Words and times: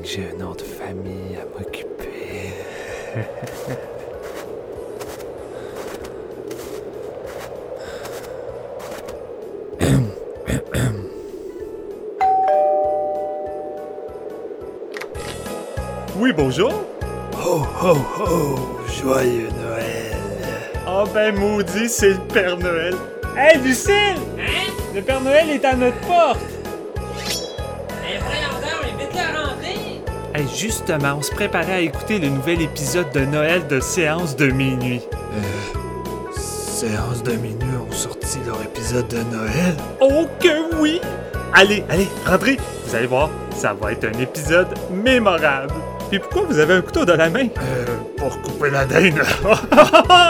que 0.00 0.08
j'ai 0.08 0.30
un 0.32 0.36
nom 0.42 0.52
de 0.52 0.62
famille 0.62 1.36
à 1.36 1.44
m'occuper. 1.58 2.54
Oui, 16.18 16.32
bonjour. 16.32 16.72
Oh, 17.44 17.62
oh, 17.82 17.96
oh, 18.20 18.56
joyeux 19.02 19.48
Noël. 19.62 20.16
Oh 20.86 21.04
ben 21.12 21.34
maudit, 21.38 21.88
c'est 21.88 22.10
le 22.10 22.20
Père 22.32 22.58
Noël. 22.58 22.94
Hey, 23.36 23.58
Lucille! 23.58 24.16
Hein? 24.38 24.70
Le 24.94 25.00
Père 25.02 25.20
Noël 25.20 25.50
est 25.50 25.64
à 25.64 25.74
notre 25.74 25.98
porte! 26.00 26.49
Justement, 30.60 31.14
on 31.16 31.22
se 31.22 31.30
préparait 31.30 31.72
à 31.72 31.80
écouter 31.80 32.18
le 32.18 32.28
nouvel 32.28 32.60
épisode 32.60 33.10
de 33.12 33.20
Noël 33.20 33.66
de 33.66 33.80
Séance 33.80 34.36
de 34.36 34.48
minuit. 34.48 35.00
Euh, 35.14 36.38
séance 36.38 37.22
de 37.22 37.32
minuit 37.32 37.76
ont 37.88 37.92
sorti 37.92 38.38
leur 38.46 38.60
épisode 38.62 39.08
de 39.08 39.22
Noël? 39.34 39.74
Oh 40.00 40.26
que 40.38 40.76
oui! 40.76 41.00
Allez, 41.54 41.82
allez, 41.88 42.08
rentrez! 42.26 42.58
Vous 42.84 42.94
allez 42.94 43.06
voir, 43.06 43.30
ça 43.56 43.72
va 43.72 43.92
être 43.92 44.04
un 44.04 44.18
épisode 44.20 44.68
mémorable. 44.90 45.72
Puis 46.10 46.18
pourquoi 46.18 46.42
vous 46.42 46.58
avez 46.58 46.74
un 46.74 46.82
couteau 46.82 47.06
dans 47.06 47.16
la 47.16 47.30
main? 47.30 47.46
Euh, 47.46 47.86
pour 48.18 48.38
couper 48.42 48.70
la 48.70 48.84
dinde. 48.84 49.22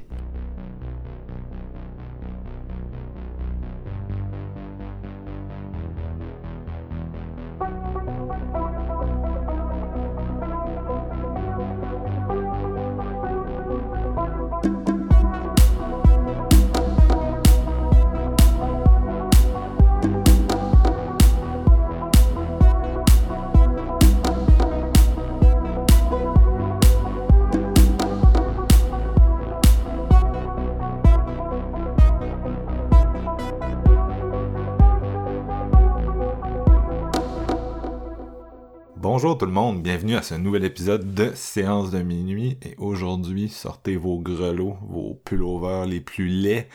Bienvenue 39.81 40.15
à 40.15 40.21
ce 40.21 40.35
nouvel 40.35 40.63
épisode 40.63 41.15
de 41.15 41.31
Séance 41.33 41.89
de 41.89 42.03
minuit. 42.03 42.55
Et 42.61 42.75
aujourd'hui, 42.77 43.49
sortez 43.49 43.97
vos 43.97 44.19
grelots, 44.19 44.77
vos 44.87 45.19
pullovers 45.25 45.87
les 45.87 45.99
plus 46.01 46.27
laids, 46.27 46.67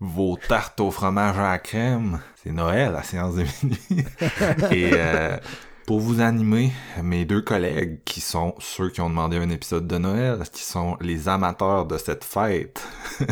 vos 0.00 0.38
tartes 0.48 0.80
au 0.80 0.90
fromage 0.90 1.38
à 1.38 1.42
la 1.42 1.58
crème. 1.58 2.20
C'est 2.36 2.52
Noël, 2.52 2.92
la 2.92 3.02
séance 3.02 3.34
de 3.34 3.44
minuit. 3.62 4.04
Et 4.70 4.92
euh, 4.94 5.36
pour 5.86 6.00
vous 6.00 6.22
animer, 6.22 6.72
mes 7.02 7.26
deux 7.26 7.42
collègues, 7.42 7.98
qui 8.06 8.22
sont 8.22 8.54
ceux 8.60 8.88
qui 8.88 9.02
ont 9.02 9.10
demandé 9.10 9.36
un 9.36 9.50
épisode 9.50 9.86
de 9.86 9.98
Noël, 9.98 10.42
qui 10.50 10.62
sont 10.62 10.96
les 11.02 11.28
amateurs 11.28 11.84
de 11.84 11.98
cette 11.98 12.24
fête 12.24 12.82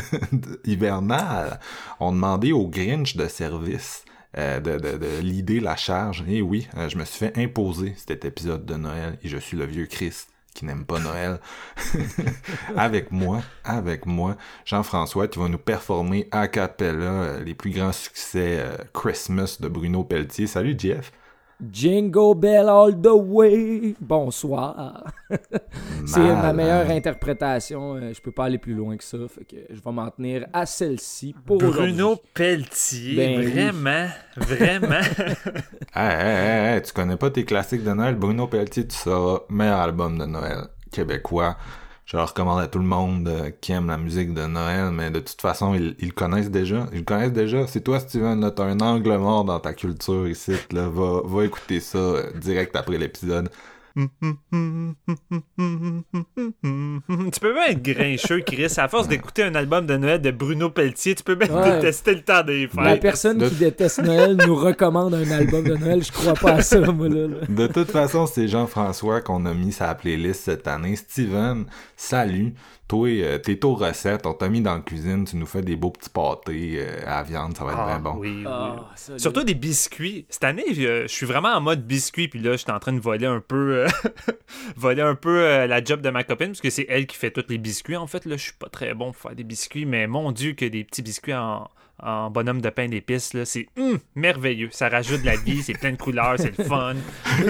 hivernale, 0.67 1.59
ont 2.01 2.13
demandé 2.13 2.53
au 2.53 2.69
Grinch 2.69 3.17
de 3.17 3.29
service 3.29 4.05
euh, 4.39 4.61
de, 4.61 5.21
l'idée, 5.21 5.61
la 5.61 5.77
charge. 5.77 6.25
Et 6.29 6.43
oui, 6.43 6.69
euh, 6.77 6.89
je 6.89 6.99
me 6.99 7.05
suis 7.05 7.19
fait 7.19 7.39
imposer 7.39 7.95
cet 7.97 8.25
épisode 8.25 8.67
de 8.67 8.75
Noël 8.75 9.19
et 9.23 9.29
je 9.29 9.39
suis 9.39 9.57
le 9.57 9.65
vieux 9.65 9.87
Christ 9.87 10.29
qui 10.55 10.65
n'aime 10.65 10.87
pas 10.87 10.99
Noël. 10.99 11.39
avec 12.77 13.13
moi, 13.13 13.43
avec 13.65 14.07
moi, 14.07 14.37
Jean-François 14.65 15.29
qui 15.29 15.39
va 15.39 15.49
nous 15.49 15.59
performer 15.59 16.29
a 16.31 16.49
cappella 16.49 17.05
euh, 17.05 17.45
les 17.45 17.55
plus 17.55 17.71
grands 17.71 17.93
succès 17.93 18.63
Christmas 18.95 19.59
de 19.61 19.69
Bruno 19.69 20.05
Pelletier. 20.05 20.47
Salut 20.47 20.75
Jeff. 20.79 21.13
Jingle 21.71 22.35
Bell 22.37 22.69
All 22.69 23.01
the 23.01 23.07
Way. 23.15 23.95
Bonsoir. 24.01 25.05
C'est 26.07 26.21
ma 26.21 26.53
meilleure 26.53 26.91
interprétation. 26.91 27.97
Euh, 27.97 28.13
Je 28.13 28.21
peux 28.21 28.31
pas 28.31 28.45
aller 28.45 28.59
plus 28.59 28.75
loin 28.75 28.97
que 28.97 29.05
ça. 29.05 29.17
Fait 29.29 29.45
que 29.45 29.57
je 29.71 29.81
vais 29.81 29.93
m'en 29.93 30.11
tenir 30.11 30.47
à 30.53 30.67
celle-ci 30.67 31.35
pour 31.47 31.59
Bruno. 31.59 32.17
Pelletier, 32.35 33.17
Ben 33.17 33.39
oui. 33.41 33.47
vraiment, 33.53 34.07
vraiment. 34.37 35.01
Hey, 35.95 36.13
hey, 36.13 36.47
hey, 36.47 36.75
hey, 36.77 36.83
tu 36.83 36.93
connais 36.93 37.17
pas 37.17 37.31
tes 37.31 37.45
classiques 37.47 37.83
de 37.83 37.91
Noël? 37.93 38.17
Bruno 38.17 38.47
Pelletier, 38.49 38.87
tu 38.87 38.95
sauras, 38.95 39.41
meilleur 39.49 39.79
album 39.81 40.19
de 40.19 40.27
Noël 40.27 40.59
québécois. 40.93 41.57
Je 42.07 42.17
le 42.17 42.23
recommande 42.23 42.61
à 42.61 42.69
tout 42.69 42.79
le 42.79 42.85
monde 42.85 43.27
euh, 43.27 43.51
qui 43.61 43.73
aime 43.73 43.89
la 43.89 43.99
musique 43.99 44.33
de 44.33 44.47
Noël, 44.47 44.93
mais 44.93 45.11
de 45.11 45.19
toute 45.19 45.41
façon, 45.41 45.75
ils, 45.75 45.97
le 46.01 46.13
connaissent 46.13 46.53
déjà. 46.53 46.87
Ils 46.93 46.99
le 46.99 47.05
connaissent 47.05 47.33
déjà. 47.33 47.67
C'est 47.67 47.81
toi, 47.81 47.99
Steven, 47.99 48.49
t'as 48.55 48.65
un 48.65 48.79
angle 48.79 49.17
mort 49.19 49.45
dans 49.45 49.59
ta 49.59 49.75
culture 49.75 50.29
ici, 50.29 50.53
là. 50.71 50.89
Va, 50.89 51.23
va 51.25 51.45
écouter 51.45 51.81
ça 51.81 51.99
euh, 51.99 52.33
direct 52.39 52.77
après 52.77 52.97
l'épisode. 52.99 53.51
tu 57.33 57.41
peux 57.41 57.55
bien 57.55 57.65
être 57.69 57.83
grincheux, 57.83 58.41
Chris. 58.41 58.67
À 58.77 58.89
force 58.89 59.09
d'écouter 59.09 59.43
un 59.43 59.55
album 59.55 59.87
de 59.87 59.97
Noël 59.97 60.21
de 60.21 60.31
Bruno 60.31 60.69
Pelletier, 60.71 61.15
tu 61.15 61.23
peux 61.23 61.35
bien 61.35 61.49
Ouais. 61.49 61.77
détester 61.81 62.15
le 62.15 62.21
temps 62.23 62.43
des 62.43 62.69
La 62.77 62.91
fêtes. 62.93 63.01
personne 63.03 63.39
de- 63.39 63.49
qui 63.49 63.55
déteste 63.55 64.03
Noël 64.03 64.37
nous 64.47 64.55
recommande 64.55 65.15
un 65.15 65.31
album 65.31 65.65
de 65.65 65.77
Noël. 65.77 66.03
Je 66.05 66.13
crois 66.13 66.35
pas 66.35 66.53
à 66.57 66.63
ça, 66.63 66.79
moi, 66.81 67.09
là. 67.09 67.27
là. 67.29 67.37
De 67.49 67.67
toute 67.69 67.91
façon, 67.91 68.27
c'est 68.27 68.49
Jean-François 68.49 69.23
qu'on 69.23 69.47
a 69.47 69.55
mis 69.55 69.73
sa 69.73 69.95
playlist 69.95 70.43
cette 70.45 70.67
année. 70.69 70.97
Steven, 70.97 71.65
salut. 71.97 72.53
Toi, 72.89 73.09
euh, 73.09 73.39
t'es 73.39 73.65
aux 73.65 73.75
recettes, 73.75 74.27
on 74.27 74.33
t'a 74.33 74.49
mis 74.49 74.61
dans 74.61 74.77
la 74.77 74.81
cuisine, 74.81 75.25
tu 75.25 75.37
nous 75.37 75.47
fais 75.47 75.61
des 75.61 75.75
beaux 75.75 75.91
petits 75.91 76.09
pâtés 76.09 76.77
euh, 76.77 77.01
à 77.05 77.25
viande, 77.25 77.57
ça 77.57 77.65
va 77.65 77.73
être 77.73 77.81
Ah, 77.81 77.87
bien 77.87 77.99
bon. 77.99 78.15
oui, 78.19 78.37
oui. 78.39 78.45
Ah, 78.47 78.91
ça, 78.95 79.19
Surtout 79.19 79.43
des 79.43 79.55
biscuits. 79.55 80.25
Cette 80.29 80.45
année, 80.45 80.73
je, 80.73 81.07
suis 81.09 81.27
vraiment 81.27 81.49
en 81.49 81.61
mode 81.61 81.85
biscuit, 81.85 82.29
puis 82.29 82.39
là, 82.39 82.53
je 82.53 82.59
suis 82.59 82.71
en 82.71 82.79
train 82.79 82.93
de 82.93 83.01
voler 83.01 83.27
un 83.27 83.41
peu, 83.41 83.87
euh, 83.87 83.89
voler 84.77 85.03
un 85.03 85.17
peu 85.17 85.43
euh, 85.43 85.67
la 85.67 85.83
job 85.83 86.01
de 86.01 86.11
ma 86.11 86.23
copine, 86.23 86.49
parce 86.49 86.61
que 86.61 86.71
c'est 86.71 86.87
elle 86.89 87.09
qui 87.09 87.17
fait 87.17 87.33
tous 87.33 87.47
les 87.49 87.59
biscuits. 87.59 87.97
En 87.97 88.07
fait, 88.07 88.25
là, 88.25 88.37
je 88.37 88.43
suis 88.43 88.53
pas 88.53 88.69
très 88.69 88.95
bon 88.95 89.07
pour 89.07 89.17
faire 89.21 89.35
des 89.35 89.45
biscuits, 89.45 89.85
mais 89.85 90.07
mon 90.07 90.31
Dieu, 90.31 90.53
que 90.53 90.65
des 90.65 90.85
petits 90.85 91.03
biscuits 91.03 91.35
en, 91.35 91.69
en 92.03 92.31
bonhomme 92.31 92.61
de 92.61 92.69
pain 92.71 92.89
d'épices, 92.89 93.33
là, 93.35 93.45
c'est 93.45 93.67
hum, 93.79 93.99
merveilleux. 94.15 94.69
Ça 94.71 94.89
rajoute 94.89 95.21
de 95.23 95.27
la 95.27 95.37
vie, 95.37 95.63
c'est 95.63 95.73
plein 95.79 95.93
de 95.93 95.97
couleurs, 95.97 96.35
c'est 96.37 96.57
le 96.57 96.65
fun. 96.65 96.95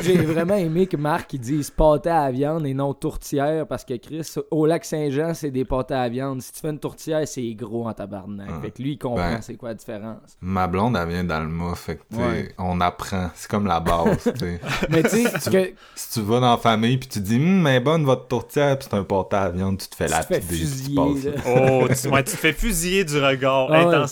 J'ai 0.02 0.18
vraiment 0.18 0.54
aimé 0.56 0.86
que 0.86 0.96
Marc 0.96 1.32
il 1.34 1.40
dise 1.40 1.70
pâté 1.70 2.10
à 2.10 2.26
la 2.26 2.30
viande 2.30 2.66
et 2.66 2.74
non 2.74 2.94
tourtière 2.94 3.66
parce 3.66 3.84
que 3.84 3.94
Chris, 3.94 4.22
au 4.50 4.66
lac 4.66 4.84
Saint-Jean, 4.84 5.34
c'est 5.34 5.50
des 5.50 5.64
pâtés 5.64 5.94
à 5.94 6.02
la 6.02 6.08
viande. 6.08 6.40
Si 6.42 6.52
tu 6.52 6.60
fais 6.60 6.68
une 6.70 6.78
tourtière, 6.78 7.26
c'est 7.26 7.52
gros 7.54 7.88
en 7.88 7.92
tabarnak. 7.92 8.48
Ah. 8.50 8.60
Fait 8.62 8.70
que 8.70 8.82
lui, 8.82 8.92
il 8.92 8.98
comprend 8.98 9.32
Ben. 9.32 9.42
c'est 9.42 9.56
quoi 9.56 9.70
la 9.70 9.74
différence. 9.74 10.36
Ma 10.40 10.66
blonde, 10.66 10.96
elle 11.00 11.08
vient 11.08 11.24
d'Alma, 11.24 11.74
fait 11.74 11.96
que, 11.96 12.16
Ouais. 12.16 12.52
on 12.58 12.80
apprend. 12.80 13.30
C'est 13.34 13.50
comme 13.50 13.66
la 13.66 13.80
base. 13.80 14.32
Mais 14.90 15.02
tu 15.02 15.24
sais, 15.26 15.50
que 15.50 15.72
Si 15.94 16.12
tu 16.20 16.26
vas 16.26 16.40
dans 16.40 16.50
la 16.52 16.56
famille 16.56 16.98
puis 16.98 17.08
tu 17.08 17.20
dis, 17.20 17.36
hum, 17.36 17.62
mais 17.62 17.80
bonne 17.80 18.04
votre 18.04 18.28
tourtière, 18.28 18.78
puis 18.78 18.86
c'est 18.90 18.96
un 18.96 19.02
pâté 19.04 19.36
à 19.36 19.48
viande, 19.50 19.78
tu 19.78 19.88
te 19.88 19.94
fais 19.96 20.06
Tu 20.06 20.12
la 20.12 20.22
te 20.24 20.34
fais 20.34 20.40
puis 20.40 20.48
tu 20.48 20.54
fusiller, 20.66 20.94
passes, 20.96 21.24
là. 21.24 21.30
là. 21.54 21.68
Oh, 21.82 21.88
tu, 21.88 22.08
ouais, 22.08 22.22
tu 22.24 22.30
te 22.32 22.36
fais 22.36 22.52
fusiller 22.52 23.04
du 23.04 23.18
regard 23.18 23.68
Ah 23.72 23.86
ouais. 23.86 24.06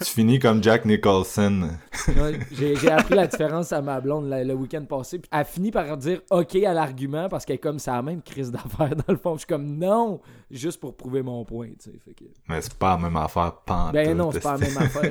Tu 0.00 0.04
finis 0.06 0.38
comme 0.38 0.62
Jack 0.62 0.84
Nicholson. 0.84 1.68
Ouais, 2.08 2.38
j'ai 2.52 2.90
appris 2.90 3.14
la 3.14 3.26
différence 3.26 3.72
à 3.72 3.82
ma 3.82 4.00
blonde 4.00 4.28
le, 4.30 4.44
le 4.44 4.54
week-end 4.54 4.84
passé. 4.84 5.18
Puis 5.18 5.28
elle 5.32 5.44
finit 5.44 5.70
par 5.70 5.96
dire 5.96 6.20
OK 6.30 6.54
à 6.56 6.72
l'argument 6.72 7.28
parce 7.28 7.44
qu'elle 7.44 7.56
est 7.56 7.58
comme 7.58 7.78
ça, 7.78 8.00
même 8.02 8.22
crise 8.22 8.50
d'affaires 8.50 8.94
dans 8.96 9.12
le 9.12 9.16
fond. 9.16 9.34
Je 9.34 9.38
suis 9.40 9.46
comme 9.46 9.76
non, 9.78 10.20
juste 10.50 10.80
pour 10.80 10.96
prouver 10.96 11.22
mon 11.22 11.44
point. 11.44 11.68
Tu 11.78 11.90
sais. 11.90 11.98
Fait 12.04 12.14
que- 12.14 12.24
Mais 12.48 12.60
c'est 12.62 12.74
pas 12.74 12.96
la 12.96 13.02
même 13.02 13.16
affaire, 13.16 13.52
pantoute. 13.64 13.92
Ben 13.94 14.16
non, 14.16 14.30
c'est 14.32 14.40
pas 14.42 14.56
la 14.56 14.68
même 14.68 14.78
affaire. 14.78 15.10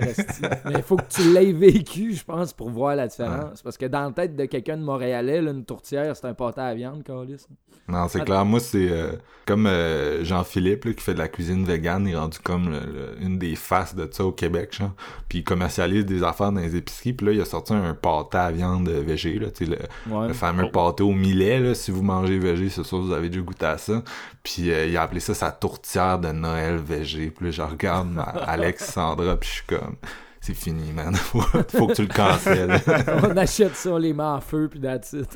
Mais 0.65 0.74
il 0.75 0.83
faut 0.83 0.97
que 0.97 1.07
tu 1.09 1.33
l'aies 1.33 1.53
vécu, 1.53 2.13
je 2.13 2.24
pense, 2.24 2.53
pour 2.53 2.69
voir 2.69 2.95
la 2.95 3.07
différence. 3.07 3.62
Parce 3.62 3.77
que 3.77 3.85
dans 3.85 4.06
la 4.06 4.12
tête 4.12 4.35
de 4.35 4.45
quelqu'un 4.45 4.77
de 4.77 4.83
Montréalais, 4.83 5.42
là, 5.42 5.51
une 5.51 5.65
tourtière, 5.65 6.15
c'est 6.15 6.25
un 6.27 6.33
pâté 6.33 6.62
à 6.62 6.74
viande, 6.74 7.03
Carlis. 7.03 7.45
Non, 7.88 8.07
c'est 8.07 8.24
clair. 8.24 8.45
Moi, 8.45 8.59
c'est 8.59 8.88
euh, 8.92 9.13
comme 9.47 9.65
euh, 9.65 10.24
Jean-Philippe 10.24 10.85
là, 10.85 10.94
qui 10.94 11.01
fait 11.03 11.15
de 11.15 11.18
la 11.19 11.27
cuisine 11.27 11.65
végane. 11.65 12.06
Il 12.07 12.13
est 12.13 12.18
rendu 12.18 12.38
comme 12.38 12.69
le- 12.69 12.80
le- 12.80 13.15
une 13.24 13.39
des 13.39 13.56
faces 13.56 13.95
de 13.95 14.07
ça 14.12 14.24
au 14.29 14.31
Québec. 14.31 14.75
Genre. 14.77 14.91
Puis 15.27 15.39
il 15.39 15.43
commercialise 15.43 16.05
des 16.05 16.23
affaires 16.23 16.51
dans 16.51 16.61
les 16.61 16.75
épiceries. 16.75 17.13
Puis 17.13 17.25
là, 17.27 17.31
il 17.33 17.41
a 17.41 17.45
sorti 17.45 17.73
un 17.73 17.93
pâté 17.93 18.37
à 18.37 18.51
viande 18.51 18.87
végé. 18.89 19.37
Là, 19.39 19.51
tu 19.51 19.65
sais, 19.65 19.71
le, 19.71 19.77
Ouais. 20.13 20.27
le 20.29 20.33
fameux 20.33 20.71
pâté 20.71 21.03
au 21.03 21.11
millet. 21.11 21.59
Là, 21.59 21.75
si 21.75 21.91
vous 21.91 22.01
mangez 22.03 22.39
végé, 22.39 22.69
c'est 22.69 22.83
sûr 22.83 22.99
que 22.99 23.03
vous 23.03 23.13
avez 23.13 23.29
déjà 23.29 23.41
goûté 23.41 23.65
à 23.65 23.77
ça. 23.77 24.01
Puis 24.43 24.71
euh, 24.71 24.85
il 24.87 24.95
a 24.97 25.01
appelé 25.03 25.19
ça 25.19 25.33
sa 25.33 25.51
tourtière 25.51 26.19
de 26.19 26.29
Noël 26.31 26.77
végé. 26.77 27.31
Puis 27.31 27.45
là, 27.45 27.51
je 27.51 27.61
regarde 27.61 28.09
ma 28.11 28.21
Alexandra. 28.47 29.35
Puis 29.37 29.49
je 29.49 29.53
suis 29.55 29.65
comme... 29.67 29.95
C'est 30.41 30.53
fini, 30.53 30.93
man. 30.93 31.13
Faut, 31.15 31.41
faut 31.41 31.87
que 31.87 31.93
tu 31.93 32.03
le 32.03 32.07
cancelles. 32.07 32.79
on 33.23 33.35
achète 33.35 33.75
ça, 33.75 33.89
on 33.91 33.97
les 33.97 34.13
met 34.13 34.23
en 34.23 34.39
feu, 34.39 34.69
puis 34.71 34.79
that's 34.79 35.11
it. 35.11 35.27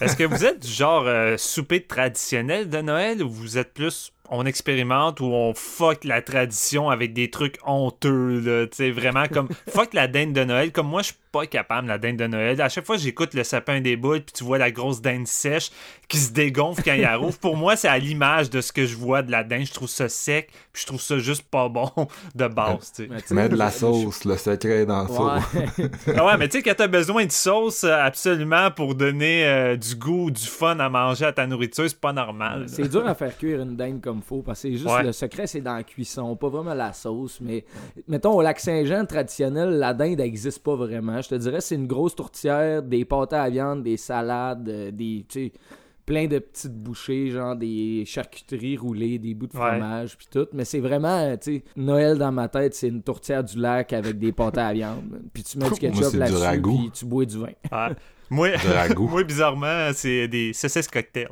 Est-ce 0.00 0.16
que 0.16 0.24
vous 0.24 0.44
êtes 0.44 0.60
du 0.62 0.68
genre 0.68 1.04
euh, 1.06 1.36
souper 1.38 1.86
traditionnel 1.86 2.68
de 2.68 2.78
Noël 2.78 3.22
ou 3.22 3.30
vous 3.30 3.56
êtes 3.56 3.72
plus 3.72 4.12
on 4.32 4.46
expérimente 4.46 5.20
ou 5.20 5.26
on 5.26 5.52
fuck 5.54 6.04
la 6.04 6.22
tradition 6.22 6.88
avec 6.88 7.12
des 7.12 7.30
trucs 7.30 7.58
honteux 7.64 8.40
là, 8.40 8.66
tu 8.66 8.76
sais 8.76 8.90
vraiment 8.90 9.28
comme 9.28 9.48
fuck 9.68 9.92
la 9.92 10.08
dinde 10.08 10.32
de 10.32 10.42
Noël. 10.42 10.72
Comme 10.72 10.88
moi 10.88 11.02
je 11.02 11.12
pas 11.32 11.46
capable 11.46 11.88
la 11.88 11.98
dinde 11.98 12.16
de 12.18 12.26
Noël. 12.26 12.60
À 12.60 12.68
chaque 12.68 12.84
fois 12.86 12.96
j'écoute 12.98 13.34
le 13.34 13.42
sapin 13.42 13.80
des 13.80 13.96
boules 13.96 14.20
puis 14.20 14.32
tu 14.34 14.44
vois 14.44 14.58
la 14.58 14.70
grosse 14.70 15.00
dinde 15.00 15.26
sèche 15.26 15.70
qui 16.08 16.18
se 16.18 16.32
dégonfle 16.32 16.82
quand 16.84 16.92
il 16.92 17.04
arrive. 17.04 17.38
Pour 17.38 17.56
moi 17.56 17.74
c'est 17.74 17.88
à 17.88 17.98
l'image 17.98 18.50
de 18.50 18.60
ce 18.60 18.70
que 18.72 18.84
je 18.86 18.94
vois 18.96 19.22
de 19.22 19.30
la 19.30 19.42
dinde, 19.42 19.64
je 19.66 19.72
trouve 19.72 19.88
ça 19.88 20.08
sec, 20.08 20.50
puis 20.72 20.82
je 20.82 20.86
trouve 20.86 21.00
ça 21.00 21.18
juste 21.18 21.42
pas 21.42 21.68
bon 21.68 21.90
de 22.34 22.46
base, 22.46 22.92
tu 22.94 23.08
sais. 23.26 23.34
Mets 23.34 23.48
de 23.48 23.56
la 23.56 23.70
sauce. 23.70 24.24
Le 24.24 24.36
secret 24.36 24.82
est 24.82 24.86
dans 24.86 25.06
sauce. 25.08 25.42
Ouais. 25.54 25.90
Ah 26.16 26.26
ouais, 26.26 26.36
mais 26.36 26.48
tu 26.48 26.58
sais, 26.58 26.62
quand 26.62 26.74
t'as 26.76 26.86
besoin 26.88 27.24
de 27.24 27.32
sauce 27.32 27.84
euh, 27.84 27.94
absolument 27.96 28.70
pour 28.70 28.94
donner 28.94 29.46
euh, 29.46 29.76
du 29.76 29.94
goût, 29.96 30.30
du 30.30 30.42
fun 30.44 30.78
à 30.78 30.88
manger 30.90 31.24
à 31.24 31.32
ta 31.32 31.46
nourriture, 31.46 31.88
c'est 31.88 31.98
pas 31.98 32.12
normal. 32.12 32.66
C'est 32.68 32.88
dur 32.88 33.06
à 33.06 33.14
faire 33.14 33.36
cuire 33.36 33.60
une 33.62 33.76
dinde 33.76 34.00
comme 34.02 34.20
faut 34.20 34.42
parce 34.42 34.60
que 34.62 34.68
c'est 34.68 34.74
juste 34.74 34.86
Ouais. 34.92 35.02
le 35.04 35.12
secret 35.12 35.46
c'est 35.46 35.60
dans 35.62 35.74
la 35.76 35.82
cuisson, 35.84 36.36
pas 36.36 36.48
vraiment 36.48 36.74
la 36.74 36.92
sauce. 36.92 37.38
Mais 37.40 37.64
mettons 38.08 38.32
au 38.32 38.42
lac 38.42 38.60
Saint-Jean 38.60 39.06
traditionnel, 39.06 39.70
la 39.78 39.94
dinde 39.94 40.18
n'existe 40.18 40.62
pas 40.62 40.74
vraiment. 40.76 41.21
Je 41.22 41.28
te 41.28 41.34
dirais 41.36 41.60
c'est 41.60 41.74
une 41.76 41.86
grosse 41.86 42.14
tourtière, 42.14 42.82
des 42.82 43.04
pâtés 43.04 43.36
à 43.36 43.48
viande, 43.48 43.82
des 43.82 43.96
salades, 43.96 44.68
euh, 44.68 44.90
des 44.90 45.24
tu 45.28 45.46
sais, 45.46 45.52
plein 46.04 46.26
de 46.26 46.38
petites 46.40 46.74
bouchées, 46.74 47.30
genre 47.30 47.54
des 47.56 48.04
charcuteries 48.06 48.76
roulées, 48.76 49.18
des 49.18 49.34
bouts 49.34 49.46
de 49.46 49.52
fromage 49.52 50.16
puis 50.18 50.26
tout. 50.30 50.46
Mais 50.52 50.64
c'est 50.64 50.80
vraiment 50.80 51.18
euh, 51.18 51.36
tu 51.36 51.56
sais 51.58 51.64
Noël 51.76 52.18
dans 52.18 52.32
ma 52.32 52.48
tête, 52.48 52.74
c'est 52.74 52.88
une 52.88 53.02
tourtière 53.02 53.44
du 53.44 53.58
lac 53.58 53.92
avec 53.92 54.18
des 54.18 54.32
pâtés 54.32 54.60
à 54.60 54.72
viande. 54.72 55.20
Puis 55.32 55.44
tu 55.44 55.58
mets 55.58 55.70
du 55.70 55.78
ketchup 55.78 56.14
là-dessus 56.14 56.60
puis 56.62 56.90
tu 56.92 57.04
bois 57.06 57.24
du 57.24 57.38
vin. 57.38 57.46
Ouais. 57.72 57.94
Moi, 58.30 58.56
Du 58.56 58.66
ragoût. 58.66 59.08
moi, 59.10 59.24
bizarrement, 59.24 59.90
c'est 59.92 60.26
des 60.26 60.54
saucisses 60.54 60.88
cocktails. 60.88 61.28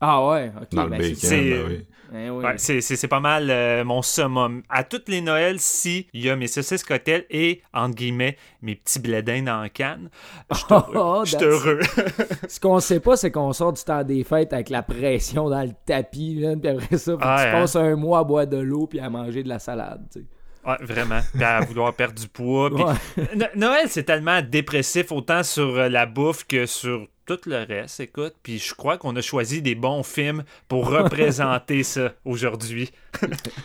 Ah 0.00 0.24
ouais, 0.28 0.52
ok. 0.56 0.68
Dans 0.70 0.84
le 0.84 0.90
ben, 0.90 0.98
bacon, 0.98 1.16
c'est- 1.16 1.86
oui. 2.12 2.44
Ouais, 2.44 2.54
c'est, 2.58 3.08
pas 3.08 3.20
mal 3.20 3.50
euh, 3.50 3.84
mon 3.84 4.02
summum. 4.02 4.62
À 4.68 4.84
toutes 4.84 5.08
les 5.08 5.20
Noëls, 5.20 5.60
si 5.60 6.06
il 6.12 6.24
y 6.24 6.30
a 6.30 6.36
mes 6.36 6.46
saucisses 6.46 6.84
cocktails 6.84 7.26
et, 7.30 7.62
entre 7.72 7.94
guillemets, 7.94 8.36
mes 8.62 8.74
petits 8.76 8.98
blédins 8.98 9.42
dans 9.42 9.60
la 9.62 9.68
canne, 9.68 10.08
je 10.50 10.56
suis 10.56 10.66
heureux. 10.70 10.92
Oh, 10.94 11.24
heureux. 11.40 11.80
Ce 12.48 12.60
qu'on 12.60 12.80
sait 12.80 13.00
pas, 13.00 13.16
c'est 13.16 13.30
qu'on 13.30 13.52
sort 13.52 13.72
du 13.72 13.82
temps 13.82 14.02
des 14.04 14.24
fêtes 14.24 14.52
avec 14.52 14.70
la 14.70 14.82
pression 14.82 15.48
dans 15.48 15.62
le 15.62 15.72
tapis, 15.86 16.34
là, 16.36 16.56
puis 16.56 16.70
après 16.70 16.96
ça, 16.98 17.12
faut 17.12 17.18
que 17.18 17.24
Ouais, 17.24 17.36
tu 17.36 17.48
hein. 17.48 17.52
passes 17.52 17.76
un 17.76 17.96
mois 17.96 18.20
à 18.20 18.24
boire 18.24 18.46
de 18.46 18.56
l'eau 18.58 18.86
puis 18.86 19.00
à 19.00 19.10
manger 19.10 19.42
de 19.42 19.48
la 19.48 19.58
salade. 19.58 20.06
tu 20.12 20.20
sais. 20.20 20.26
Ouais, 20.66 20.76
vraiment. 20.80 21.20
Puis 21.34 21.44
à 21.44 21.60
vouloir 21.60 21.94
perdre 21.94 22.20
du 22.20 22.28
poids. 22.28 22.70
puis- 22.74 22.84
Ouais. 22.84 23.28
No- 23.36 23.46
Noël, 23.56 23.86
c'est 23.88 24.02
tellement 24.04 24.42
dépressif 24.42 25.12
autant 25.12 25.42
sur 25.42 25.76
euh, 25.78 25.88
la 25.88 26.04
bouffe 26.06 26.44
que 26.46 26.66
sur 26.66 27.06
tout 27.26 27.38
le 27.46 27.58
reste, 27.66 28.00
écoute. 28.00 28.34
Puis 28.42 28.58
je 28.58 28.74
crois 28.74 28.96
qu'on 28.98 29.14
a 29.16 29.20
choisi 29.20 29.60
des 29.62 29.74
bons 29.74 30.02
films 30.02 30.44
pour 30.66 30.88
représenter 30.90 31.82
ça 31.82 32.12
aujourd'hui. 32.24 32.90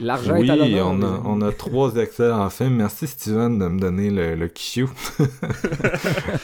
L'argent 0.02 0.38
Oui, 0.38 0.48
est 0.48 0.52
à 0.52 0.56
l'honneur. 0.56 0.88
on 0.88 1.02
a, 1.02 1.22
on 1.26 1.42
a 1.42 1.52
trois 1.52 1.96
excellents 1.96 2.50
films. 2.50 2.76
Merci 2.76 3.08
Steven 3.08 3.58
de 3.60 3.68
me 3.68 3.80
donner 3.80 4.10
le, 4.10 4.36
le 4.36 4.48
cue. 4.48 4.86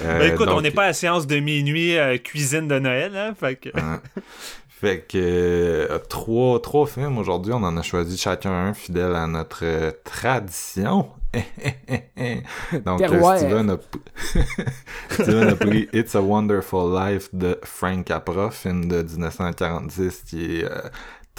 Euh, 0.01 0.19
Ben, 0.19 0.33
écoute, 0.33 0.47
on 0.49 0.61
n'est 0.61 0.71
pas 0.71 0.85
à 0.85 0.93
séance 0.93 1.27
de 1.27 1.37
minuit 1.39 1.97
euh, 1.97 2.17
cuisine 2.17 2.67
de 2.67 2.79
Noël, 2.79 3.15
hein? 3.15 3.33
Fait 3.39 3.55
que... 3.55 3.69
hein. 3.77 4.01
Fait 4.79 5.01
que 5.01 5.17
euh, 5.17 5.99
trois, 6.07 6.61
trois 6.61 6.87
films 6.87 7.17
aujourd'hui, 7.17 7.51
on 7.51 7.63
en 7.63 7.75
a 7.75 7.81
choisi 7.81 8.17
chacun 8.17 8.51
un 8.51 8.73
fidèle 8.73 9.13
à 9.13 9.27
notre 9.27 9.65
euh, 9.65 9.91
tradition. 10.05 11.09
Donc 12.85 13.01
euh. 13.01 13.37
Steven, 13.37 13.71
a... 13.71 13.77
Steven 15.09 15.49
a 15.49 15.55
pris 15.57 15.89
It's 15.91 16.15
a 16.15 16.21
Wonderful 16.21 16.97
Life 16.97 17.27
de 17.33 17.59
Frank 17.65 18.05
Capra, 18.05 18.51
film 18.51 18.87
de 18.87 19.01
1946 19.01 20.23
qui 20.25 20.59
est 20.59 20.63
euh, 20.63 20.79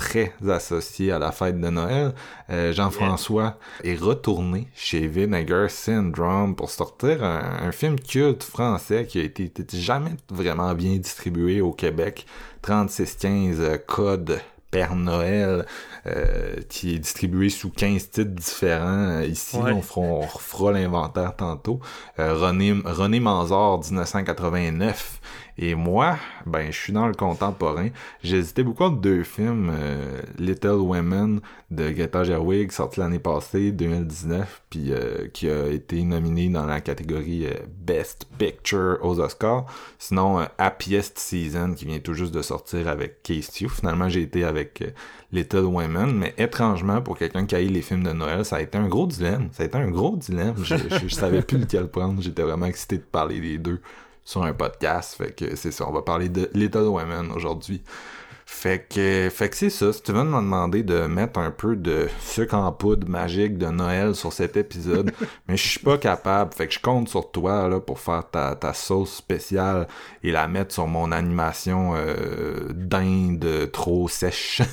très 0.00 0.32
associé 0.49 1.12
à 1.12 1.19
la 1.19 1.31
fête 1.31 1.61
de 1.61 1.69
Noël. 1.69 2.14
Euh, 2.49 2.73
Jean-François 2.73 3.58
est 3.85 4.00
retourné 4.00 4.67
chez 4.75 5.06
Vinegar 5.06 5.69
Syndrome 5.69 6.56
pour 6.56 6.70
sortir 6.70 7.23
un, 7.23 7.67
un 7.69 7.70
film 7.70 8.00
culte 8.00 8.43
français 8.43 9.05
qui 9.06 9.20
a 9.20 9.25
été, 9.25 9.44
été 9.44 9.76
jamais 9.79 10.12
vraiment 10.31 10.73
bien 10.75 10.97
distribué 10.97 11.61
au 11.61 11.73
Québec. 11.73 12.25
3615 12.62 13.61
euh, 13.61 13.76
Code 13.76 14.41
Père 14.70 14.94
Noël, 14.97 15.67
euh, 16.06 16.55
qui 16.70 16.94
est 16.94 16.99
distribué 17.00 17.50
sous 17.50 17.70
15 17.70 18.11
titres 18.11 18.31
différents. 18.31 19.20
Ici, 19.20 19.56
Ouais. 19.58 19.73
on 19.73 19.82
fera, 19.82 20.00
on 20.00 20.20
refera 20.20 20.73
l'inventaire 20.73 21.35
tantôt. 21.37 21.81
René, 22.17 22.73
René 22.85 23.19
Manzor, 23.20 23.81
1989. 23.81 25.20
Et 25.58 25.75
moi, 25.75 26.17
ben, 26.47 26.70
je 26.73 26.76
suis 26.79 26.93
dans 26.93 27.06
le 27.06 27.14
contemporain. 27.14 27.88
Hésité 28.25 28.62
beaucoup 28.62 28.85
entre 28.85 29.00
deux 29.00 29.23
films. 29.25 29.70
euh, 29.73 30.20
Little 30.38 30.79
Women 30.81 31.41
de 31.70 31.91
Greta 31.91 32.25
Gerwig, 32.25 32.73
sorti 32.73 33.00
l'année 33.00 33.19
passée, 33.19 33.70
2019, 33.73 34.62
puis 34.70 34.93
euh, 34.93 35.29
qui 35.32 35.49
a 35.49 35.67
été 35.69 36.02
nominé 36.02 36.49
dans 36.49 36.67
la 36.67 36.81
catégorie 36.81 37.47
euh, 37.47 37.55
Best 37.69 38.26
Picture 38.38 38.99
aux 39.02 39.20
Oscars. 39.20 39.67
Sinon, 39.99 40.47
Happiest 40.58 41.19
Season, 41.19 41.75
qui 41.75 41.85
vient 41.85 41.99
tout 41.99 42.14
juste 42.14 42.32
de 42.35 42.43
sortir 42.43 42.88
avec 42.88 43.23
Casey. 43.23 43.69
Finalement, 43.69 44.08
j'ai 44.08 44.23
été 44.23 44.44
avec 44.44 44.82
Little 45.32 45.64
Women, 45.67 46.12
mais 46.17 46.35
étrangement, 46.38 47.00
pour 47.03 47.19
quelqu'un 47.19 47.46
qui 47.46 47.55
a 47.55 47.61
eu 47.61 47.67
les 47.69 47.82
films 47.82 48.03
de 48.03 48.12
Noël, 48.12 48.44
ça 48.44 48.56
a 48.56 48.61
été 48.62 48.79
un 48.79 48.88
gros 48.88 49.06
dilemme. 49.06 49.49
Ça 49.53 49.62
a 49.62 49.67
été 49.67 49.77
un 49.79 49.91
gros 49.91 50.17
dilemme. 50.17 50.55
Je, 50.63 50.77
je, 50.77 51.08
je 51.08 51.15
savais 51.15 51.43
plus 51.43 51.58
lequel 51.58 51.89
prendre. 51.89 52.20
J'étais 52.22 52.43
vraiment 52.43 52.67
excité 52.67 52.96
de 52.96 53.03
parler 53.03 53.41
des 53.41 53.58
deux 53.58 53.81
sur 54.24 54.43
un 54.43 54.53
podcast. 54.53 55.17
Fait 55.17 55.32
que 55.32 55.56
c'est 55.56 55.72
ça. 55.72 55.89
On 55.89 55.93
va 55.93 56.03
parler 56.03 56.29
de 56.29 56.50
Little 56.55 56.89
Women 56.89 57.32
aujourd'hui. 57.32 57.82
Fait 58.53 58.84
que, 58.86 59.31
fait 59.32 59.48
que 59.48 59.56
c'est 59.56 59.70
ça. 59.70 59.93
Steven 59.93 60.27
m'a 60.29 60.41
demandé 60.41 60.82
de 60.82 61.06
mettre 61.06 61.39
un 61.39 61.53
peu 61.53 61.77
de 61.77 62.08
sucre 62.20 62.56
en 62.56 62.72
poudre 62.72 63.08
magique 63.08 63.56
de 63.56 63.67
Noël 63.69 64.15
sur 64.15 64.32
cet 64.32 64.56
épisode, 64.56 65.12
mais 65.48 65.56
je 65.56 65.67
suis 65.67 65.81
pas 65.81 65.96
capable. 65.96 66.53
Fait 66.53 66.67
que 66.67 66.74
je 66.74 66.81
compte 66.81 67.08
sur 67.08 67.31
toi 67.31 67.69
là 67.69 67.81
pour 67.81 68.00
faire 68.00 68.29
ta, 68.29 68.56
ta 68.56 68.74
sauce 68.74 69.15
spéciale 69.15 69.86
et 70.24 70.32
la 70.32 70.46
mettre 70.48 70.74
sur 70.74 70.89
mon 70.89 71.10
animation 71.12 71.94
euh, 71.94 72.69
d'Inde 72.74 73.70
trop 73.72 74.08
sèche. 74.08 74.60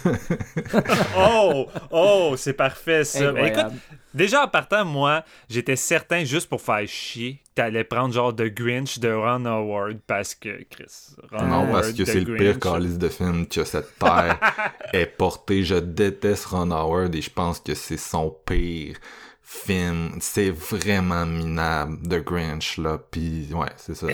Oh! 1.18 1.68
Oh! 1.92 2.34
C'est 2.36 2.54
parfait, 2.54 3.04
ça. 3.04 3.30
Incroyable. 3.30 3.60
écoute, 3.60 3.82
déjà 4.18 4.44
en 4.44 4.48
partant, 4.50 4.84
moi, 4.84 5.24
j'étais 5.50 5.76
certain, 5.78 6.26
juste 6.26 6.50
pour 6.50 6.62
faire 6.62 6.86
chier, 6.88 7.42
t'allais 7.56 7.84
prendre 7.86 8.14
genre 8.14 8.36
The 8.36 8.44
Grinch 8.54 9.00
de 9.00 9.12
Ron 9.12 9.46
Howard 9.46 10.00
parce 10.06 10.36
que, 10.36 10.64
Chris, 10.70 11.16
Ron 11.32 11.46
non, 11.46 11.54
Howard, 11.54 11.72
parce 11.72 11.94
que 11.94 12.04
c'est 12.06 12.20
le 12.20 12.36
pire 12.36 12.60
calice 12.60 12.98
de 12.98 13.10
film 13.10 13.48
que 13.48 13.64
cette 13.64 13.98
terre 13.98 14.38
est 14.94 15.06
portée. 15.06 15.64
Je 15.64 15.76
déteste 15.76 16.46
Ron 16.48 16.72
Howard 16.72 17.16
et 17.16 17.22
je 17.22 17.30
pense 17.30 17.60
que 17.60 17.74
c'est 17.74 17.98
son 17.98 18.36
pire 18.46 18.98
film. 19.42 20.18
C'est 20.20 20.50
vraiment 20.52 21.26
minable, 21.26 21.98
The 22.10 22.22
Grinch, 22.24 22.78
là. 22.78 23.00
Puis, 23.10 23.48
ouais, 23.54 23.70
c'est 23.78 23.96
ça. 23.96 24.08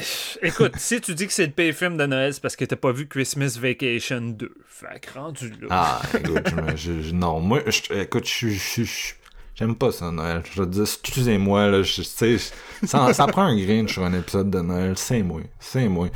Écoute, 0.43 0.73
si 0.77 1.01
tu 1.01 1.15
dis 1.15 1.25
que 1.25 1.33
c'est 1.33 1.47
le 1.47 1.51
pire 1.51 1.73
film 1.73 1.97
de 1.97 2.05
Noël, 2.05 2.33
c'est 2.33 2.41
parce 2.41 2.55
que 2.55 2.65
t'as 2.65 2.75
pas 2.75 2.91
vu 2.91 3.07
Christmas 3.07 3.57
Vacation 3.59 4.21
2. 4.21 4.53
Fait 4.67 4.99
que 4.99 5.17
rendu 5.17 5.49
là. 5.61 5.67
Ah, 5.71 6.01
écoute, 6.17 6.47
je, 6.49 6.55
me- 6.55 6.75
je- 6.75 7.01
je- 7.01 7.13
non, 7.15 7.39
moi, 7.39 7.61
je- 7.65 7.93
écoute, 8.01 8.27
je 8.27 8.49
suis... 8.49 9.15
J'aime 9.55 9.75
pas 9.75 9.91
ça, 9.91 10.09
Noël. 10.11 10.41
Je 10.51 10.63
dire, 10.63 10.81
excusez-moi, 10.81 11.67
là, 11.67 11.83
je, 11.83 12.01
ça, 12.01 13.13
ça 13.13 13.27
prend 13.27 13.43
un 13.43 13.55
Grinch 13.55 13.93
sur 13.93 14.03
un 14.03 14.13
épisode 14.13 14.49
de 14.49 14.59
Noël, 14.61 14.93
c'est 14.97 15.21
moi, 15.21 15.41
c'est 15.59 15.87
moi. 15.87 16.07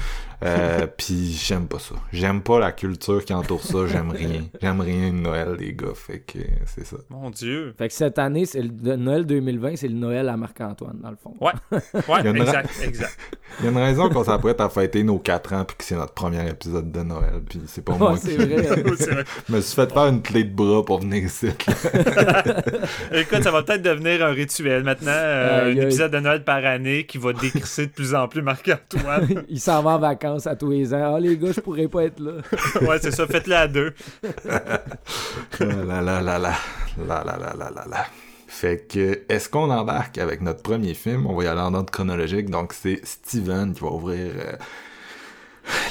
Euh, 0.44 0.86
puis 0.98 1.32
j'aime 1.34 1.68
pas 1.68 1.80
ça. 1.80 1.96
J'aime 2.12 2.42
pas 2.42 2.60
la 2.60 2.72
culture 2.72 3.24
qui 3.26 3.34
entoure 3.34 3.64
ça, 3.64 3.88
j'aime 3.88 4.12
rien. 4.12 4.44
J'aime 4.62 4.82
rien 4.82 5.08
de 5.10 5.16
Noël, 5.18 5.56
les 5.60 5.74
gars, 5.74 5.88
fait 5.96 6.20
que 6.20 6.40
c'est 6.66 6.86
ça. 6.86 6.98
Mon 7.10 7.30
Dieu. 7.30 7.74
Fait 7.78 7.88
que 7.88 7.94
cette 7.94 8.20
année, 8.20 8.46
c'est 8.46 8.62
le 8.62 8.96
Noël 8.96 9.26
2020, 9.26 9.76
c'est 9.78 9.88
le 9.88 9.96
Noël 9.96 10.30
à 10.30 10.38
Marc-Antoine, 10.38 11.00
dans 11.02 11.10
le 11.10 11.16
fond. 11.16 11.34
Ouais, 11.42 11.52
Il 11.72 12.26
y 12.26 12.28
a 12.28 12.32
ouais, 12.32 12.40
ra- 12.42 12.62
exact, 12.62 12.70
exact. 12.84 13.18
Il 13.60 13.66
y 13.66 13.68
a 13.68 13.72
une 13.72 13.78
raison 13.78 14.10
qu'on 14.10 14.24
s'apprête 14.24 14.60
à 14.62 14.70
fêter 14.70 15.04
nos 15.04 15.18
4 15.20 15.54
ans 15.54 15.66
puis 15.66 15.78
que 15.78 15.84
c'est 15.84 15.96
notre 15.96 16.14
premier 16.14 16.48
épisode 16.50 16.92
de 16.92 17.02
Noël, 17.02 17.42
puis 17.48 17.62
c'est 17.68 17.84
pas 17.84 17.94
Ouais, 17.94 18.00
moi 18.00 18.18
c'est 18.18 18.36
qui... 18.36 18.36
vrai. 18.46 18.64
C'est 18.98 19.12
vrai. 19.12 19.24
Je 19.50 19.54
me 19.56 19.62
suis 19.62 19.76
fait 19.76 19.92
faire 19.92 20.06
une 20.08 20.22
clé 20.22 20.44
de 20.44 20.54
bras 20.54 20.84
pour 20.86 21.00
venir 21.00 21.24
ici. 21.24 21.48
Écoute, 23.14 23.44
ça 23.44 23.52
va 23.52 23.64
peut-être 23.64 23.82
devenir 23.82 24.24
un 24.26 24.32
rituel 24.32 24.84
maintenant, 24.84 25.12
euh, 25.14 25.66
Aïe, 25.68 25.80
un 25.80 25.84
épisode 25.84 26.12
de 26.12 26.20
Noël 26.20 26.44
par 26.44 26.64
année 26.66 27.06
qui 27.06 27.18
va 27.18 27.34
décrisser 27.34 27.88
de 27.88 27.92
plus 27.92 28.14
en 28.14 28.28
plus 28.28 28.42
Marc-Antoine. 28.42 29.44
Il 29.50 29.60
s'en 29.60 29.82
va 29.82 29.92
en 29.92 30.00
vacances 30.00 30.27
vacances 30.28 30.48
à 30.48 30.56
tous 30.56 30.70
les 30.70 30.94
ans. 30.94 31.16
Ah, 31.16 31.20
les 31.20 31.38
gars, 31.38 31.52
je 31.52 31.62
pourrais 31.62 31.88
pas 31.88 32.04
être 32.06 32.20
là. 32.20 32.34
Ouais, 32.82 33.00
c'est 33.02 33.12
ça, 33.12 33.28
faites-le 33.28 33.56
à 33.56 33.68
deux. 33.68 33.94
Ah 35.60 35.64
là 35.66 36.02
là 36.02 36.22
là 36.22 36.40
là. 36.40 36.54
Là 36.98 37.24
là 37.26 37.38
là 37.38 37.54
là 37.58 37.72
là 37.74 37.86
là. 37.90 38.06
Fait 38.48 38.88
que, 38.88 39.22
est-ce 39.30 39.50
qu'on 39.50 39.70
embarque 39.70 40.18
avec 40.18 40.42
notre 40.42 40.62
premier 40.62 40.94
film? 40.94 41.26
On 41.26 41.36
va 41.36 41.44
y 41.44 41.48
aller 41.48 41.62
en 41.62 41.74
ordre 41.74 41.92
chronologique. 41.92 42.50
Donc, 42.50 42.74
c'est 42.74 43.06
Steven 43.06 43.74
qui 43.74 43.82
va 43.82 43.90
ouvrir 43.90 44.34
euh, 44.36 44.54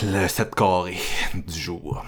le 0.04 0.28
7 0.28 0.54
carré 0.54 0.96
du 1.34 1.58
jour. 1.58 2.04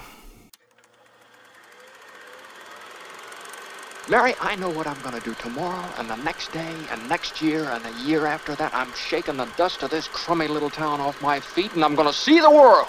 Larry, 4.09 4.33
I 4.41 4.55
know 4.55 4.71
what 4.71 4.87
I'm 4.87 4.99
going 5.01 5.13
to 5.13 5.21
do 5.21 5.35
tomorrow 5.35 5.87
and 5.99 6.09
the 6.09 6.15
next 6.15 6.51
day 6.51 6.75
and 6.89 7.07
next 7.07 7.43
year 7.43 7.65
and 7.65 7.85
the 7.85 7.91
year 8.01 8.25
after 8.25 8.55
that. 8.55 8.73
I'm 8.73 8.91
shaking 8.93 9.37
the 9.37 9.45
dust 9.55 9.83
of 9.83 9.91
this 9.91 10.07
crummy 10.07 10.47
little 10.47 10.71
town 10.71 10.99
off 10.99 11.21
my 11.21 11.39
feet 11.39 11.75
and 11.75 11.85
I'm 11.85 11.93
going 11.93 12.07
to 12.07 12.13
see 12.13 12.39
the 12.39 12.49
world. 12.49 12.87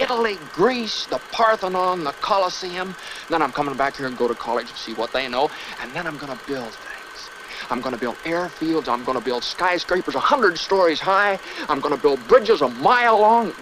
Italy, 0.00 0.38
Greece, 0.52 1.06
the 1.06 1.20
Parthenon, 1.30 2.02
the 2.02 2.10
Colosseum. 2.22 2.96
Then 3.30 3.40
I'm 3.40 3.52
coming 3.52 3.76
back 3.76 3.96
here 3.96 4.08
and 4.08 4.18
go 4.18 4.26
to 4.26 4.34
college 4.34 4.68
and 4.68 4.76
see 4.76 4.94
what 4.94 5.12
they 5.12 5.28
know. 5.28 5.48
And 5.80 5.92
then 5.92 6.08
I'm 6.08 6.18
going 6.18 6.36
to 6.36 6.44
build 6.44 6.72
things. 6.72 7.30
I'm 7.70 7.80
going 7.80 7.94
to 7.94 8.00
build 8.00 8.16
airfields. 8.24 8.88
I'm 8.88 9.04
going 9.04 9.16
to 9.16 9.24
build 9.24 9.44
skyscrapers 9.44 10.16
a 10.16 10.20
hundred 10.20 10.58
stories 10.58 10.98
high. 10.98 11.38
I'm 11.68 11.78
going 11.78 11.94
to 11.94 12.02
build 12.02 12.18
bridges 12.26 12.62
a 12.62 12.68
mile 12.68 13.20
long. 13.20 13.52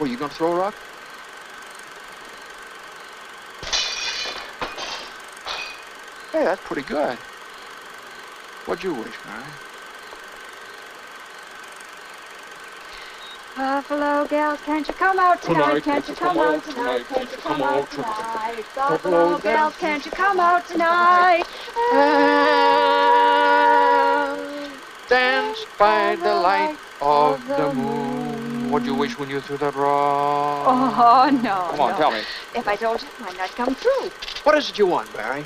Were 0.00 0.08
you 0.08 0.16
going 0.16 0.30
to 0.30 0.36
throw 0.36 0.52
a 0.52 0.56
rock? 0.56 0.74
Hey, 6.38 6.44
that's 6.44 6.62
pretty 6.62 6.82
good. 6.82 7.18
What'd 8.66 8.84
you 8.84 8.94
wish, 8.94 9.12
Mary? 9.26 9.42
Buffalo 13.56 14.24
gals, 14.28 14.60
can't 14.64 14.86
you 14.86 14.94
come 14.94 15.18
out 15.18 15.42
tonight? 15.42 15.82
Can't 15.82 16.08
you 16.08 16.14
come 16.14 16.38
out 16.38 16.62
tonight? 16.64 17.04
Can't 17.08 17.32
you 17.32 17.38
come 17.38 17.62
out 17.62 17.90
tonight? 17.90 18.64
Buffalo 18.76 19.38
gals, 19.38 19.76
can't 19.78 20.04
you 20.04 20.12
come 20.12 20.38
out 20.38 20.64
tonight? 20.68 21.42
Dance 25.08 25.66
by 25.76 26.14
the 26.14 26.34
light 26.36 26.76
of 27.00 27.48
the 27.48 27.74
moon. 27.74 28.70
What'd 28.70 28.86
you 28.86 28.94
wish 28.94 29.18
when 29.18 29.28
you 29.28 29.40
threw 29.40 29.56
that 29.56 29.74
rock? 29.74 30.66
Oh, 30.68 31.40
no. 31.42 31.66
Come 31.72 31.80
on, 31.80 31.90
no. 31.90 31.96
tell 31.96 32.12
me. 32.12 32.20
If 32.54 32.68
I 32.68 32.76
told 32.76 33.02
you, 33.02 33.08
it 33.08 33.20
might 33.20 33.36
not 33.36 33.50
come 33.56 33.74
true. 33.74 34.12
What 34.44 34.56
is 34.56 34.70
it 34.70 34.78
you 34.78 34.86
want, 34.86 35.12
Barry? 35.12 35.44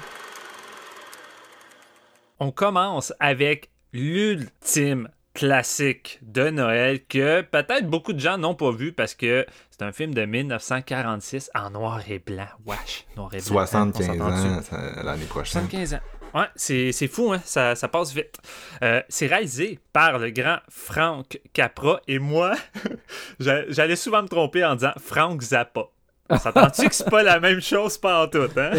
On 2.45 2.51
commence 2.51 3.13
avec 3.21 3.71
l'ultime 3.93 5.09
classique 5.33 6.19
de 6.23 6.51
Noël 6.51 7.05
que 7.07 7.43
peut-être 7.43 7.87
beaucoup 7.89 8.13
de 8.13 8.19
gens 8.19 8.37
n'ont 8.37 8.57
pas 8.57 8.73
vu 8.73 8.93
parce 8.93 9.15
que 9.15 9.47
c'est 9.71 9.83
un 9.83 9.93
film 9.93 10.13
de 10.13 10.25
1946 10.25 11.51
en 11.55 11.71
noir 11.71 12.01
et 12.11 12.19
blanc. 12.19 12.49
Wesh, 12.67 13.07
noir 13.17 13.33
et 13.33 13.37
blanc. 13.39 13.61
hein, 13.61 13.67
75 13.93 14.09
on 14.09 14.13
s'entend-tu? 14.13 14.49
ans 14.49 14.63
ça, 14.63 15.03
l'année 15.05 15.25
prochaine. 15.27 15.63
75 15.69 15.95
ans. 15.95 16.01
Ouais, 16.35 16.47
c'est, 16.57 16.91
c'est 16.91 17.07
fou, 17.07 17.33
hein? 17.33 17.41
ça, 17.45 17.77
ça 17.77 17.87
passe 17.87 18.13
vite. 18.13 18.37
Euh, 18.83 19.01
c'est 19.09 19.27
réalisé 19.29 19.79
par 19.93 20.19
le 20.19 20.31
grand 20.31 20.59
Frank 20.69 21.39
Capra 21.53 22.01
et 22.09 22.19
moi, 22.19 22.55
j'a- 23.39 23.71
j'allais 23.71 23.97
souvent 23.97 24.23
me 24.23 24.29
tromper 24.29 24.65
en 24.65 24.75
disant 24.75 24.95
Frank 24.99 25.41
Zappa. 25.43 25.83
On 26.31 26.39
s'entend-tu 26.39 26.89
que 26.89 26.95
c'est 26.95 27.11
pas 27.11 27.23
la 27.23 27.41
même 27.41 27.61
chose 27.61 27.99
pas 27.99 28.25
en 28.25 28.29
tout, 28.29 28.49
hein? 28.57 28.71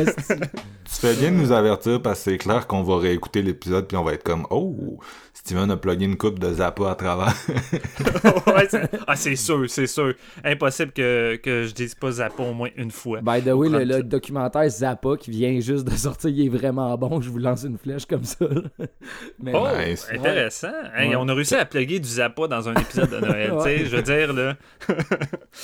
Tu 0.86 0.96
fais 1.00 1.14
bien 1.16 1.32
de 1.32 1.36
nous 1.36 1.52
avertir 1.52 2.02
parce 2.02 2.20
que 2.24 2.32
c'est 2.32 2.38
clair 2.38 2.68
qu'on 2.68 2.84
va 2.84 2.98
réécouter 2.98 3.42
l'épisode 3.42 3.88
puis 3.88 3.98
on 3.98 4.04
va 4.04 4.14
être 4.14 4.24
comme 4.24 4.48
Oh, 4.50 5.00
Steven 5.46 5.72
a 5.72 5.76
plugué 5.78 6.06
une 6.06 6.16
coupe 6.16 6.40
de 6.40 6.54
Zappa 6.54 6.92
à 6.92 6.96
travers. 6.96 7.34
Ouais, 8.48 8.68
c'est... 8.70 8.90
Ah, 9.08 9.16
c'est 9.18 9.36
sûr, 9.36 9.66
c'est 9.70 9.88
sûr. 9.88 10.14
Impossible 10.46 10.92
que, 10.94 11.36
que 11.36 11.66
je 11.66 11.74
dise 11.74 11.96
pas 11.96 12.12
Zappa 12.12 12.44
au 12.44 12.54
moins 12.54 12.70
une 12.78 12.92
fois. 12.92 13.20
By 13.22 13.42
the 13.42 13.48
way, 13.54 13.68
le, 13.68 13.84
le 13.84 14.04
documentaire 14.04 14.70
Zappa 14.70 15.18
qui 15.20 15.32
vient 15.32 15.60
juste 15.60 15.84
de 15.86 15.92
sortir, 15.96 16.30
il 16.30 16.46
est 16.46 16.50
vraiment 16.50 16.98
bon. 16.98 17.20
Je 17.20 17.30
vous 17.30 17.40
lance 17.40 17.64
une 17.64 17.78
flèche 17.78 18.06
comme 18.06 18.24
ça. 18.24 18.46
Mais 19.44 19.52
Oh, 19.54 19.68
Nice. 19.86 20.08
intéressant. 20.14 20.68
Hey, 20.96 21.10
Ouais. 21.10 21.16
On 21.18 21.28
a 21.28 21.34
réussi 21.34 21.56
à 21.56 21.66
plugger 21.66 22.00
du 22.00 22.08
Zappa 22.08 22.48
dans 22.48 22.70
un 22.70 22.76
épisode 22.76 23.10
de 23.10 23.20
Noël. 23.20 23.52
tu 23.58 23.64
sais, 23.64 23.78
Ouais. 23.80 23.86
Je 23.86 23.96
veux 23.98 24.02
dire, 24.04 24.32
là. 24.34 24.56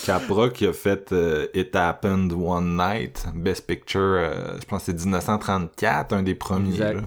Capra 0.06 0.50
qui 0.50 0.68
a 0.68 0.74
fait 0.74 1.12
euh, 1.14 1.48
It 1.54 1.74
Happened 1.76 2.34
One 2.34 2.76
Night, 2.76 3.26
Best 3.34 3.66
Picture, 3.66 4.00
euh, 4.02 4.58
je 4.60 4.66
pense 4.66 4.82
que 4.84 4.92
c'est 4.92 5.00
1934, 5.06 6.14
un 6.14 6.24
des 6.24 6.36
premiers. 6.36 6.72
Exact. 6.74 6.94
là. 6.96 7.02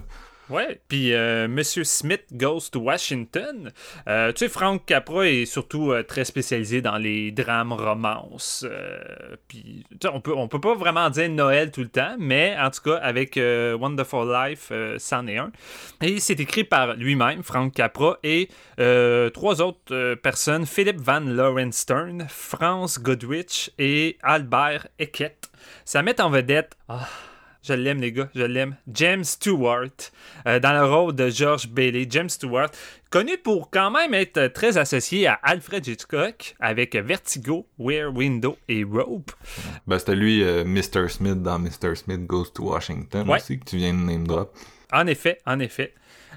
Ouais, 0.53 0.79
puis 0.87 1.15
euh, 1.15 1.47
Monsieur 1.47 1.83
Smith 1.83 2.25
Goes 2.31 2.69
to 2.71 2.79
Washington. 2.79 3.71
Euh, 4.07 4.31
tu 4.33 4.45
sais, 4.45 4.49
Frank 4.49 4.85
Capra 4.85 5.25
est 5.25 5.45
surtout 5.45 5.91
euh, 5.91 6.03
très 6.03 6.25
spécialisé 6.25 6.79
dans 6.79 6.97
les 6.97 7.31
drames 7.31 7.73
romances. 7.73 8.63
Puis, 9.47 9.83
on 10.05 10.21
peut, 10.21 10.35
on 10.35 10.47
peut 10.47 10.61
pas 10.61 10.75
vraiment 10.75 11.09
dire 11.09 11.27
Noël 11.29 11.71
tout 11.71 11.81
le 11.81 11.87
temps, 11.87 12.17
mais 12.19 12.55
en 12.59 12.69
tout 12.69 12.81
cas, 12.83 12.97
avec 12.97 13.35
Wonderful 13.35 14.31
Life, 14.31 14.71
c'en 14.99 15.25
est 15.25 15.37
un. 15.39 15.51
Et 16.03 16.19
c'est 16.19 16.39
écrit 16.39 16.63
par 16.63 16.93
lui-même, 16.97 17.41
Frank 17.41 17.73
Capra, 17.73 18.19
et 18.21 18.49
trois 19.33 19.59
autres 19.59 20.13
personnes, 20.21 20.67
Philip 20.67 21.01
Van 21.01 21.21
Lorenstern, 21.21 22.27
Franz 22.29 22.99
Godrich 23.01 23.71
et 23.79 24.19
Albert 24.21 24.87
Eckett. 24.99 25.49
Ça 25.83 26.03
met 26.03 26.21
en 26.21 26.29
vedette... 26.29 26.77
ah, 26.89 27.07
je 27.63 27.73
l'aime, 27.73 28.01
les 28.01 28.11
gars, 28.11 28.29
je 28.35 28.43
l'aime. 28.43 28.75
James 28.93 29.23
Stewart, 29.23 29.89
euh, 30.47 30.59
dans 30.59 30.73
le 30.73 30.85
rôle 30.85 31.15
de 31.15 31.29
George 31.29 31.67
Bailey. 31.69 32.05
James 32.09 32.29
Stewart, 32.29 32.69
connu 33.09 33.37
pour 33.37 33.69
quand 33.71 33.89
même 33.91 34.13
être 34.13 34.47
très 34.47 34.77
associé 34.77 35.27
à 35.27 35.33
Alfred 35.41 35.87
Hitchcock 35.87 36.55
avec 36.59 36.95
Vertigo, 36.95 37.65
Weir 37.79 38.13
Window 38.13 38.57
et 38.67 38.83
Rope. 38.83 39.31
Ben, 39.87 39.97
c'était 39.97 40.15
lui, 40.15 40.43
euh, 40.43 40.63
Mr. 40.65 41.07
Smith 41.09 41.41
dans 41.41 41.57
Mr. 41.59 41.95
Smith 41.95 42.25
Goes 42.27 42.51
to 42.53 42.63
Washington 42.71 43.27
Ouais. 43.29 43.37
aussi, 43.37 43.57
que 43.59 43.65
tu 43.65 43.77
viens 43.77 43.93
de 43.93 43.99
name 43.99 44.27
drop. 44.27 44.53
En 44.91 45.07
effet, 45.07 45.39
en 45.45 45.59
effet. 45.59 45.93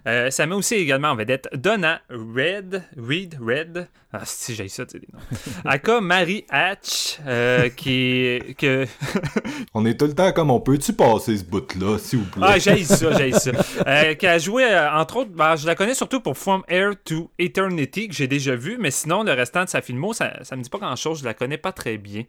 Euh, 0.07 0.31
ça 0.31 0.47
met 0.47 0.55
aussi 0.55 0.75
également 0.77 1.09
en 1.09 1.17
vedette 1.17 1.49
Donna 1.55 2.01
Red, 2.11 2.85
Reed 2.97 3.37
Red. 3.41 3.89
Ah, 4.13 4.21
si 4.25 4.55
j'ai 4.55 4.69
ça, 4.69 4.87
tu 4.87 4.93
sais, 4.93 4.99
des 5.01 5.09
noms. 5.13 5.19
Aka 5.65 6.01
Marie 6.01 6.45
Hatch, 6.49 7.19
euh, 7.27 7.69
qui. 7.71 8.41
Que... 8.57 8.87
On 9.75 9.85
est 9.85 9.99
tout 9.99 10.07
le 10.07 10.15
temps 10.15 10.33
comme 10.33 10.51
on 10.51 10.61
peut-tu 10.61 10.93
passer 10.93 11.37
ce 11.37 11.45
bout-là, 11.45 11.99
s'il 11.99 12.21
vous 12.21 12.25
plaît? 12.27 12.43
Ah, 12.47 12.59
j'ai 12.59 12.85
ça, 12.85 13.13
j'ai 13.19 13.33
ça. 13.33 13.51
Euh, 13.87 14.15
qui 14.15 14.27
a 14.27 14.39
joué, 14.39 14.65
euh, 14.65 14.93
entre 14.93 15.17
autres, 15.17 15.33
ben, 15.33 15.57
je 15.57 15.67
la 15.67 15.75
connais 15.75 15.95
surtout 15.95 16.21
pour 16.21 16.39
From 16.39 16.63
Air 16.69 16.93
to 17.05 17.31
Eternity, 17.39 18.09
que 18.09 18.15
j'ai 18.15 18.29
déjà 18.29 18.55
vu, 18.55 18.79
mais 18.79 18.93
sinon, 18.93 19.25
le 19.25 19.33
restant 19.33 19.65
de 19.65 19.69
sa 19.69 19.83
filmo, 19.83 20.13
ça, 20.13 20.33
ça 20.45 20.55
me 20.55 20.63
dit 20.63 20.71
pas 20.71 20.79
grand-chose, 20.79 21.21
je 21.21 21.25
la 21.25 21.35
connais 21.35 21.59
pas 21.59 21.73
très 21.73 21.99
bien. 21.99 22.23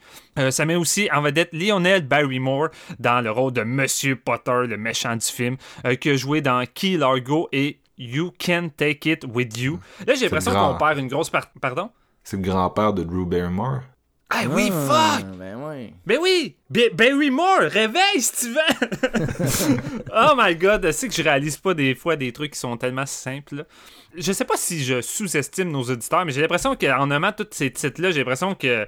Ça 0.50 0.66
met 0.66 0.76
aussi 0.76 1.08
en 1.14 1.22
vedette 1.22 1.54
Lionel 1.54 2.06
Barrymore 2.06 2.70
dans 3.00 3.22
le 3.22 3.30
rôle 3.30 3.54
de 3.54 3.64
Monsieur 3.64 4.16
Potter, 4.16 4.64
le 4.68 4.78
méchant 4.78 5.16
du 5.16 5.26
film, 5.26 5.58
qui 6.02 6.10
a 6.10 6.16
joué 6.16 6.42
dans 6.42 6.64
Key 6.66 6.98
Largo 6.98 7.50
et 7.52 7.78
You 7.98 8.32
Can 8.44 8.70
Take 8.76 9.10
It 9.10 9.26
With 9.34 9.58
You. 9.58 9.80
Là, 10.06 10.14
j'ai 10.16 10.26
l'impression 10.26 10.52
grand. 10.52 10.74
qu'on 10.74 10.78
perd 10.78 11.00
une 11.00 11.08
grosse 11.08 11.30
part... 11.30 11.48
Pardon? 11.60 11.90
C'est 12.24 12.38
le 12.38 12.44
grand-père 12.44 12.94
de 12.94 13.04
Drew 13.04 13.26
Barrymore. 13.26 13.82
Ah 14.30 14.42
oui, 14.50 14.70
Ah, 14.74 15.20
fuck! 15.20 15.26
Ben 15.38 15.56
ouais. 15.56 15.94
Ben 16.06 16.20
oui! 16.22 16.58
Barrymore! 16.94 17.62
Réveille, 17.62 18.22
Steven! 18.22 18.62
oh 20.14 20.34
my 20.38 20.54
god, 20.56 20.92
sais 20.92 21.08
que 21.08 21.14
je 21.14 21.24
réalise 21.24 21.56
pas 21.58 21.74
des 21.74 21.96
fois 21.96 22.18
des 22.18 22.34
trucs 22.34 22.52
qui 22.52 22.60
sont 22.60 22.76
tellement 22.76 23.06
simples. 23.06 23.56
là. 23.56 23.64
Je 24.18 24.32
sais 24.34 24.44
pas 24.46 24.58
si 24.58 24.84
je 24.84 25.02
sous-estime 25.02 25.72
nos 25.72 25.84
auditeurs, 25.84 26.26
mais 26.26 26.34
j'ai 26.34 26.42
l'impression 26.42 26.76
qu'en 26.76 27.08
nommant 27.08 27.32
tous 27.32 27.48
ces 27.52 27.72
titres-là, 27.72 28.12
j'ai 28.12 28.20
l'impression 28.20 28.54
que. 28.54 28.86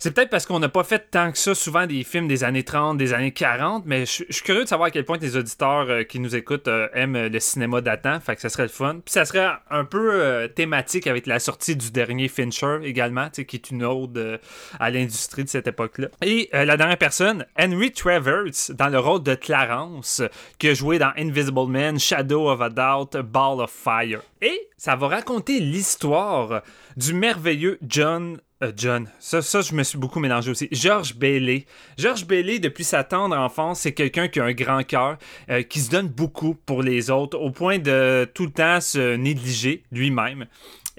C'est 0.00 0.12
peut-être 0.12 0.30
parce 0.30 0.46
qu'on 0.46 0.60
n'a 0.60 0.68
pas 0.68 0.84
fait 0.84 1.10
tant 1.10 1.32
que 1.32 1.38
ça 1.38 1.56
souvent 1.56 1.84
des 1.84 2.04
films 2.04 2.28
des 2.28 2.44
années 2.44 2.62
30, 2.62 2.96
des 2.96 3.14
années 3.14 3.32
40, 3.32 3.82
mais 3.84 4.06
je 4.06 4.24
suis 4.30 4.44
curieux 4.44 4.62
de 4.62 4.68
savoir 4.68 4.86
à 4.86 4.90
quel 4.92 5.04
point 5.04 5.18
les 5.18 5.36
auditeurs 5.36 5.90
euh, 5.90 6.04
qui 6.04 6.20
nous 6.20 6.36
écoutent 6.36 6.68
euh, 6.68 6.86
aiment 6.94 7.26
le 7.26 7.40
cinéma 7.40 7.80
datant, 7.80 8.20
fait 8.20 8.36
que 8.36 8.40
ça 8.40 8.48
serait 8.48 8.62
le 8.62 8.68
fun. 8.68 9.00
Puis 9.04 9.12
ça 9.12 9.24
serait 9.24 9.48
un 9.70 9.84
peu 9.84 10.12
euh, 10.12 10.46
thématique 10.46 11.08
avec 11.08 11.26
la 11.26 11.40
sortie 11.40 11.74
du 11.74 11.90
dernier 11.90 12.28
Fincher 12.28 12.78
également, 12.84 13.28
qui 13.30 13.56
est 13.56 13.70
une 13.70 13.82
ode 13.82 14.40
à 14.78 14.90
l'industrie 14.90 15.42
de 15.42 15.48
cette 15.48 15.66
époque-là. 15.66 16.08
Et 16.22 16.48
la 16.52 16.76
dernière 16.76 16.98
personne, 16.98 17.44
Henry 17.58 17.90
Travers, 17.90 18.44
dans 18.74 18.88
le 18.88 19.00
rôle 19.00 19.24
de 19.24 19.34
Clarence, 19.34 20.22
qui 20.58 20.68
a 20.68 20.74
joué 20.74 21.00
dans 21.00 21.10
Invisible 21.16 21.66
Man, 21.66 21.98
Shadow 21.98 22.48
of 22.48 22.60
a 22.60 22.70
Doubt, 22.70 23.20
Ball 23.22 23.60
of 23.60 23.70
Fire. 23.70 24.20
Et 24.40 24.68
ça 24.76 24.94
va 24.94 25.08
raconter 25.08 25.58
l'histoire 25.58 26.62
du 26.96 27.14
merveilleux 27.14 27.78
John 27.86 28.38
euh, 28.62 28.72
John, 28.76 29.08
ça, 29.20 29.40
ça, 29.40 29.60
je 29.60 29.72
me 29.72 29.84
suis 29.84 29.98
beaucoup 29.98 30.18
mélangé 30.18 30.50
aussi. 30.50 30.68
George 30.72 31.14
Bailey. 31.14 31.64
George 31.96 32.26
Bailey, 32.26 32.58
depuis 32.58 32.84
sa 32.84 33.04
tendre 33.04 33.36
enfance, 33.36 33.80
c'est 33.80 33.92
quelqu'un 33.92 34.26
qui 34.28 34.40
a 34.40 34.44
un 34.44 34.52
grand 34.52 34.82
cœur, 34.82 35.16
euh, 35.48 35.62
qui 35.62 35.80
se 35.80 35.90
donne 35.90 36.08
beaucoup 36.08 36.54
pour 36.54 36.82
les 36.82 37.10
autres, 37.10 37.38
au 37.38 37.50
point 37.50 37.78
de 37.78 38.28
tout 38.34 38.46
le 38.46 38.50
temps 38.50 38.80
se 38.80 39.14
négliger 39.14 39.84
lui-même. 39.92 40.46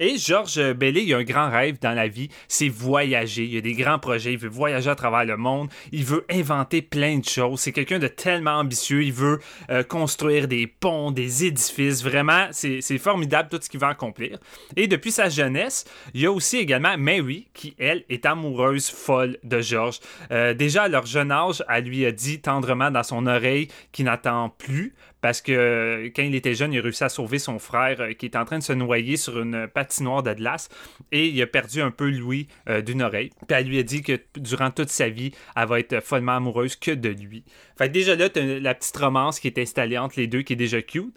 Et 0.02 0.16
Georges 0.16 0.72
Bellé, 0.72 1.02
il 1.02 1.12
a 1.12 1.18
un 1.18 1.24
grand 1.24 1.50
rêve 1.50 1.78
dans 1.78 1.92
la 1.92 2.08
vie, 2.08 2.30
c'est 2.48 2.70
voyager. 2.70 3.44
Il 3.44 3.58
a 3.58 3.60
des 3.60 3.74
grands 3.74 3.98
projets, 3.98 4.32
il 4.32 4.38
veut 4.38 4.48
voyager 4.48 4.88
à 4.88 4.94
travers 4.94 5.26
le 5.26 5.36
monde, 5.36 5.68
il 5.92 6.06
veut 6.06 6.24
inventer 6.30 6.80
plein 6.80 7.18
de 7.18 7.24
choses. 7.26 7.60
C'est 7.60 7.72
quelqu'un 7.72 7.98
de 7.98 8.08
tellement 8.08 8.60
ambitieux, 8.60 9.04
il 9.04 9.12
veut 9.12 9.40
euh, 9.68 9.82
construire 9.82 10.48
des 10.48 10.66
ponts, 10.66 11.10
des 11.10 11.44
édifices. 11.44 12.02
Vraiment, 12.02 12.48
c'est 12.50 12.80
formidable 12.96 13.50
tout 13.50 13.58
ce 13.60 13.68
qu'il 13.68 13.78
va 13.78 13.88
accomplir. 13.88 14.38
Et 14.74 14.86
depuis 14.86 15.12
sa 15.12 15.28
jeunesse, 15.28 15.84
il 16.14 16.22
y 16.22 16.26
a 16.26 16.32
aussi 16.32 16.56
également 16.56 16.96
Mary, 16.96 17.48
qui, 17.52 17.74
elle, 17.78 18.04
est 18.08 18.24
amoureuse 18.24 18.88
folle 18.88 19.36
de 19.44 19.60
Georges. 19.60 20.00
Euh, 20.30 20.54
déjà 20.54 20.84
à 20.84 20.88
leur 20.88 21.04
jeune 21.04 21.30
âge, 21.30 21.62
elle 21.68 21.84
lui 21.84 22.06
a 22.06 22.12
dit 22.12 22.40
tendrement 22.40 22.90
dans 22.90 23.02
son 23.02 23.26
oreille 23.26 23.68
qu'il 23.92 24.06
n'attend 24.06 24.48
plus 24.48 24.94
parce 25.20 25.40
que 25.40 25.52
euh, 25.52 26.10
quand 26.14 26.22
il 26.22 26.34
était 26.34 26.54
jeune, 26.54 26.72
il 26.72 26.78
a 26.78 26.82
réussi 26.82 27.04
à 27.04 27.08
sauver 27.08 27.38
son 27.38 27.58
frère 27.58 28.00
euh, 28.00 28.12
qui 28.12 28.26
est 28.26 28.36
en 28.36 28.44
train 28.44 28.58
de 28.58 28.62
se 28.62 28.72
noyer 28.72 29.16
sur 29.16 29.40
une 29.40 29.68
patinoire 29.68 30.22
de 30.22 30.30
et 31.12 31.26
il 31.26 31.42
a 31.42 31.46
perdu 31.46 31.82
un 31.82 31.90
peu 31.90 32.08
l'ouïe 32.08 32.46
euh, 32.68 32.80
d'une 32.80 33.02
oreille. 33.02 33.30
Puis 33.46 33.56
elle 33.56 33.66
lui 33.66 33.78
a 33.78 33.82
dit 33.82 34.02
que 34.02 34.18
durant 34.36 34.70
toute 34.70 34.88
sa 34.88 35.08
vie, 35.08 35.32
elle 35.56 35.68
va 35.68 35.80
être 35.80 36.00
follement 36.02 36.36
amoureuse 36.36 36.76
que 36.76 36.92
de 36.92 37.10
lui. 37.10 37.44
Fait 37.80 37.88
déjà 37.88 38.14
là, 38.14 38.28
t'as 38.28 38.42
la 38.42 38.74
petite 38.74 38.94
romance 38.98 39.40
qui 39.40 39.46
est 39.46 39.56
installée 39.56 39.96
entre 39.96 40.16
les 40.18 40.26
deux 40.26 40.42
qui 40.42 40.52
est 40.52 40.56
déjà 40.56 40.82
cute. 40.82 41.14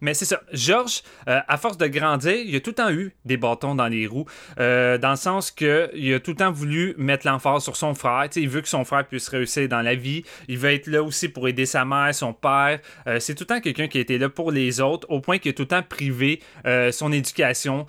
Mais 0.00 0.14
c'est 0.14 0.24
ça. 0.24 0.40
Georges, 0.50 1.02
euh, 1.28 1.40
à 1.46 1.58
force 1.58 1.76
de 1.76 1.86
grandir, 1.88 2.32
il 2.32 2.56
a 2.56 2.60
tout 2.60 2.70
le 2.70 2.74
temps 2.74 2.90
eu 2.90 3.14
des 3.26 3.36
bâtons 3.36 3.74
dans 3.74 3.86
les 3.86 4.06
roues. 4.06 4.24
euh, 4.58 4.96
dans 4.96 5.10
le 5.10 5.16
sens 5.16 5.50
que 5.50 5.90
il 5.94 6.14
a 6.14 6.18
tout 6.18 6.30
le 6.30 6.38
temps 6.38 6.50
voulu 6.50 6.94
mettre 6.96 7.26
l'emphase 7.26 7.64
sur 7.64 7.76
son 7.76 7.92
frère. 7.94 8.30
Tu 8.30 8.40
sais, 8.40 8.40
il 8.40 8.48
veut 8.48 8.62
que 8.62 8.68
son 8.68 8.86
frère 8.86 9.06
puisse 9.06 9.28
réussir 9.28 9.68
dans 9.68 9.82
la 9.82 9.94
vie. 9.94 10.22
Il 10.48 10.56
veut 10.56 10.72
être 10.72 10.86
là 10.86 11.02
aussi 11.02 11.28
pour 11.28 11.48
aider 11.48 11.66
sa 11.66 11.84
mère, 11.84 12.14
son 12.14 12.32
père. 12.32 12.80
Euh, 13.06 13.20
c'est 13.20 13.34
tout 13.34 13.42
le 13.42 13.48
temps 13.48 13.60
quelqu'un 13.60 13.86
qui 13.86 13.98
a 13.98 14.00
été 14.00 14.16
là 14.16 14.30
pour 14.30 14.52
les 14.52 14.80
autres, 14.80 15.06
au 15.10 15.20
point 15.20 15.36
qu'il 15.36 15.50
a 15.50 15.52
tout 15.52 15.64
le 15.64 15.68
temps 15.68 15.82
privé 15.82 16.40
son 16.92 17.12
éducation. 17.12 17.84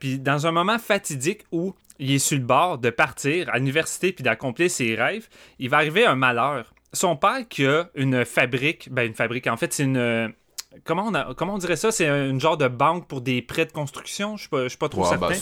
Puis 0.00 0.18
dans 0.18 0.44
un 0.48 0.50
moment 0.50 0.80
fatidique 0.80 1.42
où 1.52 1.72
il 2.00 2.10
est 2.10 2.18
sur 2.18 2.36
le 2.36 2.44
bord 2.44 2.78
de 2.78 2.90
partir 2.90 3.48
à 3.50 3.58
l'université 3.58 4.10
puis 4.12 4.24
d'accomplir 4.24 4.68
ses 4.68 4.96
rêves, 4.96 5.28
il 5.60 5.70
va 5.70 5.76
arriver 5.76 6.04
un 6.04 6.16
malheur. 6.16 6.72
Son 6.92 7.16
père 7.16 7.46
qui 7.48 7.64
a 7.66 7.88
une 7.94 8.24
fabrique, 8.24 8.88
ben 8.92 9.06
une 9.06 9.14
fabrique, 9.14 9.46
en 9.46 9.56
fait, 9.56 9.72
c'est 9.72 9.84
une... 9.84 10.32
Comment 10.84 11.04
on, 11.08 11.14
a- 11.14 11.34
comment 11.34 11.54
on 11.54 11.58
dirait 11.58 11.76
ça? 11.76 11.90
C'est 11.90 12.06
une 12.08 12.40
genre 12.40 12.56
de 12.56 12.68
banque 12.68 13.08
pour 13.08 13.20
des 13.20 13.42
prêts 13.42 13.66
de 13.66 13.72
construction? 13.72 14.36
Je 14.36 14.42
suis 14.42 14.48
pas, 14.48 14.64
je 14.64 14.68
suis 14.68 14.78
pas 14.78 14.88
trop 14.88 15.02
Ouais, 15.02 15.08
certain. 15.08 15.28
ben, 15.28 15.40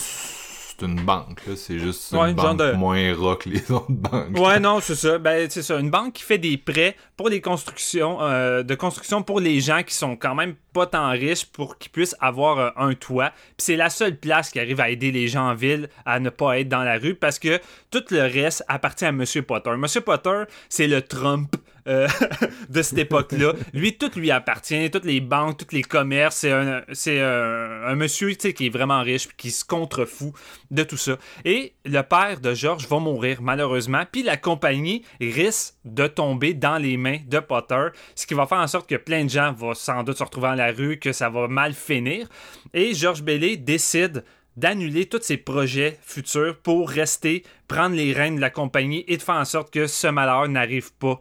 c'est 0.78 0.86
une 0.86 1.00
banque, 1.00 1.44
là. 1.46 1.54
C'est 1.56 1.78
juste 1.78 2.12
une 2.12 2.34
banque 2.34 2.58
de- 2.58 2.72
moins 2.72 3.14
rock 3.14 3.44
que 3.44 3.48
les 3.50 3.70
autres 3.72 3.90
banques. 3.90 4.38
Ouais, 4.38 4.60
non, 4.60 4.80
c'est 4.80 4.94
ça. 4.94 5.18
Ben, 5.18 5.48
c'est 5.50 5.62
ça. 5.62 5.78
Une 5.78 5.90
banque 5.90 6.12
qui 6.14 6.22
fait 6.22 6.38
des 6.38 6.56
prêts 6.56 6.96
pour 7.16 7.28
les 7.28 7.40
constructions, 7.40 8.18
euh, 8.22 8.62
de 8.62 8.74
construction 8.74 9.22
pour 9.22 9.40
les 9.40 9.60
gens 9.60 9.82
qui 9.82 9.94
sont 9.94 10.16
quand 10.16 10.34
même 10.34 10.54
pas 10.72 10.86
tant 10.86 11.10
riches 11.10 11.46
pour 11.46 11.78
qu'ils 11.78 11.90
puissent 11.90 12.14
avoir 12.20 12.58
euh, 12.58 12.70
un 12.76 12.94
toit. 12.94 13.30
Puis 13.30 13.54
c'est 13.64 13.76
la 13.76 13.90
seule 13.90 14.16
place 14.16 14.50
qui 14.50 14.60
arrive 14.60 14.80
à 14.80 14.90
aider 14.90 15.10
les 15.10 15.26
gens 15.28 15.48
en 15.50 15.54
ville 15.54 15.88
à 16.06 16.20
ne 16.20 16.30
pas 16.30 16.58
être 16.60 16.68
dans 16.68 16.84
la 16.84 16.98
rue 16.98 17.14
parce 17.14 17.38
que 17.38 17.60
tout 17.90 18.04
le 18.10 18.20
reste 18.22 18.64
appartient 18.68 19.04
à 19.04 19.12
Monsieur 19.12 19.42
Potter. 19.42 19.70
Monsieur 19.76 20.00
Potter, 20.00 20.42
c'est 20.68 20.86
le 20.86 21.02
Trump. 21.02 21.56
Euh, 21.88 22.08
de 22.68 22.82
cette 22.82 22.98
époque-là. 22.98 23.52
Lui, 23.72 23.96
tout 23.96 24.10
lui 24.16 24.30
appartient, 24.30 24.90
toutes 24.90 25.04
les 25.04 25.20
banques, 25.20 25.58
tous 25.58 25.74
les 25.74 25.82
commerces. 25.82 26.36
C'est 26.36 26.52
un, 26.52 26.82
c'est 26.92 27.20
un, 27.20 27.94
monsieur 27.94 28.30
qui 28.32 28.66
est 28.66 28.70
vraiment 28.70 29.02
riche 29.02 29.28
qui 29.36 29.50
se 29.50 29.64
contrefout 29.64 30.32
de 30.70 30.82
tout 30.82 30.96
ça. 30.96 31.16
Et 31.44 31.74
le 31.84 32.02
père 32.02 32.40
de 32.40 32.54
George 32.54 32.86
va 32.88 32.98
mourir, 32.98 33.42
malheureusement. 33.42 34.04
Puis 34.10 34.22
la 34.22 34.36
compagnie 34.36 35.04
risque 35.20 35.74
de 35.84 36.06
tomber 36.06 36.54
dans 36.54 36.78
les 36.78 36.96
mains 36.96 37.18
de 37.26 37.38
Potter, 37.38 37.88
ce 38.14 38.26
qui 38.26 38.34
va 38.34 38.46
faire 38.46 38.58
en 38.58 38.66
sorte 38.66 38.88
que 38.88 38.96
plein 38.96 39.24
de 39.24 39.30
gens 39.30 39.52
vont 39.52 39.74
sans 39.74 40.02
doute 40.02 40.18
se 40.18 40.24
retrouver 40.24 40.48
dans 40.48 40.54
la 40.54 40.72
rue, 40.72 40.98
que 40.98 41.12
ça 41.12 41.28
va 41.28 41.48
mal 41.48 41.74
finir. 41.74 42.28
Et 42.74 42.94
George 42.94 43.22
Bailey 43.22 43.56
décide 43.56 44.24
d'annuler 44.58 45.06
tous 45.06 45.22
ses 45.22 45.36
projets 45.36 45.98
futurs 46.02 46.56
pour 46.56 46.90
rester, 46.90 47.44
prendre 47.68 47.94
les 47.94 48.12
rênes 48.12 48.36
de 48.36 48.40
la 48.40 48.50
compagnie 48.50 49.04
et 49.06 49.16
de 49.16 49.22
faire 49.22 49.36
en 49.36 49.44
sorte 49.44 49.72
que 49.72 49.86
ce 49.86 50.08
malheur 50.08 50.48
n'arrive 50.48 50.92
pas. 50.94 51.20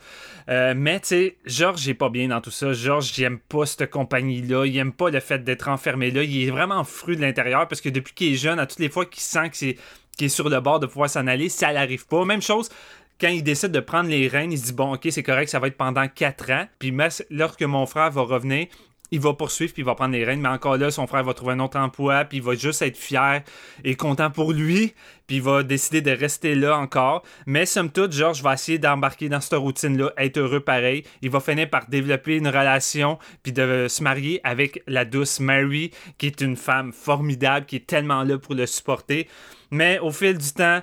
Euh, 0.50 0.74
mais 0.75 1.00
tu 1.00 1.08
sais, 1.08 1.38
George 1.46 1.88
est 1.88 1.94
pas 1.94 2.10
bien 2.10 2.29
dans 2.29 2.41
tout 2.41 2.51
ça. 2.51 2.74
George, 2.74 3.17
il 3.17 3.24
aime 3.24 3.38
pas 3.38 3.65
cette 3.65 3.91
compagnie-là. 3.91 4.65
Il 4.65 4.75
aime 4.77 4.91
pas 4.91 5.12
le 5.12 5.20
fait 5.20 5.44
d'être 5.44 5.67
enfermé 5.67 6.10
là. 6.10 6.24
Il 6.24 6.48
est 6.48 6.51
vraiment 6.51 6.84
fru 6.84 7.15
de 7.15 7.22
l'intérieur 7.22 7.67
parce 7.67 7.81
que 7.81 7.90
depuis 7.90 8.14
qu'il 8.14 8.33
est 8.33 8.38
jeune, 8.38 8.57
à 8.57 8.66
toutes 8.66 8.79
les 8.79 8.90
fois 8.90 9.05
qu'il 9.05 9.22
sent 9.22 9.51
qu'il 9.51 9.75
est 10.20 10.29
sur 10.29 10.50
le 10.50 10.59
bord 10.59 10.79
de 10.79 10.88
pouvoir 10.88 11.09
s'en 11.09 11.27
aller, 11.27 11.50
ça 11.50 11.72
n'arrive 11.72 12.07
pas. 12.07 12.25
Même 12.25 12.42
chose 12.42 12.70
quand 13.20 13.29
il 13.29 13.44
décide 13.44 13.72
de 13.72 13.79
prendre 13.79 14.09
les 14.09 14.27
rênes, 14.27 14.51
il 14.51 14.59
se 14.59 14.66
dit 14.66 14.74
bon, 14.74 14.94
ok, 14.94 15.07
c'est 15.09 15.24
correct, 15.24 15.50
ça 15.50 15.59
va 15.59 15.68
être 15.68 15.77
pendant 15.77 16.07
4 16.07 16.51
ans. 16.51 16.68
Puis 16.79 16.96
lorsque 17.29 17.64
mon 17.64 17.85
frère 17.85 18.11
va 18.11 18.22
revenir, 18.22 18.68
il 19.11 19.20
va 19.20 19.33
poursuivre 19.33 19.74
puis 19.74 19.81
il 19.81 19.85
va 19.85 19.96
prendre 19.96 20.13
les 20.13 20.24
rênes, 20.25 20.41
mais 20.41 20.50
encore 20.50 20.77
là, 20.77 20.91
son 20.91 21.07
frère 21.07 21.24
va 21.24 21.33
trouver 21.33 21.53
un 21.53 21.59
autre 21.59 21.77
emploi, 21.77 22.25
puis 22.25 22.37
il 22.37 22.43
va 22.43 22.55
juste 22.55 22.81
être 22.81 22.98
fier 22.98 23.43
et 23.83 23.96
content 23.96 24.29
pour 24.29 24.51
lui, 24.51 24.93
puis 25.27 25.37
il 25.37 25.41
va 25.41 25.63
décider 25.63 26.01
de 26.01 26.11
rester 26.11 26.55
là 26.55 26.77
encore. 26.77 27.24
Mais 27.46 27.65
somme 27.65 27.91
toute, 27.91 28.11
George 28.11 28.41
va 28.41 28.53
essayer 28.53 28.77
d'embarquer 28.79 29.29
dans 29.29 29.41
cette 29.41 29.59
routine-là, 29.59 30.13
être 30.17 30.37
heureux 30.37 30.59
pareil. 30.59 31.03
Il 31.22 31.29
va 31.29 31.39
finir 31.39 31.70
par 31.70 31.87
développer 31.87 32.37
une 32.37 32.48
relation, 32.48 33.17
puis 33.43 33.51
de 33.51 33.87
se 33.89 34.03
marier 34.03 34.41
avec 34.43 34.83
la 34.87 35.05
douce 35.05 35.39
Mary, 35.39 35.91
qui 36.17 36.27
est 36.27 36.41
une 36.41 36.55
femme 36.55 36.91
formidable, 36.93 37.65
qui 37.65 37.77
est 37.77 37.87
tellement 37.87 38.24
là 38.24 38.37
pour 38.37 38.55
le 38.55 38.65
supporter. 38.65 39.27
Mais 39.72 40.00
au 40.00 40.11
fil 40.11 40.37
du 40.37 40.51
temps, 40.51 40.81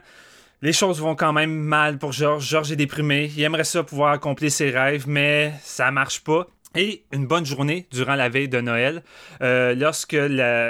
les 0.63 0.73
choses 0.73 1.01
vont 1.01 1.15
quand 1.15 1.35
même 1.35 1.53
mal 1.53 1.99
pour 1.99 2.13
George. 2.13 2.49
George 2.49 2.73
est 2.73 2.77
déprimé. 2.77 3.31
Il 3.37 3.43
aimerait 3.43 3.65
ça 3.65 3.83
pouvoir 3.83 4.13
accomplir 4.13 4.51
ses 4.51 4.71
rêves, 4.71 5.05
mais 5.07 5.53
ça 5.63 5.91
marche 5.91 6.25
pas. 6.25 6.47
Et 6.77 7.05
une 7.13 7.27
bonne 7.27 7.47
journée 7.47 7.87
durant 7.93 8.17
la 8.17 8.29
veille 8.29 8.49
de 8.49 8.61
Noël, 8.61 9.05
euh, 9.43 9.75
lorsque 9.75 10.17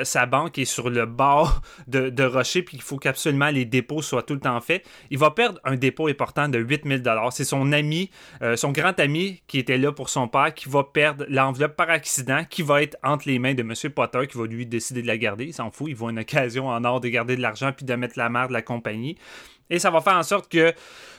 sa 0.04 0.26
banque 0.26 0.58
est 0.58 0.66
sur 0.66 0.90
le 0.90 1.06
bord 1.06 1.62
de, 1.86 2.10
de 2.10 2.24
rocher, 2.24 2.62
puis 2.62 2.76
il 2.76 2.82
faut 2.82 2.98
qu'absolument 2.98 3.48
les 3.48 3.64
dépôts 3.64 4.02
soient 4.02 4.22
tout 4.22 4.34
le 4.34 4.40
temps 4.40 4.60
faits, 4.60 4.84
il 5.10 5.18
va 5.18 5.30
perdre 5.30 5.60
un 5.64 5.76
dépôt 5.76 6.08
important 6.08 6.48
de 6.48 6.58
8000 6.58 7.02
dollars. 7.02 7.32
C'est 7.32 7.44
son 7.44 7.72
ami, 7.72 8.10
euh, 8.42 8.56
son 8.56 8.70
grand 8.70 8.98
ami 9.00 9.42
qui 9.46 9.58
était 9.58 9.78
là 9.78 9.92
pour 9.92 10.10
son 10.10 10.28
père, 10.28 10.52
qui 10.52 10.68
va 10.68 10.84
perdre 10.84 11.24
l'enveloppe 11.28 11.76
par 11.76 11.88
accident, 11.88 12.44
qui 12.48 12.62
va 12.62 12.82
être 12.82 12.98
entre 13.02 13.26
les 13.26 13.38
mains 13.38 13.54
de 13.54 13.62
M. 13.62 13.72
Potter, 13.90 14.26
qui 14.26 14.36
va 14.36 14.46
lui 14.46 14.66
décider 14.66 15.00
de 15.00 15.06
la 15.06 15.16
garder. 15.16 15.46
Il 15.46 15.54
s'en 15.54 15.70
fout, 15.70 15.88
il 15.88 15.96
voit 15.96 16.10
une 16.10 16.18
occasion 16.18 16.68
en 16.68 16.84
or 16.84 17.00
de 17.00 17.08
garder 17.08 17.36
de 17.36 17.42
l'argent 17.42 17.72
puis 17.72 17.86
de 17.86 17.94
mettre 17.94 18.18
la 18.18 18.28
mère 18.28 18.48
de 18.48 18.52
la 18.52 18.62
compagnie. 18.62 19.16
Et 19.70 19.78
ça 19.78 19.90
va 19.90 20.00
faire 20.00 20.16
en 20.16 20.22
sorte 20.22 20.50
que 20.50 20.72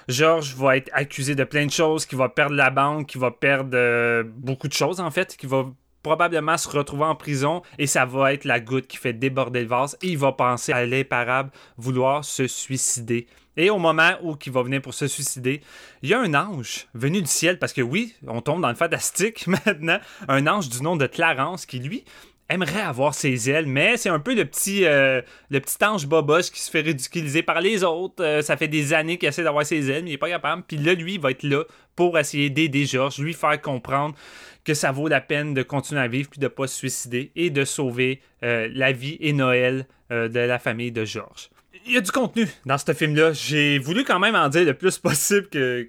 George 0.07 0.55
va 0.55 0.77
être 0.77 0.89
accusé 0.93 1.35
de 1.35 1.43
plein 1.43 1.65
de 1.65 1.71
choses, 1.71 2.05
qu'il 2.05 2.17
va 2.17 2.29
perdre 2.29 2.55
la 2.55 2.69
banque, 2.69 3.07
qu'il 3.07 3.21
va 3.21 3.31
perdre 3.31 3.71
euh, 3.73 4.23
beaucoup 4.25 4.67
de 4.67 4.73
choses 4.73 4.99
en 4.99 5.11
fait, 5.11 5.35
qu'il 5.35 5.49
va 5.49 5.65
probablement 6.03 6.55
se 6.57 6.69
retrouver 6.69 7.05
en 7.05 7.15
prison 7.15 7.63
et 7.79 7.87
ça 7.87 8.05
va 8.05 8.31
être 8.31 8.45
la 8.45 8.59
goutte 8.59 8.85
qui 8.85 8.97
fait 8.97 9.13
déborder 9.13 9.61
le 9.61 9.67
vase 9.67 9.97
et 10.03 10.09
il 10.09 10.17
va 10.19 10.33
penser 10.33 10.71
à 10.71 10.85
l'imparable 10.85 11.49
vouloir 11.77 12.23
se 12.23 12.45
suicider. 12.45 13.25
Et 13.57 13.69
au 13.69 13.79
moment 13.79 14.11
où 14.21 14.35
il 14.45 14.51
va 14.51 14.61
venir 14.61 14.81
pour 14.81 14.93
se 14.93 15.07
suicider, 15.07 15.61
il 16.03 16.09
y 16.09 16.13
a 16.13 16.19
un 16.19 16.33
ange 16.35 16.87
venu 16.93 17.21
du 17.21 17.27
ciel, 17.27 17.57
parce 17.57 17.73
que 17.73 17.81
oui, 17.81 18.13
on 18.27 18.41
tombe 18.41 18.61
dans 18.61 18.69
le 18.69 18.75
fantastique 18.75 19.47
maintenant, 19.65 19.97
un 20.27 20.45
ange 20.45 20.69
du 20.69 20.81
nom 20.83 20.95
de 20.95 21.07
Clarence 21.07 21.65
qui 21.65 21.79
lui 21.79 22.03
aimerait 22.49 22.81
avoir 22.81 23.13
ses 23.13 23.49
ailes, 23.49 23.65
mais 23.65 23.97
c'est 23.97 24.09
un 24.09 24.19
peu 24.19 24.35
le 24.35 24.45
petit, 24.45 24.85
euh, 24.85 25.21
le 25.49 25.59
petit 25.59 25.83
ange 25.83 26.05
boboche 26.05 26.51
qui 26.51 26.59
se 26.59 26.69
fait 26.69 26.81
ridiculiser 26.81 27.41
par 27.41 27.59
les 27.59 27.83
autres. 27.83 28.23
Euh, 28.23 28.41
ça 28.41 28.55
fait 28.55 28.67
des 28.67 28.93
années 28.93 29.17
qu'il 29.17 29.27
essaie 29.27 29.43
d'avoir 29.43 29.65
ses 29.65 29.89
ailes, 29.89 30.03
mais 30.03 30.11
il 30.11 30.13
n'est 30.13 30.17
pas 30.17 30.29
capable. 30.29 30.63
Puis 30.67 30.77
là, 30.77 30.93
lui, 30.93 31.15
il 31.15 31.19
va 31.19 31.31
être 31.31 31.43
là 31.43 31.63
pour 31.95 32.19
essayer 32.19 32.49
d'aider 32.49 32.85
George, 32.85 33.17
lui 33.19 33.33
faire 33.33 33.59
comprendre 33.61 34.15
que 34.63 34.73
ça 34.73 34.91
vaut 34.91 35.07
la 35.07 35.21
peine 35.21 35.53
de 35.53 35.63
continuer 35.63 36.01
à 36.01 36.07
vivre 36.07 36.29
puis 36.29 36.39
de 36.39 36.45
ne 36.45 36.49
pas 36.49 36.67
se 36.67 36.75
suicider 36.75 37.31
et 37.35 37.49
de 37.49 37.65
sauver 37.65 38.21
euh, 38.43 38.69
la 38.73 38.91
vie 38.91 39.17
et 39.21 39.33
Noël 39.33 39.87
euh, 40.11 40.27
de 40.27 40.39
la 40.39 40.59
famille 40.59 40.91
de 40.91 41.05
George. 41.05 41.49
Il 41.87 41.93
y 41.93 41.97
a 41.97 42.01
du 42.01 42.11
contenu 42.11 42.47
dans 42.65 42.77
ce 42.77 42.93
film-là. 42.93 43.33
J'ai 43.33 43.77
voulu 43.77 44.03
quand 44.03 44.19
même 44.19 44.35
en 44.35 44.49
dire 44.49 44.65
le 44.65 44.73
plus 44.73 44.97
possible 44.97 45.47
que, 45.47 45.83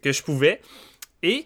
que 0.00 0.12
je 0.12 0.22
pouvais. 0.22 0.60
Et 1.22 1.44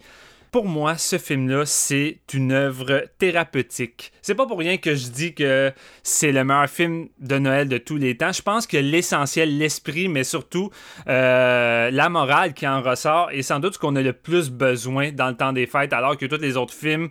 pour 0.51 0.67
moi, 0.67 0.97
ce 0.97 1.17
film-là, 1.17 1.65
c'est 1.65 2.19
une 2.35 2.53
œuvre 2.53 3.05
thérapeutique. 3.19 4.13
C'est 4.21 4.35
pas 4.35 4.47
pour 4.47 4.59
rien 4.59 4.79
que 4.79 4.95
je 4.95 5.09
dis 5.09 5.35
que 5.35 5.73
c'est 6.03 6.33
le 6.33 6.45
meilleur 6.45 6.69
film 6.69 7.09
de 7.21 7.39
Noël 7.39 7.69
de 7.69 7.79
tous 7.79 7.97
les 7.97 8.17
temps. 8.17 8.33
Je 8.33 8.43
pense 8.43 8.67
que 8.67 8.77
l'essentiel, 8.77 9.59
l'esprit, 9.59 10.09
mais 10.09 10.25
surtout 10.25 10.71
euh, 11.09 11.91
la 11.91 12.09
morale 12.09 12.53
qui 12.53 12.67
en 12.67 12.83
ressort 12.83 13.31
est 13.31 13.43
sans 13.43 13.61
doute 13.61 13.75
ce 13.75 13.79
qu'on 13.79 13.95
a 13.95 14.03
le 14.03 14.13
plus 14.13 14.51
besoin 14.51 15.13
dans 15.13 15.29
le 15.29 15.37
temps 15.37 15.53
des 15.53 15.67
fêtes, 15.67 15.93
alors 15.93 16.17
que 16.17 16.27
tous 16.27 16.41
les 16.41 16.57
autres 16.57 16.75
films 16.75 17.11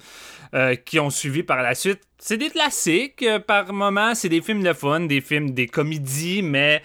euh, 0.54 0.76
qui 0.76 1.00
ont 1.00 1.10
suivi 1.10 1.44
par 1.44 1.62
la 1.62 1.76
suite, 1.76 2.02
c'est 2.18 2.38
des 2.38 2.50
classiques 2.50 3.24
euh, 3.24 3.40
par 3.40 3.72
moments, 3.72 4.16
c'est 4.16 4.30
des 4.30 4.42
films 4.42 4.64
de 4.64 4.74
fun, 4.74 5.02
des 5.02 5.22
films, 5.22 5.52
des 5.52 5.68
comédies, 5.68 6.42
mais 6.42 6.82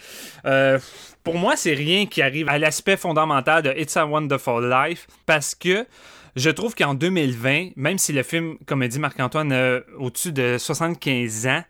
pour 1.25 1.37
moi, 1.37 1.57
c'est 1.57 1.73
rien 1.73 2.05
qui 2.05 2.21
arrive 2.21 2.51
à 2.51 2.59
l'aspect 2.59 2.99
fondamental 2.99 3.63
de 3.63 3.71
It's 3.71 3.97
a 3.97 4.05
Wonderful 4.05 4.69
Life 4.69 5.07
parce 5.25 5.55
que 5.55 5.87
je 6.37 6.51
trouve 6.51 6.75
qu'en 6.75 6.95
2020, 6.95 7.71
même 7.77 7.99
si 7.99 8.13
le 8.13 8.23
film, 8.23 8.57
comme 8.67 8.87
dit 8.87 8.99
Marc-Antoine, 8.99 9.53
a 9.53 9.81
au-dessus 9.99 10.33
de 10.33 10.57
75 10.59 11.47
ans, 11.47 11.63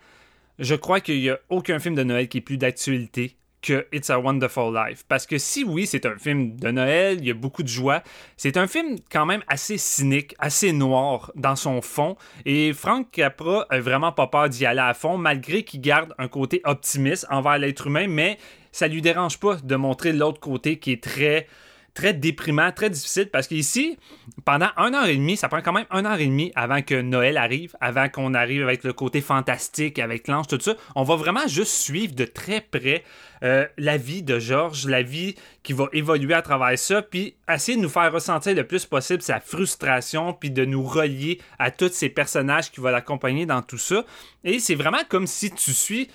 je 0.58 0.74
crois 0.74 1.00
qu'il 1.00 1.20
n'y 1.20 1.30
a 1.30 1.38
aucun 1.48 1.78
film 1.78 1.94
de 1.94 2.02
Noël 2.02 2.28
qui 2.28 2.38
est 2.38 2.40
plus 2.42 2.58
d'actualité 2.58 3.36
que 3.64 3.86
It's 3.92 4.10
a 4.10 4.18
Wonderful 4.18 4.74
Life. 4.74 5.04
Parce 5.08 5.26
que 5.26 5.38
si 5.38 5.64
oui, 5.64 5.86
c'est 5.86 6.04
un 6.04 6.18
film 6.18 6.56
de 6.56 6.70
Noël, 6.70 7.18
il 7.18 7.26
y 7.26 7.30
a 7.30 7.34
beaucoup 7.34 7.62
de 7.62 7.68
joie, 7.68 8.02
c'est 8.36 8.56
un 8.56 8.66
film 8.66 8.98
quand 9.10 9.24
même 9.24 9.42
assez 9.48 9.78
cynique, 9.78 10.34
assez 10.38 10.72
noir 10.72 11.32
dans 11.34 11.56
son 11.56 11.80
fond. 11.80 12.16
Et 12.44 12.72
Frank 12.74 13.10
Capra 13.10 13.66
a 13.70 13.80
vraiment 13.80 14.12
pas 14.12 14.26
peur 14.26 14.48
d'y 14.50 14.66
aller 14.66 14.80
à 14.80 14.92
fond, 14.92 15.16
malgré 15.16 15.62
qu'il 15.62 15.80
garde 15.80 16.14
un 16.18 16.28
côté 16.28 16.60
optimiste 16.64 17.26
envers 17.30 17.58
l'être 17.58 17.86
humain, 17.86 18.06
mais 18.06 18.38
ça 18.70 18.86
lui 18.86 19.00
dérange 19.00 19.38
pas 19.38 19.56
de 19.56 19.76
montrer 19.76 20.12
l'autre 20.12 20.40
côté 20.40 20.78
qui 20.78 20.92
est 20.92 21.02
très 21.02 21.46
très 21.94 22.12
déprimant, 22.12 22.72
très 22.72 22.90
difficile 22.90 23.30
parce 23.30 23.46
qu'ici, 23.46 23.98
pendant 24.44 24.68
un 24.76 24.92
heure 24.94 25.06
et 25.06 25.16
demie, 25.16 25.36
ça 25.36 25.48
prend 25.48 25.62
quand 25.62 25.72
même 25.72 25.86
un 25.90 26.04
heure 26.04 26.18
et 26.18 26.26
demie 26.26 26.52
avant 26.56 26.82
que 26.82 27.00
Noël 27.00 27.36
arrive, 27.36 27.76
avant 27.80 28.08
qu'on 28.08 28.34
arrive 28.34 28.64
avec 28.64 28.82
le 28.82 28.92
côté 28.92 29.20
fantastique, 29.20 30.00
avec 30.00 30.26
l'ange, 30.26 30.48
tout 30.48 30.58
ça. 30.60 30.74
On 30.96 31.04
va 31.04 31.14
vraiment 31.14 31.46
juste 31.46 31.72
suivre 31.72 32.14
de 32.14 32.24
très 32.24 32.60
près 32.60 33.04
euh, 33.44 33.66
la 33.78 33.96
vie 33.96 34.22
de 34.22 34.38
Georges, 34.38 34.86
la 34.86 35.02
vie 35.02 35.36
qui 35.62 35.72
va 35.72 35.88
évoluer 35.92 36.34
à 36.34 36.42
travers 36.42 36.78
ça, 36.78 37.00
puis 37.00 37.36
essayer 37.48 37.76
de 37.76 37.82
nous 37.82 37.88
faire 37.88 38.12
ressentir 38.12 38.54
le 38.54 38.66
plus 38.66 38.86
possible 38.86 39.22
sa 39.22 39.38
frustration, 39.38 40.32
puis 40.32 40.50
de 40.50 40.64
nous 40.64 40.82
relier 40.82 41.40
à 41.58 41.70
tous 41.70 41.92
ces 41.92 42.08
personnages 42.08 42.70
qui 42.72 42.80
vont 42.80 42.90
l'accompagner 42.90 43.46
dans 43.46 43.62
tout 43.62 43.78
ça. 43.78 44.04
Et 44.42 44.58
c'est 44.58 44.74
vraiment 44.74 45.02
comme 45.08 45.26
si 45.26 45.52
tu 45.52 45.72
suis 45.72 46.08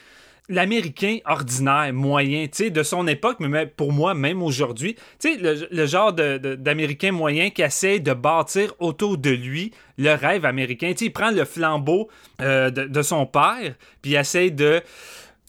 l'américain 0.49 1.19
ordinaire, 1.25 1.93
moyen, 1.93 2.47
tu 2.47 2.65
sais, 2.65 2.69
de 2.71 2.83
son 2.83 3.07
époque, 3.07 3.37
mais 3.39 3.67
pour 3.67 3.93
moi, 3.93 4.13
même 4.13 4.41
aujourd'hui, 4.41 4.95
tu 5.19 5.35
sais, 5.35 5.37
le, 5.71 5.85
genre 5.85 6.11
d'américain 6.11 7.11
moyen 7.11 7.51
qui 7.51 7.61
essaie 7.61 7.99
de 7.99 8.13
bâtir 8.13 8.73
autour 8.79 9.17
de 9.17 9.29
lui 9.29 9.71
le 9.97 10.13
rêve 10.13 10.45
américain. 10.45 10.91
Tu 10.91 10.97
sais, 10.97 11.05
il 11.05 11.13
prend 11.13 11.31
le 11.31 11.45
flambeau 11.45 12.09
euh, 12.41 12.69
de, 12.69 12.85
de, 12.85 13.01
son 13.01 13.25
père, 13.25 13.75
puis 14.01 14.11
il 14.11 14.15
essaie 14.15 14.49
de 14.49 14.81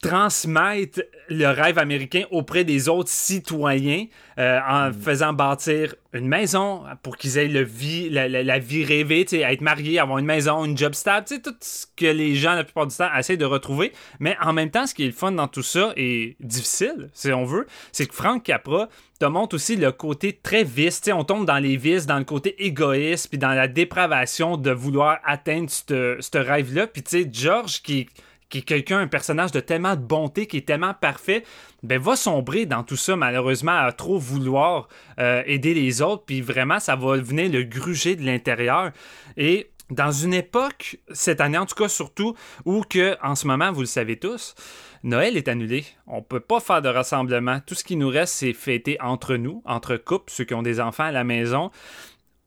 transmettre 0.03 1.03
le 1.29 1.47
rêve 1.47 1.79
américain 1.79 2.25
auprès 2.31 2.65
des 2.65 2.89
autres 2.89 3.11
citoyens 3.11 4.07
euh, 4.39 4.59
en 4.67 4.89
Mm. 4.89 4.95
faisant 4.95 5.33
bâtir 5.33 5.95
une 6.13 6.27
maison 6.27 6.83
pour 7.03 7.17
qu'ils 7.17 7.39
aient 7.39 7.47
le 7.47 7.63
vie, 7.63 8.11
la, 8.11 8.29
la, 8.29 8.43
la 8.43 8.59
vie 8.59 8.85
rêvée, 8.85 9.27
être 9.33 9.61
mariés, 9.61 9.99
avoir 9.99 10.19
une 10.19 10.27
maison, 10.27 10.65
une 10.65 10.77
job 10.77 10.95
stable, 10.95 11.27
tout 11.43 11.55
ce 11.61 11.87
que 11.97 12.07
les 12.07 12.35
gens 12.35 12.55
la 12.55 12.65
plupart 12.65 12.87
du 12.87 12.97
temps 12.97 13.09
essaient 13.17 13.37
de 13.37 13.45
retrouver. 13.45 13.93
Mais 14.19 14.37
en 14.43 14.53
même 14.53 14.71
temps, 14.71 14.87
ce 14.87 14.95
qui 14.95 15.05
est 15.05 15.07
le 15.07 15.13
fun 15.13 15.33
dans 15.33 15.49
tout 15.49 15.63
ça 15.63 15.93
et 15.97 16.37
difficile, 16.41 17.11
si 17.13 17.33
on 17.33 17.45
veut, 17.45 17.67
c'est 17.93 18.07
que 18.07 18.15
Frank 18.15 18.43
Capra 18.43 18.89
te 19.21 19.27
montre 19.27 19.55
aussi 19.55 19.77
le 19.77 19.93
côté 19.93 20.33
très 20.43 20.65
vice. 20.65 21.03
On 21.13 21.25
tombe 21.25 21.47
dans 21.47 21.59
les 21.59 21.77
vices, 21.77 22.07
dans 22.07 22.19
le 22.19 22.25
côté 22.25 22.65
égoïste, 22.65 23.29
puis 23.29 23.39
dans 23.39 23.53
la 23.53 23.69
dépravation 23.69 24.57
de 24.57 24.71
vouloir 24.71 25.19
atteindre 25.25 25.69
ce 25.71 26.17
ce 26.19 26.39
rêve-là. 26.39 26.87
Puis 26.87 27.03
tu 27.03 27.23
sais, 27.23 27.31
George 27.31 27.83
qui 27.83 28.09
qui 28.51 28.59
est 28.59 28.63
quelqu'un, 28.63 28.99
un 28.99 29.07
personnage 29.07 29.53
de 29.53 29.61
tellement 29.61 29.97
de 29.97 30.03
bonté, 30.03 30.47
qui 30.47 30.59
est 30.59 30.67
tellement 30.67 30.93
parfait, 30.93 31.45
ben 31.83 31.99
va 31.99 32.17
sombrer 32.17 32.67
dans 32.67 32.83
tout 32.83 32.97
ça, 32.97 33.17
malheureusement, 33.17 33.77
à 33.77 33.93
trop 33.93 34.19
vouloir 34.19 34.89
euh, 35.19 35.43
aider 35.47 35.73
les 35.73 36.03
autres, 36.03 36.25
puis 36.27 36.41
vraiment, 36.43 36.81
ça 36.81 36.97
va 36.97 37.17
venir 37.17 37.51
le 37.51 37.63
gruger 37.63 38.17
de 38.17 38.25
l'intérieur. 38.25 38.91
Et 39.37 39.71
dans 39.91 40.13
une 40.13 40.35
époque, 40.35 40.99
cette 41.13 41.41
année 41.41 41.59
en 41.59 41.67
tout 41.67 41.75
cas 41.75 41.89
surtout, 41.89 42.35
où 42.65 42.83
que, 42.83 43.17
en 43.23 43.35
ce 43.35 43.47
moment, 43.47 43.73
vous 43.73 43.81
le 43.81 43.87
savez 43.87 44.17
tous, 44.17 44.55
Noël 45.03 45.37
est 45.37 45.49
annulé. 45.49 45.87
On 46.07 46.23
peut 46.23 46.41
pas 46.41 46.61
faire 46.61 46.83
de 46.83 46.89
rassemblement. 46.89 47.61
Tout 47.65 47.75
ce 47.75 47.85
qui 47.85 47.97
nous 47.97 48.09
reste, 48.09 48.35
c'est 48.35 48.53
fêter 48.53 48.99
entre 49.01 49.37
nous, 49.37 49.63
entre 49.65 49.97
couples, 49.97 50.31
ceux 50.31 50.45
qui 50.45 50.55
ont 50.55 50.63
des 50.63 50.79
enfants 50.79 51.05
à 51.05 51.13
la 51.13 51.25
maison 51.25 51.71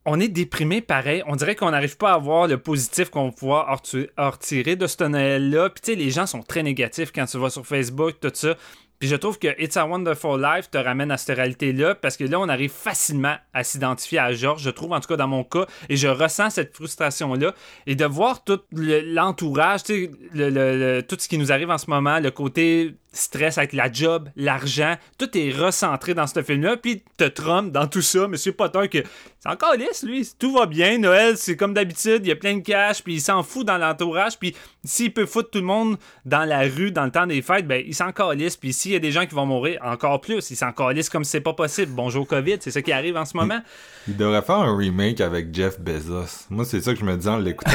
on 0.06 0.20
est 0.20 0.28
déprimé 0.28 0.82
pareil. 0.82 1.24
On 1.28 1.36
dirait 1.36 1.56
qu'on 1.56 1.72
n'arrive 1.72 1.98
pas 1.98 2.14
à 2.14 2.18
voir 2.18 2.48
le 2.48 2.58
positif 2.58 3.10
qu'on 3.10 3.28
va 3.28 3.32
pouvoir 3.32 3.82
retirer 4.18 4.76
de 4.76 4.88
ce 4.88 5.04
Noël-là. 5.04 5.70
Puis 5.70 5.82
tu 5.82 5.92
sais, 5.92 5.98
les 5.98 6.12
gens 6.12 6.26
sont 6.26 6.44
très 6.44 6.64
négatifs 6.64 7.12
quand 7.14 7.26
tu 7.26 7.38
vas 7.38 7.50
sur 7.50 7.66
Facebook, 7.66 8.16
tout 8.20 8.32
ça. 8.34 8.56
Puis 9.00 9.10
je 9.10 9.18
trouve 9.18 9.38
que 9.38 9.48
It's 9.62 9.76
a 9.76 9.86
Wonderful 9.86 10.42
Life 10.42 10.70
te 10.72 10.78
ramène 10.78 11.12
à 11.12 11.18
cette 11.18 11.36
réalité-là 11.36 11.96
parce 11.96 12.16
que 12.16 12.24
là, 12.24 12.40
on 12.40 12.48
arrive 12.48 12.72
facilement 12.72 13.36
à 13.54 13.64
s'identifier 13.66 14.20
à 14.20 14.32
Georges, 14.32 14.62
je 14.64 14.70
trouve, 14.70 14.94
en 14.94 15.02
tout 15.02 15.10
cas 15.10 15.18
dans 15.18 15.28
mon 15.28 15.44
cas, 15.44 15.66
et 15.90 15.98
je 15.98 16.08
ressens 16.08 16.52
cette 16.52 16.74
frustration-là. 16.74 17.54
Et 17.86 17.96
de 17.96 18.06
voir 18.06 18.46
tout 18.46 18.62
l'entourage, 18.72 19.82
le, 19.90 20.08
le, 20.34 20.50
le, 20.50 21.02
tout 21.02 21.18
ce 21.20 21.28
qui 21.28 21.38
nous 21.38 21.52
arrive 21.52 21.70
en 21.70 21.78
ce 21.78 21.90
moment, 21.90 22.20
le 22.20 22.32
côté 22.32 22.96
stress 23.14 23.58
avec 23.58 23.74
la 23.74 23.92
job, 23.92 24.30
l'argent, 24.36 24.96
tout 25.18 25.38
est 25.38 25.52
recentré 25.52 26.14
dans 26.14 26.28
ce 26.28 26.42
film-là, 26.42 26.78
puis 26.78 27.04
te 27.18 27.24
trompe 27.24 27.72
dans 27.72 27.88
tout 27.88 28.02
ça, 28.02 28.28
Monsieur 28.28 28.52
Potter, 28.52 28.90
que 28.90 29.04
c'est 29.40 29.50
encore 29.50 29.76
lisse, 29.76 30.04
lui, 30.04 30.28
tout 30.38 30.54
va 30.54 30.66
bien, 30.66 30.98
Noël, 30.98 31.38
c'est 31.38 31.56
comme 31.56 31.74
d'habitude, 31.74 32.22
il 32.24 32.28
y 32.28 32.32
a 32.32 32.36
plein 32.36 32.58
de 32.58 32.62
cash, 32.64 33.04
puis 33.04 33.16
il 33.16 33.22
s'en 33.22 33.44
fout 33.44 33.66
dans 33.66 33.78
l'entourage, 33.78 34.38
puis 34.38 34.56
s'il 34.84 35.14
peut 35.14 35.26
foutre 35.26 35.52
tout 35.52 35.60
le 35.60 35.66
monde 35.66 35.98
dans 36.26 36.44
la 36.44 36.62
rue 36.62 36.92
dans 36.92 37.06
le 37.06 37.12
temps 37.12 37.28
des 37.28 37.42
fêtes, 37.42 37.68
ben 37.68 37.84
il 37.86 37.94
s'en 37.96 38.12
calisse, 38.12 38.58
puis 38.58 38.74
s'il 38.74 38.92
y 38.92 38.96
a 38.96 39.00
des 39.00 39.12
gens 39.12 39.26
qui 39.26 39.36
vont 39.36 39.46
mourir, 39.46 39.80
encore 39.84 40.20
plus, 40.20 40.50
il 40.50 40.56
s'en 40.56 40.72
calisse 40.72 41.10
comme 41.10 41.24
c'est 41.24 41.42
pas 41.42 41.54
possible. 41.54 41.92
Bonjour 41.94 42.28
COVID, 42.28 42.58
c'est 42.60 42.72
ça 42.72 42.82
qui 42.82 42.92
arrive 42.92 43.16
en 43.16 43.26
ce 43.26 43.38
moment. 43.38 43.60
Il, 44.08 44.14
il 44.14 44.18
devrait 44.18 44.42
faire 44.42 44.56
un 44.56 44.76
remake 44.76 45.22
avec 45.22 45.54
Jeff 45.54 45.80
Bezos. 45.80 46.48
Moi, 46.50 46.66
c'est 46.66 46.82
ça 46.82 46.94
que 46.94 47.00
je 47.00 47.06
me 47.06 47.16
dis 47.16 47.28
en 47.28 47.38
l'écoutant, 47.38 47.72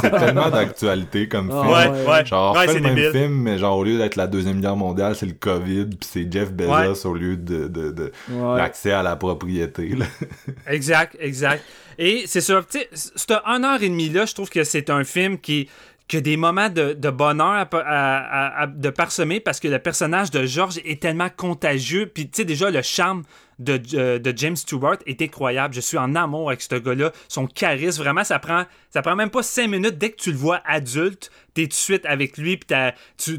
c'est 0.00 0.10
tellement 0.10 0.50
d'actualité 0.50 1.28
comme 1.28 1.48
film. 1.50 1.68
Ouais, 1.68 2.06
ouais. 2.06 2.24
Genre, 2.26 2.56
ouais, 2.56 2.66
fait 2.66 2.74
le 2.74 2.80
même 2.80 2.94
débile. 2.94 3.12
film, 3.12 3.32
mais 3.42 3.58
genre, 3.58 3.76
au 3.76 3.84
lieu 3.84 3.98
d'être 3.98 4.16
la 4.16 4.26
Deuxième 4.26 4.60
Guerre 4.60 4.76
mondiale, 4.78 5.14
c'est 5.14 5.26
le 5.26 5.32
COVID, 5.32 5.86
puis 5.86 6.08
c'est 6.10 6.32
Jeff 6.32 6.52
Bezos 6.52 6.70
ouais. 6.72 7.06
au 7.06 7.14
lieu 7.14 7.36
de, 7.36 7.68
de, 7.68 7.90
de 7.90 8.12
ouais. 8.30 8.56
l'accès 8.56 8.92
à 8.92 9.02
la 9.02 9.16
propriété. 9.16 9.88
Là. 9.88 10.06
Exact, 10.66 11.16
exact. 11.20 11.62
Et 11.98 12.24
c'est 12.26 12.40
sûr, 12.40 12.64
tu 12.66 12.78
sais, 12.92 13.34
1 13.44 13.64
heure 13.64 13.82
et 13.82 13.88
demie 13.88 14.08
là, 14.08 14.24
je 14.24 14.34
trouve 14.34 14.48
que 14.48 14.64
c'est 14.64 14.88
un 14.88 15.04
film 15.04 15.38
qui 15.38 15.68
que 16.08 16.16
des 16.16 16.36
moments 16.36 16.70
de, 16.70 16.94
de 16.94 17.10
bonheur 17.10 17.46
à, 17.46 17.68
à, 17.70 18.62
à, 18.62 18.66
de 18.66 18.90
parsemer 18.90 19.40
parce 19.40 19.60
que 19.60 19.68
le 19.68 19.78
personnage 19.78 20.30
de 20.30 20.46
George 20.46 20.80
est 20.84 21.02
tellement 21.02 21.28
contagieux. 21.28 22.06
Puis, 22.06 22.30
tu 22.30 22.38
sais, 22.38 22.44
déjà, 22.46 22.70
le 22.70 22.80
charme 22.80 23.24
de, 23.58 23.80
euh, 23.94 24.18
de, 24.18 24.32
James 24.34 24.56
Stewart 24.56 24.96
est 25.06 25.20
incroyable. 25.20 25.74
Je 25.74 25.80
suis 25.80 25.98
en 25.98 26.14
amour 26.14 26.48
avec 26.48 26.62
ce 26.62 26.76
gars-là. 26.76 27.12
Son 27.28 27.46
charisme, 27.46 28.02
vraiment, 28.02 28.24
ça 28.24 28.38
prend, 28.38 28.64
ça 28.90 29.02
prend 29.02 29.16
même 29.16 29.30
pas 29.30 29.42
cinq 29.42 29.68
minutes. 29.68 29.98
Dès 29.98 30.10
que 30.10 30.16
tu 30.16 30.32
le 30.32 30.38
vois 30.38 30.62
adulte, 30.64 31.30
t'es 31.58 31.64
tout 31.64 31.70
de 31.70 31.74
suite 31.74 32.06
avec 32.06 32.38
lui. 32.38 32.56
Puis 32.56 32.76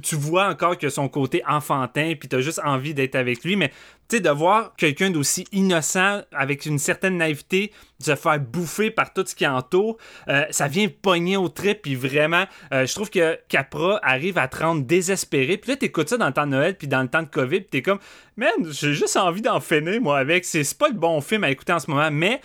tu, 0.02 0.16
vois 0.16 0.50
encore 0.50 0.78
que 0.78 0.90
son 0.90 1.08
côté 1.08 1.42
enfantin. 1.48 2.16
Puis 2.20 2.28
t'as 2.28 2.42
juste 2.42 2.60
envie 2.66 2.94
d'être 2.94 3.16
avec 3.16 3.46
lui. 3.46 3.56
Mais, 3.56 3.70
tu 4.10 4.18
sais, 4.18 4.20
de 4.20 4.30
voir 4.30 4.74
quelqu'un 4.76 5.10
d'aussi 5.10 5.46
innocent, 5.54 6.24
avec 6.34 6.66
une 6.66 6.80
certaine 6.80 7.16
naïveté, 7.16 7.72
se 8.00 8.16
faire 8.16 8.38
bouffer 8.38 8.92
par 8.92 9.14
tout 9.14 9.24
ce 9.26 9.34
qui 9.34 9.48
entoure, 9.48 9.98
euh, 10.28 10.44
ça 10.50 10.68
vient 10.68 10.90
pogner 10.90 11.38
au 11.38 11.48
trip. 11.48 11.84
Puis 11.84 11.96
vraiment, 11.96 12.44
euh, 12.74 12.86
je 12.86 12.94
trouve 12.94 13.10
que 13.10 13.40
Capra 13.48 14.02
arrive 14.04 14.38
à 14.38 14.50
te 14.50 14.58
rendre 14.62 14.84
désespéré. 14.84 15.56
Puis 15.56 15.72
là, 15.72 15.78
t'écoutes 15.78 16.10
ça 16.10 16.18
dans 16.18 16.28
le 16.28 16.34
temps 16.34 16.46
de 16.46 16.52
Noël, 16.52 16.76
puis 16.76 16.90
dans 16.90 17.02
le 17.02 17.08
temps 17.08 17.24
de 17.24 17.30
COVID, 17.30 17.62
puis 17.62 17.70
t'es 17.72 17.82
comme, 17.82 18.00
man, 18.36 18.50
j'ai 18.70 18.94
juste 18.94 19.16
envie 19.16 19.42
d'en 19.42 19.62
finir, 19.62 20.02
moi, 20.02 20.18
avec. 20.18 20.44
C'est 20.44 20.78
pas 20.78 20.90
le 20.90 20.96
bon 20.96 21.22
film 21.22 21.46
à 21.46 21.52
écouter 21.52 21.72
en 21.72 21.80
ce 21.80 21.90
moment, 21.90 22.12
mais 22.12 22.42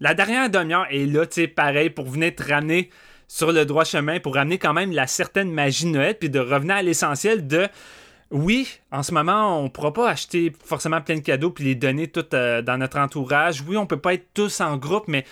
la 0.00 0.14
dernière 0.14 0.48
demi-heure 0.48 0.86
est 0.90 1.04
là, 1.04 1.26
tu 1.26 1.42
sais, 1.42 1.48
pareil, 1.48 1.90
pour 1.90 2.06
venir 2.08 2.34
te 2.34 2.50
ramener 2.50 2.88
sur 3.28 3.52
le 3.52 3.64
droit 3.66 3.84
chemin, 3.84 4.18
pour 4.20 4.34
ramener 4.34 4.58
quand 4.58 4.72
même 4.72 4.90
la 4.90 5.06
certaine 5.06 5.52
magie 5.52 5.84
de 5.84 5.90
Noël, 5.90 6.16
puis 6.18 6.30
de 6.30 6.40
revenir 6.40 6.76
à 6.76 6.82
l'essentiel 6.82 7.46
de 7.46 7.68
oui, 8.30 8.68
en 8.92 9.02
ce 9.02 9.12
moment, 9.12 9.60
on 9.60 9.64
ne 9.64 9.68
pourra 9.68 9.92
pas 9.92 10.10
acheter 10.10 10.52
forcément 10.62 11.00
plein 11.00 11.16
de 11.16 11.20
cadeaux 11.20 11.50
puis 11.50 11.64
les 11.64 11.74
donner 11.74 12.08
tout 12.08 12.26
euh, 12.34 12.60
dans 12.60 12.76
notre 12.76 12.98
entourage. 12.98 13.62
Oui, 13.66 13.76
on 13.76 13.86
peut 13.86 14.00
pas 14.00 14.14
être 14.14 14.26
tous 14.34 14.60
en 14.60 14.76
groupe, 14.76 15.04
mais 15.08 15.24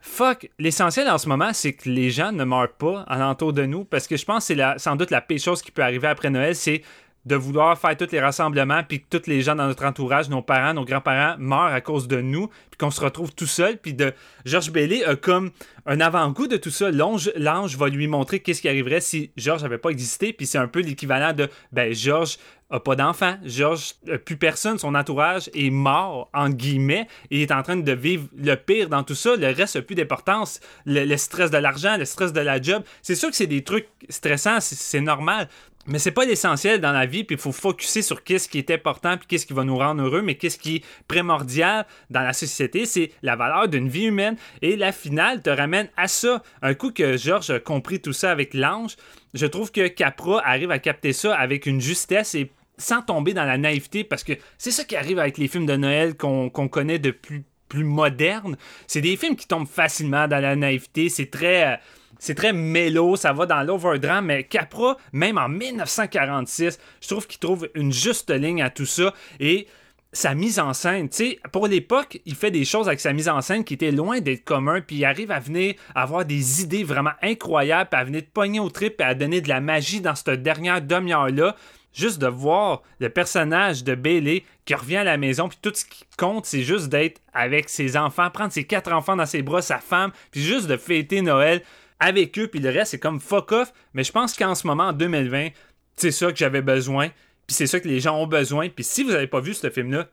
fuck, 0.00 0.50
l'essentiel 0.58 1.08
en 1.08 1.18
ce 1.18 1.28
moment, 1.28 1.52
c'est 1.52 1.72
que 1.72 1.88
les 1.88 2.10
gens 2.10 2.32
ne 2.32 2.42
meurent 2.42 2.72
pas 2.72 3.02
alentour 3.02 3.52
de 3.52 3.64
nous 3.64 3.84
parce 3.84 4.08
que 4.08 4.16
je 4.16 4.24
pense 4.24 4.48
que 4.48 4.54
c'est 4.54 4.78
sans 4.78 4.96
doute 4.96 5.10
la 5.10 5.20
pire 5.20 5.38
chose 5.38 5.62
qui 5.62 5.70
peut 5.70 5.82
arriver 5.82 6.08
après 6.08 6.30
Noël, 6.30 6.56
c'est 6.56 6.82
de 7.24 7.36
vouloir 7.36 7.78
faire 7.78 7.96
tous 7.96 8.10
les 8.10 8.20
rassemblements 8.20 8.82
puis 8.86 9.00
que 9.00 9.16
tous 9.16 9.28
les 9.28 9.42
gens 9.42 9.54
dans 9.54 9.66
notre 9.66 9.84
entourage, 9.84 10.28
nos 10.28 10.42
parents, 10.42 10.74
nos 10.74 10.84
grands-parents 10.84 11.36
meurent 11.38 11.72
à 11.72 11.80
cause 11.80 12.08
de 12.08 12.20
nous 12.20 12.48
puis 12.48 12.78
qu'on 12.78 12.90
se 12.90 13.00
retrouve 13.00 13.32
tout 13.34 13.46
seul 13.46 13.78
puis 13.78 13.94
de 13.94 14.12
Georges 14.44 14.72
Bailey 14.72 15.04
a 15.04 15.14
comme 15.14 15.50
un 15.86 16.00
avant-goût 16.00 16.46
de 16.46 16.56
tout 16.56 16.70
ça. 16.70 16.90
L'ange, 16.90 17.30
va 17.76 17.88
lui 17.88 18.08
montrer 18.08 18.40
qu'est-ce 18.40 18.60
qui 18.60 18.68
arriverait 18.68 19.00
si 19.00 19.30
Georges 19.36 19.62
n'avait 19.62 19.78
pas 19.78 19.90
existé 19.90 20.32
puis 20.32 20.46
c'est 20.46 20.58
un 20.58 20.68
peu 20.68 20.80
l'équivalent 20.80 21.32
de 21.32 21.48
ben 21.70 21.92
Georges 21.94 22.38
a 22.70 22.80
pas 22.80 22.96
d'enfant, 22.96 23.36
Georges 23.44 23.94
plus 24.24 24.38
personne, 24.38 24.78
son 24.78 24.94
entourage 24.94 25.50
est 25.54 25.68
mort 25.68 26.30
entre 26.32 26.56
guillemets 26.56 27.06
et 27.30 27.36
il 27.38 27.42
est 27.42 27.52
en 27.52 27.62
train 27.62 27.76
de 27.76 27.92
vivre 27.92 28.26
le 28.34 28.54
pire 28.54 28.88
dans 28.88 29.02
tout 29.02 29.14
ça, 29.14 29.36
le 29.36 29.48
reste 29.48 29.76
a 29.76 29.82
plus 29.82 29.94
d'importance, 29.94 30.58
le, 30.86 31.04
le 31.04 31.16
stress 31.18 31.50
de 31.50 31.58
l'argent, 31.58 31.98
le 31.98 32.06
stress 32.06 32.32
de 32.32 32.40
la 32.40 32.60
job, 32.60 32.82
c'est 33.02 33.14
sûr 33.14 33.28
que 33.28 33.36
c'est 33.36 33.46
des 33.46 33.62
trucs 33.62 33.88
stressants, 34.08 34.60
c'est 34.60 35.02
normal, 35.02 35.48
mais 35.86 35.98
c'est 35.98 36.12
pas 36.12 36.24
l'essentiel 36.24 36.80
dans 36.80 36.92
la 36.92 37.06
vie, 37.06 37.24
puis 37.24 37.36
il 37.36 37.40
faut 37.40 37.52
focuser 37.52 38.02
sur 38.02 38.22
qu'est-ce 38.22 38.48
qui 38.48 38.58
est 38.58 38.70
important, 38.70 39.16
puis 39.16 39.26
qu'est-ce 39.26 39.46
qui 39.46 39.52
va 39.52 39.64
nous 39.64 39.76
rendre 39.76 40.02
heureux, 40.02 40.22
mais 40.22 40.36
qu'est-ce 40.36 40.58
qui 40.58 40.76
est 40.76 40.84
primordial 41.08 41.86
dans 42.10 42.20
la 42.20 42.32
société, 42.32 42.86
c'est 42.86 43.10
la 43.22 43.34
valeur 43.34 43.68
d'une 43.68 43.88
vie 43.88 44.04
humaine. 44.04 44.36
Et 44.60 44.76
la 44.76 44.92
finale 44.92 45.42
te 45.42 45.50
ramène 45.50 45.88
à 45.96 46.06
ça. 46.06 46.42
Un 46.62 46.74
coup 46.74 46.92
que 46.92 47.16
Georges 47.16 47.50
a 47.50 47.58
compris 47.58 48.00
tout 48.00 48.12
ça 48.12 48.30
avec 48.30 48.54
l'ange, 48.54 48.96
je 49.34 49.46
trouve 49.46 49.72
que 49.72 49.88
Capra 49.88 50.40
arrive 50.46 50.70
à 50.70 50.78
capter 50.78 51.12
ça 51.12 51.34
avec 51.34 51.66
une 51.66 51.80
justesse 51.80 52.34
et 52.34 52.50
sans 52.78 53.02
tomber 53.02 53.34
dans 53.34 53.44
la 53.44 53.58
naïveté, 53.58 54.04
parce 54.04 54.24
que 54.24 54.32
c'est 54.58 54.70
ça 54.70 54.84
qui 54.84 54.96
arrive 54.96 55.18
avec 55.18 55.38
les 55.38 55.48
films 55.48 55.66
de 55.66 55.76
Noël 55.76 56.16
qu'on 56.16 56.50
connaît 56.50 56.98
de 56.98 57.10
plus, 57.10 57.44
plus 57.68 57.84
modernes. 57.84 58.56
C'est 58.86 59.00
des 59.00 59.16
films 59.16 59.36
qui 59.36 59.48
tombent 59.48 59.68
facilement 59.68 60.28
dans 60.28 60.40
la 60.40 60.54
naïveté, 60.54 61.08
c'est 61.08 61.30
très... 61.30 61.80
c'est 62.22 62.36
très 62.36 62.52
mélo, 62.52 63.16
ça 63.16 63.32
va 63.32 63.46
dans 63.46 63.64
l'overdrama, 63.64 64.20
mais 64.20 64.44
Capra, 64.44 64.96
même 65.12 65.38
en 65.38 65.48
1946, 65.48 66.78
je 67.00 67.08
trouve 67.08 67.26
qu'il 67.26 67.40
trouve 67.40 67.68
une 67.74 67.92
juste 67.92 68.30
ligne 68.30 68.62
à 68.62 68.70
tout 68.70 68.86
ça 68.86 69.12
et 69.40 69.66
sa 70.12 70.32
mise 70.36 70.60
en 70.60 70.72
scène, 70.72 71.08
tu 71.08 71.16
sais, 71.16 71.38
pour 71.50 71.66
l'époque, 71.66 72.20
il 72.24 72.36
fait 72.36 72.52
des 72.52 72.64
choses 72.64 72.86
avec 72.86 73.00
sa 73.00 73.12
mise 73.12 73.28
en 73.28 73.40
scène 73.40 73.64
qui 73.64 73.74
étaient 73.74 73.90
loin 73.90 74.20
d'être 74.20 74.44
commun, 74.44 74.80
puis 74.80 74.96
il 74.96 75.04
arrive 75.04 75.32
à 75.32 75.40
venir 75.40 75.74
avoir 75.96 76.24
des 76.24 76.62
idées 76.62 76.84
vraiment 76.84 77.10
incroyables, 77.22 77.90
puis 77.90 78.00
à 78.00 78.04
venir 78.04 78.20
de 78.20 78.26
pogner 78.26 78.60
au 78.60 78.70
trip, 78.70 79.00
et 79.00 79.04
à 79.04 79.14
donner 79.16 79.40
de 79.40 79.48
la 79.48 79.60
magie 79.60 80.00
dans 80.00 80.14
cette 80.14 80.44
dernière 80.44 80.80
demi-heure-là. 80.80 81.56
Juste 81.92 82.20
de 82.20 82.28
voir 82.28 82.82
le 83.00 83.10
personnage 83.10 83.82
de 83.84 83.94
Bailey 83.94 84.44
qui 84.64 84.74
revient 84.74 84.98
à 84.98 85.04
la 85.04 85.16
maison, 85.16 85.48
puis 85.48 85.58
tout 85.60 85.72
ce 85.74 85.84
qui 85.84 86.04
compte, 86.16 86.46
c'est 86.46 86.62
juste 86.62 86.88
d'être 86.88 87.20
avec 87.34 87.68
ses 87.68 87.96
enfants, 87.96 88.30
prendre 88.30 88.52
ses 88.52 88.64
quatre 88.64 88.92
enfants 88.92 89.16
dans 89.16 89.26
ses 89.26 89.42
bras, 89.42 89.60
sa 89.60 89.78
femme, 89.78 90.12
puis 90.30 90.40
juste 90.40 90.68
de 90.68 90.76
fêter 90.76 91.20
Noël 91.20 91.62
avec 92.02 92.36
eux, 92.38 92.48
puis 92.48 92.60
le 92.60 92.68
reste, 92.68 92.90
c'est 92.90 92.98
comme 92.98 93.20
fuck 93.20 93.52
off. 93.52 93.72
Mais 93.94 94.04
je 94.04 94.12
pense 94.12 94.34
qu'en 94.34 94.54
ce 94.54 94.66
moment, 94.66 94.88
en 94.88 94.92
2020, 94.92 95.48
c'est 95.96 96.10
ça 96.10 96.32
que 96.32 96.36
j'avais 96.36 96.62
besoin. 96.62 97.08
Puis 97.46 97.54
c'est 97.54 97.66
ça 97.66 97.80
que 97.80 97.88
les 97.88 98.00
gens 98.00 98.20
ont 98.20 98.26
besoin. 98.26 98.68
Puis 98.68 98.84
si 98.84 99.04
vous 99.04 99.12
n'avez 99.12 99.28
pas 99.28 99.40
vu 99.40 99.54
ce 99.54 99.70
film-là, 99.70 100.08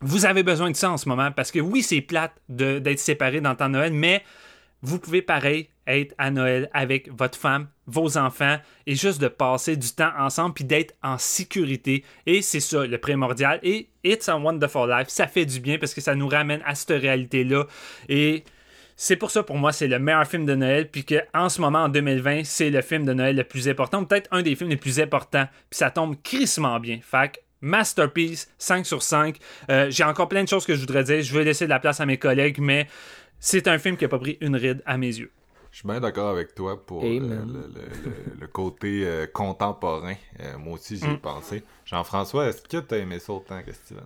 vous 0.00 0.24
avez 0.26 0.42
besoin 0.42 0.70
de 0.70 0.76
ça 0.76 0.90
en 0.90 0.96
ce 0.96 1.08
moment. 1.08 1.30
Parce 1.30 1.50
que 1.50 1.60
oui, 1.60 1.82
c'est 1.82 2.00
plate 2.00 2.32
d'être 2.48 2.98
séparé 2.98 3.40
dans 3.40 3.50
le 3.50 3.56
temps 3.56 3.68
de 3.68 3.74
Noël, 3.74 3.92
mais 3.92 4.22
vous 4.82 4.98
pouvez 4.98 5.22
pareil 5.22 5.68
être 5.86 6.14
à 6.16 6.30
Noël 6.30 6.70
avec 6.72 7.10
votre 7.12 7.38
femme, 7.38 7.68
vos 7.86 8.16
enfants, 8.16 8.56
et 8.86 8.94
juste 8.94 9.20
de 9.20 9.28
passer 9.28 9.76
du 9.76 9.90
temps 9.90 10.12
ensemble, 10.18 10.54
puis 10.54 10.64
d'être 10.64 10.94
en 11.02 11.18
sécurité. 11.18 12.04
Et 12.24 12.40
c'est 12.40 12.60
ça 12.60 12.86
le 12.86 12.98
primordial. 12.98 13.60
Et 13.62 13.88
It's 14.02 14.28
a 14.28 14.36
Wonderful 14.36 14.90
Life, 14.90 15.08
ça 15.08 15.26
fait 15.26 15.44
du 15.44 15.60
bien 15.60 15.78
parce 15.78 15.92
que 15.92 16.00
ça 16.00 16.14
nous 16.14 16.28
ramène 16.28 16.62
à 16.64 16.74
cette 16.74 17.00
réalité-là. 17.00 17.66
Et 18.08 18.44
c'est 18.96 19.16
pour 19.16 19.30
ça, 19.30 19.42
pour 19.42 19.56
moi, 19.56 19.72
c'est 19.72 19.88
le 19.88 19.98
meilleur 19.98 20.26
film 20.26 20.46
de 20.46 20.54
Noël, 20.54 20.88
puis 20.90 21.04
qu'en 21.04 21.48
ce 21.48 21.60
moment, 21.60 21.84
en 21.84 21.88
2020, 21.88 22.42
c'est 22.44 22.70
le 22.70 22.80
film 22.82 23.04
de 23.04 23.12
Noël 23.12 23.36
le 23.36 23.44
plus 23.44 23.68
important, 23.68 24.04
peut-être 24.04 24.28
un 24.30 24.42
des 24.42 24.54
films 24.56 24.70
les 24.70 24.76
plus 24.76 25.00
importants, 25.00 25.46
puis 25.70 25.78
ça 25.78 25.90
tombe 25.90 26.16
crissement 26.22 26.78
bien. 26.80 26.98
Fait 27.02 27.32
que, 27.32 27.38
Masterpiece, 27.60 28.50
5 28.58 28.84
sur 28.86 29.02
5. 29.02 29.38
Euh, 29.70 29.86
J'ai 29.90 30.04
encore 30.04 30.28
plein 30.28 30.44
de 30.44 30.48
choses 30.48 30.66
que 30.66 30.74
je 30.74 30.80
voudrais 30.80 31.02
dire, 31.04 31.22
je 31.22 31.36
vais 31.36 31.44
laisser 31.44 31.64
de 31.64 31.70
la 31.70 31.80
place 31.80 31.98
à 32.00 32.06
mes 32.06 32.18
collègues, 32.18 32.58
mais 32.60 32.86
c'est 33.40 33.68
un 33.68 33.78
film 33.78 33.96
qui 33.96 34.04
n'a 34.04 34.08
pas 34.08 34.18
pris 34.18 34.36
une 34.42 34.54
ride 34.54 34.82
à 34.86 34.96
mes 34.98 35.06
yeux. 35.16 35.30
Je 35.70 35.78
suis 35.78 35.88
bien 35.88 35.98
d'accord 35.98 36.28
avec 36.30 36.54
toi 36.54 36.84
pour 36.84 37.02
euh, 37.02 37.08
le, 37.08 37.16
Amen. 37.16 37.46
le- 37.74 37.80
le- 38.10 38.40
le 38.42 38.46
côté 38.46 39.02
euh, 39.04 39.26
contemporain. 39.26 40.14
Euh, 40.40 40.56
moi 40.58 40.74
aussi, 40.74 40.96
j'y 40.98 41.04
ai 41.06 41.14
Mm. 41.14 41.18
pensé. 41.18 41.62
Jean-François, 41.84 42.46
est-ce 42.48 42.62
que 42.62 42.76
t'as 42.76 42.98
aimé 42.98 43.18
ça 43.18 43.32
autant 43.32 43.60
que 43.62 43.72
Steven? 43.72 44.04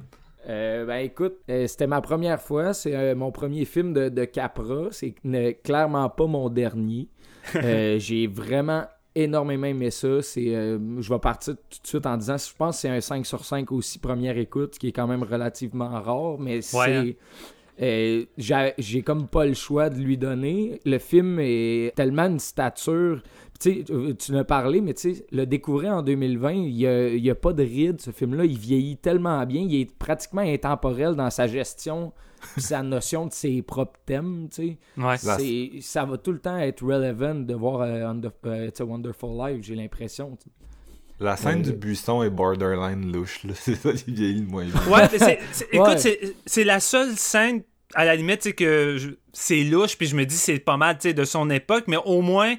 Euh, 0.49 0.87
ben 0.87 0.99
écoute, 0.99 1.37
euh, 1.51 1.67
c'était 1.67 1.87
ma 1.87 2.01
première 2.01 2.41
fois. 2.41 2.73
C'est 2.73 2.95
euh, 2.95 3.15
mon 3.15 3.31
premier 3.31 3.65
film 3.65 3.93
de, 3.93 4.09
de 4.09 4.25
Capra. 4.25 4.89
C'est 4.91 5.15
clairement 5.63 6.09
pas 6.09 6.27
mon 6.27 6.49
dernier. 6.49 7.09
J'ai 7.99 8.27
vraiment 8.27 8.85
énormément 9.15 9.67
aimé 9.67 9.91
ça. 9.91 10.23
C'est, 10.23 10.53
je 10.53 11.13
vais 11.13 11.19
partir 11.19 11.55
tout 11.55 11.83
de 11.83 11.87
suite 11.87 12.07
en 12.07 12.17
disant, 12.17 12.37
je 12.39 12.55
pense 12.57 12.77
que 12.77 12.81
c'est 12.83 12.89
un 12.89 13.01
5 13.01 13.27
sur 13.27 13.45
5 13.45 13.73
aussi, 13.73 13.99
première 13.99 14.39
écoute, 14.39 14.75
ce 14.75 14.79
qui 14.79 14.89
est 14.89 14.93
quand 14.93 15.07
même 15.07 15.23
relativement 15.23 15.89
rare, 15.89 16.39
mais 16.39 16.63
c'est... 16.63 16.77
Ouais, 16.77 17.17
hein. 17.81 18.71
j'ai 18.79 19.03
comme 19.03 19.27
pas 19.27 19.47
le 19.47 19.55
choix 19.55 19.91
de 19.91 19.99
lui 19.99 20.17
donner. 20.19 20.81
Le 20.85 20.99
film 20.99 21.39
est 21.41 21.95
tellement 21.97 22.27
une 22.27 22.39
stature. 22.39 23.23
Tu 23.61 23.73
sais, 23.73 23.85
euh, 23.91 24.15
tu 24.15 24.33
en 24.33 24.37
as 24.37 24.45
parlé, 24.45 24.81
mais 24.81 24.95
tu 24.95 25.15
sais, 25.15 25.27
le 25.33 25.45
découvrir 25.45 25.93
en 25.95 26.03
2020, 26.03 26.53
il 26.53 26.75
n'y 26.75 26.87
a, 26.87 27.09
il 27.09 27.25
y 27.25 27.31
a 27.31 27.35
pas 27.35 27.53
de 27.53 27.63
ride, 27.65 28.01
ce 28.01 28.13
film-là. 28.13 28.45
Il 28.45 28.57
vieillit 28.59 28.97
tellement 28.99 29.45
bien. 29.47 29.63
Il 29.63 29.75
est 29.81 29.93
pratiquement 29.99 30.43
intemporel 30.43 31.15
dans 31.17 31.31
sa 31.31 31.47
gestion 31.49 32.13
sa 32.57 32.85
notion 32.85 33.27
de 33.27 33.33
ses 33.33 33.63
propres 33.63 33.99
thèmes, 34.07 34.49
tu 34.49 34.63
sais. 34.63 34.79
Ouais. 34.97 35.17
C'est- 35.19 35.81
Ça 35.81 36.05
va 36.05 36.19
tout 36.19 36.31
le 36.31 36.39
temps 36.39 36.57
être 36.57 36.85
relevant 36.85 37.35
de 37.35 37.53
voir 37.53 37.81
euh, 37.81 38.07
Under- 38.07 38.31
euh, 38.47 38.69
It's 38.69 38.81
a 38.81 38.85
Wonderful 38.85 39.31
Life, 39.37 39.65
j'ai 39.65 39.75
l'impression. 39.75 40.39
La 41.19 41.37
scène 41.37 41.57
Ouais. 41.57 41.63
du 41.65 41.73
buisson 41.73 42.23
est 42.23 42.31
borderline 42.31 43.11
louche. 43.13 43.43
là. 43.43 43.53
C'est 43.57 43.75
ça 43.75 43.93
qui 43.93 44.13
vieillit 44.13 44.43
le 44.43 44.47
moins 44.47 44.65
bien. 44.67 44.75
Ouais, 44.89 45.09
mais 45.13 45.19
c'est- 45.19 45.39
c'est- 45.51 45.69
écoute, 45.73 45.89
Ouais. 45.89 45.99
c'est- 45.99 46.35
c'est 46.47 46.63
la 46.63 46.79
seule 46.79 47.17
scène, 47.17 47.63
à 47.95 48.05
la 48.05 48.15
limite, 48.15 48.39
tu 48.43 48.51
sais, 48.51 48.55
que 48.55 48.97
je- 48.99 49.11
c'est 49.33 49.65
louche, 49.65 49.99
puis 49.99 50.07
je 50.07 50.15
me 50.15 50.25
dis 50.25 50.37
c'est 50.37 50.61
pas 50.61 50.77
mal, 50.77 50.97
tu 50.99 51.09
sais, 51.09 51.15
de 51.15 51.25
son 51.25 51.51
époque, 51.51 51.85
mais 51.89 51.97
au 52.05 52.23
moins, 52.23 52.55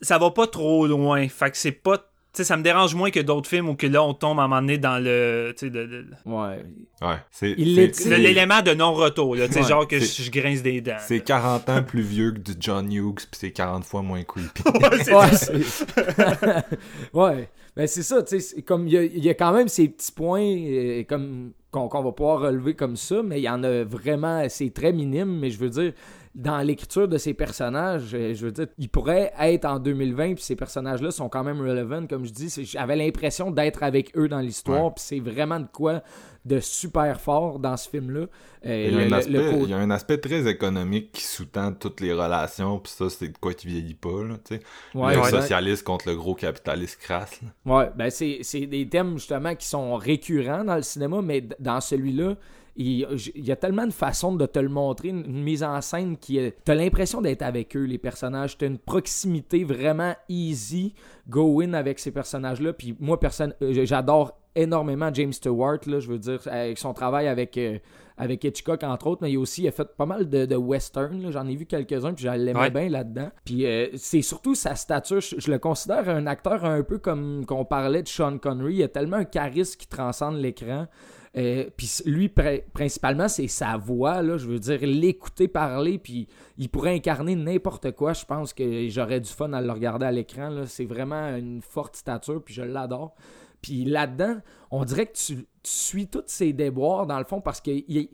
ça 0.00 0.18
va 0.18 0.30
pas 0.30 0.46
trop 0.46 0.86
loin. 0.86 1.28
Fait 1.28 1.50
que 1.50 1.56
c'est 1.56 1.72
pas. 1.72 1.98
Tu 1.98 2.38
sais, 2.38 2.44
ça 2.44 2.56
me 2.56 2.62
dérange 2.62 2.94
moins 2.94 3.10
que 3.10 3.20
d'autres 3.20 3.46
films 3.48 3.68
où 3.68 3.74
que 3.74 3.86
là, 3.86 4.02
on 4.02 4.14
tombe 4.14 4.40
à 4.40 4.44
un 4.44 4.48
moment 4.48 4.62
donné 4.62 4.78
dans 4.78 4.98
le. 5.02 5.52
Tu 5.58 5.66
sais, 5.66 5.70
le- 5.72 5.84
le- 5.84 6.06
Ouais. 6.24 6.64
Ouais. 7.02 7.16
C'est 7.30 7.54
l'élément 7.56 8.62
de 8.62 8.72
non-retour, 8.72 9.36
là. 9.36 9.48
Tu 9.48 9.52
sais, 9.54 9.60
Ouais. 9.60 9.68
genre 9.68 9.86
que 9.86 9.98
je, 9.98 10.30
grince 10.30 10.62
des 10.62 10.80
dents. 10.80 10.96
c'est 10.98 11.20
40 11.20 11.68
ans 11.68 11.82
plus 11.86 12.00
vieux 12.00 12.32
que 12.32 12.38
du 12.38 12.52
John 12.58 12.90
Hughes, 12.90 13.16
puis 13.16 13.26
c'est 13.38 13.50
40 13.50 13.84
fois 13.84 14.00
moins 14.00 14.22
creepy. 14.24 14.62
Ouais, 15.12 15.28
c'est- 15.32 15.84
ouais. 17.12 17.48
Ben 17.76 17.86
c'est 17.86 18.02
ça, 18.02 18.22
tu 18.22 18.38
sais, 18.40 18.62
comme 18.62 18.86
il 18.86 18.92
y, 18.92 18.98
a- 18.98 19.02
il 19.04 19.24
y 19.24 19.30
a 19.30 19.34
quand 19.34 19.52
même 19.52 19.68
ces 19.68 19.88
petits 19.88 20.12
points 20.12 20.42
euh, 20.44 21.04
comme 21.04 21.52
qu'on 21.70 21.88
qu'on 21.88 22.02
va 22.02 22.12
pouvoir 22.12 22.40
relever 22.40 22.74
comme 22.74 22.96
ça, 22.96 23.22
mais 23.22 23.40
il 23.40 23.44
y 23.44 23.48
en 23.48 23.62
a 23.64 23.82
vraiment, 23.84 24.44
c'est 24.50 24.70
très 24.74 24.92
minime, 24.92 25.38
mais 25.38 25.48
je 25.50 25.58
veux 25.58 25.70
dire, 25.70 25.92
dans 26.34 26.58
l'écriture 26.58 27.08
de 27.08 27.18
ces 27.18 27.34
personnages, 27.34 28.14
euh, 28.14 28.32
je 28.34 28.46
veux 28.46 28.52
dire, 28.52 28.66
ils 28.78 28.88
pourraient 28.88 29.32
être 29.38 29.66
en 29.66 29.78
2020, 29.78 30.34
puis 30.34 30.42
ces 30.42 30.56
personnages-là 30.56 31.10
sont 31.10 31.28
quand 31.28 31.44
même 31.44 31.60
relevant, 31.60 32.06
comme 32.06 32.24
je 32.24 32.30
dis, 32.32 32.48
j'avais 32.64 32.96
l'impression 32.96 33.50
d'être 33.50 33.82
avec 33.82 34.16
eux 34.16 34.28
dans 34.28 34.40
l'histoire, 34.40 34.84
Ouais. 34.86 34.90
puis 34.96 35.04
c'est 35.04 35.20
vraiment 35.20 35.60
de 35.60 35.66
quoi 35.70 36.02
de 36.44 36.58
super 36.58 37.20
fort 37.20 37.58
dans 37.60 37.76
ce 37.76 37.88
film-là. 37.88 38.26
Euh, 38.66 38.88
Il 38.90 38.94
y, 38.94 38.96
a 38.96 39.04
le- 39.04 39.12
un 39.12 39.12
aspect, 39.18 39.30
le 39.32 39.50
côté- 39.50 39.62
il 39.64 39.68
y 39.70 39.74
a 39.74 39.78
un 39.78 39.90
aspect 39.90 40.18
très 40.18 40.48
économique 40.50 41.12
qui 41.12 41.22
sous-tend 41.22 41.72
toutes 41.72 42.00
les 42.00 42.12
relations, 42.14 42.78
puis 42.80 42.92
ça, 42.96 43.10
c'est 43.10 43.28
de 43.28 43.38
quoi 43.38 43.52
qui 43.54 43.66
vieillit 43.68 43.94
pas, 43.94 44.24
là, 44.24 44.36
tu 44.44 44.56
sais. 44.56 44.62
Ouais, 44.94 45.12
le 45.14 45.18
exact. 45.20 45.40
socialiste 45.42 45.84
contre 45.84 46.08
le 46.08 46.16
gros 46.16 46.34
capitaliste 46.34 46.98
crasse, 47.00 47.40
là. 47.42 47.48
Ouais, 47.76 47.90
ben 47.94 48.10
c'est, 48.10 48.40
des 48.66 48.88
thèmes 48.88 49.18
justement 49.18 49.54
qui 49.54 49.66
sont 49.66 49.94
récurrents 49.96 50.64
dans 50.64 50.76
le 50.76 50.82
cinéma, 50.82 51.20
mais 51.22 51.44
dans 51.60 51.80
celui-là, 51.80 52.36
il, 52.76 53.06
il 53.34 53.44
y 53.44 53.52
a 53.52 53.56
tellement 53.56 53.86
de 53.86 53.92
façons 53.92 54.34
de 54.34 54.46
te 54.46 54.58
le 54.58 54.68
montrer, 54.68 55.08
une, 55.08 55.24
une 55.26 55.42
mise 55.42 55.62
en 55.62 55.80
scène 55.80 56.16
qui 56.16 56.38
est. 56.38 56.56
T'as 56.64 56.74
l'impression 56.74 57.20
d'être 57.20 57.42
avec 57.42 57.76
eux, 57.76 57.84
les 57.84 57.98
personnages. 57.98 58.56
T'as 58.58 58.66
une 58.66 58.78
proximité 58.78 59.64
vraiment 59.64 60.14
easy, 60.28 60.94
go-in 61.28 61.74
avec 61.74 61.98
ces 61.98 62.10
personnages-là. 62.10 62.72
Puis 62.72 62.96
moi, 63.00 63.20
personne, 63.20 63.54
euh, 63.62 63.84
j'adore 63.84 64.38
énormément 64.54 65.10
James 65.14 65.32
Stewart, 65.32 65.78
là, 65.86 65.98
je 66.00 66.08
veux 66.08 66.18
dire, 66.18 66.40
avec 66.46 66.78
son 66.78 66.92
travail 66.94 67.28
avec. 67.28 67.56
euh, 67.58 67.78
avec 68.18 68.44
Hitchcock, 68.44 68.84
entre 68.84 69.06
autres, 69.08 69.22
mais 69.22 69.32
il 69.32 69.36
a 69.36 69.40
aussi 69.40 69.62
il 69.62 69.68
a 69.68 69.72
fait 69.72 69.88
pas 69.96 70.04
mal 70.06 70.28
de, 70.28 70.44
de 70.44 70.54
western. 70.54 71.20
là. 71.22 71.30
J'en 71.30 71.46
ai 71.48 71.56
vu 71.56 71.64
quelques-uns, 71.64 72.12
puis 72.12 72.24
je 72.24 72.30
l'aimais 72.30 72.60
Ouais. 72.60 72.70
bien 72.70 72.88
là-dedans. 72.90 73.30
Puis 73.44 73.64
euh, 73.66 73.88
c'est 73.96 74.20
surtout 74.22 74.54
sa 74.54 74.74
stature. 74.76 75.20
Je, 75.20 75.36
je 75.38 75.50
le 75.50 75.58
considère 75.58 76.08
un 76.10 76.26
acteur 76.26 76.64
un 76.64 76.82
peu 76.82 76.98
comme 76.98 77.44
qu'on 77.46 77.64
parlait 77.64 78.02
de 78.02 78.08
Sean 78.08 78.36
Connery. 78.38 78.76
Il 78.76 78.82
a 78.84 78.88
tellement 78.88 79.16
un 79.16 79.24
charisme 79.24 79.76
qui 79.78 79.88
transcende 79.88 80.36
l'écran. 80.36 80.86
Euh, 81.36 81.64
puis 81.76 81.88
lui, 82.04 82.28
pri- 82.28 82.62
principalement, 82.72 83.28
c'est 83.28 83.48
sa 83.48 83.76
voix. 83.76 84.22
Je 84.36 84.46
veux 84.46 84.58
dire, 84.58 84.80
l'écouter 84.82 85.48
parler, 85.48 85.98
puis 85.98 86.28
il 86.58 86.68
pourrait 86.68 86.94
incarner 86.94 87.34
n'importe 87.34 87.92
quoi. 87.92 88.12
Je 88.12 88.24
pense 88.24 88.52
que 88.52 88.88
j'aurais 88.88 89.20
du 89.20 89.30
fun 89.30 89.52
à 89.52 89.60
le 89.60 89.72
regarder 89.72 90.06
à 90.06 90.12
l'écran. 90.12 90.64
C'est 90.66 90.84
vraiment 90.84 91.36
une 91.36 91.62
forte 91.62 91.96
stature, 91.96 92.42
puis 92.42 92.54
je 92.54 92.62
l'adore. 92.62 93.14
Puis 93.62 93.84
là-dedans, 93.84 94.38
on 94.70 94.84
dirait 94.84 95.06
que 95.06 95.16
tu, 95.16 95.46
suis 95.62 96.08
tous 96.08 96.24
ses 96.26 96.52
déboires, 96.52 97.06
dans 97.06 97.18
le 97.18 97.24
fond, 97.24 97.40
parce 97.40 97.60
que, 97.60 97.70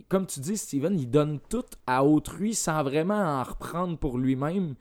comme 0.08 0.26
tu 0.26 0.40
dis, 0.40 0.58
Steven, 0.58 0.98
il 0.98 1.08
donne 1.08 1.40
tout 1.48 1.64
à 1.86 2.04
autrui 2.04 2.52
sans 2.54 2.82
vraiment 2.82 3.14
en 3.14 3.42
reprendre 3.42 3.96
pour 3.98 4.18
lui-même. 4.18 4.74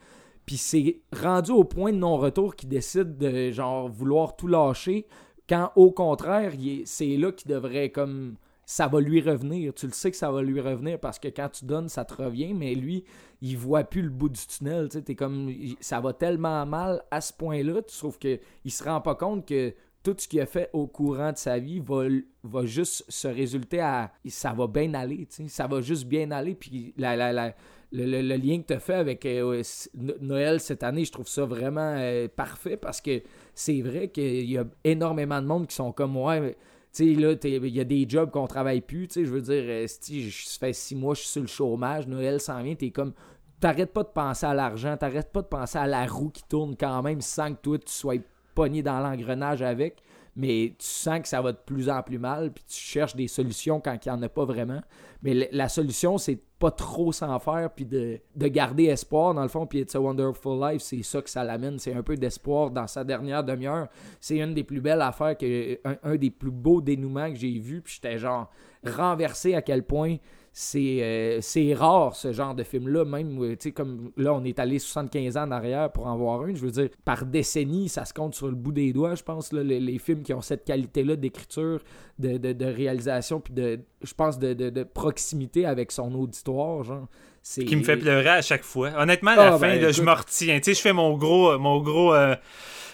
Puis 0.46 0.58
c'est 0.58 1.00
rendu 1.22 1.52
au 1.52 1.64
point 1.64 1.94
de 1.94 1.98
non-retour 1.98 2.56
qu'il 2.56 2.70
décide 2.70 3.18
de, 3.18 3.52
genre, 3.52 3.88
vouloir 3.88 4.36
tout 4.36 4.48
lâcher, 4.48 5.08
quand, 5.48 5.72
au 5.76 5.92
contraire, 5.92 6.54
c'est 6.86 7.18
là 7.18 7.32
qu'il 7.32 7.52
devrait, 7.52 7.90
comme... 7.90 8.36
Ça 8.70 8.90
va 8.90 9.00
lui 9.00 9.22
revenir. 9.22 9.74
Tu 9.74 9.86
le 9.86 9.94
sais 9.94 10.12
que 10.12 10.18
ça 10.18 10.30
va 10.30 10.42
lui 10.42 10.60
revenir 10.60 11.00
parce 11.00 11.20
que 11.20 11.30
quand 11.30 11.48
tu 11.48 11.64
donnes, 11.64 11.88
ça 11.88 12.04
te 12.04 12.22
revient, 12.22 12.54
mais 12.54 12.76
lui, 12.76 13.06
il 13.42 13.58
voit 13.58 13.86
plus 13.86 14.02
le 14.02 14.10
bout 14.10 14.28
du 14.28 14.46
tunnel. 14.46 14.90
Tu 14.90 14.98
sais, 14.98 15.04
t'es 15.04 15.16
comme... 15.16 15.50
Ça 15.80 16.02
va 16.02 16.12
tellement 16.12 16.66
mal 16.66 17.02
à 17.10 17.22
ce 17.22 17.32
point-là, 17.32 17.82
tu 17.84 17.98
trouves 17.98 18.20
qu'il 18.20 18.40
se 18.68 18.84
rend 18.84 19.00
pas 19.00 19.16
compte 19.16 19.48
que 19.48 19.74
tout 20.08 20.16
ce 20.18 20.28
qu'il 20.28 20.40
a 20.40 20.46
fait 20.46 20.70
au 20.72 20.88
courant 20.88 21.34
de 21.34 21.38
sa 21.38 21.60
vie 21.60 21.82
va, 21.82 22.66
juste 22.66 23.04
se 23.10 23.28
résulter 23.28 23.82
à 23.82 24.12
ça 24.28 24.54
va 24.54 24.68
bien 24.68 24.94
aller, 24.94 25.26
tu 25.26 25.44
sais, 25.44 25.48
ça 25.50 25.68
va 25.68 25.82
juste 25.82 26.06
bien 26.06 26.32
aller. 26.32 26.56
Puis 26.56 26.94
le, 26.98 28.38
lien 28.38 28.62
que 28.62 28.68
tu 28.68 28.74
as 28.74 28.80
fait 28.80 28.94
avec 28.94 29.26
euh, 29.26 29.62
No- 29.96 30.14
Noël 30.22 30.62
cette 30.62 30.84
année, 30.84 31.04
je 31.04 31.12
trouve 31.12 31.28
ça 31.28 31.44
vraiment 31.44 31.96
euh, 31.98 32.30
parfait 32.34 32.78
parce 32.78 33.02
que 33.02 33.22
c'est 33.58 33.82
vrai 33.82 34.10
qu'il 34.10 34.50
y 34.50 34.56
a 34.56 34.66
énormément 34.84 35.42
de 35.42 35.48
monde 35.48 35.66
qui 35.66 35.76
sont 35.76 35.92
comme 35.92 36.12
moi. 36.12 36.38
tu 36.38 36.54
sais, 36.92 37.06
il 37.08 37.76
y 37.76 37.80
a 37.80 37.84
des 37.84 38.06
jobs 38.08 38.30
qu'on 38.30 38.46
travaille 38.46 38.82
plus, 38.82 39.08
tu 39.08 39.26
je 39.26 39.32
veux 39.32 39.42
dire, 39.42 39.64
euh, 39.66 39.86
si 39.88 40.30
je 40.30 40.48
ça 40.48 40.60
fait 40.60 40.74
six 40.74 40.96
mois, 40.96 41.16
je 41.16 41.22
suis 41.22 41.30
sur 41.30 41.42
le 41.42 41.48
chômage, 41.48 42.06
Noël 42.06 42.40
s'en 42.40 42.62
vient, 42.62 42.76
t'es 42.76 42.92
comme, 42.92 43.14
t'arrêtes 43.60 43.94
pas 43.94 44.04
de 44.04 44.10
penser 44.10 44.46
à 44.46 44.54
l'argent, 44.54 44.96
t'arrêtes 44.96 45.32
pas 45.32 45.42
de 45.42 45.48
penser 45.48 45.80
à 45.80 45.88
la 45.88 46.06
roue 46.06 46.30
qui 46.30 46.44
tourne 46.48 46.76
quand 46.78 47.02
même 47.02 47.20
sans 47.20 47.52
que 47.56 47.60
toi, 47.60 47.80
tu 47.80 47.92
sois 47.92 48.18
pogné 48.54 48.84
dans 48.84 49.00
l'engrenage 49.00 49.64
avec, 49.64 50.04
mais 50.36 50.76
tu 50.78 50.86
sens 50.86 51.22
que 51.22 51.28
ça 51.28 51.42
va 51.42 51.52
de 51.52 51.58
plus 51.58 51.90
en 51.90 52.04
plus 52.04 52.20
mal, 52.20 52.54
puis 52.54 52.64
tu 52.68 52.80
cherches 52.80 53.16
des 53.16 53.28
solutions 53.28 53.82
quand 53.82 53.98
il 54.06 54.10
n'y 54.10 54.16
en 54.16 54.22
a 54.22 54.30
pas 54.30 54.46
vraiment. 54.46 54.82
Mais 55.24 55.50
la 55.52 55.68
solution, 55.68 56.20
c'est 56.20 56.40
pas 56.60 56.72
trop 56.72 57.12
s'en 57.12 57.38
faire, 57.40 57.70
puis 57.76 57.86
de, 57.86 58.20
de 58.36 58.48
garder 58.48 58.86
espoir, 58.86 59.34
dans 59.34 59.44
le 59.44 59.48
fond. 59.48 59.68
Puis 59.68 59.80
It's 59.80 59.96
a 59.96 60.02
Wonderful 60.02 60.60
Life, 60.60 60.82
c'est 60.82 61.04
ça 61.04 61.22
que 61.22 61.30
ça 61.30 61.44
l'amène. 61.44 61.78
C'est 61.78 61.94
un 61.94 62.02
peu 62.02 62.16
d'espoir 62.16 62.72
dans 62.72 62.88
sa 62.88 63.04
dernière 63.04 63.44
demi-heure. 63.44 63.88
C'est 64.20 64.38
une 64.38 64.54
des 64.54 64.64
plus 64.64 64.82
belles 64.82 65.02
affaires, 65.02 65.38
que, 65.38 65.80
un, 65.86 65.98
un 66.04 66.16
des 66.16 66.32
plus 66.32 66.52
beaux 66.52 66.82
dénouements 66.82 67.30
que 67.30 67.36
j'ai 67.38 67.60
vu. 67.60 67.82
Puis 67.82 68.00
j'étais 68.02 68.18
genre 68.18 68.50
renversé 68.84 69.54
à 69.54 69.62
quel 69.62 69.84
point 69.84 70.18
c'est 70.60 71.04
euh, 71.04 71.38
c'est 71.40 71.76
rare 71.76 72.16
ce 72.16 72.32
genre 72.34 72.56
de 72.56 72.64
film-là, 72.64 73.06
même, 73.06 73.40
euh, 73.44 73.52
tu 73.52 73.58
sais, 73.70 73.72
comme 73.72 74.10
là, 74.18 74.34
on 74.34 74.44
est 74.44 74.58
allé 74.58 74.80
75 74.80 75.38
ans 75.38 75.44
en 75.44 75.52
arrière 75.52 75.92
pour 75.92 76.08
en 76.08 76.18
voir 76.18 76.42
un. 76.42 76.56
Je 76.56 76.66
veux 76.66 76.72
dire, 76.72 76.90
par 77.06 77.28
décennie, 77.28 77.90
ça 77.90 78.06
se 78.06 78.14
compte 78.14 78.34
sur 78.34 78.48
le 78.48 78.56
bout 78.56 78.72
des 78.72 78.92
doigts, 78.92 79.14
je 79.14 79.22
pense, 79.22 79.54
là, 79.54 79.62
les, 79.62 79.80
les 79.80 80.00
films 80.00 80.24
qui 80.24 80.34
ont 80.34 80.42
cette 80.42 80.66
qualité-là 80.66 81.16
d'écriture, 81.16 81.82
de, 82.18 82.38
de, 82.38 82.54
de 82.54 82.66
réalisation, 82.66 83.40
puis 83.40 83.54
de, 83.54 83.82
je 84.02 84.14
pense, 84.16 84.40
de, 84.40 84.54
de, 84.56 84.84
proximité 84.84 85.64
avec 85.68 85.92
son 85.92 86.12
auditoire, 86.16 86.82
genre. 86.84 87.08
Qui 87.44 87.76
me 87.76 87.84
fait 87.84 87.98
pleurer 87.98 88.28
à 88.28 88.42
chaque 88.42 88.64
fois. 88.64 88.94
Honnêtement, 88.98 89.32
à 89.32 89.36
la 89.36 89.54
Ah, 89.54 89.60
fin, 89.60 89.68
ben, 89.76 89.80
là, 89.80 89.92
je 89.92 90.02
écoute. 90.02 90.06
me 90.06 90.18
retiens. 90.18 90.58
Tu 90.58 90.64
sais, 90.64 90.74
je 90.74 90.82
fais 90.82 90.92
mon 90.92 91.16
gros, 91.18 91.56
mon 91.60 91.80
gros, 91.82 92.16
euh, 92.16 92.36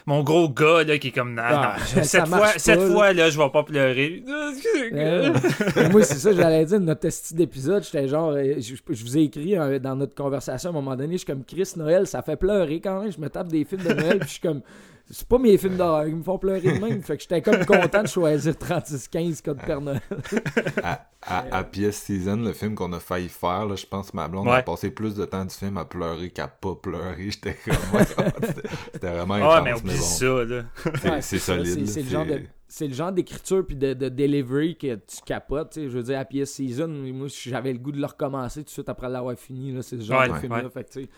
mon 0.05 0.23
gros 0.23 0.49
gars 0.49 0.83
là, 0.83 0.97
qui 0.97 1.09
est 1.09 1.11
comme 1.11 1.33
non, 1.35 1.41
Ah, 1.45 1.75
non, 1.95 2.03
cette 2.03 2.27
fois, 2.27 2.39
pas, 2.39 2.53
cette 2.57 2.79
là. 2.79 2.87
fois 2.87 3.13
là, 3.13 3.29
je 3.29 3.37
vais 3.37 3.49
pas 3.49 3.63
pleurer. 3.63 4.23
Euh, 4.93 5.33
moi, 5.91 6.03
c'est 6.03 6.15
ça, 6.15 6.33
j'allais 6.33 6.65
dire, 6.65 6.79
notre 6.79 7.09
style 7.09 7.37
d'épisode, 7.37 7.83
j'étais 7.83 8.07
genre, 8.07 8.31
euh, 8.31 8.55
je, 8.59 8.75
je 8.89 9.03
vous 9.03 9.17
ai 9.17 9.21
écrit 9.21 9.55
dans 9.81 9.95
notre 9.95 10.13
conversation 10.13 10.69
à 10.69 10.71
un 10.71 10.75
moment 10.75 10.95
donné, 10.95 11.13
je 11.13 11.17
suis 11.19 11.25
comme 11.27 11.43
Chris 11.43 11.71
Noël, 11.77 12.05
ça 12.05 12.21
fait 12.21 12.35
pleurer 12.35 12.79
quand 12.79 13.01
même, 13.01 13.11
je 13.11 13.19
me 13.19 13.29
tape 13.29 13.47
des 13.47 13.63
films 13.63 13.83
de 13.83 13.93
Noël, 13.93 14.19
puis 14.19 14.27
je 14.27 14.33
suis 14.33 14.41
comme, 14.41 14.61
c'est 15.09 15.27
pas 15.27 15.37
mes 15.37 15.57
films 15.57 15.75
d'horreur, 15.77 16.07
ils 16.07 16.15
me 16.15 16.23
font 16.23 16.37
pleurer 16.37 16.61
de 16.79 16.79
même, 16.79 17.01
fait 17.03 17.17
que 17.17 17.21
j'étais 17.23 17.41
comme 17.41 17.65
content 17.65 18.01
de 18.03 18.07
choisir 18.07 18.53
36-15 18.53 19.41
Code 19.43 19.59
Père 19.65 19.81
Noël. 19.81 20.01
À, 20.81 21.05
à, 21.21 21.57
à 21.57 21.63
PS 21.63 21.91
Season, 21.97 22.37
le 22.37 22.53
film 22.53 22.75
qu'on 22.75 22.91
a 22.93 22.99
failli 22.99 23.29
faire, 23.29 23.65
là, 23.65 23.75
je 23.75 23.85
pense 23.85 24.11
que 24.11 24.15
ma 24.17 24.27
blonde 24.27 24.47
Ouais. 24.47 24.55
a 24.57 24.63
passé 24.63 24.91
plus 24.91 25.15
de 25.15 25.25
temps 25.25 25.45
du 25.45 25.53
film 25.53 25.77
à 25.77 25.85
pleurer 25.85 26.29
qu'à 26.29 26.47
pas 26.47 26.75
pleurer. 26.75 27.29
J'étais 27.31 27.55
comme. 27.65 27.75
C'était- 28.41 28.67
C'était 28.93 29.09
vraiment 29.11 29.35
Ah, 29.35 29.57
intense, 29.59 29.63
mais 29.63 29.71
mais 29.71 29.79
oublie 29.79 29.97
bon. 29.97 30.01
ça 30.01 30.25
là. 30.43 30.63
C'est- 30.95 31.09
Ouais, 31.09 31.21
solide. 31.21 31.65
C'est, 31.65 31.79
là, 31.79 31.85
c'est 31.87 32.01
le 32.03 32.09
genre 32.09 32.25
de. 32.25 32.41
C'est 32.67 32.87
le 32.87 32.93
genre 32.95 33.11
d'écriture 33.11 33.63
puis 33.67 33.75
de, 33.75 33.93
de 33.93 34.09
delivery 34.09 34.75
que 34.75 34.95
tu 34.95 35.17
capotes. 35.23 35.75
Je 35.75 35.87
veux 35.89 36.01
dire, 36.01 36.17
à 36.17 36.25
PS 36.25 36.45
Season, 36.53 36.87
moi, 36.87 37.27
j'avais 37.29 37.71
le 37.71 37.77
goût 37.77 37.91
de 37.91 37.99
le 37.99 38.05
recommencer 38.07 38.61
tout 38.61 38.65
de 38.65 38.69
suite 38.71 38.89
après 38.89 39.09
l'avoir 39.09 39.37
fini. 39.37 39.71
Là, 39.73 39.83
c'est 39.83 39.97
ce 39.97 40.01
genre 40.03 40.21
Ouais, 40.21 40.27
de 40.29 40.33
ouais, 40.33 40.39
film-là. 40.39 40.63
ouais. 40.75 41.09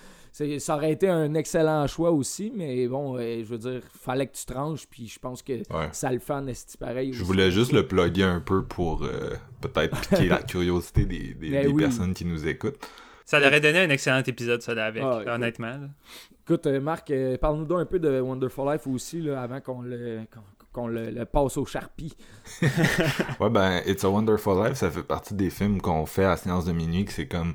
Ça 0.60 0.76
aurait 0.76 0.92
été 0.92 1.08
un 1.08 1.34
excellent 1.34 1.88
choix 1.88 2.12
aussi, 2.12 2.52
mais 2.54 2.88
bon, 2.88 3.16
euh, 3.18 3.40
je 3.40 3.46
veux 3.46 3.58
dire, 3.58 3.82
fallait 4.02 4.28
que 4.28 4.36
tu 4.36 4.46
tranches, 4.46 4.86
puis 4.86 5.08
je 5.08 5.18
pense 5.18 5.42
que 5.42 5.54
Ouais. 5.74 5.88
ça 5.94 6.12
le 6.12 6.20
fait 6.20 6.34
en 6.34 6.46
esti 6.48 6.78
pareil. 6.78 7.14
Je 7.14 7.20
aussi. 7.20 7.28
voulais 7.28 7.52
juste 7.52 7.72
le 7.72 7.88
plugger 7.88 8.24
un 8.24 8.42
peu 8.42 8.64
pour 8.66 9.04
euh, 9.04 9.30
peut-être 9.62 9.98
piquer 10.02 10.28
la 10.28 10.38
curiosité 10.44 11.06
des, 11.06 11.34
des- 11.36 11.52
Ben 11.52 11.66
des 11.68 11.72
oui. 11.72 11.84
personnes 11.84 12.14
qui 12.14 12.26
nous 12.26 12.46
écoutent. 12.48 12.78
Ça 13.24 13.40
leur 13.40 13.48
aurait 13.48 13.62
donné 13.62 13.80
un 13.80 13.90
excellent 13.90 14.22
épisode 14.28 14.62
ça 14.62 14.74
là, 14.76 14.86
avec, 14.88 15.02
Ah, 15.06 15.20
écoute. 15.22 15.34
honnêtement. 15.34 15.68
là. 15.68 15.90
Écoute, 16.44 16.68
euh, 16.68 16.82
Marc, 16.82 17.10
euh, 17.12 17.38
parle-nous 17.38 17.66
donc 17.66 17.80
un 17.80 17.86
peu 17.86 17.98
de 18.00 18.20
Wonderful 18.20 18.72
Life 18.74 18.86
aussi, 18.88 19.22
là, 19.22 19.42
avant 19.42 19.62
qu'on 19.62 19.82
le, 19.84 20.20
qu'on, 20.34 20.42
qu'on 20.82 20.88
le, 20.88 21.12
le 21.12 21.26
passe 21.26 21.56
au 21.58 21.66
charpie. 21.66 22.14
Ouais, 23.40 23.50
ben, 23.50 23.82
It's 23.86 24.04
a 24.04 24.10
Wonderful 24.10 24.64
Life, 24.66 24.76
ça 24.76 24.92
fait 24.92 25.04
partie 25.04 25.34
des 25.34 25.50
films 25.50 25.82
qu'on 25.82 26.06
fait 26.06 26.26
à 26.26 26.36
séance 26.38 26.66
de 26.66 26.72
minuit, 26.74 27.06
que 27.06 27.14
c'est 27.14 27.28
comme. 27.28 27.54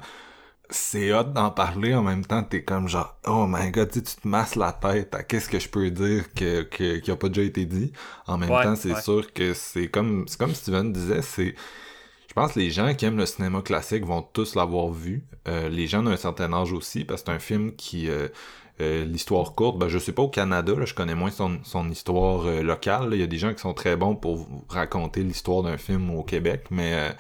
C'est 0.72 1.12
hot 1.12 1.24
d'en 1.24 1.50
parler 1.50 1.94
en 1.94 2.02
même 2.02 2.24
temps, 2.24 2.44
t'es 2.44 2.62
comme 2.62 2.86
genre, 2.88 3.16
oh 3.26 3.46
my 3.48 3.72
god, 3.72 3.90
tu 3.90 4.02
te 4.02 4.28
masses 4.28 4.54
la 4.54 4.72
tête 4.72 5.12
à 5.16 5.24
qu'est-ce 5.24 5.48
que 5.48 5.58
je 5.58 5.68
peux 5.68 5.90
dire 5.90 6.32
que, 6.32 6.62
que, 6.62 6.98
qui 6.98 7.10
a 7.10 7.16
pas 7.16 7.28
déjà 7.28 7.42
été 7.42 7.64
dit. 7.66 7.92
En 8.28 8.38
même 8.38 8.54
Ouais, 8.54 8.62
temps, 8.62 8.76
c'est 8.76 8.94
ouais. 8.94 9.00
sûr 9.00 9.32
que 9.32 9.52
c'est 9.52 9.88
comme, 9.88 10.26
c'est 10.28 10.38
comme 10.38 10.54
Steven 10.54 10.92
disait, 10.92 11.22
c'est. 11.22 11.56
Je 12.28 12.34
pense 12.34 12.52
que 12.54 12.60
les 12.60 12.70
gens 12.70 12.94
qui 12.94 13.04
aiment 13.06 13.18
le 13.18 13.26
cinéma 13.26 13.62
classique 13.62 14.04
vont 14.06 14.22
tous 14.22 14.54
l'avoir 14.54 14.90
vu. 14.90 15.24
Euh, 15.48 15.68
les 15.68 15.88
gens 15.88 16.02
d'un 16.04 16.16
certain 16.16 16.52
âge 16.52 16.72
aussi, 16.72 17.04
parce 17.04 17.22
que 17.22 17.28
c'est 17.30 17.36
un 17.36 17.40
film 17.40 17.74
qui. 17.76 18.08
euh, 18.08 18.28
euh, 18.80 19.04
l'histoire 19.04 19.54
courte, 19.54 19.78
ben, 19.78 19.88
je 19.88 19.98
sais 19.98 20.12
pas 20.12 20.22
au 20.22 20.28
Canada, 20.30 20.72
là, 20.74 20.86
je 20.86 20.94
connais 20.94 21.14
moins 21.14 21.30
son, 21.30 21.60
son 21.64 21.90
histoire 21.90 22.46
euh, 22.46 22.62
locale. 22.62 23.10
Il 23.12 23.20
y 23.20 23.22
a 23.22 23.26
des 23.26 23.38
gens 23.38 23.52
qui 23.54 23.60
sont 23.60 23.74
très 23.74 23.96
bons 23.96 24.16
pour 24.16 24.48
raconter 24.70 25.22
l'histoire 25.22 25.62
d'un 25.62 25.76
film 25.78 26.10
au 26.10 26.22
Québec, 26.24 26.64
mais 26.70 26.94
euh, 26.94 27.12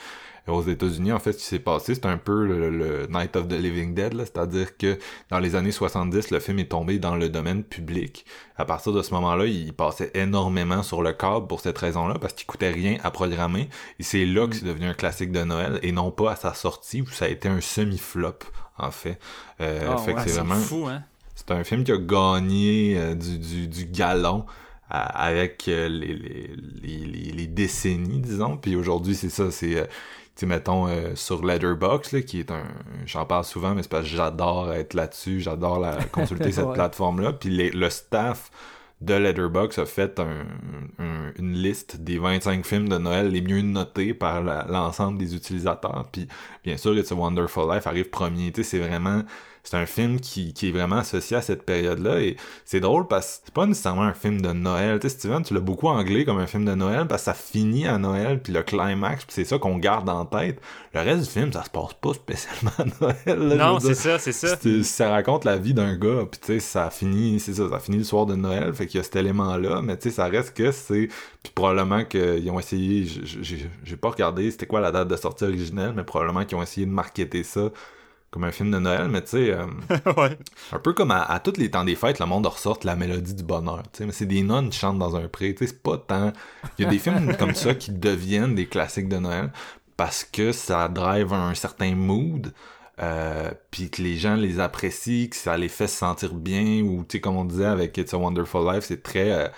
aux 0.46 0.62
États-Unis, 0.62 1.12
en 1.12 1.18
fait, 1.18 1.32
ce 1.32 1.38
qui 1.38 1.44
s'est 1.44 1.58
passé, 1.58 1.94
c'est 1.94 2.06
un 2.06 2.16
peu 2.18 2.44
le, 2.46 2.70
le 2.70 3.06
Night 3.08 3.36
of 3.36 3.48
the 3.48 3.52
Living 3.52 3.94
Dead, 3.94 4.14
c'est-à-dire 4.18 4.76
que 4.76 4.98
dans 5.30 5.38
les 5.38 5.54
années 5.56 5.70
70, 5.72 6.30
le 6.30 6.40
film 6.40 6.58
est 6.58 6.70
tombé 6.70 6.98
dans 6.98 7.16
le 7.16 7.28
domaine 7.28 7.62
public. 7.62 8.24
À 8.56 8.64
partir 8.64 8.92
de 8.92 9.02
ce 9.02 9.12
moment-là, 9.14 9.46
il 9.46 9.72
passait 9.72 10.10
énormément 10.14 10.82
sur 10.82 11.02
le 11.02 11.12
câble 11.12 11.46
pour 11.46 11.60
cette 11.60 11.78
raison-là, 11.78 12.14
parce 12.20 12.32
qu'il 12.34 12.46
coûtait 12.46 12.70
rien 12.70 12.98
à 13.02 13.10
programmer, 13.10 13.68
et 13.98 14.02
c'est 14.02 14.26
là 14.26 14.46
que 14.48 14.56
c'est 14.56 14.64
devenu 14.64 14.86
un 14.86 14.94
classique 14.94 15.32
de 15.32 15.42
Noël, 15.44 15.78
et 15.82 15.92
non 15.92 16.10
pas 16.10 16.32
à 16.32 16.36
sa 16.36 16.54
sortie, 16.54 17.02
où 17.02 17.06
ça 17.06 17.26
a 17.26 17.28
été 17.28 17.48
un 17.48 17.60
semi-flop, 17.60 18.38
en 18.78 18.90
fait. 18.90 19.18
Euh, 19.60 19.88
Ah, 19.92 19.96
fait 19.98 20.14
ouais, 20.14 20.22
c'est 20.26 20.32
vraiment... 20.32 20.54
fou 20.56 20.86
hein. 20.88 21.02
C'est 21.36 21.52
un 21.52 21.64
film 21.64 21.84
qui 21.84 21.92
a 21.92 21.96
gagné 21.96 22.96
euh, 22.98 23.14
du, 23.14 23.38
du, 23.38 23.66
du 23.68 23.84
galon 23.86 24.44
avec 24.92 25.68
euh, 25.68 25.88
les, 25.88 26.14
les, 26.14 26.50
les, 26.82 27.32
les- 27.32 27.46
décennies, 27.46 28.20
disons. 28.20 28.56
Puis 28.56 28.74
aujourd'hui, 28.76 29.14
c'est 29.14 29.30
ça, 29.30 29.50
c'est, 29.50 29.76
euh, 29.76 29.84
sais, 30.40 30.46
mettons, 30.46 30.86
euh, 30.88 31.14
sur 31.14 31.44
Letterboxd, 31.44 32.12
là, 32.14 32.22
qui 32.22 32.40
est 32.40 32.50
un... 32.50 32.64
J'en 33.06 33.24
parle 33.26 33.44
souvent, 33.44 33.74
mais 33.74 33.82
c'est 33.82 33.90
parce 33.90 34.04
que 34.04 34.08
j'adore 34.16 34.72
être 34.72 34.94
là-dessus, 34.94 35.40
j'adore 35.40 35.78
la, 35.80 35.96
consulter 36.12 36.52
cette 36.52 36.66
Ouais. 36.66 36.74
plateforme-là. 36.74 37.32
Puis 37.34 37.48
les- 37.50 37.70
le 37.70 37.88
staff 37.90 38.50
de 39.00 39.14
Letterboxd 39.14 39.78
a 39.78 39.86
fait 39.86 40.20
un- 40.20 40.44
un- 41.02 41.32
une 41.38 41.54
liste 41.54 41.96
des 42.02 42.18
25 42.18 42.66
films 42.66 42.88
de 42.88 42.98
Noël 42.98 43.28
les 43.30 43.40
mieux 43.40 43.62
notés 43.62 44.12
par 44.12 44.42
l'ensemble 44.42 45.16
des 45.18 45.34
utilisateurs. 45.34 46.06
Puis 46.12 46.28
bien 46.64 46.76
sûr, 46.76 46.96
It's 46.98 47.10
a 47.10 47.14
Wonderful 47.14 47.64
Life 47.72 47.86
arrive 47.86 48.10
premier. 48.10 48.52
Tu 48.52 48.62
sais, 48.62 48.70
c'est 48.78 48.86
vraiment 48.86 49.22
c'est 49.62 49.76
un 49.76 49.86
film 49.86 50.20
qui, 50.20 50.52
qui 50.52 50.68
est 50.68 50.72
vraiment 50.72 50.96
associé 50.96 51.36
à 51.36 51.42
cette 51.42 51.64
période-là 51.64 52.20
et 52.20 52.36
c'est 52.64 52.80
drôle 52.80 53.06
parce 53.06 53.38
que 53.38 53.42
c'est 53.46 53.54
pas 53.54 53.66
nécessairement 53.66 54.02
un 54.02 54.14
film 54.14 54.40
de 54.40 54.52
Noël. 54.52 54.98
Tu 55.00 55.08
sais, 55.08 55.14
Steven, 55.16 55.42
tu 55.42 55.54
l'as 55.54 55.60
beaucoup 55.60 55.88
anglais 55.88 56.24
comme 56.24 56.38
un 56.38 56.46
film 56.46 56.64
de 56.64 56.74
Noël 56.74 57.06
parce 57.06 57.22
que 57.22 57.26
ça 57.26 57.34
finit 57.34 57.86
à 57.86 57.98
Noël 57.98 58.40
puis 58.40 58.52
le 58.52 58.62
climax 58.62 59.24
puis 59.24 59.34
c'est 59.34 59.44
ça 59.44 59.58
qu'on 59.58 59.78
garde 59.78 60.08
en 60.08 60.24
tête. 60.24 60.60
Le 60.94 61.00
reste 61.00 61.24
du 61.24 61.30
film, 61.30 61.52
ça 61.52 61.64
se 61.64 61.70
passe 61.70 61.94
pas 62.00 62.14
spécialement 62.14 62.72
à 62.78 62.84
Noël. 63.00 63.48
là, 63.48 63.54
Non, 63.54 63.80
c'est 63.80 63.94
ça, 63.94 64.18
c'est 64.18 64.32
ça. 64.32 64.56
Ça 64.82 65.10
raconte 65.10 65.44
la 65.44 65.56
vie 65.56 65.74
d'un 65.74 65.96
gars, 65.96 66.26
puis 66.30 66.40
tu 66.40 66.46
sais, 66.46 66.60
ça 66.60 66.90
finit, 66.90 67.38
c'est 67.38 67.54
ça, 67.54 67.68
ça 67.70 67.78
finit 67.78 67.98
le 67.98 68.04
soir 68.04 68.26
de 68.26 68.34
Noël, 68.34 68.72
fait 68.74 68.86
qu'il 68.86 68.98
y 68.98 69.00
a 69.00 69.04
cet 69.04 69.16
élément-là, 69.16 69.82
mais 69.82 69.96
tu 69.96 70.08
sais, 70.08 70.16
ça 70.16 70.26
reste 70.26 70.56
que 70.56 70.72
c'est, 70.72 71.08
puis 71.42 71.52
probablement 71.54 72.04
qu'ils 72.04 72.50
ont 72.50 72.58
essayé, 72.58 73.06
j'ai 73.84 73.96
pas 73.96 74.10
regardé 74.10 74.50
c'était 74.50 74.66
quoi 74.66 74.80
la 74.80 74.90
date 74.90 75.08
de 75.08 75.16
sortie 75.16 75.44
originelle, 75.44 75.92
mais 75.94 76.04
probablement 76.04 76.44
qu'ils 76.44 76.56
ont 76.56 76.62
essayé 76.62 76.86
de 76.86 76.92
marketer 76.92 77.42
ça 77.42 77.70
comme 78.30 78.44
un 78.44 78.52
film 78.52 78.70
de 78.70 78.78
Noël, 78.78 79.08
mais 79.08 79.22
tu 79.22 79.30
sais, 79.30 79.50
euh, 79.50 79.66
ouais. 80.16 80.38
un 80.72 80.78
peu 80.78 80.92
comme 80.92 81.10
à, 81.10 81.22
à 81.22 81.40
tous 81.40 81.56
les 81.56 81.70
temps 81.70 81.84
des 81.84 81.96
fêtes, 81.96 82.18
le 82.20 82.26
monde 82.26 82.46
ressorte 82.46 82.84
la 82.84 82.94
mélodie 82.96 83.34
du 83.34 83.42
bonheur, 83.42 83.82
tu 83.92 83.98
sais, 83.98 84.06
mais 84.06 84.12
c'est 84.12 84.26
des 84.26 84.42
nonnes 84.42 84.70
qui 84.70 84.78
chantent 84.78 84.98
dans 84.98 85.16
un 85.16 85.26
pré, 85.28 85.54
tu 85.54 85.66
sais, 85.66 85.72
c'est 85.72 85.82
pas 85.82 85.98
tant, 85.98 86.32
il 86.78 86.84
y 86.84 86.86
a 86.86 86.90
des 86.90 86.98
films 86.98 87.36
comme 87.38 87.54
ça 87.54 87.74
qui 87.74 87.90
deviennent 87.92 88.54
des 88.54 88.66
classiques 88.66 89.08
de 89.08 89.18
Noël, 89.18 89.50
parce 89.96 90.24
que 90.24 90.52
ça 90.52 90.88
drive 90.88 91.32
un 91.32 91.54
certain 91.54 91.94
mood, 91.94 92.52
euh, 93.02 93.50
puis 93.70 93.90
que 93.90 94.00
les 94.02 94.16
gens 94.16 94.36
les 94.36 94.60
apprécient, 94.60 95.28
que 95.28 95.36
ça 95.36 95.56
les 95.56 95.68
fait 95.68 95.88
se 95.88 95.96
sentir 95.96 96.34
bien, 96.34 96.82
ou 96.82 97.02
tu 97.08 97.16
sais, 97.16 97.20
comme 97.20 97.36
on 97.36 97.44
disait 97.44 97.64
avec 97.66 97.96
It's 97.98 98.14
a 98.14 98.18
Wonderful 98.18 98.72
Life, 98.72 98.84
c'est 98.84 99.02
très... 99.02 99.30
euh, 99.32 99.48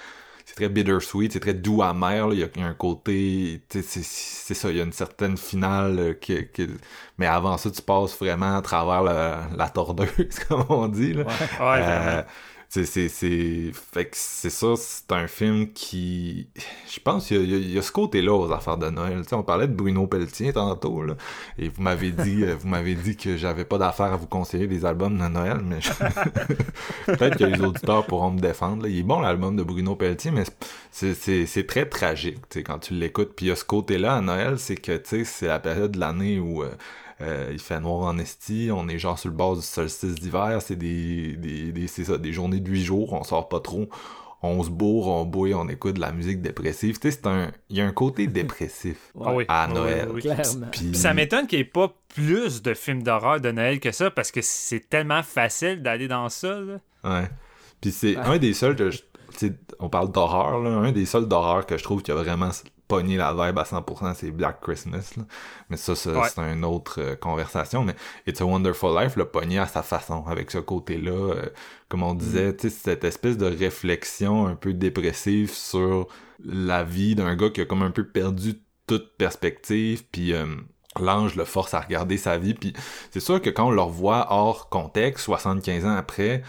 c'est 0.52 0.56
très 0.56 0.68
bittersweet, 0.68 1.32
c'est 1.32 1.40
très 1.40 1.54
doux 1.54 1.82
amer, 1.82 2.28
là. 2.28 2.34
Il, 2.34 2.40
y 2.40 2.44
a, 2.44 2.48
il 2.56 2.60
y 2.60 2.64
a 2.64 2.68
un 2.68 2.74
côté, 2.74 3.62
c'est, 3.70 3.84
ça, 4.54 4.70
il 4.70 4.76
y 4.76 4.80
a 4.80 4.84
une 4.84 4.92
certaine 4.92 5.36
finale 5.38 5.98
euh, 5.98 6.14
que, 6.14 6.42
que- 6.42 6.68
mais 7.18 7.26
avant 7.26 7.56
ça, 7.58 7.70
tu 7.70 7.82
passes 7.82 8.16
vraiment 8.18 8.56
à 8.56 8.62
travers 8.62 9.02
la, 9.02 9.48
la 9.56 9.68
tordeuse, 9.70 10.38
comme 10.48 10.64
on 10.68 10.88
dit, 10.88 11.14
là. 11.14 11.24
Ouais, 11.58 11.82
Euh, 11.82 11.82
vraiment. 11.82 12.24
C'est, 12.74 12.86
c'est, 12.86 13.08
c'est... 13.08 13.70
Fait 13.92 14.06
que 14.06 14.10
c'est 14.14 14.48
ça, 14.50 14.68
c'est 14.76 15.12
un 15.12 15.26
film 15.26 15.72
qui... 15.74 16.48
Je 16.90 17.00
pense 17.00 17.30
y 17.30 17.34
il 17.34 17.50
y 17.50 17.54
a- 17.54 17.58
il 17.58 17.70
y 17.72 17.78
a 17.78 17.82
ce 17.82 17.92
côté-là 17.92 18.32
aux 18.34 18.50
affaires 18.50 18.78
de 18.78 18.88
Noël. 18.88 19.22
Tu 19.22 19.28
sais, 19.28 19.34
on 19.34 19.42
parlait 19.42 19.68
de 19.68 19.74
Bruno 19.74 20.06
Pelletier 20.06 20.52
tantôt, 20.54 21.02
là, 21.02 21.14
et 21.58 21.68
vous 21.68 21.82
m'avez 21.82 22.12
dit 22.12 22.44
euh, 22.44 22.54
vous 22.58 22.68
m'avez 22.68 22.94
dit 22.94 23.16
que 23.16 23.36
j'avais 23.36 23.64
pas 23.66 23.76
d'affaire 23.76 24.12
à 24.12 24.16
vous 24.16 24.26
conseiller 24.26 24.66
des 24.66 24.86
albums 24.86 25.18
de 25.18 25.28
Noël, 25.28 25.60
mais 25.62 25.80
je- 25.82 25.92
peut-être 27.06 27.36
que 27.38 27.44
les 27.44 27.60
auditeurs 27.60 28.06
pourront 28.06 28.30
me 28.30 28.40
défendre. 28.40 28.84
là. 28.84 28.88
Il 28.88 28.98
est 28.98 29.02
bon 29.02 29.20
l'album 29.20 29.54
de 29.56 29.62
Bruno 29.62 29.94
Pelletier, 29.96 30.30
mais 30.30 30.44
c'est, 30.90 31.14
c'est, 31.14 31.46
c'est 31.46 31.66
très 31.66 31.86
tragique 31.88 32.38
tu 32.48 32.58
sais, 32.60 32.62
quand 32.62 32.78
tu 32.78 32.94
l'écoutes. 32.94 33.34
Puis 33.36 33.46
il 33.46 33.48
y 33.50 33.52
a 33.52 33.56
ce 33.56 33.64
côté-là 33.64 34.16
à 34.16 34.20
Noël, 34.20 34.58
c'est 34.58 34.76
que 34.76 34.92
tu 34.96 35.08
sais, 35.10 35.24
c'est 35.24 35.46
la 35.48 35.58
période 35.60 35.92
de 35.92 36.00
l'année 36.00 36.38
où... 36.38 36.62
euh, 36.62 36.70
euh, 37.22 37.50
il 37.52 37.58
fait 37.60 37.80
noir 37.80 38.00
en 38.02 38.18
esti, 38.18 38.70
on 38.72 38.88
est 38.88 38.98
genre 38.98 39.18
sur 39.18 39.30
le 39.30 39.36
bord 39.36 39.56
du 39.56 39.62
solstice 39.62 40.16
d'hiver, 40.16 40.60
c'est 40.60 40.76
des, 40.76 41.36
des, 41.36 41.86
ça, 41.88 42.18
des 42.18 42.32
journées 42.32 42.60
de 42.60 42.68
huit 42.70 42.82
jours, 42.84 43.12
on 43.12 43.22
sort 43.22 43.48
pas 43.48 43.60
trop, 43.60 43.88
on 44.42 44.62
se 44.64 44.70
bourre, 44.70 45.06
on 45.08 45.24
bouille, 45.24 45.54
on 45.54 45.68
écoute 45.68 45.94
de 45.94 46.00
la 46.00 46.10
musique 46.10 46.42
dépressive. 46.42 46.98
Tu 46.98 47.10
sais, 47.10 47.18
c'est 47.22 47.26
un, 47.28 47.52
il 47.70 47.76
y 47.76 47.80
a 47.80 47.86
un 47.86 47.92
côté 47.92 48.26
dépressif 48.26 49.12
Ah 49.20 49.28
à 49.30 49.68
Oui, 49.68 49.74
Noël. 49.74 50.08
oui, 50.08 50.14
oui. 50.16 50.20
Clairement. 50.22 50.66
Puis- 50.72 50.86
Puis 50.90 50.94
ça 50.96 51.14
m'étonne 51.14 51.46
qu'il 51.46 51.58
n'y 51.60 51.62
ait 51.62 51.64
pas 51.68 51.94
plus 52.14 52.60
de 52.60 52.74
films 52.74 53.02
d'horreur 53.04 53.40
de 53.40 53.50
Noël 53.52 53.78
que 53.78 53.92
ça, 53.92 54.10
parce 54.10 54.30
que 54.32 54.40
c'est 54.42 54.88
tellement 54.90 55.22
facile 55.22 55.80
d'aller 55.82 56.08
dans 56.08 56.28
ça. 56.28 56.58
Là. 56.60 56.80
Ouais. 57.04 57.28
Puis 57.80 57.92
c'est 57.92 58.16
un 58.16 58.38
des 58.38 58.52
seuls 58.52 58.74
que 58.76 58.90
je- 58.90 59.02
on 59.78 59.88
parle 59.88 60.10
d'horreur, 60.12 60.60
là, 60.60 60.70
un 60.70 60.92
des 60.92 61.06
seuls 61.06 61.26
d'horreur 61.26 61.64
que 61.66 61.78
je 61.78 61.82
trouve 61.84 62.02
qui 62.02 62.10
a 62.10 62.14
vraiment 62.14 62.50
pogné 62.92 63.16
la 63.16 63.32
vibe 63.32 63.58
à 63.58 63.64
100%, 63.64 64.14
c'est 64.14 64.30
Black 64.30 64.60
Christmas. 64.60 65.12
là. 65.16 65.24
Mais 65.70 65.76
ça, 65.76 65.92
Ouais. 65.92 66.28
c'est 66.34 66.40
une 66.52 66.64
autre 66.64 67.00
euh, 67.00 67.16
conversation. 67.16 67.84
Mais 67.84 67.94
It's 68.26 68.40
a 68.40 68.44
Wonderful 68.44 68.94
Life 69.00 69.16
l'a 69.16 69.24
pogné 69.24 69.58
à 69.58 69.66
sa 69.66 69.82
façon, 69.82 70.24
avec 70.26 70.50
ce 70.50 70.58
côté-là. 70.58 71.10
euh, 71.12 71.46
comme 71.88 72.02
on 72.02 72.14
disait, 72.14 72.54
tu 72.56 72.68
sais, 72.70 72.76
cette 72.76 73.04
espèce 73.04 73.36
de 73.38 73.46
réflexion 73.46 74.46
un 74.46 74.54
peu 74.54 74.72
dépressive 74.72 75.50
sur 75.52 76.06
la 76.44 76.84
vie 76.84 77.14
d'un 77.14 77.34
gars 77.36 77.50
qui 77.50 77.60
a 77.60 77.64
comme 77.66 77.82
un 77.82 77.90
peu 77.90 78.06
perdu 78.06 78.60
toute 78.86 79.16
perspective, 79.16 80.02
puis 80.10 80.32
euh, 80.32 80.46
l'ange 81.00 81.36
le 81.36 81.44
force 81.44 81.72
à 81.74 81.80
regarder 81.80 82.16
sa 82.18 82.36
vie, 82.36 82.54
puis 82.54 82.72
c'est 83.10 83.20
sûr 83.20 83.40
que 83.40 83.48
quand 83.50 83.68
on 83.68 83.70
le 83.70 83.80
revoit 83.80 84.26
hors 84.30 84.68
contexte, 84.68 85.24
75 85.24 85.84
ans 85.86 85.96
après, 85.96 86.42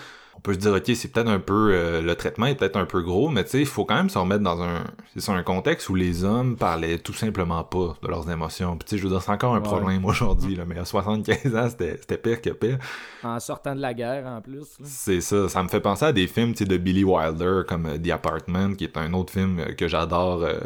peut 0.43 0.53
se 0.53 0.59
dire, 0.59 0.73
ok, 0.73 0.83
c'est 0.93 1.07
peut-être 1.11 1.29
un 1.29 1.39
peu, 1.39 1.71
euh, 1.73 2.01
le 2.01 2.15
traitement 2.15 2.45
est 2.47 2.55
peut-être 2.55 2.75
un 2.77 2.85
peu 2.85 3.01
gros, 3.01 3.29
mais 3.29 3.43
tu 3.45 3.51
sais, 3.51 3.59
il 3.61 3.65
faut 3.65 3.85
quand 3.85 3.95
même 3.95 4.09
se 4.09 4.17
remettre 4.17 4.43
dans 4.43 4.61
un, 4.61 4.83
c'est 5.13 5.21
ça, 5.21 5.31
un 5.31 5.41
contexte 5.43 5.89
où 5.89 5.95
les 5.95 6.23
hommes 6.25 6.57
parlaient 6.57 6.97
tout 6.99 7.13
simplement 7.13 7.63
pas 7.63 7.95
de 8.03 8.07
leurs 8.09 8.29
émotions. 8.29 8.77
Puis 8.77 8.85
tu 8.85 8.89
sais, 8.91 8.97
je 8.97 9.03
veux 9.03 9.09
dire, 9.09 9.21
c'est 9.21 9.31
encore 9.31 9.55
un 9.55 9.59
Ouais. 9.59 9.63
problème 9.63 10.03
aujourd'hui, 10.05 10.55
là, 10.55 10.65
mais 10.67 10.77
à 10.77 10.85
75 10.85 11.55
ans, 11.55 11.69
c'était 11.69 11.97
c'était 11.97 12.17
pire 12.17 12.41
que 12.41 12.49
pire. 12.51 12.77
En 13.23 13.39
sortant 13.39 13.73
de 13.73 13.79
la 13.81 13.93
guerre, 13.93 14.25
en 14.27 14.41
plus. 14.41 14.67
C'est 14.83 15.21
ça, 15.21 15.47
ça 15.49 15.63
me 15.63 15.69
fait 15.69 15.79
penser 15.81 16.05
à 16.05 16.11
des 16.11 16.27
films 16.27 16.51
tu 16.51 16.59
sais, 16.59 16.65
de 16.65 16.77
Billy 16.77 17.03
Wilder 17.05 17.61
comme 17.67 17.85
euh, 17.85 17.97
The 17.97 18.09
Apartment, 18.11 18.73
qui 18.75 18.83
est 18.83 18.97
un 18.97 19.13
autre 19.13 19.31
film 19.31 19.59
euh, 19.59 19.73
que 19.73 19.87
j'adore. 19.87 20.43
euh, 20.43 20.59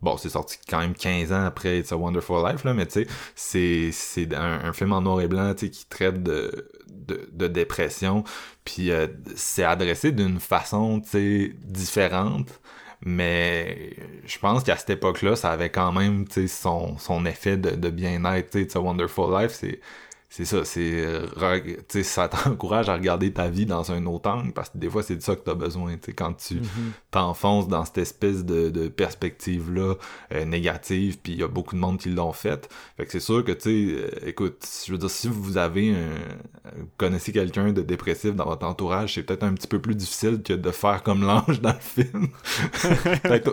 Bon, 0.00 0.16
c'est 0.16 0.28
sorti 0.28 0.58
quand 0.70 0.78
même 0.78 0.94
15 0.94 1.32
ans 1.32 1.44
après 1.44 1.80
It's 1.80 1.90
a 1.90 1.96
Wonderful 1.96 2.36
Life, 2.48 2.62
là, 2.62 2.72
mais 2.72 2.86
tu 2.86 3.02
sais, 3.02 3.06
c'est, 3.34 3.90
c'est 3.90 4.32
un, 4.32 4.60
un 4.66 4.72
film 4.72 4.92
en 4.92 5.00
noir 5.00 5.20
et 5.20 5.26
blanc, 5.26 5.52
tu 5.54 5.66
sais, 5.66 5.70
qui 5.72 5.86
traite 5.86 6.22
de, 6.22 6.70
de, 7.08 7.46
dépression, 7.48 8.24
puis 8.64 8.90
euh, 8.90 9.06
c'est 9.36 9.64
adressé 9.64 10.12
d'une 10.12 10.40
façon, 10.40 11.00
tu 11.00 11.08
sais, 11.08 11.52
différente, 11.64 12.60
mais 13.02 13.94
je 14.26 14.38
pense 14.38 14.64
qu'à 14.64 14.76
cette 14.76 14.90
époque-là, 14.90 15.36
ça 15.36 15.50
avait 15.50 15.70
quand 15.70 15.92
même, 15.92 16.26
tu 16.26 16.48
sais, 16.48 16.48
son, 16.48 17.24
effet 17.26 17.56
de, 17.56 17.90
bien-être, 17.90 18.50
tu 18.50 18.68
sais, 18.68 18.78
Wonderful 18.78 19.40
Life, 19.40 19.52
c'est 19.52 19.80
c'est 20.30 20.44
ça, 20.44 20.64
c'est 20.64 20.92
euh, 21.06 21.26
tu 21.88 22.04
ça 22.04 22.28
t'encourage 22.28 22.88
à 22.90 22.94
regarder 22.94 23.32
ta 23.32 23.48
vie 23.48 23.64
dans 23.66 23.90
un 23.92 24.04
autre 24.06 24.28
angle 24.30 24.52
parce 24.52 24.68
que 24.68 24.76
des 24.78 24.90
fois 24.90 25.02
c'est 25.02 25.16
de 25.16 25.22
ça 25.22 25.34
que 25.36 25.40
t'as 25.40 25.54
besoin, 25.54 25.94
tu 25.94 26.00
sais, 26.06 26.12
quand 26.12 26.34
tu 26.34 26.56
Mhm. 26.56 26.92
t'enfonces 27.10 27.66
dans 27.66 27.84
cette 27.86 27.98
espèce 27.98 28.44
de, 28.44 28.68
de 28.68 28.88
perspective 28.88 29.72
là 29.72 29.94
négative, 30.44 31.18
puis 31.22 31.32
il 31.32 31.38
y 31.38 31.42
a 31.42 31.48
beaucoup 31.48 31.74
de 31.74 31.80
monde 31.80 31.98
qui 31.98 32.10
l'ont 32.10 32.32
fait. 32.34 32.68
Fait 32.98 33.06
que 33.06 33.12
c'est 33.12 33.20
sûr 33.20 33.42
que 33.42 33.52
tu 33.52 33.60
sais, 33.62 33.94
euh, 34.02 34.28
écoute, 34.28 34.66
je 34.86 34.92
veux 34.92 34.98
dire 34.98 35.08
si 35.10 35.28
vous 35.28 35.56
avez 35.56 35.90
un, 35.92 36.10
vous 36.76 36.88
connaissez 36.98 37.32
quelqu'un 37.32 37.72
de 37.72 37.80
dépressif 37.80 38.34
dans 38.34 38.44
votre 38.44 38.66
entourage, 38.66 39.14
c'est 39.14 39.22
peut-être 39.22 39.44
un 39.44 39.54
petit 39.54 39.66
peu 39.66 39.80
plus 39.80 39.94
difficile 39.94 40.42
que 40.42 40.52
de 40.52 40.70
faire 40.70 41.02
comme 41.02 41.22
l'ange 41.26 41.60
dans 41.62 41.72
le 41.72 41.80
film. 41.80 42.28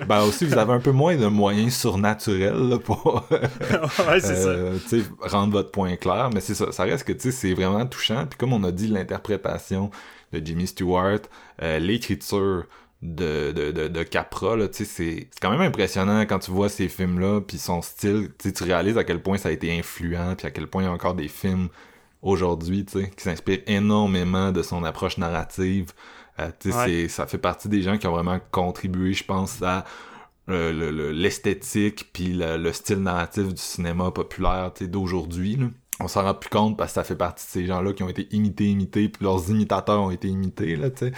Ben 0.08 0.22
aussi 0.24 0.46
vous 0.46 0.58
avez 0.58 0.74
un 0.74 0.80
peu 0.80 0.92
moins 0.92 1.16
de 1.16 1.28
moyens 1.28 1.74
surnaturels 1.76 2.70
là, 2.70 2.78
pour 2.80 3.26
ouais, 3.32 4.20
ça. 4.20 4.34
euh, 4.34 4.78
tu 4.90 5.02
sais, 5.02 5.06
rendre 5.22 5.54
votre 5.54 5.72
point 5.72 5.96
clair, 5.96 6.30
mais 6.34 6.42
c'est 6.42 6.54
ça, 6.56 6.65
ça 6.72 6.84
reste 6.84 7.06
que 7.06 7.14
tu 7.14 7.20
sais, 7.22 7.32
c'est 7.32 7.54
vraiment 7.54 7.86
touchant. 7.86 8.26
Puis 8.28 8.38
comme 8.38 8.54
on 8.54 8.64
a 8.64 8.72
dit, 8.72 8.88
l'interprétation 8.88 9.90
de 10.34 10.42
Jimmy 10.46 10.68
Stewart, 10.68 11.20
euh, 11.62 11.80
l'écriture 11.80 12.66
de, 13.02 13.52
de, 13.52 13.72
de, 13.72 13.88
de 13.88 14.04
Capra, 14.04 14.56
là, 14.56 14.68
tu 14.68 14.78
sais, 14.78 14.86
c'est 14.86 15.28
c'est 15.32 15.40
quand 15.42 15.52
même 15.52 15.62
impressionnant 15.62 16.22
quand 16.22 16.40
tu 16.40 16.52
vois 16.52 16.70
ces 16.70 16.88
films-là, 16.88 17.42
puis 17.42 17.58
son 17.58 17.82
style, 17.82 18.30
tu 18.40 18.48
sais, 18.50 18.54
tu 18.54 18.64
réalises 18.64 18.98
à 18.98 19.04
quel 19.04 19.22
point 19.22 19.38
ça 19.38 19.50
a 19.50 19.52
été 19.52 19.78
influent, 19.78 20.36
puis 20.36 20.48
à 20.48 20.52
quel 20.52 20.68
point 20.68 20.84
il 20.84 20.86
y 20.86 20.90
a 20.90 20.92
encore 20.92 21.14
des 21.16 21.28
films 21.28 21.68
aujourd'hui, 22.22 22.86
tu 22.86 23.00
sais, 23.02 23.10
qui 23.16 23.24
s'inspirent 23.24 23.62
énormément 23.68 24.52
de 24.52 24.64
son 24.64 24.84
approche 24.84 25.18
narrative. 25.18 25.92
Euh, 26.40 26.50
tu 26.60 26.72
sais, 26.72 26.78
Ouais. 26.78 26.86
c'est- 26.86 27.08
ça 27.10 27.28
fait 27.28 27.38
partie 27.38 27.70
des 27.70 27.82
gens 27.82 27.98
qui 27.98 28.08
ont 28.08 28.12
vraiment 28.12 28.40
contribué, 28.52 29.14
je 29.14 29.24
pense, 29.24 29.62
à 29.62 29.86
euh, 30.48 30.72
le- 30.72 30.92
le- 30.92 31.12
l'esthétique 31.12 32.12
puis 32.14 32.34
le, 32.34 32.58
le 32.58 32.72
style 32.72 33.00
narratif 33.00 33.48
du 33.52 33.60
cinéma 33.62 34.12
populaire 34.12 34.72
tu 34.76 34.84
sais, 34.86 34.90
d'aujourd'hui. 34.92 35.56
là. 35.56 35.68
On 36.02 36.10
s'en 36.10 36.24
rend 36.24 36.34
plus 36.34 36.50
compte 36.50 36.78
parce 36.78 36.92
que 36.92 36.96
ça 36.96 37.04
fait 37.06 37.16
partie 37.16 37.46
de 37.46 37.50
ces 37.52 37.66
gens-là 37.66 37.94
qui 37.94 38.04
ont 38.04 38.10
été 38.10 38.28
imités, 38.36 38.66
imités, 38.66 39.08
puis 39.08 39.24
leurs 39.24 39.50
imitateurs 39.50 40.02
ont 40.02 40.12
été 40.12 40.28
imités, 40.28 40.76
là, 40.76 40.90
tu 40.90 41.06
sais. 41.08 41.14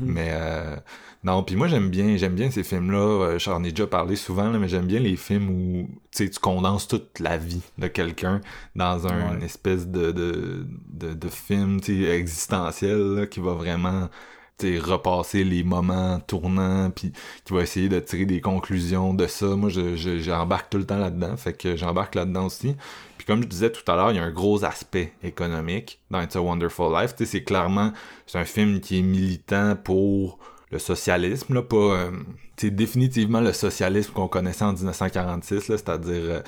Mais 0.00 0.28
euh, 0.32 0.76
non, 1.24 1.42
puis 1.42 1.56
moi 1.56 1.66
j'aime 1.66 1.90
bien, 1.90 2.16
j'aime 2.16 2.34
bien 2.36 2.50
ces 2.50 2.62
films-là. 2.62 2.98
euh, 2.98 3.38
J'en 3.40 3.64
ai 3.64 3.70
déjà 3.70 3.88
parlé 3.88 4.14
souvent, 4.14 4.50
là, 4.50 4.58
mais 4.58 4.68
j'aime 4.68 4.86
bien 4.86 5.00
les 5.00 5.16
films 5.16 5.50
où 5.50 5.88
tu 6.12 6.24
sais, 6.24 6.30
tu 6.30 6.38
condenses 6.38 6.86
toute 6.86 7.18
la 7.18 7.38
vie 7.38 7.62
de 7.78 7.88
quelqu'un 7.88 8.40
dans 8.76 9.06
un 9.08 9.34
une 9.34 9.42
espèce 9.42 9.88
de, 9.88 10.12
de, 10.12 10.64
de, 10.92 11.12
de 11.14 11.28
film 11.28 11.80
tu 11.80 12.04
sais, 12.04 12.10
existentiel 12.16 12.98
là, 13.16 13.26
qui 13.26 13.40
va 13.40 13.54
vraiment 13.54 14.08
repasser 14.66 15.44
les 15.44 15.62
moments 15.64 16.20
tournants, 16.20 16.90
puis 16.90 17.12
qui 17.44 17.52
va 17.52 17.62
essayer 17.62 17.88
de 17.88 18.00
tirer 18.00 18.26
des 18.26 18.40
conclusions 18.40 19.14
de 19.14 19.26
ça. 19.26 19.46
Moi, 19.56 19.68
je, 19.70 19.96
je- 19.96 20.18
j'embarque 20.18 20.70
tout 20.70 20.78
le 20.78 20.86
temps 20.86 20.98
là-dedans, 20.98 21.36
fait 21.36 21.52
que 21.52 21.76
j'embarque 21.76 22.14
là-dedans 22.14 22.46
aussi. 22.46 22.76
Puis 23.18 23.26
comme 23.26 23.42
je 23.42 23.48
disais 23.48 23.70
tout 23.70 23.88
à 23.90 23.96
l'heure, 23.96 24.10
il 24.12 24.16
y 24.16 24.18
a 24.18 24.24
un 24.24 24.30
gros 24.30 24.64
aspect 24.64 25.12
économique 25.22 26.00
dans 26.10 26.20
It's 26.22 26.36
a 26.36 26.40
Wonderful 26.42 26.92
Life. 26.92 27.14
C'est 27.22 27.42
clairement, 27.44 27.92
c'est 28.26 28.38
un 28.38 28.44
film 28.44 28.80
qui 28.80 28.98
est 28.98 29.02
militant 29.02 29.76
pour 29.76 30.38
le 30.70 30.78
socialisme, 30.78 31.54
là, 31.54 31.62
pas, 31.62 31.76
euh, 31.76 32.10
sais, 32.56 32.70
définitivement 32.70 33.40
le 33.40 33.52
socialisme 33.52 34.12
qu'on 34.12 34.28
connaissait 34.28 34.64
en 34.64 34.72
1946, 34.72 35.68
là, 35.68 35.76
c'est-à-dire 35.78 36.12
euh, 36.22 36.40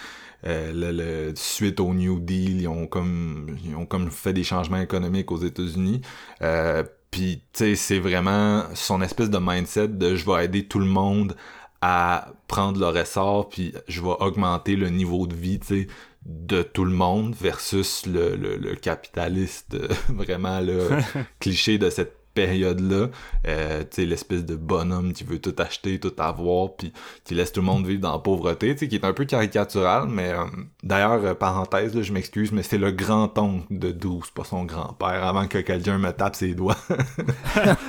euh, 0.46 0.72
le, 0.72 1.28
le- 1.30 1.32
suite 1.36 1.80
au 1.80 1.92
New 1.94 2.20
Deal, 2.20 2.60
ils 2.62 2.68
ont 2.68 2.86
comme, 2.86 3.56
ils 3.64 3.74
ont 3.74 3.86
comme 3.86 4.10
fait 4.10 4.32
des 4.32 4.44
changements 4.44 4.80
économiques 4.80 5.30
aux 5.32 5.38
États-Unis. 5.38 6.02
Euh, 6.42 6.84
puis, 7.12 7.42
tu 7.52 7.58
sais, 7.58 7.76
c'est 7.76 7.98
vraiment 7.98 8.64
son 8.74 9.02
espèce 9.02 9.28
de 9.28 9.38
mindset 9.38 9.88
de 9.88 10.16
je 10.16 10.24
vais 10.24 10.46
aider 10.46 10.64
tout 10.64 10.78
le 10.78 10.86
monde 10.86 11.36
à 11.82 12.32
prendre 12.48 12.80
leur 12.80 12.96
essor, 12.96 13.50
puis 13.50 13.74
je 13.86 14.00
vais 14.00 14.16
augmenter 14.18 14.76
le 14.76 14.88
niveau 14.88 15.26
de 15.26 15.34
vie, 15.34 15.60
tu 15.60 15.66
sais, 15.66 15.86
de 16.24 16.62
tout 16.62 16.86
le 16.86 16.92
monde 16.92 17.34
versus 17.38 18.06
le, 18.06 18.34
le, 18.34 18.56
le 18.56 18.74
capitaliste 18.76 19.74
euh, 19.74 19.88
vraiment 20.08 20.60
le 20.60 20.88
cliché 21.38 21.76
de 21.76 21.90
cette 21.90 22.16
période-là, 22.34 23.08
euh, 23.46 23.80
tu 23.80 23.86
sais, 23.90 24.06
l'espèce 24.06 24.44
de 24.44 24.56
bonhomme 24.56 25.12
qui 25.12 25.24
veut 25.24 25.38
tout 25.38 25.54
acheter, 25.58 25.98
tout 25.98 26.12
avoir, 26.18 26.74
puis 26.76 26.92
qui 27.24 27.34
laisse 27.34 27.52
tout 27.52 27.60
le 27.60 27.66
monde 27.66 27.86
vivre 27.86 28.00
dans 28.00 28.12
la 28.12 28.18
pauvreté, 28.18 28.72
tu 28.74 28.80
sais, 28.80 28.88
qui 28.88 28.96
est 28.96 29.04
un 29.04 29.12
peu 29.12 29.24
caricatural, 29.24 30.08
mais 30.08 30.32
euh, 30.32 30.44
d'ailleurs, 30.82 31.24
euh, 31.24 31.34
parenthèse, 31.34 31.94
là, 31.94 32.02
je 32.02 32.12
m'excuse, 32.12 32.52
mais 32.52 32.62
c'est 32.62 32.78
le 32.78 32.90
grand-oncle 32.90 33.66
de 33.70 33.90
Drew, 33.92 34.20
c'est 34.24 34.34
pas 34.34 34.44
son 34.44 34.64
grand-père, 34.64 35.24
avant 35.24 35.46
que 35.46 35.58
quelqu'un 35.58 35.98
me 35.98 36.10
tape 36.12 36.36
ses 36.36 36.54
doigts. 36.54 36.76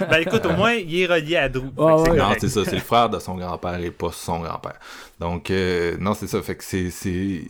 Ben 0.09 0.17
écoute, 0.19 0.45
au 0.45 0.53
moins, 0.53 0.73
il 0.73 1.01
est 1.01 1.05
relié 1.05 1.37
à 1.37 1.49
Drew. 1.49 1.71
Ouais. 1.77 2.17
Non, 2.17 2.33
c'est 2.37 2.49
ça, 2.49 2.65
c'est 2.65 2.75
le 2.75 2.81
frère 2.81 3.09
de 3.09 3.19
son 3.19 3.35
grand-père 3.35 3.79
et 3.79 3.91
pas 3.91 4.11
son 4.11 4.39
grand-père. 4.39 4.79
Donc, 5.19 5.49
euh, 5.49 5.95
non, 5.99 6.13
c'est 6.13 6.27
ça, 6.27 6.41
fait 6.41 6.55
que 6.55 6.63
c'est, 6.63 6.89
c'est, 6.89 7.43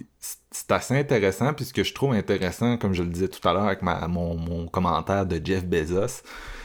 c'est 0.51 0.71
assez 0.71 0.97
intéressant, 0.97 1.53
puis 1.53 1.65
ce 1.65 1.73
que 1.73 1.83
je 1.83 1.93
trouve 1.93 2.13
intéressant, 2.13 2.77
comme 2.77 2.93
je 2.93 3.03
le 3.03 3.09
disais 3.09 3.27
tout 3.27 3.45
à 3.47 3.53
l'heure 3.53 3.65
avec 3.65 3.81
ma, 3.81 4.07
mon, 4.07 4.35
mon 4.35 4.67
commentaire 4.67 5.25
de 5.25 5.41
Jeff 5.43 5.65
Bezos, 5.65 6.21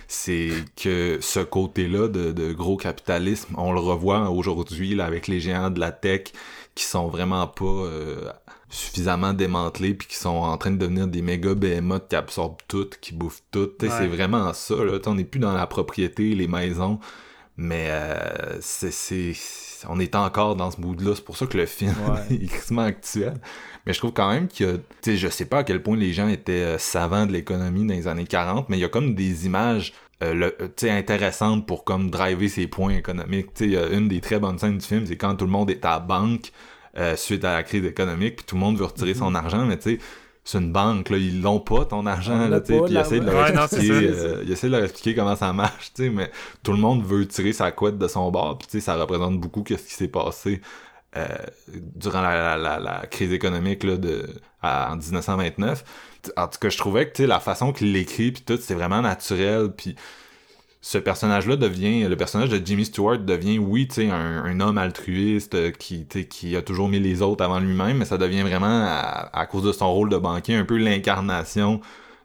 c'est 0.08 0.50
que 0.74 1.18
ce 1.20 1.40
côté-là 1.40 2.08
de, 2.08 2.32
de 2.32 2.52
gros 2.54 2.78
capitalisme, 2.78 3.54
on 3.58 3.72
le 3.72 3.78
revoit 3.80 4.30
aujourd'hui 4.30 4.94
là, 4.94 5.04
avec 5.04 5.28
les 5.28 5.38
géants 5.38 5.70
de 5.70 5.78
la 5.78 5.92
tech 5.92 6.32
qui 6.74 6.84
sont 6.84 7.08
vraiment 7.08 7.46
pas 7.46 7.64
euh, 7.66 8.30
suffisamment 8.70 9.34
démantelés 9.34 9.92
puis 9.92 10.08
qui 10.08 10.16
sont 10.16 10.30
en 10.30 10.56
train 10.56 10.70
de 10.70 10.76
devenir 10.78 11.08
des 11.08 11.20
méga 11.20 11.54
behemoths 11.54 12.08
qui 12.08 12.16
absorbent 12.16 12.56
tout, 12.68 12.88
qui 13.00 13.12
bouffent 13.12 13.42
tout. 13.50 13.70
Ouais. 13.82 13.88
C'est 13.90 14.06
vraiment 14.06 14.52
ça. 14.54 14.76
Là. 14.76 14.98
On 15.06 15.14
n'est 15.14 15.24
plus 15.24 15.40
dans 15.40 15.52
la 15.52 15.66
propriété, 15.66 16.34
les 16.34 16.48
maisons, 16.48 16.98
mais 17.58 17.88
euh, 17.90 18.58
c'est, 18.62 18.92
c'est, 18.92 19.34
on 19.88 20.00
est 20.00 20.14
encore 20.14 20.56
dans 20.56 20.70
ce 20.70 20.80
mood-là. 20.80 21.16
C'est 21.16 21.24
pour 21.24 21.36
ça 21.36 21.46
que 21.46 21.58
le 21.58 21.66
film 21.66 21.94
Ouais. 22.08 22.20
est 22.36 22.44
extrêmement 22.44 22.82
actuel. 22.82 23.34
Mais 23.88 23.94
je 23.94 23.98
trouve 23.98 24.12
quand 24.12 24.28
même 24.30 24.46
qu'il 24.48 24.66
y 24.66 24.68
a, 24.70 24.74
tu 24.74 24.80
sais, 25.00 25.16
je 25.16 25.26
sais 25.28 25.46
pas 25.46 25.58
à 25.58 25.64
quel 25.64 25.82
point 25.82 25.96
les 25.96 26.12
gens 26.12 26.28
étaient 26.28 26.52
euh, 26.52 26.78
savants 26.78 27.26
de 27.26 27.32
l'économie 27.32 27.84
dans 27.86 27.94
les 27.94 28.06
années 28.06 28.26
40, 28.26 28.68
mais 28.68 28.76
il 28.76 28.80
y 28.80 28.84
a 28.84 28.88
comme 28.88 29.14
des 29.14 29.46
images 29.46 29.92
euh, 30.22 30.34
le- 30.34 30.46
euh, 30.60 30.66
tu 30.76 30.86
sais, 30.86 30.90
intéressantes 30.90 31.66
pour 31.66 31.84
comme 31.84 32.10
driver 32.10 32.48
ses 32.48 32.66
points 32.66 32.90
économiques. 32.94 33.46
Tu 33.54 33.64
sais, 33.64 33.64
il 33.64 33.72
y 33.72 33.76
a 33.78 33.86
une 33.88 34.06
des 34.08 34.20
très 34.20 34.38
bonnes 34.38 34.58
scènes 34.58 34.78
du 34.78 34.84
film, 34.86 35.06
c'est 35.06 35.16
quand 35.16 35.34
tout 35.36 35.46
le 35.46 35.50
monde 35.50 35.70
est 35.70 35.84
à 35.84 35.90
la 35.92 35.98
banque 36.00 36.52
euh, 36.98 37.16
suite 37.16 37.44
à 37.44 37.54
la 37.54 37.62
crise 37.62 37.84
économique, 37.84 38.36
puis 38.36 38.44
tout 38.46 38.56
le 38.56 38.60
monde 38.60 38.76
veut 38.76 38.84
retirer 38.84 39.14
son 39.14 39.34
argent, 39.34 39.64
mais 39.64 39.78
tu 39.78 39.92
sais, 39.96 39.98
c'est 40.44 40.58
une 40.58 40.72
banque, 40.72 41.10
là, 41.10 41.18
ils 41.18 41.42
l'ont 41.42 41.60
pas, 41.60 41.84
ton 41.84 42.06
argent, 42.06 42.48
là, 42.48 42.60
tu 42.60 42.72
sais, 42.72 42.78
puis 42.86 42.94
ils 42.94 42.96
essaient 43.02 43.20
de 43.20 43.26
leur 43.26 43.34
expliquer, 43.64 44.12
ça. 44.14 44.18
euh, 44.24 44.42
ils 44.46 44.52
essaient 44.52 44.66
de 44.68 44.72
leur 44.72 44.82
expliquer 44.84 45.14
comment 45.14 45.36
ça 45.36 45.52
marche, 45.52 45.92
tu 45.94 46.04
sais, 46.04 46.10
mais 46.10 46.30
tout 46.62 46.72
le 46.72 46.78
monde 46.78 47.04
veut 47.04 47.26
tirer 47.28 47.52
sa 47.52 47.70
couette 47.70 47.98
de 47.98 48.08
son 48.08 48.30
bord, 48.30 48.58
puis 48.58 48.66
tu 48.66 48.78
sais, 48.78 48.84
ça 48.84 48.96
représente 48.96 49.38
beaucoup 49.38 49.62
qu'est-ce 49.62 49.86
qui 49.86 49.94
s'est 49.94 50.08
passé 50.08 50.60
euh, 51.16 51.26
durant 51.96 52.20
la, 52.20 53.02
crise 53.10 53.32
économique 53.32 53.82
là, 53.82 53.96
de, 53.96 54.28
en 54.62 54.96
1929. 54.96 55.84
En 56.36 56.48
tout 56.48 56.58
cas, 56.58 56.68
je 56.68 56.76
trouvais 56.76 57.10
que 57.10 57.22
la 57.22 57.40
façon 57.40 57.72
qu'il 57.72 57.92
l'écrit, 57.92 58.32
puis 58.32 58.42
tout, 58.42 58.58
c'est 58.60 58.74
vraiment 58.74 59.00
naturel, 59.00 59.70
puis 59.74 59.96
ce 60.80 60.98
personnage-là 60.98 61.56
devient, 61.56 62.04
le 62.04 62.16
personnage 62.16 62.50
de 62.50 62.64
Jimmy 62.64 62.84
Stewart 62.84 63.18
devient, 63.18 63.58
oui, 63.58 63.88
un, 63.98 64.60
homme 64.60 64.78
altruiste 64.78 65.54
euh, 65.54 65.70
qui, 65.70 66.06
qui 66.06 66.56
a 66.56 66.62
toujours 66.62 66.88
mis 66.88 67.00
les 67.00 67.20
autres 67.22 67.44
avant 67.44 67.58
lui-même, 67.58 67.98
mais 67.98 68.04
ça 68.04 68.18
devient 68.18 68.42
vraiment, 68.42 68.86
à, 68.86 69.46
cause 69.50 69.64
de 69.64 69.72
son 69.72 69.92
rôle 69.92 70.08
de 70.08 70.18
banquier, 70.18 70.54
un 70.54 70.64
peu 70.64 70.76
l'incarnation 70.76 71.80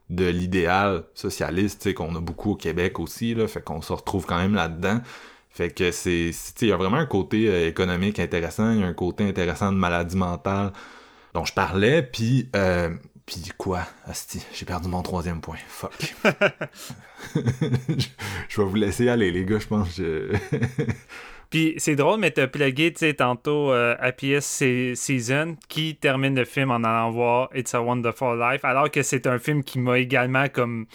de 0.09 0.25
l'idéal 0.25 1.05
socialiste, 1.13 1.93
qu'on 1.93 2.15
a 2.15 2.19
beaucoup 2.19 2.51
au 2.51 2.55
Québec 2.55 2.99
aussi, 2.99 3.33
là, 3.33 3.47
fait 3.47 3.61
qu'on 3.61 3.81
se 3.81 3.93
retrouve 3.93 4.25
quand 4.25 4.37
même 4.37 4.53
là-dedans. 4.53 4.99
Fait 5.53 5.69
que 5.69 5.91
c'est, 5.91 6.31
il 6.61 6.67
y 6.67 6.71
a 6.71 6.77
vraiment 6.77 6.97
un 6.97 7.05
côté 7.05 7.47
euh, 7.47 7.67
économique 7.67 8.19
intéressant, 8.19 8.71
il 8.71 8.79
y 8.79 8.83
a 8.83 8.87
un 8.87 8.93
côté 8.93 9.23
intéressant 9.27 9.71
de 9.71 9.77
maladie 9.77 10.17
mentale 10.17 10.73
dont 11.35 11.45
je 11.45 11.53
parlais, 11.53 12.01
puis 12.01 12.49
euh, 12.55 12.89
puis 13.27 13.51
quoi, 13.57 13.81
Asti, 14.07 14.43
j'ai 14.53 14.65
perdu 14.65 14.89
mon 14.89 15.03
troisième 15.03 15.41
point, 15.41 15.57
fuck. 15.67 15.93
je, 16.23 17.39
je 18.49 18.61
vais 18.61 18.67
vous 18.67 18.75
laisser 18.75 19.07
aller 19.09 19.31
les 19.31 19.45
gars, 19.45 19.59
je 19.59 19.67
pense. 19.67 19.95
Je... 19.95 20.35
Puis 21.51 21.75
c'est 21.77 21.95
drôle, 21.95 22.19
mais 22.19 22.31
t'as 22.31 22.47
plugué, 22.47 22.91
tu 22.91 22.99
sais, 22.99 23.13
tantôt 23.13 23.71
euh, 23.71 23.95
Happiest 23.99 24.95
Season 24.95 25.55
qui 25.69 25.95
termine 25.95 26.35
le 26.35 26.45
film 26.45 26.71
en 26.71 26.83
allant 26.83 27.11
voir 27.11 27.49
It's 27.53 27.75
a 27.75 27.81
Wonderful 27.81 28.39
Life, 28.39 28.65
alors 28.65 28.89
que 28.89 29.03
c'est 29.03 29.27
un 29.27 29.37
film 29.37 29.63
qui 29.63 29.77
m'a 29.77 29.99
également 29.99 30.49
comme 30.49 30.87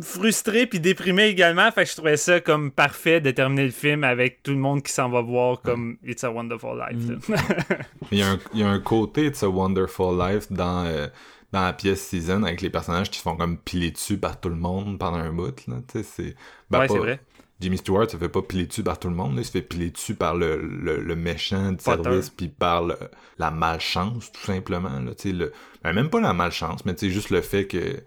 frustré 0.00 0.66
puis 0.66 0.80
déprimé 0.80 1.24
également. 1.24 1.70
Fait 1.70 1.84
que 1.84 1.90
je 1.90 1.96
trouvais 1.96 2.16
ça 2.16 2.40
comme 2.40 2.70
parfait 2.70 3.20
de 3.20 3.30
terminer 3.30 3.64
le 3.64 3.70
film 3.70 4.04
avec 4.04 4.42
tout 4.42 4.52
le 4.52 4.58
monde 4.58 4.82
qui 4.82 4.92
s'en 4.92 5.08
va 5.08 5.20
voir 5.20 5.60
comme 5.60 5.96
It's 6.04 6.24
a 6.24 6.30
Wonderful 6.30 6.78
Life. 6.78 7.28
là. 7.28 7.36
il, 8.10 8.18
y 8.18 8.22
a 8.22 8.30
un, 8.30 8.38
il 8.52 8.60
y 8.60 8.62
a 8.62 8.68
un 8.68 8.80
côté 8.80 9.30
de 9.30 9.34
ce 9.34 9.46
Wonderful 9.46 10.18
Life 10.18 10.50
dans, 10.50 10.84
euh, 10.84 11.06
dans 11.52 11.62
la 11.62 11.72
pièce 11.72 12.02
Season 12.02 12.42
avec 12.42 12.60
les 12.60 12.70
personnages 12.70 13.10
qui 13.10 13.18
se 13.18 13.22
font 13.22 13.36
comme 13.36 13.58
piler 13.58 13.90
dessus 13.90 14.18
par 14.18 14.40
tout 14.40 14.48
le 14.48 14.56
monde 14.56 14.98
pendant 14.98 15.18
un 15.18 15.32
bout. 15.32 15.66
Là, 15.68 15.76
c'est, 16.02 16.34
ben, 16.70 16.80
ouais, 16.80 16.88
c'est 16.88 16.98
vrai. 16.98 17.20
Jimmy 17.60 17.78
Stewart 17.78 18.10
se 18.10 18.16
fait 18.16 18.28
pas 18.28 18.42
piler 18.42 18.66
dessus 18.66 18.82
par 18.82 18.98
tout 18.98 19.08
le 19.08 19.14
monde, 19.14 19.36
là, 19.36 19.40
il 19.40 19.44
se 19.44 19.50
fait 19.52 19.62
piler 19.62 19.90
dessus 19.90 20.14
par 20.14 20.34
le, 20.34 20.56
le, 20.60 21.00
le 21.00 21.16
méchant 21.16 21.74
Potter. 21.76 22.02
service, 22.02 22.28
puis 22.30 22.48
par 22.48 22.82
le- 22.84 22.98
la 23.38 23.50
malchance, 23.50 24.30
tout 24.32 24.40
simplement. 24.44 24.98
Là, 25.00 25.12
le, 25.24 25.52
ben, 25.82 25.92
même 25.92 26.10
pas 26.10 26.20
la 26.20 26.32
malchance, 26.34 26.84
mais 26.84 26.94
juste 27.00 27.30
le 27.30 27.40
fait 27.42 27.66
que 27.66 28.02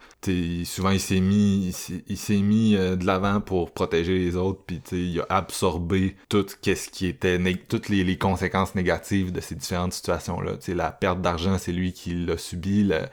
souvent 0.65 0.89
il 0.91 0.99
s'est 0.99 1.19
mis, 1.21 1.73
il 2.07 2.17
s'est- 2.17 2.37
mis 2.41 2.75
euh, 2.75 2.95
de 2.95 3.05
l'avant 3.05 3.39
pour 3.41 3.71
protéger 3.71 4.17
les 4.19 4.35
autres, 4.35 4.61
puis 4.67 4.81
il 4.91 5.19
a 5.21 5.25
absorbé 5.29 6.15
tout 6.29 6.45
ce 6.47 6.89
qui 6.89 7.07
était, 7.07 7.39
toutes 7.69 7.89
les, 7.89 8.03
les 8.03 8.17
conséquences 8.17 8.75
négatives 8.75 9.31
de 9.31 9.39
ces 9.41 9.55
différentes 9.55 9.93
situations-là. 9.93 10.53
La 10.75 10.91
perte 10.91 11.21
d'argent, 11.21 11.57
c'est 11.57 11.71
lui 11.71 11.93
qui 11.93 12.13
l'a 12.13 12.37
subi, 12.37 12.83
le- 12.83 13.05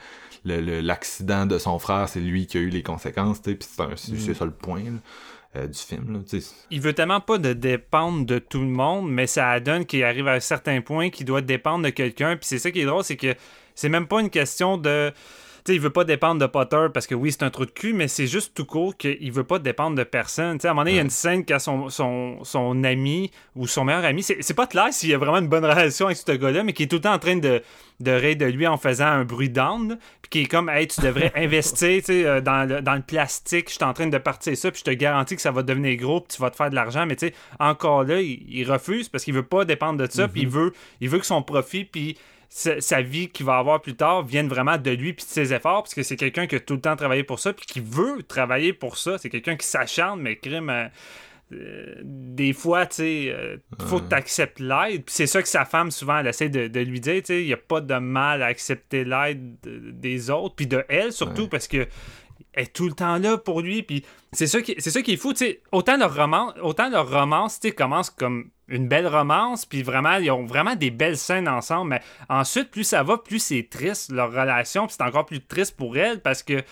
le- 0.45 0.61
le- 0.61 0.81
l'accident 0.81 1.47
de 1.47 1.59
son 1.59 1.79
frère, 1.79 2.09
c'est 2.09 2.21
lui 2.21 2.47
qui 2.47 2.59
a 2.59 2.61
eu 2.61 2.69
les 2.69 2.83
conséquences, 2.83 3.41
puis 3.41 3.57
c'est 3.61 3.97
c'est 4.19 4.35
ça 4.35 4.45
le 4.45 4.51
point 4.51 4.83
là, 4.83 4.99
euh, 5.57 5.67
du 5.67 5.79
film. 5.79 6.13
Là. 6.13 6.39
Il 6.71 6.81
veut 6.81 6.93
tellement 6.93 7.21
pas 7.21 7.39
de 7.39 7.53
dépendre 7.53 8.27
de 8.27 8.39
tout 8.39 8.61
le 8.61 8.67
monde, 8.67 9.11
mais 9.11 9.27
ça 9.27 9.59
donne 9.61 9.87
qu'il 9.87 10.03
arrive 10.05 10.29
à 10.29 10.33
un 10.33 10.41
certain 10.41 10.81
point 10.81 11.11
qu'il 11.11 11.27
doit 11.27 11.41
dépendre 11.43 11.85
de 11.85 11.91
quelqu'un. 11.91 12.37
Puis 12.37 12.47
c'est 12.47 12.59
ça 12.59 12.71
qui 12.71 12.81
est 12.81 12.85
drôle, 12.85 13.05
c'est 13.05 13.17
que 13.17 13.35
c'est 13.75 13.89
même 13.89 14.07
pas 14.07 14.21
une 14.21 14.31
question 14.31 14.77
de. 14.79 15.13
Tu 15.65 15.73
sais, 15.73 15.77
il 15.77 15.81
veut 15.81 15.89
pas 15.89 16.05
dépendre 16.05 16.39
de 16.43 16.47
Potter 16.47 16.89
parce 16.93 17.07
que 17.07 17.15
oui, 17.15 17.33
c'est 17.33 17.43
un 17.43 17.49
trou 17.49 17.65
de 17.65 17.71
cul, 17.71 17.95
mais 17.95 18.07
c'est 18.07 18.27
juste 18.27 18.53
tout 18.55 18.67
court 18.67 18.95
qu'il 18.99 19.33
veut 19.33 19.45
pas 19.45 19.59
dépendre 19.59 19.97
de 19.97 20.05
personne. 20.05 20.59
À 20.63 20.67
un 20.67 20.71
moment 20.71 20.83
donné, 20.83 20.91
il 20.91 20.97
y 20.97 20.99
a 20.99 21.03
une 21.03 21.09
scène 21.09 21.43
quand 21.47 21.59
son, 21.59 21.89
son, 21.89 22.45
son 22.45 22.85
ami 22.85 23.31
ou 23.57 23.67
son 23.67 23.85
meilleur 23.85 24.05
ami, 24.05 24.23
c'est 24.23 24.55
pas 24.55 24.67
clair 24.67 24.89
s'il 24.93 25.09
y 25.09 25.15
a 25.15 25.19
vraiment 25.19 25.39
une 25.39 25.49
bonne 25.49 25.65
relation 25.65 26.05
avec 26.05 26.19
ce 26.19 26.33
gars-là, 26.33 26.65
mais 26.65 26.75
qui 26.75 26.83
est 26.83 26.87
tout 26.87 26.97
le 26.97 27.01
temps 27.01 27.15
en 27.15 27.19
train 27.19 27.37
de, 27.37 27.63
de 28.01 28.11
rire 28.11 28.37
de 28.37 28.45
lui 28.45 28.67
en 28.67 28.77
faisant 28.77 29.07
un 29.07 29.25
bruit 29.25 29.49
d'âne, 29.49 29.99
puis 30.21 30.29
qui 30.29 30.41
est 30.41 30.47
comme, 30.47 30.69
hey, 30.69 30.87
tu 30.87 31.01
devrais 31.01 31.33
investir 31.37 32.03
euh, 32.11 32.43
dans, 32.43 32.69
le, 32.69 32.83
dans 32.83 32.95
le 32.95 33.01
plastique, 33.01 33.71
je 33.71 33.77
suis 33.77 33.85
en 33.85 33.95
train 33.95 34.09
de 34.09 34.19
partir 34.19 34.55
ça, 34.59 34.71
puis 34.71 34.81
je 34.81 34.91
te 34.91 34.95
garantis 34.95 35.35
que 35.35 35.41
ça 35.43 35.51
va 35.51 35.63
devenir 35.63 35.97
gros, 35.97 36.21
puis 36.21 36.37
tu 36.37 36.43
vas 36.43 36.51
te 36.51 36.57
faire 36.57 36.69
de 36.69 36.75
l'argent, 36.75 37.07
mais 37.07 37.17
tu 37.17 37.29
sais, 37.29 37.35
encore 37.59 38.05
là, 38.05 38.21
il, 38.21 38.45
il 38.51 38.71
refuse 38.71 39.09
parce 39.09 39.25
qu'il 39.25 39.33
veut 39.33 39.43
pas 39.43 39.65
dépendre 39.65 39.99
de 39.99 40.11
ça, 40.11 40.29
puis 40.29 40.43
il 40.43 40.49
veut, 40.49 40.75
il 41.01 41.09
veut 41.09 41.21
que 41.21 41.27
son 41.27 41.43
profit, 41.43 41.87
puis 41.87 42.19
sa, 42.57 42.81
sa 42.81 43.03
vie 43.03 43.31
qu'il 43.31 43.45
va 43.45 43.57
avoir 43.59 43.83
plus 43.83 43.97
tard 43.97 44.23
vienne 44.25 44.47
vraiment 44.47 44.79
de 44.79 44.91
lui 44.93 45.13
puis 45.13 45.25
de 45.25 45.29
ses 45.31 45.53
efforts 45.53 45.83
parce 45.83 45.95
que 45.95 46.05
c'est 46.05 46.15
quelqu'un 46.15 46.47
qui 46.47 46.55
a 46.55 46.61
tout 46.61 46.75
le 46.75 46.81
temps 46.81 46.95
travaillé 46.95 47.25
pour 47.25 47.41
ça 47.41 47.53
puis 47.53 47.67
qui 47.67 47.81
veut 47.81 48.23
travailler 48.23 48.73
pour 48.73 48.97
ça. 48.97 49.19
C'est 49.19 49.29
quelqu'un 49.29 49.57
qui 49.57 49.67
s'acharne 49.67 50.21
mais 50.21 50.37
crime 50.37 50.71
euh, 50.71 50.87
euh, 51.53 51.95
des 52.05 52.53
fois 52.53 52.87
tu 52.87 52.95
sais 52.97 53.27
euh, 53.31 53.57
faut 53.89 53.99
que 53.99 54.09
tu 54.09 54.15
acceptes 54.15 54.61
l'aide. 54.61 55.05
Puis 55.05 55.15
c'est 55.17 55.27
ça 55.27 55.43
que 55.43 55.49
sa 55.49 55.65
femme 55.65 55.91
souvent 55.91 56.19
elle 56.19 56.29
essaie 56.29 56.49
de, 56.49 56.69
de 56.69 56.81
lui 56.81 57.01
dire 57.01 57.17
tu 57.23 57.27
sais 57.27 57.43
il 57.43 57.49
y 57.49 57.53
a 57.53 57.57
pas 57.57 57.81
de 57.81 57.95
mal 57.97 58.41
à 58.41 58.47
accepter 58.47 59.03
l'aide 59.05 59.57
de- 59.65 59.91
des 59.91 60.31
autres 60.31 60.55
puis 60.55 60.69
de 60.69 60.85
elle 60.89 61.13
surtout 61.13 61.43
Ouais. 61.43 61.49
parce 61.49 61.67
que 61.67 61.89
est 62.57 62.73
tout 62.73 62.87
le 62.87 62.95
temps 62.95 63.19
là 63.19 63.37
pour 63.39 63.61
lui 63.61 63.83
puis 63.83 64.05
c'est 64.33 64.47
ça 64.47 64.63
qui 64.63 64.75
c'est 64.79 64.91
ça 64.91 65.03
qui 65.03 65.13
est 65.13 65.17
fou 65.17 65.33
autant 65.73 65.97
leur 65.97 66.15
romance 66.15 66.53
autant 66.63 66.89
leur 66.91 67.09
romance 67.11 67.61
commence 67.77 68.11
comme 68.11 68.51
une 68.69 68.89
belle 68.89 69.07
romance 69.07 69.67
puis 69.67 69.83
vraiment 69.83 70.17
ils 70.17 70.31
ont 70.31 70.47
vraiment 70.47 70.75
des 70.77 70.91
belles 70.91 71.19
scènes 71.19 71.49
ensemble 71.49 71.91
mais 71.91 72.01
ensuite 72.29 72.71
plus 72.71 72.85
ça 72.85 73.03
va 73.03 73.19
plus 73.19 73.39
c'est 73.41 73.69
triste 73.71 74.11
leur 74.13 74.31
relation 74.31 74.87
puis 74.87 74.97
c'est 74.99 75.05
encore 75.05 75.27
plus 75.27 75.45
triste 75.45 75.77
pour 75.77 75.97
elle 75.97 76.21
parce 76.21 76.43
que 76.43 76.63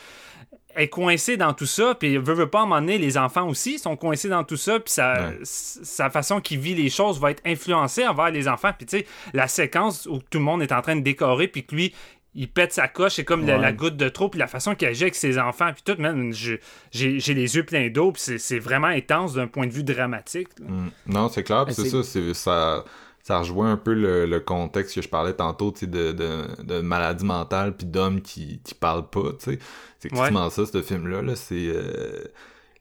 elle 0.75 0.85
est 0.85 0.89
coincée 0.89 1.37
dans 1.37 1.53
tout 1.53 1.67
ça, 1.67 1.95
puis 1.95 2.17
veut, 2.17 2.33
veut 2.33 2.49
pas 2.49 2.61
à 2.61 2.63
un 2.63 2.65
moment 2.65 2.81
donné, 2.81 2.97
les 2.97 3.19
enfants 3.19 3.47
aussi 3.47 3.79
sont 3.79 3.95
coincés 3.95 4.31
dans 4.31 4.43
tout 4.43 4.57
ça, 4.57 4.81
puis 4.81 4.91
sa, 4.91 5.29
Ouais. 5.29 5.37
s- 5.43 5.81
sa 5.83 6.09
façon 6.09 6.41
qu'il 6.41 6.61
vit 6.61 6.75
les 6.75 6.89
choses 6.89 7.21
va 7.21 7.31
être 7.31 7.43
influencée 7.45 8.07
envers 8.07 8.31
les 8.31 8.49
enfants. 8.49 8.71
Puis 8.75 8.87
tu 8.87 8.99
sais, 9.01 9.07
la 9.35 9.49
séquence 9.49 10.07
où 10.07 10.21
tout 10.31 10.39
le 10.39 10.45
monde 10.45 10.63
est 10.63 10.73
en 10.73 10.81
train 10.81 10.97
de 10.97 11.03
décorer, 11.03 11.47
puis 11.47 11.67
que 11.67 11.75
lui, 11.75 11.95
il 12.35 12.49
pète 12.51 12.73
sa 12.73 12.89
coche, 12.89 13.15
c'est 13.17 13.25
comme 13.25 13.47
la, 13.47 13.57
Ouais. 13.57 13.63
la 13.63 13.73
goutte 13.73 13.97
de 13.97 14.09
trop, 14.09 14.29
puis 14.29 14.39
la 14.39 14.47
façon 14.47 14.75
qu'il 14.75 14.89
agit 14.89 15.03
avec 15.05 15.15
ses 15.15 15.39
enfants, 15.39 15.71
puis 15.75 15.83
tout, 15.85 16.01
man, 16.01 16.33
je- 16.33 16.57
j'ai 16.91 17.19
les 17.35 17.57
yeux 17.57 17.65
pleins 17.65 17.91
d'eau, 17.91 18.13
puis 18.13 18.23
c'est- 18.23 18.39
c'est 18.39 18.59
vraiment 18.59 18.87
intense 18.89 19.35
d'un 19.35 19.47
point 19.47 19.67
de 19.67 19.73
vue 19.73 19.85
dramatique. 19.85 20.49
Mm. 20.61 20.89
Non, 21.09 21.29
c'est 21.29 21.43
clair, 21.43 21.67
pis 21.67 21.75
Ben, 21.77 21.85
c'est 21.85 22.03
ça, 22.03 22.33
ça, 22.35 22.85
ça 23.23 23.39
rejoint 23.39 23.73
un 23.73 23.77
peu 23.77 23.93
le, 23.95 24.27
le 24.27 24.41
contexte 24.41 24.95
que 24.95 25.03
je 25.03 25.09
parlais 25.09 25.35
tantôt, 25.35 25.71
tu 25.73 25.81
sais, 25.81 25.87
de, 25.87 26.13
de, 26.13 26.63
de 26.65 26.81
maladie 26.81 27.25
mentale 27.25 27.77
puis 27.77 27.87
d'hommes 27.87 28.21
qui, 28.23 28.61
qui 28.65 28.75
parlent 28.75 29.09
pas, 29.11 29.33
tu 29.39 29.53
sais. 29.53 29.59
C'est 30.01 30.09
effectivement 30.13 30.49
ça, 30.51 30.65
ce 30.67 30.83
film-là, 30.83 31.23
là, 31.23 31.37
c'est... 31.37 31.55
euh, 31.69 32.25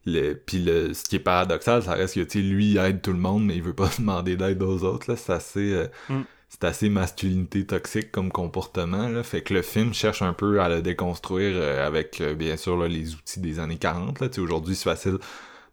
le, 0.08 0.34
puis 0.34 0.58
le, 0.64 0.94
ce 0.96 1.04
qui 1.04 1.18
est 1.18 1.20
paradoxal, 1.20 1.84
ça 1.84 1.94
reste 1.94 2.16
que, 2.16 2.22
tu 2.22 2.40
sais, 2.40 2.44
lui, 2.44 2.72
il 2.72 2.78
aide 2.80 3.02
tout 3.04 3.12
le 3.12 3.20
monde, 3.20 3.46
mais 3.46 3.56
il 3.56 3.62
veut 3.62 3.76
pas 3.76 3.90
demander 4.00 4.36
d'aide 4.36 4.64
aux 4.64 4.84
autres, 4.84 5.12
là, 5.12 5.16
c'est 5.18 5.34
assez... 5.34 5.74
euh, 5.74 5.88
Mm. 6.10 6.22
C'est 6.54 6.66
assez 6.66 6.90
masculinité 6.90 7.66
toxique 7.66 8.12
comme 8.12 8.30
comportement, 8.30 9.08
là. 9.08 9.24
Fait 9.24 9.42
que 9.42 9.54
le 9.54 9.62
film 9.62 9.94
cherche 9.94 10.22
un 10.22 10.34
peu 10.34 10.60
à 10.62 10.68
le 10.68 10.82
déconstruire 10.82 11.54
euh, 11.56 11.88
avec, 11.88 12.20
euh, 12.20 12.36
bien 12.36 12.58
sûr, 12.58 12.76
là, 12.78 12.88
les 12.90 13.16
outils 13.16 13.40
des 13.40 13.58
années 13.60 13.78
40, 13.78 14.20
là. 14.20 14.28
Aujourd'hui, 14.38 14.76
c'est 14.76 14.84
facile 14.90 15.18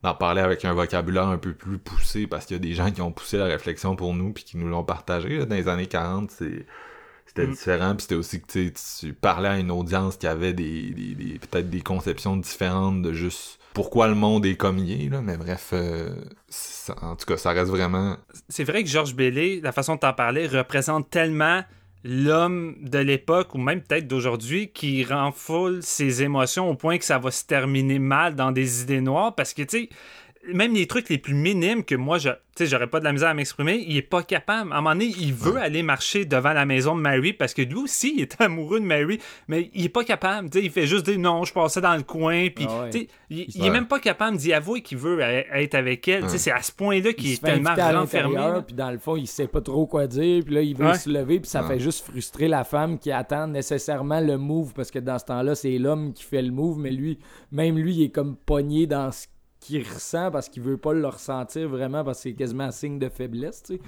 d'en 0.05 0.15
parler 0.15 0.41
avec 0.41 0.65
un 0.65 0.73
vocabulaire 0.75 1.27
un 1.27 1.37
peu 1.39 1.53
plus 1.53 1.79
poussé 1.79 2.29
parce 2.29 2.47
qu'il 2.47 2.55
y 2.57 2.61
a 2.61 2.63
des 2.63 2.75
gens 2.75 2.93
qui 2.93 3.03
ont 3.03 3.11
poussé 3.11 3.37
la 3.39 3.47
réflexion 3.47 3.97
pour 3.97 4.15
nous 4.15 4.33
puis 4.33 4.45
qui 4.45 4.57
nous 4.57 4.69
l'ont 4.69 4.85
partagé 4.85 5.39
là. 5.39 5.45
dans 5.47 5.57
les 5.57 5.67
années 5.67 5.89
40 5.89 6.31
c'est 6.31 6.65
c'était 7.27 7.49
Mm. 7.49 7.51
différent 7.51 7.95
puis 7.97 8.03
c'était 8.03 8.15
aussi 8.15 8.41
que 8.41 8.47
tu 8.47 8.73
sais, 8.75 9.07
tu 9.09 9.13
parlais 9.13 9.49
à 9.49 9.59
une 9.59 9.73
audience 9.73 10.17
qui 10.17 10.29
avait 10.29 10.53
des, 10.53 10.91
des- 10.93 11.17
des- 11.17 11.39
peut-être 11.41 11.69
des 11.69 11.81
conceptions 11.81 12.37
différentes 12.37 13.03
de 13.03 13.13
juste 13.13 13.58
pourquoi 13.79 14.09
le 14.09 14.17
monde 14.17 14.45
est 14.45 14.57
comme 14.57 14.79
il 14.79 15.07
est 15.07 15.09
là 15.09 15.21
mais 15.21 15.37
bref 15.37 15.71
euh, 15.73 16.11
en 17.01 17.15
tout 17.15 17.27
cas 17.27 17.37
ça 17.37 17.53
reste 17.53 17.71
vraiment 17.71 18.17
c'est 18.49 18.65
vrai 18.65 18.83
que 18.83 18.89
Georges 18.89 19.15
Bellé, 19.15 19.61
la 19.63 19.71
façon 19.71 19.95
de 19.95 20.01
t'en 20.01 20.13
parler, 20.13 20.49
représente 20.49 21.11
tellement 21.11 21.63
l'homme 22.03 22.75
de 22.81 22.99
l'époque 22.99 23.55
ou 23.55 23.59
même 23.59 23.81
peut-être 23.81 24.09
d'aujourd'hui 24.09 24.73
qui 24.73 25.05
renfoule 25.05 25.81
ses 25.81 26.25
émotions 26.25 26.69
au 26.69 26.75
point 26.75 26.99
que 26.99 27.05
ça 27.05 27.19
va 27.19 27.31
se 27.31 27.45
terminer 27.45 28.01
mal 28.01 28.35
dans 28.35 28.51
des 28.51 28.83
idées 28.83 29.01
noires 29.01 29.37
parce 29.37 29.55
que 29.55 29.63
tu 29.63 29.83
sais 29.83 29.89
même 30.53 30.75
les 30.75 30.87
trucs 30.87 31.09
les 31.09 31.19
plus 31.19 31.35
minimes 31.35 31.85
que 31.85 31.95
moi 31.95 32.19
je 32.19 32.31
tu 32.31 32.65
sais 32.65 32.67
j'aurais 32.67 32.87
pas 32.89 32.99
de 32.99 33.05
la 33.05 33.13
misère 33.13 33.29
à 33.29 33.35
m'exprimer 33.35 33.85
il 33.87 33.97
est 33.97 34.03
pas 34.03 34.23
capable. 34.23 34.73
À 34.73 34.77
un 34.77 34.81
moment 34.81 34.95
donné 34.95 35.07
il 35.19 35.33
veut 35.33 35.57
aller 35.57 35.83
marcher 35.83 36.25
devant 36.25 36.53
la 36.53 36.67
maison 36.67 36.97
de 36.97 37.01
Mary 37.01 37.33
parce 37.33 37.55
que 37.55 37.63
lui 37.63 37.75
aussi 37.77 38.15
il 38.17 38.23
est 38.23 38.41
amoureux 38.41 38.81
de 38.81 38.85
Mary 38.85 39.19
mais 39.47 39.71
il 39.75 39.85
est 39.85 39.89
pas 39.89 40.05
capable 40.05 40.51
tu 40.51 40.59
sais 40.59 40.65
il 40.65 40.71
fait 40.71 40.87
juste 40.87 41.07
dire 41.07 41.19
non 41.19 41.45
je 41.45 41.53
passais 41.53 41.81
dans 41.81 41.95
le 41.97 42.03
coin 42.03 42.49
puis 42.55 42.67
Ah 42.69 42.83
ouais. 42.83 43.09
il, 43.31 43.47
il 43.55 43.65
est 43.65 43.71
même 43.71 43.87
pas 43.87 44.01
capable 44.01 44.37
d'y 44.37 44.53
avouer 44.53 44.81
qu'il 44.83 44.99
veut 44.99 45.21
être 45.21 45.75
avec 45.75 46.07
elle 46.09 46.25
Ouais. 46.25 46.29
c'est 46.39 46.51
à 46.51 46.63
ce 46.63 46.73
point 46.73 47.01
là 47.01 47.13
qu'il 47.13 47.29
il 47.29 47.33
est 47.35 47.43
tellement 47.45 47.75
renfermé 47.75 48.37
puis 48.67 48.75
dans 48.75 48.91
le 48.91 48.99
fond, 48.99 49.17
il 49.17 49.27
sait 49.27 49.47
pas 49.47 49.61
trop 49.61 49.87
quoi 49.87 50.07
dire, 50.07 50.43
puis 50.45 50.55
là, 50.55 50.63
il 50.63 50.77
veut 50.77 50.95
se 50.95 51.09
lever, 51.09 51.41
puis 51.41 51.49
ça 51.49 51.63
fait 51.63 51.79
juste 51.79 52.05
frustrer 52.05 52.49
la 52.49 52.65
femme 52.65 52.99
qui 52.99 53.11
attend 53.13 53.47
nécessairement 53.47 54.21
le 54.21 54.37
move, 54.39 54.73
parce 54.75 54.91
que 54.91 54.99
dans 54.99 55.19
ce 55.19 55.25
temps-là, 55.27 55.55
c'est 55.55 55.79
l'homme 55.79 56.13
qui 56.13 56.25
fait 56.25 56.43
le 56.43 56.51
move, 56.51 56.79
mais 56.79 56.91
lui, 56.91 57.19
même 57.53 57.79
lui, 57.79 57.95
il 57.97 58.03
est 58.05 58.09
comme 58.11 58.37
pogné 58.37 58.87
dans 58.87 59.11
ce 59.13 59.27
qu'il 59.69 59.83
ressent, 59.89 60.31
parce 60.31 60.49
qu'il 60.49 60.63
veut 60.63 60.77
pas 60.77 60.93
le 60.93 61.07
ressentir 61.07 61.69
vraiment, 61.69 62.03
parce 62.05 62.19
que 62.19 62.23
c'est 62.25 62.33
quasiment 62.35 62.65
un 62.65 62.71
signe 62.71 62.99
de 62.99 63.09
faiblesse, 63.09 63.63
tu 63.63 63.75
sais. 63.75 63.81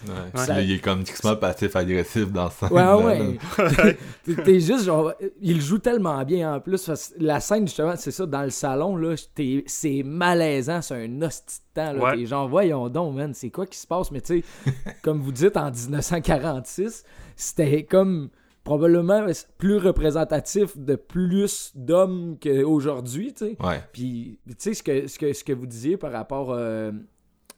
ouais. 0.52 0.64
Il 0.64 0.72
est 0.72 0.78
comme 0.78 1.00
extrêmement 1.00 1.36
passif 1.36 1.74
agressif 1.76 2.30
dans 2.30 2.50
ça 2.50 2.72
Ouais, 2.72 3.02
ouais. 3.04 3.38
T'es- 4.24 4.42
T'es 4.42 4.60
juste 4.60 4.84
genre. 4.84 5.12
Il 5.40 5.60
joue 5.60 5.78
tellement 5.78 6.22
bien 6.24 6.54
en 6.54 6.60
plus. 6.60 6.84
parce 6.84 7.08
que 7.08 7.14
la 7.24 7.40
scène, 7.40 7.66
justement, 7.66 7.94
c'est 7.96 8.10
ça, 8.10 8.26
dans 8.26 8.42
le 8.42 8.50
salon, 8.50 8.96
là, 8.96 9.14
t'es- 9.34 9.64
c'est 9.66 10.02
malaisant, 10.04 10.82
c'est 10.82 10.94
un 11.04 11.22
hostie 11.22 11.60
de 11.74 11.80
temps. 11.82 11.92
Là. 11.92 11.98
Ouais. 12.04 12.16
T'es 12.16 12.26
genre, 12.26 12.48
voyons 12.48 12.88
donc, 12.88 13.14
man, 13.16 13.32
c'est 13.34 13.50
quoi 13.50 13.66
qui 13.66 13.78
se 13.78 13.86
passe? 13.86 14.10
Mais 14.10 14.20
tu 14.20 14.42
sais, 14.42 14.72
comme 15.02 15.20
vous 15.20 15.32
dites, 15.32 15.56
en 15.56 15.70
1946, 15.70 17.04
c'était 17.36 17.84
comme 17.84 18.28
probablement 18.64 19.26
plus 19.58 19.76
représentatif 19.76 20.76
de 20.76 20.94
plus 20.96 21.72
d'hommes 21.74 22.36
qu'aujourd'hui, 22.42 23.32
tu 23.32 23.46
sais. 23.46 23.56
ouais 23.60 23.80
Puis, 23.92 24.38
tu 24.48 24.54
sais, 24.58 24.74
ce 24.74 24.82
que, 24.82 25.06
ce, 25.06 25.18
que, 25.18 25.32
ce 25.32 25.44
que 25.44 25.52
vous 25.52 25.66
disiez 25.66 25.96
par 25.96 26.12
rapport 26.12 26.52
euh, 26.52 26.92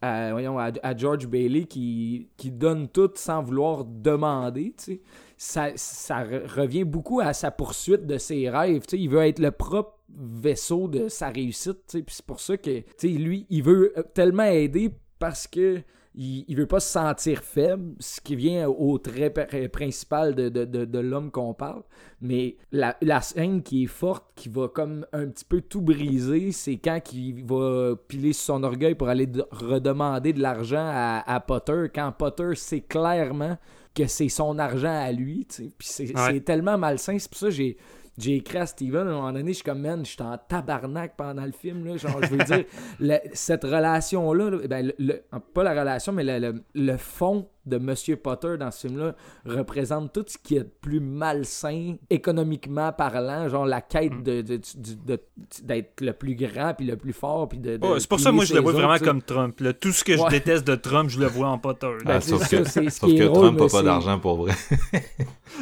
à, 0.00 0.30
voyons, 0.32 0.58
à, 0.58 0.70
à 0.82 0.96
George 0.96 1.26
Bailey 1.26 1.64
qui, 1.64 2.28
qui 2.36 2.50
donne 2.50 2.88
tout 2.88 3.10
sans 3.14 3.42
vouloir 3.42 3.84
demander, 3.84 4.74
tu 4.78 4.84
sais, 4.84 5.00
ça, 5.36 5.70
ça 5.74 6.22
re- 6.24 6.46
revient 6.46 6.84
beaucoup 6.84 7.20
à 7.20 7.32
sa 7.32 7.50
poursuite 7.50 8.06
de 8.06 8.16
ses 8.18 8.48
rêves. 8.48 8.82
tu 8.86 8.96
sais. 8.96 9.02
Il 9.02 9.08
veut 9.10 9.22
être 9.22 9.40
le 9.40 9.50
propre 9.50 9.98
vaisseau 10.14 10.88
de 10.88 11.08
sa 11.08 11.28
réussite. 11.30 11.78
tu 11.88 11.98
sais. 11.98 12.02
Puis 12.02 12.14
c'est 12.16 12.26
pour 12.26 12.38
ça 12.40 12.56
que 12.56 12.78
tu 12.80 12.84
sais, 12.96 13.08
lui, 13.08 13.46
il 13.50 13.62
veut 13.62 13.92
euh, 13.98 14.02
tellement 14.14 14.44
aider 14.44 14.90
parce 15.18 15.46
que 15.48 15.80
il, 16.14 16.44
il 16.48 16.56
veut 16.56 16.66
pas 16.66 16.80
se 16.80 16.90
sentir 16.92 17.42
faible, 17.42 17.94
ce 17.98 18.20
qui 18.20 18.36
vient 18.36 18.68
au 18.68 18.98
trait 18.98 19.30
pr- 19.30 19.68
principal 19.68 20.34
de, 20.34 20.48
de, 20.48 20.64
de, 20.64 20.84
de 20.84 20.98
l'homme 20.98 21.30
qu'on 21.30 21.54
parle. 21.54 21.82
Mais 22.20 22.56
la, 22.70 22.96
la 23.00 23.20
scène 23.20 23.62
qui 23.62 23.84
est 23.84 23.88
forte, 23.88 24.24
qui 24.36 24.48
va 24.48 24.68
comme 24.68 25.06
un 25.12 25.26
petit 25.28 25.44
peu 25.44 25.60
tout 25.60 25.80
briser, 25.80 26.52
c'est 26.52 26.76
quand 26.76 27.00
il 27.12 27.44
va 27.44 27.94
piler 28.08 28.32
sur 28.32 28.54
son 28.56 28.62
orgueil 28.62 28.94
pour 28.94 29.08
aller 29.08 29.26
de- 29.26 29.44
redemander 29.50 30.32
de 30.32 30.40
l'argent 30.40 30.84
à, 30.86 31.22
à 31.26 31.40
Potter, 31.40 31.86
quand 31.94 32.12
Potter 32.12 32.54
sait 32.54 32.80
clairement 32.82 33.56
que 33.94 34.06
c'est 34.06 34.28
son 34.28 34.58
argent 34.58 34.94
à 34.94 35.12
lui. 35.12 35.46
Puis 35.48 35.70
c'est 35.80 36.14
Ouais. 36.16 36.32
c'est 36.34 36.40
tellement 36.44 36.78
malsain, 36.78 37.18
c'est 37.18 37.28
pour 37.30 37.38
ça 37.38 37.46
que 37.46 37.52
j'ai 37.52 37.76
j'ai 38.18 38.36
écrit 38.36 38.58
à 38.58 38.66
Steven, 38.66 39.06
à 39.06 39.10
un 39.10 39.14
moment 39.14 39.32
donné, 39.32 39.48
je 39.52 39.56
suis 39.56 39.64
comme, 39.64 39.80
man, 39.80 40.04
je 40.04 40.10
suis 40.10 40.22
en 40.22 40.36
tabarnak 40.36 41.14
pendant 41.16 41.44
le 41.44 41.52
film, 41.52 41.84
là. 41.86 41.96
Genre, 41.96 42.18
je 42.22 42.28
veux 42.28 42.44
dire, 42.44 42.64
le- 43.00 43.18
cette 43.32 43.64
relation-là, 43.64 44.50
là, 44.50 44.58
ben, 44.68 44.86
le- 44.86 44.94
le- 44.98 45.22
pas 45.54 45.62
la 45.62 45.72
relation, 45.78 46.12
mais 46.12 46.24
le, 46.24 46.38
le- 46.38 46.62
le 46.74 46.96
fond 46.96 47.48
de 47.64 47.78
Monsieur 47.78 48.16
Potter 48.16 48.56
dans 48.58 48.72
ce 48.72 48.88
film-là 48.88 49.14
représente 49.46 50.12
tout 50.12 50.24
ce 50.26 50.36
qui 50.36 50.56
est 50.56 50.64
de 50.64 50.70
plus 50.80 50.98
malsain, 50.98 51.94
économiquement 52.10 52.90
parlant, 52.92 53.48
genre 53.48 53.64
la 53.66 53.80
quête 53.80 54.12
Mm. 54.12 54.22
de, 54.24 54.42
de- 54.42 54.56
de- 54.56 55.14
de- 55.14 55.20
d'être 55.62 56.00
le 56.00 56.12
plus 56.12 56.34
grand, 56.34 56.74
puis 56.74 56.84
le 56.86 56.96
plus 56.96 57.12
fort, 57.12 57.48
puis 57.48 57.58
de... 57.58 57.78
c'est 57.98 58.08
pour 58.08 58.18
ça 58.18 58.30
plier 58.30 58.34
moi 58.36 58.44
je 58.44 58.54
le 58.54 58.60
vois 58.60 58.72
autres, 58.72 58.80
vraiment 58.82 58.98
comme 58.98 59.22
Trump. 59.22 59.60
là. 59.60 59.72
Tout 59.72 59.92
ce 59.92 60.02
que 60.02 60.16
je 60.16 60.28
déteste 60.28 60.66
de 60.66 60.74
Trump, 60.74 61.08
je 61.08 61.20
le 61.20 61.26
vois 61.26 61.48
en 61.50 61.58
Potter. 61.58 61.86
Ben, 62.04 62.14
Ah, 62.16 62.20
c'est 62.20 62.30
sauf 62.30 62.48
que, 62.50 62.64
sauf 62.90 63.10
que 63.10 63.32
Trump 63.32 63.56
mais 63.60 63.66
a 63.66 63.68
pas 63.68 63.82
d'argent 63.82 64.18
pour 64.18 64.36
vrai. 64.42 64.52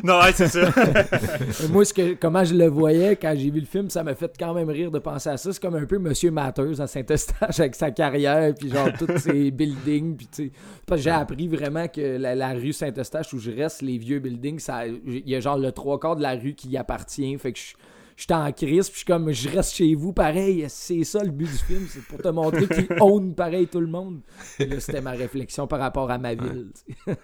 Non, 0.04 0.20
ouais, 0.20 0.32
c'est 0.32 0.46
ça. 0.48 0.60
Moi, 1.70 1.84
ce 1.84 1.92
que, 1.92 2.14
comment 2.14 2.39
je 2.44 2.54
le 2.54 2.66
voyais 2.66 3.16
quand 3.16 3.34
j'ai 3.36 3.50
vu 3.50 3.60
le 3.60 3.66
film, 3.66 3.90
ça 3.90 4.02
m'a 4.02 4.14
fait 4.14 4.32
quand 4.38 4.54
même 4.54 4.68
rire 4.68 4.90
de 4.90 4.98
penser 4.98 5.30
à 5.30 5.36
ça. 5.36 5.52
C'est 5.52 5.60
comme 5.60 5.76
un 5.76 5.86
peu 5.86 5.98
Monsieur 5.98 6.30
Matters 6.30 6.80
à 6.80 6.86
Saint-Eustache 6.86 7.60
avec 7.60 7.74
sa 7.74 7.90
carrière, 7.90 8.54
puis 8.54 8.70
genre 8.70 8.90
tous 8.98 9.18
ses 9.18 9.50
buildings. 9.50 10.16
Puis 10.16 10.26
tu 10.26 10.44
sais, 10.44 10.52
parce 10.86 11.00
que 11.00 11.04
j'ai 11.04 11.10
appris 11.10 11.48
vraiment 11.48 11.88
que 11.88 12.18
la, 12.18 12.34
la 12.34 12.52
rue 12.52 12.72
Saint-Eustache 12.72 13.32
où 13.32 13.38
je 13.38 13.50
reste, 13.50 13.82
les 13.82 13.98
vieux 13.98 14.18
buildings, 14.18 14.58
ça, 14.58 14.86
il 14.86 15.28
y 15.28 15.34
a 15.34 15.40
genre 15.40 15.58
le 15.58 15.72
trois 15.72 15.98
quarts 15.98 16.16
de 16.16 16.22
la 16.22 16.34
rue 16.34 16.54
qui 16.54 16.68
y 16.68 16.76
appartient. 16.76 17.36
Fait 17.38 17.52
que 17.52 17.58
je 17.58 17.74
J'étais 18.20 18.34
en 18.34 18.52
crise, 18.52 18.90
puis 18.90 18.92
je 18.92 18.98
suis 18.98 19.04
comme, 19.06 19.32
je 19.32 19.48
reste 19.48 19.74
chez 19.74 19.94
vous, 19.94 20.12
pareil, 20.12 20.66
c'est 20.68 21.04
ça 21.04 21.24
le 21.24 21.30
but 21.30 21.50
du 21.50 21.56
film, 21.56 21.86
c'est 21.88 22.02
pour 22.04 22.18
te 22.18 22.28
montrer 22.28 22.68
qu'il 22.68 22.86
own 23.00 23.34
pareil 23.34 23.66
tout 23.66 23.80
le 23.80 23.86
monde. 23.86 24.20
Et 24.58 24.66
là, 24.66 24.78
c'était 24.78 25.00
ma 25.00 25.12
réflexion 25.12 25.66
par 25.66 25.78
rapport 25.80 26.10
à 26.10 26.18
ma 26.18 26.34
ville. 26.34 26.68
tu 26.84 26.94
sais. 27.14 27.18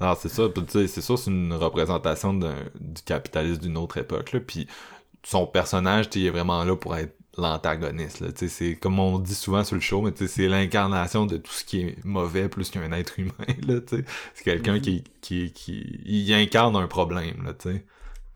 Ah, 0.00 0.16
c'est 0.18 0.28
ça. 0.28 0.48
puis 0.48 0.64
tu 0.64 0.72
sais, 0.72 0.86
C'est 0.88 1.02
sûr, 1.02 1.16
c'est 1.16 1.30
une 1.30 1.52
représentation 1.52 2.34
d'un- 2.34 2.64
du 2.80 3.00
capitalisme 3.02 3.60
d'une 3.62 3.76
autre 3.76 3.98
époque. 3.98 4.32
Là, 4.32 4.40
puis 4.40 4.66
son 5.22 5.46
personnage, 5.46 6.06
il 6.16 6.26
est 6.26 6.30
vraiment 6.30 6.64
là 6.64 6.74
pour 6.74 6.96
être 6.96 7.14
l'antagoniste. 7.38 8.18
là, 8.18 8.28
C'est 8.34 8.74
comme 8.74 8.98
on 8.98 9.20
dit 9.20 9.36
souvent 9.36 9.62
sur 9.62 9.76
le 9.76 9.80
show, 9.80 10.02
mais 10.02 10.10
c'est 10.26 10.48
l'incarnation 10.48 11.26
de 11.26 11.36
tout 11.36 11.52
ce 11.52 11.64
qui 11.64 11.80
est 11.82 12.04
mauvais 12.04 12.48
plus 12.48 12.70
qu'un 12.70 12.90
être 12.90 13.20
humain. 13.20 13.32
Là, 13.68 13.76
c'est 13.88 14.04
quelqu'un 14.44 14.74
Mhm. 14.74 14.80
qui, 14.80 15.04
qui, 15.20 15.52
qui 15.52 16.00
il 16.04 16.32
incarne 16.34 16.74
un 16.74 16.88
problème. 16.88 17.44
Là. 17.44 17.52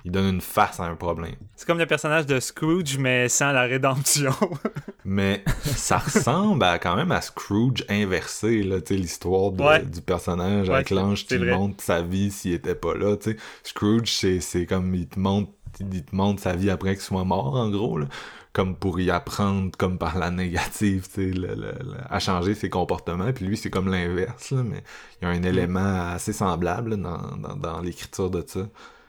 Il 0.05 0.11
donne 0.13 0.27
une 0.35 0.41
face 0.41 0.81
à 0.81 0.85
un 0.85 0.97
problème. 0.97 1.35
C'est 1.57 1.67
comme 1.67 1.79
le 1.79 1.87
personnage 1.87 2.27
de 2.27 2.39
Scrooge, 2.41 2.99
mais 2.99 3.29
sans 3.29 3.53
la 3.53 3.63
rédemption. 3.63 4.35
Mais 5.07 5.45
ça 5.63 5.99
ressemble 5.99 6.65
à, 6.65 6.79
quand 6.79 6.97
même 6.97 7.13
à 7.13 7.21
Scrooge 7.21 7.85
inversé, 7.91 8.63
là, 8.63 8.81
tu 8.81 8.95
sais, 8.95 9.01
l'histoire 9.01 9.53
Ouais. 9.53 9.83
du 9.85 10.01
personnage 10.01 10.69
Ouais, 10.71 10.77
avec 10.77 10.89
l'ange 10.91 11.27
qui 11.27 11.37
montre 11.39 11.83
sa 11.85 12.01
vie 12.01 12.31
s'il 12.31 12.55
était 12.55 12.75
pas 12.75 12.95
là, 12.95 13.15
tu 13.17 13.33
sais. 13.33 13.37
Scrooge, 13.65 14.11
c'est, 14.41 14.65
comme 14.67 14.95
il 14.95 15.07
te 15.07 15.19
montre, 15.21 15.51
il 15.81 16.05
te 16.05 16.15
montre 16.17 16.41
sa 16.43 16.55
vie 16.55 16.71
après 16.71 16.95
qu'il 16.95 17.03
soit 17.03 17.25
mort, 17.25 17.55
en 17.55 17.69
gros, 17.71 17.99
là. 17.99 18.07
Comme 18.55 18.77
pour 18.77 18.99
y 19.01 19.11
apprendre, 19.11 19.73
comme 19.77 19.99
par 19.99 20.17
la 20.19 20.31
négative, 20.31 21.07
tu 21.13 21.33
sais, 21.33 21.39
le- 21.39 21.49
le- 21.49 21.73
le- 21.83 21.97
à 22.09 22.19
changer 22.21 22.55
ses 22.55 22.71
comportements. 22.71 23.33
Puis 23.33 23.45
lui, 23.47 23.57
c'est 23.59 23.69
comme 23.69 23.91
l'inverse, 23.91 24.53
mais 24.53 24.83
il 25.21 25.25
y 25.25 25.27
a 25.27 25.31
un 25.35 25.43
élément 25.43 26.09
assez 26.13 26.33
semblable 26.33 26.91
là, 26.91 26.97
dans, 26.97 27.37
dans, 27.37 27.57
dans 27.57 27.81
l'écriture 27.81 28.31
de 28.31 28.43
ça. 28.47 28.61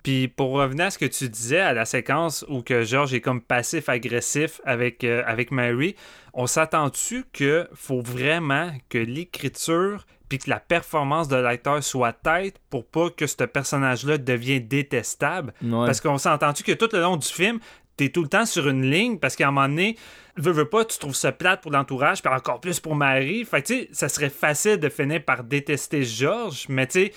Puis 0.06 0.28
pour 0.28 0.52
revenir 0.52 0.86
à 0.86 0.92
ce 0.92 1.00
que 1.00 1.06
tu 1.06 1.28
disais, 1.30 1.60
à 1.60 1.74
la 1.74 1.84
séquence 1.84 2.46
où 2.48 2.62
que 2.62 2.84
George 2.84 3.16
est 3.16 3.22
comme 3.22 3.42
passif-agressif 3.42 4.62
avec, 4.64 5.04
euh, 5.04 5.24
avec 5.26 5.50
Mary, 5.50 5.96
on 6.36 6.46
s'attend-tu 6.46 7.26
que 7.34 7.68
faut 7.74 8.02
vraiment 8.02 8.72
que 8.90 9.00
l'écriture 9.00 10.06
puis 10.30 10.38
que 10.38 10.48
la 10.48 10.60
performance 10.60 11.28
de 11.28 11.38
l'acteur 11.38 11.84
soit 11.84 12.14
tête 12.14 12.60
pour 12.70 12.86
pas 12.86 13.10
que 13.10 13.26
ce 13.26 13.46
personnage-là 13.46 14.20
devienne 14.20 14.68
détestable? 14.68 15.56
Ouais. 15.64 15.88
Parce 15.88 16.02
qu'on 16.02 16.20
s'entend-tu 16.20 16.62
que 16.62 16.74
tout 16.74 16.90
le 16.94 17.02
long 17.02 17.18
du 17.18 17.28
film, 17.28 17.58
t'es 17.98 18.10
tout 18.10 18.22
le 18.22 18.30
temps 18.30 18.46
sur 18.46 18.70
une 18.70 18.88
ligne 18.88 19.18
parce 19.18 19.36
qu'à 19.36 19.48
un 19.48 19.52
moment 19.52 19.68
donné, 19.68 19.98
veux, 20.38 20.52
veux 20.52 20.70
pas, 20.70 20.86
tu 20.86 21.00
trouves 21.00 21.16
ça 21.16 21.32
plate 21.32 21.62
pour 21.62 21.72
l'entourage, 21.72 22.22
puis 22.22 22.32
encore 22.32 22.60
plus 22.60 22.80
pour 22.80 22.96
Marie. 22.96 23.46
Fait 23.46 23.62
que, 23.62 23.68
tu 23.68 23.74
sais, 23.74 23.90
ça 23.92 24.10
serait 24.10 24.30
facile 24.30 24.78
de 24.78 24.90
finir 24.90 25.24
par 25.24 25.44
détester 25.44 26.04
George, 26.04 26.68
mais 26.70 26.88
tu 26.88 27.06
sais, 27.06 27.14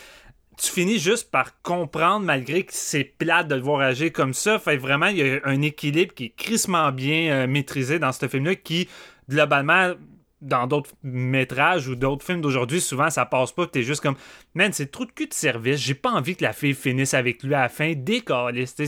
tu 0.58 0.72
finis 0.72 0.98
juste 0.98 1.30
par 1.30 1.60
comprendre 1.62 2.26
malgré 2.26 2.64
que 2.64 2.72
c'est 2.74 3.04
plate 3.04 3.48
de 3.48 3.54
le 3.54 3.60
voir 3.60 3.80
agir 3.80 4.12
comme 4.12 4.34
ça. 4.34 4.58
Fait 4.58 4.76
vraiment, 4.76 5.06
il 5.06 5.18
y 5.18 5.22
a 5.22 5.40
un 5.44 5.62
équilibre 5.62 6.14
qui 6.14 6.26
est 6.26 6.34
crissement 6.36 6.90
bien 6.90 7.32
euh, 7.32 7.46
maîtrisé 7.46 7.98
dans 7.98 8.12
ce 8.12 8.26
film-là 8.26 8.56
qui, 8.56 8.88
globalement, 9.28 9.92
dans 10.40 10.66
d'autres 10.66 10.90
métrages 11.02 11.88
ou 11.88 11.96
d'autres 11.96 12.24
films 12.24 12.40
d'aujourd'hui, 12.40 12.80
souvent 12.80 13.10
ça 13.10 13.26
passe 13.26 13.52
pas. 13.52 13.66
T'es 13.66 13.82
juste 13.82 14.00
comme, 14.02 14.14
man, 14.54 14.72
c'est 14.72 14.90
trop 14.90 15.04
de 15.04 15.10
cul 15.10 15.26
de 15.26 15.34
service. 15.34 15.80
J'ai 15.80 15.94
pas 15.94 16.10
envie 16.10 16.36
que 16.36 16.44
la 16.44 16.52
fille 16.52 16.74
finisse 16.74 17.14
avec 17.14 17.42
lui 17.42 17.54
à 17.54 17.62
la 17.62 17.68
fin. 17.68 17.92
Décaliste. 17.96 18.78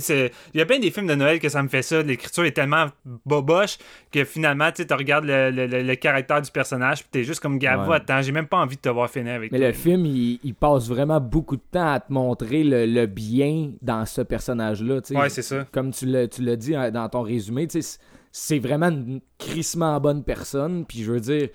Il 0.54 0.58
y 0.58 0.60
a 0.60 0.64
bien 0.64 0.78
des 0.78 0.90
films 0.90 1.06
de 1.08 1.14
Noël 1.14 1.38
que 1.40 1.48
ça 1.48 1.62
me 1.62 1.68
fait 1.68 1.82
ça. 1.82 2.02
L'écriture 2.02 2.44
est 2.44 2.52
tellement 2.52 2.86
boboche 3.26 3.78
que 4.12 4.24
finalement, 4.24 4.70
tu 4.72 4.84
regardes 4.92 5.24
le, 5.24 5.50
le- 5.50 5.66
le- 5.66 5.82
le 5.82 5.94
caractère 5.96 6.40
du 6.42 6.50
personnage 6.50 7.00
puis 7.00 7.08
t'es 7.10 7.24
juste 7.24 7.40
comme, 7.40 7.58
Ouais. 7.60 7.66
attends, 7.96 8.22
j'ai 8.22 8.32
même 8.32 8.46
pas 8.46 8.58
envie 8.58 8.76
de 8.76 8.80
te 8.80 8.88
voir 8.88 9.10
finir 9.10 9.34
avec 9.34 9.52
Mais 9.52 9.58
toi. 9.58 9.66
le 9.68 9.72
film, 9.72 10.06
il, 10.06 10.38
il 10.44 10.54
passe 10.54 10.88
vraiment 10.88 11.20
beaucoup 11.20 11.56
de 11.56 11.62
temps 11.70 11.92
à 11.92 12.00
te 12.00 12.12
montrer 12.12 12.64
le, 12.64 12.86
le 12.86 13.06
bien 13.06 13.72
dans 13.82 14.06
ce 14.06 14.20
personnage-là. 14.22 15.00
Ouais, 15.10 15.28
c'est 15.28 15.42
ça. 15.42 15.66
Comme 15.72 15.90
tu 15.92 16.06
l'as, 16.06 16.28
tu 16.28 16.42
l'as 16.42 16.56
dit 16.56 16.74
hein, 16.74 16.90
dans 16.90 17.08
ton 17.08 17.22
résumé, 17.22 17.66
tu 17.66 17.82
sais, 17.82 17.98
c'est- 18.32 18.58
vraiment 18.58 18.88
une 18.88 19.20
crissement 19.38 19.98
bonne 20.00 20.22
personne. 20.24 20.84
Puis 20.86 21.02
je 21.02 21.12
veux 21.12 21.20
dire, 21.20 21.48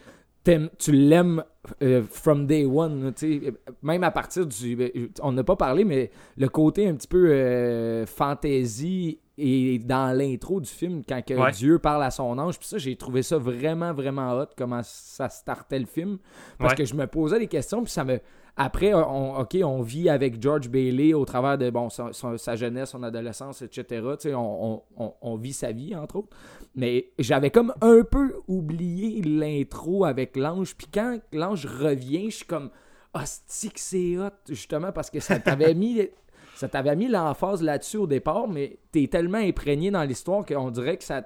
tu 0.77 0.91
l'aimes 0.91 1.43
euh, 1.81 2.03
from 2.07 2.45
day 2.45 2.65
one. 2.65 3.11
même 3.81 4.03
à 4.03 4.11
partir 4.11 4.45
du. 4.45 4.75
ben, 4.75 4.91
On 5.23 5.31
n'a 5.31 5.43
pas 5.43 5.55
parlé, 5.55 5.83
mais 5.83 6.11
le 6.37 6.47
côté 6.49 6.87
un 6.87 6.93
petit 6.93 7.07
peu 7.07 7.29
euh, 7.31 8.05
fantasy 8.05 9.19
et 9.37 9.79
dans 9.79 10.15
l'intro 10.17 10.61
du 10.61 10.69
film, 10.69 11.01
quand 11.07 11.21
que 11.25 11.33
Ouais. 11.33 11.51
Dieu 11.51 11.79
parle 11.79 12.03
à 12.03 12.11
son 12.11 12.37
ange, 12.37 12.57
puis 12.59 12.67
ça, 12.67 12.77
j'ai 12.77 12.95
trouvé 12.95 13.21
ça 13.23 13.37
vraiment, 13.37 13.93
vraiment 13.93 14.33
hot, 14.33 14.45
comment 14.57 14.81
ça 14.83 15.27
startait 15.29 15.79
le 15.79 15.85
film. 15.87 16.19
Parce 16.57 16.71
Ouais. 16.73 16.77
que 16.77 16.85
je 16.85 16.93
me 16.93 17.05
posais 17.07 17.39
des 17.39 17.47
questions, 17.47 17.81
puis 17.83 17.91
ça 17.91 18.03
me. 18.05 18.19
Après, 18.57 18.93
on, 18.93 19.37
ok, 19.39 19.57
on 19.65 19.81
vit 19.81 20.07
avec 20.07 20.41
George 20.41 20.69
Bailey 20.69 21.13
au 21.13 21.25
travers 21.25 21.57
de 21.57 21.69
bon, 21.69 21.89
sa 21.89 22.55
jeunesse, 22.55 22.91
son 22.91 23.03
adolescence, 23.03 23.61
etc. 23.61 24.01
On- 24.33 24.81
on 25.21 25.35
vit 25.35 25.51
sa 25.51 25.73
vie, 25.73 25.93
entre 25.93 26.17
autres. 26.17 26.29
Mais 26.75 27.11
j'avais 27.19 27.51
comme 27.51 27.73
un 27.81 28.03
peu 28.03 28.35
oublié 28.47 29.21
l'intro 29.21 30.03
avec 30.05 30.35
l'ange. 30.35 30.75
Puis 30.75 30.87
quand 30.93 31.19
l'ange 31.31 31.65
revient, 31.65 32.29
je 32.29 32.37
suis 32.37 32.45
comme 32.45 32.69
hostie 33.13 33.69
que 33.71 33.79
c'est 33.79 34.17
hot, 34.17 34.29
justement, 34.49 34.91
parce 34.91 35.09
que 35.09 35.19
ça 35.19 35.39
t'avait 35.39 35.73
mis. 35.75 36.01
Ça 36.55 36.69
t'avait 36.69 36.95
mis 36.95 37.07
l'emphase 37.09 37.61
là-dessus 37.61 37.97
au 37.97 38.07
départ, 38.07 38.47
mais 38.47 38.77
t'es 38.93 39.07
tellement 39.07 39.37
imprégné 39.39 39.91
dans 39.91 40.03
l'histoire 40.03 40.45
qu'on 40.45 40.71
dirait 40.71 40.95
que 40.97 41.03
ça. 41.03 41.25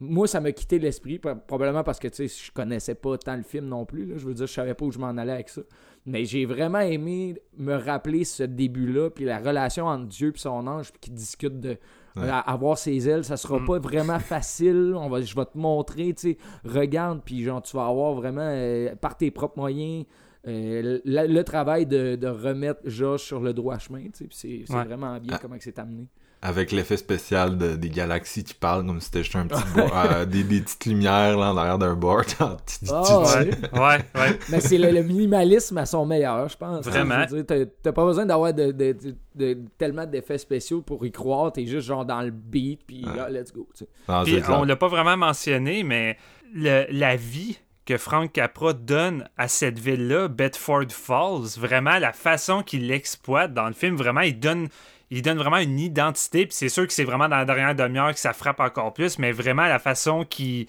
Moi, 0.00 0.26
ça 0.26 0.40
m'a 0.40 0.50
quitté 0.50 0.80
l'esprit, 0.80 1.20
pro- 1.20 1.36
probablement 1.46 1.84
parce 1.84 2.00
que 2.00 2.08
tu 2.08 2.28
sais, 2.28 2.44
je 2.46 2.50
connaissais 2.50 2.96
pas 2.96 3.16
tant 3.16 3.36
le 3.36 3.44
film 3.44 3.66
non 3.66 3.86
plus. 3.86 4.04
là. 4.06 4.16
Je 4.18 4.26
veux 4.26 4.34
dire, 4.34 4.48
je 4.48 4.52
savais 4.52 4.74
pas 4.74 4.84
où 4.84 4.90
je 4.90 4.98
m'en 4.98 5.16
allais 5.16 5.32
avec 5.32 5.48
ça. 5.48 5.62
Mais 6.06 6.24
j'ai 6.24 6.44
vraiment 6.44 6.80
aimé 6.80 7.36
me 7.56 7.74
rappeler 7.76 8.24
ce 8.24 8.42
début-là, 8.42 9.10
puis 9.10 9.24
la 9.24 9.38
relation 9.38 9.86
entre 9.86 10.06
Dieu 10.06 10.32
et 10.34 10.38
son 10.38 10.66
ange, 10.66 10.90
puis 10.90 11.00
qui 11.02 11.10
discute 11.12 11.60
de 11.60 11.78
Ouais. 12.16 12.28
à- 12.28 12.38
avoir 12.38 12.78
ses 12.78 13.08
ailes, 13.08 13.24
ça 13.24 13.36
sera 13.36 13.58
Mm. 13.58 13.64
pas 13.66 13.78
vraiment 13.80 14.18
facile. 14.20 14.94
On 14.96 15.08
va, 15.08 15.20
je 15.20 15.34
vais 15.34 15.44
te 15.46 15.58
montrer, 15.58 16.14
tu 16.14 16.30
sais, 16.32 16.38
regarde, 16.64 17.22
puis 17.24 17.42
genre, 17.42 17.60
tu 17.62 17.76
vas 17.76 17.86
avoir 17.86 18.12
vraiment, 18.14 18.40
euh, 18.42 18.94
par 18.96 19.16
tes 19.16 19.30
propres 19.32 19.58
moyens, 19.58 20.04
euh, 20.46 21.00
le, 21.04 21.26
le 21.26 21.42
travail 21.42 21.86
de, 21.86 22.16
de 22.16 22.26
remettre 22.28 22.80
Josh 22.84 23.22
sur 23.24 23.40
le 23.40 23.52
droit 23.52 23.78
chemin, 23.78 24.04
tu 24.16 24.28
sais, 24.30 24.62
c'est 24.66 24.72
Ouais. 24.72 24.84
vraiment 24.84 25.18
bien 25.18 25.32
Ah. 25.34 25.38
comment 25.42 25.56
c'est 25.58 25.78
amené. 25.78 26.06
Avec 26.46 26.72
l'effet 26.72 26.98
spécial 26.98 27.56
de- 27.56 27.74
des 27.74 27.88
galaxies 27.88 28.44
qui 28.44 28.52
parlent 28.52 28.84
comme 28.86 29.00
si 29.00 29.06
c'était 29.06 29.22
juste 29.22 29.34
un 29.34 29.46
petit 29.46 29.62
bo- 29.74 29.80
euh, 29.94 30.26
des, 30.26 30.44
des 30.44 30.60
petites 30.60 30.84
lumières 30.84 31.38
là, 31.38 31.52
en 31.52 31.56
arrière 31.56 31.78
d'un 31.78 31.94
board. 31.94 32.26
Tu- 32.66 32.86
tu- 32.86 32.92
Ah, 32.92 33.02
tu- 33.06 33.38
ouais. 33.38 33.50
Ouais, 33.80 33.98
ouais. 34.20 34.38
Mais 34.50 34.60
c'est 34.60 34.76
le, 34.76 34.90
le 34.90 35.02
minimalisme 35.02 35.78
à 35.78 35.86
son 35.86 36.04
meilleur, 36.04 36.46
je 36.50 36.56
pense. 36.58 36.84
Vraiment. 36.84 37.24
Dire, 37.24 37.44
T'as 37.46 37.64
t'as 37.82 37.92
pas 37.92 38.04
besoin 38.04 38.26
d'avoir 38.26 38.52
de, 38.52 38.72
de- 38.72 38.92
de- 38.92 39.14
de- 39.34 39.58
tellement 39.78 40.04
d'effets 40.04 40.36
spéciaux 40.38 40.82
pour 40.82 41.04
y 41.06 41.10
croire. 41.10 41.50
T'es 41.50 41.64
juste 41.66 41.86
genre 41.86 42.04
dans 42.04 42.20
le 42.20 42.30
beat, 42.30 42.80
puis 42.86 43.04
Ouais. 43.06 43.16
là, 43.16 43.30
let's 43.30 43.50
go. 43.52 43.66
tu. 43.76 43.84
Non, 44.08 44.22
Puis 44.24 44.42
on 44.48 44.64
l'a 44.64 44.76
pas 44.76 44.88
vraiment 44.88 45.16
mentionné, 45.16 45.82
mais 45.82 46.18
le- 46.54 46.84
la 46.90 47.16
vie 47.16 47.58
que 47.86 47.96
Frank 47.98 48.32
Capra 48.32 48.72
donne 48.72 49.28
à 49.36 49.46
cette 49.48 49.78
ville-là, 49.78 50.28
Bedford 50.28 50.86
Falls, 50.90 51.58
vraiment 51.58 51.98
la 51.98 52.12
façon 52.14 52.62
qu'il 52.62 52.86
l'exploite 52.86 53.52
dans 53.52 53.66
le 53.66 53.74
film, 53.74 53.96
vraiment, 53.96 54.22
il 54.22 54.38
donne, 54.40 54.68
il 55.10 55.22
donne 55.22 55.38
vraiment 55.38 55.58
une 55.58 55.78
identité. 55.78 56.46
Puis 56.46 56.54
c'est 56.56 56.68
sûr 56.68 56.86
que 56.86 56.92
c'est 56.92 57.04
vraiment 57.04 57.28
dans 57.28 57.36
la 57.36 57.44
dernière 57.44 57.74
demi-heure 57.74 58.12
que 58.12 58.20
ça 58.20 58.32
frappe 58.32 58.60
encore 58.60 58.92
plus, 58.94 59.18
mais 59.18 59.32
vraiment 59.32 59.64
la 59.66 59.78
façon 59.78 60.24
qu'il 60.24 60.66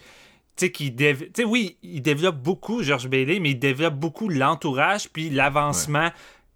tu 0.58 0.68
sais, 0.68 0.72
qui 0.72 0.90
dév- 0.92 1.26
tu 1.34 1.42
sais, 1.42 1.44
oui, 1.44 1.78
il 1.84 2.02
développe 2.02 2.38
beaucoup 2.38 2.82
George 2.82 3.10
Bailey, 3.10 3.40
mais 3.42 3.50
il 3.52 3.60
développe 3.60 3.96
beaucoup 3.96 4.30
l'entourage 4.30 5.10
puis 5.10 5.30
l'avancement 5.30 6.12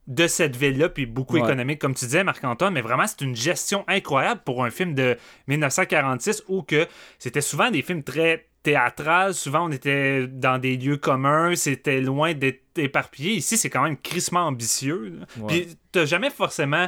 de 0.08 0.26
cette 0.26 0.56
ville-là, 0.56 0.88
puis 0.90 1.06
beaucoup 1.06 1.36
Ouais. 1.36 1.42
économique, 1.42 1.80
comme 1.80 1.94
tu 1.94 2.06
disais, 2.06 2.24
Marc-Antoine, 2.24 2.74
mais 2.74 2.82
vraiment, 2.82 3.06
c'est 3.08 3.22
une 3.22 3.36
gestion 3.36 3.84
incroyable 3.90 4.42
pour 4.46 4.64
un 4.64 4.70
film 4.72 4.96
de 4.96 5.18
1946 5.48 6.44
où 6.48 6.64
que 6.64 6.88
c'était 7.20 7.42
souvent 7.42 7.70
des 7.72 7.82
films 7.82 8.04
très 8.04 8.48
théâtrales, 8.64 9.34
souvent 9.34 9.68
on 9.68 9.72
était 9.72 10.28
dans 10.28 10.58
des 10.58 10.78
lieux 10.78 10.98
communs, 10.98 11.56
c'était 11.56 12.02
loin 12.02 12.34
d'être 12.34 12.64
éparpillé. 12.78 13.34
Ici, 13.34 13.58
c'est 13.58 13.70
quand 13.70 13.84
même 13.84 13.98
crissement 13.98 14.48
ambitieux. 14.48 15.20
là. 15.20 15.26
Ouais. 15.44 15.48
Puis 15.48 15.78
t'as 15.92 16.06
jamais 16.06 16.30
forcément 16.30 16.88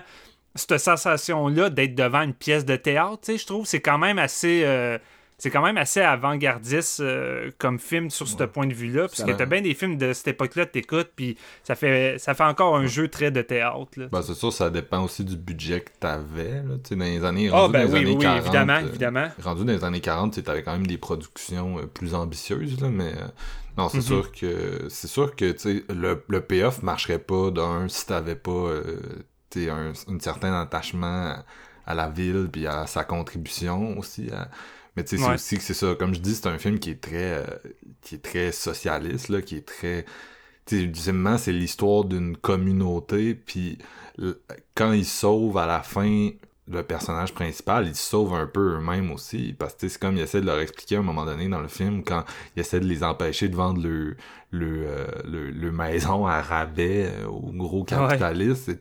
cette 0.56 0.78
sensation-là 0.80 1.70
d'être 1.70 1.95
devant 1.95 2.22
une 2.22 2.34
pièce 2.34 2.66
de 2.66 2.76
théâtre, 2.76 3.20
je 3.36 3.45
trouve. 3.45 3.66
C'est 3.66 3.82
quand 3.82 3.97
même 3.97 4.20
assez... 4.20 4.64
euh, 4.66 4.97
c'est 5.38 5.49
quand 5.49 5.64
même 5.64 5.78
assez 5.78 6.02
avant-gardiste 6.02 6.99
euh, 6.99 7.49
comme 7.58 7.80
film 7.80 8.12
sur 8.12 8.28
ce 8.28 8.43
point 8.43 8.68
de 8.68 8.76
vue-là, 8.76 9.08
parce 9.08 9.24
que 9.24 9.32
t'as 9.32 9.47
bien 9.47 9.62
des 9.62 9.74
films 9.74 9.97
de 9.97 10.14
cette 10.14 10.28
époque-là, 10.28 10.68
t'écoutes, 10.68 11.10
puis 11.16 11.36
ça 11.64 11.74
fait, 11.74 12.18
ça 12.20 12.36
fait 12.36 12.43
encore 12.43 12.76
un 12.78 12.86
jeu 12.86 13.08
très 13.08 13.32
de 13.32 13.41
théâtre. 13.41 13.88
Ben, 14.12 14.22
c'est 14.22 14.36
sûr, 14.36 14.54
ça 14.54 14.70
dépend 14.70 15.04
aussi 15.04 15.26
du 15.26 15.36
budget 15.36 15.82
que 15.82 15.89
t'avais, 15.99 16.62
dans 16.62 16.95
les 17.06 17.26
années, 17.26 17.49
rendu 17.49 17.74
ben 17.74 17.88
dans 17.88 17.93
oui, 17.93 17.99
années 18.02 18.12
oui, 18.18 18.22
40, 18.22 18.38
évidemment, 18.43 18.74
euh, 18.74 18.88
évidemment. 18.88 19.28
rendu 19.41 19.66
dans 19.66 19.74
les 19.74 19.84
années 19.84 19.99
40, 20.02 20.32
tu 20.32 20.36
sais, 20.36 20.43
t'avais 20.43 20.62
quand 20.62 20.74
même 20.74 20.86
des 20.86 20.99
productions 20.99 21.80
euh, 21.80 21.88
plus 21.88 22.14
ambitieuses, 22.14 22.80
là, 22.80 22.89
mais 22.89 23.14
non, 23.80 23.89
c'est 23.89 23.97
Mhm. 23.97 24.04
sûr 24.04 24.32
que 24.32 24.86
c'est 24.89 25.08
sûr 25.08 25.36
que 25.36 25.56
le, 25.91 26.24
le 26.28 26.41
payoff 26.41 26.84
marcherait 26.84 27.18
pas 27.18 27.49
d'un 27.49 27.88
si 27.88 28.06
t'avais 28.06 28.36
pas 28.36 28.52
sais, 29.62 29.70
un, 29.70 29.91
un 30.08 30.20
certain 30.20 30.60
attachement 30.62 31.36
à, 31.86 31.93
la 31.95 32.10
ville 32.10 32.49
puis 32.52 32.68
à 32.68 32.88
sa 32.88 33.04
contribution 33.04 33.97
aussi. 33.97 34.30
à- 34.32 34.49
Mais 34.95 35.04
tu 35.04 35.18
sais, 35.18 35.18
c'est 35.18 35.30
Ouais. 35.30 35.34
aussi 35.36 35.58
que 35.58 35.64
c'est 35.64 35.74
ça, 35.74 35.95
comme 35.95 36.14
je 36.14 36.20
dis, 36.20 36.36
c'est 36.36 36.47
un 36.47 36.58
film 36.60 36.80
qui 36.80 36.91
est 36.91 37.02
très 37.02 37.34
euh, 37.43 37.45
qui 38.02 38.16
est 38.16 38.20
très 38.24 38.52
socialiste, 38.52 39.30
là, 39.30 39.41
qui 39.41 39.58
est 39.58 39.66
très 39.68 40.06
tu 40.66 40.78
sais, 40.78 40.84
ultimement, 40.84 41.38
c'est 41.38 41.54
l'histoire 41.54 42.04
d'une 42.06 42.38
communauté, 42.38 43.36
puis 43.36 43.78
quand 44.76 44.91
ils 44.93 45.06
sauvent 45.06 45.58
à 45.58 45.66
la 45.66 45.82
fin 45.82 46.30
le 46.72 46.84
personnage 46.84 47.34
principal, 47.34 47.88
ils 47.88 47.95
se 47.95 48.09
sauvent 48.09 48.34
un 48.34 48.47
peu 48.47 48.76
eux-mêmes 48.78 49.11
aussi, 49.11 49.53
parce 49.57 49.76
que 49.76 49.88
c'est 49.88 49.99
comme 49.99 50.17
ils 50.17 50.22
essaient 50.22 50.41
de 50.41 50.45
leur 50.45 50.59
expliquer 50.59 50.95
à 50.97 50.99
un 50.99 51.03
moment 51.03 51.26
donné 51.26 51.47
dans 51.49 51.61
le 51.61 51.67
film, 51.67 52.03
quand 52.03 52.24
ils 52.55 52.61
essaient 52.61 52.80
de 52.80 52.86
les 52.86 53.03
empêcher 53.03 53.49
de 53.49 53.55
vendre 53.55 53.82
le, 53.82 54.15
le, 54.51 54.86
euh, 54.88 55.05
le, 55.26 55.51
le 55.51 55.72
maison 55.72 56.26
à 56.28 56.41
rabais 56.41 57.05
euh, 57.24 57.28
aux 57.28 57.51
gros 57.53 57.84
capitalistes, 57.84 58.72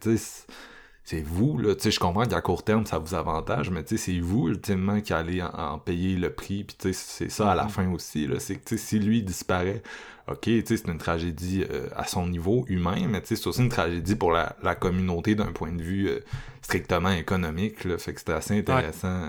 c'est- 1.05 1.23
vous, 1.23 1.59
là, 1.59 1.75
tu 1.75 1.83
sais, 1.83 1.91
je 1.91 1.99
comprends 1.99 2.25
qu'à 2.25 2.41
court 2.41 2.63
terme, 2.63 2.87
ça 2.87 2.99
vous 2.99 3.15
avantage, 3.15 3.71
mais 3.71 3.83
tu 3.83 3.97
sais, 3.99 4.13
c'est 4.13 4.21
vous, 4.21 4.49
ultimement, 4.49 5.01
qui 5.01 5.13
allez 5.13 5.43
en, 5.43 5.49
en 5.49 5.79
payer 5.79 6.15
le 6.17 6.33
prix, 6.33 6.63
puis 6.65 6.77
tu 6.79 6.93
sais, 6.93 7.01
c'est 7.05 7.31
ça 7.31 7.51
à 7.53 7.55
la 7.55 7.69
fin 7.69 7.91
aussi, 7.93 8.27
là, 8.27 8.39
c'est 8.39 8.57
que, 8.57 8.77
si 8.77 8.99
lui 8.99 9.23
disparaît, 9.23 9.83
ok, 10.31 10.49
c'est 10.65 10.87
une 10.87 10.99
tragédie 10.99 11.65
euh, 11.69 11.89
à 11.97 12.07
son 12.07 12.27
niveau 12.29 12.65
humain, 12.69 13.07
mais 13.09 13.21
c'est 13.25 13.47
aussi 13.47 13.61
une 13.61 13.69
tragédie 13.69 14.15
pour 14.15 14.33
la, 14.33 14.57
la 14.63 14.75
communauté 14.75 15.35
d'un 15.35 15.53
point 15.53 15.73
de 15.73 15.83
vue 15.83 16.09
euh, 16.09 16.21
strictement 16.63 17.11
économique, 17.11 17.85
là, 17.85 17.99
fait 17.99 18.13
que 18.15 18.21
c'était 18.21 18.33
assez 18.33 18.59
intéressant. 18.59 19.29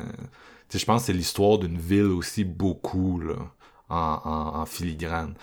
je 0.73 0.85
pense 0.85 1.01
que 1.01 1.05
c'est 1.07 1.13
l'histoire 1.13 1.57
d'une 1.57 1.77
ville 1.77 2.11
aussi 2.11 2.43
beaucoup, 2.43 3.19
là, 3.19 3.35
en, 3.89 4.19
en, 4.23 4.59
en 4.61 4.65
filigrane. 4.65 5.33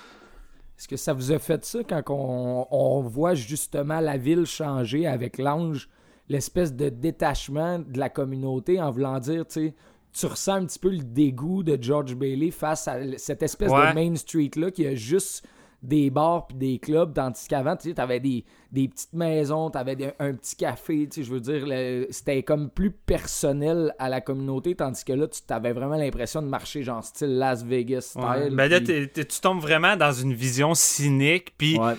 Est-ce 0.79 0.87
que 0.87 0.97
ça 0.97 1.13
vous 1.13 1.33
a 1.33 1.41
fait 1.41 1.65
ça 1.65 1.81
quand 1.83 2.03
on, 2.09 2.67
on 2.71 3.03
voit 3.03 3.35
justement 3.35 3.99
la 3.99 4.17
ville 4.17 4.47
changer 4.47 5.09
avec 5.09 5.39
l'ange, 5.39 5.89
l'espèce 6.29 6.73
de 6.73 6.89
détachement 6.89 7.81
de 7.81 7.99
la 7.99 8.09
communauté 8.09 8.81
en 8.81 8.91
voulant 8.93 9.19
dire, 9.19 9.45
tu 9.47 9.55
sais, 9.55 9.75
tu 10.19 10.27
ressens 10.27 10.55
un 10.55 10.65
petit 10.67 10.79
peu 10.79 10.91
le 10.91 10.99
dégoût 11.03 11.63
de 11.63 11.79
George 11.81 12.15
Bailey 12.15 12.51
face 12.51 12.89
à 12.89 12.97
cette 13.17 13.43
espèce 13.43 13.71
Ouais. 13.71 13.91
de 13.91 13.95
Main 13.95 14.17
Street-là 14.17 14.71
qui 14.71 14.87
a 14.87 14.95
juste 14.95 15.47
des 15.81 16.11
bars 16.11 16.49
puis 16.49 16.57
des 16.57 16.79
clubs, 16.81 17.15
tandis 17.15 17.47
qu'avant, 17.49 17.77
tu 17.77 17.89
sais, 17.91 17.95
t'avais 17.95 18.19
des, 18.19 18.45
des 18.73 18.89
petites 18.89 19.13
maisons, 19.13 19.71
t'avais 19.71 19.95
des- 19.95 20.11
un 20.19 20.35
petit 20.35 20.57
café, 20.57 21.07
tu 21.09 21.21
sais, 21.21 21.23
je 21.23 21.33
veux 21.33 21.39
dire, 21.41 22.07
c'était 22.11 22.43
comme 22.43 22.69
plus 22.69 22.91
personnel 22.91 23.95
à 24.01 24.09
la 24.09 24.21
communauté, 24.21 24.75
tandis 24.75 25.05
que 25.05 25.13
là, 25.13 25.29
tu 25.29 25.41
t'avais 25.43 25.73
vraiment 25.73 25.95
l'impression 25.97 26.43
de 26.43 26.49
marcher 26.49 26.83
genre 26.83 27.05
style 27.05 27.39
Las 27.39 27.63
Vegas 27.63 28.01
style. 28.01 28.23
Ouais. 28.23 28.51
Ben 28.51 28.69
là, 28.69 28.81
tu 28.81 29.25
tombes 29.41 29.61
vraiment 29.61 29.95
dans 29.97 30.11
une 30.13 30.33
vision 30.35 30.75
cynique, 30.75 31.55
puis 31.57 31.79
Ouais. 31.79 31.95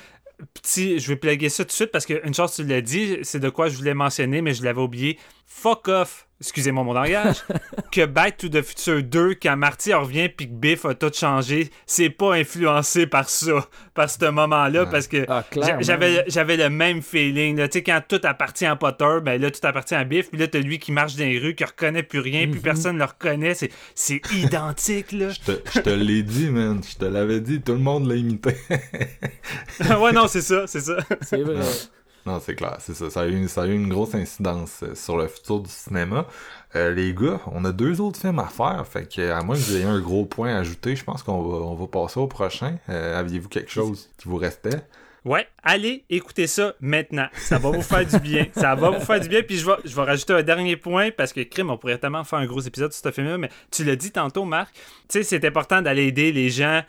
petit, 0.53 0.99
je 0.99 1.07
vais 1.07 1.15
plugger 1.15 1.47
ça 1.49 1.63
tout 1.63 1.69
de 1.69 1.73
suite 1.73 1.91
parce 1.91 2.05
qu'une 2.05 2.33
chose, 2.33 2.53
tu 2.53 2.63
l'as 2.65 2.81
dit, 2.81 3.17
c'est 3.23 3.39
de 3.39 3.49
quoi 3.49 3.69
je 3.69 3.77
voulais 3.77 3.93
mentionner, 3.93 4.41
mais 4.41 4.53
je 4.53 4.63
l'avais 4.63 4.81
oublié. 4.81 5.17
Fuck 5.51 5.87
off, 5.87 6.27
excusez-moi 6.39 6.83
mon 6.83 6.93
langage, 6.93 7.37
que 7.91 8.05
Back 8.05 8.37
to 8.37 8.47
the 8.49 8.61
Future 8.61 9.01
2, 9.03 9.33
quand 9.41 9.57
Marty 9.57 9.93
revient 9.93 10.29
puis 10.29 10.47
que 10.47 10.53
Biff 10.53 10.85
a 10.85 10.93
tout 10.93 11.11
changé, 11.13 11.69
c'est 11.87 12.11
pas 12.11 12.35
influencé 12.35 13.07
par 13.07 13.27
ça, 13.27 13.67
par 13.95 14.09
ce 14.09 14.29
moment-là, 14.29 14.85
parce 14.85 15.07
que 15.07 15.25
Ah, 15.27 15.43
j'avais, 15.81 16.23
j'avais 16.27 16.55
le 16.55 16.69
même 16.69 17.01
feeling. 17.01 17.57
là. 17.57 17.67
Tu 17.67 17.79
sais, 17.79 17.83
quand 17.83 17.99
tout 18.07 18.21
appartient 18.23 18.67
à 18.67 18.75
Potter, 18.75 19.17
ben 19.23 19.41
là, 19.41 19.49
tout 19.51 19.59
appartient 19.67 19.95
à 19.95 20.03
Biff, 20.05 20.29
puis 20.29 20.39
là, 20.39 20.47
t'as 20.47 20.59
lui 20.59 20.77
qui 20.77 20.91
marche 20.91 21.15
dans 21.15 21.25
les 21.25 21.39
rues, 21.39 21.55
qui 21.55 21.65
reconnaît 21.65 22.03
plus 22.03 22.19
rien, 22.19 22.47
puis 22.47 22.61
personne 22.61 22.97
le 22.99 23.05
reconnaît. 23.05 23.55
C'est, 23.55 23.71
c'est 23.95 24.21
identique, 24.33 25.11
là. 25.11 25.29
Je 25.31 25.39
te, 25.39 25.59
je 25.73 25.79
te 25.79 25.89
l'ai 25.89 26.21
dit, 26.21 26.49
man, 26.51 26.79
je 26.87 26.95
te 26.95 27.05
l'avais 27.05 27.41
dit, 27.41 27.59
tout 27.59 27.73
le 27.73 27.79
monde 27.79 28.07
l'a 28.07 28.15
imité. 28.15 28.55
ouais, 29.99 30.11
non, 30.13 30.27
c'est 30.27 30.41
ça, 30.41 30.67
c'est 30.67 30.81
ça. 30.81 30.97
C'est 31.21 31.41
vrai. 31.41 31.65
Non, 32.25 32.39
c'est 32.39 32.55
clair, 32.55 32.77
c'est 32.79 32.93
ça. 32.93 33.09
Ça 33.09 33.21
a, 33.21 33.27
eu, 33.27 33.47
ça 33.47 33.63
a 33.63 33.67
eu 33.67 33.73
une 33.73 33.89
grosse 33.89 34.13
incidence 34.15 34.81
euh, 34.83 34.95
sur 34.95 35.17
le 35.17 35.27
futur 35.27 35.59
du 35.61 35.69
cinéma. 35.69 36.27
Euh, 36.75 36.93
les 36.93 37.13
gars, 37.13 37.39
on 37.47 37.65
a 37.65 37.71
deux 37.71 38.01
autres 38.01 38.19
films 38.19 38.39
à 38.39 38.47
faire, 38.47 38.85
fait 38.87 39.07
que 39.07 39.31
à 39.31 39.41
moins 39.41 39.55
que 39.55 39.61
vous 39.61 39.75
ayez 39.75 39.85
un 39.85 39.99
gros 39.99 40.25
point 40.25 40.53
à 40.55 40.59
ajouter, 40.59 40.95
je 40.95 41.03
pense 41.03 41.23
qu'on 41.23 41.41
va, 41.41 41.57
on 41.65 41.75
va 41.75 41.87
passer 41.87 42.19
au 42.19 42.27
prochain. 42.27 42.77
Euh, 42.89 43.19
Aviez-vous 43.19 43.49
quelque 43.49 43.71
chose 43.71 44.09
qui 44.17 44.27
vous 44.27 44.37
restait? 44.37 44.81
Ouais, 45.25 45.47
allez 45.63 46.05
écoutez 46.09 46.47
ça 46.47 46.73
maintenant. 46.79 47.27
Ça 47.33 47.57
va 47.57 47.71
vous 47.71 47.81
faire 47.81 48.05
du 48.05 48.19
bien. 48.19 48.47
Ça 48.53 48.73
va 48.75 48.89
vous 48.89 49.05
faire 49.05 49.19
du 49.19 49.27
bien. 49.27 49.41
Puis 49.43 49.57
je 49.57 49.65
vais, 49.65 49.75
je 49.83 49.93
vais 49.93 50.03
rajouter 50.03 50.33
un 50.33 50.43
dernier 50.43 50.77
point 50.77 51.11
parce 51.11 51.33
que 51.33 51.41
Crime, 51.41 51.69
on 51.69 51.77
pourrait 51.77 51.97
tellement 51.97 52.23
faire 52.23 52.39
un 52.39 52.45
gros 52.45 52.61
épisode 52.61 52.93
sur 52.93 53.03
ce 53.03 53.11
film-là, 53.11 53.37
mais 53.37 53.49
tu 53.69 53.83
l'as 53.83 53.97
dit 53.97 54.11
tantôt, 54.11 54.45
Marc. 54.45 54.73
Tu 54.73 54.81
sais, 55.09 55.23
c'est 55.23 55.45
important 55.45 55.81
d'aller 55.81 56.07
aider 56.07 56.31
les 56.31 56.49
gens 56.49 56.83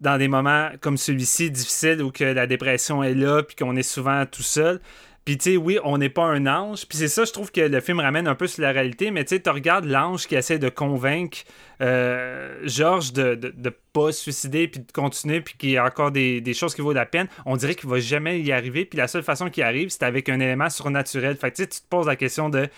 dans 0.00 0.18
des 0.18 0.28
moments 0.28 0.70
comme 0.80 0.96
celui-ci, 0.96 1.50
difficiles, 1.50 2.02
où 2.02 2.10
que 2.10 2.24
la 2.24 2.46
dépression 2.46 3.02
est 3.02 3.14
là, 3.14 3.42
puis 3.42 3.56
qu'on 3.56 3.76
est 3.76 3.82
souvent 3.82 4.24
tout 4.26 4.42
seul. 4.42 4.80
Puis 5.24 5.36
tu 5.36 5.50
sais, 5.52 5.56
oui, 5.56 5.78
on 5.84 5.98
n'est 5.98 6.08
pas 6.08 6.24
un 6.24 6.46
ange. 6.46 6.86
Puis 6.86 6.96
c'est 6.96 7.08
ça, 7.08 7.24
je 7.24 7.32
trouve 7.32 7.52
que 7.52 7.60
le 7.60 7.80
film 7.80 8.00
ramène 8.00 8.26
un 8.26 8.34
peu 8.34 8.46
sur 8.46 8.62
la 8.62 8.72
réalité. 8.72 9.10
Mais 9.10 9.24
tu 9.24 9.36
sais, 9.36 9.42
tu 9.42 9.50
regardes 9.50 9.84
l'ange 9.84 10.26
qui 10.26 10.34
essaie 10.34 10.58
de 10.58 10.70
convaincre 10.70 11.38
euh, 11.82 12.58
Georges 12.64 13.12
de, 13.12 13.34
de, 13.34 13.72
pas 13.92 14.12
se 14.12 14.22
suicider, 14.22 14.66
puis 14.66 14.80
de 14.80 14.90
continuer, 14.92 15.40
puis 15.40 15.54
qu'il 15.58 15.70
y 15.70 15.76
a 15.76 15.84
encore 15.84 16.10
des, 16.10 16.54
choses 16.54 16.74
qui 16.74 16.80
vaut 16.80 16.92
la 16.92 17.06
peine. 17.06 17.28
On 17.44 17.56
dirait 17.56 17.74
qu'il 17.74 17.88
va 17.88 18.00
jamais 18.00 18.40
y 18.40 18.50
arriver. 18.50 18.86
Puis 18.86 18.96
la 18.96 19.08
seule 19.08 19.22
façon 19.22 19.50
qu'il 19.50 19.62
arrive, 19.62 19.90
c'est 19.90 20.04
avec 20.04 20.28
un 20.28 20.40
élément 20.40 20.70
surnaturel. 20.70 21.36
Fait 21.36 21.50
que 21.50 21.56
tu 21.56 21.68
te 21.68 21.88
poses 21.88 22.06
la 22.06 22.16
question 22.16 22.48
de, 22.48 22.68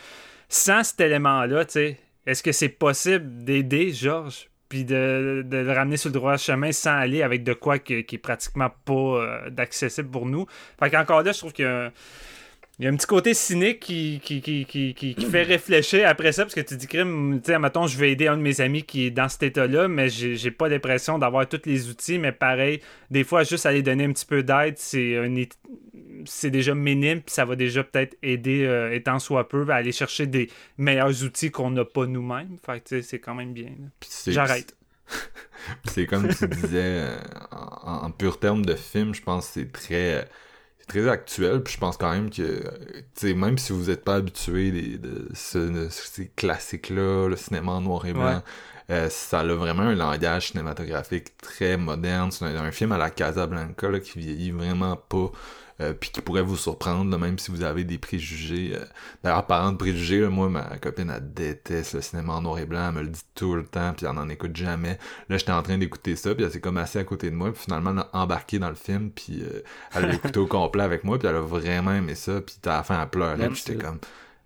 sans 0.49 0.83
cet 0.83 1.01
élément-là, 1.01 1.65
tu 1.65 1.97
est-ce 2.25 2.43
que 2.43 2.53
c'est 2.53 2.69
possible 2.69 3.45
d'aider 3.45 3.93
Georges? 3.93 4.49
Puis 4.73 4.85
de, 4.87 5.45
le 5.59 5.71
ramener 5.71 5.99
sur 5.99 6.09
le 6.09 6.15
droit 6.15 6.39
chemin 6.39 6.73
sans 6.73 6.93
aller 6.97 7.23
avec 7.23 7.45
de 7.45 7.53
quoi 7.53 7.79
que- 7.79 8.01
qui 8.01 8.15
est 8.15 8.19
pratiquement 8.19 8.71
pas 8.87 8.93
euh, 8.95 9.51
d'accessible 9.51 10.09
pour 10.09 10.25
nous. 10.25 10.47
Fait 10.81 10.89
qu'encore 10.89 11.23
là, 11.23 11.33
je 11.33 11.37
trouve 11.39 11.53
un- 11.67 11.93
il 12.79 12.85
y 12.87 12.89
a 12.89 12.91
un 12.91 12.97
petit 12.97 13.07
côté 13.07 13.35
cynique 13.35 13.81
qui, 13.81 14.21
qui, 14.25 14.41
qui, 14.41 14.65
qui, 14.65 14.95
qui- 14.95 15.27
fait 15.27 15.43
réfléchir 15.43 16.09
après 16.09 16.33
ça, 16.33 16.45
parce 16.45 16.55
que 16.55 16.61
tu 16.63 16.77
dis, 16.77 16.87
crime, 16.87 17.41
tu 17.45 17.53
sais, 17.53 17.59
mettons, 17.59 17.87
je 17.87 17.97
vais 17.99 18.13
aider 18.13 18.27
un 18.29 18.37
de 18.37 18.43
mes 18.43 18.61
amis 18.61 18.83
qui 18.83 19.07
est 19.07 19.11
dans 19.11 19.29
cet 19.29 19.43
état-là, 19.45 19.89
mais 19.89 20.09
j'ai 20.09 20.51
pas 20.51 20.69
l'impression 20.69 21.19
d'avoir 21.19 21.49
tous 21.49 21.61
les 21.67 21.89
outils, 21.91 22.19
mais 22.19 22.33
pareil, 22.33 22.81
des 23.11 23.25
fois, 23.25 23.45
juste 23.45 23.67
aller 23.67 23.83
donner 23.83 24.05
un 24.05 24.13
petit 24.13 24.27
peu 24.27 24.43
d'aide, 24.43 24.79
c'est 24.79 26.51
déjà 26.51 26.75
minime, 26.75 27.21
puis 27.21 27.35
ça 27.35 27.45
va 27.45 27.57
déjà 27.57 27.85
peut-être 27.85 28.17
aider, 28.23 28.65
euh, 28.65 28.93
étant 28.93 29.19
soit 29.19 29.49
peu, 29.49 29.67
à 29.69 29.77
aller 29.77 29.93
chercher 29.93 30.27
des 30.27 30.51
meilleurs 30.79 31.23
outils 31.25 31.51
qu'on 31.51 31.71
n'a 31.71 31.85
pas 31.85 32.07
nous-mêmes. 32.07 32.57
Fait 32.65 32.81
que, 32.81 32.89
tu 32.89 32.97
sais, 32.97 33.03
c'est 33.03 33.19
quand 33.19 33.35
même 33.35 33.53
bien. 33.53 33.71
J'arrête. 34.27 34.77
C'est 35.85 36.07
comme 36.07 36.29
tu 36.29 36.49
disais, 36.49 36.71
euh, 36.81 37.17
en, 37.51 38.07
en 38.07 38.11
pur 38.11 38.39
terme 38.41 38.65
de 38.65 38.75
film, 38.75 39.15
je 39.15 39.21
pense 39.23 39.47
que 39.49 39.53
c'est 39.61 39.73
très, 39.73 40.15
c'est 40.15 40.27
très 40.87 41.09
actuel. 41.09 41.63
Puis 41.63 41.75
je 41.75 41.79
pense 41.79 41.97
quand 41.97 42.11
même 42.13 42.31
que, 42.31 42.63
tu 42.65 43.05
sais, 43.15 43.35
même 43.35 43.59
si 43.59 43.73
vous 43.73 43.85
n'êtes 43.91 44.05
pas 44.05 44.17
habitué 44.17 44.71
de, 44.99 45.29
ce- 45.35 45.59
de 45.59 45.89
ces 45.91 46.29
classiques-là, 46.37 47.29
le 47.29 47.37
cinéma 47.37 47.73
en 47.73 47.81
noir 47.81 48.07
et 48.07 48.13
blanc, 48.13 48.43
euh, 48.91 49.09
ça 49.11 49.41
a 49.41 49.45
vraiment 49.45 49.83
un 49.85 49.95
langage 49.95 50.49
cinématographique 50.49 51.37
très 51.39 51.77
moderne. 51.77 52.31
C'est 52.31 52.45
un, 52.45 52.57
un 52.57 52.73
film 52.73 52.93
à 52.93 52.99
la 52.99 53.11
Casablanca 53.11 53.89
là, 53.89 54.01
qui 54.01 54.19
vieillit 54.19 54.51
vraiment 54.51 54.97
pas. 54.97 55.31
euh, 55.81 55.95
puis 55.95 56.11
qui 56.11 56.21
pourrait 56.21 56.43
vous 56.43 56.57
surprendre, 56.57 57.11
là, 57.11 57.19
même 57.19 57.39
si 57.39 57.51
vous 57.51 57.63
avez 57.63 57.85
des 57.85 57.99
préjugés. 57.99 58.73
euh. 58.77 58.85
D'ailleurs, 59.25 59.47
parlant 59.47 59.73
de 59.73 59.79
préjugés, 59.79 60.21
là, 60.21 60.29
moi, 60.29 60.49
ma 60.49 60.63
copine, 60.79 61.11
elle 61.15 61.33
déteste 61.33 61.95
le 61.95 62.01
cinéma 62.03 62.35
en 62.35 62.43
noir 62.43 62.59
et 62.59 62.67
blanc, 62.67 62.89
elle 62.89 62.95
me 62.95 63.03
le 63.03 63.09
dit 63.09 63.23
tout 63.35 63.55
le 63.57 63.65
temps, 63.67 63.93
puis 63.97 64.07
elle 64.07 64.15
n'en 64.15 64.29
écoute 64.29 64.55
jamais. 64.55 64.99
Là, 65.29 65.39
j'étais 65.39 65.51
en 65.53 65.63
train 65.63 65.79
d'écouter 65.79 66.15
ça, 66.15 66.35
puis 66.35 66.45
elle 66.45 66.53
s'est 66.53 66.61
comme 66.61 66.77
assise 66.77 66.99
à 67.01 67.05
côté 67.05 67.31
de 67.31 67.35
moi, 67.37 67.53
puis 67.53 67.63
finalement, 67.65 67.91
elle 67.93 67.99
a 68.01 68.09
embarqué 68.13 68.59
dans 68.59 68.69
le 68.69 68.75
film, 68.75 69.11
puis 69.11 69.43
euh, 69.43 69.63
elle 69.95 70.07
l'a 70.07 70.15
écouté 70.15 70.39
au 70.41 70.47
complet 70.49 70.83
avec 70.85 71.05
moi, 71.05 71.19
puis 71.19 71.27
elle 71.29 71.37
a 71.37 71.41
vraiment 71.41 71.93
aimé 71.93 72.15
ça, 72.15 72.41
puis 72.43 72.57
à 72.67 72.69
la 72.77 72.83
fin, 72.83 73.01
elle 73.03 73.09
pleurait, 73.09 73.51
puis 73.51 73.63
j'étais 73.67 73.77
comme... 73.83 73.99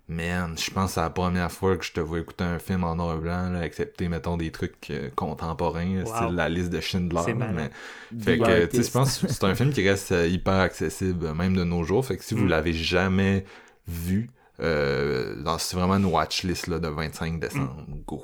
man, 0.09 0.55
je 0.57 0.71
pense 0.71 0.89
que 0.91 0.93
c'est 0.95 1.01
la 1.01 1.09
première 1.09 1.51
fois 1.51 1.75
que 1.77 1.83
je 1.83 1.91
te 1.91 1.99
vois 1.99 2.19
écouter 2.19 2.43
un 2.45 2.59
film 2.59 2.83
en 2.83 2.95
noir 2.95 3.17
et 3.17 3.19
blanc, 3.19 3.49
là, 3.51 3.65
excepté, 3.65 4.07
mettons, 4.07 4.37
des 4.37 4.51
trucs 4.51 4.89
euh, 4.89 5.09
contemporains, 5.15 6.03
Wow. 6.03 6.05
style 6.05 6.35
la 6.35 6.47
liste 6.49 6.69
de 6.69 6.79
Schindler. 6.79 7.33
Mais... 7.33 7.69
Fait 8.21 8.37
que, 8.37 8.65
tu 8.67 8.77
sais, 8.77 8.83
je 8.83 8.91
pense 8.91 9.17
que 9.19 9.27
c'est 9.27 9.43
un 9.43 9.55
film 9.55 9.71
qui 9.73 9.87
reste 9.87 10.11
euh, 10.13 10.27
hyper 10.27 10.55
accessible, 10.55 11.25
euh, 11.27 11.33
même 11.33 11.55
de 11.55 11.63
nos 11.63 11.83
jours. 11.83 12.05
Fait 12.05 12.15
que 12.17 12.23
si 12.23 12.35
vous 12.35 12.45
Mm. 12.45 12.49
l'avez 12.49 12.73
jamais 12.73 13.45
vu, 13.87 14.29
euh, 14.61 15.35
c'est 15.59 15.75
vraiment 15.77 15.95
une 15.97 16.05
watchlist 16.05 16.67
là, 16.67 16.79
de 16.79 16.87
25 16.87 17.39
décembre. 17.39 17.85
Go! 18.07 18.23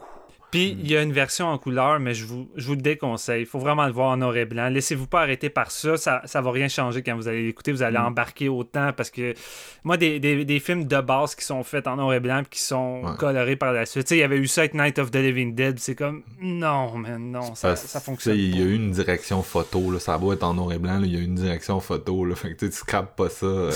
Puis 0.53 0.77
il 0.79 0.89
y 0.91 0.95
a 0.95 1.01
une 1.01 1.11
version 1.13 1.47
en 1.47 1.57
couleur, 1.57 1.99
mais 1.99 2.13
je 2.13 2.25
vous, 2.25 2.47
je 2.55 2.67
vous 2.67 2.75
le 2.75 2.81
déconseille. 2.81 3.41
Il 3.41 3.45
faut 3.47 3.59
vraiment 3.59 3.85
le 3.87 3.91
voir 3.91 4.09
en 4.11 4.17
noir 4.17 4.37
et 4.37 4.45
blanc. 4.45 4.69
Laissez-vous 4.69 5.07
pas 5.07 5.21
arrêter 5.21 5.49
par 5.49 5.71
ça. 5.71 5.97
Ça, 5.97 6.21
ça 6.25 6.41
va 6.41 6.51
rien 6.51 6.67
changer 6.67 7.01
quand 7.01 7.15
vous 7.15 7.27
allez 7.27 7.43
l'écouter. 7.45 7.71
Vous 7.71 7.81
allez 7.81 7.97
embarquer 7.97 8.49
autant 8.49 8.91
parce 8.95 9.09
que 9.09 9.33
moi, 9.83 9.97
des, 9.97 10.19
des, 10.19 10.45
des 10.45 10.59
films 10.59 10.85
de 10.85 11.01
base 11.01 11.33
qui 11.35 11.43
sont 11.43 11.63
faits 11.63 11.87
en 11.87 11.95
noir 11.95 12.13
et 12.13 12.19
blanc 12.19 12.41
puis 12.49 12.59
qui 12.59 12.63
sont 12.65 13.01
Ouais. 13.03 13.17
colorés 13.17 13.55
par 13.55 13.73
la 13.73 13.85
suite. 13.87 14.05
Tu 14.05 14.09
sais, 14.09 14.17
il 14.17 14.19
y 14.19 14.23
avait 14.23 14.37
eu 14.37 14.47
ça 14.47 14.61
avec 14.61 14.75
Night 14.75 14.99
of 14.99 15.09
the 15.11 15.15
Living 15.15 15.55
Dead. 15.55 15.79
C'est 15.79 15.95
comme, 15.95 16.21
non, 16.39 16.95
man, 16.97 17.31
non, 17.31 17.55
ça, 17.55 17.75
fonctionne 17.75 18.35
sais, 18.35 18.39
Il 18.39 18.57
y 18.57 18.61
a 18.61 18.65
eu 18.65 18.75
une 18.75 18.91
direction 18.91 19.41
photo, 19.41 19.89
là, 19.91 19.99
ça 19.99 20.17
doit 20.17 20.35
être 20.35 20.43
en 20.43 20.53
noir 20.53 20.71
et 20.73 20.77
blanc, 20.77 21.01
il 21.03 21.11
y 21.13 21.17
a 21.17 21.19
eu 21.19 21.23
une 21.23 21.35
direction 21.35 21.79
photo, 21.79 22.23
là, 22.25 22.35
fait 22.35 22.49
que 22.53 22.59
tu 22.59 22.65
sais, 22.67 22.71
tu 22.71 22.77
scrapes 22.77 23.15
pas 23.15 23.29
ça. 23.29 23.45
euh, 23.45 23.71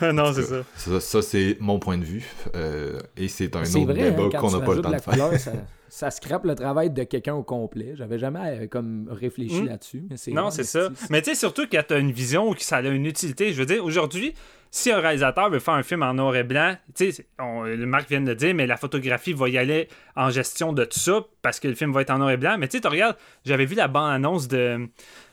non, 0.12 0.32
c'est 0.32 0.42
ça. 0.44 0.62
ça. 0.76 1.00
ça, 1.00 1.22
c'est 1.22 1.56
mon 1.60 1.78
point 1.78 1.98
de 1.98 2.04
vue, 2.04 2.24
euh, 2.54 3.00
et 3.16 3.28
c'est 3.28 3.54
un 3.56 3.62
autre 3.62 3.80
vrai, 3.92 3.94
débat 4.10 4.22
hein, 4.24 4.38
qu'on 4.40 4.50
n'a 4.50 4.60
pas 4.60 4.74
le 4.74 4.80
temps 4.82 4.90
de 4.90 4.98
faire. 4.98 5.12
couleur, 5.12 5.38
ça, 5.38 5.52
ça 5.94 6.10
scrape 6.10 6.44
le 6.44 6.56
travail 6.56 6.90
de 6.90 7.04
quelqu'un 7.04 7.34
au 7.34 7.44
complet. 7.44 7.92
J'avais 7.94 8.18
jamais 8.18 8.40
euh, 8.62 8.66
comme 8.66 9.08
réfléchi 9.10 9.60
Hmm. 9.62 9.66
là-dessus. 9.66 10.02
mais 10.10 10.16
c'est 10.16 10.32
Non, 10.32 10.50
c'est 10.50 10.64
ça. 10.64 10.88
Mais 11.10 11.22
tu 11.22 11.30
sais, 11.30 11.36
surtout 11.36 11.66
quand 11.70 11.82
tu 11.86 11.94
as 11.94 11.98
une 11.98 12.10
vision 12.10 12.48
ou 12.48 12.54
que 12.54 12.62
ça 12.62 12.78
a 12.78 12.82
une 12.82 13.06
utilité. 13.06 13.52
Je 13.52 13.58
veux 13.60 13.66
dire, 13.66 13.84
aujourd'hui, 13.84 14.34
si 14.72 14.90
un 14.90 14.98
réalisateur 14.98 15.50
veut 15.50 15.60
faire 15.60 15.74
un 15.74 15.84
film 15.84 16.02
en 16.02 16.14
noir 16.14 16.34
et 16.34 16.42
blanc, 16.42 16.74
tu 16.96 17.12
sais, 17.12 17.26
le 17.38 17.84
Marc 17.86 18.08
vient 18.10 18.20
de 18.20 18.26
le 18.26 18.34
dire, 18.34 18.54
mais 18.56 18.66
la 18.66 18.76
photographie 18.76 19.32
va 19.34 19.48
y 19.48 19.56
aller 19.56 19.86
en 20.16 20.30
gestion 20.30 20.72
de 20.72 20.84
tout 20.84 20.98
ça 20.98 21.24
parce 21.42 21.60
que 21.60 21.68
le 21.68 21.74
film 21.76 21.92
va 21.92 22.00
être 22.02 22.10
en 22.10 22.18
noir 22.18 22.30
et 22.32 22.36
blanc. 22.36 22.56
Mais 22.58 22.66
tu 22.66 22.78
sais, 22.78 22.80
tu 22.80 22.88
regardes, 22.88 23.16
j'avais 23.44 23.64
vu 23.64 23.76
la 23.76 23.86
bande-annonce 23.86 24.48
de. 24.48 24.88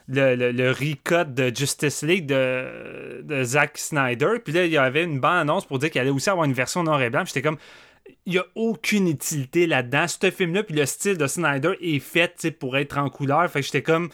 Le, 0.07 0.35
le, 0.35 0.51
le 0.51 0.71
recut 0.71 1.31
de 1.31 1.55
Justice 1.55 2.01
League 2.01 2.25
de, 2.25 3.21
de 3.21 3.43
Zack 3.43 3.77
Snyder. 3.77 4.39
Puis 4.43 4.51
là, 4.51 4.65
il 4.65 4.71
y 4.71 4.77
avait 4.77 5.03
une 5.05 5.21
bande-annonce 5.21 5.65
pour 5.65 5.79
dire 5.79 5.89
qu'il 5.89 6.01
allait 6.01 6.09
aussi 6.09 6.29
avoir 6.29 6.45
une 6.45 6.51
version 6.53 6.83
noir 6.83 7.01
et 7.01 7.09
blanc. 7.09 7.23
Puis 7.23 7.31
j'étais 7.33 7.47
comme, 7.47 7.57
il 8.25 8.33
n'y 8.33 8.39
a 8.39 8.45
aucune 8.55 9.07
utilité 9.07 9.67
là-dedans. 9.67 10.05
Ce 10.07 10.31
film-là, 10.31 10.63
puis 10.63 10.75
le 10.75 10.85
style 10.85 11.17
de 11.17 11.27
Snyder 11.27 11.73
est 11.81 11.99
fait 11.99 12.51
pour 12.59 12.77
être 12.77 12.97
en 12.97 13.09
couleur. 13.09 13.49
Fait 13.49 13.61
que 13.61 13.65
j'étais 13.65 13.81
comme, 13.81 14.09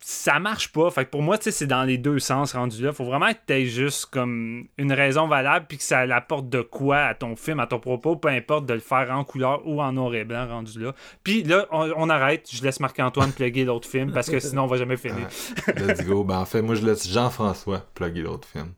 ça 0.00 0.38
marche 0.38 0.72
pas. 0.72 0.90
Fait 0.90 1.04
que 1.04 1.10
pour 1.10 1.22
moi, 1.22 1.36
c'est 1.40 1.66
dans 1.66 1.84
les 1.84 1.98
deux 1.98 2.18
sens 2.18 2.52
rendu 2.52 2.82
là. 2.82 2.92
Faut 2.92 3.04
vraiment 3.04 3.30
que 3.32 3.38
tu 3.46 3.66
juste 3.66 4.06
comme 4.06 4.66
une 4.78 4.92
raison 4.92 5.28
valable 5.28 5.66
puis 5.68 5.78
que 5.78 5.84
ça 5.84 6.00
apporte 6.00 6.48
de 6.48 6.62
quoi 6.62 6.98
à 6.98 7.14
ton 7.14 7.36
film, 7.36 7.60
à 7.60 7.66
ton 7.66 7.78
propos, 7.78 8.16
peu 8.16 8.28
importe 8.28 8.66
de 8.66 8.74
le 8.74 8.80
faire 8.80 9.10
en 9.10 9.24
couleur 9.24 9.66
ou 9.66 9.80
en 9.82 9.92
noir 9.92 10.14
et 10.14 10.24
blanc 10.24 10.46
rendu 10.48 10.80
là. 10.80 10.94
Puis 11.22 11.42
là, 11.42 11.66
on, 11.70 12.08
arrête. 12.08 12.48
Je 12.50 12.62
laisse 12.62 12.80
Marc-Antoine 12.80 13.32
plugger 13.32 13.64
l'autre 13.64 13.88
film 13.88 14.12
parce 14.12 14.30
que 14.30 14.40
sinon 14.40 14.64
on 14.64 14.66
va 14.66 14.76
jamais 14.76 14.96
finir. 14.96 15.28
Let's 15.76 16.04
go. 16.04 16.24
Ben, 16.24 16.38
en 16.38 16.46
fait, 16.46 16.62
moi, 16.62 16.74
je 16.74 16.84
laisse 16.84 17.08
Jean-François 17.08 17.86
plugger 17.94 18.22
l'autre 18.22 18.48
film. 18.48 18.72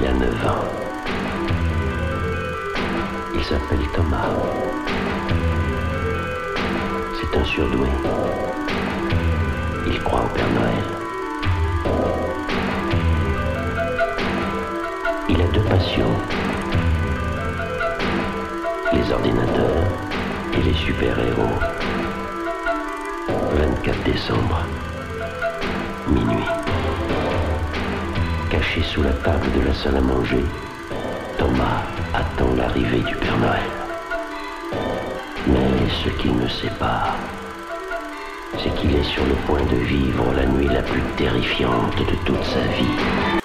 Il 0.00 0.06
a 0.06 0.12
9 0.12 0.46
ans. 0.46 0.64
Il 3.34 3.42
s'appelle 3.42 3.84
Thomas. 3.92 4.30
C'est 7.20 7.36
un 7.36 7.44
surdoué. 7.44 7.88
Il 9.88 10.00
croit 10.02 10.20
au 10.20 10.28
Père 10.28 10.46
Noël. 10.54 10.84
Il 15.28 15.42
a 15.42 15.46
deux 15.46 15.62
passions. 15.62 16.14
Les 18.92 19.12
ordinateurs 19.12 19.84
et 20.54 20.62
les 20.62 20.74
super-héros. 20.74 21.58
24 23.52 24.04
décembre. 24.04 24.64
Minuit. 26.06 26.67
Caché 28.50 28.82
sous 28.82 29.02
la 29.02 29.12
table 29.12 29.46
de 29.52 29.66
la 29.66 29.74
salle 29.74 29.96
à 29.96 30.00
manger, 30.00 30.42
Thomas 31.36 31.82
attend 32.14 32.48
l'arrivée 32.56 33.00
du 33.00 33.14
Père 33.16 33.36
Noël. 33.36 33.70
Mais 35.46 35.90
ce 36.02 36.08
qu'il 36.20 36.34
ne 36.34 36.48
sait 36.48 36.72
pas, 36.78 37.14
c'est 38.56 38.74
qu'il 38.76 38.96
est 38.96 39.04
sur 39.04 39.24
le 39.26 39.34
point 39.46 39.62
de 39.62 39.76
vivre 39.76 40.32
la 40.34 40.46
nuit 40.46 40.68
la 40.68 40.82
plus 40.82 41.02
terrifiante 41.18 41.98
de 41.98 42.14
toute 42.24 42.44
sa 42.44 42.60
vie. 42.60 43.38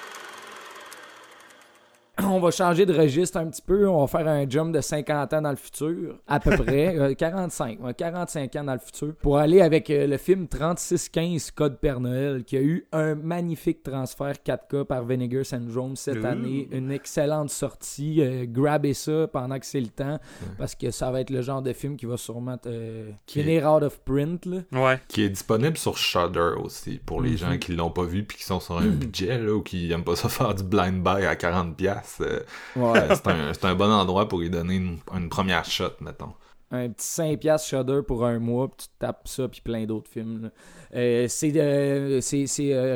On 2.22 2.38
va 2.38 2.50
changer 2.52 2.86
de 2.86 2.94
registre 2.96 3.38
un 3.38 3.46
petit 3.46 3.60
peu. 3.62 3.88
On 3.88 4.04
va 4.04 4.06
faire 4.06 4.28
un 4.28 4.48
jump 4.48 4.72
de 4.72 4.80
50 4.80 5.32
ans 5.32 5.42
dans 5.42 5.50
le 5.50 5.56
futur, 5.56 6.16
à 6.28 6.38
peu 6.40 6.50
près. 6.56 6.94
Euh, 7.04 7.14
45, 7.14 7.80
ouais, 7.82 7.92
45 7.94 8.54
ans 8.56 8.64
dans 8.64 8.72
le 8.74 8.78
futur. 8.78 9.14
Pour 9.20 9.38
aller 9.38 9.60
avec 9.60 9.90
euh, 9.90 10.06
le 10.06 10.16
film 10.16 10.46
3615 10.46 11.50
Code 11.50 11.78
Père 11.80 11.98
Noël, 11.98 12.44
qui 12.44 12.56
a 12.56 12.60
eu 12.60 12.86
un 12.92 13.14
magnifique 13.16 13.82
transfert 13.82 14.34
4K 14.46 14.84
par 14.84 15.04
Vinegar 15.04 15.44
Syndrome 15.44 15.96
cette 15.96 16.22
Ouh. 16.22 16.26
année. 16.26 16.68
Une 16.70 16.92
excellente 16.92 17.50
sortie. 17.50 18.20
Euh, 18.20 18.44
grabbez 18.48 18.94
ça 18.94 19.26
pendant 19.32 19.58
que 19.58 19.66
c'est 19.66 19.80
le 19.80 19.88
temps, 19.88 20.18
parce 20.58 20.74
que 20.76 20.90
ça 20.92 21.10
va 21.10 21.20
être 21.20 21.30
le 21.30 21.42
genre 21.42 21.62
de 21.62 21.72
film 21.72 21.96
qui 21.96 22.06
va 22.06 22.16
sûrement 22.16 22.58
euh, 22.66 23.10
Qui 23.26 23.40
est- 23.40 23.42
finir 23.42 23.72
out 23.72 23.82
of 23.82 23.98
print. 24.02 24.46
Là. 24.46 24.58
Ouais. 24.72 25.00
Qui 25.08 25.24
est 25.24 25.30
disponible 25.30 25.76
sur 25.76 25.96
Shudder 25.96 26.52
aussi, 26.62 27.00
pour 27.04 27.22
les 27.22 27.30
Mhm. 27.32 27.36
gens 27.38 27.58
qui 27.58 27.72
l'ont 27.72 27.90
pas 27.90 28.04
vu 28.04 28.22
puis 28.24 28.38
qui 28.38 28.44
sont 28.44 28.60
sur 28.60 28.78
un 28.78 28.86
budget, 28.86 29.38
là, 29.38 29.52
ou 29.52 29.62
qui 29.62 29.90
aiment 29.90 30.04
pas 30.04 30.16
ça 30.16 30.28
faire 30.28 30.54
du 30.54 30.62
blind 30.62 31.02
buy 31.02 31.24
à 31.26 31.34
40$. 31.34 32.03
Euh, 32.20 32.40
Ouais. 32.76 33.08
c'est 33.52 33.64
un, 33.64 33.74
bon 33.74 33.90
endroit 33.90 34.28
pour 34.28 34.42
y 34.42 34.50
donner 34.50 34.76
une, 34.76 34.98
une 35.14 35.28
première 35.28 35.64
shot, 35.64 35.92
mettons. 36.00 36.32
un 36.70 36.88
petit 36.88 37.06
5$ 37.06 37.36
piastres 37.38 37.68
Shudder 37.68 38.00
pour 38.06 38.24
un 38.24 38.38
mois, 38.38 38.68
puis 38.68 38.86
tu 38.86 38.94
tapes 38.98 39.28
ça, 39.28 39.48
puis 39.48 39.60
plein 39.60 39.84
d'autres 39.84 40.10
films. 40.10 40.50
Euh, 40.94 41.26
c'est, 41.28 41.52
euh, 41.56 42.20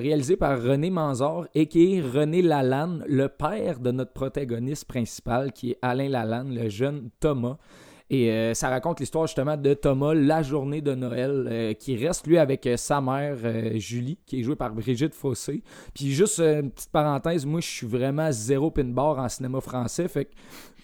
réalisé 0.00 0.36
par 0.36 0.62
René 0.62 0.90
Manzor, 0.90 1.46
et 1.54 1.66
qui 1.66 1.96
est 1.96 2.00
René 2.00 2.42
Lalanne, 2.42 3.04
le 3.08 3.28
père 3.28 3.80
de 3.80 3.90
notre 3.90 4.12
protagoniste 4.12 4.84
principal, 4.86 5.52
qui 5.52 5.72
est 5.72 5.78
Alain 5.82 6.08
Lalanne, 6.08 6.54
le 6.54 6.68
jeune 6.68 7.10
Thomas. 7.20 7.58
Et 8.10 8.30
euh, 8.30 8.54
ça 8.54 8.70
raconte 8.70 9.00
l'histoire 9.00 9.26
justement 9.26 9.56
de 9.56 9.74
Thomas 9.74 10.14
la 10.14 10.42
journée 10.42 10.80
de 10.80 10.94
Noël, 10.94 11.46
euh, 11.50 11.74
qui 11.74 11.94
reste 11.96 12.26
lui 12.26 12.38
avec 12.38 12.66
euh, 12.66 12.78
sa 12.78 13.00
mère 13.02 13.36
Julie, 13.74 14.18
qui 14.24 14.40
est 14.40 14.42
jouée 14.42 14.56
par 14.56 14.72
Brigitte 14.72 15.14
Fossé. 15.14 15.62
Puis 15.94 16.12
juste 16.12 16.38
une 16.38 16.70
petite 16.70 16.90
parenthèse, 16.90 17.44
moi 17.44 17.60
je 17.60 17.66
suis 17.66 17.86
vraiment 17.86 18.32
zéro 18.32 18.70
pin 18.70 18.84
bar 18.84 19.18
en 19.18 19.28
cinéma 19.28 19.60
français, 19.60 20.08
fait 20.08 20.24
que 20.24 20.30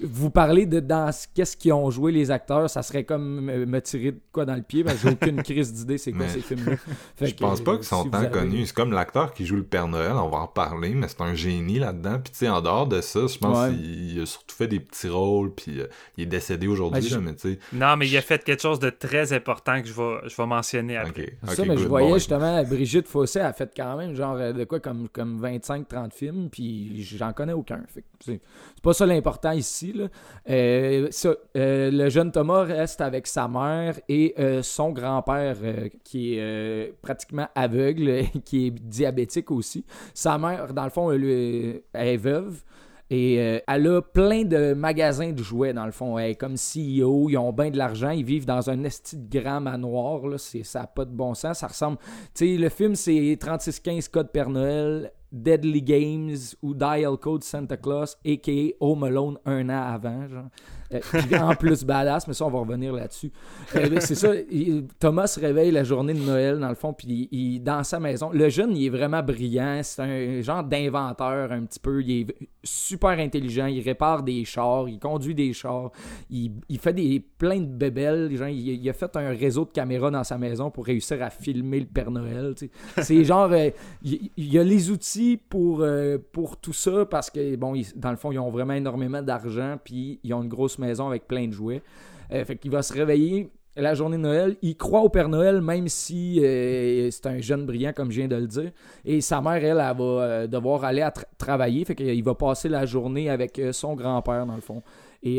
vous 0.02 0.30
parlez 0.30 0.66
de 0.66 0.80
dans 0.80 1.12
ce- 1.12 1.26
qu'est-ce 1.34 1.56
qu'ils 1.56 1.72
ont 1.72 1.88
joué 1.90 2.10
les 2.10 2.30
acteurs, 2.30 2.68
ça 2.68 2.82
serait 2.82 3.04
comme 3.04 3.40
me, 3.42 3.64
me 3.64 3.80
tirer 3.80 4.12
de 4.12 4.20
quoi 4.32 4.44
dans 4.44 4.54
le 4.56 4.62
pied, 4.62 4.82
parce 4.82 4.96
que 4.96 5.08
j'ai 5.08 5.14
aucune 5.14 5.42
crise 5.44 5.72
d'idée 5.72 5.98
c'est 5.98 6.10
quoi 6.12 6.22
Mais 6.26 6.28
ces 6.28 6.40
films-là. 6.40 6.76
Je 7.20 7.30
que, 7.32 7.38
pense 7.38 7.60
pas 7.60 7.76
qu'ils 7.76 7.84
sont 7.84 8.02
si 8.04 8.10
tant 8.10 8.18
avez- 8.18 8.30
connus. 8.30 8.66
C'est 8.66 8.74
comme 8.74 8.92
l'acteur 8.92 9.32
qui 9.32 9.46
joue 9.46 9.56
le 9.56 9.62
Père 9.62 9.86
Noël, 9.86 10.12
on 10.12 10.28
va 10.28 10.38
en 10.38 10.46
reparler, 10.46 10.94
mais 10.94 11.06
c'est 11.08 11.20
un 11.20 11.34
génie 11.34 11.78
là-dedans. 11.78 12.18
Puis 12.22 12.32
tu 12.32 12.38
sais, 12.40 12.48
en 12.48 12.60
dehors 12.60 12.86
de 12.88 13.00
ça, 13.00 13.20
je 13.26 13.38
pense 13.38 13.68
Ouais. 13.68 13.74
qu'il 13.74 14.20
a 14.20 14.26
surtout 14.26 14.56
fait 14.56 14.66
des 14.68 14.80
petits 14.80 15.08
rôles, 15.08 15.52
puis 15.54 15.80
euh, 15.80 15.86
il 16.16 16.24
est 16.24 16.26
décédé 16.26 16.66
aujourd'hui, 16.66 17.00
Ben, 17.00 17.08
je- 17.08 17.14
là, 17.14 17.20
mais 17.20 17.34
tu 17.34 17.52
sais... 17.52 17.58
Non, 17.72 17.96
mais 17.96 18.08
il 18.08 18.16
a 18.16 18.22
fait 18.22 18.42
quelque 18.42 18.62
chose 18.62 18.80
de 18.80 18.90
très 18.90 19.32
important 19.32 19.80
que 19.80 19.86
je 19.86 19.92
vais, 19.92 20.28
je 20.28 20.36
vais 20.36 20.46
mentionner 20.46 20.96
après. 20.96 21.38
Ça, 21.48 21.64
mais 21.64 21.76
je 21.76 21.86
voyais 21.86 22.08
bon, 22.08 22.14
justement, 22.14 22.62
Brigitte 22.64 23.06
Fossé 23.06 23.38
a 23.40 23.52
fait 23.52 23.70
quand 23.76 23.96
même 23.96 24.14
genre 24.16 24.36
euh, 24.36 24.52
de 24.52 24.64
quoi 24.64 24.80
comme, 24.80 25.08
comme 25.08 25.40
25-30 25.40 26.12
films, 26.12 26.48
puis 26.50 27.02
j'en 27.04 27.32
connais 27.32 27.52
aucun. 27.52 27.80
C'est 28.24 28.40
pas 28.82 28.92
ça 28.92 29.06
l'important 29.06 29.52
ici. 29.52 29.83
Euh, 30.50 31.08
euh, 31.56 31.90
le 31.90 32.08
jeune 32.08 32.32
Thomas 32.32 32.62
reste 32.62 33.00
avec 33.00 33.26
sa 33.26 33.48
mère 33.48 33.98
et 34.08 34.34
euh, 34.38 34.62
son 34.62 34.90
grand-père 34.90 35.56
qui 36.02 36.34
est 36.34 36.94
pratiquement 37.02 37.48
aveugle, 37.54 38.22
qui 38.44 38.66
est 38.66 38.70
diabétique 38.70 39.50
aussi. 39.50 39.84
Sa 40.12 40.38
mère, 40.38 40.72
dans 40.72 40.84
le 40.84 40.90
fond, 40.90 41.10
elle, 41.10 41.82
est 41.94 42.16
veuve. 42.16 42.62
Et 43.10 43.34
elle 43.34 43.86
a 43.86 44.00
plein 44.00 44.44
de 44.44 44.72
magasins 44.72 45.30
de 45.30 45.42
jouets, 45.42 45.72
dans 45.72 45.84
le 45.84 45.92
fond. 45.92 46.18
Elle 46.18 46.30
est 46.30 46.34
comme 46.34 46.54
CEO, 46.54 47.28
ils 47.28 47.36
ont 47.36 47.52
bien 47.52 47.70
de 47.70 47.76
l'argent, 47.76 48.10
ils 48.10 48.24
vivent 48.24 48.46
dans 48.46 48.70
un 48.70 48.82
esti 48.82 49.16
de 49.16 49.40
grand 49.40 49.60
manoir. 49.60 50.26
Là. 50.26 50.38
C'est, 50.38 50.64
ça 50.64 50.80
n'a 50.80 50.86
pas 50.86 51.04
de 51.04 51.12
bon 51.12 51.34
sens. 51.34 51.58
Ça 51.58 51.66
ressemble. 51.66 51.98
Tu 52.34 52.46
sais, 52.46 52.56
le 52.56 52.68
film, 52.70 52.94
c'est 52.94 53.36
3615 53.38 54.08
Code 54.08 54.32
Père 54.32 54.48
Noël, 54.48 55.12
Deadly 55.34 55.80
Games 55.80 56.56
ou 56.62 56.74
Dial 56.74 57.18
Code 57.18 57.42
Santa 57.42 57.76
Claus, 57.76 58.16
a.k.a. 58.24 58.76
Home 58.78 59.02
Alone 59.02 59.38
un 59.44 59.68
an 59.68 59.92
avant. 59.92 60.50
Euh, 60.92 61.00
puis 61.00 61.36
en 61.36 61.54
plus 61.54 61.84
badass, 61.84 62.26
mais 62.28 62.34
ça, 62.34 62.46
on 62.46 62.50
va 62.50 62.58
revenir 62.58 62.92
là-dessus. 62.92 63.32
Euh, 63.76 63.96
c'est 64.00 64.14
ça, 64.14 64.30
Thomas 64.98 65.26
se 65.26 65.40
réveille 65.40 65.70
la 65.70 65.84
journée 65.84 66.14
de 66.14 66.20
Noël, 66.20 66.58
dans 66.58 66.68
le 66.68 66.74
fond, 66.74 66.92
puis 66.92 67.28
il, 67.30 67.60
dans 67.60 67.82
sa 67.84 68.00
maison. 68.00 68.30
Le 68.32 68.48
jeune, 68.48 68.76
il 68.76 68.86
est 68.86 68.90
vraiment 68.90 69.22
brillant. 69.22 69.80
C'est 69.82 70.02
un 70.02 70.40
genre 70.42 70.62
d'inventeur, 70.62 71.52
un 71.52 71.64
petit 71.64 71.80
peu. 71.80 72.02
Il 72.02 72.20
est 72.20 72.26
super 72.62 73.10
intelligent. 73.10 73.66
Il 73.66 73.80
répare 73.80 74.22
des 74.22 74.44
chars, 74.44 74.88
il 74.88 74.98
conduit 74.98 75.34
des 75.34 75.52
chars. 75.52 75.90
Il, 76.30 76.52
il 76.68 76.78
fait 76.78 76.92
des, 76.92 77.20
plein 77.20 77.60
de 77.60 77.66
bébelles. 77.66 78.28
Il, 78.30 78.88
a 78.88 78.92
fait 78.92 79.16
un 79.16 79.30
réseau 79.30 79.64
de 79.64 79.70
caméras 79.70 80.10
dans 80.10 80.24
sa 80.24 80.38
maison 80.38 80.70
pour 80.70 80.86
réussir 80.86 81.22
à 81.22 81.30
filmer 81.30 81.80
le 81.80 81.86
Père 81.86 82.10
Noël. 82.10 82.54
C'est 82.98 83.24
genre, 83.24 83.50
euh, 83.52 83.70
il, 84.02 84.58
a 84.58 84.64
les 84.64 84.90
outils 84.90 85.36
pour, 85.36 85.84
pour 86.32 86.56
tout 86.58 86.72
ça 86.72 87.06
parce 87.06 87.30
que, 87.30 87.56
bon, 87.56 87.74
dans 87.96 88.10
le 88.10 88.16
fond, 88.16 88.32
ils 88.32 88.38
ont 88.38 88.50
vraiment 88.50 88.74
énormément 88.74 89.22
d'argent, 89.22 89.76
puis 89.82 90.20
ils 90.22 90.34
ont 90.34 90.42
une 90.42 90.48
grosse 90.48 90.73
maison 90.80 91.06
avec 91.08 91.26
plein 91.26 91.46
de 91.46 91.52
jouets. 91.52 91.82
Euh, 92.32 92.44
fait 92.44 92.56
qu'il 92.56 92.70
va 92.70 92.82
se 92.82 92.92
réveiller 92.92 93.50
la 93.76 93.94
journée 93.94 94.16
de 94.16 94.22
Noël. 94.22 94.56
Il 94.62 94.76
croit 94.76 95.00
au 95.00 95.08
Père 95.08 95.28
Noël, 95.28 95.60
même 95.60 95.88
si 95.88 96.40
euh, 96.42 97.10
c'est 97.10 97.26
un 97.26 97.40
jeune 97.40 97.66
brillant, 97.66 97.92
comme 97.92 98.10
je 98.10 98.18
viens 98.20 98.28
de 98.28 98.36
le 98.36 98.46
dire. 98.46 98.70
Et 99.04 99.20
sa 99.20 99.40
mère, 99.40 99.54
elle, 99.56 99.64
elle, 99.64 99.76
va 99.76 99.94
euh, 100.00 100.46
devoir 100.46 100.84
aller 100.84 101.02
à 101.02 101.10
tra- 101.10 101.24
travailler. 101.36 101.84
Fait 101.84 101.94
qu'il 101.94 102.22
va 102.24 102.34
passer 102.34 102.68
la 102.68 102.86
journée 102.86 103.28
avec 103.28 103.58
euh, 103.58 103.72
son 103.72 103.94
grand-père, 103.94 104.46
dans 104.46 104.54
le 104.54 104.60
fond. 104.60 104.82
Et 105.26 105.38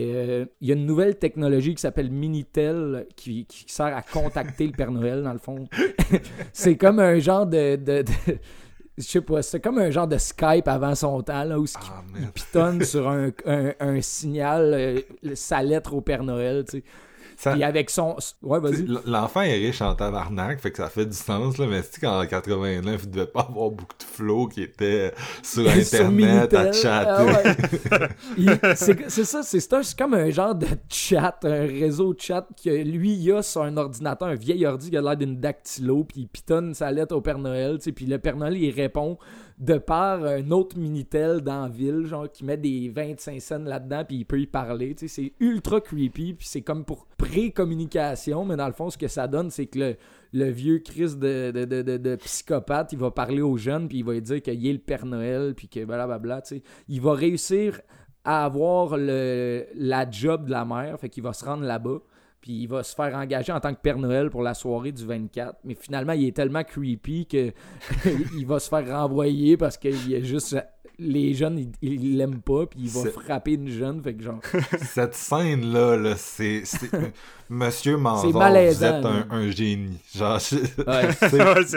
il 0.61 0.67
y 0.67 0.71
a 0.71 0.75
une 0.75 0.87
nouvelle 0.87 1.15
technologie 1.19 1.75
qui 1.75 1.81
s'appelle 1.81 2.09
Minitel 2.09 3.05
qui, 3.15 3.45
sert 3.67 3.95
à 3.95 4.01
contacter 4.01 4.65
le 4.65 4.71
Père 4.71 4.89
Noël, 4.89 5.21
dans 5.21 5.31
le 5.33 5.37
fond. 5.37 5.67
c'est 6.53 6.75
comme 6.75 6.99
un 6.99 7.19
genre 7.19 7.45
de- 7.45 7.75
je 8.97 9.03
sais 9.03 9.21
pas, 9.21 9.41
c'est 9.41 9.59
comme 9.59 9.77
un 9.79 9.89
genre 9.91 10.07
de 10.07 10.17
Skype 10.17 10.67
avant 10.67 10.95
son 10.95 11.21
temps, 11.21 11.43
là, 11.43 11.59
où 11.59 11.65
Ah, 11.75 12.01
il 12.19 12.27
pitonne 12.31 12.83
sur 12.83 13.07
un, 13.09 13.29
un- 13.45 13.73
un 13.79 14.01
signal, 14.01 14.73
euh, 14.73 15.01
sa 15.35 15.61
lettre 15.63 15.93
au 15.93 16.01
Père 16.01 16.23
Noël, 16.23 16.63
tu 16.69 16.77
sais. 16.79 16.83
Ça- 17.37 17.51
Puis 17.53 17.63
avec 17.63 17.89
son. 17.89 18.15
Ouais, 18.41 18.59
Tu 18.61 18.67
sais, 18.67 18.83
vas-y. 18.83 18.91
l- 18.91 18.99
L'enfant 19.05 19.41
est 19.41 19.53
riche 19.55 19.81
en 19.81 19.93
tabarnak, 19.95 20.59
fait 20.59 20.71
que 20.71 20.77
ça 20.77 20.89
fait 20.89 21.05
du 21.05 21.15
sens, 21.15 21.57
là, 21.57 21.67
mais 21.69 21.81
c'est 21.81 21.99
qu'en 22.01 22.25
89, 22.25 23.01
il 23.03 23.09
devait 23.11 23.25
pas 23.27 23.41
avoir 23.49 23.69
beaucoup 23.71 23.95
de 23.97 24.03
flow 24.03 24.47
qui 24.47 24.61
était 24.63 25.13
sur 25.43 25.63
Sur 25.85 26.01
Internet 26.01 26.53
à 26.53 26.71
chatter? 26.71 27.09
Ah 27.09 27.25
ouais. 27.25 28.75
C'est 28.75 29.23
ça, 29.25 29.43
c'est 29.43 29.97
comme 29.97 30.13
un 30.13 30.29
genre 30.29 30.55
de 30.55 30.67
chat, 30.89 31.37
un 31.43 31.65
réseau 31.67 32.13
de 32.13 32.19
chat 32.19 32.45
que 32.63 32.69
lui, 32.69 33.13
il 33.13 33.31
a 33.33 33.41
sur 33.41 33.61
un 33.63 33.75
ordinateur, 33.77 34.27
un 34.27 34.35
vieil 34.35 34.65
ordi 34.65 34.89
qui 34.89 34.97
a 34.97 35.01
l'air 35.01 35.17
d'une 35.17 35.39
dactylo, 35.39 36.03
puis 36.03 36.21
il 36.21 36.27
pitonne 36.27 36.73
sa 36.73 36.91
lettre 36.91 37.15
au 37.15 37.21
Père 37.21 37.37
Noël, 37.39 37.77
tu 37.77 37.85
sais, 37.85 37.91
puis 37.91 38.05
le 38.05 38.17
Père 38.19 38.35
Noël, 38.37 38.55
il 38.57 38.71
répond 38.71 39.17
de 39.57 39.77
par 39.77 40.23
un 40.25 40.51
autre 40.51 40.77
Minitel 40.77 41.39
dans 41.39 41.63
la 41.63 41.69
ville, 41.69 42.05
genre, 42.05 42.29
qui 42.29 42.43
met 42.43 42.57
des 42.57 42.89
25 42.89 43.41
cents 43.41 43.59
là-dedans, 43.63 44.03
puis 44.05 44.17
il 44.17 44.25
peut 44.25 44.39
y 44.41 44.47
parler, 44.47 44.93
c'est 44.97 45.31
ultra 45.39 45.79
creepy, 45.79 46.33
puis 46.33 46.45
c'est 46.45 46.61
comme 46.61 46.83
pour 46.83 47.07
pré-communication, 47.17 48.43
mais 48.45 48.57
dans 48.57 48.67
le 48.67 48.73
fond, 48.73 48.89
ce 48.89 48.97
que 48.97 49.07
ça 49.07 49.27
donne, 49.27 49.49
c'est 49.49 49.67
que 49.67 49.95
le, 50.33 50.49
vieux 50.49 50.79
Chris 50.79 51.15
de, 51.15 51.51
de- 51.51 51.97
de 51.97 52.15
psychopathe, 52.17 52.91
il 52.91 52.99
va 52.99 53.11
parler 53.11 53.41
aux 53.41 53.55
jeunes, 53.57 53.87
puis 53.87 53.99
il 53.99 54.03
va 54.05 54.13
lui 54.13 54.21
dire 54.21 54.41
qu'il 54.41 54.67
est 54.67 54.73
le 54.73 54.79
Père 54.79 55.05
Noël, 55.05 55.53
puis 55.55 55.67
que 55.69 55.83
blablabla, 55.85 56.41
tu 56.41 56.55
sais. 56.57 56.63
Il 56.89 56.99
va 57.01 57.13
réussir 57.13 57.79
à 58.25 58.43
avoir 58.45 58.97
le, 58.97 59.65
la 59.75 60.09
job 60.09 60.45
de 60.47 60.51
la 60.51 60.65
mère, 60.65 60.99
fait 60.99 61.09
qu'il 61.09 61.23
va 61.23 61.31
se 61.31 61.45
rendre 61.45 61.63
là-bas, 61.63 61.99
puis 62.45 62.53
il 62.61 62.67
va 62.67 62.83
se 62.83 62.93
faire 62.93 63.15
engager 63.15 63.51
en 63.51 63.59
tant 63.59 63.73
que 63.73 63.81
Père 63.81 63.97
Noël 63.97 64.29
pour 64.29 64.43
la 64.43 64.53
soirée 64.53 64.91
du 64.91 65.03
24. 65.03 65.57
Mais 65.63 65.73
finalement, 65.73 66.13
il 66.13 66.27
est 66.27 66.35
tellement 66.35 66.63
creepy 66.63 67.25
que 67.25 67.51
il 68.37 68.45
va 68.45 68.59
se 68.59 68.69
faire 68.69 68.87
renvoyer 68.87 69.57
parce 69.57 69.77
qu'il 69.77 70.07
y 70.09 70.15
a 70.15 70.21
juste... 70.21 70.55
Les 70.97 71.33
jeunes, 71.33 71.73
ils- 71.81 72.15
l'aiment 72.17 72.39
pas, 72.39 72.67
puis 72.67 72.79
il 72.83 72.89
va 72.89 73.09
frapper 73.09 73.55
une 73.55 73.67
jeune, 73.67 74.01
fait 74.01 74.13
que 74.13 74.23
genre... 74.23 74.39
Cette 74.79 75.13
scène-là, 75.13 75.97
là, 75.97 76.13
c'est. 76.15 76.63
Monsieur 77.49 77.95
Manzor, 77.97 78.31
vous 78.73 78.83
êtes 78.83 79.05
un, 79.29 79.51
génie. 79.51 79.99
Genre, 80.15 80.39
Ouais. 80.87 81.09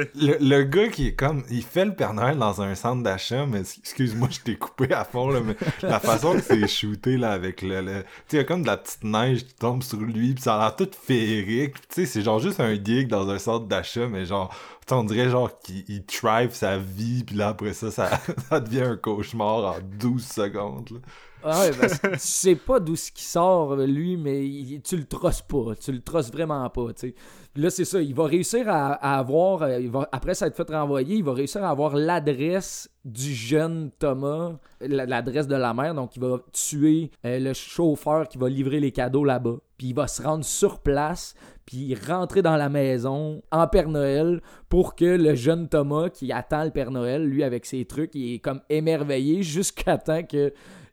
le, 0.15 0.37
le 0.41 0.63
gars 0.65 0.89
qui 0.89 1.09
est 1.09 1.15
comme. 1.15 1.43
Il 1.51 1.63
fait 1.63 1.85
le 1.85 1.95
Père 1.95 2.15
Noël 2.15 2.39
dans 2.39 2.63
un 2.63 2.75
centre 2.75 3.03
d'achat, 3.03 3.45
mais 3.47 3.61
excuse-moi, 3.61 4.29
je 4.31 4.41
t'ai 4.41 4.57
coupé 4.57 4.93
à 4.95 5.05
fond, 5.05 5.29
là, 5.29 5.41
mais 5.45 5.57
la 5.83 6.01
façon 6.01 6.35
que 6.35 6.41
c'est 6.41 6.67
shooté, 6.67 7.17
là, 7.19 7.33
avec 7.33 7.61
le. 7.63 7.81
le- 7.83 8.03
tu 8.03 8.09
sais, 8.29 8.37
il 8.37 8.37
y 8.37 8.41
a 8.41 8.45
comme 8.45 8.63
de 8.63 8.67
la 8.67 8.77
petite 8.79 9.05
neige 9.05 9.45
qui 9.45 9.55
tombe 9.55 9.83
sur 9.83 9.99
lui, 10.01 10.35
pis 10.35 10.43
ça 10.43 10.57
a 10.57 10.59
l'air 10.59 10.77
tout 10.77 10.89
féerique. 11.03 11.75
Tu 11.75 11.87
sais, 11.91 12.07
c'est 12.07 12.23
genre 12.23 12.39
juste 12.39 12.61
un 12.61 12.75
gig 12.75 13.09
dans 13.09 13.29
un 13.29 13.39
centre 13.39 13.67
d'achat, 13.67 14.07
mais 14.09 14.25
genre. 14.25 14.49
tu 14.81 14.87
sais, 14.89 14.95
on 14.95 15.05
dirait 15.05 15.29
genre 15.29 15.51
qu'il 15.61 15.85
il 15.89 16.05
thrive 16.05 16.53
sa 16.55 16.79
vie, 16.79 17.25
puis 17.25 17.37
là 17.37 17.49
après 17.49 17.75
ça, 17.75 17.91
ça, 17.91 18.09
ça 18.49 18.61
devient 18.61 18.83
un 18.83 18.97
cauchemar 18.97 19.65
en 19.65 19.77
12 19.83 20.25
secondes. 20.27 20.89
là. 20.93 20.99
Ah 21.45 21.61
ouais, 21.63 21.71
parce 21.79 21.99
que 21.99 22.09
tu 22.09 22.19
sais 22.19 22.55
pas 22.57 22.81
d'où 22.81 22.97
ce 22.97 23.13
qui 23.13 23.23
sort, 23.25 23.77
lui, 23.77 24.17
mais 24.17 24.45
il- 24.47 24.83
tu 24.83 24.97
le 24.97 25.05
trosses 25.05 25.43
pas. 25.43 25.75
Tu 25.81 25.93
le 25.93 26.01
trosses 26.01 26.31
vraiment 26.33 26.69
pas, 26.71 26.93
tu 26.93 27.15
Là, 27.57 27.71
c'est 27.71 27.85
ça. 27.85 28.01
Il 28.01 28.15
va 28.15 28.25
réussir 28.27 28.69
à, 28.69 28.93
avoir, 29.19 29.63
euh, 29.63 29.81
après 30.13 30.35
ça 30.35 30.47
être 30.47 30.57
fait 30.57 30.71
renvoyer, 30.71 31.17
il 31.17 31.25
va 31.25 31.33
réussir 31.33 31.65
à 31.65 31.71
avoir 31.71 31.97
l'adresse 31.97 32.89
du 33.05 33.33
jeune 33.35 33.91
Thomas, 33.99 34.53
la- 34.81 35.07
l'adresse 35.07 35.49
de 35.49 35.57
la 35.57 35.75
mère. 35.75 35.95
Donc, 35.95 36.15
il 36.17 36.23
va 36.23 36.39
tuer 36.53 37.11
euh, 37.25 37.39
le 37.41 37.53
chauffeur 37.55 38.29
qui 38.29 38.39
va 38.39 38.49
livrer 38.49 38.79
les 38.81 38.93
cadeaux 38.93 39.25
là-bas. 39.25 39.57
Puis 39.77 39.89
il 39.89 39.95
va 39.95 40.07
se 40.09 40.23
rendre 40.23 40.45
sur 40.45 40.81
place, 40.81 41.35
puis 41.67 41.95
rentrer 41.97 42.43
dans 42.43 42.57
la 42.57 42.69
maison 42.69 43.43
en 43.51 43.67
Père 43.67 43.89
Noël 43.89 44.41
pour 44.69 44.95
que 44.95 45.05
le 45.05 45.35
jeune 45.35 45.69
Thomas 45.69 46.11
qui 46.11 46.31
attend 46.33 46.65
le 46.65 46.71
Père 46.71 46.91
Noël, 46.91 47.25
lui 47.25 47.43
avec 47.43 47.65
ses 47.67 47.85
trucs, 47.85 48.15
il 48.15 48.35
est 48.35 48.39
comme 48.39 48.61
émerveillé 48.69 49.43
jusqu'à 49.43 49.97
temps 49.99 50.23
que 50.23 50.53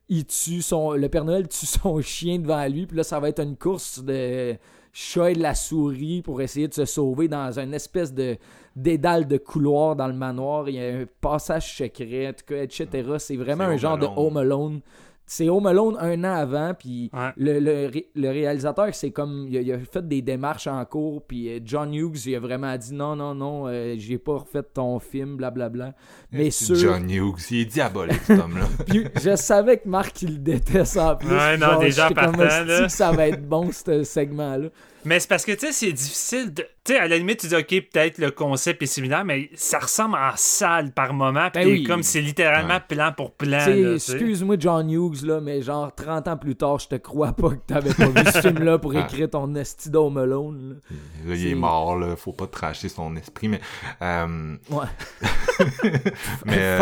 il 0.09 0.25
tue 0.25 0.61
son 0.61 0.93
le 0.93 1.09
Père 1.09 1.25
Noël 1.25 1.47
tue 1.47 1.65
son 1.65 2.01
chien 2.01 2.39
devant 2.39 2.65
lui 2.67 2.85
puis 2.85 2.97
là 2.97 3.03
ça 3.03 3.19
va 3.19 3.29
être 3.29 3.41
une 3.41 3.55
course 3.55 4.03
de 4.03 4.55
chat 4.93 5.31
et 5.31 5.35
de 5.35 5.41
la 5.41 5.55
souris 5.55 6.21
pour 6.21 6.41
essayer 6.41 6.67
de 6.67 6.73
se 6.73 6.85
sauver 6.85 7.27
dans 7.27 7.59
une 7.59 7.73
espèce 7.73 8.13
de 8.13 8.37
dédale 8.75 9.27
de 9.27 9.37
couloir 9.37 9.95
dans 9.95 10.07
le 10.07 10.13
manoir. 10.13 10.69
Il 10.69 10.75
y 10.75 10.79
a 10.79 10.87
un 10.87 11.05
passage 11.19 11.77
secret 11.77 12.27
en 12.29 12.33
tout 12.33 12.45
cas, 12.45 12.63
etc 12.63 13.15
c'est 13.19 13.35
vraiment 13.35 13.65
un 13.65 13.77
genre 13.77 13.97
de. 13.97 14.05
Home 14.15 14.37
Alone 14.37 14.81
c'est 15.27 15.49
Home 15.49 15.65
Alone 15.65 15.97
un 15.99 16.23
an 16.23 16.35
avant 16.35 16.73
puis 16.73 17.09
Ouais. 17.13 17.31
le, 17.37 17.59
le, 17.59 17.87
ré- 17.87 18.07
le 18.15 18.29
réalisateur 18.29 18.93
c'est 18.93 19.11
comme 19.11 19.47
il 19.49 19.57
a, 19.57 19.61
il 19.61 19.71
a 19.73 19.79
fait 19.79 20.07
des 20.07 20.21
démarches 20.21 20.67
en 20.67 20.83
cours 20.85 21.23
puis 21.25 21.49
euh, 21.49 21.59
John 21.65 21.93
Hughes 21.93 22.25
il 22.27 22.35
a 22.35 22.39
vraiment 22.39 22.75
dit 22.77 22.93
non 22.93 23.15
non 23.15 23.33
non 23.33 23.67
euh, 23.67 23.95
j'ai 23.97 24.17
pas 24.17 24.33
refait 24.37 24.61
ton 24.63 24.99
film 24.99 25.37
blablabla 25.37 25.93
mais 26.31 26.51
C'est 26.51 26.65
sur 26.65 26.75
John 26.75 27.09
Hughes, 27.09 27.39
il 27.51 27.61
est 27.61 27.65
diabolique, 27.65 28.21
cet 28.23 28.39
homme-là. 28.39 28.65
puis 28.87 29.05
je 29.23 29.35
savais 29.35 29.77
que 29.77 29.87
Marc 29.87 30.21
il 30.21 30.33
le 30.33 30.37
déteste 30.39 30.97
en 30.97 31.15
plus. 31.15 31.29
Ouais, 31.29 31.57
non, 31.57 31.67
Genre, 31.67 31.79
déjà, 31.79 32.07
j'étais 32.09 32.21
comme, 32.21 32.35
partant, 32.35 32.55
Asti 32.55 32.67
là. 32.67 32.81
que 32.83 32.87
ça 32.91 33.11
va 33.11 33.27
être 33.29 33.47
bon 33.47 33.71
ce 33.71 34.03
segment-là? 34.03 34.67
Mais 35.05 35.19
c'est 35.19 35.29
parce 35.29 35.45
que, 35.45 35.51
tu 35.53 35.67
sais, 35.67 35.71
c'est 35.71 35.93
difficile 35.93 36.53
de. 36.53 36.65
Tu 36.85 36.93
sais, 36.93 36.99
à 36.99 37.07
la 37.07 37.17
limite, 37.17 37.39
tu 37.39 37.47
dis, 37.47 37.55
OK, 37.55 37.67
peut-être 37.67 38.19
le 38.19 38.29
concept 38.29 38.83
est 38.83 38.85
similaire, 38.85 39.25
mais 39.25 39.49
ça 39.55 39.79
ressemble 39.79 40.15
en 40.17 40.33
salle 40.35 40.91
par 40.91 41.13
moment. 41.15 41.49
Puis 41.51 41.63
Ben 41.63 41.67
oui. 41.71 41.83
comme 41.83 42.03
c'est 42.03 42.21
littéralement 42.21 42.75
Ouais. 42.75 42.95
plan 42.95 43.11
pour 43.11 43.31
plan. 43.31 43.65
Excuse-moi 43.95 44.55
John 44.59 44.91
Hughes 44.91 45.23
là, 45.25 45.41
mais 45.41 45.63
genre 45.63 45.93
30 45.95 46.27
ans 46.27 46.37
plus 46.37 46.55
tard, 46.55 46.77
je 46.77 46.87
te 46.89 46.95
crois 46.95 47.33
pas 47.33 47.49
que 47.49 47.55
t'avais 47.65 47.91
pas 47.91 48.05
vu 48.07 48.21
ce 48.31 48.39
film-là 48.41 48.77
pour 48.77 48.93
Ah. 48.95 48.99
écrire 49.01 49.29
ton 49.31 49.55
esti 49.55 49.89
d'Home 49.89 50.17
Alone. 50.19 50.79
là. 50.91 50.95
Là, 51.29 51.35
il 51.35 51.47
est 51.47 51.55
mort, 51.55 51.97
là. 51.97 52.15
Faut 52.15 52.33
pas 52.33 52.45
tracher 52.45 52.87
son 52.87 53.15
esprit, 53.15 53.47
mais. 53.47 53.61
euh, 54.03 54.55
Ouais. 54.69 54.85
mais. 56.45 56.57
euh, 56.59 56.79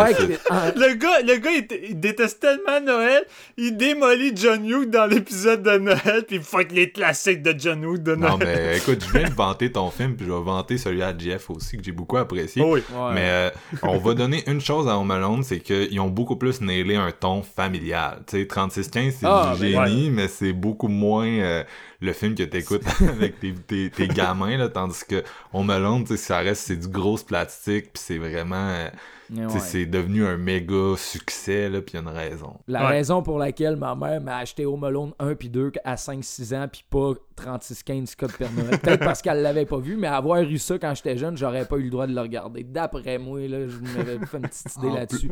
ah, 0.50 0.72
Le 0.76 0.96
gars, 0.96 1.22
le 1.22 1.38
gars 1.38 1.52
il, 1.52 1.68
il 1.92 2.00
déteste 2.00 2.42
tellement 2.42 2.82
Noël, 2.82 3.24
il 3.58 3.78
démolit 3.78 4.34
John 4.36 4.66
Hughes 4.66 4.90
dans 4.90 5.06
l'épisode 5.06 5.64
de 5.64 5.78
Noël, 5.78 6.26
puis 6.28 6.38
il 6.38 6.42
fuck 6.42 6.72
les 6.72 6.92
classiques 6.92 7.42
de 7.42 7.56
John 7.58 7.82
Hughes 7.84 8.04
de 8.04 8.16
Noël. 8.16 8.32
non, 8.32 8.38
mais 8.38 8.78
écoute, 8.78 9.04
je 9.08 9.18
viens 9.18 9.30
de 9.30 9.34
vanter 9.34 9.72
ton 9.72 9.90
film, 9.94 10.16
puis 10.16 10.26
je 10.26 10.32
vais 10.32 10.42
vanter 10.42 10.78
celui 10.78 11.02
à 11.02 11.18
Jeff 11.18 11.50
aussi, 11.50 11.78
que 11.78 11.84
j'ai 11.84 11.92
beaucoup 11.92 12.18
apprécié. 12.18 12.62
Oh 12.66 12.74
oui. 12.74 12.82
ouais. 12.92 13.14
Mais 13.14 13.30
euh, 13.30 13.50
on 13.84 13.98
va 13.98 14.14
donner 14.14 14.44
une 14.50 14.60
chose 14.62 14.88
à 14.88 14.98
Home 14.98 15.12
Alone, 15.12 15.44
c'est 15.44 15.60
qu'ils 15.60 16.00
ont 16.00 16.10
beaucoup 16.10 16.36
plus 16.36 16.62
nailé 16.62 16.96
un 16.96 17.12
ton 17.12 17.42
familial. 17.44 18.24
Tu 18.28 18.40
sais, 18.40 18.48
3615, 18.48 19.16
c'est 19.20 19.26
Ah, 19.26 19.54
du 19.56 19.62
ben 19.62 19.86
génie, 19.86 20.10
mais 20.10 20.28
c'est 20.28 20.54
beaucoup 20.54 20.88
moins 20.88 21.28
euh, 21.28 21.64
le 22.04 22.14
film 22.14 22.36
que 22.36 22.44
t'écoutes 22.44 22.84
avec 23.02 23.40
tes, 23.40 23.54
tes, 23.54 23.90
tes 23.90 24.08
gamins, 24.08 24.58
là, 24.58 24.70
tandis 24.70 25.04
que 25.08 25.24
Home 25.54 25.70
Alone, 25.70 26.04
tu 26.04 26.10
sais, 26.16 26.18
ça 26.18 26.38
reste, 26.40 26.64
c'est 26.68 26.76
du 26.78 26.88
gros 26.88 27.18
plastique, 27.18 27.94
puis 27.94 28.04
c'est 28.06 28.18
vraiment... 28.18 28.56
euh, 28.70 28.90
Ouais. 29.34 29.48
c'est 29.60 29.86
devenu 29.88 30.28
un 30.28 30.38
méga 30.38 30.96
succès, 30.96 31.68
là, 31.70 31.82
puis 31.82 31.94
il 31.94 31.96
y 31.96 31.98
a 31.98 32.02
une 32.12 32.16
raison. 32.16 32.56
La 32.68 32.82
Ouais. 32.82 32.88
raison 32.98 33.24
pour 33.24 33.40
laquelle 33.40 33.78
ma 33.78 33.96
mère 33.96 34.22
m'a 34.22 34.38
acheté 34.38 34.66
Home 34.66 34.84
Alone 34.84 35.14
1 35.18 35.34
puis 35.36 35.50
2 35.50 35.72
à 35.86 35.96
5-6 35.96 36.54
ans 36.56 36.68
puis 36.72 36.84
pas 36.88 37.14
36-15 37.42 38.16
Code 38.16 38.34
Père 38.34 38.52
Noël. 38.52 38.78
Peut-être 38.78 39.04
parce 39.04 39.22
qu'elle 39.24 39.42
l'avait 39.42 39.66
pas 39.66 39.78
vu, 39.80 39.96
mais 39.96 40.08
avoir 40.08 40.42
eu 40.42 40.58
ça 40.60 40.78
quand 40.78 40.94
j'étais 40.94 41.18
jeune, 41.18 41.36
j'aurais 41.38 41.66
pas 41.66 41.78
eu 41.78 41.84
le 41.84 41.90
droit 41.90 42.06
de 42.06 42.14
le 42.14 42.22
regarder. 42.22 42.64
D'après 42.64 43.18
moi, 43.18 43.40
là, 43.48 43.68
je 43.68 43.78
m'avais 43.98 44.24
fait 44.26 44.38
une 44.38 44.44
petite 44.48 44.76
idée 44.76 44.90
là-dessus. 44.92 45.32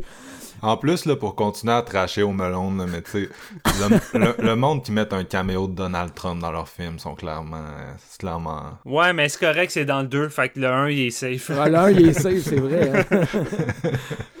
En 0.62 0.76
plus, 0.78 1.04
là, 1.04 1.14
pour 1.14 1.36
continuer 1.36 1.74
à 1.74 1.82
tracher 1.82 2.22
au 2.22 2.32
melon, 2.32 2.74
là, 2.74 2.86
mais 2.90 3.02
tu 3.02 3.10
sais, 3.10 3.28
le, 4.14 4.18
le- 4.18 4.34
le 4.44 4.56
monde 4.56 4.82
qui 4.82 4.90
met 4.90 5.12
un 5.14 5.22
caméo 5.22 5.68
de 5.68 5.74
Donald 5.74 6.12
Trump 6.14 6.40
dans 6.40 6.50
leur 6.50 6.61
film 6.66 6.98
sont 6.98 7.14
clairement, 7.14 7.56
euh, 7.56 7.92
clairement. 8.18 8.78
Ouais, 8.84 9.12
mais 9.12 9.28
c'est 9.28 9.40
correct, 9.40 9.70
c'est 9.70 9.84
dans 9.84 10.02
le 10.02 10.08
2, 10.08 10.28
fait 10.28 10.48
que 10.50 10.60
le 10.60 10.66
1, 10.66 10.90
il 10.90 11.00
est 11.06 11.10
safe. 11.10 11.50
Ah, 11.58 11.68
là, 11.68 11.90
il 11.90 12.08
est 12.08 12.12
safe, 12.12 12.38
c'est 12.42 12.60
vrai. 12.60 12.90
hein. 13.10 13.90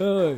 Ah. 0.00 0.32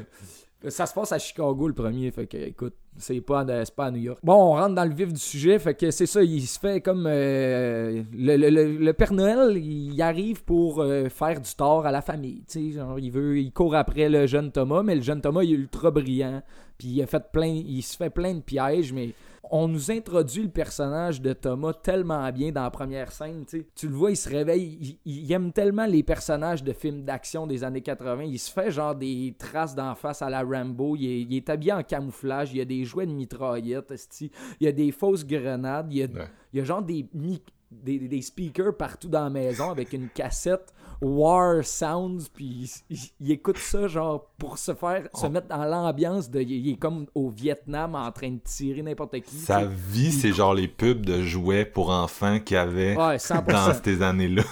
Ça 0.66 0.86
se 0.86 0.94
passe 0.94 1.12
à 1.12 1.18
Chicago 1.18 1.68
le 1.68 1.74
premier, 1.74 2.10
fait 2.10 2.26
que 2.26 2.38
écoute, 2.38 2.72
C'est 2.96 3.20
pas, 3.20 3.44
pas 3.76 3.84
à 3.84 3.90
New 3.90 4.00
York. 4.00 4.18
Bon, 4.22 4.32
on 4.32 4.52
rentre 4.52 4.74
dans 4.74 4.84
le 4.86 4.94
vif 4.94 5.12
du 5.12 5.20
sujet. 5.20 5.58
Fait 5.58 5.74
que 5.74 5.90
c'est 5.90 6.06
ça, 6.06 6.22
il 6.22 6.40
se 6.46 6.58
fait 6.58 6.80
comme. 6.80 7.04
euh, 7.06 8.02
le, 8.14 8.36
le- 8.38 8.48
le- 8.48 8.78
le 8.78 8.92
Père 8.94 9.12
Noël, 9.12 9.58
il 9.58 10.00
arrive 10.00 10.42
pour 10.42 10.80
euh, 10.80 11.10
faire 11.10 11.38
du 11.38 11.54
tort 11.54 11.84
à 11.84 11.90
la 11.92 12.00
famille. 12.00 12.44
Tu 12.48 12.70
sais, 12.70 12.78
genre, 12.78 12.98
il 12.98 13.10
veut. 13.10 13.36
Il 13.38 13.52
court 13.52 13.74
après 13.74 14.08
le 14.08 14.26
jeune 14.26 14.50
Thomas, 14.52 14.82
mais 14.82 14.94
le 14.94 15.02
jeune 15.02 15.20
Thomas, 15.20 15.42
il 15.42 15.50
est 15.52 15.54
ultra 15.56 15.90
brillant. 15.90 16.42
Puis 16.78 16.88
il 16.88 17.02
a 17.02 17.06
fait 17.06 17.30
plein. 17.30 17.46
Il 17.66 17.82
se 17.82 17.94
fait 17.98 18.08
plein 18.10 18.32
de 18.32 18.40
pièges, 18.40 18.90
mais. 18.94 19.10
On 19.50 19.68
nous 19.68 19.90
introduit 19.90 20.42
le 20.42 20.48
personnage 20.48 21.20
de 21.20 21.32
Thomas 21.32 21.74
tellement 21.74 22.30
bien 22.32 22.50
dans 22.50 22.62
la 22.62 22.70
première 22.70 23.12
scène. 23.12 23.44
tu 23.46 23.58
sais. 23.58 23.66
Tu 23.74 23.88
le 23.88 23.94
vois, 23.94 24.10
il 24.10 24.16
se 24.16 24.28
réveille. 24.28 24.98
Il, 25.04 25.24
il 25.24 25.32
aime 25.32 25.52
tellement 25.52 25.86
les 25.86 26.02
personnages 26.02 26.64
de 26.64 26.72
films 26.72 27.02
d'action 27.04 27.46
des 27.46 27.62
années 27.62 27.82
80. 27.82 28.22
Il 28.24 28.38
se 28.38 28.50
fait 28.50 28.70
genre 28.70 28.94
des 28.94 29.34
traces 29.38 29.74
d'en 29.74 29.94
face 29.94 30.22
à 30.22 30.30
la 30.30 30.42
Rambo. 30.42 30.96
Il 30.96 31.04
est, 31.06 31.20
il 31.22 31.36
est 31.36 31.48
habillé 31.50 31.72
en 31.72 31.82
camouflage. 31.82 32.52
Il 32.52 32.58
y 32.58 32.60
a 32.60 32.64
des 32.64 32.84
jouets 32.84 33.06
de 33.06 33.12
mitraillettes. 33.12 33.90
esti. 33.90 34.30
Il 34.60 34.64
y 34.64 34.68
a 34.68 34.72
des 34.72 34.90
fausses 34.92 35.26
grenades. 35.26 35.88
Il 35.92 35.98
y 35.98 36.02
a, 36.02 36.06
Ouais. 36.06 36.28
il 36.52 36.58
y 36.58 36.62
a 36.62 36.64
genre 36.64 36.82
des, 36.82 37.06
mi- 37.12 37.42
des, 37.70 37.98
des 37.98 38.22
speakers 38.22 38.76
partout 38.76 39.08
dans 39.08 39.24
la 39.24 39.30
maison 39.30 39.70
avec 39.70 39.92
une 39.92 40.08
cassette 40.08 40.72
War 41.04 41.62
Sounds. 41.64 42.28
Puis 42.32 42.72
il, 43.20 43.30
écoute 43.30 43.58
ça 43.58 43.86
genre 43.88 44.26
pour 44.38 44.58
se 44.58 44.74
faire 44.74 45.08
se 45.14 45.26
Oh. 45.26 45.30
mettre 45.30 45.48
dans 45.48 45.64
l'ambiance 45.64 46.30
de. 46.30 46.40
Il, 46.40 46.70
est 46.72 46.76
comme 46.76 47.06
au 47.14 47.28
Vietnam 47.28 47.94
en 47.94 48.10
train 48.12 48.30
de 48.30 48.40
tirer 48.44 48.82
n'importe 48.82 49.20
qui. 49.20 49.36
Sa 49.36 49.64
vie, 49.64 50.10
c'est 50.12 50.32
genre 50.32 50.54
les 50.54 50.68
pubs 50.68 51.04
de 51.04 51.22
jouets 51.22 51.64
pour 51.64 51.90
enfants 51.90 52.40
qu'il 52.40 52.54
y 52.56 52.58
avait 52.58 52.96
Ouais, 52.96 53.16
100%. 53.18 53.44
dans 53.46 53.74
ces 53.84 54.02
années-là. 54.02 54.42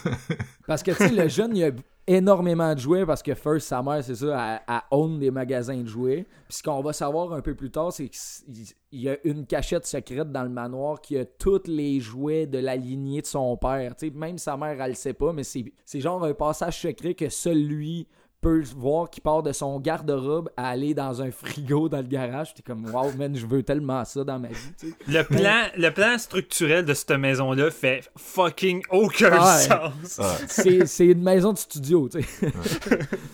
Parce 0.67 0.83
que, 0.83 0.91
tu 0.93 0.97
sais, 0.99 1.09
le 1.11 1.29
jeune, 1.29 1.57
il 1.57 1.65
a 1.65 1.71
énormément 2.07 2.75
de 2.75 2.81
jouets 2.81 3.07
parce 3.07 3.23
que 3.23 3.35
First, 3.35 3.69
sa 3.69 3.83
mère, 3.83 4.03
c'est 4.03 4.17
ça, 4.17 4.61
elle, 4.69 4.75
elle 4.75 4.81
own 4.91 5.19
des 5.19 5.31
magasins 5.31 5.81
de 5.81 5.87
jouets. 5.87 6.27
Puis 6.49 6.59
ce 6.59 6.63
qu'on 6.63 6.81
va 6.83 6.93
savoir 6.93 7.33
un 7.33 7.41
peu 7.41 7.55
plus 7.55 7.71
tard, 7.71 7.93
c'est 7.93 8.09
qu'il 8.09 8.75
y 8.93 9.09
a 9.09 9.17
une 9.25 9.47
cachette 9.47 9.87
secrète 9.87 10.33
dans 10.33 10.43
le 10.43 10.49
manoir 10.49 11.01
qui 11.01 11.17
a 11.17 11.25
tous 11.25 11.67
les 11.67 12.01
jouets 12.01 12.47
de 12.47 12.59
la 12.59 12.77
lignée 12.77 13.23
de 13.23 13.27
son 13.27 13.57
père. 13.57 13.95
Tu 13.97 14.09
sais, 14.09 14.15
même 14.15 14.39
sa 14.39 14.57
mère, 14.57 14.81
elle 14.81 14.91
le 14.91 14.97
sait 14.97 15.15
pas, 15.15 15.33
mais 15.33 15.45
c'est 15.45 16.01
genre 16.01 16.25
un 16.25 16.35
passage 16.35 16.81
secret 16.81 17.15
que 17.15 17.29
seul 17.29 17.59
lui 17.59 18.09
peut 18.43 18.63
voir 18.77 19.09
qui 19.09 19.21
part 19.21 19.43
de 19.45 19.53
son 19.53 19.79
garde-robe 19.79 20.51
à 20.57 20.69
aller 20.69 20.95
dans 20.95 21.23
un 21.23 21.31
frigo 21.31 21.89
dans 21.89 21.99
le 21.99 22.03
garage. 22.09 22.53
T'es 22.55 22.63
comme, 22.63 22.85
wow, 22.93 23.13
man, 23.17 23.35
je 23.37 23.47
veux 23.47 23.63
tellement 23.63 24.05
ça 24.05 24.25
dans 24.25 24.39
ma 24.41 24.49
vie. 24.49 24.93
Le 25.07 25.23
plan, 25.23 25.63
le 25.77 25.91
plan 25.91 26.19
structurel 26.19 26.85
de 26.85 26.93
cette 26.93 27.13
maison-là 27.13 27.71
fait 27.71 28.11
fucking 28.17 28.83
aucun 28.91 29.31
Ouais. 29.33 29.63
sens. 29.63 30.19
Ouais. 30.19 30.47
C'est 30.49 30.87
c'est 30.87 31.07
une 31.07 31.23
maison 31.23 31.53
de 31.53 31.59
studio, 31.59 32.09
tu 32.09 32.21
sais. 32.23 32.53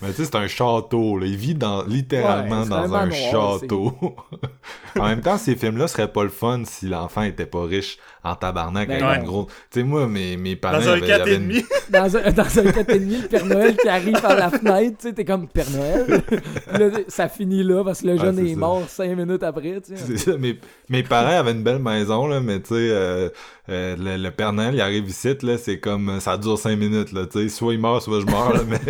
Mais 0.02 0.08
tu 0.10 0.14
sais, 0.16 0.24
c'est 0.26 0.34
un 0.36 0.46
château, 0.46 1.18
là. 1.18 1.26
Il 1.26 1.36
vit 1.36 1.54
dans, 1.54 1.82
littéralement 1.84 2.66
dans 2.66 2.94
un 2.94 3.10
château. 3.10 3.94
en 4.98 5.04
même 5.06 5.22
temps, 5.22 5.38
ces 5.38 5.56
films-là 5.56 5.88
seraient 5.88 6.12
pas 6.12 6.22
le 6.22 6.28
fun 6.28 6.62
si 6.66 6.86
l'enfant 6.86 7.22
était 7.22 7.46
pas 7.46 7.64
riche 7.64 7.96
en 8.30 8.34
tabarnak 8.36 8.88
Ben 8.88 9.02
avec 9.02 9.20
une 9.20 9.26
grosse... 9.26 9.46
Tu 9.70 9.80
sais, 9.80 9.82
moi, 9.82 10.06
mes, 10.06 10.36
mes 10.36 10.56
parents... 10.56 10.78
Dans 10.78 10.88
un 10.88 10.92
avaient- 10.92 11.06
ils 11.06 11.12
avaient 11.12 11.36
une- 11.36 11.50
4,5. 11.52 11.64
dans 11.90 12.16
un, 12.16 12.30
dans 12.32 12.42
un 12.42 12.70
4,5, 12.70 13.22
le 13.22 13.28
Père 13.28 13.46
Noël 13.46 13.76
qui 13.76 13.88
arrive 13.88 14.20
par 14.20 14.36
la 14.36 14.50
fenêtre, 14.50 14.96
tu 15.00 15.08
sais, 15.08 15.12
t'es 15.14 15.24
comme 15.24 15.48
Père 15.48 15.70
Noël. 15.70 16.22
Là, 16.72 16.98
ça 17.08 17.28
finit 17.28 17.62
là 17.62 17.82
parce 17.84 18.02
que 18.02 18.08
le 18.08 18.18
jeune 18.18 18.38
est 18.46 18.54
mort 18.54 18.88
cinq 18.88 19.16
minutes 19.16 19.42
après, 19.42 19.80
tu 19.80 19.96
sais. 19.96 20.02
C'est 20.06 20.16
ça, 20.18 20.36
mes, 20.38 20.58
mes 20.88 21.02
parents 21.02 21.38
avaient 21.38 21.52
une 21.52 21.62
belle 21.62 21.78
maison, 21.80 22.26
là, 22.26 22.40
mais 22.40 22.60
tu 22.60 22.68
sais, 22.68 22.74
euh, 22.76 23.28
euh, 23.70 23.96
le, 23.98 24.16
le 24.22 24.30
Père 24.30 24.52
Noël, 24.52 24.74
il 24.74 24.80
arrive 24.80 25.08
ici, 25.08 25.28
là, 25.42 25.58
c'est 25.58 25.78
comme, 25.78 26.20
ça 26.20 26.36
dure 26.38 26.58
cinq 26.58 26.76
minutes, 26.78 27.12
là, 27.12 27.26
tu 27.26 27.38
sais, 27.40 27.48
soit 27.48 27.74
il 27.74 27.80
meurt, 27.80 28.02
soit 28.02 28.20
je 28.20 28.26
meurs, 28.26 28.52
là, 28.54 28.60
mais 28.68 28.80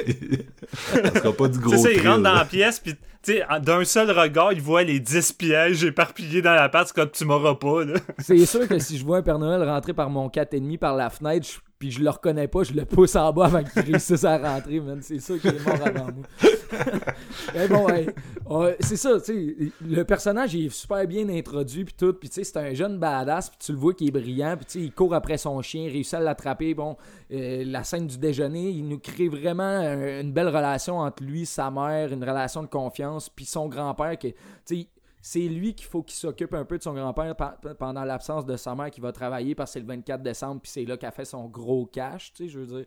ça 1.12 1.14
sera 1.20 1.32
pas 1.32 1.48
du 1.48 1.58
gros 1.58 1.70
C'est 1.72 1.78
ça, 1.78 1.92
il 1.92 2.06
rentre 2.08 2.22
dans 2.22 2.34
la 2.34 2.44
pièce, 2.44 2.78
puis 2.80 2.94
tu 3.22 3.32
sais, 3.34 3.42
d'un 3.62 3.84
seul 3.84 4.10
regard, 4.10 4.52
il 4.52 4.62
voit 4.62 4.84
les 4.84 5.00
10 5.00 5.32
pièges 5.32 5.82
éparpillés 5.84 6.42
dans 6.42 6.54
la 6.54 6.68
patte, 6.68 6.92
comme 6.92 7.10
tu 7.10 7.24
m'auras 7.24 7.56
pas, 7.56 7.84
là. 7.84 7.94
C'est 8.18 8.46
sûr 8.46 8.66
que 8.68 8.78
si 8.78 8.98
je 8.98 9.04
vois 9.04 9.18
un 9.18 9.22
Père 9.22 9.38
Noël 9.38 9.62
rentrer 9.68 9.92
par 9.94 10.08
mon 10.10 10.28
4,5 10.28 10.78
par 10.78 10.94
la 10.96 11.10
fenêtre, 11.10 11.46
je- 11.46 11.58
puis 11.78 11.90
je 11.90 12.00
le 12.02 12.10
reconnais 12.10 12.48
pas, 12.48 12.62
je 12.64 12.72
le 12.72 12.84
pousse 12.84 13.14
en 13.16 13.32
bas 13.32 13.46
avant 13.46 13.62
qu'il 13.62 13.82
réussisse 13.82 14.24
à 14.24 14.36
rentrer, 14.38 14.80
man. 14.80 14.98
C'est 15.02 15.20
sûr 15.20 15.40
qu'il 15.40 15.50
est 15.54 15.64
mort 15.66 15.76
avant 15.86 16.04
moi. 16.12 16.26
Mais 17.54 17.68
bon, 17.68 17.86
ouais. 17.86 18.06
Ouais, 18.48 18.76
c'est 18.80 18.96
ça, 18.96 19.20
tu 19.20 19.56
sais. 19.56 19.72
Le 19.86 20.02
personnage, 20.04 20.54
il 20.54 20.66
est 20.66 20.70
super 20.70 21.06
bien 21.06 21.28
introduit, 21.28 21.84
puis 21.84 21.94
tout. 21.96 22.12
Puis 22.14 22.28
tu 22.28 22.36
sais, 22.36 22.44
c'est 22.44 22.58
un 22.58 22.74
jeune 22.74 22.98
badass, 22.98 23.50
puis 23.50 23.58
tu 23.60 23.72
le 23.72 23.78
vois 23.78 23.94
qu'il 23.94 24.08
est 24.08 24.10
brillant, 24.10 24.56
puis 24.56 24.66
tu 24.66 24.72
sais, 24.78 24.84
il 24.86 24.92
court 24.92 25.14
après 25.14 25.38
son 25.38 25.60
chien, 25.62 25.84
il 25.84 25.92
réussit 25.92 26.14
à 26.14 26.20
l'attraper. 26.20 26.74
Bon, 26.74 26.96
euh, 27.32 27.62
la 27.66 27.84
scène 27.84 28.06
du 28.06 28.18
déjeuner, 28.18 28.70
il 28.70 28.86
nous 28.88 28.98
crée 28.98 29.28
vraiment 29.28 29.62
un- 29.62 30.20
une 30.20 30.32
belle 30.32 30.48
relation 30.48 30.98
entre 30.98 31.22
lui, 31.22 31.46
sa 31.46 31.70
mère, 31.70 32.12
une 32.12 32.22
relation 32.24 32.62
de 32.62 32.68
confiance, 32.68 33.28
puis 33.28 33.44
son 33.44 33.68
grand-père, 33.68 34.18
que, 34.18 34.28
tu 34.28 34.34
sais, 34.64 34.86
c'est 35.30 35.40
lui 35.48 35.74
qu'il 35.74 35.86
faut 35.86 36.02
qu'il 36.02 36.16
s'occupe 36.16 36.54
un 36.54 36.64
peu 36.64 36.78
de 36.78 36.82
son 36.82 36.94
grand-père 36.94 37.34
pendant 37.78 38.02
l'absence 38.04 38.46
de 38.46 38.56
sa 38.56 38.74
mère 38.74 38.90
qui 38.90 39.00
va 39.02 39.12
travailler 39.12 39.54
parce 39.54 39.70
que 39.70 39.72
c'est 39.74 39.80
le 39.80 39.86
24 39.86 40.22
décembre 40.22 40.60
puis 40.62 40.70
c'est 40.70 40.84
là 40.86 40.96
qu'elle 40.96 41.12
fait 41.12 41.26
son 41.26 41.48
gros 41.48 41.84
cash, 41.84 42.32
tu 42.32 42.44
sais, 42.44 42.48
je 42.48 42.60
veux 42.60 42.66
dire. 42.66 42.86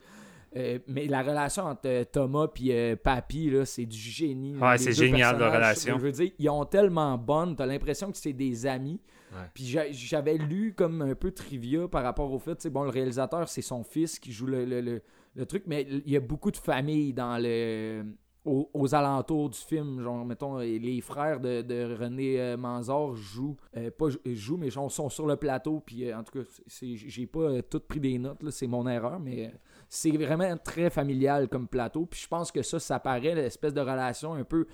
Euh, 0.57 0.79
mais 0.87 1.05
la 1.05 1.21
relation 1.21 1.63
entre 1.65 1.81
euh, 1.87 2.03
Thomas 2.03 2.47
puis 2.47 2.71
euh, 2.73 2.95
Papy, 2.95 3.49
là, 3.51 3.63
c'est 3.65 3.85
du 3.85 3.97
génie. 3.97 4.55
Ouais, 4.57 4.77
c'est 4.79 4.91
génial, 4.91 5.37
leur 5.37 5.51
personnages, 5.51 5.53
relation. 5.77 5.97
Je 5.99 6.03
veux 6.03 6.11
dire, 6.11 6.31
ils 6.39 6.49
ont 6.49 6.65
tellement 6.65 7.17
bonne, 7.17 7.55
t'as 7.55 7.65
l'impression 7.67 8.11
que 8.11 8.17
c'est 8.17 8.33
des 8.33 8.65
amis. 8.65 8.99
Ouais. 9.31 9.37
Puis 9.53 9.65
j'a- 9.65 9.91
j'avais 9.91 10.37
lu 10.37 10.73
comme 10.75 11.03
un 11.03 11.13
peu 11.15 11.31
trivia 11.31 11.87
par 11.87 12.03
rapport 12.03 12.33
au 12.33 12.39
fait, 12.39 12.55
tu 12.55 12.63
sais, 12.63 12.69
bon, 12.69 12.83
le 12.83 12.89
réalisateur, 12.89 13.47
c'est 13.47 13.61
son 13.61 13.83
fils 13.83 14.19
qui 14.19 14.31
joue 14.33 14.47
le, 14.47 14.65
le- 14.65 14.81
le- 14.81 15.01
le 15.35 15.45
truc, 15.45 15.63
mais 15.67 15.83
il 15.89 16.11
y 16.11 16.17
a 16.17 16.19
beaucoup 16.19 16.51
de 16.51 16.57
familles 16.57 17.13
dans 17.13 17.37
le 17.41 18.03
aux, 18.43 18.95
alentours 18.95 19.51
du 19.51 19.57
film, 19.59 20.01
genre 20.01 20.25
mettons 20.25 20.57
les 20.57 20.99
frères 21.01 21.39
de, 21.39 21.95
René 21.95 22.41
euh, 22.41 22.57
Manzor 22.57 23.15
jouent 23.15 23.55
euh, 23.77 23.91
pas 23.91 24.09
jou- 24.09 24.19
jouent 24.25 24.57
mais 24.57 24.71
sont, 24.71 24.89
sont 24.89 25.09
sur 25.09 25.27
le 25.27 25.35
plateau 25.35 25.79
puis 25.85 26.09
euh, 26.09 26.17
en 26.17 26.23
tout 26.23 26.39
cas 26.39 26.45
j'ai 26.67 27.27
pas 27.27 27.39
euh, 27.39 27.61
tout 27.61 27.79
pris 27.79 27.99
des 27.99 28.17
notes 28.17 28.39
c'est 28.49 28.65
mon 28.65 28.87
erreur 28.87 29.19
mais 29.19 29.45
euh, 29.45 29.49
c'est 29.89 30.11
vraiment 30.17 30.57
très 30.57 30.89
familial 30.89 31.49
comme 31.49 31.67
plateau 31.67 32.07
puis 32.07 32.19
je 32.19 32.27
pense 32.27 32.51
que 32.51 32.63
ça 32.63 32.79
ça 32.79 32.99
paraît 32.99 33.35
l'espèce 33.35 33.75
de 33.75 33.81
relation 33.81 34.33
un 34.33 34.43
peu 34.43 34.65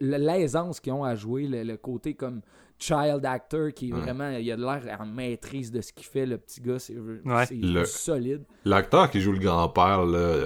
l'aisance 0.00 0.80
qu'ils 0.80 0.92
ont 0.92 1.04
à 1.04 1.14
jouer 1.14 1.46
le 1.48 1.76
côté 1.76 2.14
comme 2.14 2.40
child 2.82 3.24
actor 3.24 3.72
qui 3.74 3.90
est 3.90 3.92
Ouais. 3.92 4.00
vraiment 4.00 4.30
il 4.30 4.50
a 4.50 4.56
de 4.56 4.62
l'air 4.62 4.98
en 5.00 5.06
maîtrise 5.06 5.70
de 5.70 5.80
ce 5.80 5.92
qu'il 5.92 6.06
fait 6.06 6.26
le 6.26 6.36
petit 6.38 6.60
gars 6.60 6.78
c'est 6.78 6.96
Ouais. 6.98 7.84
solide 7.84 8.42
L'acteur 8.64 9.10
qui 9.10 9.20
joue 9.20 9.32
le 9.32 9.38
grand-père, 9.38 10.04
là, 10.04 10.36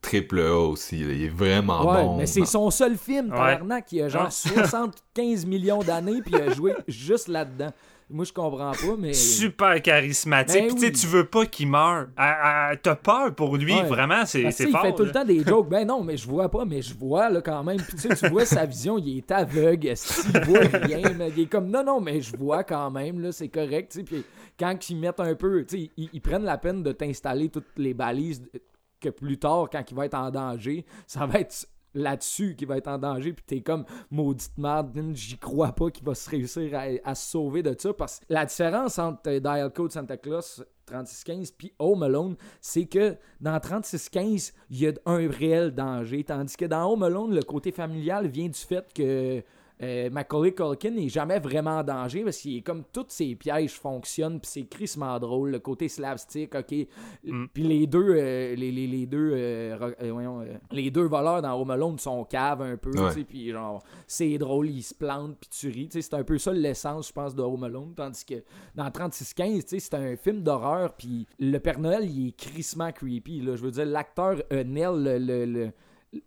triple 0.00 0.40
A 0.40 0.56
aussi, 0.58 0.98
là, 1.04 1.12
il 1.12 1.24
est 1.24 1.28
vraiment 1.28 1.86
Ouais, 1.86 2.02
bon. 2.02 2.16
mais 2.16 2.26
c'est 2.26 2.44
son 2.46 2.70
seul 2.70 2.96
film, 2.96 3.30
Ouais. 3.30 3.36
tabarnak. 3.36 3.92
Il 3.92 4.02
a 4.02 4.08
genre 4.08 4.24
Ouais. 4.24 4.30
75 4.30 5.46
millions 5.46 5.82
d'années, 5.82 6.20
puis 6.22 6.32
il 6.34 6.40
a 6.40 6.52
joué 6.52 6.74
juste 6.88 7.28
là-dedans. 7.28 7.72
Moi, 8.08 8.24
je 8.24 8.32
comprends 8.32 8.70
pas, 8.70 8.96
mais. 8.96 9.12
Super 9.12 9.82
charismatique. 9.82 10.54
Ben 10.62 10.66
Puis 10.68 10.74
tu 10.76 10.80
sais, 10.80 10.86
oui. 10.86 10.92
tu 10.92 11.06
veux 11.08 11.24
pas 11.24 11.44
qu'il 11.44 11.66
meure. 11.68 12.06
T'as 12.16 12.94
peur 12.94 13.34
pour 13.34 13.56
lui, 13.56 13.74
Ouais. 13.74 13.82
vraiment, 13.82 14.24
c'est 14.24 14.48
sais, 14.52 14.68
fort. 14.68 14.82
il 14.84 14.88
fait 14.90 14.94
tout 14.94 15.02
le 15.04 15.10
temps 15.10 15.24
des 15.24 15.42
jokes. 15.42 15.68
Ben 15.68 15.84
non, 15.86 16.04
mais 16.04 16.16
je 16.16 16.26
vois 16.28 16.48
pas, 16.48 16.64
mais 16.64 16.82
je 16.82 16.94
vois 16.94 17.28
là 17.30 17.40
quand 17.42 17.64
même. 17.64 17.78
Puis 17.78 17.96
tu 17.96 18.08
sais, 18.08 18.14
tu 18.14 18.28
vois 18.28 18.44
sa 18.44 18.64
vision, 18.64 18.96
il 18.96 19.18
est 19.18 19.30
aveugle, 19.32 19.88
il 19.88 20.40
voit 20.44 20.60
rien. 20.60 21.12
mais 21.18 21.30
il 21.36 21.40
est 21.42 21.46
comme 21.46 21.68
non, 21.68 21.82
non, 21.82 22.00
mais 22.00 22.20
je 22.20 22.36
vois 22.36 22.62
quand 22.62 22.90
même, 22.92 23.18
là, 23.20 23.32
c'est 23.32 23.48
correct. 23.48 23.98
Puis 24.06 24.24
quand 24.58 24.88
ils 24.88 24.96
mettent 24.96 25.20
un 25.20 25.34
peu, 25.34 25.64
tu 25.64 25.76
sais, 25.76 25.90
ils, 25.96 26.08
ils 26.12 26.20
prennent 26.20 26.44
la 26.44 26.58
peine 26.58 26.84
de 26.84 26.92
t'installer 26.92 27.48
toutes 27.48 27.66
les 27.76 27.92
balises 27.92 28.40
que 29.00 29.08
plus 29.08 29.38
tard, 29.38 29.66
quand 29.70 29.82
il 29.90 29.96
va 29.96 30.06
être 30.06 30.14
en 30.14 30.30
danger, 30.30 30.86
ça 31.08 31.26
va 31.26 31.40
être 31.40 31.66
là-dessus 31.96 32.54
qu'il 32.54 32.68
va 32.68 32.76
être 32.76 32.88
en 32.88 32.98
danger 32.98 33.32
puis 33.32 33.44
t'es 33.46 33.60
comme 33.60 33.84
maudite 34.10 34.56
merde 34.58 34.96
j'y 35.14 35.38
crois 35.38 35.72
pas 35.72 35.90
qu'il 35.90 36.04
va 36.04 36.14
se 36.14 36.30
réussir 36.30 36.70
à, 37.04 37.14
se 37.14 37.30
sauver 37.30 37.62
de 37.62 37.74
ça 37.76 37.92
parce 37.92 38.20
que 38.20 38.26
la 38.28 38.44
différence 38.44 38.98
entre 38.98 39.38
Dial 39.38 39.72
Code 39.72 39.92
Santa 39.92 40.16
Claus 40.16 40.62
3615 40.86 41.50
puis 41.52 41.72
Home 41.78 42.02
Alone 42.02 42.36
c'est 42.60 42.86
que 42.86 43.16
dans 43.40 43.58
3615 43.58 44.52
il 44.70 44.80
y 44.80 44.86
a 44.86 44.92
un 45.06 45.28
réel 45.28 45.72
danger. 45.72 46.22
Tandis 46.24 46.56
que 46.56 46.64
dans 46.64 46.92
Home 46.92 47.02
Alone 47.02 47.34
le 47.34 47.42
côté 47.42 47.72
familial 47.72 48.28
vient 48.28 48.48
du 48.48 48.58
fait 48.58 48.92
que 48.92 49.42
euh, 49.82 50.08
Macaulay 50.10 50.52
Culkin 50.52 50.90
n'est 50.92 51.08
jamais 51.08 51.38
vraiment 51.38 51.78
en 51.78 51.84
danger 51.84 52.24
parce 52.24 52.38
qu'il 52.38 52.56
est 52.56 52.62
comme 52.62 52.82
tous 52.92 53.04
ses 53.08 53.34
pièges 53.34 53.72
fonctionnent 53.74 54.40
puis 54.40 54.50
c'est 54.50 54.64
crissement 54.64 55.18
drôle 55.18 55.50
le 55.50 55.58
côté 55.58 55.88
slapstick 55.88 56.54
ok. 56.54 56.74
Puis 57.52 57.62
les 57.62 57.86
deux 57.86 58.14
euh, 58.16 58.54
les, 58.54 58.72
les, 58.72 58.86
les 58.86 59.06
deux 59.06 59.32
euh, 59.34 59.90
voyons, 60.12 60.44
les 60.70 60.90
deux 60.90 61.06
voleurs 61.06 61.42
dans 61.42 61.60
Home 61.60 61.70
Alone 61.70 61.98
sont 61.98 62.24
caves 62.24 62.62
un 62.62 62.76
peu 62.76 62.90
Ouais. 62.98 63.24
puis 63.24 63.50
genre 63.50 63.82
c'est 64.06 64.38
drôle 64.38 64.70
ils 64.70 64.82
se 64.82 64.94
plantent 64.94 65.36
puis 65.38 65.50
tu 65.50 65.68
ris 65.68 65.88
tu 65.88 66.00
sais, 66.00 66.02
c'est 66.08 66.14
un 66.16 66.24
peu 66.24 66.38
ça 66.38 66.52
l'essence 66.52 67.08
je 67.08 67.12
pense 67.12 67.34
de 67.34 67.42
Home 67.42 67.64
Alone 67.64 67.92
tandis 67.94 68.24
que 68.24 68.42
dans 68.74 68.90
3615 68.90 69.64
tu 69.64 69.68
sais, 69.68 69.78
c'est 69.80 69.94
un 69.94 70.16
film 70.16 70.42
d'horreur 70.42 70.94
puis 70.94 71.26
le 71.38 71.58
Père 71.58 71.78
Noël 71.78 72.04
il 72.08 72.28
est 72.28 72.32
crissement 72.36 72.92
creepy 72.92 73.40
là. 73.42 73.56
Je 73.56 73.62
veux 73.62 73.70
dire 73.70 73.84
l'acteur 73.86 74.36
euh, 74.52 74.64
Nell 74.64 75.02
le, 75.02 75.18
le- 75.18 75.44
le- 75.44 75.70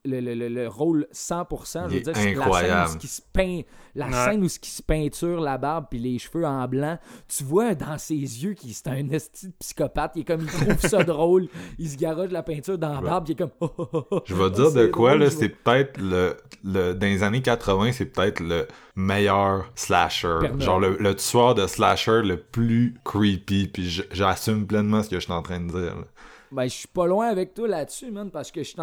le, 0.05 0.19
le- 0.19 0.35
le- 0.35 0.49
le 0.49 0.67
rôle 0.67 1.07
100%. 1.13 1.89
Je 1.89 1.95
veux 1.95 2.01
dire, 2.01 2.09
est 2.17 2.21
c'est 2.21 2.35
la 2.35 2.51
scène 2.61 2.83
où 2.85 2.87
ce 2.89 2.97
qui 2.97 3.07
se 3.07 3.21
peint, 3.33 3.61
la 3.95 4.05
Ouais. 4.07 4.13
scène 4.13 4.43
où 4.43 4.49
ce 4.49 4.59
qui 4.59 4.69
se 4.69 4.81
peinture 4.83 5.39
la 5.41 5.57
barbe 5.57 5.85
puis 5.89 5.99
les 5.99 6.19
cheveux 6.19 6.45
en 6.45 6.67
blanc. 6.67 6.99
Tu 7.27 7.43
vois 7.43 7.73
dans 7.75 7.97
ses 7.97 8.13
yeux 8.15 8.53
qu'il 8.53 8.73
c'est 8.73 8.87
un 8.87 9.09
esti 9.09 9.47
de 9.47 9.53
psychopathe. 9.59 10.11
Il 10.15 10.21
est 10.21 10.25
comme, 10.25 10.41
il 10.41 10.47
trouve 10.47 10.79
ça 10.89 11.03
drôle. 11.03 11.47
Il 11.79 11.89
se 11.89 11.97
garoche 11.97 12.29
de 12.29 12.33
la 12.33 12.43
peinture 12.43 12.77
dans 12.77 12.93
la 12.93 13.01
barbe. 13.01 13.25
Il 13.29 13.31
est 13.31 13.35
comme, 13.35 13.51
oh, 13.61 13.71
oh, 13.77 14.03
oh. 14.11 14.21
Je 14.25 14.35
vais 14.35 14.49
dire 14.51 14.71
de 14.73 14.85
quoi, 14.87 15.11
drôle, 15.11 15.23
là, 15.23 15.29
c'est 15.31 15.49
peut-être 15.49 15.97
le, 15.99 16.37
le. 16.63 16.93
Dans 16.93 17.07
les 17.07 17.23
années 17.23 17.41
80, 17.41 17.91
c'est 17.93 18.05
peut-être 18.05 18.41
le 18.41 18.67
meilleur 18.95 19.71
slasher. 19.75 20.39
Genre 20.59 20.79
le, 20.79 20.97
le 20.99 21.15
tueur 21.15 21.55
de 21.55 21.65
slasher 21.67 22.21
le 22.23 22.37
plus 22.37 22.95
creepy. 23.03 23.67
Puis 23.67 24.03
j'assume 24.11 24.67
pleinement 24.67 25.01
ce 25.03 25.09
que 25.09 25.15
je 25.15 25.21
suis 25.25 25.33
en 25.33 25.41
train 25.41 25.59
de 25.59 25.67
dire. 25.71 25.95
là. 25.95 26.03
Ben, 26.51 26.63
je 26.63 26.69
suis 26.73 26.87
pas 26.87 27.05
loin 27.05 27.27
avec 27.27 27.53
toi 27.53 27.67
là-dessus, 27.67 28.09
man, 28.11 28.31
parce 28.31 28.51
que 28.51 28.63
je 28.63 28.73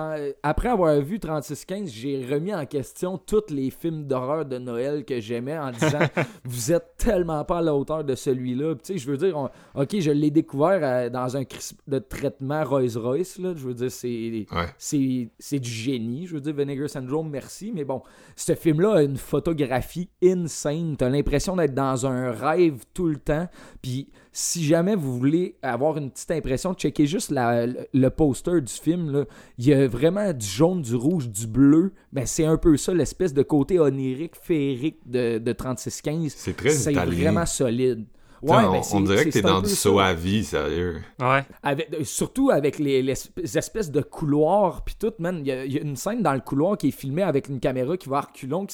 après 0.42 0.68
avoir 0.68 1.00
vu 1.00 1.18
3615, 1.18 1.90
j'ai 1.90 2.24
remis 2.24 2.54
en 2.54 2.64
question 2.66 3.18
tous 3.18 3.44
les 3.50 3.70
films 3.70 4.04
d'horreur 4.04 4.44
de 4.44 4.58
Noël 4.58 5.04
que 5.04 5.18
j'aimais 5.20 5.58
en 5.58 5.70
disant 5.72 5.98
vous 6.44 6.70
êtes 6.72 6.94
tellement 6.98 7.44
pas 7.44 7.58
à 7.58 7.62
la 7.62 7.74
hauteur 7.74 8.04
de 8.04 8.14
celui-là. 8.14 8.74
Puis, 8.74 8.82
Tu 8.84 8.92
sais, 8.92 8.98
je 8.98 9.10
veux 9.10 9.16
dire, 9.16 9.36
on- 9.36 9.50
ok, 9.80 9.98
je 9.98 10.10
l'ai 10.10 10.30
découvert 10.30 10.78
euh, 10.82 11.10
dans 11.10 11.36
un 11.36 11.44
crisp 11.44 11.80
de 11.88 11.98
traitement 11.98 12.62
Rolls-Royce, 12.64 13.38
là. 13.38 13.52
Je 13.56 13.66
veux 13.66 13.74
dire, 13.74 13.90
c'est 13.90 14.46
Ouais. 14.52 14.66
c'est 14.78 15.28
c'est 15.38 15.58
du 15.58 15.70
génie. 15.70 16.26
Je 16.26 16.34
veux 16.34 16.40
dire, 16.40 16.54
Vinegar 16.54 16.88
Syndrome, 16.88 17.28
merci. 17.30 17.72
Mais 17.74 17.84
bon, 17.84 18.02
ce 18.36 18.54
film-là 18.54 18.94
a 18.98 19.02
une 19.02 19.16
photographie 19.16 20.08
insane. 20.22 20.96
T'as 20.96 21.08
l'impression 21.08 21.56
d'être 21.56 21.74
dans 21.74 22.06
un 22.06 22.30
rêve 22.30 22.84
tout 22.94 23.06
le 23.08 23.16
temps. 23.16 23.48
Puis 23.82 24.08
si 24.38 24.66
jamais 24.66 24.94
vous 24.96 25.16
voulez 25.18 25.56
avoir 25.62 25.96
une 25.96 26.10
petite 26.10 26.30
impression, 26.30 26.74
checkez 26.74 27.06
juste 27.06 27.30
la- 27.30 27.66
le, 27.66 27.86
le 27.94 28.10
poster 28.10 28.60
du 28.60 28.70
film. 28.72 29.10
là. 29.10 29.24
Il 29.56 29.64
y 29.66 29.72
a 29.72 29.88
vraiment 29.88 30.30
du 30.34 30.44
jaune, 30.44 30.82
du 30.82 30.94
rouge, 30.94 31.30
du 31.30 31.46
bleu. 31.46 31.92
Ben, 32.12 32.26
c'est 32.26 32.44
un 32.44 32.58
peu 32.58 32.76
ça, 32.76 32.92
l'espèce 32.92 33.32
de 33.32 33.42
côté 33.42 33.80
onirique, 33.80 34.34
féerique 34.40 34.98
de, 35.06 35.38
de 35.38 35.52
3615. 35.52 36.34
C'est 36.36 36.54
très 36.54 36.68
C'est 36.68 36.92
italien. 36.92 37.18
vraiment 37.22 37.46
solide. 37.46 38.04
Ouais, 38.42 38.56
on, 38.64 38.72
ben, 38.72 38.80
on 38.92 39.00
dirait 39.00 39.24
que 39.24 39.30
t'es 39.30 39.40
dans 39.42 39.62
du 39.62 39.68
ça. 39.70 39.76
saut 39.76 39.98
à 39.98 40.12
vie, 40.12 40.44
sérieux. 40.44 41.00
Ouais. 41.20 41.44
Avec- 41.62 41.88
surtout 42.04 42.50
avec 42.50 42.78
les, 42.78 43.02
les 43.02 43.14
esp- 43.14 43.30
les 43.36 43.56
espèces 43.58 43.90
de 43.90 44.00
couloirs 44.02 44.82
puis 44.84 44.94
tout, 44.98 45.12
man. 45.18 45.38
Il 45.40 45.46
y, 45.46 45.52
a- 45.52 45.64
il 45.64 45.72
y 45.72 45.78
a 45.78 45.82
une 45.82 45.96
scène 45.96 46.22
dans 46.22 46.34
le 46.34 46.40
couloir 46.40 46.76
qui 46.76 46.88
est 46.88 46.90
filmée 46.90 47.22
avec 47.22 47.48
une 47.48 47.60
caméra 47.60 47.96
qui 47.96 48.08
va 48.08 48.18
à 48.18 48.20
reculons. 48.22 48.66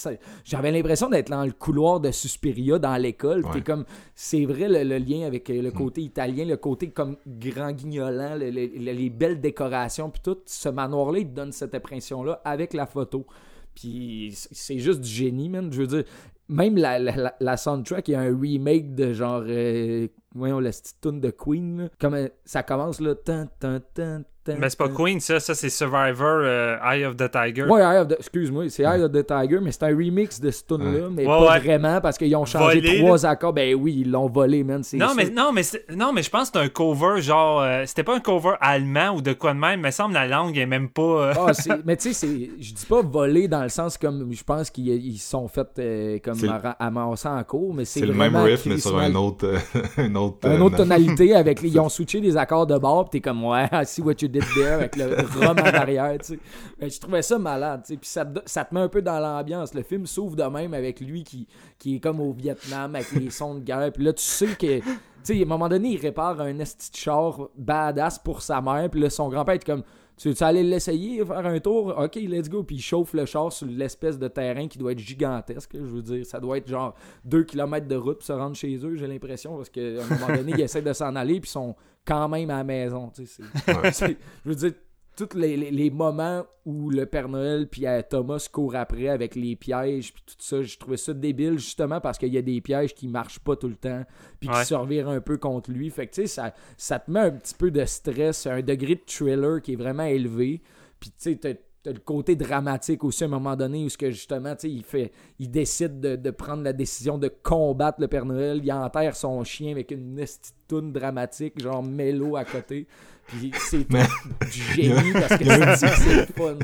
J'avais 0.44 0.72
l'impression 0.72 1.08
d'être 1.08 1.30
dans 1.30 1.44
le 1.44 1.52
couloir 1.52 2.00
de 2.00 2.10
Suspiria 2.10 2.78
dans 2.78 2.96
l'école. 2.96 3.44
Ouais. 3.44 3.52
T'es 3.52 3.60
comme, 3.62 3.84
c'est 4.14 4.44
vrai 4.44 4.68
le, 4.68 4.82
le 4.84 4.98
lien 4.98 5.26
avec 5.26 5.48
le 5.48 5.70
côté 5.70 6.00
italien, 6.02 6.44
le 6.44 6.56
côté 6.56 6.90
comme 6.90 7.16
grand 7.26 7.72
guignolant, 7.72 8.34
le- 8.34 8.50
le- 8.50 8.66
le- 8.66 8.92
les 8.92 9.10
belles 9.10 9.40
décorations 9.40 10.10
puis 10.10 10.22
tout. 10.24 10.38
Ce 10.46 10.68
manoir-là, 10.68 11.20
il 11.20 11.28
te 11.28 11.34
donne 11.34 11.52
cette 11.52 11.74
impression-là 11.74 12.40
avec 12.44 12.74
la 12.74 12.86
photo. 12.86 13.26
Puis 13.74 14.32
c'est 14.34 14.78
juste 14.78 15.00
du 15.00 15.08
génie, 15.08 15.48
man. 15.48 15.72
Je 15.72 15.80
veux 15.80 15.86
dire, 15.86 16.04
même 16.52 16.76
la, 16.76 16.98
la, 16.98 17.34
la- 17.40 17.56
soundtrack, 17.56 18.08
il 18.08 18.12
y 18.12 18.14
a 18.14 18.20
un 18.20 18.38
remake 18.38 18.94
de 18.94 19.12
genre. 19.12 19.42
Euh, 19.46 20.06
voyons, 20.34 20.60
la 20.60 20.70
petite 20.70 21.00
tune 21.00 21.20
de 21.20 21.30
Queen. 21.30 21.82
là. 21.82 21.88
Comme 22.00 22.14
euh, 22.14 22.28
ça 22.44 22.62
commence 22.62 23.00
là. 23.00 23.14
Tan, 23.14 23.48
tan, 23.58 23.80
tan, 23.94 24.22
Mais 24.48 24.68
c'est 24.70 24.78
pas. 24.78 24.88
Queen, 24.88 25.20
ça, 25.20 25.38
ça 25.40 25.54
c'est 25.54 25.70
Survivor 25.70 26.40
euh, 26.42 26.76
Eye 26.84 27.04
of 27.04 27.16
the 27.16 27.30
Tiger. 27.30 27.64
Ouais, 27.68 27.80
Eye 27.80 27.98
of 28.00 28.08
the- 28.08 28.16
excuse-moi, 28.18 28.68
c'est 28.68 28.82
Eye 28.82 29.02
of 29.02 29.12
the 29.12 29.24
Tiger, 29.26 29.60
mais 29.62 29.70
c'est 29.72 29.84
un 29.84 29.96
remix 29.96 30.40
de 30.40 30.50
ce 30.50 30.62
tune-là, 30.64 31.08
mais 31.10 31.22
Ouais, 31.26 31.28
pas 31.28 31.52
ouais. 31.52 31.58
vraiment 31.60 32.00
parce 32.00 32.18
qu'ils 32.18 32.34
ont 32.34 32.44
changé 32.44 32.80
Volé, 32.80 32.98
trois 32.98 33.24
accords. 33.26 33.52
Ben 33.52 33.74
oui, 33.74 33.98
ils 34.00 34.10
l'ont 34.10 34.28
volé, 34.28 34.64
man. 34.64 34.82
c'est 34.82 34.96
Non 34.96 35.08
sûr. 35.08 35.16
mais, 35.16 35.30
non, 35.30 35.52
mais 35.52 35.62
non, 35.94 36.12
mais 36.12 36.22
je 36.22 36.30
pense 36.30 36.50
que 36.50 36.58
c'est 36.58 36.64
un 36.64 36.68
cover, 36.68 37.20
genre. 37.22 37.60
euh, 37.62 37.84
c'était 37.86 38.02
pas 38.04 38.16
un 38.16 38.20
cover 38.20 38.54
allemand 38.60 39.10
ou 39.16 39.22
de 39.22 39.32
quoi 39.32 39.54
de 39.54 39.58
même. 39.58 39.80
Il 39.80 39.86
me 39.86 39.90
semble 39.90 40.14
la 40.14 40.26
langue 40.26 40.56
est 40.58 40.66
même 40.66 40.88
pas. 40.88 41.02
euh, 41.02 41.34
Ah, 41.46 41.54
c'est- 41.54 41.70
mais 41.84 41.96
tu 41.96 42.12
sais, 42.12 42.26
c'est- 42.26 42.50
je 42.60 42.74
dis 42.74 42.86
pas 42.86 43.02
voler 43.02 43.46
dans 43.48 43.62
le 43.62 43.68
sens 43.68 43.96
comme 43.98 44.32
je 44.32 44.42
pense 44.44 44.70
qu'ils 44.70 44.88
ils 44.88 45.18
sont 45.18 45.46
faits 45.48 45.78
euh, 45.78 46.18
comme 46.22 46.38
amassés 46.78 47.28
en 47.28 47.42
cours, 47.44 47.74
mais 47.74 47.84
c'est 47.84 48.00
C'est 48.00 48.06
le 48.06 48.14
même 48.14 48.34
riff, 48.36 48.66
mais 48.66 48.78
sur 48.78 48.98
un 48.98 49.14
autre. 49.14 49.46
euh, 49.46 49.58
un 49.98 50.14
autre, 50.16 50.48
Une 50.48 50.62
autre 50.62 50.72
na- 50.72 50.78
tonalité 50.78 51.34
avec 51.34 51.60
ils 51.62 51.78
ont 51.78 51.88
switché 51.88 52.20
des 52.20 52.36
accords 52.36 52.66
de 52.66 52.76
bord, 52.78 53.04
pis 53.04 53.10
t'es 53.18 53.20
comme 53.20 53.44
ouais, 53.44 53.66
I 53.72 53.84
see 53.86 54.02
what 54.02 54.14
you 54.20 54.28
avec 54.40 54.96
le 54.96 55.06
rhum 55.06 55.58
en 55.58 55.62
arrière, 55.74 56.16
tu 56.18 56.34
sais. 56.34 56.38
Mais 56.80 56.90
je 56.90 57.00
trouvais 57.00 57.22
ça 57.22 57.38
malade, 57.38 57.82
tu 57.86 57.94
sais. 57.94 57.96
Puis 57.98 58.08
ça, 58.08 58.24
te- 58.24 58.40
ça 58.46 58.64
te 58.64 58.74
met 58.74 58.80
un 58.80 58.88
peu 58.88 59.02
dans 59.02 59.18
l'ambiance. 59.20 59.74
Le 59.74 59.82
film 59.82 60.06
s'ouvre 60.06 60.36
de 60.36 60.44
même 60.44 60.74
avec 60.74 61.00
lui 61.00 61.24
qui, 61.24 61.46
qui 61.78 61.96
est 61.96 62.00
comme 62.00 62.20
au 62.20 62.32
Vietnam 62.32 62.94
avec 62.94 63.12
les 63.12 63.30
sons 63.30 63.56
de 63.56 63.60
guerre. 63.60 63.90
Puis 63.92 64.04
là, 64.04 64.12
tu 64.12 64.22
sais 64.22 64.46
que. 64.58 64.80
Tu 64.80 64.84
sais, 65.22 65.38
à 65.38 65.42
un 65.42 65.46
moment 65.46 65.68
donné, 65.68 65.90
il 65.90 66.00
répare 66.00 66.40
un 66.40 66.58
esti 66.58 66.90
de 66.90 66.96
char 66.96 67.48
badass 67.56 68.18
pour 68.18 68.42
sa 68.42 68.60
mère. 68.60 68.88
Puis 68.90 69.00
là, 69.00 69.08
son 69.08 69.28
grand-père 69.28 69.54
est 69.54 69.64
comme 69.64 69.84
Tu 70.16 70.28
veux 70.30 70.42
aller 70.42 70.64
l'essayer, 70.64 71.24
faire 71.24 71.46
un 71.46 71.60
tour? 71.60 71.94
Ok, 71.96 72.16
let's 72.16 72.48
go. 72.50 72.64
Puis 72.64 72.76
il 72.76 72.82
chauffe 72.82 73.12
le 73.14 73.24
char 73.24 73.52
sur 73.52 73.68
l'espèce 73.68 74.18
de 74.18 74.26
terrain 74.26 74.66
qui 74.66 74.78
doit 74.78 74.90
être 74.90 74.98
gigantesque. 74.98 75.70
Je 75.74 75.78
veux 75.78 76.02
dire, 76.02 76.26
ça 76.26 76.40
doit 76.40 76.58
être 76.58 76.66
genre 76.68 76.94
2 77.24 77.44
km 77.44 77.86
de 77.86 77.94
route 77.94 78.16
pour 78.18 78.26
se 78.26 78.32
rendre 78.32 78.56
chez 78.56 78.74
eux, 78.84 78.96
j'ai 78.96 79.06
l'impression. 79.06 79.56
Parce 79.56 79.70
qu'à 79.70 79.80
un 79.80 80.18
moment 80.18 80.36
donné, 80.36 80.54
ils 80.56 80.60
essaient 80.62 80.82
de 80.82 80.92
s'en 80.92 81.14
aller. 81.14 81.38
Puis 81.40 81.50
sont 81.50 81.76
quand 82.06 82.28
même 82.28 82.50
à 82.50 82.58
la 82.58 82.64
maison. 82.64 83.10
Tu 83.14 83.26
sais, 83.26 83.42
Ouais. 83.68 83.90
je 84.44 84.48
veux 84.48 84.54
dire, 84.54 84.72
tous 85.16 85.36
les, 85.36 85.56
les- 85.58 85.70
les 85.70 85.90
moments 85.90 86.44
où 86.64 86.88
le 86.88 87.04
Père 87.04 87.28
Noël 87.28 87.68
puis 87.68 87.86
euh, 87.86 88.00
Thomas 88.08 88.48
courent 88.50 88.76
après 88.76 89.08
avec 89.08 89.34
les 89.34 89.56
pièges 89.56 90.12
puis 90.14 90.22
tout 90.26 90.34
ça, 90.38 90.62
je 90.62 90.78
trouvais 90.78 90.96
ça 90.96 91.12
débile 91.12 91.58
justement 91.58 92.00
parce 92.00 92.16
qu'il 92.16 92.32
y 92.32 92.38
a 92.38 92.42
des 92.42 92.60
pièges 92.62 92.94
qui 92.94 93.08
marchent 93.08 93.40
pas 93.40 93.54
tout 93.56 93.68
le 93.68 93.76
temps 93.76 94.04
puis 94.40 94.48
qui 94.48 94.54
Ouais. 94.54 94.64
se 94.64 94.74
revirent 94.74 95.10
un 95.10 95.20
peu 95.20 95.36
contre 95.36 95.70
lui. 95.70 95.90
Fait 95.90 96.06
que 96.06 96.14
tu 96.14 96.22
sais, 96.22 96.26
ça, 96.28 96.54
ça 96.78 96.98
te 96.98 97.10
met 97.10 97.20
un 97.20 97.30
petit 97.32 97.54
peu 97.54 97.70
de 97.70 97.84
stress, 97.84 98.46
un 98.46 98.62
degré 98.62 98.94
de 98.94 99.02
thriller 99.06 99.60
qui 99.60 99.74
est 99.74 99.76
vraiment 99.76 100.04
élevé. 100.04 100.62
Puis 100.98 101.10
tu 101.10 101.38
sais, 101.38 101.62
le 101.84 101.98
côté 101.98 102.36
dramatique 102.36 103.02
aussi 103.02 103.24
à 103.24 103.26
un 103.26 103.30
moment 103.30 103.56
donné 103.56 103.84
où 103.84 103.88
ce 103.88 103.98
que 103.98 104.10
justement, 104.10 104.54
tu 104.54 104.62
sais, 104.62 104.70
il 104.70 104.84
fait, 104.84 105.10
il 105.40 105.50
décide 105.50 105.98
de, 106.00 106.14
de 106.16 106.30
prendre 106.30 106.62
la 106.62 106.72
décision 106.72 107.18
de 107.18 107.28
combattre 107.42 108.00
le 108.00 108.06
Père 108.08 108.24
Noël. 108.24 108.60
Il 108.62 108.72
enterre 108.72 109.16
son 109.16 109.42
chien 109.42 109.72
avec 109.72 109.90
une 109.90 110.14
petite 110.14 110.54
toune 110.68 110.92
dramatique, 110.92 111.60
genre 111.60 111.82
mélo 111.82 112.36
à 112.36 112.44
côté. 112.44 112.86
Puis 113.26 113.50
c'est 113.58 113.90
Mais- 113.90 114.06
du 114.50 114.62
génie 114.74 115.12
parce 115.12 115.36
que 115.36 115.42
il 115.42 115.46
y 115.46 115.50
a 115.50 115.70
un- 115.72 115.76
c'est 115.76 116.32
fun. 116.36 116.54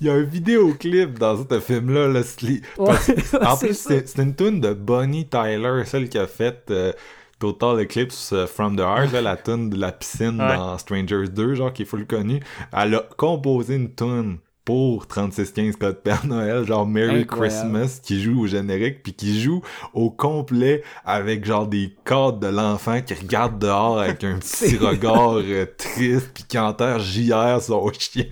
Il 0.00 0.06
y 0.06 0.10
a 0.10 0.14
un 0.14 0.22
vidéoclip 0.22 1.18
dans 1.18 1.36
ce 1.42 1.58
film-là. 1.60 2.08
Là, 2.08 2.20
en 3.50 3.56
plus, 3.56 3.74
c'est 3.78 4.06
c'est 4.08 4.22
une 4.22 4.34
tune 4.34 4.60
de 4.60 4.74
Bonnie 4.74 5.26
Tyler, 5.26 5.82
celle 5.86 6.10
qui 6.10 6.18
a 6.18 6.26
fait 6.26 6.64
euh, 6.70 6.92
Total 7.38 7.80
Eclipse 7.80 8.34
euh, 8.34 8.46
from 8.46 8.76
the 8.76 8.80
Heart, 8.80 9.12
là, 9.12 9.22
la 9.22 9.36
tune 9.38 9.70
de 9.70 9.78
la 9.78 9.92
piscine 9.92 10.38
Ouais. 10.38 10.54
dans 10.56 10.76
Strangers 10.76 11.28
2, 11.30 11.54
genre 11.54 11.72
qui 11.72 11.82
est 11.82 11.86
full 11.86 12.06
connue. 12.06 12.40
Elle 12.76 12.94
a 12.94 13.08
composé 13.16 13.76
une 13.76 13.94
tune 13.94 14.38
pour 14.64 15.06
3615 15.06 15.76
Code 15.76 16.02
Père 16.02 16.26
Noël, 16.26 16.64
genre 16.64 16.86
Merry 16.86 17.22
Incroyable. 17.22 17.60
Christmas, 17.60 18.00
qui 18.02 18.20
joue 18.20 18.42
au 18.42 18.46
générique, 18.46 19.02
puis 19.02 19.14
qui 19.14 19.40
joue 19.40 19.62
au 19.94 20.10
complet 20.10 20.82
avec 21.04 21.44
genre 21.44 21.66
des 21.66 21.96
cadres 22.04 22.38
de 22.38 22.46
l'enfant 22.46 23.00
qui 23.00 23.14
regarde 23.14 23.58
dehors 23.58 24.00
avec 24.00 24.22
un 24.24 24.38
petit 24.38 24.76
regard 24.78 25.38
euh, 25.38 25.66
triste, 25.76 26.30
puis 26.34 26.44
qui 26.44 26.58
enterre 26.58 26.98
JR 26.98 27.60
son 27.60 27.90
chien. 27.98 28.26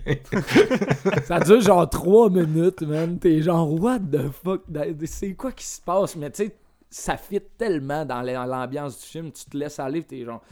Ça 1.25 1.41
dure 1.41 1.61
genre 1.61 1.89
3 1.89 2.31
minutes, 2.31 2.83
man. 2.83 3.19
T'es 3.19 3.43
genre, 3.43 3.73
what 3.81 3.99
the 4.01 4.31
fuck? 4.31 4.63
C'est 5.07 5.35
quoi 5.35 5.53
qui 5.53 5.65
se 5.65 5.81
passe? 5.81 6.15
Mais 6.17 6.31
tu 6.31 6.45
sais, 6.45 6.57
ça 6.91 7.17
fit 7.17 7.41
tellement 7.57 8.05
dans 8.05 8.23
l'ambiance 8.23 9.01
du 9.01 9.07
film. 9.07 9.33
Tu 9.33 9.45
te 9.45 9.57
laisses 9.57 9.79
aller, 9.79 10.03
t'es 10.03 10.25
genre. 10.25 10.43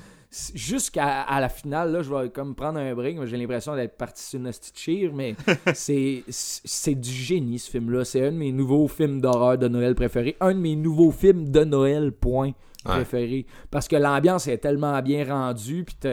Jusqu'à 0.55 1.23
à 1.23 1.41
la 1.41 1.49
finale, 1.49 1.93
là, 1.93 2.03
je 2.03 2.13
vais 2.13 2.29
comme 2.31 2.55
prendre 2.55 2.79
un 2.79 2.95
break. 2.95 3.19
mais 3.19 3.27
J'ai 3.27 3.37
l'impression 3.37 3.75
d'être 3.75 3.97
parti 3.97 4.23
sur 4.23 4.39
une 4.39 4.51
cheer, 4.75 5.11
mais 5.15 5.35
c'est 5.75 6.23
c'est 6.29 6.95
du 6.95 7.11
génie, 7.11 7.59
ce 7.59 7.71
film-là. 7.71 8.05
C'est 8.05 8.27
un 8.27 8.33
de 8.33 8.37
mes 8.37 8.53
nouveaux 8.53 8.89
films 8.89 9.21
d'horreur 9.21 9.57
de 9.59 9.69
Noël 9.69 9.95
préférés. 9.95 10.37
Un 10.41 10.55
de 10.55 10.59
mes 10.61 10.77
nouveaux 10.77 11.11
films 11.11 11.51
de 11.51 11.65
Noël, 11.65 12.13
point, 12.13 12.53
Ouais. 12.85 12.93
préféré. 12.97 13.47
Parce 13.71 13.89
que 13.89 13.97
l'ambiance 13.97 14.47
est 14.47 14.59
tellement 14.59 15.01
bien 15.03 15.25
rendue, 15.25 15.83
puis 15.85 15.97
tu 16.01 16.09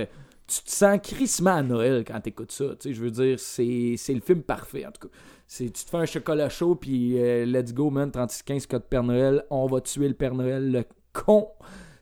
te 0.64 0.70
sens 0.72 1.00
crissement 1.04 1.56
à 1.58 1.62
Noël 1.64 2.04
quand 2.08 2.20
t'écoutes 2.20 2.52
ça. 2.52 2.66
Tu 2.80 2.90
sais, 2.90 2.94
je 2.94 3.02
veux 3.02 3.12
dire, 3.12 3.40
c'est 3.40 3.96
c'est 3.98 4.14
le 4.14 4.22
film 4.22 4.42
parfait, 4.42 4.86
en 4.86 4.92
tout 4.92 5.08
cas. 5.08 5.14
C'est, 5.46 5.66
tu 5.66 5.84
te 5.86 5.90
fais 5.90 5.98
un 5.98 6.06
chocolat 6.06 6.50
chaud, 6.50 6.74
puis 6.76 7.20
euh, 7.22 7.46
let's 7.46 7.74
go, 7.74 7.90
man, 7.92 8.10
36-15 8.10 8.66
code 8.68 8.86
Père 8.86 9.04
Noël, 9.04 9.44
on 9.52 9.68
va 9.68 9.82
tuer 9.82 10.08
le 10.08 10.14
Père 10.16 10.34
Noël, 10.34 10.72
le 10.72 10.84
con. 11.12 11.48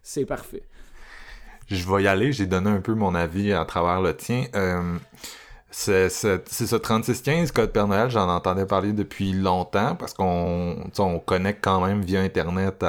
C'est 0.02 0.26
parfait. 0.26 0.64
Je 1.72 1.90
vais 1.90 2.04
y 2.04 2.08
aller, 2.08 2.34
j'ai 2.34 2.48
donné 2.48 2.70
un 2.70 2.82
peu 2.82 2.94
mon 2.96 3.16
avis 3.16 3.54
à 3.54 3.64
travers 3.64 4.02
le 4.02 4.14
tien. 4.16 4.44
Euh, 4.56 4.98
c'est 5.70 6.10
ce 6.10 6.76
3615 6.76 7.54
Code 7.54 7.72
Père 7.72 7.88
Noël, 7.88 8.10
j'en 8.10 8.28
entendais 8.28 8.66
parler 8.66 8.92
depuis 8.92 9.32
longtemps 9.32 9.96
parce 9.96 10.14
qu'on 10.14 10.90
connecte 11.26 11.64
quand 11.64 11.80
même 11.80 12.02
via 12.02 12.20
Internet 12.20 12.84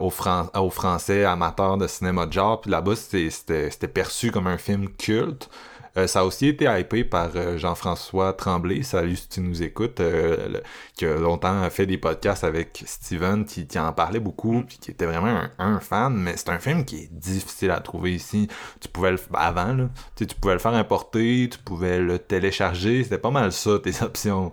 aux, 0.00 0.12
aux 0.54 0.70
Français 0.70 1.24
amateurs 1.26 1.76
de 1.76 1.86
cinéma 1.86 2.24
de 2.24 2.32
genre. 2.32 2.62
Puis 2.62 2.70
là-bas, 2.70 2.96
c'était 2.96 3.88
perçu 3.92 4.30
comme 4.30 4.46
un 4.46 4.58
film 4.58 4.88
culte. 4.88 5.50
Euh, 5.96 6.06
ça 6.06 6.20
a 6.20 6.24
aussi 6.24 6.46
été 6.46 6.66
hypé 6.66 7.04
par 7.04 7.30
euh, 7.34 7.58
Jean-François 7.58 8.32
Tremblay, 8.32 8.82
salut 8.82 9.16
si 9.16 9.28
tu 9.28 9.40
nous 9.40 9.62
écoutes, 9.62 10.00
euh, 10.00 10.60
qui 10.96 11.04
a 11.04 11.14
longtemps 11.16 11.68
fait 11.70 11.86
des 11.86 11.98
podcasts 11.98 12.44
avec 12.44 12.84
Steven, 12.86 13.44
qui, 13.44 13.66
en 13.78 13.92
parlait 13.92 14.20
beaucoup, 14.20 14.62
puis 14.66 14.78
qui 14.78 14.90
était 14.90 15.06
vraiment 15.06 15.42
un, 15.58 15.80
fan, 15.80 16.14
mais 16.14 16.36
c'est 16.36 16.50
un 16.50 16.58
film 16.58 16.84
qui 16.84 16.96
est 16.96 17.12
difficile 17.12 17.70
à 17.70 17.80
trouver 17.80 18.14
ici. 18.14 18.48
Tu 18.80 18.88
pouvais 18.88 19.12
le 19.12 19.18
avant, 19.34 19.88
tu 20.16 20.26
pouvais 20.26 20.54
le 20.54 20.60
faire 20.60 20.74
importer, 20.74 21.48
tu 21.50 21.58
pouvais 21.58 21.98
le 21.98 22.18
télécharger, 22.18 23.02
c'était 23.02 23.18
pas 23.18 23.30
mal 23.30 23.52
ça 23.52 23.78
tes 23.82 24.02
options 24.02 24.50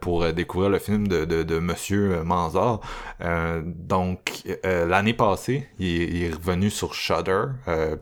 pour 0.00 0.32
découvrir 0.32 0.70
le 0.70 0.78
film 0.78 1.08
de, 1.08 1.58
Monsieur 1.58 2.22
Manzar. 2.22 2.80
Euh, 3.22 3.62
donc 3.64 4.42
l'année 4.62 5.14
passée, 5.14 5.68
il 5.78 6.22
est, 6.22 6.34
revenu 6.34 6.70
sur 6.70 6.94
Shudder, 6.94 7.44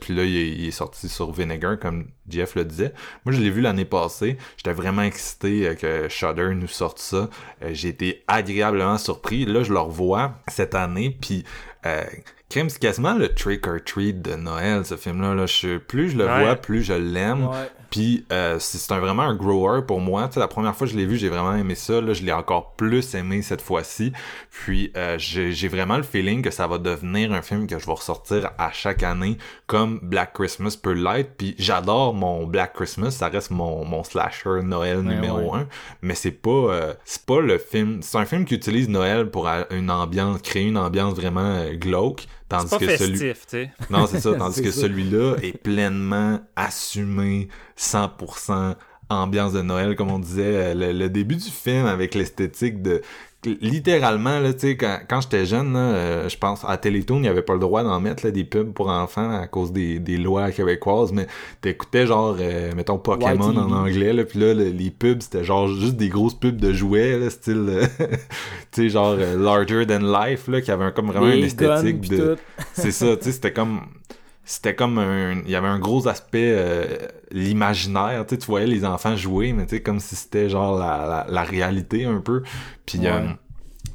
puis 0.00 0.14
là 0.14 0.24
il 0.24 0.36
est, 0.36 0.48
il 0.48 0.66
est 0.68 0.72
sorti 0.72 1.08
sur 1.08 1.32
Vinegar 1.32 1.78
comme 1.78 2.08
Jeff 2.34 2.54
le 2.54 2.64
disait. 2.64 2.92
Moi 3.24 3.34
je 3.34 3.40
l'ai 3.40 3.50
vu 3.50 3.60
l'année 3.60 3.84
passée, 3.84 4.36
j'étais 4.56 4.72
vraiment 4.72 5.02
excité 5.02 5.68
euh, 5.68 5.74
que 5.74 6.08
Shudder 6.08 6.54
nous 6.54 6.68
sorte 6.68 6.98
ça. 6.98 7.28
Euh, 7.62 7.70
J'ai 7.72 7.88
été 7.88 8.22
agréablement 8.28 8.98
surpris. 8.98 9.44
Là 9.46 9.62
je 9.62 9.72
le 9.72 9.78
revois 9.80 10.34
cette 10.48 10.74
année, 10.74 11.16
puis 11.20 11.44
euh, 11.86 12.04
c'est 12.50 12.78
quasiment 12.78 13.14
le 13.14 13.28
trick 13.34 13.66
or 13.66 13.78
treat 13.84 14.22
de 14.22 14.34
Noël 14.36 14.84
ce 14.84 14.96
film-là. 14.96 15.34
Là. 15.34 15.46
Je, 15.46 15.78
plus 15.78 16.10
je 16.10 16.18
le 16.18 16.26
Ouais. 16.26 16.44
vois, 16.44 16.54
plus 16.56 16.82
je 16.82 16.92
l'aime. 16.92 17.46
Ouais. 17.48 17.70
Puis 17.94 18.26
euh, 18.32 18.56
c'est 18.58 18.92
un, 18.92 18.98
vraiment 18.98 19.22
un 19.22 19.36
grower 19.36 19.82
pour 19.86 20.00
moi. 20.00 20.26
Tu 20.26 20.34
sais, 20.34 20.40
la 20.40 20.48
première 20.48 20.74
fois 20.74 20.88
que 20.88 20.92
je 20.92 20.98
l'ai 20.98 21.06
vu, 21.06 21.16
j'ai 21.16 21.28
vraiment 21.28 21.54
aimé 21.54 21.76
ça. 21.76 22.00
Là, 22.00 22.12
je 22.12 22.24
l'ai 22.24 22.32
encore 22.32 22.72
plus 22.72 23.14
aimé 23.14 23.40
cette 23.40 23.60
fois-ci. 23.62 24.12
Puis 24.50 24.90
euh, 24.96 25.14
j'ai 25.16 25.68
vraiment 25.68 25.96
le 25.96 26.02
feeling 26.02 26.42
que 26.42 26.50
ça 26.50 26.66
va 26.66 26.78
devenir 26.78 27.32
un 27.32 27.40
film 27.40 27.68
que 27.68 27.78
je 27.78 27.86
vais 27.86 27.92
ressortir 27.92 28.50
à 28.58 28.72
chaque 28.72 29.04
année, 29.04 29.38
comme 29.68 30.00
Black 30.02 30.32
Christmas 30.32 30.76
peut 30.82 30.90
l'être. 30.92 31.36
Puis 31.36 31.54
j'adore 31.56 32.14
mon 32.14 32.48
Black 32.48 32.72
Christmas, 32.72 33.12
ça 33.12 33.28
reste 33.28 33.52
mon, 33.52 33.84
mon 33.84 34.02
slasher 34.02 34.62
Noël 34.64 34.98
Ouais, 34.98 35.14
numéro 35.14 35.52
ouais. 35.54 35.60
un. 35.60 35.68
Mais 36.02 36.16
c'est 36.16 36.32
pas 36.32 36.50
euh, 36.50 36.94
c'est 37.04 37.24
pas 37.24 37.40
le 37.40 37.58
film. 37.58 38.00
C'est 38.02 38.18
un 38.18 38.24
film 38.26 38.44
qui 38.44 38.56
utilise 38.56 38.88
Noël 38.88 39.30
pour 39.30 39.46
euh, 39.48 39.62
une 39.70 39.88
ambiance, 39.88 40.42
créer 40.42 40.66
une 40.66 40.78
ambiance 40.78 41.14
vraiment 41.14 41.42
euh, 41.58 41.76
glauque. 41.76 42.26
Tandis 42.58 42.70
pas 42.70 42.78
que 42.78 42.96
celui 42.96 43.18
festif, 43.18 43.46
tu 43.46 43.56
sais. 43.56 43.70
non, 43.90 44.06
c'est 44.06 44.20
ça. 44.20 44.34
Tandis 44.34 44.62
que 44.62 44.70
celui-là 44.70 45.36
est 45.42 45.56
pleinement 45.56 46.40
assumé, 46.56 47.48
100% 47.78 48.74
ambiance 49.10 49.52
de 49.52 49.62
Noël, 49.62 49.96
comme 49.96 50.10
on 50.10 50.18
disait. 50.18 50.42
Euh, 50.44 50.74
Le, 50.74 50.92
le 50.92 51.08
début 51.08 51.36
du 51.36 51.50
film 51.50 51.86
avec 51.86 52.14
l'esthétique 52.14 52.82
de... 52.82 53.02
Littéralement, 53.60 54.40
là, 54.40 54.52
tu 54.52 54.60
sais, 54.60 54.76
quand, 54.76 54.98
quand 55.08 55.20
j'étais 55.20 55.44
jeune, 55.46 55.74
euh, 55.76 56.28
je 56.28 56.36
pense, 56.38 56.64
à 56.66 56.76
Télétoon, 56.76 57.16
il 57.16 57.22
n'y 57.22 57.28
avait 57.28 57.42
pas 57.42 57.52
le 57.54 57.58
droit 57.58 57.82
d'en 57.82 58.00
mettre 58.00 58.24
là, 58.24 58.30
des 58.30 58.44
pubs 58.44 58.72
pour 58.72 58.88
enfants 58.88 59.30
à 59.30 59.46
cause 59.46 59.72
des, 59.72 59.98
des 59.98 60.16
lois 60.16 60.50
québécoises, 60.50 61.12
mais 61.12 61.26
t'écoutais 61.60 62.06
genre, 62.06 62.36
euh, 62.40 62.72
mettons, 62.76 62.98
Pokémon 62.98 63.28
en 63.58 63.70
anglais, 63.72 64.12
là, 64.12 64.24
puis 64.24 64.38
là, 64.38 64.54
le- 64.54 64.70
les 64.70 64.90
pubs, 64.90 65.20
c'était 65.22 65.44
genre 65.44 65.68
juste 65.68 65.96
des 65.96 66.08
grosses 66.08 66.34
pubs 66.34 66.56
de 66.56 66.72
jouets, 66.72 67.18
là, 67.18 67.30
style, 67.30 67.66
euh, 67.68 67.86
tu 68.72 68.82
sais, 68.82 68.88
genre 68.88 69.16
larger 69.16 69.86
than 69.86 69.98
life, 70.00 70.48
là, 70.48 70.60
qui 70.60 70.70
avait 70.70 70.84
un- 70.84 70.90
comme 70.92 71.06
vraiment 71.08 71.26
une 71.34 71.44
esthétique 71.46 72.00
guns, 72.00 72.16
de... 72.16 72.36
C'est 72.72 72.92
ça, 72.92 73.16
tu 73.16 73.24
sais, 73.24 73.32
c'était 73.32 73.52
comme 73.52 73.80
c'était 74.44 74.74
comme 74.74 74.98
un 74.98 75.40
il 75.44 75.50
y 75.50 75.56
avait 75.56 75.68
un 75.68 75.78
gros 75.78 76.06
aspect 76.08 76.52
euh, 76.56 76.98
l'imaginaire, 77.30 78.26
tu 78.26 78.36
voyais 78.46 78.66
les 78.66 78.84
enfants 78.84 79.16
jouer, 79.16 79.52
mais 79.52 79.66
tu 79.66 79.76
sais 79.76 79.82
comme 79.82 80.00
si 80.00 80.16
c'était 80.16 80.48
genre 80.50 80.78
la, 80.78 81.06
la, 81.06 81.26
la 81.28 81.42
réalité 81.44 82.04
un 82.04 82.20
peu. 82.20 82.42
Puis 82.86 82.98
Ouais. 82.98 83.08
euh, 83.08 83.28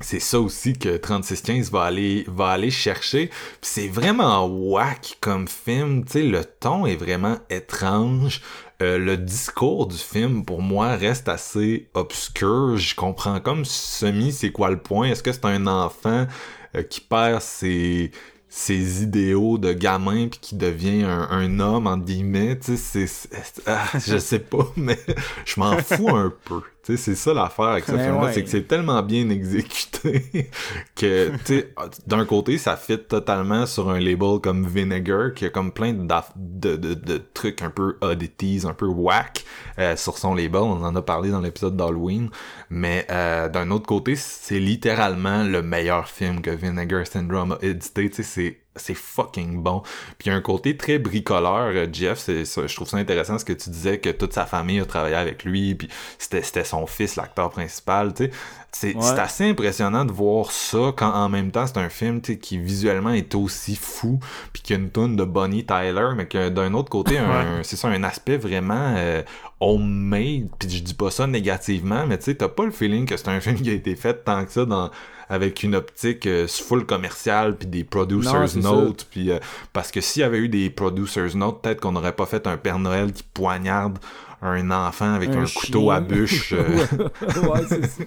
c'est 0.02 0.20
ça 0.20 0.40
aussi 0.40 0.74
que 0.74 0.96
3615 0.98 1.72
va 1.72 1.84
aller 1.84 2.24
va 2.28 2.50
aller 2.50 2.72
chercher. 2.72 3.30
C'est 3.62 3.88
vraiment 3.90 4.46
whack 4.48 5.18
comme 5.20 5.48
film, 5.48 6.06
tu 6.06 6.12
sais, 6.14 6.24
le 6.24 6.44
ton 6.46 6.86
est 6.86 6.96
vraiment 6.96 7.38
étrange. 7.50 8.42
Euh, 8.82 8.98
le 8.98 9.18
discours 9.18 9.88
du 9.88 9.98
film 9.98 10.46
pour 10.46 10.62
moi 10.62 10.96
reste 10.96 11.28
assez 11.28 11.90
obscur. 11.96 12.78
Je 12.78 12.96
comprends 12.96 13.42
comme 13.42 13.66
semi 13.66 14.32
c'est 14.32 14.52
quoi 14.54 14.70
le 14.70 14.78
point. 14.82 15.10
Est-ce 15.10 15.22
que 15.24 15.34
c'est 15.34 15.46
un 15.46 15.68
enfant 15.68 16.28
euh, 16.76 16.84
qui 16.84 17.02
perd 17.02 17.42
ses 17.42 18.12
ses 18.50 19.04
idéaux 19.04 19.58
de 19.60 19.74
gamin 19.74 20.28
puis 20.28 20.40
qui 20.42 20.56
devient 20.56 21.04
un, 21.04 21.60
homme 21.60 21.86
entre 21.88 22.06
guillemets 22.06 22.58
tu 22.58 22.78
sais 22.78 23.06
c'est- 23.06 23.08
c'est 23.08 23.62
ah, 23.68 23.86
je 24.06 24.18
sais 24.18 24.40
pas 24.40 24.68
mais 24.76 24.98
je 25.46 25.60
m'en 25.60 25.78
fous 25.78 26.10
un 26.10 26.34
peu 26.46 26.62
tu 26.84 26.95
sais 26.95 27.03
c'est 27.03 27.15
ça 27.15 27.34
l'affaire 27.34 27.65
avec 27.65 27.85
ce 27.85 27.91
Mais 27.91 28.03
film 28.06 28.15
là 28.15 28.22
ouais. 28.26 28.34
c'est 28.34 28.43
que 28.43 28.49
c'est 28.49 28.68
tellement 28.68 29.01
bien 29.03 29.30
exécuté 29.30 30.49
que 30.95 31.30
tu 31.45 31.45
sais 31.45 31.73
d'un 32.07 32.26
côté 32.26 32.57
ça 32.57 32.77
fit 32.77 32.97
totalement 32.99 33.65
sur 33.65 33.89
un 33.89 33.99
label 33.99 34.39
comme 34.41 34.65
Vinegar 34.68 35.34
qui 35.34 35.45
a 35.45 35.49
comme 35.49 35.72
plein 35.72 35.93
d'aff- 35.93 36.31
de, 36.35 36.76
de, 36.76 36.93
de 36.93 37.22
trucs 37.34 37.61
un 37.61 37.69
peu 37.69 37.97
oddities 38.01 38.61
un 38.65 38.73
peu 38.73 38.85
whack 38.88 39.43
euh, 39.77 39.95
sur 39.95 40.18
son 40.18 40.34
label. 40.35 40.61
On 40.61 40.84
en 40.84 40.95
a 40.95 41.01
parlé 41.01 41.30
dans 41.31 41.41
l'épisode 41.41 41.76
d'Halloween. 41.77 42.30
Mais 42.69 43.06
euh, 43.10 43.49
d'un 43.49 43.72
autre 43.72 43.85
côté 43.85 44.15
c'est 44.15 44.60
littéralement 44.60 45.43
le 45.43 45.61
meilleur 45.61 46.07
film 46.07 46.41
que 46.41 46.49
Vinegar 46.51 47.06
Syndrome 47.07 47.53
a 47.53 47.57
édité. 47.65 48.10
Tu 48.10 48.18
sais 48.18 48.23
c'est 48.23 48.57
c'est 48.80 48.93
fucking 48.95 49.61
bon. 49.61 49.81
Puis 50.18 50.27
il 50.27 50.30
y 50.30 50.31
a 50.31 50.35
un 50.35 50.41
côté 50.41 50.76
très 50.77 50.97
bricoleur, 50.99 51.72
euh, 51.76 51.88
Jeff, 51.91 52.18
c'est 52.19 52.45
je 52.45 52.76
trouve 52.76 52.88
ça 52.88 52.97
intéressant 52.97 53.38
ce 53.38 53.45
que 53.45 53.53
tu 53.53 53.69
disais 53.69 53.99
que 53.99 54.10
toute 54.10 54.34
sa 54.34 54.45
famille 54.45 54.80
a 54.80 54.85
travaillé 54.85 55.15
avec 55.15 55.43
lui, 55.43 55.76
puis 55.76 55.89
c'était 56.18 56.41
c'était 56.41 56.64
son 56.64 56.88
fils 56.88 57.15
l'acteur 57.15 57.49
principal, 57.49 58.14
tu 58.14 58.26
sais. 58.26 58.31
C'est 58.72 58.95
Ouais. 58.95 59.19
assez 59.19 59.49
impressionnant 59.49 60.06
de 60.06 60.11
voir 60.11 60.51
ça 60.51 60.93
quand 60.95 61.11
en 61.11 61.27
même 61.27 61.49
temps 61.49 61.65
c'est 61.65 61.80
un 61.80 61.89
film 61.89 62.22
qui 62.22 62.60
visuellement 62.60 63.10
est 63.10 63.34
aussi 63.34 63.76
fou, 63.76 64.19
puis 64.53 64.61
qu'il 64.61 64.76
y 64.76 64.80
a 64.80 64.81
une 64.84 64.91
tonne 64.91 65.15
de 65.15 65.23
Bonnie 65.23 65.65
Tyler, 65.65 66.10
mais 66.15 66.27
que 66.27 66.49
d'un 66.49 66.76
autre 66.76 66.89
côté, 66.89 67.18
c'est 67.64 67.76
ça 67.77 67.88
un 67.88 68.03
aspect 68.03 68.38
vraiment 68.38 68.93
euh, 68.95 69.23
homemade, 69.60 70.49
puis 70.60 70.69
je 70.69 70.84
dis 70.84 70.93
pas 70.93 71.11
ça 71.11 71.26
négativement, 71.27 72.06
mais 72.06 72.18
tu 72.18 72.26
sais, 72.26 72.35
t'as 72.35 72.47
pas 72.47 72.64
le 72.65 72.72
feeling 72.72 73.06
que 73.07 73.18
c'est 73.18 73.27
un 73.30 73.39
film 73.39 73.60
qui 73.60 73.69
a 73.69 73.73
été 73.73 73.95
fait 73.95 74.23
tant 74.23 74.45
que 74.45 74.51
ça 74.51 74.65
dans 74.65 74.89
avec 75.30 75.64
une 75.64 75.76
optique 75.76 76.26
euh, 76.26 76.47
full 76.47 76.85
commerciale 76.85 77.56
puis 77.56 77.68
des 77.68 77.84
producers 77.84 78.57
notes 78.57 79.07
puis 79.10 79.31
euh, 79.31 79.39
parce 79.73 79.91
que 79.91 80.01
s'il 80.01 80.22
y 80.22 80.23
avait 80.23 80.39
eu 80.39 80.49
des 80.49 80.69
producers 80.69 81.35
notes 81.35 81.61
peut-être 81.61 81.81
qu'on 81.81 81.91
n'aurait 81.91 82.15
pas 82.15 82.26
fait 82.26 82.47
un 82.47 82.57
Père 82.57 82.80
Noël 82.80 83.11
qui 83.11 83.23
poignarde 83.23 83.99
un 84.41 84.72
enfant 84.72 85.14
avec 85.14 85.30
un, 85.31 85.43
Un 85.43 85.45
couteau 85.45 85.91
à 85.91 85.99
bûche 86.01 86.53
euh, 86.53 86.85
ouais, 87.43 87.61
c'est 87.68 87.85
ça. 87.85 88.03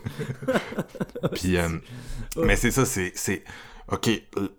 puis 1.34 1.56
mais 2.36 2.56
c'est 2.56 2.70
ça 2.70 2.84
c'est 2.84 3.12
c'est 3.14 3.44
ok 3.90 4.10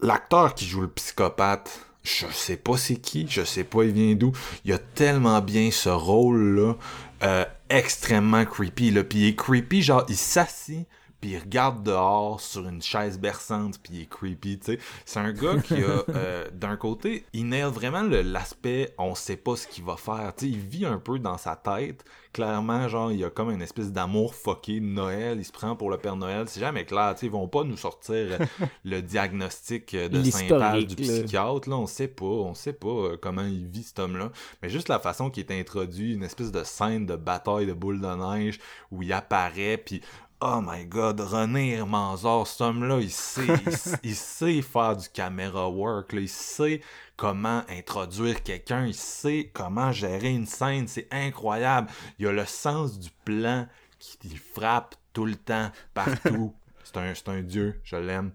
l'acteur 0.01 0.55
qui 0.55 0.65
joue 0.65 0.81
le 0.81 0.87
psychopathe 0.87 1.85
je 2.03 2.25
sais 2.31 2.57
pas 2.57 2.77
c'est 2.77 2.97
qui 2.97 3.25
je 3.29 3.43
sais 3.43 3.63
pas 3.63 3.83
il 3.83 3.91
vient 3.91 4.13
d'où 4.13 4.31
il 4.65 4.73
a 4.73 4.77
tellement 4.77 5.41
bien 5.41 5.71
ce 5.71 5.89
rôle 5.89 6.55
là 6.59 6.75
euh, 7.23 7.45
extrêmement 7.69 8.43
creepy 8.45 8.91
là. 8.91 9.03
Puis 9.03 9.19
il 9.19 9.27
est 9.27 9.35
creepy 9.35 9.81
genre 9.81 10.05
il 10.09 10.17
s'assit 10.17 10.87
puis 11.23 11.31
il 11.31 11.39
regarde 11.39 11.83
dehors 11.83 12.41
sur 12.41 12.67
une 12.67 12.81
chaise 12.81 13.17
berçante 13.17 13.79
puis 13.81 13.93
il 13.93 14.01
est 14.01 14.09
creepy 14.09 14.59
tu 14.59 14.73
sais. 14.73 14.79
C'est 15.05 15.21
un 15.21 15.31
gars 15.31 15.55
qui 15.55 15.75
a 15.75 16.03
euh, 16.09 16.49
d'un 16.51 16.75
côté 16.75 17.23
il 17.31 17.47
nail 17.47 17.71
vraiment 17.71 18.01
l'aspect 18.01 18.93
on 18.97 19.15
sait 19.15 19.37
pas 19.37 19.55
ce 19.55 19.65
qu'il 19.65 19.85
va 19.85 19.95
faire. 19.95 20.33
Tu 20.35 20.47
sais 20.47 20.51
il 20.51 20.59
vit 20.59 20.85
un 20.85 20.97
peu 20.97 21.19
dans 21.19 21.37
sa 21.37 21.55
tête. 21.55 22.03
Clairement 22.33 22.89
genre 22.89 23.13
il 23.13 23.19
y 23.19 23.23
a 23.23 23.29
comme 23.29 23.51
une 23.51 23.61
espèce 23.61 23.93
d'amour 23.93 24.35
fucké 24.35 24.81
de 24.81 24.85
Noël. 24.85 25.37
Il 25.39 25.45
se 25.45 25.53
prend 25.53 25.77
pour 25.77 25.89
le 25.89 25.97
Père 25.97 26.17
Noël. 26.17 26.43
C'est 26.49 26.59
jamais 26.59 26.83
clair 26.83 27.13
tu 27.13 27.21
sais. 27.21 27.25
Ils 27.27 27.31
vont 27.31 27.47
pas 27.47 27.63
nous 27.63 27.77
sortir 27.77 28.13
euh, 28.15 28.45
le 28.83 29.01
diagnostic 29.01 29.93
euh, 29.93 30.09
de 30.09 30.21
cinq 30.29 30.49
pages 30.49 30.87
du 30.87 30.97
psychiatre 30.97 31.69
là. 31.69 31.77
On 31.77 31.87
sait 31.87 32.09
pas. 32.09 32.25
On 32.25 32.53
sait 32.53 32.73
pas 32.73 33.15
comment 33.21 33.45
il 33.45 33.65
vit 33.65 33.83
cet 33.83 33.99
homme 33.99 34.17
là 34.17 34.29
mais 34.61 34.67
juste 34.67 34.89
la 34.89 34.99
façon 34.99 35.29
qu'il 35.29 35.45
est 35.45 35.57
introduit 35.57 36.15
une 36.15 36.23
espèce 36.23 36.51
de 36.51 36.65
scène 36.65 37.05
de 37.05 37.15
bataille 37.15 37.65
de 37.65 37.71
boules 37.71 38.01
de 38.01 38.07
neige 38.07 38.59
où 38.91 39.03
il 39.03 39.13
apparaît 39.13 39.77
puis 39.77 40.01
Oh 40.45 40.59
my 40.59 40.83
god, 40.83 41.21
René 41.21 41.81
Manzor, 41.85 42.45
cet 42.45 42.59
homme-là, 42.59 42.99
il 42.99 43.09
sait, 43.09 43.47
il, 44.03 44.13
sait 44.13 44.61
faire 44.61 44.97
du 44.97 45.07
caméra 45.07 45.69
work, 45.69 46.11
là, 46.11 46.19
il 46.19 46.27
sait 46.27 46.81
comment 47.15 47.63
introduire 47.69 48.43
quelqu'un, 48.43 48.85
il 48.85 48.93
sait 48.93 49.51
comment 49.53 49.93
gérer 49.93 50.31
une 50.31 50.45
scène, 50.45 50.89
c'est 50.89 51.07
incroyable. 51.11 51.89
Il 52.19 52.27
a 52.27 52.33
le 52.33 52.45
sens 52.45 52.99
du 52.99 53.09
plan 53.23 53.69
qui 53.99 54.35
frappe 54.35 54.95
tout 55.13 55.23
le 55.23 55.37
temps, 55.37 55.71
partout. 55.93 56.53
c'est 56.83 56.97
un, 56.97 57.13
un 57.27 57.41
dieu, 57.41 57.79
je 57.85 57.95
l'aime. 57.95 58.33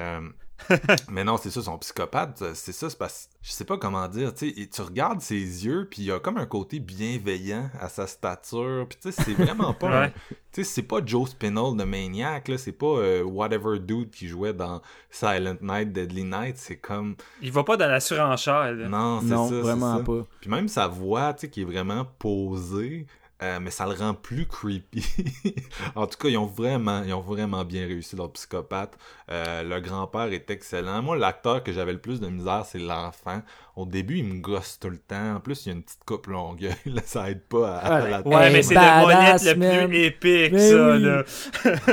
Euh, 0.00 0.28
mais 1.10 1.24
non, 1.24 1.36
c'est 1.36 1.50
ça, 1.50 1.62
son 1.62 1.78
psychopathe, 1.78 2.42
c'est 2.54 2.72
ça, 2.72 2.90
c'est 2.90 2.98
parce 2.98 3.28
je 3.42 3.50
sais 3.52 3.64
pas 3.64 3.78
comment 3.78 4.06
dire, 4.08 4.34
tu 4.34 4.50
sais, 4.54 4.66
tu 4.66 4.82
regardes 4.82 5.20
ses 5.20 5.36
yeux, 5.64 5.86
puis 5.90 6.02
il 6.02 6.04
y 6.06 6.12
a 6.12 6.18
comme 6.20 6.36
un 6.36 6.46
côté 6.46 6.80
bienveillant 6.80 7.70
à 7.80 7.88
sa 7.88 8.06
stature, 8.06 8.86
puis 8.88 8.98
tu 9.00 9.10
sais, 9.12 9.22
c'est 9.24 9.32
vraiment 9.34 9.72
pas 9.72 9.88
Ouais. 10.00 10.12
tu 10.52 10.62
sais, 10.62 10.64
c'est 10.64 10.82
pas 10.82 10.98
Joe 11.04 11.30
Spinell 11.30 11.76
de 11.76 11.84
Maniac, 11.84 12.48
là, 12.48 12.58
c'est 12.58 12.72
pas 12.72 12.86
euh, 12.86 13.22
Whatever 13.22 13.78
Dude 13.78 14.10
qui 14.10 14.28
jouait 14.28 14.52
dans 14.52 14.82
Silent 15.10 15.56
Night, 15.62 15.92
Deadly 15.92 16.24
Night, 16.24 16.58
c'est 16.58 16.76
comme... 16.76 17.16
Il 17.40 17.52
va 17.52 17.64
pas 17.64 17.76
dans 17.76 17.88
la 17.88 18.00
surenchère. 18.00 18.72
là. 18.72 18.88
Non, 18.88 19.20
c'est 19.20 19.26
Non, 19.28 19.48
ça, 19.48 19.60
vraiment 19.60 19.98
ça. 19.98 20.04
pas. 20.04 20.26
Puis 20.40 20.50
même 20.50 20.68
sa 20.68 20.88
voix, 20.88 21.32
tu 21.32 21.42
sais, 21.42 21.50
qui 21.50 21.62
est 21.62 21.64
vraiment 21.64 22.04
posée, 22.04 23.06
euh, 23.40 23.60
mais 23.60 23.70
ça 23.70 23.86
le 23.86 23.92
rend 23.92 24.14
plus 24.14 24.46
creepy. 24.46 25.04
en 25.94 26.06
tout 26.08 26.18
cas, 26.18 26.28
ils 26.28 26.36
ont 26.36 26.46
vraiment, 26.46 27.02
ils 27.04 27.14
ont 27.14 27.20
vraiment 27.20 27.64
bien 27.64 27.86
réussi 27.86 28.16
leur 28.16 28.32
psychopathe. 28.32 28.98
Euh, 29.30 29.62
le 29.62 29.80
grand-père 29.80 30.32
est 30.32 30.50
excellent. 30.50 31.02
Moi, 31.02 31.16
l'acteur 31.16 31.62
que 31.62 31.72
j'avais 31.72 31.92
le 31.92 31.98
plus 31.98 32.18
de 32.20 32.28
misère, 32.28 32.64
c'est 32.66 32.78
l'enfant. 32.78 33.42
au 33.76 33.86
début, 33.86 34.16
il 34.18 34.24
me 34.24 34.40
gosse 34.40 34.78
tout 34.80 34.90
le 34.90 34.98
temps. 34.98 35.36
En 35.36 35.40
plus, 35.40 35.64
il 35.64 35.68
y 35.68 35.72
a 35.72 35.74
une 35.76 35.82
petite 35.84 36.02
coupe 36.04 36.26
longueuil, 36.26 36.74
là, 36.86 37.00
ça 37.04 37.30
aide 37.30 37.42
pas 37.42 37.76
à, 37.76 37.88
Ouais, 38.00 38.06
à 38.06 38.08
la 38.10 38.26
Ouais, 38.26 38.46
Hey, 38.46 38.52
mais 38.54 38.62
c'est 38.62 38.74
le 38.74 39.06
monette 39.06 39.42
le 39.44 39.88
plus 39.88 40.04
épique, 40.04 40.52
Mais 40.52 40.70
ça, 40.70 40.90
oui. 40.96 41.02
là. 41.02 41.22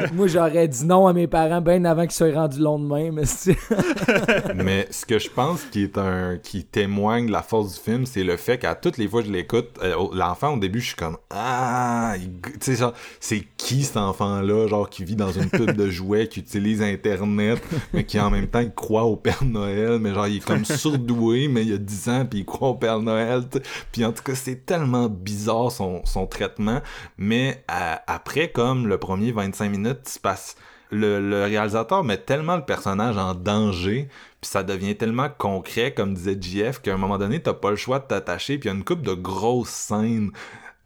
Moi, 0.14 0.28
j'aurais 0.28 0.68
dit 0.68 0.86
non 0.86 1.06
à 1.08 1.14
mes 1.14 1.28
parents 1.28 1.62
bien 1.62 1.84
avant 1.86 2.04
qu'ils 2.04 2.12
soient 2.14 2.32
rendus 2.32 2.60
long 2.60 2.80
de 2.80 2.88
même. 2.88 3.24
Mais 4.56 4.88
ce 4.92 5.06
que 5.06 5.20
je 5.20 5.30
pense 5.30 5.64
qui 5.66 5.84
est 5.84 5.98
un 5.98 6.38
qui 6.42 6.64
témoigne 6.64 7.28
de 7.28 7.32
la 7.32 7.42
force 7.42 7.76
du 7.76 7.80
film, 7.80 8.06
c'est 8.06 8.24
le 8.24 8.38
fait 8.38 8.58
qu'à 8.58 8.76
toutes 8.76 8.98
les 8.98 9.08
fois 9.08 9.22
que 9.22 9.28
je 9.28 9.34
l'écoute, 9.34 9.70
euh, 9.84 9.96
au- 9.96 10.14
l'enfant 10.14 10.54
au 10.54 10.58
début, 10.58 10.80
je 10.82 10.88
suis 10.88 10.96
comme 10.96 11.18
ah, 11.30 12.14
il- 12.18 12.42
tu 12.42 12.52
sais 12.62 12.76
genre 12.76 12.94
c'est 13.20 13.44
qui 13.58 13.84
cet 13.84 13.98
enfant-là, 13.98 14.68
genre 14.68 14.90
qui 14.90 15.04
vit 15.04 15.16
dans 15.16 15.32
une 15.32 15.50
pub 15.50 15.72
de 15.72 15.90
jouets, 15.90 16.28
qui 16.28 16.40
utilise 16.40 16.82
Internet, 16.82 17.25
mais 17.26 18.04
qui 18.06 18.20
en 18.20 18.30
même 18.30 18.48
temps 18.48 18.60
il 18.60 18.74
croit 18.74 19.04
au 19.04 19.16
Père 19.16 19.44
Noël, 19.44 20.00
mais 20.00 20.14
genre 20.14 20.28
il 20.28 20.38
est 20.38 20.46
comme 20.46 20.66
surdoué, 20.66 21.48
mais 21.48 21.66
il 21.66 21.74
a 21.74 21.78
10 21.78 22.10
ans 22.10 22.26
puis 22.26 22.40
il 22.40 22.46
croit 22.46 22.70
au 22.70 22.76
Père 22.76 23.00
Noël. 23.00 23.44
Puis 23.92 24.04
en 24.06 24.12
tout 24.12 24.24
cas 24.24 24.36
c'est 24.36 24.66
tellement 24.66 25.08
bizarre 25.10 25.72
son, 25.72 26.02
son 26.06 26.28
traitement, 26.28 26.82
mais 27.18 27.64
à- 27.68 28.02
après 28.12 28.50
comme 28.50 28.88
le 28.88 28.98
premier 28.98 29.32
25 29.32 29.70
minutes, 29.70 30.00
il 30.06 30.10
se 30.12 30.20
passe 30.20 30.56
le, 30.92 31.20
le 31.20 31.44
réalisateur 31.46 32.04
met 32.04 32.18
tellement 32.18 32.56
le 32.56 32.64
personnage 32.64 33.18
en 33.18 33.34
danger, 33.34 34.08
puis 34.40 34.50
ça 34.50 34.62
devient 34.64 34.96
tellement 34.96 35.28
concret, 35.36 35.94
comme 35.94 36.14
disait 36.14 36.38
JF, 36.40 36.80
qu'à 36.80 36.94
un 36.94 36.98
moment 36.98 37.18
donné, 37.18 37.42
t'as 37.42 37.54
pas 37.56 37.72
le 37.72 37.76
choix 37.76 37.98
de 38.00 38.06
t'attacher, 38.06 38.60
puis 38.60 38.70
il 38.70 38.72
y 38.72 38.76
a 38.76 38.78
une 38.78 38.84
coupe 38.84 39.02
de 39.02 39.14
grosses 39.14 39.70
scènes. 39.70 40.32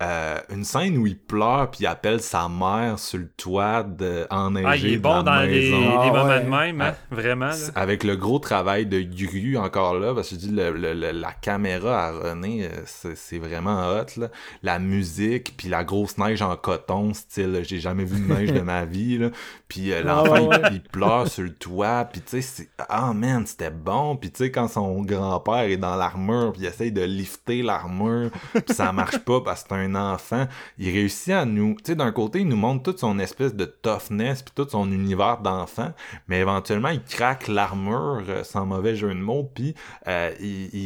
Euh, 0.02 0.38
une 0.50 0.64
scène 0.64 0.98
où 0.98 1.06
il 1.08 1.18
pleure 1.18 1.70
puis 1.72 1.82
il 1.82 1.86
appelle 1.88 2.22
sa 2.22 2.48
mère 2.48 2.98
sur 2.98 3.18
le 3.20 3.28
toit 3.36 3.84
de, 3.84 4.26
enneigé 4.30 4.66
Ah, 4.66 4.78
il 4.78 4.86
est 4.94 4.96
de 4.96 5.02
bon 5.02 5.16
la 5.18 5.24
dans 5.24 5.42
les, 5.42 5.48
maison. 5.72 5.80
les 5.82 5.88
Ah, 5.88 6.06
moments 6.08 6.24
ouais. 6.30 6.44
de 6.44 6.50
même, 6.50 6.82
hein, 6.82 6.94
Ah. 6.96 7.16
vraiment. 7.16 7.46
là. 7.48 7.56
Avec 7.76 8.06
le 8.06 8.16
gros 8.16 8.40
travail 8.40 8.86
de 8.86 9.02
Gru 9.02 9.58
encore 9.58 9.96
là, 10.00 10.14
parce 10.16 10.30
que 10.30 10.36
je 10.36 10.40
dis 10.40 10.52
le, 10.52 10.72
le- 10.72 10.94
le- 10.94 11.12
la 11.12 11.34
caméra 11.34 12.06
à 12.08 12.12
René, 12.14 12.64
euh, 12.74 13.12
c'est 13.16 13.40
vraiment 13.40 13.90
hot 13.90 14.06
là. 14.22 14.28
La 14.64 14.80
musique, 14.80 15.56
puis 15.58 15.68
la 15.68 15.84
grosse 15.84 16.18
neige 16.18 16.42
en 16.42 16.56
coton, 16.56 17.14
style 17.14 17.56
euh, 17.56 17.64
j'ai 17.64 17.80
jamais 17.82 18.06
vu 18.06 18.26
de 18.26 18.34
neige 18.34 18.54
de 18.54 18.62
ma 18.62 18.86
vie 18.86 19.18
là. 19.18 19.32
Puis 19.68 19.92
euh, 19.92 20.00
Ah, 20.04 20.08
l'enfant 20.08 20.48
ouais, 20.48 20.58
il- 20.72 20.82
pleure 20.82 21.28
sur 21.28 21.44
le 21.44 21.54
toit, 21.54 22.06
puis 22.06 22.22
tu 22.22 22.30
sais 22.30 22.42
c'est 22.42 22.70
ah 22.88 23.12
man 23.14 23.46
c'était 23.46 23.70
bon, 23.70 24.16
puis 24.16 24.32
tu 24.32 24.46
sais 24.46 24.50
quand 24.52 24.70
son 24.70 25.02
grand-père 25.02 25.64
est 25.64 25.76
dans 25.76 25.98
l'armure, 25.98 26.54
puis 26.54 26.62
il 26.62 26.68
essaye 26.68 26.94
de 26.94 27.02
lifter 27.04 27.64
l'armure, 27.64 28.30
puis 28.54 28.74
ça 28.74 28.94
marche 28.94 29.18
pas 29.20 29.42
parce 29.42 29.64
que 29.64 29.70
c'est 29.70 29.76
un 29.76 29.89
enfant, 29.96 30.48
il 30.78 30.90
réussit 30.92 31.34
à 31.34 31.46
nous, 31.46 31.76
tu 31.76 31.92
sais 31.92 31.96
d'un 31.96 32.12
côté 32.12 32.40
il 32.40 32.48
nous 32.48 32.56
montre 32.56 32.84
toute 32.84 33.00
son 33.00 33.20
espèce 33.20 33.56
de 33.56 33.66
toughness 33.66 34.44
puis 34.44 34.54
tout 34.56 34.68
son 34.70 34.92
univers 34.92 35.40
d'enfant, 35.40 35.92
mais 36.28 36.40
éventuellement 36.40 36.90
il 36.90 37.04
craque 37.04 37.48
l'armure 37.48 38.24
euh, 38.28 38.44
sans 38.44 38.66
mauvais 38.66 38.96
jeu 38.96 39.10
de 39.10 39.20
mots 39.20 39.50
puis 39.54 39.76
euh, 40.08 40.32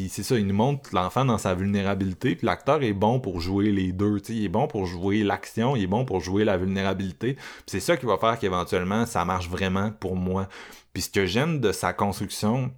c'est 0.09 0.23
ça 0.23 0.38
il 0.38 0.47
nous 0.47 0.55
montre 0.55 0.89
l'enfant 0.93 1.25
dans 1.25 1.38
sa 1.38 1.55
vulnérabilité 1.55 2.35
puis 2.35 2.45
l'acteur 2.45 2.81
est 2.84 2.93
bon 2.93 3.19
pour 3.19 3.39
jouer 3.39 3.71
les 3.71 3.91
deux 3.91 4.19
tu 4.19 4.34
sais 4.34 4.39
il 4.39 4.45
est 4.45 4.49
bon 4.49 4.67
pour 4.67 4.85
jouer 4.85 5.23
l'action 5.23 5.75
il 5.75 5.84
est 5.84 5.88
bon 5.88 6.05
pour 6.05 6.21
jouer 6.21 6.43
la 6.43 6.57
vulnérabilité 6.57 7.38
c'est 7.65 7.80
ça 7.80 7.97
qui 7.97 8.05
va 8.05 8.17
faire 8.17 8.39
qu'éventuellement 8.39 9.05
ça 9.05 9.25
marche 9.25 9.49
vraiment 9.49 9.91
pour 9.91 10.15
moi. 10.15 10.47
Puis 10.93 11.03
ce 11.03 11.09
que 11.09 11.25
j'aime 11.25 11.59
de 11.59 11.71
sa 11.71 11.93
construction 11.93 12.71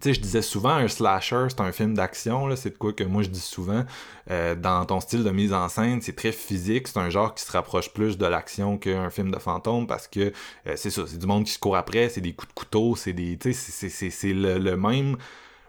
tu 0.00 0.08
sais, 0.10 0.14
je 0.14 0.20
disais 0.20 0.42
souvent 0.42 0.70
un 0.70 0.88
slasher, 0.88 1.46
c'est 1.48 1.60
un 1.60 1.72
film 1.72 1.94
d'action, 1.94 2.54
c'est 2.56 2.70
de 2.70 2.76
quoi 2.78 2.92
que 2.92 3.04
moi 3.04 3.22
je 3.22 3.28
dis 3.28 3.40
souvent. 3.40 3.84
Euh, 4.30 4.54
dans 4.54 4.84
ton 4.84 5.00
style 5.00 5.24
de 5.24 5.30
mise 5.30 5.52
en 5.52 5.68
scène, 5.68 6.00
c'est 6.02 6.14
très 6.16 6.32
physique, 6.32 6.88
c'est 6.88 6.98
un 6.98 7.10
genre 7.10 7.34
qui 7.34 7.44
se 7.44 7.52
rapproche 7.52 7.92
plus 7.92 8.18
de 8.18 8.26
l'action 8.26 8.78
qu'un 8.78 9.10
film 9.10 9.30
de 9.30 9.38
fantôme 9.38 9.86
parce 9.86 10.06
que 10.08 10.32
euh, 10.66 10.72
c'est 10.76 10.90
ça, 10.90 11.02
c'est 11.06 11.18
du 11.18 11.26
monde 11.26 11.44
qui 11.44 11.52
se 11.52 11.58
court 11.58 11.76
après, 11.76 12.08
c'est 12.08 12.20
des 12.20 12.32
coups 12.32 12.48
de 12.48 12.54
couteau, 12.54 12.96
c'est 12.96 13.12
des. 13.12 13.36
Tu 13.38 13.52
sais, 13.52 13.88
c'est- 13.88 14.32
le, 14.32 14.58
le 14.58 14.76
même 14.76 15.16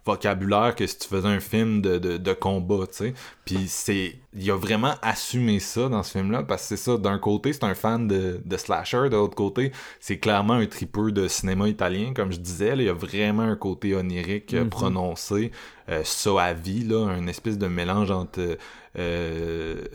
vocabulaire 0.06 0.76
que 0.76 0.88
si 0.88 0.98
tu 0.98 1.08
faisais 1.08 1.28
un 1.28 1.40
film 1.40 1.82
de, 1.82 1.98
de, 2.00 2.18
de 2.18 2.34
combat, 2.34 2.88
tu 2.88 2.94
sais. 2.98 3.14
Puis 3.46 3.68
c'est. 3.68 4.16
Il 4.36 4.50
a 4.52 4.56
vraiment 4.56 4.94
assumé 5.02 5.60
ça 5.60 5.90
dans 5.90 6.04
ce 6.04 6.12
film-là, 6.20 6.44
parce 6.44 6.62
que 6.64 6.68
c'est 6.76 6.78
ça, 6.84 6.98
d'un 6.98 7.18
côté, 7.18 7.52
c'est 7.52 7.64
un 7.64 7.74
fan 7.74 8.08
de, 8.08 8.40
de 8.46 8.58
slasher, 8.58 9.10
de 9.10 9.16
l'autre 9.16 9.36
côté, 9.36 9.72
c'est 10.00 10.20
clairement 10.20 10.54
un 10.54 10.68
tripeux 10.68 11.12
de 11.12 11.28
cinéma 11.28 11.68
italien, 11.68 12.14
comme 12.16 12.32
je 12.32 12.38
disais, 12.38 12.76
là, 12.76 12.84
il 12.84 12.86
y 12.86 12.90
a 12.90 12.94
vraiment 12.94 13.42
un 13.44 13.56
côté 13.56 13.96
onirique 13.96 14.54
euh, 14.54 14.64
Mhm. 14.66 14.70
prononcé, 14.70 15.52
euh, 15.90 16.04
à 16.38 16.54
vie, 16.54 16.84
là, 16.84 17.08
un 17.08 17.26
espèce 17.26 17.58
de 17.58 17.66
mélange 17.68 18.12
entre. 18.12 18.40
euh, 18.40 18.58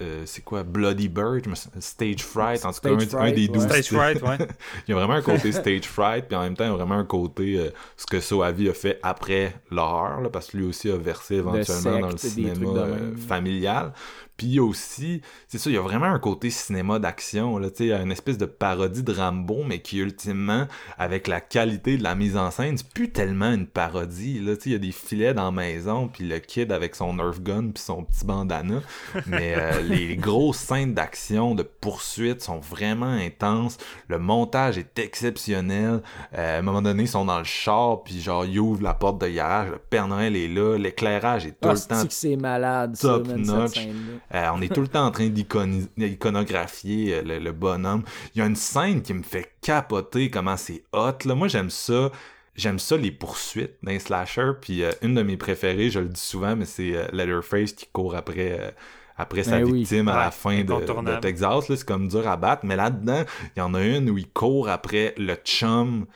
euh, 0.00 0.22
c'est 0.24 0.42
quoi 0.42 0.62
Bloody 0.62 1.08
Bird, 1.08 1.44
Stage 1.80 2.22
Fright, 2.24 2.64
en 2.64 2.72
tout 2.72 2.80
cas, 2.80 2.98
Stage 2.98 3.14
un, 3.14 3.26
un 3.26 3.32
des 3.32 3.46
Fright, 3.46 3.52
douze. 3.52 3.62
ouais. 3.64 3.82
Stage 3.82 3.86
fright, 3.98 4.22
ouais. 4.22 4.38
Il 4.88 4.90
y 4.90 4.94
a 4.94 4.96
vraiment 4.96 5.14
un 5.14 5.22
côté 5.22 5.52
stage 5.52 5.82
fright, 5.84 6.26
puis 6.26 6.36
en 6.36 6.42
même 6.42 6.56
temps, 6.56 6.64
il 6.64 6.70
y 6.70 6.72
a 6.72 6.76
vraiment 6.76 6.94
un 6.94 7.04
côté 7.04 7.58
euh, 7.58 7.70
ce 7.96 8.06
que 8.06 8.20
Soavi 8.20 8.68
a 8.68 8.74
fait 8.74 8.98
après 9.02 9.54
l'horreur, 9.70 10.30
parce 10.32 10.48
que 10.48 10.56
lui 10.58 10.66
aussi 10.66 10.90
a 10.90 10.96
versé 10.96 11.36
éventuellement 11.36 11.98
dans 12.00 12.08
le 12.08 12.18
cinéma 12.18 12.80
euh, 12.80 13.16
familial. 13.16 13.92
Puis 14.36 14.58
aussi, 14.58 15.20
c'est 15.48 15.58
ça, 15.58 15.70
il 15.70 15.74
y 15.74 15.78
a 15.78 15.82
vraiment 15.82 16.06
un 16.06 16.18
côté 16.18 16.50
cinéma 16.50 16.98
d'action, 16.98 17.56
là, 17.58 17.70
tu 17.70 17.76
sais, 17.76 17.84
il 17.84 17.88
y 17.90 17.92
a 17.92 18.00
une 18.02 18.10
espèce 18.10 18.36
de 18.36 18.46
parodie 18.46 19.02
de 19.04 19.12
Rambo, 19.12 19.62
mais 19.64 19.80
qui 19.80 19.98
ultimement, 19.98 20.66
avec 20.98 21.28
la 21.28 21.40
qualité 21.40 21.96
de 21.96 22.02
la 22.02 22.14
mise 22.16 22.36
en 22.36 22.50
scène, 22.50 22.76
c'est 22.76 22.88
plus 22.88 23.10
tellement 23.12 23.52
une 23.52 23.66
parodie, 23.66 24.40
là, 24.40 24.56
tu 24.56 24.62
sais, 24.62 24.70
il 24.70 24.72
y 24.72 24.76
a 24.76 24.78
des 24.78 24.92
filets 24.92 25.34
dans 25.34 25.44
la 25.44 25.50
maison, 25.52 26.08
puis 26.08 26.26
le 26.26 26.38
kid 26.40 26.72
avec 26.72 26.96
son 26.96 27.14
Nerf 27.14 27.40
gun, 27.40 27.70
puis 27.72 27.82
son 27.82 28.02
petit 28.02 28.24
bandana, 28.24 28.80
mais 29.26 29.54
euh, 29.56 29.80
les 29.88 30.16
grosses 30.16 30.58
scènes 30.58 30.94
d'action, 30.94 31.54
de 31.54 31.62
poursuite 31.62 32.42
sont 32.42 32.58
vraiment 32.58 33.06
intenses, 33.06 33.76
le 34.08 34.18
montage 34.18 34.78
est 34.78 34.98
exceptionnel, 34.98 36.00
Euh, 36.36 36.56
à 36.56 36.58
un 36.58 36.62
moment 36.62 36.82
donné, 36.82 37.04
ils 37.04 37.08
sont 37.08 37.24
dans 37.24 37.38
le 37.38 37.44
char, 37.44 38.02
puis 38.02 38.20
genre, 38.20 38.44
ils 38.44 38.58
ouvrent 38.58 38.82
la 38.82 38.94
porte 38.94 39.20
de 39.20 39.28
garage, 39.28 39.70
le 39.70 39.78
Père 39.78 40.08
Noël 40.08 40.34
est 40.36 40.48
là, 40.48 40.76
l'éclairage 40.76 41.46
est 41.46 41.52
tout 41.60 41.68
Ah, 41.68 41.74
le 41.74 41.78
temps 41.78 42.04
c'est 42.08 42.36
malade, 42.36 42.96
ça, 42.96 43.08
top 43.08 43.26
cette 43.28 43.36
notch. 43.38 43.88
Euh, 44.32 44.48
on 44.54 44.60
est 44.62 44.72
tout 44.72 44.80
le 44.80 44.88
temps 44.88 45.06
en 45.06 45.10
train 45.10 45.28
d'iconographier 45.28 47.14
euh, 47.14 47.22
le, 47.22 47.38
le 47.38 47.52
bonhomme. 47.52 48.02
Il 48.34 48.38
y 48.38 48.42
a 48.42 48.46
une 48.46 48.56
scène 48.56 49.02
qui 49.02 49.14
me 49.14 49.22
fait 49.22 49.52
capoter 49.60 50.30
comment 50.30 50.56
c'est 50.56 50.82
hot. 50.92 51.18
Là. 51.24 51.34
Moi, 51.34 51.48
j'aime 51.48 51.70
ça. 51.70 52.10
J'aime 52.56 52.78
ça 52.78 52.96
les 52.96 53.10
poursuites 53.10 53.74
d'un 53.82 53.98
slasher. 53.98 54.52
Puis 54.60 54.84
euh, 54.84 54.92
une 55.02 55.14
de 55.14 55.22
mes 55.22 55.36
préférées, 55.36 55.90
je 55.90 55.98
le 55.98 56.08
dis 56.08 56.20
souvent, 56.20 56.54
mais 56.54 56.66
c'est 56.66 56.94
euh, 56.94 57.06
Leatherface 57.12 57.72
qui 57.72 57.86
court 57.92 58.14
après. 58.14 58.58
euh, 58.60 58.70
après 59.16 59.44
sa 59.44 59.58
Ben 59.58 59.64
oui. 59.64 59.78
victime 59.80 60.08
à 60.08 60.16
la 60.16 60.30
fin 60.32 60.64
de, 60.64 60.64
de. 60.64 61.20
Texas, 61.20 61.68
là, 61.68 61.76
c'est 61.76 61.86
comme 61.86 62.08
dur 62.08 62.26
à 62.26 62.36
battre. 62.36 62.64
Mais 62.66 62.74
là-dedans, 62.74 63.22
il 63.54 63.60
y 63.60 63.62
en 63.62 63.72
a 63.74 63.80
une 63.84 64.10
où 64.10 64.18
il 64.18 64.28
court 64.28 64.68
après 64.68 65.14
le 65.18 65.34
chum 65.36 66.06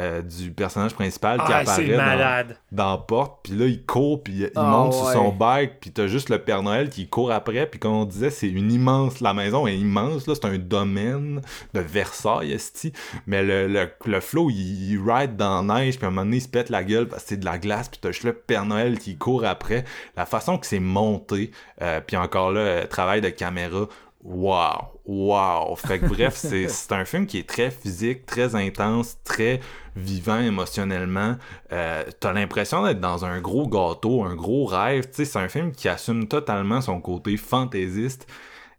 euh, 0.00 0.22
du 0.22 0.50
personnage 0.50 0.92
principal 0.94 1.38
qui 1.38 1.52
Ah, 1.52 1.58
apparaît 1.58 1.86
dans, 1.96 2.54
dans 2.72 2.90
la 2.92 2.98
porte, 2.98 3.40
puis 3.44 3.52
là, 3.52 3.66
il 3.66 3.84
court, 3.84 4.22
puis 4.22 4.32
il 4.34 4.50
Ah, 4.56 4.62
monte 4.62 4.92
sur 4.94 5.08
son 5.10 5.30
bike, 5.30 5.78
puis 5.80 5.90
t'as 5.92 6.08
juste 6.08 6.30
le 6.30 6.38
Père 6.38 6.62
Noël 6.64 6.90
qui 6.90 7.06
court 7.08 7.30
après, 7.30 7.66
puis 7.66 7.78
comme 7.78 7.92
on 7.92 8.04
disait, 8.04 8.30
c'est 8.30 8.48
une 8.48 8.72
immense... 8.72 9.20
La 9.20 9.34
maison 9.34 9.66
est 9.66 9.76
immense, 9.76 10.26
là, 10.26 10.34
c'est 10.34 10.46
un 10.46 10.58
domaine 10.58 11.40
de 11.74 11.80
Versailles, 11.80 12.52
esti, 12.52 12.92
mais 13.26 13.42
le, 13.44 13.68
le, 13.68 13.88
le 14.04 14.20
flow, 14.20 14.50
il, 14.50 14.92
il 14.92 14.98
ride 14.98 15.36
dans 15.36 15.62
la 15.64 15.80
neige, 15.82 15.96
puis 15.96 16.04
à 16.06 16.08
un 16.08 16.10
moment 16.10 16.24
donné, 16.24 16.38
il 16.38 16.42
se 16.42 16.48
pète 16.48 16.70
la 16.70 16.82
gueule 16.82 17.06
parce 17.06 17.22
que 17.22 17.28
c'est 17.28 17.36
de 17.36 17.44
la 17.44 17.58
glace, 17.58 17.88
puis 17.88 17.98
t'as 18.02 18.10
juste 18.10 18.24
le 18.24 18.32
Père 18.32 18.64
Noël 18.66 18.98
qui 18.98 19.16
court 19.16 19.44
après. 19.44 19.84
La 20.16 20.26
façon 20.26 20.58
que 20.58 20.66
c'est 20.66 20.80
monté, 20.80 21.52
euh, 21.82 22.00
puis 22.04 22.16
encore 22.16 22.50
là, 22.50 22.60
euh, 22.60 22.86
travail 22.86 23.20
de 23.20 23.28
caméra, 23.28 23.86
Wow, 24.24 25.00
wow. 25.04 25.76
Fait 25.76 25.98
que 26.00 26.06
bref, 26.06 26.34
c'est 26.36 26.68
c'est 26.68 26.92
un 26.92 27.04
film 27.04 27.26
qui 27.26 27.38
est 27.38 27.48
très 27.48 27.70
physique, 27.70 28.24
très 28.24 28.54
intense, 28.54 29.18
très 29.22 29.60
vivant 29.96 30.38
émotionnellement. 30.40 31.36
Euh, 31.72 32.04
T'as 32.20 32.32
l'impression 32.32 32.82
d'être 32.84 33.00
dans 33.00 33.26
un 33.26 33.40
gros 33.42 33.68
gâteau, 33.68 34.24
un 34.24 34.34
gros 34.34 34.64
rêve. 34.64 35.04
Tu 35.08 35.16
sais, 35.16 35.24
c'est 35.26 35.38
un 35.38 35.48
film 35.48 35.72
qui 35.72 35.88
assume 35.90 36.26
totalement 36.26 36.80
son 36.80 37.00
côté 37.02 37.36
fantaisiste. 37.36 38.26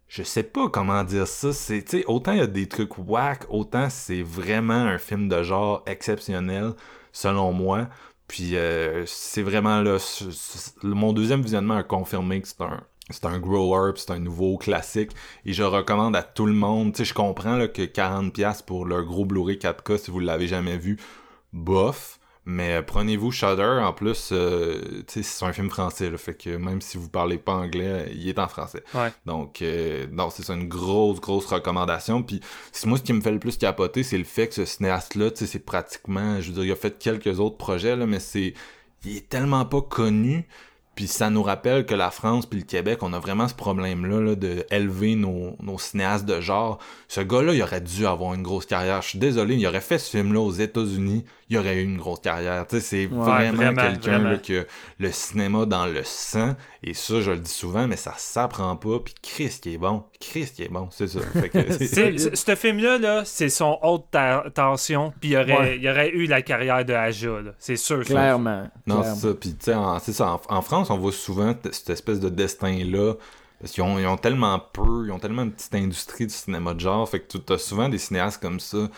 Je 0.08 0.24
sais 0.24 0.42
pas 0.42 0.68
comment 0.68 1.04
dire 1.04 1.28
ça. 1.28 1.52
C'est, 1.52 1.82
tu 1.84 1.98
sais, 2.00 2.04
autant 2.06 2.32
il 2.32 2.38
y 2.38 2.40
a 2.40 2.46
des 2.48 2.68
trucs 2.68 2.98
whack, 2.98 3.46
autant 3.48 3.88
c'est 3.88 4.22
vraiment 4.22 4.74
un 4.74 4.98
film 4.98 5.28
de 5.28 5.42
genre 5.44 5.82
exceptionnel, 5.86 6.72
selon 7.12 7.52
moi. 7.52 7.88
Puis 8.26 8.56
euh, 8.56 9.04
c'est 9.06 9.42
vraiment 9.42 9.80
là, 9.82 9.98
mon 10.82 11.12
deuxième 11.12 11.42
visionnement 11.42 11.76
a 11.76 11.84
confirmé 11.84 12.40
que 12.42 12.48
c'est 12.48 12.60
un 12.62 12.82
c'est 13.10 13.24
un 13.24 13.38
grower, 13.38 13.92
puis 13.94 14.02
c'est 14.06 14.12
un 14.12 14.18
nouveau 14.18 14.56
classique 14.56 15.12
et 15.44 15.52
je 15.52 15.62
recommande 15.62 16.16
à 16.16 16.22
tout 16.22 16.46
le 16.46 16.52
monde. 16.52 16.92
Tu 16.92 16.98
sais, 16.98 17.04
je 17.04 17.14
comprends 17.14 17.56
là, 17.56 17.68
que 17.68 17.82
40 17.82 18.32
pièces 18.32 18.62
pour 18.62 18.84
le 18.84 19.02
gros 19.02 19.24
Blu-ray 19.24 19.56
4K 19.56 19.98
si 19.98 20.10
vous 20.10 20.20
l'avez 20.20 20.48
jamais 20.48 20.76
vu, 20.76 20.98
bof. 21.52 22.18
Mais 22.48 22.80
prenez-vous 22.80 23.32
Shudder, 23.32 23.80
en 23.82 23.92
plus, 23.92 24.30
euh, 24.30 25.02
c'est 25.08 25.44
un 25.44 25.52
film 25.52 25.68
français, 25.68 26.10
là, 26.10 26.16
fait 26.16 26.34
que 26.34 26.50
même 26.50 26.80
si 26.80 26.96
vous 26.96 27.08
parlez 27.08 27.38
pas 27.38 27.54
anglais, 27.54 28.08
il 28.14 28.28
est 28.28 28.38
en 28.38 28.46
français. 28.46 28.84
Ouais. 28.94 29.12
Donc, 29.26 29.62
euh, 29.62 30.06
non, 30.12 30.30
c'est 30.30 30.48
une 30.52 30.68
grosse, 30.68 31.20
grosse 31.20 31.46
recommandation. 31.46 32.22
Puis, 32.22 32.40
c'est 32.70 32.86
moi, 32.86 32.98
ce 32.98 33.02
qui 33.02 33.12
me 33.12 33.20
fait 33.20 33.32
le 33.32 33.40
plus 33.40 33.58
capoter, 33.58 34.04
c'est 34.04 34.16
le 34.16 34.22
fait 34.22 34.46
que 34.46 34.54
ce 34.54 34.64
cinéaste-là, 34.64 35.30
c'est 35.34 35.58
pratiquement, 35.58 36.40
je 36.40 36.52
veux 36.52 36.54
dire, 36.54 36.64
il 36.66 36.70
a 36.70 36.76
fait 36.76 36.96
quelques 37.00 37.40
autres 37.40 37.56
projets, 37.56 37.96
là, 37.96 38.06
mais 38.06 38.20
c'est, 38.20 38.54
il 39.04 39.16
est 39.16 39.28
tellement 39.28 39.64
pas 39.64 39.82
connu. 39.82 40.46
Puis 40.96 41.08
ça 41.08 41.28
nous 41.28 41.42
rappelle 41.42 41.84
que 41.84 41.94
la 41.94 42.10
France 42.10 42.46
puis 42.46 42.58
le 42.58 42.64
Québec, 42.64 43.02
on 43.02 43.12
a 43.12 43.18
vraiment 43.18 43.48
ce 43.48 43.54
problème-là 43.54 44.20
là, 44.20 44.34
de 44.34 44.64
élever 44.70 45.14
nos, 45.14 45.54
nos 45.62 45.78
cinéastes 45.78 46.24
de 46.24 46.40
genre. 46.40 46.78
Ce 47.06 47.20
gars-là, 47.20 47.52
il 47.52 47.62
aurait 47.62 47.82
dû 47.82 48.06
avoir 48.06 48.32
une 48.32 48.42
grosse 48.42 48.64
carrière. 48.64 49.02
Je 49.02 49.10
suis 49.10 49.18
désolé, 49.18 49.56
il 49.56 49.66
aurait 49.66 49.82
fait 49.82 49.98
ce 49.98 50.10
film-là 50.10 50.40
aux 50.40 50.52
États-Unis, 50.52 51.24
il 51.48 51.58
aurait 51.58 51.76
eu 51.76 51.84
une 51.84 51.96
grosse 51.98 52.20
carrière. 52.20 52.66
Tu 52.66 52.76
sais, 52.76 52.80
c'est 52.80 53.06
vraiment, 53.06 53.56
vraiment, 53.56 53.82
quelqu'un 53.82 54.10
vraiment. 54.18 54.30
là, 54.30 54.38
qui 54.38 54.56
a 54.56 54.64
le 54.98 55.12
cinéma 55.12 55.64
dans 55.64 55.86
le 55.86 56.02
sang. 56.04 56.56
Et 56.82 56.92
ça, 56.94 57.20
je 57.20 57.30
le 57.30 57.38
dis 57.38 57.50
souvent, 57.50 57.86
mais 57.86 57.96
ça 57.96 58.14
s'apprend 58.16 58.74
pas. 58.76 58.98
Puis 59.04 59.14
Christ 59.22 59.62
qui 59.62 59.74
est 59.74 59.78
bon. 59.78 60.02
Christ 60.20 60.56
qui 60.56 60.64
est 60.64 60.68
bon, 60.72 60.88
c'est 60.90 61.06
ça. 61.08 61.20
Fait 61.20 61.48
que 61.48 61.58
c'est- 61.72 61.86
C'est- 61.86 62.18
c'est- 62.18 62.36
Ce 62.36 62.54
film-là, 62.56 62.98
là, 62.98 63.22
c'est 63.24 63.48
son 63.48 63.78
haute 63.82 64.06
ta- 64.10 64.44
tension, 64.54 65.12
puis 65.20 65.30
il 65.30 65.36
aurait, 65.36 65.58
Ouais. 65.58 65.78
il 65.80 65.88
aurait 65.88 66.10
eu 66.10 66.26
la 66.26 66.42
carrière 66.42 66.84
de 66.84 66.92
Aja, 66.94 67.40
là. 67.40 67.52
c'est 67.58 67.76
sûr. 67.76 67.98
ça. 67.98 68.12
Clairement. 68.12 68.68
Non, 68.86 69.00
clairement. 69.00 69.14
c'est 69.14 69.28
ça. 69.28 69.34
Puis, 69.34 69.50
tu 69.50 69.64
sais, 69.66 69.74
en- 69.74 69.98
c'est 70.00 70.12
ça. 70.12 70.32
En, 70.32 70.40
en 70.56 70.62
France, 70.62 70.90
on 70.90 70.98
voit 70.98 71.12
souvent 71.12 71.54
t- 71.54 71.72
cette 71.72 71.90
espèce 71.90 72.18
de 72.20 72.28
destin-là. 72.28 73.14
Parce 73.60 73.72
qu'ils 73.72 73.82
ont, 73.84 73.98
ils 73.98 74.06
ont 74.06 74.18
tellement 74.18 74.58
peu, 74.72 75.06
ils 75.06 75.12
ont 75.12 75.18
tellement 75.18 75.42
une 75.42 75.52
petite 75.52 75.74
industrie 75.74 76.26
du 76.26 76.34
cinéma 76.34 76.74
de 76.74 76.80
genre. 76.80 77.08
Fait 77.08 77.20
que 77.20 77.38
tu 77.38 77.52
as 77.52 77.56
souvent 77.58 77.88
des 77.88 77.96
cinéastes 77.98 78.40
comme 78.42 78.60
ça 78.60 78.88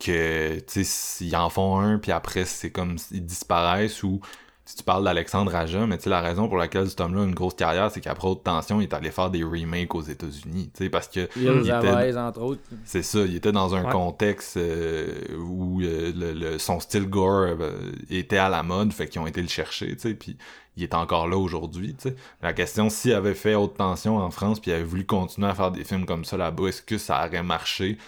que, 0.00 0.58
tu 0.60 0.84
sais, 0.84 1.24
ils 1.24 1.36
en 1.36 1.50
font 1.50 1.78
un, 1.78 1.98
puis 1.98 2.12
après, 2.12 2.44
c'est 2.44 2.70
comme 2.70 2.96
ils 3.12 3.24
disparaissent. 3.24 4.02
Ou 4.02 4.20
si 4.64 4.76
tu 4.76 4.82
parles 4.84 5.02
d'Alexandre 5.04 5.52
Aja, 5.56 5.84
mais 5.86 5.96
tu 5.98 6.04
sais, 6.04 6.10
la 6.10 6.20
raison 6.20 6.46
pour 6.46 6.56
laquelle 6.56 6.88
cet 6.88 7.00
homme-là 7.00 7.22
a 7.22 7.24
une 7.24 7.34
grosse 7.34 7.54
carrière, 7.54 7.90
c'est 7.90 8.00
qu'après 8.00 8.28
Haute 8.28 8.44
Tension, 8.44 8.80
il 8.80 8.84
est 8.84 8.94
allé 8.94 9.10
faire 9.10 9.28
des 9.30 9.42
remakes 9.42 9.94
aux 9.96 10.02
États-Unis. 10.02 10.70
Tu 10.76 10.84
sais, 10.84 10.90
parce 10.90 11.08
que. 11.08 11.28
Il 11.36 11.48
était- 11.66 12.16
entre 12.16 12.40
autres. 12.42 12.60
c'est 12.84 13.02
ça, 13.02 13.18
il 13.20 13.34
était 13.34 13.50
dans 13.52 13.74
un 13.74 13.84
Ouais. 13.84 13.90
contexte 13.92 14.56
euh, 14.56 15.12
où 15.38 15.80
euh, 15.82 16.12
le, 16.14 16.32
le- 16.32 16.58
son 16.58 16.78
style 16.78 17.06
gore 17.08 17.56
euh, 17.60 17.72
était 18.10 18.36
à 18.38 18.48
la 18.48 18.62
mode, 18.62 18.92
fait 18.92 19.08
qu'ils 19.08 19.20
ont 19.20 19.26
été 19.26 19.42
le 19.42 19.48
chercher, 19.48 19.88
tu 19.96 20.00
sais, 20.02 20.14
puis 20.14 20.36
il 20.76 20.84
est 20.84 20.94
encore 20.94 21.26
là 21.26 21.36
aujourd'hui, 21.36 21.94
tu 22.00 22.10
sais. 22.10 22.16
La 22.40 22.52
question, 22.52 22.90
s'il 22.90 23.12
avait 23.12 23.34
fait 23.34 23.56
haute 23.56 23.76
tension 23.76 24.18
en 24.18 24.30
France, 24.30 24.60
puis 24.60 24.70
il 24.70 24.74
avait 24.74 24.84
voulu 24.84 25.04
continuer 25.04 25.48
à 25.48 25.54
faire 25.54 25.72
des 25.72 25.82
films 25.82 26.06
comme 26.06 26.24
ça 26.24 26.36
là-bas, 26.36 26.68
est-ce 26.68 26.80
que 26.82 26.96
ça 26.96 27.26
aurait 27.26 27.42
marché? 27.42 27.98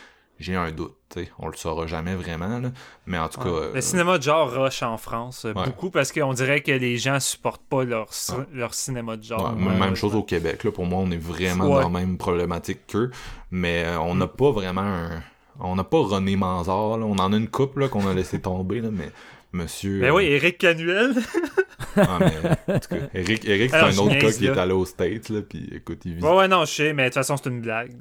J'ai 0.43 0.57
un 0.57 0.71
doute. 0.71 0.97
On 1.39 1.49
le 1.49 1.57
saura 1.57 1.87
jamais 1.87 2.15
vraiment, 2.15 2.59
là. 2.59 2.71
Mais 3.07 3.19
en 3.19 3.29
tout 3.29 3.41
cas... 3.41 3.49
euh, 3.49 3.73
Le 3.75 3.81
cinéma 3.81 4.19
de 4.19 4.23
genre 4.23 4.51
rush 4.51 4.83
en 4.83 4.97
France, 4.97 5.45
euh, 5.45 5.53
Ouais. 5.55 5.65
beaucoup, 5.67 5.91
parce 5.91 6.11
qu'on 6.11 6.33
dirait 6.33 6.63
que 6.63 6.73
les 6.73 6.97
gens 6.97 7.21
supportent 7.21 7.65
pas 7.69 7.85
leur, 7.85 8.13
ci- 8.13 8.33
leur 8.53 8.73
cinéma 8.75 9.17
de 9.17 9.23
genre. 9.23 9.53
Même 9.55 9.95
chose 9.95 10.15
au 10.15 10.23
Québec. 10.23 10.65
Là, 10.65 10.73
pour 10.73 10.87
moi, 10.87 11.01
on 11.01 11.11
est 11.11 11.17
vraiment 11.17 11.69
dans 11.69 11.81
la 11.81 11.89
même 11.89 12.17
problématique 12.19 12.87
qu'eux. 12.87 13.11
Mais 13.51 13.85
euh, 13.85 13.99
on 14.01 14.15
n'a 14.15 14.27
pas 14.27 14.51
vraiment 14.51 14.81
un... 14.83 15.23
On 15.61 15.77
n'a 15.77 15.85
pas 15.85 15.99
René 15.99 16.35
Manzard. 16.35 16.97
Là. 16.97 17.05
On 17.07 17.17
en 17.19 17.33
a 17.33 17.37
une 17.37 17.49
couple 17.49 17.81
là, 17.81 17.89
qu'on 17.89 18.07
a 18.09 18.15
laissé 18.15 18.41
tomber. 18.41 18.81
Là, 18.81 18.89
mais 18.91 19.11
monsieur... 19.53 20.01
Ben 20.01 20.11
euh, 20.11 20.15
oui, 20.15 20.25
Eric 20.25 20.59
Canuel. 20.59 21.15
ah, 21.97 22.19
mais, 22.21 22.75
en 22.75 22.79
tout 22.79 22.89
cas, 22.89 22.97
Eric, 23.15 23.45
Eric 23.45 23.71
c'est 23.71 23.77
un 23.77 23.97
autre 23.99 24.19
gars 24.19 24.33
qui 24.33 24.47
est 24.47 24.59
allé 24.59 24.73
aux 24.73 24.87
States. 24.87 25.29
Là, 25.29 25.43
puis 25.43 25.69
écoute, 25.73 26.01
il 26.05 26.15
vit. 26.15 26.23
ouais, 26.23 26.37
ouais, 26.37 26.49
non, 26.49 26.65
je 26.65 26.73
sais, 26.73 26.93
mais 26.93 27.05
de 27.05 27.09
toute 27.09 27.15
façon, 27.15 27.37
c'est 27.37 27.49
une 27.49 27.61
blague. 27.61 27.93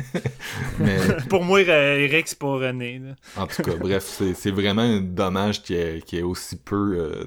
Mais 0.78 0.98
Pour 1.28 1.44
moi, 1.44 1.60
euh, 1.60 1.98
Eric, 1.98 2.28
c'est 2.28 2.38
pas 2.38 2.54
René. 2.56 2.98
là. 2.98 3.14
en 3.42 3.46
tout 3.46 3.62
cas, 3.62 3.74
bref, 3.76 4.04
c'est 4.04 4.34
c'est 4.34 4.50
vraiment 4.50 5.00
dommage 5.00 5.62
qu'il 5.62 5.76
ait, 5.76 6.22
aussi 6.22 6.56
peu 6.56 6.96
euh, 6.96 7.24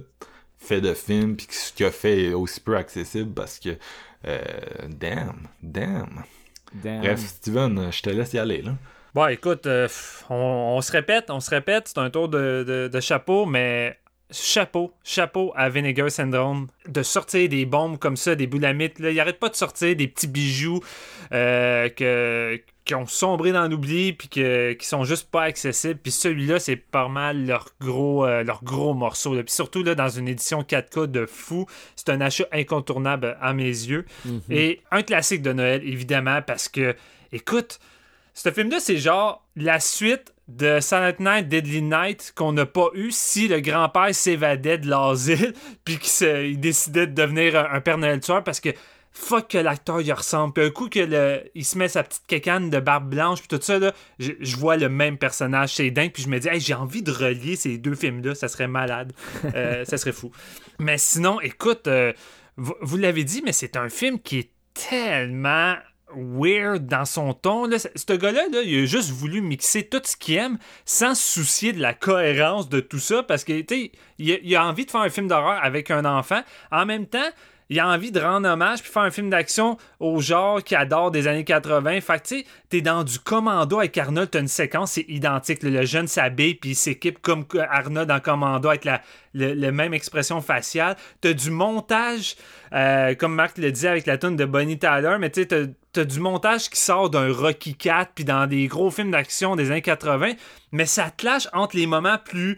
fait 0.57 0.81
de 0.81 0.93
films. 0.93 1.35
Puis 1.35 1.47
que 1.47 1.53
ce 1.53 1.71
qu'il 1.73 1.85
a 1.85 1.91
fait 1.91 2.25
est 2.25 2.33
aussi 2.33 2.59
peu 2.59 2.75
accessible 2.75 3.33
parce 3.33 3.59
que... 3.59 3.77
euh, 4.27 4.41
damn, 4.89 5.47
damn. 5.61 6.23
Damn. 6.73 7.01
Bref, 7.01 7.19
Steven, 7.19 7.89
je 7.91 8.01
te 8.01 8.09
laisse 8.09 8.33
y 8.33 8.39
aller. 8.39 8.61
là. 8.61 8.75
Bon, 9.15 9.27
écoute, 9.27 9.65
euh, 9.65 9.87
on, 10.29 10.35
on 10.75 10.81
se 10.81 10.91
répète, 10.91 11.29
on 11.29 11.39
se 11.39 11.49
répète, 11.49 11.87
c'est 11.87 11.99
un 11.99 12.09
tour 12.09 12.27
de, 12.27 12.65
de- 12.67 12.89
de 12.91 12.99
chapeau, 12.99 13.45
mais 13.45 13.97
chapeau, 14.29 14.91
chapeau 15.05 15.53
à 15.55 15.69
Vinegar 15.69 16.11
Syndrome 16.11 16.67
de 16.85 17.01
sortir 17.01 17.47
des 17.47 17.65
bombes 17.65 17.97
comme 17.97 18.17
ça, 18.17 18.35
des 18.35 18.45
boulamites. 18.45 18.99
Là. 18.99 19.11
Il 19.11 19.19
arrête 19.21 19.39
pas 19.39 19.47
de 19.47 19.55
sortir 19.55 19.95
des 19.95 20.09
petits 20.09 20.27
bijoux 20.27 20.81
euh, 21.31 21.87
que, 21.87 22.59
qui 22.83 22.93
ont 22.93 23.05
sombré 23.05 23.53
dans 23.53 23.69
l'oubli 23.69 24.11
puis 24.11 24.27
que, 24.27 24.73
qui 24.73 24.85
sont 24.85 25.05
juste 25.05 25.31
pas 25.31 25.43
accessibles. 25.43 25.97
Puis 26.03 26.11
celui-là, 26.11 26.59
c'est 26.59 26.75
pas 26.75 27.07
mal 27.07 27.45
leur 27.45 27.69
gros, 27.79 28.25
euh, 28.25 28.43
leur 28.43 28.65
gros 28.65 28.93
morceau. 28.93 29.33
là. 29.33 29.43
Puis 29.43 29.53
surtout 29.53 29.81
là, 29.81 29.95
dans 29.95 30.09
une 30.09 30.27
édition 30.27 30.61
4K 30.63 31.07
de 31.09 31.25
fou, 31.25 31.67
c'est 31.95 32.09
un 32.09 32.19
achat 32.19 32.47
incontournable 32.51 33.37
à 33.39 33.53
mes 33.53 33.63
yeux. 33.63 34.03
Mhm. 34.25 34.41
Et 34.49 34.81
un 34.91 35.03
classique 35.03 35.41
de 35.41 35.53
Noël, 35.53 35.81
évidemment, 35.85 36.41
parce 36.41 36.67
que, 36.67 36.97
écoute, 37.31 37.79
ce 38.35 38.51
film-là, 38.51 38.79
c'est 38.79 38.97
genre 38.97 39.43
la 39.55 39.79
suite 39.79 40.33
de 40.47 40.79
Silent 40.79 41.15
Night, 41.19 41.47
Deadly 41.47 41.81
Night 41.81 42.33
qu'on 42.35 42.51
n'a 42.51 42.65
pas 42.67 42.89
eu 42.93 43.09
si 43.09 43.47
le 43.47 43.61
grand-père 43.61 44.13
s'évadait 44.13 44.77
de 44.77 44.87
l'asile 44.87 45.53
puis 45.85 45.97
qu'il 45.97 46.27
il 46.27 46.59
décidait 46.59 47.07
de 47.07 47.13
devenir 47.13 47.55
un, 47.57 47.77
un 47.77 47.81
Père 47.81 47.97
Noël 47.97 48.19
tueur 48.19 48.43
parce 48.43 48.59
que 48.59 48.69
fuck 49.15 49.47
que 49.47 49.57
l'acteur 49.57 50.01
y 50.01 50.11
ressemble. 50.11 50.53
Puis 50.53 50.65
un 50.65 50.69
coup 50.69 50.89
que 50.89 50.99
le, 50.99 51.43
il 51.55 51.63
se 51.63 51.77
met 51.77 51.87
sa 51.87 52.03
petite 52.03 52.27
kékane 52.27 52.69
de 52.69 52.79
barbe 52.79 53.09
blanche 53.09 53.39
puis 53.39 53.47
tout 53.47 53.63
ça, 53.63 53.79
là, 53.79 53.93
je, 54.19 54.33
je 54.39 54.57
vois 54.57 54.75
le 54.75 54.89
même 54.89 55.17
personnage, 55.17 55.73
c'est 55.73 55.89
dingue. 55.89 56.11
Puis 56.11 56.23
je 56.23 56.29
me 56.29 56.37
dis, 56.37 56.49
hey, 56.49 56.59
j'ai 56.59 56.73
envie 56.73 57.01
de 57.01 57.11
relier 57.11 57.55
ces 57.55 57.77
deux 57.77 57.95
films-là, 57.95 58.35
ça 58.35 58.49
serait 58.49 58.67
malade. 58.67 59.13
Euh, 59.55 59.85
ça 59.87 59.97
serait 59.97 60.11
fou. 60.11 60.31
Mais 60.77 60.97
sinon, 60.97 61.39
écoute, 61.39 61.87
euh, 61.87 62.11
vous, 62.57 62.75
vous 62.81 62.97
l'avez 62.97 63.23
dit, 63.23 63.41
mais 63.43 63.53
c'est 63.53 63.77
un 63.77 63.87
film 63.87 64.19
qui 64.19 64.39
est 64.39 64.51
tellement 64.73 65.75
weird 66.17 66.87
dans 66.87 67.05
son 67.05 67.33
ton. 67.33 67.69
Ce 67.71 68.13
gars-là, 68.13 68.43
là, 68.51 68.61
il 68.63 68.83
a 68.83 68.85
juste 68.85 69.11
voulu 69.11 69.41
mixer 69.41 69.87
tout 69.87 70.01
ce 70.03 70.15
qu'il 70.15 70.35
aime 70.35 70.57
sans 70.85 71.15
se 71.15 71.23
soucier 71.23 71.73
de 71.73 71.81
la 71.81 71.93
cohérence 71.93 72.69
de 72.69 72.79
tout 72.79 72.99
ça 72.99 73.23
parce 73.23 73.43
que, 73.43 73.53
il, 73.53 73.91
il 74.17 74.55
a 74.55 74.65
envie 74.65 74.85
de 74.85 74.91
faire 74.91 75.01
un 75.01 75.09
film 75.09 75.27
d'horreur 75.27 75.59
avec 75.63 75.91
un 75.91 76.05
enfant. 76.05 76.41
En 76.71 76.85
même 76.85 77.05
temps, 77.05 77.29
il 77.69 77.79
a 77.79 77.87
envie 77.87 78.11
de 78.11 78.19
rendre 78.19 78.47
hommage 78.47 78.81
puis 78.81 78.91
faire 78.91 79.03
un 79.03 79.11
film 79.11 79.29
d'action 79.29 79.77
au 79.99 80.19
genre 80.19 80.63
qui 80.63 80.75
adore 80.75 81.11
des 81.11 81.27
années 81.27 81.43
80. 81.43 82.01
Fait 82.01 82.19
que, 82.19 82.27
tu 82.27 82.39
sais, 82.39 82.45
t'es 82.69 82.81
dans 82.81 83.03
du 83.03 83.19
commando 83.19 83.79
avec 83.79 83.97
Arnold, 83.97 84.29
t'as 84.29 84.41
une 84.41 84.47
séquence, 84.47 84.93
c'est 84.93 85.05
identique. 85.07 85.63
Le 85.63 85.85
jeune 85.85 86.07
s'habille 86.07 86.55
puis 86.55 86.71
il 86.71 86.75
s'équipe 86.75 87.21
comme 87.21 87.45
Arnold 87.69 88.07
dans 88.07 88.19
commando 88.19 88.69
avec 88.69 88.85
la, 88.85 89.01
même 89.33 89.93
expression 89.93 90.41
faciale. 90.41 90.95
T'as 91.21 91.33
du 91.33 91.49
montage, 91.49 92.35
euh, 92.73 93.15
comme 93.15 93.33
Marc 93.33 93.57
le 93.57 93.71
dit 93.71 93.87
avec 93.87 94.05
la 94.05 94.17
tune 94.17 94.35
de 94.35 94.45
Bonnie 94.45 94.77
Tyler, 94.77 95.17
mais 95.19 95.29
tu 95.29 95.41
sais, 95.41 95.47
t'as, 95.47 95.65
t'as 95.93 96.05
du 96.05 96.19
montage 96.19 96.69
qui 96.69 96.79
sort 96.79 97.09
d'un 97.09 97.33
Rocky 97.33 97.75
4 97.75 98.11
puis 98.13 98.25
dans 98.25 98.47
des 98.47 98.67
gros 98.67 98.91
films 98.91 99.11
d'action 99.11 99.55
des 99.55 99.71
années 99.71 99.81
80, 99.81 100.33
mais 100.71 100.85
ça 100.85 101.09
clash 101.09 101.47
entre 101.53 101.75
les 101.75 101.87
moments 101.87 102.17
plus 102.23 102.57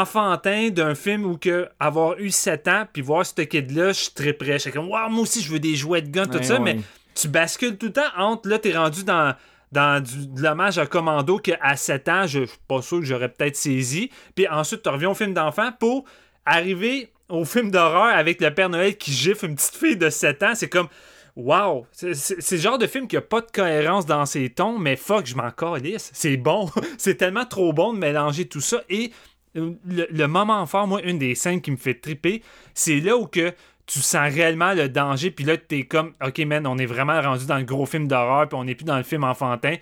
enfantin 0.00 0.70
d'un 0.70 0.94
film 0.94 1.24
où 1.24 1.36
que 1.36 1.68
avoir 1.78 2.18
eu 2.18 2.30
7 2.30 2.68
ans 2.68 2.84
puis 2.92 3.02
voir 3.02 3.24
ce 3.24 3.40
kid-là, 3.42 3.88
je 3.88 4.00
suis 4.00 4.12
très 4.12 4.32
prêt. 4.32 4.54
Je 4.54 4.58
suis 4.58 4.72
comme, 4.72 4.88
waouh, 4.88 5.10
moi 5.10 5.22
aussi, 5.22 5.42
je 5.42 5.50
veux 5.50 5.60
des 5.60 5.76
jouets 5.76 6.02
de 6.02 6.08
gun, 6.10 6.26
tout 6.26 6.38
Ouais, 6.38 6.42
ça, 6.42 6.54
ouais. 6.54 6.60
mais 6.74 6.76
tu 7.14 7.28
bascules 7.28 7.76
tout 7.76 7.86
le 7.86 7.92
temps 7.92 8.02
entre, 8.16 8.48
là, 8.48 8.58
t'es 8.58 8.76
rendu 8.76 9.04
dans, 9.04 9.34
dans 9.72 10.02
du, 10.02 10.26
de 10.26 10.42
l'hommage 10.42 10.78
à 10.78 10.86
Commando 10.86 11.38
qu'à 11.38 11.76
7 11.76 12.08
ans, 12.08 12.26
je 12.26 12.40
je 12.40 12.46
suis 12.46 12.58
pas 12.68 12.82
sûr 12.82 12.98
que 13.00 13.04
j'aurais 13.06 13.28
peut-être 13.28 13.56
saisi. 13.56 14.10
Puis 14.34 14.48
ensuite, 14.48 14.82
tu 14.82 14.88
reviens 14.88 15.10
au 15.10 15.14
film 15.14 15.32
d'enfant 15.34 15.70
pour 15.78 16.04
arriver 16.44 17.10
au 17.28 17.44
film 17.44 17.70
d'horreur 17.70 18.14
avec 18.14 18.40
le 18.40 18.52
Père 18.52 18.68
Noël 18.68 18.96
qui 18.96 19.12
gifle 19.12 19.46
une 19.46 19.54
petite 19.54 19.76
fille 19.76 19.96
de 19.96 20.10
7 20.10 20.42
ans. 20.42 20.52
C'est 20.54 20.68
comme, 20.68 20.88
wow, 21.36 21.86
c'est 21.92 22.52
le 22.52 22.58
genre 22.58 22.78
de 22.78 22.86
film 22.86 23.08
qui 23.08 23.16
a 23.16 23.20
pas 23.22 23.40
de 23.40 23.50
cohérence 23.52 24.06
dans 24.06 24.26
ses 24.26 24.50
tons, 24.50 24.78
mais 24.78 24.96
fuck, 24.96 25.26
je 25.26 25.34
m'en 25.36 25.50
calisse. 25.50 26.10
C'est 26.12 26.36
bon. 26.36 26.68
c'est 26.98 27.16
tellement 27.16 27.44
trop 27.44 27.72
bon 27.72 27.92
de 27.92 27.98
mélanger 27.98 28.46
tout 28.46 28.60
ça. 28.60 28.82
Et 28.88 29.10
le, 29.54 30.06
le 30.10 30.26
moment 30.28 30.64
fort, 30.66 30.86
moi, 30.86 31.02
une 31.02 31.18
des 31.18 31.34
scènes 31.34 31.60
qui 31.60 31.70
me 31.70 31.76
fait 31.76 31.94
triper, 31.94 32.42
c'est 32.74 33.00
là 33.00 33.16
où 33.16 33.26
que 33.26 33.52
tu 33.86 34.00
sens 34.00 34.32
réellement 34.32 34.72
le 34.72 34.88
danger, 34.88 35.30
puis 35.30 35.44
là, 35.44 35.56
t'es 35.56 35.84
comme, 35.84 36.12
ok, 36.24 36.38
man, 36.40 36.66
on 36.66 36.78
est 36.78 36.86
vraiment 36.86 37.20
rendu 37.20 37.44
dans 37.46 37.58
le 37.58 37.64
gros 37.64 37.84
film 37.86 38.08
d'horreur, 38.08 38.48
puis 38.48 38.56
on 38.58 38.64
n'est 38.64 38.74
plus 38.74 38.84
dans 38.86 38.96
le 38.96 39.02
film 39.02 39.24
enfantin. 39.24 39.74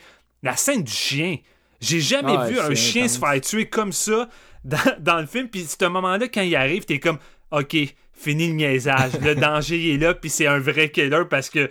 La 0.42 0.56
scène 0.56 0.82
du 0.82 0.92
chien. 0.92 1.36
J'ai 1.80 2.00
jamais 2.00 2.34
Ah, 2.36 2.46
vu 2.46 2.58
un 2.58 2.68
c'est 2.68 2.74
chien 2.76 3.08
se 3.08 3.18
faire 3.18 3.40
tuer 3.40 3.66
comme 3.66 3.92
ça 3.92 4.28
dans, 4.64 4.78
dans 4.98 5.20
le 5.20 5.26
film, 5.26 5.48
puis 5.48 5.64
ce 5.64 5.84
moment-là, 5.86 6.26
quand 6.28 6.42
il 6.42 6.54
arrive, 6.56 6.84
t'es 6.84 6.98
comme, 6.98 7.18
ok, 7.52 7.76
fini 8.12 8.48
le 8.48 8.54
niaisage, 8.54 9.12
le 9.20 9.34
danger 9.36 9.94
est 9.94 9.98
là, 9.98 10.14
puis 10.14 10.30
c'est 10.30 10.46
un 10.46 10.58
vrai 10.58 10.90
killer 10.90 11.22
parce 11.30 11.48
que. 11.50 11.70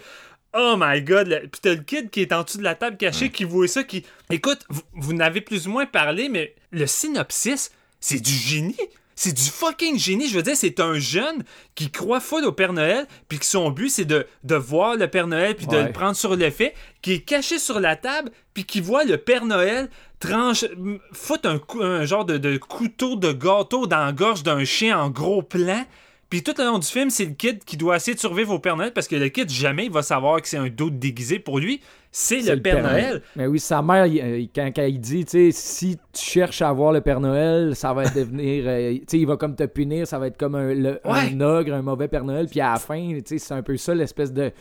Oh 0.53 0.75
my 0.77 1.01
god! 1.01 1.27
le- 1.27 1.39
Puis 1.47 1.61
t'as 1.61 1.75
le 1.75 1.81
kid 1.81 2.09
qui 2.09 2.19
est 2.23 2.33
en 2.33 2.43
dessous 2.43 2.57
de 2.57 2.63
la 2.63 2.75
table 2.75 2.97
caché 2.97 3.29
qui 3.29 3.45
voit 3.45 3.69
ça, 3.69 3.85
qui. 3.85 4.05
Écoute, 4.29 4.65
vous, 4.69 4.81
vous 4.95 5.13
n'avez 5.13 5.39
plus 5.39 5.65
ou 5.65 5.71
moins 5.71 5.85
parlé, 5.85 6.27
mais 6.27 6.53
le 6.71 6.87
synopsis, 6.87 7.71
c'est 8.01 8.19
du 8.19 8.31
génie! 8.31 8.75
C'est 9.15 9.33
du 9.33 9.43
fucking 9.43 9.99
génie! 9.99 10.27
Je 10.27 10.35
veux 10.35 10.41
dire, 10.41 10.57
c'est 10.57 10.79
un 10.79 10.95
jeune 10.95 11.43
qui 11.75 11.91
croit 11.91 12.19
full 12.19 12.43
au 12.43 12.51
Père 12.51 12.73
Noël, 12.73 13.07
puis 13.29 13.37
que 13.37 13.45
son 13.45 13.69
but, 13.69 13.89
c'est 13.89 14.05
de, 14.05 14.25
de 14.43 14.55
voir 14.55 14.95
le 14.95 15.07
Père 15.07 15.27
Noël, 15.27 15.55
puis 15.55 15.67
de 15.67 15.77
le 15.77 15.91
prendre 15.91 16.15
sur 16.15 16.35
le 16.35 16.49
fait, 16.49 16.73
qui 17.01 17.13
est 17.13 17.19
caché 17.19 17.59
sur 17.59 17.79
la 17.79 17.95
table, 17.95 18.31
puis 18.53 18.65
qui 18.65 18.81
voit 18.81 19.03
le 19.03 19.17
Père 19.17 19.45
Noël 19.45 19.89
tranche, 20.19 20.65
foutre 21.13 21.49
un 21.79 22.05
genre 22.05 22.25
de, 22.25 22.37
de 22.37 22.57
couteau 22.57 23.15
de 23.15 23.31
gâteau 23.31 23.85
dans 23.85 24.05
la 24.05 24.11
gorge 24.11 24.43
d'un 24.43 24.65
chien 24.65 24.99
en 24.99 25.09
gros 25.09 25.43
plan, 25.43 25.85
Puis 26.31 26.41
tout 26.43 26.53
le 26.57 26.63
long 26.63 26.79
du 26.79 26.87
film, 26.87 27.09
c'est 27.11 27.25
le 27.25 27.33
kid 27.33 27.63
qui 27.63 27.75
doit 27.77 27.97
essayer 27.97 28.15
de 28.15 28.19
survivre 28.19 28.53
au 28.53 28.57
Père 28.59 28.75
Noël 28.77 28.91
parce 28.93 29.07
que 29.07 29.15
le 29.17 29.29
kid, 29.29 29.49
jamais 29.49 29.85
il 29.85 29.91
va 29.91 30.01
savoir 30.01 30.41
que 30.41 30.47
c'est 30.47 30.57
un 30.57 30.69
dos 30.69 30.89
déguisé. 30.89 31.37
Pour 31.39 31.59
lui, 31.59 31.81
c'est 32.09 32.39
le, 32.39 32.59
Père 32.61 32.81
Noël. 32.81 33.21
Mais 33.35 33.47
oui, 33.47 33.59
sa 33.59 33.81
mère, 33.81 34.05
il- 34.07 34.21
euh, 34.21 34.45
quand, 34.55 34.71
quand 34.75 34.83
il 34.85 34.99
dit, 34.99 35.25
tu 35.25 35.31
sais, 35.31 35.49
si 35.51 35.97
tu 36.13 36.23
cherches 36.25 36.61
à 36.61 36.71
voir 36.71 36.93
le 36.93 37.01
Père 37.01 37.19
Noël, 37.19 37.75
ça 37.75 37.93
va 37.93 38.03
devenir, 38.09 38.63
euh, 38.65 38.93
tu 38.93 39.03
sais, 39.07 39.19
il 39.19 39.27
va 39.27 39.35
comme 39.37 39.55
te 39.55 39.63
punir, 39.65 40.07
ça 40.07 40.17
va 40.19 40.27
être 40.27 40.37
comme 40.37 40.55
un, 40.55 40.73
le- 40.73 40.99
Ouais. 41.05 41.31
un 41.33 41.41
ogre, 41.41 41.73
un 41.73 41.81
mauvais 41.81 42.07
Père 42.07 42.23
Noël, 42.23 42.47
puis 42.49 42.61
à 42.61 42.71
la 42.71 42.79
fin, 42.79 42.99
tu 43.15 43.21
sais, 43.25 43.37
c'est 43.37 43.53
un 43.53 43.61
peu 43.61 43.75
ça 43.77 43.93
l'espèce 43.93 44.31
de. 44.33 44.51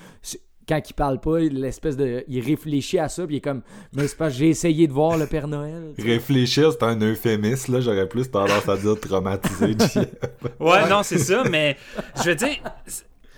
Quand 0.71 0.81
il 0.89 0.95
parle 0.95 1.19
pas, 1.19 1.41
l'espèce 1.41 1.97
de. 1.97 2.25
Il 2.29 2.45
réfléchit 2.45 3.01
à 3.01 3.09
ça, 3.09 3.27
puis 3.27 3.35
il 3.35 3.39
est 3.39 3.41
comme, 3.41 3.63
mais 3.93 4.07
c'est 4.07 4.17
parce 4.17 4.35
que 4.35 4.39
j'ai 4.39 4.51
essayé 4.51 4.87
de 4.87 4.93
voir 4.93 5.19
le 5.19 5.27
Père 5.27 5.49
Noël. 5.49 5.93
Réfléchir, 5.99 6.71
c'est 6.71 6.85
un 6.85 6.97
euphémisme, 7.01 7.73
là. 7.73 7.81
J'aurais 7.81 8.09
plus 8.09 8.31
tendance 8.31 8.69
à 8.69 8.77
dire 8.77 8.95
traumatiser. 9.01 9.73
Jeff. 9.81 10.07
Ouais, 10.61 10.89
non, 10.89 11.03
c'est 11.03 11.19
ça, 11.19 11.43
mais 11.51 11.77
je 12.23 12.31
veux 12.31 12.37
dire. 12.37 12.59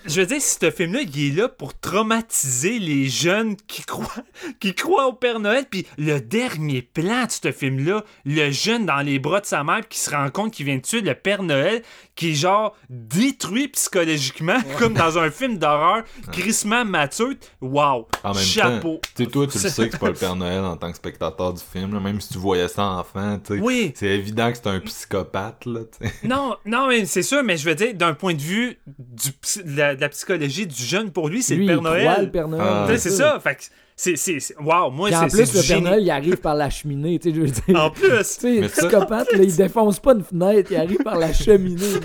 Je 0.05 0.21
veux 0.21 0.27
dire, 0.27 0.43
ce 0.43 0.71
film-là, 0.71 1.01
il 1.03 1.29
est 1.29 1.41
là 1.41 1.49
pour 1.49 1.79
traumatiser 1.79 2.81
les 2.81 3.09
jeunes 3.09 3.55
qui 3.55 3.83
croient, 3.83 4.25
qui 4.59 4.75
croient 4.75 5.07
au 5.07 5.13
Père 5.13 5.39
Noël. 5.39 5.65
Puis 5.71 5.87
le 5.97 6.21
dernier 6.21 6.83
plan 6.83 7.25
de 7.25 7.31
ce 7.31 7.53
film-là, 7.53 8.05
le 8.25 8.51
jeune 8.51 8.85
dans 8.85 9.01
les 9.01 9.21
bras 9.21 9.41
de 9.41 9.47
sa 9.47 9.63
mère 9.63 9.87
qui 9.89 9.99
se 9.99 10.11
rend 10.11 10.29
compte 10.31 10.53
qu'il 10.53 10.67
vient 10.67 10.77
de 10.77 10.83
tuer 10.83 11.03
le 11.03 11.15
Père 11.15 11.45
Noël, 11.45 11.83
qui 12.15 12.31
est 12.31 12.35
genre 12.35 12.77
détruit 12.91 13.69
psychologiquement, 13.69 14.59
comme 14.79 14.95
dans 14.95 15.19
un 15.19 15.31
film 15.31 15.59
d'horreur, 15.59 16.05
crissement 16.31 16.85
mature. 16.85 17.35
Wow! 17.61 18.09
En 18.23 18.35
même 18.35 18.43
Chapeau! 18.43 18.95
temps, 18.95 19.01
tu 19.17 19.25
sais, 19.25 19.31
toi, 19.31 19.47
tu 19.47 19.59
le 19.59 19.69
sais 19.69 19.87
que 19.87 19.93
c'est 19.93 19.99
pas 19.99 20.09
le 20.09 20.15
Père 20.15 20.37
Noël 20.37 20.61
en 20.61 20.77
tant 20.77 20.91
que 20.91 20.97
spectateur 20.97 21.55
du 21.55 21.63
film, 21.63 21.95
là, 21.95 22.01
même 22.01 22.21
si 22.21 22.33
tu 22.33 22.39
voyais 22.39 22.69
ça 22.69 22.85
enfant, 22.85 23.39
tu 23.39 23.55
sais. 23.55 23.61
Oui. 23.61 23.93
C'est 23.95 24.09
évident 24.09 24.51
que 24.51 24.59
c'est 24.59 24.67
un 24.69 24.81
psychopathe, 24.81 25.65
là. 25.67 25.81
Non, 26.25 26.57
non, 26.67 26.89
mais 26.89 27.05
c'est 27.07 27.23
sûr, 27.23 27.43
mais 27.43 27.57
je 27.57 27.69
veux 27.69 27.75
dire, 27.75 27.95
d'un 27.95 28.15
point 28.15 28.35
de 28.35 28.41
vue 28.41 28.79
du, 28.87 29.31
de, 29.65 29.77
la, 29.77 29.95
de 29.97 30.01
la 30.01 30.09
psychologie 30.09 30.67
du 30.67 30.83
jeune, 30.83 31.11
pour 31.11 31.29
lui, 31.29 31.43
c'est 31.43 31.57
le 31.57 31.67
Père 31.67 31.83
Noël. 31.83 32.25
le 32.27 32.31
Père 32.31 32.49
Noël. 32.49 32.67
Ah. 32.69 32.87
C'est 32.97 33.11
ça. 33.11 33.41
Fait 33.41 33.57
que 33.57 33.63
c'est. 33.97 34.17
c'est- 34.17 34.41
c'est- 34.41 34.57
Wow, 34.59 34.91
moi, 34.91 35.09
Puis 35.09 35.17
en 35.17 35.29
c'est. 35.29 35.37
plus, 35.37 35.47
c'est 35.47 35.75
le 35.77 35.81
Père. 35.83 35.91
Noël, 35.91 36.03
il 36.03 36.11
arrive 36.11 36.37
par 36.37 36.55
la 36.55 36.71
cheminée, 36.71 37.19
tu 37.19 37.31
sais, 37.31 37.37
je 37.37 37.41
veux 37.43 37.49
dire. 37.49 37.81
En 37.81 37.91
plus. 37.91 38.09
Tu 38.09 38.25
sais, 38.25 38.69
ça- 38.69 38.87
psychopathe, 38.89 39.33
là, 39.33 39.43
il 39.43 39.55
défonce 39.57 40.01
pas 40.01 40.13
une 40.15 40.25
fenêtre, 40.25 40.71
il 40.73 40.77
arrive 40.77 41.03
par 41.03 41.17
la 41.19 41.33
cheminée. 41.33 42.01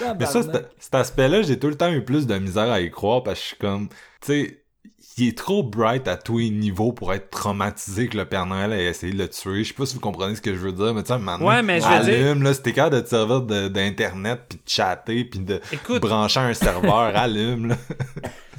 là. 0.00 0.14
Mais 0.20 0.26
ça, 0.26 0.42
cet- 0.42 0.94
aspect-là, 0.94 1.42
j'ai 1.42 1.58
tout 1.58 1.68
le 1.68 1.76
temps 1.76 1.90
eu 1.92 2.04
plus 2.04 2.26
de 2.26 2.36
misère 2.38 2.70
à 2.70 2.80
y 2.80 2.90
croire 2.90 3.22
parce 3.22 3.38
que 3.38 3.42
je 3.42 3.48
suis 3.48 3.56
comme, 3.58 3.88
tu 3.88 3.96
sais, 4.22 4.56
il 5.18 5.28
est 5.28 5.36
trop 5.36 5.62
bright 5.62 6.08
à 6.08 6.16
tous 6.16 6.38
les 6.38 6.48
niveaux 6.48 6.92
pour 6.92 7.12
être 7.12 7.28
traumatisé 7.28 8.08
que 8.08 8.16
le 8.16 8.24
Père 8.24 8.46
Noël 8.46 8.72
ait 8.72 8.86
essayé 8.86 9.12
de 9.12 9.18
le 9.18 9.28
tuer. 9.28 9.64
Je 9.64 9.68
sais 9.68 9.74
pas 9.74 9.84
si 9.84 9.94
vous 9.94 10.00
comprenez 10.00 10.34
ce 10.34 10.40
que 10.40 10.52
je 10.54 10.58
veux 10.60 10.72
dire, 10.72 10.94
mais 10.94 11.02
tu 11.02 11.08
sais, 11.12 11.18
maintenant, 11.18 11.46
Ouais, 11.46 11.62
mais 11.62 11.78
je 11.80 11.86
veux 11.86 12.04
dire- 12.06 12.26
allume, 12.26 12.42
là, 12.42 12.54
c'était 12.54 12.72
capable 12.72 12.96
de 12.96 13.00
te 13.02 13.08
servir 13.10 13.42
de- 13.42 13.68
d'internet 13.68 14.40
puis 14.48 14.58
de 14.58 14.62
chatter 14.70 15.24
puis 15.24 15.40
de 15.40 15.60
Écoute. 15.72 16.00
brancher 16.00 16.40
un 16.40 16.54
serveur, 16.54 17.12
allume, 17.14 17.68
là. 17.68 17.76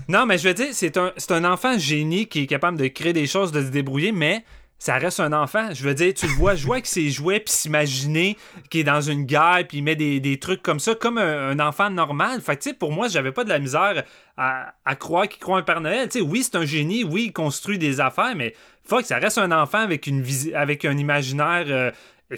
Non, 0.08 0.26
mais 0.26 0.38
je 0.38 0.48
veux 0.48 0.54
dire, 0.54 0.68
c'est 0.72 0.98
un, 0.98 1.14
un 1.30 1.44
enfant 1.46 1.78
génie 1.78 2.28
qui 2.28 2.44
est 2.44 2.48
capable 2.48 2.78
de 2.78 2.88
créer 2.88 3.14
des 3.14 3.28
choses, 3.28 3.52
de 3.52 3.62
se 3.62 3.70
débrouiller, 3.70 4.12
mais 4.12 4.44
ça 4.82 4.96
reste 4.98 5.20
un 5.20 5.32
enfant. 5.32 5.70
Je 5.74 5.84
veux 5.84 5.94
dire, 5.94 6.12
tu 6.12 6.26
le 6.26 6.34
vois 6.34 6.56
jouer 6.56 6.78
avec 6.78 6.88
ses 6.88 7.10
jouets, 7.12 7.40
puis 7.40 7.54
s'imaginer 7.54 8.36
qu'il 8.72 8.82
est 8.82 8.84
dans 8.84 9.00
une 9.00 9.26
guerre, 9.26 9.64
puis 9.70 9.78
il 9.78 9.84
met 9.84 9.96
des, 9.96 10.20
des 10.20 10.40
trucs 10.40 10.64
comme 10.64 10.80
ça, 10.80 10.96
comme 10.96 11.20
un, 11.20 11.60
enfant 11.60 11.92
normal. 11.92 12.42
Fait 12.42 12.58
que, 12.58 12.64
tu 12.64 12.70
sais, 12.70 12.76
pour 12.76 12.92
moi, 12.92 13.08
j'avais 13.08 13.32
pas 13.32 13.44
de 13.44 13.50
la 13.50 13.60
misère 13.60 14.04
à, 14.38 14.74
à 14.84 14.96
croire 14.96 15.28
qu'il 15.28 15.40
croit 15.40 15.60
un 15.60 15.62
Père 15.62 15.82
Noël. 15.82 16.10
Tu 16.10 16.18
sais, 16.18 16.26
oui, 16.26 16.42
c'est 16.42 16.58
un 16.58 16.66
génie, 16.66 17.04
oui, 17.04 17.26
il 17.26 17.32
construit 17.32 17.78
des 17.78 18.00
affaires, 18.00 18.34
mais 18.36 18.56
fuck, 18.84 19.06
ça 19.06 19.20
reste 19.20 19.38
un 19.38 19.52
enfant 19.52 19.78
avec, 19.78 20.08
une 20.08 20.26
avec 20.56 20.84
un 20.84 20.98
imaginaire. 20.98 21.66
euh, 21.68 21.92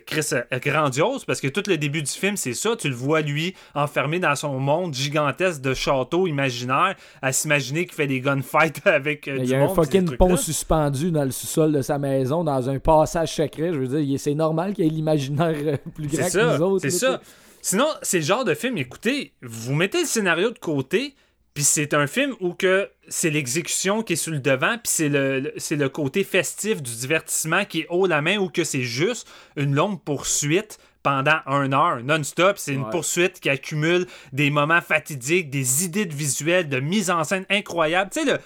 Chris, 0.05 0.27
euh, 0.33 0.43
grandiose, 0.59 1.25
parce 1.25 1.39
que 1.41 1.47
tout 1.47 1.63
le 1.67 1.77
début 1.77 2.01
du 2.01 2.11
film, 2.11 2.35
c'est 2.37 2.53
ça. 2.53 2.75
Tu 2.75 2.89
le 2.89 2.95
vois, 2.95 3.21
lui, 3.21 3.53
enfermé 3.75 4.19
dans 4.19 4.35
son 4.35 4.59
monde 4.59 4.93
gigantesque 4.93 5.61
de 5.61 5.73
château 5.73 6.27
imaginaire, 6.27 6.95
à 7.21 7.31
s'imaginer 7.31 7.85
qu'il 7.85 7.93
fait 7.95 8.07
des 8.07 8.19
gunfights 8.19 8.81
avec 8.87 9.27
euh, 9.27 9.35
Il 9.39 9.45
du 9.45 9.51
y 9.51 9.55
a 9.55 9.59
un 9.61 9.65
monde, 9.67 9.75
fucking 9.75 10.17
pont 10.17 10.35
suspendu 10.37 11.11
dans 11.11 11.23
le 11.25 11.31
sous-sol 11.31 11.71
de 11.71 11.81
sa 11.81 11.97
maison, 11.97 12.43
dans 12.43 12.69
un 12.69 12.79
passage 12.79 13.33
secret. 13.33 13.71
Je 13.73 13.79
veux 13.79 13.87
dire, 13.87 13.99
il- 13.99 14.19
c'est 14.19 14.33
normal 14.35 14.73
qu'il 14.73 14.85
y 14.85 14.87
ait 14.87 14.91
l'imaginaire 14.91 15.55
euh, 15.55 15.77
plus 15.93 16.07
grand 16.07 16.23
que 16.25 16.29
ça, 16.31 16.61
autres. 16.61 16.81
c'est 16.81 16.89
ça. 16.91 17.21
Sinon, 17.61 17.87
c'est 18.01 18.17
le 18.19 18.25
genre 18.25 18.43
de 18.43 18.53
film, 18.55 18.77
écoutez, 18.77 19.33
vous 19.41 19.73
mettez 19.73 20.01
le 20.01 20.05
scénario 20.05 20.51
de 20.51 20.59
côté, 20.59 21.15
puis 21.53 21.63
c'est 21.63 21.93
un 21.93 22.07
film 22.07 22.35
où 22.39 22.53
que 22.53 22.89
c'est 23.07 23.29
l'exécution 23.29 24.01
qui 24.01 24.13
est 24.13 24.15
sur 24.17 24.31
le 24.31 24.39
devant, 24.39 24.73
puis 24.77 24.85
c'est 24.91 25.09
le, 25.09 25.53
c'est 25.57 25.75
le 25.75 25.87
côté 25.89 26.23
festif 26.23 26.81
du 26.81 26.95
divertissement 26.95 27.65
qui 27.65 27.81
est 27.81 27.87
haut 27.89 28.07
la 28.07 28.21
main, 28.21 28.37
ou 28.37 28.49
que 28.49 28.63
c'est 28.63 28.81
juste 28.83 29.27
une 29.55 29.75
longue 29.75 30.01
poursuite 30.03 30.79
pendant 31.03 31.39
une 31.45 31.73
heure, 31.73 32.01
non-stop. 32.03 32.57
C'est 32.57 32.73
une 32.73 32.83
Ouais. 32.83 32.89
poursuite 32.91 33.39
qui 33.39 33.49
accumule 33.49 34.07
des 34.31 34.49
moments 34.49 34.81
fatidiques, 34.81 35.49
des 35.49 35.83
idées 35.85 36.05
de 36.05 36.13
visuels, 36.15 36.69
de 36.69 36.79
mise 36.79 37.11
en 37.11 37.23
scène 37.25 37.45
incroyables. 37.49 38.09
Tu 38.11 38.21
sais, 38.21 38.25
le, 38.25 38.39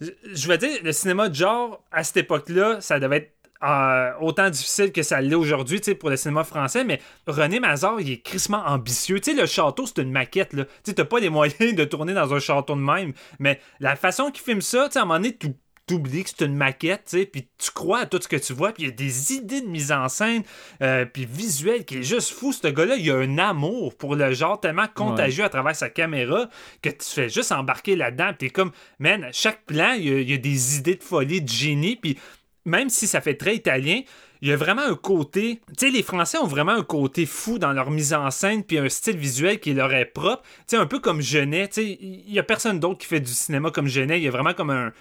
je- 0.00 0.10
je 0.34 0.48
veux 0.48 0.58
dire, 0.58 0.76
le 0.82 0.92
cinéma 0.92 1.28
de 1.28 1.34
genre, 1.36 1.82
à 1.92 2.02
cette 2.04 2.16
époque-là, 2.18 2.80
ça 2.80 2.98
devait 2.98 3.18
être 3.18 3.32
euh, 3.62 4.12
autant 4.20 4.48
difficile 4.48 4.92
que 4.92 5.02
ça 5.02 5.20
l'est 5.20 5.34
aujourd'hui, 5.34 5.80
pour 5.98 6.10
le 6.10 6.16
cinéma 6.16 6.44
français, 6.44 6.84
mais 6.84 7.00
René 7.26 7.60
Mazar, 7.60 8.00
il 8.00 8.10
est 8.10 8.22
crissement 8.22 8.62
ambitieux. 8.66 9.20
Le 9.36 9.46
château, 9.46 9.86
c'est 9.86 10.02
une 10.02 10.10
maquette, 10.10 10.52
là. 10.52 10.64
Tu 10.84 10.94
t'as 10.94 11.04
pas 11.04 11.20
les 11.20 11.30
moyens 11.30 11.74
de 11.74 11.84
tourner 11.84 12.14
dans 12.14 12.32
un 12.34 12.38
château 12.38 12.74
de 12.74 12.80
même, 12.80 13.12
mais 13.38 13.60
la 13.80 13.96
façon 13.96 14.30
qu'il 14.30 14.42
filme 14.42 14.60
ça, 14.60 14.88
à 14.94 14.98
un 14.98 15.02
moment 15.02 15.14
donné, 15.14 15.36
tu 15.36 15.54
t'oublies 15.90 16.22
que 16.22 16.30
c'est 16.30 16.44
une 16.44 16.54
maquette, 16.54 17.16
puis 17.32 17.48
tu 17.58 17.70
crois 17.72 18.00
à 18.00 18.06
tout 18.06 18.20
ce 18.22 18.28
que 18.28 18.36
tu 18.36 18.52
vois, 18.52 18.72
puis 18.72 18.84
il 18.84 18.86
y 18.86 18.92
a 18.92 18.94
des 18.94 19.32
idées 19.32 19.60
de 19.60 19.66
mise 19.66 19.90
en 19.90 20.08
scène, 20.08 20.44
euh, 20.82 21.04
puis 21.04 21.26
visuel 21.26 21.84
qui 21.84 21.98
est 21.98 22.02
juste 22.04 22.30
fou. 22.30 22.52
Ce 22.52 22.68
gars-là, 22.68 22.94
il 22.94 23.10
a 23.10 23.16
un 23.16 23.38
amour 23.38 23.96
pour 23.96 24.14
le 24.14 24.32
genre 24.32 24.60
tellement 24.60 24.86
contagieux 24.94 25.42
à 25.42 25.48
travers 25.48 25.74
sa 25.74 25.90
caméra 25.90 26.48
que 26.80 26.90
tu 26.90 27.06
fais 27.06 27.28
juste 27.28 27.50
embarquer 27.50 27.96
là-dedans, 27.96 28.28
puis 28.28 28.48
t'es 28.48 28.50
comme, 28.50 28.70
man, 29.00 29.24
à 29.24 29.32
chaque 29.32 29.64
plan, 29.66 29.94
il 29.94 30.08
y, 30.08 30.14
a, 30.14 30.20
il 30.20 30.30
y 30.30 30.34
a 30.34 30.36
des 30.36 30.76
idées 30.76 30.94
de 30.94 31.02
folie, 31.02 31.42
de 31.42 31.48
génie, 31.48 31.96
puis 31.96 32.16
même 32.64 32.90
si 32.90 33.06
ça 33.06 33.20
fait 33.20 33.34
très 33.34 33.56
italien, 33.56 34.00
il 34.42 34.48
y 34.48 34.52
a 34.52 34.56
vraiment 34.56 34.82
un 34.82 34.94
côté. 34.94 35.60
Tu 35.78 35.86
sais, 35.86 35.90
les 35.90 36.02
Français 36.02 36.38
ont 36.38 36.46
vraiment 36.46 36.72
un 36.72 36.82
côté 36.82 37.26
fou 37.26 37.58
dans 37.58 37.72
leur 37.72 37.90
mise 37.90 38.14
en 38.14 38.30
scène, 38.30 38.64
puis 38.64 38.78
un 38.78 38.88
style 38.88 39.16
visuel 39.16 39.60
qui 39.60 39.74
leur 39.74 39.92
est 39.92 40.06
propre. 40.06 40.42
Tu 40.42 40.62
sais, 40.68 40.76
un 40.76 40.86
peu 40.86 40.98
comme 40.98 41.20
Genet. 41.20 41.68
Tu 41.68 41.74
sais, 41.74 41.98
il 42.00 42.32
y 42.32 42.38
a 42.38 42.42
personne 42.42 42.80
d'autre 42.80 42.98
qui 42.98 43.06
fait 43.06 43.20
du 43.20 43.32
cinéma 43.32 43.70
comme 43.70 43.86
Genet. 43.86 44.18
Il 44.18 44.24
y 44.24 44.28
a 44.28 44.30
vraiment 44.30 44.54
comme 44.54 44.70
un, 44.70 44.92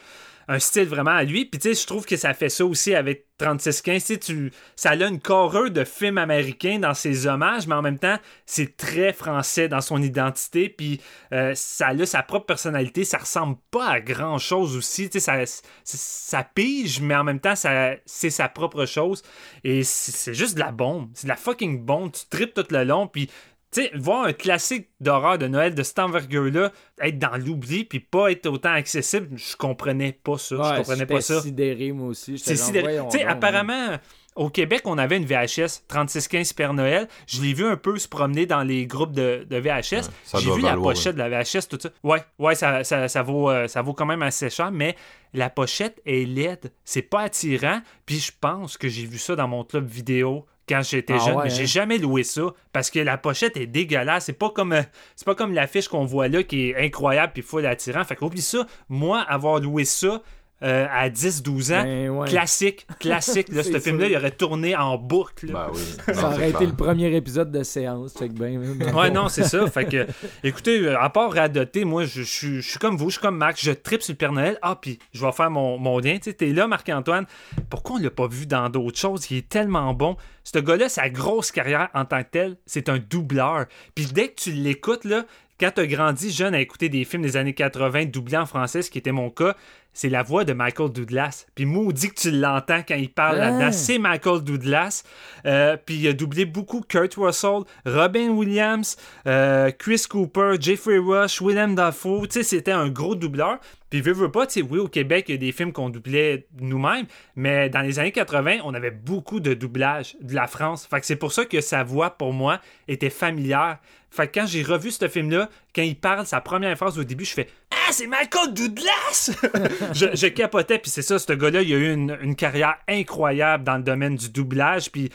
un 0.50 0.58
style 0.58 0.88
vraiment 0.88 1.12
à 1.12 1.24
lui. 1.24 1.46
Puis 1.46 1.60
tu 1.60 1.70
sais, 1.70 1.80
je 1.80 1.86
trouve 1.86 2.06
que 2.08 2.18
ça 2.18 2.34
fait 2.34 2.50
ça 2.50 2.66
aussi 2.66 2.96
avec 2.96 3.28
3615. 3.38 4.20
Tu 4.20 4.52
ça 4.76 4.90
a 4.90 4.96
une 4.96 5.22
coreux 5.22 5.70
de 5.70 5.84
film 5.84 6.18
américain 6.18 6.80
dans 6.80 6.96
ses 6.96 7.28
hommages, 7.28 7.68
mais 7.68 7.76
en 7.76 7.84
même 7.84 8.00
temps, 8.00 8.18
c'est 8.48 8.76
très 8.76 9.14
français 9.14 9.68
dans 9.68 9.80
son 9.80 10.02
identité. 10.02 10.68
Puis 10.68 11.02
euh, 11.34 11.54
ça 11.54 11.90
a 11.90 12.06
sa 12.08 12.24
propre 12.24 12.48
personnalité. 12.48 13.04
Ça 13.04 13.20
ressemble 13.20 13.58
pas 13.70 13.88
à 13.88 14.02
grand 14.02 14.40
chose 14.40 14.76
aussi. 14.76 15.08
Tu 15.08 15.20
sais, 15.20 15.46
ça, 15.84 16.44
pige, 16.56 17.00
mais 17.00 17.16
en 17.16 17.24
même 17.24 17.40
temps, 17.40 17.56
ça, 17.56 17.92
c'est 18.08 18.32
sa 18.32 18.50
propre 18.50 18.88
chose. 18.88 19.22
Et 19.64 19.84
c'est 19.84 20.34
juste 20.34 20.56
de 20.56 20.62
la 20.62 20.72
bombe. 20.72 21.10
C'est 21.14 21.28
de 21.28 21.30
la 21.30 21.36
fucking 21.36 21.86
bombe. 21.86 22.12
Tu 22.12 22.26
tripes 22.28 22.56
tout 22.56 22.66
le 22.72 22.84
long. 22.84 23.06
Puis 23.06 23.30
sais, 23.72 23.92
voir 23.96 24.26
un 24.26 24.34
classique 24.34 24.90
d'horreur 25.00 25.38
de 25.38 25.48
Noël 25.48 25.76
de 25.76 25.84
cette 25.84 26.00
envergure-là, 26.00 26.72
être 27.02 27.20
dans 27.20 27.38
l'oubli, 27.38 27.84
puis 27.84 28.00
pas 28.00 28.32
être 28.32 28.48
autant 28.48 28.72
accessible, 28.72 29.30
je 29.38 29.56
comprenais 29.56 30.12
pas 30.12 30.38
ça. 30.38 30.56
je 30.56 30.62
Ouais, 30.62 30.78
comprenais 30.78 31.06
pas 31.06 31.22
ça. 31.22 31.42
sidéré, 31.42 31.92
moi 31.92 32.08
aussi. 32.10 32.38
C'est 32.40 32.56
sidéré. 32.56 33.00
Tu 33.12 33.20
sais, 33.20 33.26
apparemment, 33.26 33.98
au 34.36 34.50
Québec, 34.50 34.84
on 34.86 34.98
avait 34.98 35.18
une 35.18 35.26
VHS 35.26 35.84
3615 35.88 36.54
Père 36.54 36.74
Noël. 36.74 37.08
Je 37.28 37.42
l'ai 37.42 37.54
vu 37.54 37.66
un 37.66 37.76
peu 37.76 37.98
se 38.00 38.08
promener 38.08 38.46
dans 38.46 38.64
les 38.64 38.86
groupes 38.86 39.12
de, 39.12 39.46
de 39.50 39.58
VHS. 39.58 40.10
J'ai 40.40 40.52
vu 40.52 40.62
la 40.62 40.70
valoir, 40.70 40.94
pochette 40.94 41.16
de 41.16 41.20
la 41.20 41.30
VHS, 41.30 41.68
tout 41.70 41.78
ça. 41.82 41.90
Ouais, 42.04 42.24
ouais, 42.38 42.56
ça, 42.56 42.84
ça, 42.84 43.08
ça 43.08 43.22
vaut, 43.22 43.50
euh, 43.50 43.68
ça 43.68 43.82
vaut 43.82 43.94
quand 43.94 44.06
même 44.06 44.22
assez 44.22 44.50
cher, 44.50 44.72
mais 44.72 44.96
la 45.34 45.50
pochette 45.50 46.02
est 46.06 46.26
laide. 46.26 46.72
C'est 46.86 47.02
pas 47.02 47.22
attirant. 47.22 47.82
Puis 48.06 48.20
je 48.20 48.32
pense 48.40 48.78
que 48.78 48.88
j'ai 48.88 49.06
vu 49.06 49.18
ça 49.18 49.36
dans 49.36 49.48
mon 49.48 49.64
club 49.64 49.86
vidéo 49.88 50.46
quand 50.70 50.82
j'étais 50.84 51.14
Ah 51.16 51.26
jeune, 51.26 51.36
ouais, 51.36 51.44
mais 51.46 51.50
j'ai 51.50 51.64
hein? 51.64 51.66
jamais 51.66 51.98
loué 51.98 52.24
ça 52.24 52.44
parce 52.72 52.92
que 52.92 53.00
la 53.00 53.18
pochette 53.18 53.58
est 53.58 53.66
dégueulasse. 53.66 54.26
C'est 54.26 54.34
pas 54.34 54.52
comme 54.52 54.74
euh, 54.74 54.84
c'est 55.16 55.26
pas 55.26 55.36
comme 55.36 55.54
l'affiche 55.54 55.88
qu'on 55.88 56.06
voit 56.06 56.28
là 56.28 56.44
qui 56.44 56.70
est 56.70 56.86
incroyable 56.86 57.34
puis 57.34 57.42
full 57.42 57.66
attirant. 57.66 58.04
Fait 58.04 58.16
qu'oublie 58.16 58.42
ça. 58.42 58.68
Moi, 58.88 59.20
avoir 59.22 59.60
loué 59.60 59.84
ça 59.84 60.22
euh, 60.62 60.86
à 60.92 61.10
10-12 61.10 61.74
ans, 61.74 61.84
Ben 61.84 62.10
ouais. 62.10 62.28
classique, 62.28 62.86
classique. 63.00 63.48
Là, 63.50 63.64
ce 63.64 63.80
film-là, 63.80 64.08
il 64.08 64.16
aurait 64.18 64.32
tourné 64.32 64.76
en 64.76 64.98
boucle. 64.98 65.52
Ben 65.52 65.68
oui. 65.74 65.80
Ça 66.14 66.28
aurait 66.30 66.50
été 66.50 66.58
clair. 66.58 66.70
le 66.70 66.76
premier 66.76 67.16
épisode 67.16 67.52
de 67.52 67.64
séance, 67.64 68.14
check 68.18 68.34
bien. 68.34 68.60
man. 68.60 68.94
Ouais, 68.96 69.10
non, 69.10 69.30
c'est 69.30 69.44
ça. 69.46 69.66
Fait 69.68 69.86
que, 69.86 70.06
écoutez, 70.44 70.80
euh, 70.80 71.00
à 71.00 71.10
part 71.10 71.32
radoter, 71.34 71.86
moi, 71.86 72.04
je, 72.06 72.22
je, 72.22 72.24
suis- 72.24 72.62
je 72.62 72.70
suis 72.72 72.80
comme 72.80 72.98
vous, 72.98 73.10
je 73.10 73.14
suis 73.16 73.22
comme 73.22 73.38
Max, 73.38 73.64
je 73.64 73.72
tripe 73.72 74.02
sur 74.02 74.12
le 74.14 74.18
Père 74.18 74.34
Noël. 74.34 74.58
Ah, 74.62 74.78
puis 74.82 75.00
je 75.14 75.26
vais 75.26 75.32
faire 75.32 75.50
mon, 75.50 75.78
mon 75.78 76.00
lien. 76.00 76.18
Tu 76.18 76.24
sais, 76.26 76.34
t'es 76.34 76.48
là, 76.54 76.68
Marc-Antoine. 76.68 77.26
Pourquoi 77.70 77.96
on 77.96 78.00
l'a 78.00 78.10
pas 78.10 78.28
vu 78.28 78.46
dans 78.46 78.68
d'autres 78.70 79.00
choses? 79.00 79.30
Il 79.32 79.38
est 79.38 79.48
tellement 79.50 79.94
bon. 79.94 80.18
Ce 80.44 80.60
gars-là, 80.60 80.90
sa 80.90 81.10
grosse 81.10 81.52
carrière 81.52 81.90
en 81.94 82.06
tant 82.06 82.24
que 82.24 82.30
tel, 82.32 82.58
c'est 82.66 82.90
un 82.90 82.98
doubleur. 82.98 83.66
Puis 83.96 84.08
dès 84.08 84.30
que 84.30 84.36
tu 84.42 84.52
l'écoutes, 84.52 85.06
là, 85.06 85.26
quand 85.60 85.72
t'as 85.76 85.86
grandi 85.86 86.32
jeune 86.32 86.56
à 86.56 86.62
écouter 86.62 86.88
des 86.90 87.04
films 87.04 87.22
des 87.22 87.36
années 87.38 87.54
80 87.54 88.06
doublés 88.06 88.38
en 88.38 88.46
français, 88.46 88.82
ce 88.82 88.90
qui 88.90 88.98
était 88.98 89.12
mon 89.12 89.30
cas, 89.30 89.56
c'est 89.94 90.10
la 90.10 90.24
voix 90.24 90.46
de 90.46 90.54
Michael 90.54 90.92
Douglas. 90.92 91.46
Puis 91.56 91.66
maudit 91.66 92.10
que 92.10 92.20
tu 92.22 92.32
l'entends 92.32 92.82
quand 92.88 92.96
il 92.96 93.12
parle 93.12 93.40
Ah. 93.42 93.50
là-dedans. 93.52 93.72
C'est 93.72 93.98
Michael 93.98 94.42
Douglas. 94.42 95.04
Euh, 95.46 95.76
puis 95.84 95.96
il 95.96 96.08
a 96.08 96.14
doublé 96.14 96.46
beaucoup 96.46 96.82
Kurt 96.82 97.14
Russell, 97.16 97.62
Robin 97.86 98.30
Williams, 98.30 98.96
euh, 99.28 99.72
Chris 99.78 100.04
Cooper, 100.10 100.54
Jeffrey 100.60 100.98
Rush, 101.00 101.42
Willem 101.42 101.76
Dafoe. 101.76 102.28
Tu 102.28 102.40
sais, 102.40 102.44
c'était 102.44 102.72
un 102.72 102.88
gros 102.90 103.16
doubleur. 103.16 103.58
Puis 103.90 104.02
veux, 104.02 104.14
veux 104.14 104.30
pas, 104.32 104.46
tu 104.46 104.54
sais, 104.54 104.62
oui, 104.62 104.78
au 104.78 104.88
Québec, 104.88 105.26
il 105.30 105.32
y 105.32 105.36
a 105.36 105.40
des 105.40 105.52
films 105.52 105.74
qu'on 105.74 105.90
doublait 105.90 106.46
nous-mêmes, 106.62 107.08
mais 107.36 107.70
dans 107.70 107.82
les 107.82 107.98
années 107.98 108.12
80, 108.12 108.58
on 108.64 108.76
avait 108.76 108.92
beaucoup 108.92 109.40
de 109.40 109.56
doublage 109.56 110.16
de 110.22 110.36
la 110.36 110.46
France. 110.46 110.86
Fait 110.88 111.00
que 111.00 111.08
c'est 111.08 111.16
pour 111.16 111.32
ça 111.32 111.44
que 111.46 111.60
sa 111.60 111.84
voix, 111.84 112.12
pour 112.12 112.32
moi, 112.32 112.60
était 112.88 113.10
familière. 113.10 113.80
Fait 114.12 114.28
que 114.28 114.40
quand 114.40 114.46
j'ai 114.46 114.62
revu 114.62 114.92
ce 114.92 115.08
film-là, 115.08 115.50
quand 115.80 115.86
il 115.86 115.96
parle 115.96 116.26
sa 116.26 116.42
première 116.42 116.78
phrase 116.78 117.00
au 117.00 117.06
début, 117.06 117.24
je 117.24 117.34
fais 117.34 117.48
Ah, 117.72 117.92
c'est 117.92 118.06
Michael 118.08 118.54
Douglas! 118.54 119.32
je, 119.94 120.08
je 120.14 120.28
capotais, 120.28 120.78
puis 120.78 120.92
c'est 120.92 121.02
ça, 121.02 121.18
ce 121.18 121.32
gars-là, 121.32 121.62
il 121.62 121.74
a 121.74 121.78
eu 121.78 121.94
une, 121.94 122.18
une 122.22 122.36
carrière 122.36 122.76
incroyable 122.90 123.64
dans 123.64 123.78
le 123.78 123.84
domaine 123.84 124.18
du 124.18 124.30
doublage, 124.30 124.92
puis 124.92 125.10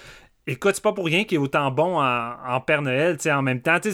écoute, 0.47 0.73
c'est 0.75 0.83
pas 0.83 0.95
pour 0.95 1.05
rien 1.05 1.25
qu'il 1.25 1.37
est 1.37 1.39
autant 1.39 1.71
bon 1.71 2.01
en, 2.01 2.61
Père 2.63 2.81
Noël, 2.81 3.19
tu 3.19 3.25
sais, 3.25 3.33
en 3.33 3.43
même 3.43 3.61
temps. 3.61 3.79
Tu 3.79 3.91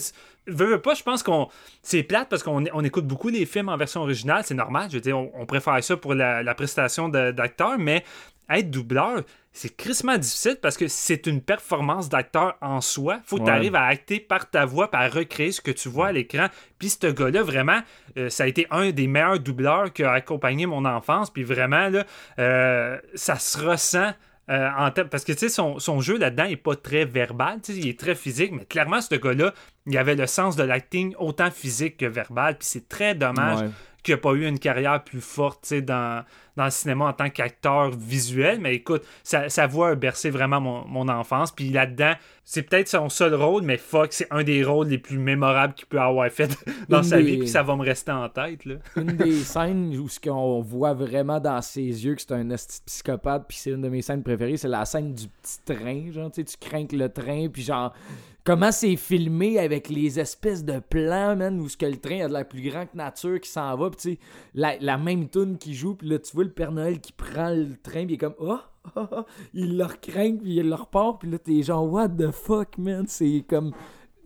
veux, 0.47 0.67
veux 0.67 0.81
pas, 0.81 0.95
je 0.95 1.03
pense 1.03 1.25
qu'on. 1.25 1.49
C'est 1.83 2.05
plate 2.05 2.29
parce 2.29 2.45
qu'on 2.45 2.65
on 2.73 2.85
écoute 2.85 3.07
beaucoup 3.07 3.33
des 3.33 3.47
films 3.47 3.69
en 3.69 3.77
version 3.77 4.03
originale, 4.03 4.43
c'est 4.45 4.55
normal. 4.55 4.87
Je 4.91 4.95
veux 4.95 5.01
dire, 5.01 5.19
on, 5.19 5.47
préfère 5.47 5.83
ça 5.83 5.97
pour 5.97 6.15
la, 6.15 6.45
la 6.45 6.55
prestation 6.55 7.09
d'acteur, 7.09 7.79
mais 7.79 8.05
être 8.49 8.71
doubleur, 8.71 9.23
c'est 9.53 9.77
crissement 9.77 10.17
difficile 10.17 10.57
parce 10.63 10.77
que 10.77 10.87
c'est 10.89 11.27
une 11.27 11.41
performance 11.41 12.09
d'acteur 12.09 12.57
en 12.61 12.81
soi. 12.81 13.21
Faut 13.25 13.37
que 13.37 13.43
tu 13.43 13.47
Ouais. 13.49 13.57
arrives 13.57 13.75
à 13.75 13.85
acter 13.87 14.21
par 14.21 14.49
ta 14.49 14.65
voix, 14.65 14.89
à 14.93 15.09
recréer 15.09 15.51
ce 15.53 15.61
que 15.61 15.71
tu 15.73 15.89
vois 15.89 16.09
à 16.09 16.13
l'écran. 16.13 16.47
Puis 16.79 16.91
ce 16.91 17.09
gars-là, 17.09 17.43
vraiment, 17.43 17.81
euh, 18.17 18.29
ça 18.31 18.45
a 18.45 18.47
été 18.47 18.67
un 18.71 18.91
des 18.91 19.07
meilleurs 19.09 19.41
doubleurs 19.41 19.93
qui 19.93 20.05
a 20.05 20.13
accompagné 20.13 20.67
mon 20.67 20.85
enfance. 20.85 21.31
Puis 21.31 21.43
vraiment, 21.43 21.89
là, 21.89 22.05
euh, 22.39 22.99
ça 23.15 23.37
se 23.39 23.59
ressent. 23.59 24.13
euh, 24.49 24.69
en 24.77 24.91
termes- 24.91 25.09
parce 25.09 25.23
que 25.23 25.31
tu 25.31 25.39
sais, 25.39 25.49
son, 25.49 25.79
son 25.79 26.01
jeu 26.01 26.19
là-dedans 26.19 26.43
est 26.47 26.57
pas 26.57 26.75
très 26.75 27.05
verbal, 27.05 27.61
il 27.69 27.87
est 27.87 27.97
très 27.97 28.17
physique, 28.17 28.51
mais 28.51 28.65
clairement, 28.65 29.01
ce 29.01 29.15
gars-là, 29.15 29.55
il 29.87 29.97
avait 29.97 30.17
le 30.17 30.27
sens 30.27 30.57
de 30.57 30.65
l'acting 30.65 31.15
autant 31.21 31.53
physique 31.53 31.99
que 31.99 32.07
verbal, 32.07 32.59
puis 32.59 32.67
c'est 32.67 32.89
très 32.89 33.15
dommage 33.15 33.61
Ouais. 33.61 33.69
Qu'il 34.03 34.15
n'a 34.15 34.19
pas 34.21 34.33
eu 34.33 34.47
une 34.47 34.59
carrière 34.59 35.03
plus 35.05 35.21
forte 35.21 35.73
dans, 35.75 36.25
dans 36.57 36.65
le 36.65 36.71
cinéma 36.71 37.07
en 37.07 37.13
tant 37.13 37.31
qu'acteur 37.31 37.91
visuel. 37.91 38.61
Mais 38.61 38.75
écoute, 38.75 39.03
sa, 39.23 39.49
sa 39.49 39.67
voix 39.67 39.91
a 39.91 39.95
bercé 39.95 40.31
vraiment 40.31 40.61
mon, 40.61 40.87
mon 40.87 41.09
enfance. 41.09 41.53
Puis 41.53 41.71
là-dedans, 41.71 42.15
c'est 42.45 42.63
peut-être 42.63 42.89
son 42.89 43.09
seul 43.09 43.35
rôle, 43.35 43.63
mais 43.63 43.77
fuck, 43.77 44.13
c'est 44.13 44.27
un 44.31 44.43
des 44.43 44.65
rôles 44.65 44.89
les 44.89 44.99
plus 44.99 45.19
mémorables 45.19 45.75
qu'il 45.75 45.87
peut 45.87 46.01
avoir 46.01 46.29
fait 46.31 46.57
dans 46.89 46.99
Une 46.99 47.05
sa 47.05 47.17
des- 47.19 47.23
vie. 47.23 47.39
Puis 47.39 47.49
ça 47.49 47.63
va 47.63 47.77
me 47.77 47.83
rester 47.85 48.13
en 48.13 48.29
tête. 48.29 48.65
Là. 48.65 48.75
une 48.97 49.17
des 49.17 49.33
scènes 49.45 49.97
où 49.97 50.09
ce 50.09 50.19
qu'on 50.19 50.61
voit 50.61 50.95
vraiment 50.95 51.41
dans 51.41 51.61
ses 51.63 51.81
yeux 51.83 52.15
que 52.15 52.23
c'est 52.23 52.33
un 52.33 52.49
psychopathe 52.87 53.45
puis 53.49 53.57
c'est 53.59 53.71
une 53.71 53.83
de 53.83 53.89
mes 53.89 54.03
scènes 54.03 54.23
préférées 54.23 54.57
c'est 54.57 54.69
la 54.69 54.85
scène 54.85 55.15
du 55.15 55.29
petit 55.29 55.59
train 55.65 56.11
genre 56.11 56.31
tu 56.31 56.45
crains 56.61 56.87
que 56.87 56.97
le 56.97 57.09
train 57.09 57.49
puis 57.49 57.63
genre 57.63 57.93
comment 58.45 58.73
c'est 58.73 58.97
filmé 58.97 59.59
avec 59.59 59.89
les 59.89 60.19
espèces 60.19 60.65
de 60.65 60.79
plans 60.79 61.37
man 61.37 61.61
où 61.61 61.69
ce 61.69 61.77
que 61.77 61.87
le 61.87 61.99
train 61.99 62.25
a 62.25 62.29
de 62.29 62.33
la 62.33 62.45
plus 62.45 62.63
grand 62.63 62.87
que 62.87 62.97
nature 62.97 63.41
qui 63.41 63.51
s'en 63.51 63.77
va 63.77 63.91
puis 63.91 64.01
tu 64.01 64.11
sais 64.13 64.19
la, 64.55 64.77
la 64.79 64.99
même 64.99 65.29
tune 65.29 65.59
qui 65.59 65.75
joue 65.75 65.95
puis 65.95 66.09
là 66.09 66.19
tu 66.19 66.33
vois 66.35 66.45
le 66.45 66.51
Père 66.51 66.73
Noël 66.73 67.01
qui 67.01 67.13
prend 67.13 67.51
le 67.51 67.77
train 67.83 68.05
puis 68.05 68.11
il 68.11 68.15
est 68.15 68.19
comme 68.19 68.35
oh 68.39 68.59
oh, 68.97 69.07
oh, 69.13 69.25
il 69.55 69.77
le 69.77 69.85
recraint 69.85 70.37
puis 70.37 70.57
il 70.57 70.69
le 70.69 70.75
repart 70.75 71.21
puis 71.21 71.31
là 71.31 71.39
t'es 71.39 71.63
genre 71.63 71.91
what 71.91 72.09
the 72.09 72.31
fuck 72.31 72.79
man? 72.79 73.05
C'est 73.07 73.45
comme 73.49 73.73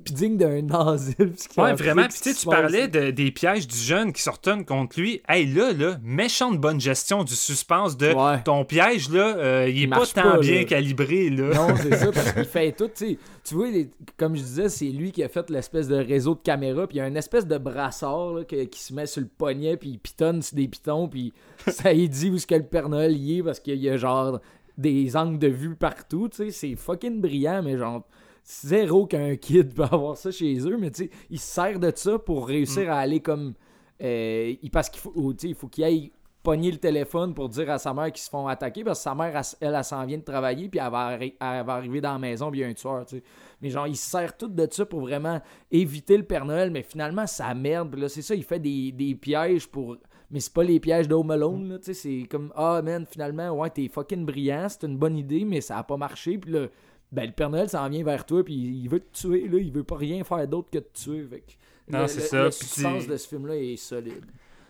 puis 0.05 0.15
digne 0.15 0.37
d'un 0.37 0.69
asile 0.71 1.33
Ouais, 1.57 1.73
vraiment. 1.75 2.03
Puis 2.09 2.21
tu 2.23 2.33
sais, 2.33 2.35
tu 2.35 2.47
parlais 2.47 2.89
de- 2.89 3.11
des 3.11 3.31
pièges 3.31 3.67
du 3.67 3.77
jeune 3.77 4.13
qui 4.13 4.23
se 4.23 4.31
retourne 4.31 4.65
contre 4.65 5.01
lui. 5.01 5.21
Hey, 5.29 5.47
là, 5.47 5.73
là, 5.73 5.99
méchante 6.03 6.61
bonne 6.61 6.81
gestion 6.81 7.25
du 7.25 7.35
suspense 7.35 7.97
de 7.97 8.13
Ouais. 8.13 8.43
ton 8.45 8.65
piège, 8.65 9.09
là, 9.11 9.37
euh, 9.37 9.67
il 9.69 9.79
est 9.79 9.81
Il 9.85 9.91
pas 9.91 10.07
tant 10.07 10.23
pas, 10.23 10.39
bien 10.39 10.59
là. 10.61 10.65
calibré, 10.65 11.31
là. 11.31 11.55
Non, 11.55 11.75
c'est 11.77 11.95
ça, 11.97 12.07
parce 12.13 12.33
qu'il 12.33 12.45
fait 12.45 12.73
tout, 12.73 12.89
tu 12.89 12.93
sais. 12.95 13.19
Tu 13.43 13.55
vois, 13.55 13.69
les- 13.71 13.91
comme 14.17 14.37
je 14.37 14.43
disais, 14.43 14.69
c'est 14.69 14.87
lui 14.87 15.13
qui 15.13 15.23
a 15.23 15.29
fait 15.29 15.49
l'espèce 15.51 15.89
de 15.89 15.97
réseau 15.97 16.35
de 16.35 16.41
caméras, 16.43 16.87
puis 16.87 16.97
il 16.97 17.01
y 17.01 17.03
a 17.03 17.09
une 17.09 17.17
espèce 17.17 17.47
de 17.47 17.59
brassard 17.59 18.33
là, 18.35 18.45
qui 18.45 18.81
se 18.81 18.93
met 18.95 19.07
sur 19.07 19.21
le 19.23 19.29
poignet, 19.29 19.77
puis 19.77 19.91
il 19.91 19.99
pitonne 19.99 20.41
sur 20.43 20.57
des 20.57 20.69
pitons, 20.69 21.09
puis 21.09 21.33
ça 21.69 21.93
y 21.93 22.09
dit 22.09 22.31
où 22.31 22.37
est-ce 22.37 22.47
que 22.47 22.55
le 22.55 22.63
Père 22.65 22.89
Noël 22.89 23.17
y 23.17 23.39
est, 23.39 23.43
parce 23.43 23.61
qu'il 23.61 23.77
y 23.83 23.89
a 23.91 23.97
genre 23.97 24.41
des 24.77 25.17
angles 25.17 25.39
de 25.39 25.47
vue 25.49 25.77
partout, 25.77 26.29
tu 26.29 26.37
sais. 26.39 26.51
C'est 26.51 26.75
fucking 26.75 27.21
brillant, 27.21 27.63
mais 27.63 27.77
genre 27.79 28.03
zéro 28.45 29.07
qu'un 29.07 29.37
kid 29.41 29.75
peut 29.75 29.85
avoir 29.85 30.17
ça 30.17 30.31
chez 30.31 30.57
eux, 30.69 30.77
mais 30.79 30.91
tu 30.91 31.05
sais, 31.05 31.11
il 31.31 31.39
se 31.41 31.47
sert 31.53 31.79
de 31.79 31.93
ça 31.95 32.19
pour 32.19 32.47
réussir 32.47 32.91
à 32.93 32.99
aller 32.99 33.21
comme... 33.21 33.55
euh, 34.03 34.55
il- 34.63 34.71
parce 34.71 34.89
qu'il 34.91 35.01
faut, 35.01 35.35
il 35.43 35.55
faut 35.55 35.69
qu'il 35.69 35.85
aille 35.85 36.13
pogner 36.43 36.71
le 36.71 36.77
téléphone 36.77 37.33
pour 37.33 37.49
dire 37.49 37.71
à 37.71 37.79
sa 37.79 37.95
mère 37.95 38.13
qu'ils 38.13 38.23
se 38.23 38.29
font 38.29 38.47
attaquer 38.47 38.85
parce 38.85 38.99
que 38.99 39.05
sa 39.05 39.15
mère, 39.15 39.35
elle, 39.35 39.43
elle, 39.67 39.75
elle 39.75 39.83
s'en 39.85 40.05
vient 40.05 40.19
de 40.19 40.23
travailler 40.25 40.69
puis 40.69 40.79
elle 40.79 40.91
va, 40.93 41.17
arri- 41.17 41.35
elle 41.41 41.65
va 41.65 41.73
arriver 41.73 42.03
dans 42.03 42.13
la 42.13 42.19
maison 42.19 42.51
puis 42.51 42.61
il 42.61 42.63
y 42.65 42.67
a 42.67 42.69
un 42.69 42.75
tueur, 42.75 43.07
tu 43.07 43.17
sais. 43.17 43.23
Mais 43.63 43.71
genre, 43.71 43.87
il 43.87 43.97
se 43.97 44.11
sert 44.11 44.37
tout 44.37 44.49
de 44.49 44.69
ça 44.71 44.85
pour 44.85 45.01
vraiment 45.01 45.41
éviter 45.71 46.19
le 46.19 46.23
Père 46.25 46.45
Noël, 46.45 46.71
mais 46.71 46.83
finalement, 46.83 47.27
ça 47.27 47.55
merde. 47.55 47.91
Puis 47.93 48.01
là, 48.03 48.11
c'est 48.11 48.21
ça, 48.21 48.35
il 48.35 48.45
fait 48.45 48.59
des, 48.59 48.93
des 48.93 49.15
pièges 49.15 49.67
pour... 49.69 49.97
Mais 50.31 50.41
c'est 50.41 50.53
pas 50.53 50.65
les 50.65 50.81
pièges 50.81 51.09
d'Home 51.09 51.31
Alone, 51.31 51.69
là, 51.71 51.79
tu 51.79 51.85
sais. 51.87 51.95
C'est 51.95 52.27
comme, 52.29 52.53
ah, 52.57 52.83
man, 52.83 53.07
finalement, 53.09 53.49
ouais, 53.53 53.71
t'es 53.71 53.89
fucking 53.89 54.27
brillant, 54.27 54.67
c'est 54.69 54.85
une 54.87 54.99
bonne 54.99 55.17
idée, 55.17 55.47
mais 55.47 55.63
ça 55.63 55.79
a 55.79 55.83
pas 55.83 55.97
marché. 55.97 56.37
Puis 56.37 56.51
là, 56.53 56.67
ben, 57.15 57.27
le 57.27 57.33
Père 57.33 57.51
Noël 57.51 57.69
s'en 57.69 57.89
vient 57.89 58.05
vers 58.05 58.27
toi 58.27 58.45
puis 58.45 58.55
il 58.55 58.89
veut 58.89 59.01
te 59.01 59.17
tuer, 59.19 59.49
là. 59.49 59.59
Il 59.59 59.73
veut 59.73 59.85
pas 59.85 59.97
rien 59.97 60.23
faire 60.25 60.47
d'autre 60.49 60.69
que 60.71 60.79
te 60.79 60.99
tuer. 61.03 61.25
Fait 61.31 61.39
que 61.41 61.53
Non, 61.97 62.07
c'est 62.09 62.21
ça. 62.21 62.45
Le 62.45 62.51
tu- 62.51 63.07
de 63.09 63.17
ce 63.17 63.29
film-là 63.29 63.57
est 63.57 63.77
solide. 63.77 64.25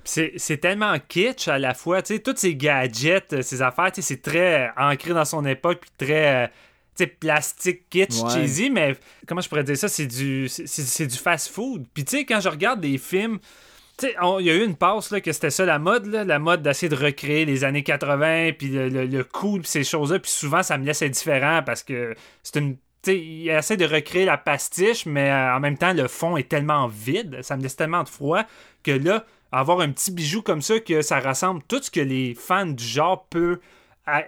C'est 0.05 0.59
tellement 0.61 0.95
kitsch 1.09 1.49
à 1.49 1.59
la 1.59 1.73
fois, 1.73 2.03
tu 2.03 2.15
sais, 2.15 2.21
tous 2.21 2.37
ces 2.37 2.55
gadgets, 2.55 3.33
euh, 3.33 3.41
ces 3.43 3.63
affaires, 3.63 3.91
tu 3.91 4.03
sais, 4.03 4.09
c'est 4.15 4.21
très 4.23 4.67
euh, 4.69 4.71
ancré 4.77 5.15
dans 5.15 5.25
son 5.25 5.45
époque, 5.47 5.79
puis 5.81 5.91
très, 6.07 6.45
euh, 6.45 6.47
sais, 6.95 7.07
plastique, 7.07 7.89
kitsch, 7.89 8.21
Ouais. 8.23 8.31
cheesy, 8.31 8.69
mais 8.69 8.97
comment 9.27 9.41
je 9.41 9.49
pourrais 9.49 9.65
dire 9.65 9.79
ça, 9.79 9.89
c'est 9.89 10.07
du, 10.07 10.47
c'est- 10.49 11.07
du 11.07 11.17
fast-food. 11.17 11.87
Puis 11.95 12.05
tu 12.05 12.19
sais, 12.19 12.25
quand 12.27 12.39
je 12.41 12.51
regarde 12.51 12.81
des 12.83 12.99
films, 12.99 13.39
il 14.03 14.47
y 14.47 14.51
a 14.51 14.55
eu 14.55 14.65
une 14.65 14.77
passe, 14.77 15.09
que 15.09 15.33
c'était 15.33 15.51
ça 15.51 15.65
la 15.65 15.79
mode, 15.79 16.07
la 16.07 16.39
mode 16.39 16.63
d'essayer 16.63 16.89
de 16.89 16.97
recréer 16.97 17.45
les 17.45 17.65
années 17.65 17.83
80, 17.83 18.53
puis 18.59 18.69
le, 18.69 18.89
le, 18.89 19.07
le 19.07 19.25
puis 19.25 19.61
ces 19.65 19.85
choses-là, 19.85 20.19
puis 20.19 20.31
souvent, 20.31 20.63
ça 20.63 20.79
me 20.79 20.85
laisse 20.85 21.03
indifférent 21.03 21.63
parce 21.65 21.83
que 21.83 22.15
c'est 22.43 22.59
une... 22.59 22.77
Il 23.07 23.51
essaie 23.51 23.77
de 23.77 23.85
recréer 23.85 24.25
la 24.25 24.39
pastiche, 24.39 25.05
mais 25.05 25.31
euh, 25.31 25.55
en 25.55 25.61
même 25.61 25.77
temps, 25.77 25.93
le 25.93 26.09
fond 26.09 26.39
est 26.39 26.49
tellement 26.49 26.87
vide, 26.87 27.43
ça 27.43 27.55
me 27.55 27.63
laisse 27.63 27.77
tellement 27.77 28.03
de 28.03 28.09
froid 28.09 28.45
que 28.83 28.93
là, 28.93 29.27
avoir 29.53 29.81
un 29.81 29.91
petit 29.91 30.11
bijou 30.11 30.41
comme 30.41 30.63
ça, 30.63 30.81
que 30.81 31.03
ça 31.03 31.21
rassemble 31.21 31.63
tout 31.69 31.83
ce 31.83 31.91
que 31.91 32.01
les 32.01 32.35
fans 32.35 32.65
du 32.65 32.83
genre 32.83 33.27
peuvent 33.27 33.59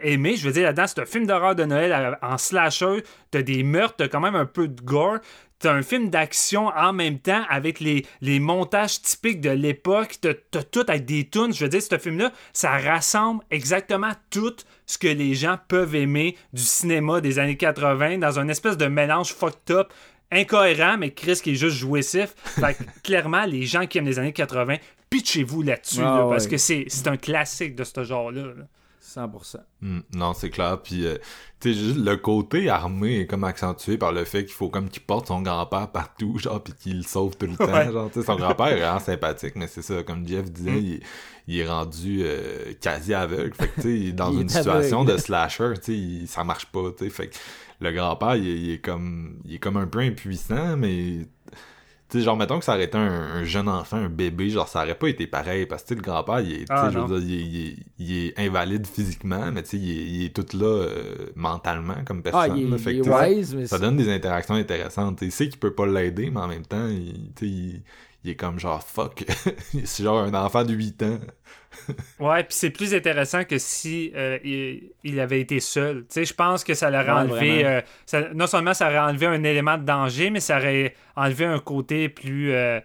aimer. 0.03 0.37
Je 0.37 0.47
veux 0.47 0.53
dire, 0.53 0.65
là-dedans, 0.65 0.87
c'est 0.87 1.01
un 1.01 1.07
film 1.07 1.27
d'horreur 1.27 1.55
de 1.55 1.65
Noël 1.65 1.93
euh, 1.93 2.15
en 2.23 2.39
slasher. 2.39 3.03
T'as 3.31 3.43
des 3.43 3.63
meurtres, 3.63 3.97
t'as 3.99 4.09
quand 4.09 4.21
même 4.21 4.37
un 4.37 4.47
peu 4.47 4.69
de 4.69 4.81
gore. 4.81 5.19
T'as 5.59 5.73
un 5.73 5.83
film 5.83 6.11
d'action 6.11 6.67
en 6.69 6.93
même 6.93 7.19
temps 7.19 7.43
avec 7.49 7.81
les, 7.81 8.05
les 8.21 8.41
montages 8.41 9.01
typiques 9.01 9.41
de 9.41 9.51
l'époque. 9.51 10.17
T'as, 10.21 10.35
t'as 10.51 10.63
tout 10.63 10.85
avec 10.87 11.07
des 11.07 11.29
tunes. 11.29 11.55
Je 11.55 11.65
veux 11.65 11.71
dire, 11.71 11.83
ce 11.83 11.97
film-là, 11.97 12.31
ça 12.53 12.77
rassemble 12.77 13.43
exactement 13.51 14.13
tout 14.31 14.55
ce 14.85 14.99
que 14.99 15.09
les 15.09 15.35
gens 15.35 15.57
peuvent 15.69 15.95
aimer 15.95 16.37
du 16.53 16.63
cinéma 16.63 17.21
des 17.23 17.39
années 17.39 17.57
80 17.57 18.19
dans 18.19 18.39
un 18.39 18.49
espèce 18.49 18.77
de 18.77 18.87
mélange 18.87 19.33
fucked 19.33 19.71
up 19.71 19.93
incohérent, 20.31 20.99
mais 20.99 21.13
Chris 21.13 21.41
qui 21.43 21.53
est 21.53 21.55
juste 21.57 21.77
jouissif. 21.77 22.35
Fait 22.45 22.75
que, 22.75 22.83
clairement, 23.03 23.45
les 23.47 23.63
gens 23.65 23.87
qui 23.87 23.99
aiment 23.99 24.07
les 24.07 24.19
années 24.19 24.33
80, 24.33 24.77
pitchez-vous 25.09 25.63
là-dessus, 25.63 26.01
Ah 26.01 26.19
là, 26.19 26.27
parce 26.29 26.45
ouais. 26.45 26.51
que 26.51 26.57
c'est, 26.59 26.85
c'est 26.89 27.09
un 27.09 27.17
classique 27.17 27.75
de 27.75 27.85
ce 27.85 28.05
genre-là. 28.05 28.43
là. 28.43 28.65
100%. 29.07 29.57
Hmm, 29.81 30.01
non, 30.15 30.35
c'est 30.35 30.51
clair. 30.51 30.81
Puis, 30.83 31.07
euh, 31.07 31.17
tu 31.61 31.73
sais, 31.73 31.79
juste 31.79 31.99
le 31.99 32.17
côté 32.17 32.69
armé 32.69 33.21
est 33.21 33.27
comme 33.27 33.45
accentué 33.45 33.97
par 33.99 34.13
le 34.13 34.25
fait 34.25 34.45
qu'il 34.45 34.55
faut 34.55 34.69
comme 34.69 34.89
qu'il 34.89 35.03
porte 35.03 35.29
son 35.29 35.43
grand-père 35.43 35.91
partout, 35.93 36.39
genre, 36.41 36.63
puis 36.63 36.75
qu'il 36.75 36.97
le 36.99 37.03
sauve 37.03 37.37
tout 37.37 37.47
le 37.47 37.57
temps. 37.57 37.73
Ouais. 37.73 37.93
Genre, 37.93 38.11
tu 38.11 38.21
sais, 38.21 38.27
son 38.27 38.37
grand-père 38.37 38.67
est 38.69 38.81
vraiment 38.81 38.99
sympathique, 38.99 39.53
mais 39.57 39.67
c'est 39.69 39.83
ça, 39.83 40.03
comme 40.03 40.27
Jeff 40.27 40.51
disait, 40.51 40.71
Mm. 40.73 40.77
il, 40.85 41.01
il 41.49 41.59
est 41.61 41.69
rendu 41.69 42.23
euh, 42.25 42.73
quasi 42.81 43.15
aveugle. 43.15 43.55
Fait 43.55 43.69
que, 43.69 43.81
tu 43.81 44.07
sais, 44.07 44.13
dans 44.13 44.33
une 44.41 44.49
situation 44.49 45.01
aveugle. 45.03 45.13
de 45.13 45.23
slasher, 45.23 45.73
tu 45.83 46.21
sais, 46.21 46.27
ça 46.27 46.43
marche 46.45 46.67
pas, 46.67 46.91
tu 46.97 47.05
sais. 47.05 47.11
Fait 47.11 47.29
que 47.29 47.37
le 47.81 47.93
grand-père, 47.93 48.37
il 48.37 48.71
est 48.71 48.79
comme, 48.85 49.39
il 49.45 49.55
est 49.55 49.59
comme 49.59 49.77
un 49.77 49.87
peu 49.87 50.01
impuissant, 50.01 50.77
mais 50.77 51.27
tu 52.09 52.19
sais, 52.19 52.25
genre, 52.25 52.37
mettons 52.37 52.59
que 52.59 52.65
ça 52.65 52.75
aurait 52.75 52.85
été 52.85 52.97
un, 52.97 53.03
un 53.11 53.45
jeune 53.45 53.69
enfant, 53.69 53.97
un 53.97 54.09
bébé, 54.09 54.49
genre, 54.51 54.69
ça 54.69 54.83
aurait 54.83 54.95
pas 54.95 55.09
été 55.09 55.27
pareil, 55.27 55.67
parce 55.67 55.83
que, 55.83 55.89
tu 55.89 55.95
sais, 55.95 56.01
le 56.01 56.03
grand-père, 56.03 56.41
il 56.41 56.65
Ah, 56.69 56.89
je 56.91 56.99
veux 56.99 57.07
non. 57.09 57.19
dire, 57.19 57.19
il 57.19 57.57
il 57.57 57.85
il 57.99 58.27
est 58.29 58.39
invalide 58.39 58.87
physiquement, 58.87 59.51
mais 59.53 59.63
tu 59.65 59.71
sais, 59.71 59.79
il 59.79 60.25
est, 60.25 60.35
tout 60.35 60.47
là 60.57 60.67
euh, 60.67 61.27
mentalement, 61.35 61.97
comme 62.07 62.23
Ah, 62.33 62.47
personne. 62.47 62.71
là. 62.71 62.79
Fait 62.79 62.97
que, 62.99 63.05
sais, 63.05 63.11
wise, 63.11 63.55
mais 63.55 63.67
ça 63.67 63.79
donne 63.79 63.97
des 63.97 64.09
interactions 64.13 64.55
intéressantes. 64.55 65.23
Il 65.23 65.33
sait 65.33 65.49
qu'il 65.49 65.59
peut 65.59 65.75
pas 65.75 65.87
l'aider, 65.87 66.31
mais 66.31 66.41
en 66.41 66.49
même 66.49 66.67
temps, 66.67 66.87
il, 66.89 67.33
tu 67.35 67.47
sais, 67.47 67.51
il, 67.53 67.83
il 68.25 68.31
est 68.31 68.37
comme 68.37 68.59
genre, 68.61 68.83
fuck, 68.83 69.25
c'est 69.85 70.03
genre 70.05 70.19
un 70.21 70.35
enfant 70.35 70.65
de 70.65 70.73
8 70.75 71.03
ans. 71.03 71.19
Ouais, 72.19 72.43
puis 72.45 72.55
c'est 72.55 72.71
plus 72.71 72.95
intéressant 72.95 73.45
que 73.45 73.59
si 73.59 74.13
euh, 74.17 74.39
il, 74.45 74.91
il 75.05 75.21
avait 75.21 75.41
été 75.41 75.61
seul. 75.61 76.01
Tu 76.01 76.07
sais, 76.11 76.25
je 76.25 76.35
pense 76.35 76.65
que 76.65 76.75
ça 76.75 76.91
l'aurait 76.91 77.05
Ouais, 77.07 77.11
enlevé. 77.33 77.65
euh, 77.67 77.81
ça- 78.07 78.29
non 78.35 78.47
seulement 78.47 78.75
ça 78.75 78.87
aurait 78.89 78.99
enlevé 78.99 79.27
un 79.27 79.43
élément 79.45 79.77
de 79.79 79.85
danger, 79.85 80.31
mais 80.31 80.41
ça 80.41 80.57
aurait 80.59 80.95
enlevé 81.17 81.45
un 81.45 81.59
côté 81.59 82.09
plus. 82.09 82.53
euh, 82.53 82.81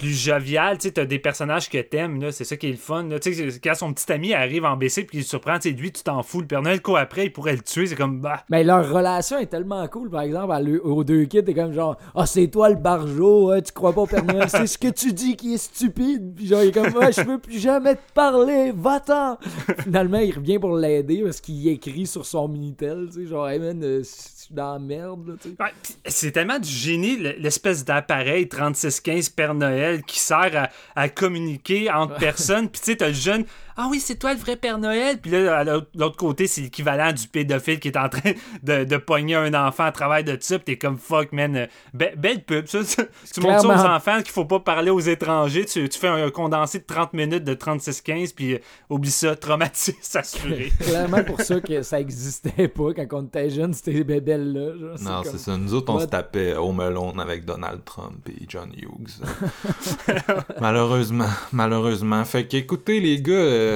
plus 0.00 0.18
jovial. 0.18 0.78
Tu 0.78 0.88
sais, 0.88 0.92
t'as 0.92 1.04
des 1.04 1.18
personnages 1.18 1.68
que 1.68 1.78
t'aimes, 1.78 2.20
là, 2.20 2.32
c'est 2.32 2.44
ça 2.44 2.56
qui 2.56 2.66
est 2.66 2.70
le 2.70 2.76
fun. 2.76 3.04
là. 3.04 3.18
Tu 3.18 3.34
sais, 3.34 3.60
quand 3.62 3.74
son 3.74 3.92
petit 3.92 4.10
ami 4.10 4.32
arrive 4.32 4.64
en 4.64 4.76
BC 4.76 5.04
puis 5.04 5.18
il 5.18 5.24
surprend, 5.24 5.58
tu 5.58 5.70
lui, 5.70 5.92
tu 5.92 6.02
t'en 6.02 6.22
fous. 6.22 6.40
Le 6.40 6.46
Père 6.46 6.62
Noël 6.62 6.80
court 6.80 6.96
après, 6.96 7.26
il 7.26 7.32
pourrait 7.32 7.54
le 7.54 7.62
tuer. 7.62 7.86
C'est 7.86 7.96
comme, 7.96 8.20
bah. 8.20 8.44
Mais 8.48 8.64
leur 8.64 8.90
relation 8.90 9.38
est 9.38 9.46
tellement 9.46 9.86
cool, 9.88 10.10
par 10.10 10.22
exemple, 10.22 10.52
à 10.52 10.60
aux 10.60 11.04
deux 11.04 11.24
kids, 11.24 11.44
t'es 11.44 11.54
comme 11.54 11.72
genre, 11.72 11.96
ah, 12.14 12.26
c'est 12.26 12.48
toi 12.48 12.70
le 12.70 12.76
barjo, 12.76 13.50
hein, 13.50 13.60
tu 13.60 13.72
crois 13.72 13.92
pas 13.92 14.02
au 14.02 14.06
Père 14.06 14.24
c'est 14.48 14.66
ce 14.66 14.78
que 14.78 14.88
tu 14.88 15.12
dis 15.12 15.36
qui 15.36 15.54
est 15.54 15.58
stupide. 15.58 16.34
Puis 16.34 16.46
genre, 16.46 16.62
il 16.62 16.68
est 16.68 16.72
comme, 16.72 16.92
ouais, 16.94 17.12
je 17.12 17.22
veux 17.22 17.38
plus 17.38 17.58
jamais 17.58 17.94
te 17.94 18.12
parler, 18.14 18.72
va-t'en. 18.74 19.38
Finalement, 19.82 20.18
il 20.18 20.32
revient 20.34 20.58
pour 20.58 20.76
l'aider 20.76 21.22
parce 21.22 21.40
qu'il 21.40 21.68
écrit 21.68 22.06
sur 22.06 22.24
son 22.24 22.48
Minitel, 22.48 23.08
tu 23.12 23.22
sais, 23.22 23.26
genre, 23.26 23.48
hey 23.48 23.58
man, 23.58 23.82
euh, 23.82 24.02
suis 24.50 24.54
dans 24.56 24.72
la 24.74 24.78
merde. 24.78 25.38
Ouais, 25.58 25.72
c'est 26.06 26.32
tellement 26.32 26.58
du 26.58 26.68
génie, 26.68 27.16
le- 27.16 27.32
l'espèce 27.38 27.84
d'appareil 27.84 28.48
3615 28.48 29.28
Père 29.30 29.54
Noël 29.54 30.02
qui 30.02 30.18
sert 30.18 30.70
à, 30.94 31.00
à 31.00 31.08
communiquer 31.08 31.90
entre 31.90 32.14
personnes. 32.18 32.68
Puis 32.68 32.80
tu 32.80 32.86
sais, 32.92 32.96
t'as 32.96 33.08
le 33.08 33.14
jeune, 33.14 33.44
ah 33.82 33.88
oui, 33.90 34.00
c'est 34.00 34.16
toi 34.16 34.32
le 34.34 34.38
vrai 34.40 34.56
Père 34.56 34.78
Noël. 34.78 35.18
Puis 35.20 35.30
là, 35.30 35.58
à 35.58 35.64
l'autre 35.64 36.16
côté, 36.16 36.46
c'est 36.46 36.60
l'équivalent 36.60 37.12
du 37.12 37.26
pédophile 37.28 37.80
qui 37.80 37.88
est 37.88 37.96
en 37.96 38.08
train 38.08 38.32
de, 38.62 38.84
de 38.84 38.96
pogner 38.96 39.34
un 39.36 39.54
enfant 39.54 39.84
à 39.84 39.92
travers 39.92 40.22
de 40.24 40.36
ça. 40.40 40.58
Puis 40.58 40.64
t'es 40.74 40.78
comme 40.78 40.98
fuck, 40.98 41.32
man. 41.32 41.56
euh, 41.56 41.66
be- 41.96 42.14
belle 42.16 42.44
pub, 42.44 42.66
ça. 42.66 42.84
ça. 42.84 43.04
Tu 43.32 43.40
montres 43.40 43.62
ça 43.62 43.68
aux 43.68 43.86
enfants 43.96 44.18
qu'il 44.22 44.32
faut 44.32 44.44
pas 44.44 44.60
parler 44.60 44.90
aux 44.90 45.00
étrangers. 45.00 45.64
Tu, 45.64 45.88
tu 45.88 45.98
fais 45.98 46.08
un 46.08 46.30
condensé 46.30 46.78
de 46.80 46.84
30 46.84 47.12
minutes 47.14 47.44
de 47.44 47.54
3615. 47.54 48.32
Puis 48.32 48.54
euh, 48.54 48.58
oublie 48.88 49.10
ça, 49.10 49.34
traumatisme 49.36 49.94
assuré. 50.18 50.72
Clairement 50.80 51.24
pour 51.24 51.40
ça 51.40 51.60
que 51.60 51.82
ça 51.82 52.00
existait 52.00 52.68
pas 52.68 52.92
quand 52.94 53.06
on 53.12 53.22
était 53.24 53.50
jeune, 53.50 53.72
ces 53.72 54.04
bébelles-là. 54.04 54.76
genre, 54.78 54.98
Non, 55.02 55.22
comme- 55.22 55.32
c'est 55.32 55.38
ça. 55.38 55.56
Nous 55.56 55.74
autres, 55.74 55.92
on 55.92 55.96
What? 55.96 56.02
se 56.02 56.06
tapait 56.06 56.54
Home 56.54 56.80
Alone 56.80 57.18
avec 57.20 57.44
Donald 57.44 57.84
Trump 57.84 58.28
et 58.28 58.44
John 58.48 58.70
Hughes. 58.76 59.22
malheureusement, 60.60 61.28
malheureusement. 61.52 62.24
Fait 62.24 62.46
qu'écoutez, 62.46 63.00
les 63.00 63.20
gars, 63.20 63.32
euh, 63.32 63.69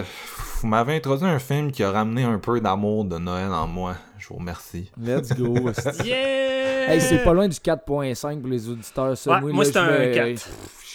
vous 0.61 0.66
m'avez 0.69 0.97
introduit 0.97 1.27
un 1.29 1.39
film 1.39 1.71
qui 1.73 1.83
a 1.83 1.91
ramené 1.91 2.25
un 2.25 2.39
peu 2.39 2.61
d'amour 2.61 3.05
de 3.05 3.19
Noël 3.19 3.51
en 3.53 3.66
moi. 3.66 3.97
Je 4.19 4.29
vous 4.29 4.37
remercie. 4.37 4.91
Let's 5.01 5.33
go. 5.37 5.55
Yeah! 6.05 6.93
Hey, 6.95 7.01
c'est 7.01 7.25
pas 7.25 7.33
loin 7.33 7.49
du 7.49 7.57
4.5 7.57 8.41
pour 8.41 8.51
les 8.51 8.69
auditeurs. 8.69 9.16
Ça. 9.16 9.41
Ouais, 9.43 9.53
moi, 9.53 9.65
c'est 9.65 9.77
un 9.79 9.87
vais- 9.89 10.12
4. 10.35 10.49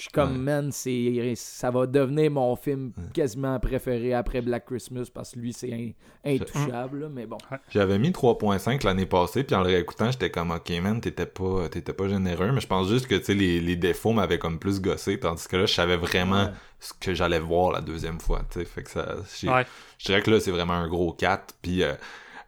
Suis 0.10 0.14
comme, 0.14 0.42
man, 0.42 0.72
c'est, 0.72 1.34
ça 1.36 1.70
va 1.70 1.86
devenir 1.86 2.32
mon 2.32 2.56
film 2.56 2.94
quasiment 3.14 3.60
préféré 3.60 4.16
après 4.16 4.42
Black 4.42 4.66
Christmas 4.66 5.06
parce 5.14 5.32
que 5.34 5.40
lui, 5.40 5.54
c'est 5.54 5.72
in- 5.72 5.92
intouchable. 6.26 7.02
là, 7.02 7.10
mais 7.10 7.26
bon. 7.28 7.38
J'avais 7.70 8.00
mis 8.00 8.10
3.5 8.12 8.84
l'année 8.86 9.06
passée, 9.06 9.44
puis 9.44 9.56
en 9.56 9.60
le 9.62 9.68
réécoutant, 9.68 10.10
j'étais 10.12 10.32
comme, 10.32 10.50
ok, 10.52 10.72
man, 10.82 11.00
t'étais 11.00 11.28
pas, 11.28 11.70
t'étais 11.70 11.94
pas 11.94 12.08
généreux, 12.08 12.52
mais 12.52 12.60
je 12.60 12.68
pense 12.68 12.88
juste 12.90 13.06
que, 13.08 13.16
tu 13.16 13.26
sais, 13.26 13.34
les, 13.36 13.62
les 13.62 13.76
défauts 13.76 14.12
m'avaient 14.14 14.40
comme 14.40 14.58
plus 14.58 14.82
gossé, 14.82 15.20
tandis 15.20 15.48
que 15.48 15.58
là, 15.58 15.66
je 15.68 15.74
savais 15.74 15.98
vraiment 15.98 16.46
Ouais. 16.46 16.52
ce 16.80 16.94
que 16.94 17.14
j'allais 17.14 17.40
voir 17.40 17.72
la 17.72 17.82
deuxième 17.82 18.20
fois, 18.20 18.42
tu 18.52 18.60
sais, 18.60 18.66
fait 18.66 18.84
que 18.84 18.90
ça, 18.90 19.18
je 19.42 20.06
dirais 20.06 20.22
que 20.24 20.32
là, 20.32 20.40
c'est 20.40 20.52
vraiment 20.52 20.74
un 20.74 20.88
gros 20.88 21.14
4, 21.14 21.56
puis 21.62 21.84
euh, 21.84 21.94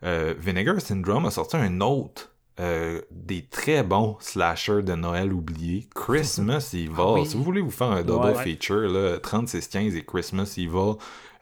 euh, 0.03 0.33
Vinegar 0.39 0.81
Syndrome 0.81 1.25
a 1.27 1.31
sorti 1.31 1.57
un 1.57 1.79
autre 1.81 2.30
euh, 2.59 3.01
des 3.11 3.43
très 3.43 3.81
bons 3.83 4.17
slashers 4.19 4.83
de 4.83 4.93
Noël 4.93 5.33
oubliés, 5.33 5.87
Christmas 5.95 6.71
Evil. 6.73 6.89
oui. 6.99 7.25
Si 7.25 7.37
vous 7.37 7.43
voulez 7.43 7.61
vous 7.61 7.71
faire 7.71 7.91
un 7.91 8.03
double 8.03 8.27
Ouais. 8.27 8.43
feature, 8.43 8.89
là, 8.89 9.17
3615 9.19 9.95
et 9.95 10.03
Christmas 10.03 10.53
Evil, 10.57 10.95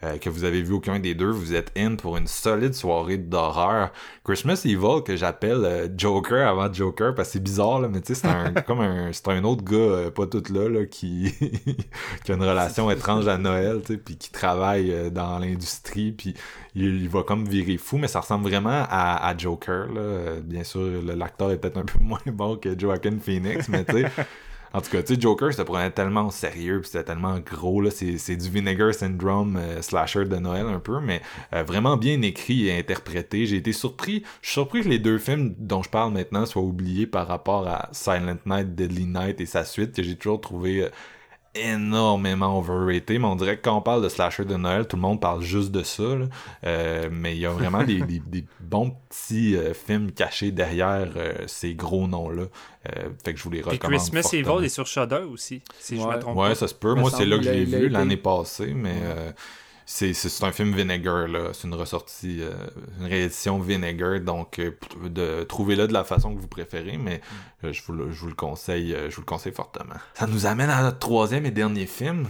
euh, 0.04 0.18
que 0.18 0.30
vous 0.30 0.44
avez 0.44 0.62
vu 0.62 0.74
aucun 0.74 1.00
des 1.00 1.14
deux, 1.16 1.30
vous 1.30 1.54
êtes 1.54 1.72
in 1.78 1.96
pour 1.96 2.18
une 2.18 2.28
solide 2.28 2.74
soirée 2.74 3.18
d'horreur. 3.18 3.92
Christmas 4.24 4.62
Evil 4.66 5.04
que 5.06 5.16
j'appelle 5.16 5.66
euh, 5.66 5.88
Joker 5.98 6.48
avant 6.48 6.72
Joker 6.72 7.14
parce 7.16 7.30
que 7.30 7.34
c'est 7.34 7.44
bizarre 7.44 7.80
là, 7.80 7.88
mais 7.90 8.02
tu 8.02 8.14
sais 8.14 8.22
c'est 8.22 8.28
un 8.28 8.54
comme 8.68 8.82
un 8.82 9.12
c'est 9.12 9.28
un 9.28 9.44
autre 9.44 9.64
gars 9.64 9.78
euh, 9.78 10.12
pas 10.12 10.28
tout 10.28 10.44
là 10.54 10.70
là 10.70 10.86
qui 10.86 11.34
qui 12.24 12.32
a 12.32 12.36
une 12.36 12.44
relation 12.44 12.90
étrange 12.92 13.28
à 13.28 13.38
Noël, 13.38 13.82
tu 13.86 13.94
sais, 13.94 13.98
puis 14.00 14.16
qui 14.18 14.32
travaille 14.32 14.92
euh, 14.92 15.10
dans 15.10 15.40
l'industrie, 15.40 16.12
puis 16.12 16.34
il, 16.76 17.02
il 17.02 17.10
va 17.10 17.24
comme 17.24 17.46
virer 17.46 17.78
fou, 17.78 17.98
mais 17.98 18.08
ça 18.08 18.22
ressemble 18.22 18.48
vraiment 18.48 18.86
à, 18.90 19.28
à 19.28 19.38
Joker 19.38 19.88
là. 19.94 20.02
Euh, 20.02 20.40
Bien 20.42 20.64
sûr, 20.64 21.02
l'acteur 21.04 21.52
est 21.52 21.58
peut-être 21.58 21.78
un 21.78 21.86
peu 21.86 22.00
moins 22.02 22.20
bon 22.28 22.56
que 22.58 22.78
Joaquin 22.80 23.18
Phoenix, 23.20 23.68
mais 23.70 23.84
tu 23.86 23.94
sais. 24.02 24.06
En 24.74 24.82
tout 24.82 24.92
cas, 24.92 25.02
tu 25.02 25.16
sais, 25.16 25.22
Joker, 25.22 25.52
ça 25.54 25.66
prenait 25.66 25.90
tellement 25.90 26.30
sérieux, 26.30 26.82
puis 26.82 26.90
c'était 26.92 27.06
tellement 27.06 27.40
gros, 27.40 27.82
là, 27.82 27.90
c'est, 27.90 28.18
c'est 28.18 28.36
du 28.36 28.50
Vinegar 28.50 28.94
Syndrome 28.94 29.58
euh, 29.58 29.82
slasher 29.82 30.26
de 30.26 30.36
Noël 30.36 30.68
un 30.68 30.80
peu, 30.80 31.00
mais 31.00 31.22
euh, 31.54 31.64
vraiment 31.64 31.98
bien 31.98 32.22
écrit 32.22 32.68
et 32.68 32.78
interprété. 32.78 33.46
J'ai 33.48 33.58
été 33.58 33.74
surpris, 33.74 34.24
je 34.42 34.48
suis 34.48 34.54
surpris 34.54 34.82
que 34.84 34.90
les 34.90 35.00
deux 35.00 35.18
films 35.18 35.56
dont 35.58 35.82
je 35.82 35.90
parle 35.90 36.14
maintenant 36.14 36.46
soient 36.46 36.62
oubliés 36.62 37.08
par 37.08 37.28
rapport 37.28 37.68
à 37.68 37.90
Silent 37.94 38.38
Night, 38.46 38.76
Deadly 38.76 39.06
Night 39.06 39.42
et 39.42 39.46
sa 39.48 39.66
suite, 39.66 39.96
que 39.96 40.04
j'ai 40.04 40.16
toujours 40.16 40.42
trouvé 40.42 40.84
euh, 40.84 40.90
énormément 41.56 42.58
overrated, 42.60 43.20
mais 43.20 43.26
on 43.28 43.36
dirait 43.36 43.58
que 43.58 43.64
quand 43.64 43.78
on 43.78 43.82
parle 43.82 44.04
de 44.04 44.10
slasher 44.10 44.46
de 44.46 44.56
Noël, 44.56 44.88
tout 44.88 44.96
le 44.96 45.02
monde 45.02 45.20
parle 45.20 45.42
juste 45.42 45.72
de 45.72 45.84
ça, 45.84 46.04
là. 46.04 46.26
Euh, 46.66 47.10
mais 47.12 47.36
il 47.36 47.40
y 47.40 47.46
a 47.46 47.52
vraiment 47.52 47.84
des, 47.84 48.02
des- 48.02 48.20
des 48.20 48.46
bons 48.60 48.96
petits 49.10 49.56
euh, 49.56 49.74
films 49.74 50.12
cachés 50.12 50.52
derrière 50.52 51.08
euh, 51.16 51.34
ces 51.48 51.74
gros 51.76 52.08
noms-là. 52.08 52.44
Euh, 52.44 53.10
fait 53.24 53.34
que 53.34 53.40
je 53.40 53.44
vous 53.44 53.50
les 53.52 53.62
Puis 53.62 53.72
recommande 53.72 54.00
Christmas 54.00 54.22
fortement. 54.24 54.58
Evil 54.58 54.66
est 54.66 54.70
sur 54.70 54.88
Shudder 54.88 55.24
aussi, 55.32 55.62
si 55.80 55.98
je 55.98 56.02
Ouais. 56.02 56.16
me 56.16 56.20
trompe 56.22 56.38
Ouais, 56.38 56.50
pas. 56.50 56.56
ça 56.56 56.68
se 56.68 56.74
peut. 56.76 56.94
Moi, 56.94 57.12
c'est 57.12 57.26
là 57.26 57.38
que 57.38 57.44
je 57.44 57.50
l'ai 57.52 57.66
vu 57.66 57.90
l'année 57.90 58.18
passée, 58.18 58.74
mais 58.74 58.96
euh, 59.04 59.32
c'est, 59.92 60.14
c'est, 60.14 60.30
c'est 60.30 60.44
un 60.44 60.52
film 60.52 60.76
Vinegar, 60.76 61.28
là. 61.28 61.50
C'est 61.52 61.68
une 61.68 61.74
ressortie, 61.74 62.44
euh, 62.44 62.54
une 63.00 63.08
réédition 63.08 63.58
Vinegar, 63.58 64.20
donc 64.20 64.60
euh, 64.60 64.78
de, 65.04 65.44
trouvez-le 65.44 65.88
de 65.88 65.94
la 65.94 66.04
façon 66.04 66.36
que 66.36 66.40
vous 66.40 66.48
préférez, 66.48 66.98
mais 66.98 67.22
euh, 67.64 67.74
je, 67.74 67.82
vous 67.82 67.94
le, 67.94 68.12
je 68.12 68.20
vous 68.20 68.28
le 68.28 68.36
conseille, 68.36 68.94
euh, 68.94 69.10
je 69.10 69.16
vous 69.16 69.24
le 69.24 69.26
conseille 69.26 69.52
fortement. 69.52 69.96
Ça 70.14 70.28
nous 70.28 70.46
amène 70.46 70.70
à 70.70 70.84
notre 70.84 71.00
troisième 71.00 71.48
et 71.48 71.52
dernier 71.52 71.88
film. 71.88 72.28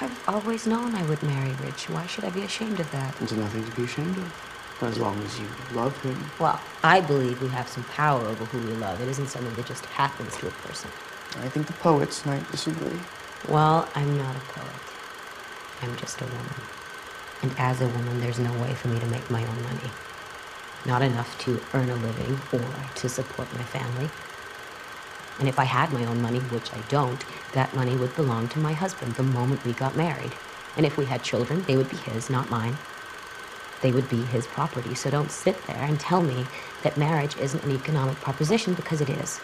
I've 0.00 0.10
always 0.26 0.64
known 0.66 0.94
I 0.94 1.02
would 1.06 1.22
marry 1.22 1.52
Rich. 1.62 1.90
Why 1.90 2.06
should 2.08 2.24
I 2.24 2.30
be 2.30 2.42
ashamed 2.42 2.80
of 2.80 2.90
that? 2.92 3.12
There's 3.18 3.32
nothing 3.32 3.64
to 3.64 3.76
be 3.76 3.84
ashamed 3.84 4.16
of. 4.16 4.88
As 4.88 4.98
long 4.98 5.14
as 5.24 5.38
you 5.38 5.46
love 5.78 5.92
him. 6.02 6.16
Well, 6.40 6.58
I 6.82 7.02
believe 7.02 7.42
we 7.42 7.48
have 7.48 7.68
some 7.68 7.84
power 7.84 8.20
over 8.20 8.46
who 8.46 8.66
we 8.66 8.76
love. 8.78 8.98
It 9.02 9.08
isn't 9.08 9.28
something 9.28 9.54
that 9.56 9.66
just 9.66 9.84
happens 9.84 10.34
to 10.38 10.48
a 10.48 10.50
person. 10.66 10.90
I 11.44 11.50
think 11.50 11.66
the 11.66 11.74
poets 11.74 12.24
might 12.24 12.50
disagree. 12.50 12.98
Well, 13.48 13.88
I'm 13.94 14.18
not 14.18 14.34
a 14.34 14.40
poet. 14.40 14.74
I'm 15.80 15.96
just 15.96 16.20
a 16.20 16.24
woman. 16.24 16.54
And 17.42 17.54
as 17.58 17.80
a 17.80 17.86
woman, 17.86 18.20
there's 18.20 18.40
no 18.40 18.52
way 18.60 18.74
for 18.74 18.88
me 18.88 18.98
to 18.98 19.06
make 19.06 19.30
my 19.30 19.46
own 19.46 19.62
money. 19.62 19.90
Not 20.84 21.02
enough 21.02 21.38
to 21.44 21.60
earn 21.72 21.88
a 21.88 21.94
living 21.94 22.40
or 22.52 22.74
to 22.96 23.08
support 23.08 23.52
my 23.54 23.62
family. 23.62 24.10
And 25.38 25.48
if 25.48 25.60
I 25.60 25.64
had 25.64 25.92
my 25.92 26.04
own 26.06 26.20
money, 26.20 26.40
which 26.40 26.72
I 26.72 26.80
don't, 26.88 27.24
that 27.52 27.72
money 27.72 27.96
would 27.96 28.16
belong 28.16 28.48
to 28.48 28.58
my 28.58 28.72
husband 28.72 29.14
the 29.14 29.22
moment 29.22 29.64
we 29.64 29.74
got 29.74 29.96
married. 29.96 30.32
And 30.76 30.84
if 30.84 30.96
we 30.96 31.04
had 31.04 31.22
children, 31.22 31.62
they 31.68 31.76
would 31.76 31.90
be 31.90 31.98
his, 31.98 32.28
not 32.28 32.50
mine. 32.50 32.76
They 33.80 33.92
would 33.92 34.08
be 34.08 34.22
his 34.22 34.48
property. 34.48 34.96
So 34.96 35.08
don't 35.08 35.30
sit 35.30 35.66
there 35.68 35.82
and 35.82 36.00
tell 36.00 36.22
me 36.22 36.46
that 36.82 36.96
marriage 36.96 37.36
isn't 37.36 37.62
an 37.62 37.70
economic 37.70 38.16
proposition 38.16 38.74
because 38.74 39.00
it 39.00 39.08
is. 39.08 39.40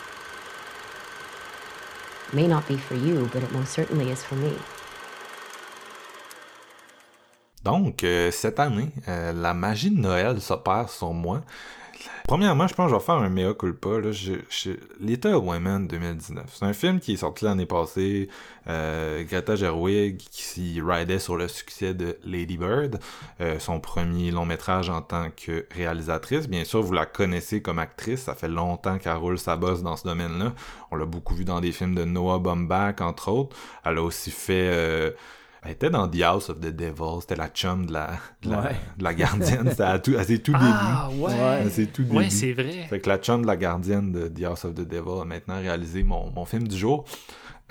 May 2.32 2.46
not 2.46 2.66
be 2.66 2.76
for 2.76 2.94
you, 2.94 3.28
but 3.32 3.42
it 3.42 3.52
most 3.52 3.72
certainly 3.72 4.10
is 4.10 4.22
for 4.24 4.36
me. 4.36 4.52
Donc, 7.62 8.02
euh, 8.02 8.30
cette 8.30 8.58
année, 8.58 8.90
euh, 9.06 9.32
la 9.32 9.54
magie 9.54 9.90
de 9.90 10.00
Noël 10.00 10.40
s'opère 10.40 10.88
sur 10.88 11.12
moi. 11.12 11.42
Premièrement, 12.26 12.66
je 12.66 12.74
pense 12.74 12.86
que 12.86 12.92
je 12.94 12.98
vais 12.98 13.04
faire 13.04 13.16
un 13.16 13.28
mea 13.28 13.54
culpa. 13.54 14.00
Là. 14.00 14.12
Je, 14.12 14.32
Little 15.00 15.34
Women 15.34 15.88
2019. 15.88 16.44
C'est 16.52 16.64
un 16.64 16.72
film 16.72 17.00
qui 17.00 17.14
est 17.14 17.16
sorti 17.16 17.44
l'année 17.44 17.66
passée. 17.66 18.28
Euh, 18.68 19.24
Greta 19.24 19.56
Gerwig 19.56 20.18
qui 20.18 20.80
ridait 20.80 21.18
sur 21.18 21.36
le 21.36 21.48
succès 21.48 21.94
de 21.94 22.16
Lady 22.24 22.56
Bird, 22.56 23.00
euh, 23.40 23.58
son 23.58 23.80
premier 23.80 24.30
long 24.30 24.46
métrage 24.46 24.88
en 24.88 25.02
tant 25.02 25.28
que 25.30 25.66
réalisatrice. 25.72 26.48
Bien 26.48 26.64
sûr, 26.64 26.80
vous 26.82 26.92
la 26.92 27.06
connaissez 27.06 27.60
comme 27.60 27.78
actrice. 27.78 28.22
Ça 28.22 28.34
fait 28.34 28.48
longtemps 28.48 28.98
qu'elle 28.98 29.16
roule 29.16 29.38
sa 29.38 29.56
bosse 29.56 29.82
dans 29.82 29.96
ce 29.96 30.04
domaine-là. 30.04 30.52
On 30.90 30.96
l'a 30.96 31.06
beaucoup 31.06 31.34
vu 31.34 31.44
dans 31.44 31.60
des 31.60 31.72
films 31.72 31.94
de 31.94 32.04
Noah 32.04 32.38
Baumbach, 32.38 33.00
entre 33.00 33.28
autres. 33.28 33.56
Elle 33.84 33.98
a 33.98 34.02
aussi 34.02 34.30
fait... 34.30 34.70
euh, 34.72 35.10
elle 35.64 35.70
était 35.72 35.90
dans 35.90 36.08
The 36.08 36.22
House 36.22 36.50
of 36.50 36.58
the 36.60 36.74
Devil, 36.74 37.20
c'était 37.20 37.36
la 37.36 37.48
chum 37.48 37.86
de 37.86 37.92
la, 37.92 38.10
de 38.42 38.50
la, 38.50 38.60
Ouais. 38.62 38.76
de 38.98 39.04
la 39.04 39.14
gardienne, 39.14 39.66
c'était 39.70 39.82
à, 39.84 39.98
tout, 39.98 40.14
à 40.18 40.24
ses 40.24 40.40
tout 40.40 40.52
Ah, 40.56 41.08
débuts. 41.10 41.22
ouais. 41.22 41.32
À 41.66 41.70
ses 41.70 41.86
tout 41.86 42.02
Ouais, 42.10 42.30
c'est 42.30 42.52
vrai. 42.52 42.86
Fait 42.90 42.98
que 43.00 43.08
la 43.08 43.18
chum 43.18 43.42
de 43.42 43.46
la 43.46 43.56
gardienne 43.56 44.10
de 44.12 44.28
The 44.28 44.44
House 44.44 44.64
of 44.64 44.74
the 44.74 44.80
Devil 44.86 45.20
a 45.22 45.24
maintenant 45.24 45.58
réalisé 45.60 46.02
mon, 46.02 46.30
mon 46.30 46.44
film 46.44 46.66
du 46.66 46.76
jour. 46.76 47.04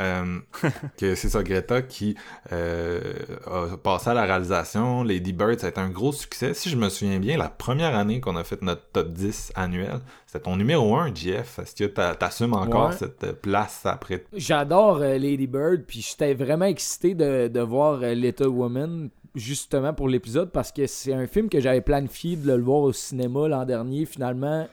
Euh, 0.02 0.40
que 0.98 1.16
c'est 1.16 1.30
ça, 1.30 1.44
Greta 1.44 1.82
qui 1.82 2.16
euh, 2.52 3.02
a 3.46 3.78
passé 3.78 4.10
à 4.10 4.14
la 4.14 4.24
réalisation. 4.24 5.04
Lady 5.04 5.32
Bird, 5.32 5.60
ça 5.60 5.68
a 5.68 5.70
été 5.70 5.80
un 5.80 5.90
gros 5.90 6.12
succès. 6.12 6.54
Si 6.54 6.70
je 6.70 6.76
me 6.76 6.90
souviens 6.90 7.20
bien, 7.20 7.38
la 7.38 7.50
première 7.50 7.96
année 7.96 8.20
qu'on 8.20 8.36
a 8.36 8.44
fait 8.44 8.62
notre 8.62 8.84
top 8.92 9.14
10 9.14 9.54
annuel, 9.56 10.00
c'était 10.26 10.44
ton 10.44 10.56
numéro 10.56 10.96
1, 10.96 11.14
Jeff. 11.14 11.60
Est-ce 11.60 11.76
que 11.76 11.84
t'a- 11.86 12.16
t'assumes 12.16 12.54
encore 12.54 12.90
Ouais. 12.90 12.96
cette 12.98 13.32
place 13.42 13.82
après 13.86 14.26
J'adore 14.34 14.98
euh, 15.02 15.18
Lady 15.18 15.48
Bird, 15.48 15.84
puis 15.88 16.02
j'étais 16.02 16.34
vraiment 16.34 16.66
excité 16.66 17.14
de, 17.14 17.48
de 17.48 17.60
voir 17.62 18.00
euh, 18.02 18.14
Little 18.14 18.48
Woman 18.48 19.10
justement 19.36 19.94
pour 19.94 20.10
l'épisode 20.10 20.52
parce 20.52 20.72
que 20.74 20.88
c'est 20.88 21.14
un 21.14 21.26
film 21.28 21.48
que 21.48 21.60
j'avais 21.62 21.80
planifié 21.82 22.36
de 22.36 22.52
le 22.52 22.62
voir 22.62 22.82
au 22.82 22.92
cinéma 22.92 23.48
l'an 23.48 23.66
dernier. 23.66 24.06
Finalement, 24.06 24.68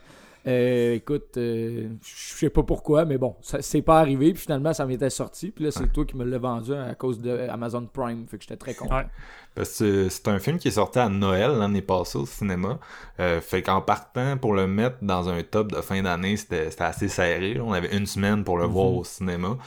Euh, 0.49 0.95
écoute, 0.95 1.37
euh, 1.37 1.89
je 2.03 2.37
sais 2.39 2.49
pas 2.49 2.63
pourquoi, 2.63 3.05
mais 3.05 3.19
bon, 3.19 3.37
ça 3.43 3.61
c'est 3.61 3.83
pas 3.83 4.01
arrivé. 4.01 4.33
Puis 4.33 4.43
finalement, 4.43 4.73
ça 4.73 4.87
m'était 4.87 5.11
sorti. 5.11 5.51
Puis 5.51 5.65
là, 5.65 5.71
c'est 5.71 5.93
toi 5.93 6.07
qui 6.07 6.17
me 6.17 6.25
l'as 6.25 6.39
vendu 6.39 6.73
à 6.73 6.95
cause 6.95 7.21
de 7.21 7.31
Amazon 7.51 7.85
Prime. 7.85 8.27
Fait 8.27 8.39
que 8.39 8.45
j'étais 8.45 8.57
très 8.57 8.75
content. 8.75 8.97
Ouais. 8.97 9.07
Parce 9.59 9.81
que 9.81 10.09
c'est 10.09 10.29
un 10.29 10.39
film 10.39 10.57
qui 10.57 10.69
est 10.69 10.71
sorti 10.71 11.01
à 11.01 11.09
Noël 11.09 11.51
l'année 11.51 11.83
passée 11.83 12.17
au 12.17 12.27
cinéma. 12.27 12.79
Euh, 13.19 13.41
fait 13.41 13.61
qu'en 13.61 13.81
partant 13.81 14.37
pour 14.37 14.55
le 14.55 14.69
mettre 14.69 14.99
dans 15.03 15.29
un 15.29 15.43
top 15.43 15.73
de 15.73 15.81
fin 15.81 16.01
d'année, 16.01 16.37
c'était 16.37 16.71
assez 16.79 17.09
serré. 17.09 17.55
là. 17.55 17.65
On 17.65 17.73
avait 17.73 17.97
une 17.97 18.07
semaine 18.07 18.45
pour 18.45 18.57
le 18.57 18.67
voir 18.67 18.93
au 18.93 19.03
cinéma. 19.03 19.59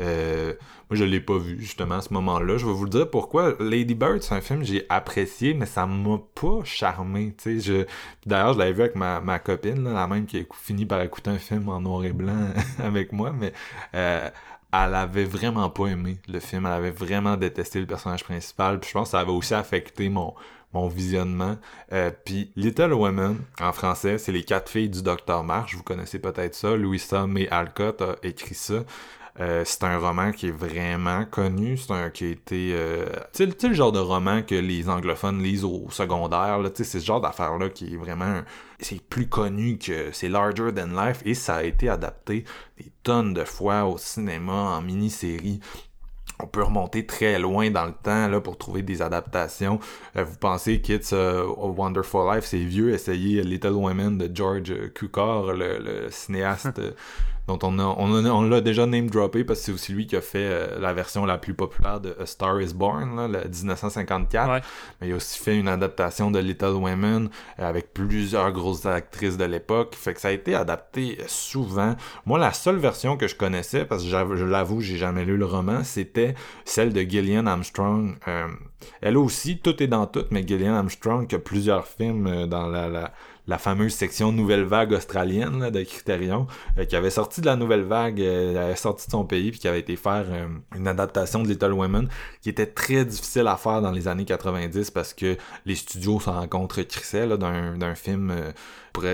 Euh, 0.00 0.52
moi, 0.90 0.98
je 0.98 1.04
l'ai 1.04 1.20
pas 1.20 1.38
vu 1.38 1.60
justement 1.60 1.94
à 1.94 2.00
ce 2.00 2.12
moment-là. 2.14 2.56
Je 2.58 2.66
vais 2.66 2.72
vous 2.72 2.82
le 2.82 2.90
dire 2.90 3.08
pourquoi. 3.08 3.54
Lady 3.60 3.94
Bird, 3.94 4.20
c'est 4.20 4.34
un 4.34 4.40
film 4.40 4.60
que 4.60 4.66
j'ai 4.66 4.84
apprécié, 4.88 5.54
mais 5.54 5.66
ça 5.66 5.86
m'a 5.86 6.18
pas 6.34 6.64
charmé. 6.64 7.32
tu 7.38 7.60
sais. 7.60 7.72
Je... 7.72 7.86
D'ailleurs, 8.26 8.54
je 8.54 8.58
l'avais 8.58 8.72
vu 8.72 8.80
avec 8.80 8.96
ma, 8.96 9.20
ma 9.20 9.38
copine, 9.38 9.84
là, 9.84 9.92
la 9.92 10.08
même 10.08 10.26
qui 10.26 10.38
a 10.38 10.42
fini 10.54 10.86
par 10.86 11.00
écouter 11.02 11.30
un 11.30 11.38
film 11.38 11.68
en 11.68 11.80
noir 11.80 12.04
et 12.04 12.12
blanc 12.12 12.48
avec 12.82 13.12
moi, 13.12 13.32
mais 13.32 13.52
euh, 13.94 14.28
elle 14.72 14.94
avait 14.94 15.24
vraiment 15.24 15.70
pas 15.70 15.86
aimé 15.86 16.18
le 16.28 16.40
film. 16.40 16.66
Elle 16.66 16.72
avait 16.72 16.90
vraiment 16.90 17.36
détesté 17.36 17.80
le 17.80 17.86
personnage 17.86 18.24
principal. 18.24 18.80
Puis 18.80 18.90
je 18.90 18.94
pense 18.94 19.08
que 19.08 19.12
ça 19.12 19.20
avait 19.20 19.30
aussi 19.30 19.54
affecté 19.54 20.08
mon 20.08 20.34
mon 20.76 20.88
visionnement. 20.88 21.56
Euh, 21.92 22.10
puis 22.24 22.52
Little 22.56 22.92
Women, 22.92 23.38
en 23.60 23.72
français, 23.72 24.18
c'est 24.18 24.32
les 24.32 24.44
quatre 24.44 24.68
filles 24.70 24.90
du 24.90 25.02
Docteur 25.02 25.42
March. 25.42 25.74
Vous 25.74 25.82
connaissez 25.82 26.18
peut-être 26.18 26.54
ça. 26.54 26.76
Louisa 26.76 27.26
May 27.26 27.48
Alcott 27.48 28.02
a 28.02 28.16
écrit 28.22 28.54
ça. 28.54 28.84
Euh, 29.38 29.62
c'est 29.66 29.84
un 29.84 29.98
roman 29.98 30.32
qui 30.32 30.48
est 30.48 30.56
vraiment 30.56 31.24
connu. 31.26 31.76
C'est 31.76 31.92
un 31.92 32.10
qui 32.10 32.24
a 32.24 32.28
été. 32.28 32.70
euh, 32.74 33.06
tu 33.34 33.50
sais, 33.58 33.68
le 33.68 33.74
genre 33.74 33.92
de 33.92 33.98
roman 33.98 34.42
que 34.42 34.54
les 34.54 34.88
anglophones 34.88 35.42
lisent 35.42 35.64
au 35.64 35.86
secondaire. 35.90 36.58
C'est 36.74 36.84
ce 36.84 36.98
genre 36.98 37.20
d'affaire-là 37.20 37.68
qui 37.68 37.94
est 37.94 37.96
vraiment. 37.96 38.40
C'est 38.80 39.00
plus 39.00 39.28
connu 39.28 39.78
que. 39.78 40.10
C'est 40.12 40.28
larger 40.28 40.72
than 40.74 40.86
life. 40.86 41.20
Et 41.24 41.34
ça 41.34 41.56
a 41.56 41.62
été 41.64 41.88
adapté 41.88 42.44
des 42.78 42.90
tonnes 43.02 43.34
de 43.34 43.44
fois 43.44 43.84
au 43.84 43.98
cinéma, 43.98 44.52
en 44.52 44.82
mini-série. 44.82 45.60
On 46.38 46.46
peut 46.46 46.62
remonter 46.62 47.06
très 47.06 47.38
loin 47.38 47.70
dans 47.70 47.86
le 47.86 47.94
temps 47.94 48.28
là, 48.28 48.40
pour 48.40 48.58
trouver 48.58 48.82
des 48.82 49.00
adaptations. 49.00 49.80
Euh, 50.16 50.24
vous 50.24 50.36
pensez 50.36 50.82
qu'It's 50.82 51.14
a 51.14 51.46
Wonderful 51.46 52.34
Life, 52.34 52.44
c'est 52.44 52.58
vieux. 52.58 52.92
Essayez 52.92 53.42
Little 53.42 53.72
Women 53.72 54.18
de 54.18 54.30
George 54.34 54.92
Cukor, 54.94 55.54
le, 55.54 56.08
cinéaste 56.10 56.80
dont 57.46 57.58
on 57.62 57.78
a, 57.78 57.82
on 57.84 58.24
a- 58.24 58.28
on 58.30 58.42
l'a 58.42 58.60
déjà 58.60 58.86
name 58.86 59.08
droppé 59.08 59.44
parce 59.44 59.60
que 59.60 59.66
c'est 59.66 59.72
aussi 59.72 59.92
lui 59.92 60.06
qui 60.06 60.16
a 60.16 60.20
fait 60.20 60.38
euh, 60.38 60.78
la 60.80 60.92
version 60.92 61.24
la 61.24 61.38
plus 61.38 61.54
populaire 61.54 62.00
de 62.00 62.16
A 62.20 62.26
Star 62.26 62.60
Is 62.60 62.74
Born, 62.74 63.16
là, 63.16 63.28
le 63.28 63.48
1954. 63.48 64.50
Ouais. 64.50 64.60
Mais 65.00 65.08
il 65.08 65.12
a 65.12 65.16
aussi 65.16 65.38
fait 65.38 65.56
une 65.56 65.68
adaptation 65.68 66.30
de 66.30 66.38
Little 66.38 66.74
Women 66.74 67.28
euh, 67.58 67.68
avec 67.68 67.92
plusieurs 67.94 68.50
grosses 68.52 68.86
actrices 68.86 69.36
de 69.36 69.44
l'époque. 69.44 69.94
Fait 69.94 70.14
que 70.14 70.20
ça 70.20 70.28
a 70.28 70.32
été 70.32 70.54
adapté 70.54 71.18
souvent. 71.26 71.94
Moi, 72.24 72.38
la 72.38 72.52
seule 72.52 72.76
version 72.76 73.16
que 73.16 73.28
je 73.28 73.34
connaissais, 73.36 73.84
parce 73.84 74.02
que 74.02 74.08
je 74.08 74.44
l'avoue, 74.44 74.80
j'ai 74.80 74.96
jamais 74.96 75.24
lu 75.24 75.36
le 75.36 75.46
roman, 75.46 75.84
c'était 75.84 76.34
celle 76.64 76.92
de 76.92 77.02
Gillian 77.02 77.46
Armstrong. 77.46 78.16
Euh, 78.28 78.48
elle 79.00 79.16
aussi, 79.16 79.58
tout 79.58 79.82
est 79.82 79.86
dans 79.86 80.06
tout, 80.06 80.24
mais 80.30 80.46
Gillian 80.46 80.74
Armstrong 80.74 81.26
qui 81.26 81.34
a 81.34 81.38
plusieurs 81.38 81.86
films 81.86 82.26
euh, 82.26 82.46
dans 82.46 82.66
la, 82.66 82.88
la, 82.88 83.12
la 83.46 83.58
fameuse 83.58 83.94
section 83.94 84.32
Nouvelle 84.32 84.64
Vague 84.64 84.92
australienne 84.92 85.60
là, 85.60 85.70
de 85.70 85.82
Criterion, 85.82 86.46
euh, 86.78 86.84
qui 86.84 86.96
avait 86.96 87.10
sorti 87.10 87.40
de 87.40 87.46
la 87.46 87.56
Nouvelle 87.56 87.82
Vague, 87.84 88.20
euh, 88.20 88.50
elle 88.52 88.58
avait 88.58 88.76
sorti 88.76 89.06
de 89.06 89.12
son 89.12 89.24
pays, 89.24 89.50
puis 89.50 89.60
qui 89.60 89.68
avait 89.68 89.80
été 89.80 89.96
faire 89.96 90.24
euh, 90.28 90.46
une 90.76 90.88
adaptation 90.88 91.42
de 91.42 91.48
Little 91.48 91.72
Women, 91.72 92.08
qui 92.42 92.48
était 92.48 92.66
très 92.66 93.04
difficile 93.04 93.46
à 93.46 93.56
faire 93.56 93.80
dans 93.82 93.92
les 93.92 94.08
années 94.08 94.24
90 94.24 94.90
parce 94.90 95.14
que 95.14 95.36
les 95.64 95.74
studios 95.76 96.20
s'en 96.20 96.32
rencontrent 96.32 96.82
crissaient 96.82 97.26
d'un 97.38 97.94
film 97.94 98.32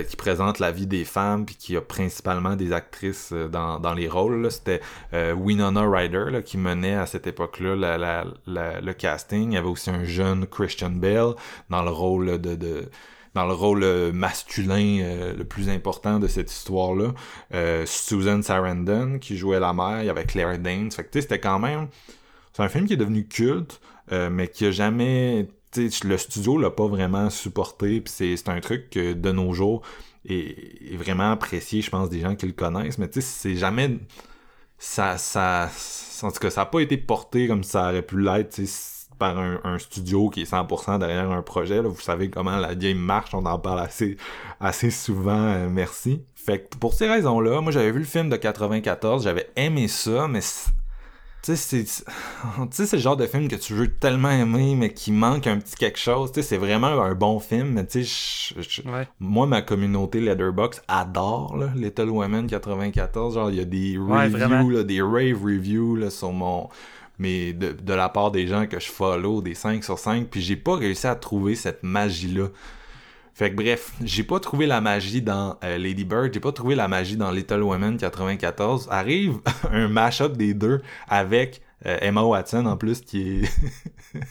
qui 0.09 0.17
présente 0.17 0.61
la 0.61 0.71
vie 0.71 0.87
des 0.87 1.05
femmes 1.05 1.45
puis 1.45 1.57
qui 1.57 1.77
a 1.77 1.81
principalement 1.81 2.55
des 2.55 2.73
actrices 2.73 3.33
dans, 3.33 3.81
dans 3.81 3.95
les 3.95 4.09
rôles. 4.09 4.51
C'était 4.51 4.81
euh, 5.13 5.33
Winona 5.33 5.89
Ryder 5.89 6.27
là, 6.31 6.41
qui 6.43 6.57
menait 6.57 6.95
à 6.95 7.07
cette 7.07 7.27
époque-là 7.27 7.75
la- 7.77 7.99
la- 7.99 8.25
la- 8.47 8.81
le 8.81 8.93
casting. 8.93 9.51
Il 9.51 9.55
y 9.55 9.57
avait 9.57 9.69
aussi 9.69 9.91
un 9.91 10.05
jeune 10.05 10.47
Christian 10.47 10.91
Bale 10.91 11.35
dans 11.69 11.83
le 11.83 11.91
rôle 11.91 12.41
de... 12.41 12.55
de 12.55 12.89
dans 13.35 13.47
le 13.47 13.55
rôle 13.55 13.83
euh, 13.83 14.13
masculin 14.13 14.99
euh, 15.01 15.35
le 15.35 15.45
plus 15.45 15.69
important 15.69 16.19
de 16.19 16.27
cette 16.27 16.51
histoire-là. 16.51 17.13
Euh, 17.55 17.87
Susan 17.87 18.43
Sarandon 18.43 19.19
qui 19.19 19.37
jouait 19.37 19.61
la 19.61 19.73
mère, 19.73 20.03
il 20.03 20.07
y 20.07 20.11
avait 20.11 20.25
Claire 20.25 20.59
Danes. 20.59 20.91
Fait 20.91 21.05
que 21.05 21.21
c'était 21.21 21.41
quand 21.41 21.59
même... 21.59 21.89
C'est 22.53 22.63
un 22.63 22.69
film 22.69 22.87
qui 22.87 22.93
est 22.93 22.99
devenu 22.99 23.27
culte, 23.27 23.81
mais 24.11 24.47
qui 24.47 24.67
a 24.67 24.71
jamais... 24.71 25.49
le 25.75 26.17
studio 26.19 26.59
l'a 26.59 26.71
pas 26.71 26.87
vraiment 26.87 27.31
supporté, 27.31 28.03
puis 28.03 28.13
c'est 28.15 28.49
un 28.51 28.61
truc 28.61 28.91
que 28.91 29.15
de 29.15 29.33
nos 29.33 29.55
jours 29.55 29.81
est, 30.29 30.95
vraiment 30.99 31.33
apprécié, 31.33 31.81
je 31.81 31.89
pense, 31.89 32.11
des 32.11 32.21
gens 32.21 32.37
qui 32.37 32.45
le 32.45 32.53
connaissent, 32.53 32.99
mais 32.99 33.09
tu 33.09 33.23
sais, 33.23 33.27
c'est 33.27 33.57
jamais... 33.57 33.99
Ça, 34.77 35.17
ça, 35.17 35.71
en 36.23 36.31
tout 36.31 36.41
cas, 36.41 36.51
ça 36.51 36.63
a 36.63 36.67
pas 36.67 36.81
été 36.81 36.99
porté 36.99 37.47
comme 37.47 37.65
ça 37.65 37.89
aurait 37.89 38.03
pu 38.03 38.21
l'être, 38.21 38.61
par 39.23 39.39
un, 39.39 39.61
un 39.63 39.79
studio 39.79 40.29
qui 40.31 40.43
est 40.43 40.51
100% 40.51 40.99
derrière 40.99 41.31
un 41.31 41.43
projet. 41.43 41.77
Là. 41.81 41.89
Vous 41.89 42.01
savez 42.01 42.29
comment 42.29 42.57
la 42.57 42.75
game 42.75 42.99
marche, 42.99 43.35
on 43.35 43.47
en 43.47 43.57
parle 43.59 43.79
assez, 43.79 44.17
assez 44.59 44.91
souvent, 44.91 45.39
euh, 45.39 45.69
merci. 45.71 46.23
Fait 46.35 46.59
que 46.69 46.77
pour 46.77 46.93
ces 46.95 47.07
raisons-là, 47.09 47.61
moi 47.61 47.71
j'avais 47.71 47.93
vu 47.93 48.01
le 48.01 48.05
film 48.05 48.29
de 48.29 48.35
94, 48.37 49.23
j'avais 49.23 49.49
aimé 49.55 49.87
ça, 49.87 50.27
mais 50.27 50.41
c'est- 50.41 50.71
tu 51.45 51.57
sais, 51.57 51.87
c'est 52.87 52.97
le 52.97 52.99
genre 53.03 53.17
de 53.17 53.27
film 53.27 53.47
que 53.49 53.55
tu 53.57 53.75
veux 53.75 53.89
tellement 53.89 54.31
aimer, 54.31 54.75
mais 54.77 54.93
qui 54.93 55.13
manque 55.13 55.47
un 55.47 55.59
petit 55.59 55.75
quelque 55.77 55.99
chose. 56.01 56.33
Tu 56.33 56.41
sais, 56.43 56.49
c'est 56.49 56.57
vraiment 56.57 56.89
un 56.89 57.15
bon 57.15 57.39
film, 57.41 57.69
mais 57.75 57.87
tu 57.87 58.05
sais, 58.05 58.55
Ouais. 58.89 59.09
moi, 59.21 59.47
ma 59.47 59.63
communauté 59.63 60.21
Letterboxd 60.21 60.83
adore 60.89 61.57
là, 61.57 61.69
Little 61.77 62.11
Women 62.11 62.47
94. 62.49 63.35
Genre, 63.35 63.51
il 63.51 63.57
y 63.57 63.61
a 63.61 63.65
des 63.65 63.99
Ouais, 63.99 64.27
reviews, 64.27 64.71
là, 64.71 64.83
des 64.85 65.01
rave 65.03 65.43
reviews 65.45 65.97
là, 65.97 66.11
sur 66.11 66.33
mon. 66.33 66.69
Mais 67.23 67.53
de, 67.53 67.73
de 67.73 67.95
la 67.95 68.09
part 68.09 68.31
des 68.33 68.47
gens 68.49 68.67
que 68.67 68.81
je 68.81 68.91
follow, 68.91 69.41
des 69.43 69.55
5 69.55 69.85
sur 69.85 69.99
5, 69.99 70.27
puis 70.29 70.41
j'ai 70.43 70.57
pas 70.57 70.75
réussi 70.77 71.07
à 71.07 71.15
trouver 71.15 71.55
cette 71.55 71.83
magie-là. 71.83 72.49
Fait 73.35 73.51
que 73.51 73.57
bref, 73.57 73.93
j'ai 74.05 74.25
pas 74.25 74.41
trouvé 74.41 74.67
la 74.67 74.81
magie 74.81 75.23
dans 75.23 75.57
euh, 75.65 75.79
Lady 75.79 76.05
Bird, 76.05 76.31
j'ai 76.35 76.41
pas 76.41 76.53
trouvé 76.53 76.75
la 76.75 76.87
magie 76.89 77.17
dans 77.17 77.31
Little 77.31 77.63
Women 77.63 77.97
94. 77.97 78.89
Arrive 78.91 79.39
un 79.73 79.89
mash-up 79.89 80.37
des 80.37 80.53
deux 80.53 80.83
avec 81.09 81.63
euh, 81.87 81.97
Emma 82.03 82.23
Watson 82.23 82.67
en 82.67 82.77
plus 82.77 83.01
qui 83.01 83.41
est 83.45 84.21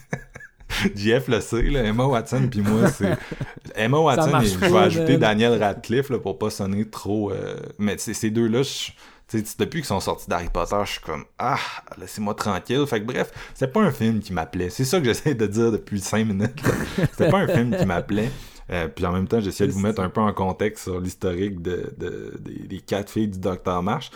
JF 0.96 1.28
le 1.28 1.42
sait, 1.42 1.64
là, 1.64 1.84
Emma 1.84 2.06
Watson 2.06 2.48
puis 2.50 2.62
moi 2.62 2.90
c'est 2.90 3.18
Emma 3.76 3.98
Watson 4.00 4.40
et 4.40 4.46
je 4.46 4.58
vais 4.58 4.78
ajouter. 4.78 5.18
Daniel 5.18 5.62
Radcliffe 5.62 6.10
là, 6.10 6.18
pour 6.20 6.38
pas 6.40 6.50
sonner 6.50 6.86
trop 6.90 7.32
euh, 7.32 7.56
mais 7.78 7.98
ces 7.98 8.30
deux-là 8.30 8.64
je- 8.64 8.92
depuis 9.34 9.80
qu'ils 9.82 9.86
sont 9.86 10.00
sortis 10.00 10.30
d'Harry 10.30 10.50
Potter, 10.50 10.78
je 10.86 10.92
suis 10.92 11.02
comme 11.02 11.26
ah, 11.40 11.58
laissez-moi 11.98 12.34
tranquille. 12.34 12.86
Fait 12.88 13.00
que 13.02 13.06
bref, 13.06 13.32
c'est 13.54 13.72
pas 13.72 13.82
un 13.82 13.92
film 13.92 14.20
qui 14.20 14.34
m'appelait. 14.34 14.70
C'est 14.70 14.86
ça 14.86 15.00
que 15.00 15.06
j'essaie 15.06 15.36
de 15.36 15.48
dire 15.48 15.72
depuis 15.72 16.00
5 16.00 16.26
minutes. 16.26 16.62
C'était 16.98 17.30
pas 17.30 17.40
un 17.40 17.48
film 17.48 17.76
qui 17.76 17.86
m'appelait. 17.86 18.32
Euh, 18.70 18.88
puis 18.88 19.06
en 19.06 19.12
même 19.12 19.28
temps, 19.28 19.40
j'essaie 19.42 19.68
de 19.68 19.72
vous 19.72 19.80
mettre 19.80 20.02
un 20.02 20.10
peu 20.10 20.22
en 20.22 20.32
contexte 20.34 20.84
sur 20.86 21.00
l'historique 21.00 21.62
de, 21.62 21.94
de- 21.98 22.40
des, 22.40 22.80
quatre 22.80 23.12
filles 23.12 23.28
du 23.28 23.40
Docteur 23.40 23.84
March. 23.84 24.12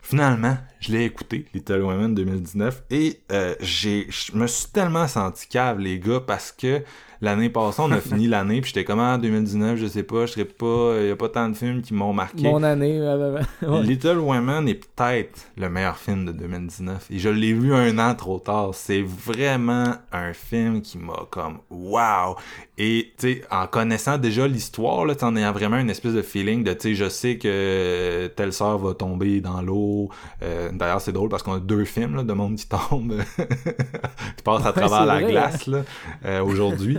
Finalement, 0.00 0.56
je 0.80 0.92
l'ai 0.92 1.04
écouté, 1.04 1.46
Little 1.54 1.82
Women 1.82 2.14
2019, 2.14 2.82
et 2.90 3.20
euh, 3.30 3.54
je 3.60 4.36
me 4.36 4.46
suis 4.46 4.66
tellement 4.72 5.06
senti 5.06 5.46
cave, 5.46 5.78
les 5.78 5.98
gars, 6.00 6.20
parce 6.20 6.50
que 6.50 6.82
l'année 7.22 7.48
passée, 7.48 7.80
on 7.80 7.90
a 7.92 8.00
fini 8.00 8.26
l'année, 8.28 8.60
puis 8.60 8.68
j'étais 8.74 8.84
comme 8.84 9.00
en 9.00 9.16
2019, 9.16 9.78
je 9.78 9.86
sais 9.86 10.02
pas, 10.02 10.26
je 10.26 10.32
serais 10.32 10.44
pas, 10.44 10.96
il 11.00 11.08
y 11.08 11.10
a 11.10 11.16
pas 11.16 11.28
tant 11.30 11.48
de 11.48 11.54
films 11.56 11.80
qui 11.80 11.94
m'ont 11.94 12.12
marqué. 12.12 12.42
Mon 12.42 12.62
année. 12.62 13.00
ouais. 13.00 13.82
Little 13.82 14.18
Women 14.18 14.68
est 14.68 14.74
peut-être 14.74 15.46
le 15.56 15.70
meilleur 15.70 15.96
film 15.96 16.26
de 16.26 16.32
2019. 16.32 17.06
Et 17.10 17.18
je 17.18 17.28
l'ai 17.30 17.52
vu 17.54 17.72
un 17.74 17.98
an 17.98 18.14
trop 18.14 18.38
tard. 18.38 18.70
C'est 18.74 19.02
vraiment 19.02 19.94
un 20.12 20.32
film 20.34 20.82
qui 20.82 20.98
m'a 20.98 21.26
comme 21.30 21.58
wow. 21.70 22.36
Et 22.76 23.12
tu 23.18 23.34
sais, 23.34 23.42
en 23.50 23.66
connaissant 23.66 24.18
déjà 24.18 24.48
l'histoire, 24.48 25.04
là, 25.04 25.14
t'en 25.14 25.36
as 25.36 25.52
vraiment 25.52 25.76
une 25.78 25.90
espèce 25.90 26.14
de 26.14 26.22
feeling 26.22 26.64
de 26.64 26.72
tu 26.72 26.80
sais, 26.80 26.94
je 26.94 27.08
sais 27.08 27.38
que 27.38 28.26
telle 28.34 28.52
sœur 28.52 28.78
va 28.78 28.94
tomber 28.94 29.40
dans 29.40 29.62
l'eau. 29.62 30.08
Euh, 30.42 30.70
D'ailleurs, 30.72 31.00
c'est 31.00 31.12
drôle 31.12 31.28
parce 31.28 31.42
qu'on 31.44 31.54
a 31.54 31.60
deux 31.60 31.84
films 31.84 32.16
là, 32.16 32.24
de 32.24 32.32
monde 32.32 32.56
qui 32.56 32.66
tombe, 32.68 33.14
qui 34.36 34.42
passe 34.42 34.64
à 34.66 34.72
Ouais, 34.72 34.72
travers 34.72 35.04
la 35.06 35.20
vrai, 35.20 35.30
glace 35.30 35.66
là, 35.66 35.82
euh, 36.24 36.42
aujourd'hui. 36.42 36.98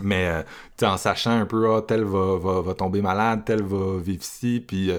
Mais 0.00 0.26
euh, 0.28 0.42
en 0.86 0.96
sachant 0.98 1.30
un 1.30 1.46
peu, 1.46 1.74
ah, 1.74 1.82
tel 1.86 2.04
va, 2.04 2.36
va, 2.38 2.60
va 2.60 2.74
tomber 2.74 3.00
malade, 3.00 3.42
tel 3.46 3.62
va 3.62 3.98
vivre 3.98 4.22
ici, 4.22 4.62
puis 4.66 4.90
euh, 4.90 4.98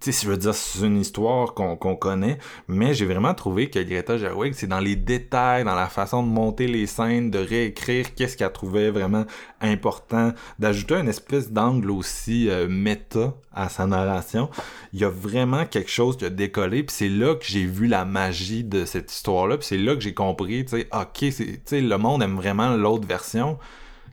sais, 0.00 0.12
je 0.12 0.28
veux 0.28 0.36
dire, 0.36 0.54
c'est 0.54 0.86
une 0.86 0.98
histoire 0.98 1.52
qu'on 1.54 1.96
connaît, 1.96 2.38
mais 2.66 2.94
j'ai 2.94 3.04
vraiment 3.04 3.34
trouvé 3.34 3.68
que 3.68 3.78
Greta 3.78 4.16
Gerwig, 4.16 4.54
c'est 4.54 4.66
dans 4.66 4.80
les 4.80 4.96
détails, 4.96 5.64
dans 5.64 5.74
la 5.74 5.88
façon 5.88 6.22
de 6.22 6.28
monter 6.28 6.66
les 6.66 6.86
scènes, 6.86 7.30
de 7.30 7.38
réécrire 7.38 8.14
qu'est-ce 8.14 8.36
qu'elle 8.36 8.52
trouvait 8.52 8.90
vraiment 8.90 9.26
important, 9.60 10.32
d'ajouter 10.58 10.94
une 10.94 11.08
espèce 11.08 11.50
d'angle 11.52 11.90
aussi 11.90 12.48
euh, 12.48 12.66
méta 12.68 13.34
à 13.52 13.68
sa 13.68 13.86
narration. 13.86 14.48
Il 14.92 15.00
y 15.00 15.04
a 15.04 15.10
vraiment 15.10 15.66
quelque 15.66 15.90
chose 15.90 16.16
qui 16.16 16.24
a 16.24 16.30
décollé, 16.30 16.84
puis 16.84 16.96
c'est 16.96 17.08
là 17.08 17.34
que 17.34 17.44
j'ai 17.44 17.64
vu 17.64 17.86
la 17.86 18.04
magie 18.06 18.64
de 18.64 18.86
cette 18.86 19.12
histoire-là, 19.12 19.58
puis 19.58 19.66
c'est 19.66 19.78
là 19.78 19.94
que 19.94 20.00
j'ai 20.00 20.14
compris, 20.14 20.64
tu 20.64 20.78
sais, 20.78 20.88
ok, 20.92 21.18
tu 21.18 21.60
sais, 21.64 21.80
le 21.80 21.98
monde 21.98 22.22
aime 22.22 22.36
vraiment 22.36 22.74
l'autre 22.76 23.06
version 23.06 23.58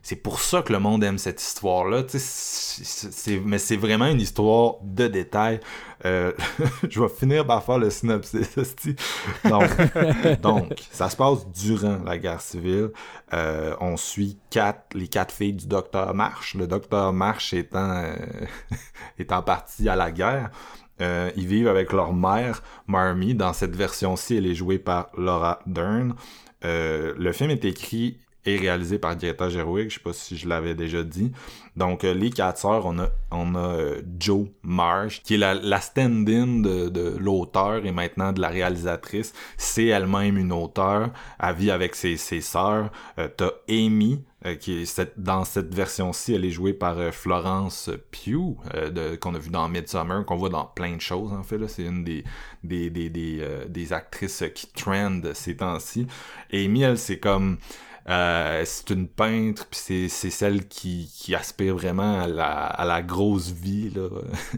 c'est 0.06 0.14
pour 0.14 0.38
ça 0.38 0.62
que 0.62 0.72
le 0.72 0.78
monde 0.78 1.02
aime 1.02 1.18
cette 1.18 1.42
histoire-là. 1.42 2.04
Mais 3.44 3.58
c'est 3.58 3.76
vraiment 3.76 4.06
une 4.06 4.20
histoire 4.20 4.76
de 4.84 5.08
détails. 5.08 5.58
Euh, 6.04 6.30
je 6.88 7.00
vais 7.00 7.08
finir 7.08 7.44
par 7.44 7.64
faire 7.64 7.78
le 7.78 7.90
synopsis. 7.90 8.54
Donc, 9.44 9.68
donc, 10.42 10.74
ça 10.92 11.10
se 11.10 11.16
passe 11.16 11.48
durant 11.50 11.98
la 12.04 12.18
guerre 12.18 12.40
civile. 12.40 12.90
Euh, 13.32 13.74
on 13.80 13.96
suit 13.96 14.38
quatre, 14.48 14.94
les 14.94 15.08
quatre 15.08 15.34
filles 15.34 15.54
du 15.54 15.66
docteur 15.66 16.14
Marsh. 16.14 16.54
Le 16.54 16.68
docteur 16.68 17.12
Marsh 17.12 17.52
étant, 17.52 18.04
euh, 18.04 18.14
étant 19.18 19.42
parti 19.42 19.88
à 19.88 19.96
la 19.96 20.12
guerre. 20.12 20.50
Euh, 21.00 21.32
ils 21.34 21.48
vivent 21.48 21.66
avec 21.66 21.92
leur 21.92 22.12
mère, 22.12 22.62
Marmee. 22.86 23.34
Dans 23.34 23.52
cette 23.52 23.74
version-ci, 23.74 24.36
elle 24.36 24.46
est 24.46 24.54
jouée 24.54 24.78
par 24.78 25.08
Laura 25.18 25.58
Dern. 25.66 26.14
Euh, 26.64 27.12
le 27.18 27.32
film 27.32 27.50
est 27.50 27.64
écrit 27.64 28.20
et 28.46 28.56
réalisé 28.56 28.98
par 28.98 29.16
Greta 29.16 29.48
Gerwig, 29.48 29.90
je 29.90 29.94
sais 29.94 30.00
pas 30.00 30.12
si 30.12 30.36
je 30.36 30.48
l'avais 30.48 30.74
déjà 30.74 31.02
dit. 31.02 31.32
Donc 31.76 32.04
euh, 32.04 32.14
les 32.14 32.30
quatre 32.30 32.58
sœurs, 32.58 32.86
on 32.86 32.98
a 32.98 33.08
on 33.30 33.54
a 33.54 33.58
euh, 33.58 34.02
Joe 34.18 34.46
Marsh 34.62 35.22
qui 35.22 35.34
est 35.34 35.38
la, 35.38 35.54
la 35.54 35.80
stand-in 35.80 36.62
de, 36.62 36.88
de 36.88 37.16
l'auteur 37.18 37.84
et 37.84 37.92
maintenant 37.92 38.32
de 38.32 38.40
la 38.40 38.48
réalisatrice. 38.48 39.34
C'est 39.58 39.86
elle-même 39.86 40.38
une 40.38 40.52
auteure, 40.52 41.10
elle 41.38 41.54
vit 41.54 41.70
avec 41.70 41.94
ses 41.94 42.16
ses 42.16 42.40
sœurs. 42.40 42.90
Euh, 43.18 43.28
T'as 43.36 43.50
Amy 43.68 44.22
qui 44.60 44.82
est 44.82 44.84
cette, 44.84 45.20
dans 45.20 45.44
cette 45.44 45.74
version-ci, 45.74 46.34
elle 46.34 46.44
est 46.44 46.50
jouée 46.50 46.72
par 46.72 46.96
Florence 47.12 47.90
Pugh 48.12 48.56
euh, 48.74 49.16
qu'on 49.16 49.34
a 49.34 49.38
vu 49.38 49.50
dans 49.50 49.68
Midsummer, 49.68 50.24
qu'on 50.24 50.36
voit 50.36 50.50
dans 50.50 50.66
plein 50.66 50.94
de 50.94 51.00
choses 51.00 51.32
en 51.32 51.42
fait. 51.42 51.58
C'est 51.66 51.82
une 51.82 52.04
des 52.04 52.22
des 52.62 52.88
des 52.90 53.10
des, 53.10 53.38
euh, 53.40 53.64
des 53.66 53.92
actrices 53.92 54.44
qui 54.54 54.68
trend 54.68 55.20
ces 55.34 55.56
temps-ci. 55.56 56.06
Amy, 56.52 56.82
elle, 56.82 56.96
c'est 56.98 57.18
comme 57.18 57.58
euh, 58.08 58.62
c'est 58.64 58.90
une 58.90 59.08
peintre, 59.08 59.66
puis 59.66 59.80
c'est, 59.82 60.08
c'est 60.08 60.30
celle 60.30 60.68
qui, 60.68 61.12
qui 61.12 61.34
aspire 61.34 61.74
vraiment 61.74 62.20
à 62.20 62.28
la, 62.28 62.52
à 62.52 62.84
la 62.84 63.02
grosse 63.02 63.50
vie 63.50 63.90
là, 63.90 64.08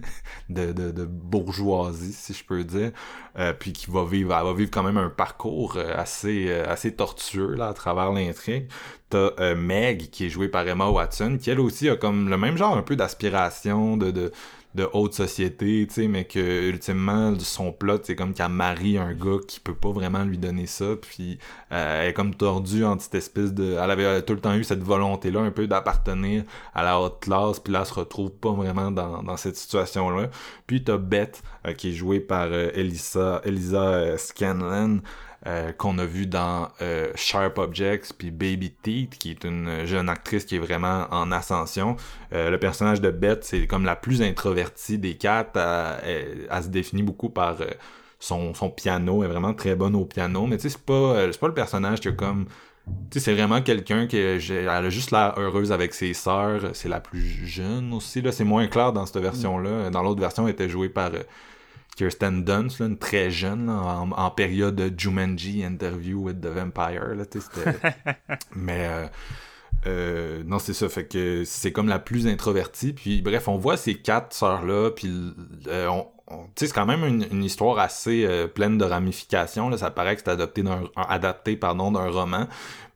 de, 0.51 0.73
de, 0.73 1.05
bourgeoisie, 1.07 2.13
si 2.13 2.35
je 2.35 2.45
peux 2.45 2.63
dire. 2.63 2.93
Euh, 3.39 3.55
puis 3.59 3.73
qui 3.73 3.91
va 3.91 4.05
vivre, 4.05 4.29
va 4.29 4.53
vivre 4.53 4.71
quand 4.71 4.83
même 4.83 4.99
un 4.99 5.09
parcours 5.09 5.77
euh, 5.77 5.95
assez, 5.97 6.47
euh, 6.49 6.69
assez 6.69 6.95
tortueux 6.95 7.55
là, 7.55 7.69
à 7.69 7.73
travers 7.73 8.13
l'intrigue. 8.13 8.69
T'as 9.09 9.31
euh, 9.41 9.55
Meg, 9.55 10.11
qui 10.11 10.27
est 10.27 10.29
jouée 10.29 10.49
par 10.49 10.69
Emma 10.69 10.89
Watson, 10.89 11.39
qui 11.41 11.49
elle 11.49 11.61
aussi 11.61 11.89
a 11.89 11.97
comme 11.97 12.29
le 12.29 12.37
même 12.37 12.59
genre 12.59 12.77
un 12.77 12.83
peu 12.83 12.97
d'aspiration, 12.97 13.97
de, 13.97 14.31
de 14.79 14.89
haute 14.93 15.15
société, 15.15 15.87
tu 15.89 15.95
sais, 15.95 16.09
mais 16.09 16.25
que 16.25 16.69
ultimement 16.69 17.39
son 17.39 17.73
plot 17.73 18.01
c'est 18.05 18.17
comme 18.17 18.33
qu'elle 18.33 18.49
marie 18.49 18.99
un 18.99 19.13
gars 19.13 19.39
qui 19.47 19.61
peut 19.61 19.75
pas 19.75 19.91
vraiment 19.91 20.25
lui 20.25 20.39
donner 20.39 20.67
ça, 20.67 20.97
puis 21.01 21.39
euh, 21.73 22.03
elle 22.03 22.11
est 22.11 22.13
comme 22.13 22.35
tordue 22.35 22.85
en 22.85 22.99
cette 22.99 23.15
espèce 23.15 23.53
de, 23.53 23.77
elle 23.83 23.91
avait 23.91 24.23
tout 24.23 24.35
le 24.35 24.41
temps 24.41 24.55
eu 24.55 24.65
cette 24.65 24.83
volonté 24.83 25.31
là 25.31 25.41
un 25.41 25.51
peu 25.51 25.67
d'appartenir 25.67 26.45
à 26.75 26.83
la 26.83 27.01
haute 27.01 27.21
classe, 27.21 27.61
puis 27.61 27.73
là 27.73 27.81
elle 27.81 27.87
se 27.87 27.95
retrouve 27.95 28.31
pas 28.31 28.53
vraiment 28.53 28.91
dans, 28.91 29.37
cette 29.37 29.57
situation 29.57 30.11
là. 30.11 30.29
Puis 30.67 30.83
t'as 30.85 30.97
Beth 30.97 31.43
euh, 31.67 31.73
qui 31.73 31.91
est 31.91 31.93
jouée 31.93 32.21
par 32.21 32.49
euh, 32.51 32.71
Elisa 32.75 33.41
Elisa 33.45 33.83
euh, 33.83 34.17
Scanlon. 34.17 35.01
Euh, 35.47 35.71
qu'on 35.71 35.99
a 35.99 36.05
vu 36.05 36.27
dans 36.27 36.67
euh, 36.83 37.13
Sharp 37.15 37.59
Objects 37.59 38.13
puis 38.19 38.33
Baby 38.33 38.73
Teeth 38.73 39.19
qui 39.19 39.31
est 39.31 39.45
une 39.45 39.87
jeune 39.87 40.09
actrice 40.09 40.45
qui 40.45 40.57
est 40.57 40.59
vraiment 40.59 41.07
en 41.13 41.31
ascension 41.31 41.95
euh, 42.33 42.51
le 42.51 42.59
personnage 42.59 43.01
de 43.01 43.13
Beth, 43.13 43.45
c'est 43.45 43.69
comme 43.69 43.85
la 43.85 43.95
plus 43.95 44.21
introvertie 44.21 44.99
des 44.99 45.17
quatre. 45.17 45.57
Elle, 46.05 46.49
se 46.61 46.69
définit 46.69 47.05
beaucoup 47.05 47.31
par 47.31 47.59
son, 48.19 48.53
piano. 48.77 49.23
Elle 49.23 49.31
est 49.31 49.33
vraiment 49.33 49.55
très 49.55 49.77
bonne 49.77 49.95
au 49.95 50.05
piano. 50.05 50.47
Mais 50.47 50.57
tu 50.57 50.63
sais, 50.63 50.71
c'est 50.71 50.85
pas, 50.85 51.29
pas 51.41 51.47
le 51.47 51.55
personnage 51.55 52.01
qui 52.01 52.09
a 52.09 52.13
comme. 52.13 52.47
Tu 53.11 53.19
sais, 53.19 53.27
c'est 53.27 53.35
vraiment 53.35 53.63
quelqu'un 53.63 54.09
qui 54.09 54.17
elle 54.17 54.69
a 54.69 54.91
juste 54.91 55.13
l'air 55.13 55.35
heureuse 55.39 55.71
avec 55.71 55.95
ses 55.95 56.15
sœurs. 56.15 56.71
C'est 56.73 56.89
la 56.89 57.01
plus 57.01 57.47
jeune 57.47 57.93
aussi. 57.93 58.21
Là, 58.23 58.33
c'est 58.33 58.45
moins 58.45 58.67
clair 58.67 58.93
dans 58.93 59.07
cette 59.07 59.23
version-là. 59.23 59.91
Dans 59.91 60.03
l'autre 60.03 60.21
version, 60.21 60.49
elle 60.49 60.55
était 60.55 60.69
jouée 60.69 60.89
par 60.89 61.13
Kirsten 61.99 62.45
Dunst, 62.45 62.79
là, 62.79 62.87
une 62.87 62.97
très 62.97 63.29
jeune, 63.29 63.67
là, 63.67 63.73
en, 63.73 64.13
en 64.13 64.31
période 64.31 64.77
de 64.77 64.93
Jumanji 64.97 65.65
Interview 65.65 66.21
with 66.23 66.41
the 66.41 66.47
Vampire. 66.47 67.15
Là, 67.17 67.25
Mais 68.55 68.87
euh, 68.89 69.07
euh, 69.89 70.43
non, 70.47 70.61
c'est 70.61 70.75
ça. 70.75 70.89
Fait 70.89 71.07
que 71.07 71.43
c'est 71.45 71.73
comme 71.73 71.89
la 71.89 71.99
plus 71.99 72.29
introvertie. 72.29 72.93
Puis 72.93 73.21
bref, 73.21 73.49
on 73.49 73.57
voit 73.59 73.77
ces 73.77 73.97
quatre 73.97 74.33
sœurs-là. 74.33 74.91
Puis 74.93 75.11
euh, 75.67 75.89
on, 75.89 76.07
on- 76.29 76.47
c'est 76.57 76.73
quand 76.73 76.87
même 76.87 77.05
une, 77.05 77.27
une 77.33 77.43
histoire 77.43 77.79
assez 77.81 78.25
pleine 78.55 78.79
de 78.79 78.85
ramifications. 78.85 79.69
Là. 79.69 79.77
Ça 79.79 79.91
paraît 79.91 80.15
que 80.15 80.23
c'est 80.25 80.31
adapté 80.31 80.63
d'un, 80.63 80.83
un- 80.97 81.03
adapté 81.09 81.57
pardon, 81.57 81.91
d'un 81.91 82.09
roman. 82.11 82.47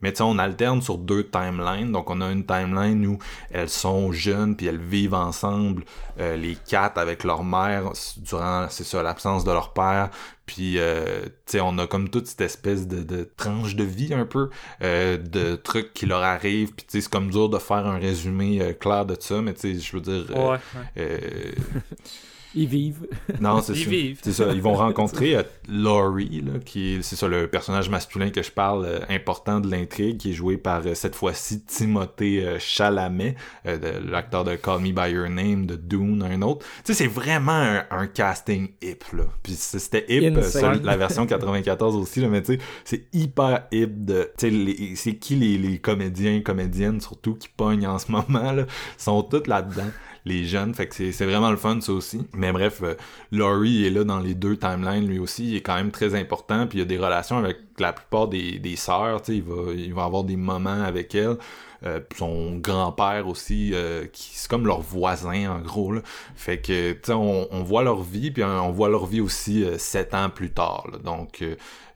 Mais 0.03 0.13
tu 0.13 0.19
sais, 0.19 0.23
on 0.23 0.39
alterne 0.39 0.83
sur 0.83 0.99
deux 0.99 1.29
timelines. 1.29 1.93
Donc 1.93 2.11
on 2.11 2.21
a 2.21 2.31
une 2.31 2.45
timeline 2.45 3.07
où 3.07 3.19
elles 3.51 3.69
sont 3.69 4.13
jeunes 4.13 4.57
puis 4.57 4.67
elles 4.67 4.81
vivent 4.81 5.15
ensemble, 5.15 5.85
euh, 6.19 6.37
les 6.37 6.57
quatre 6.57 6.99
avec 6.99 7.25
leur 7.25 7.45
mère 7.45 7.93
durant, 8.19 8.67
c'est 8.69 8.85
ça, 8.85 9.03
l'absence 9.03 9.45
de 9.45 9.53
leur 9.53 9.73
père. 9.73 10.11
Puis, 10.45 10.79
euh, 10.79 11.23
tu 11.47 11.53
sais, 11.53 11.61
on 11.61 11.79
a 11.79 11.87
comme 11.87 12.11
toute 12.11 12.27
cette 12.27 12.41
espèce 12.41 12.89
de, 12.89 13.03
de 13.03 13.31
tranche 13.37 13.77
de 13.77 13.85
vie 13.85 14.13
un 14.13 14.27
peu, 14.27 14.51
euh, 14.83 15.17
de 15.17 15.55
trucs 15.55 15.95
qui 15.95 16.05
leur 16.05 16.23
arrivent. 16.23 16.73
Puis, 16.75 16.85
tu 16.85 16.99
sais, 16.99 17.01
c'est 17.03 17.11
comme 17.11 17.31
dur 17.31 17.49
de 17.49 17.59
faire 17.59 17.87
un 17.87 17.99
résumé 17.99 18.77
clair 18.79 19.07
de 19.07 19.17
ça, 19.19 19.41
mais 19.41 19.55
tu 19.55 19.75
sais, 19.75 19.81
je 19.81 19.97
veux 19.97 20.03
dire... 20.03 20.37
Ouais, 20.37 20.59
ouais. 20.97 21.55
Ils 22.55 22.67
vivent. 22.69 23.07
non, 23.41 23.63
c'est 23.63 23.73
Ils 23.73 23.85
ça. 23.85 23.91
vivent. 23.91 24.21
C'est 24.23 24.33
ça. 24.33 24.49
Ils 24.53 24.61
vont 24.61 24.75
rencontrer 24.75 25.37
euh, 25.37 25.43
Laurie, 25.69 26.43
là, 26.43 26.59
qui 26.65 26.95
est, 26.97 27.03
c'est 27.03 27.17
ça, 27.17 27.27
le 27.29 27.47
personnage 27.49 27.89
masculin 27.89 28.31
que 28.31 28.43
je 28.43 28.51
parle, 28.51 28.85
euh, 28.85 28.99
important 29.09 29.61
de 29.61 29.71
l'intrigue, 29.71 30.19
qui 30.19 30.31
est 30.31 30.35
joué 30.35 30.57
par, 30.59 30.83
euh, 30.87 30.95
cette 30.95 31.15
fois-ci, 31.15 31.63
Timothée 31.65 32.45
euh, 32.47 32.59
Chalamet, 32.59 33.37
euh, 33.67 33.79
de- 33.79 34.11
l'acteur 34.11 34.45
de 34.45 34.55
Call 34.57 34.81
Me 34.81 34.93
By 34.93 35.13
Your 35.15 35.29
Name, 35.31 35.67
de 35.67 35.77
Dune, 35.77 36.23
un 36.23 36.43
autre. 36.43 36.67
Tu 36.85 36.93
sais, 36.93 36.95
c'est 36.95 37.07
vraiment 37.07 37.53
un, 37.53 37.85
un 37.91 38.07
casting 38.07 38.69
hip, 38.83 39.05
là. 39.17 39.25
Puis 39.43 39.53
c'était 39.55 40.05
hip, 40.09 40.35
la 40.83 40.97
version 40.97 41.27
94 41.27 41.97
aussi, 41.97 42.21
là, 42.21 42.29
mais 42.29 42.43
tu 42.43 42.55
sais, 42.55 42.59
c'est 42.85 43.07
hyper 43.15 43.67
hip 43.73 44.05
de... 44.05 44.31
Tu 44.37 44.49
sais, 44.49 44.51
les- 44.51 44.97
c'est 44.97 45.17
qui 45.17 45.37
les, 45.37 45.57
les 45.59 45.79
comédiens, 45.79 46.41
comédiennes, 46.43 47.01
surtout, 47.01 47.35
qui 47.35 47.49
pognent 47.49 47.87
en 47.87 47.99
ce 47.99 48.11
moment, 48.13 48.53
là, 48.53 48.67
sont 48.99 49.23
toutes 49.23 49.47
là-dedans 49.47 49.91
les 50.25 50.45
jeunes, 50.45 50.75
fait 50.75 50.87
que 50.87 50.95
c'est 50.95 51.27
vraiment 51.27 51.51
le 51.51 51.57
fun 51.57 51.81
ça 51.81 51.93
aussi. 51.93 52.27
Mais 52.35 52.53
bref, 52.53 52.81
euh, 52.83 52.95
Laurie 53.31 53.87
est 53.87 53.91
là 53.91 54.05
dans 54.05 54.21
les 54.21 54.35
deux 54.35 54.57
timelines 54.57 55.07
lui 55.07 55.19
aussi, 55.19 55.51
il 55.51 55.57
est 55.57 55.63
quand 55.63 55.77
même 55.77 55.91
très 55.91 56.15
important, 56.15 56.67
puis 56.67 56.79
il 56.79 56.83
a 56.83 56.85
des 56.85 56.99
relations 56.99 57.39
avec 57.39 57.59
la 57.79 57.93
plupart 57.93 58.29
des, 58.29 58.59
des 58.59 58.77
sœurs, 58.77 59.23
il 59.29 59.43
va, 59.43 59.73
il 59.75 59.93
va 59.95 60.05
avoir 60.05 60.25
des 60.25 60.37
moments 60.37 60.83
avec 60.83 61.15
elle. 61.15 61.37
Euh, 61.85 62.01
son 62.17 62.59
grand-père 62.59 63.27
aussi, 63.27 63.73
euh, 63.75 64.07
qui 64.07 64.31
c'est 64.35 64.49
comme 64.49 64.67
leur 64.67 64.81
voisin 64.81 65.51
en 65.51 65.59
gros. 65.59 65.93
Là. 65.93 66.03
Fait 66.37 66.59
que 66.59 66.93
tu 66.93 67.11
on, 67.11 67.49
on 67.51 67.63
voit 67.65 67.83
leur 67.83 68.03
vie, 68.03 68.31
puis 68.31 68.45
on 68.45 68.71
voit 68.71 68.89
leur 68.89 69.07
vie 69.07 69.21
aussi 69.21 69.65
euh, 69.65 69.79
sept 69.79 70.15
ans 70.15 70.31
plus 70.31 70.51
tard. 70.51 70.87
Donc 71.03 71.45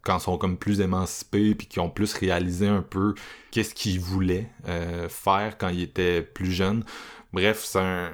quand 0.02 0.18
ils 0.18 0.22
sont 0.22 0.38
comme 0.38 0.56
plus 0.56 0.80
émancipés, 0.80 1.54
puis 1.54 1.68
qui 1.68 1.78
ont 1.78 1.90
plus 1.90 2.14
réalisé 2.14 2.66
un 2.66 2.82
peu 2.82 3.14
qu'est-ce 3.50 3.74
qu'ils 3.74 4.00
voulaient 4.00 4.48
faire 5.08 5.58
quand 5.58 5.68
ils 5.68 5.82
étaient 5.82 6.22
plus 6.22 6.52
jeunes. 6.52 6.84
Bref, 7.32 7.62
c'est 7.64 7.80
un 7.80 8.10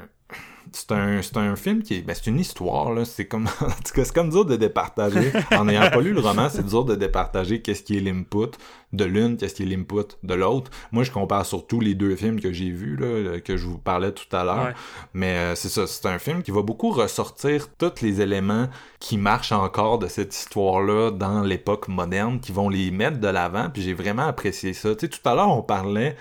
c'est 0.72 0.92
un, 0.92 1.22
c'est 1.22 1.36
un 1.36 1.56
film 1.56 1.82
qui 1.82 1.94
est. 1.94 2.02
Ben, 2.02 2.14
c'est 2.14 2.28
une 2.30 2.38
histoire, 2.38 2.92
là. 2.92 3.04
C'est 3.04 3.26
comme. 3.26 3.48
En 3.60 3.66
tout 3.66 3.94
cas, 3.94 4.04
c'est 4.04 4.14
comme 4.14 4.30
dur 4.30 4.44
de 4.44 4.56
départager. 4.56 5.32
En 5.52 5.64
n'ayant 5.64 5.90
pas 5.90 6.00
lu 6.00 6.12
le 6.12 6.20
roman, 6.20 6.48
c'est 6.48 6.66
dur 6.66 6.84
de 6.84 6.94
départager 6.94 7.60
qu'est-ce 7.60 7.82
qui 7.82 7.96
est 7.96 8.00
l'input 8.00 8.56
de 8.92 9.04
l'une, 9.04 9.36
qu'est-ce 9.36 9.54
qui 9.54 9.62
est 9.62 9.66
l'input 9.66 10.16
de 10.22 10.34
l'autre. 10.34 10.70
Moi, 10.90 11.04
je 11.04 11.10
compare 11.10 11.46
surtout 11.46 11.80
les 11.80 11.94
deux 11.94 12.16
films 12.16 12.40
que 12.40 12.52
j'ai 12.52 12.70
vus, 12.70 12.96
là, 12.96 13.40
que 13.40 13.56
je 13.56 13.66
vous 13.66 13.78
parlais 13.78 14.12
tout 14.12 14.34
à 14.34 14.44
l'heure. 14.44 14.66
Ouais. 14.66 14.74
Mais 15.14 15.36
euh, 15.36 15.54
c'est 15.54 15.68
ça, 15.68 15.86
c'est 15.86 16.06
un 16.06 16.18
film 16.18 16.42
qui 16.42 16.50
va 16.50 16.62
beaucoup 16.62 16.90
ressortir 16.90 17.68
tous 17.76 18.02
les 18.02 18.20
éléments 18.20 18.68
qui 19.00 19.16
marchent 19.16 19.52
encore 19.52 19.98
de 19.98 20.08
cette 20.08 20.34
histoire-là 20.34 21.10
dans 21.10 21.42
l'époque 21.42 21.88
moderne, 21.88 22.40
qui 22.40 22.52
vont 22.52 22.68
les 22.68 22.90
mettre 22.90 23.18
de 23.18 23.28
l'avant. 23.28 23.68
Puis 23.72 23.82
j'ai 23.82 23.94
vraiment 23.94 24.26
apprécié 24.26 24.72
ça. 24.72 24.94
Tu 24.94 25.06
sais, 25.06 25.08
tout 25.08 25.28
à 25.28 25.34
l'heure, 25.34 25.50
on 25.50 25.62
parlait 25.62 26.16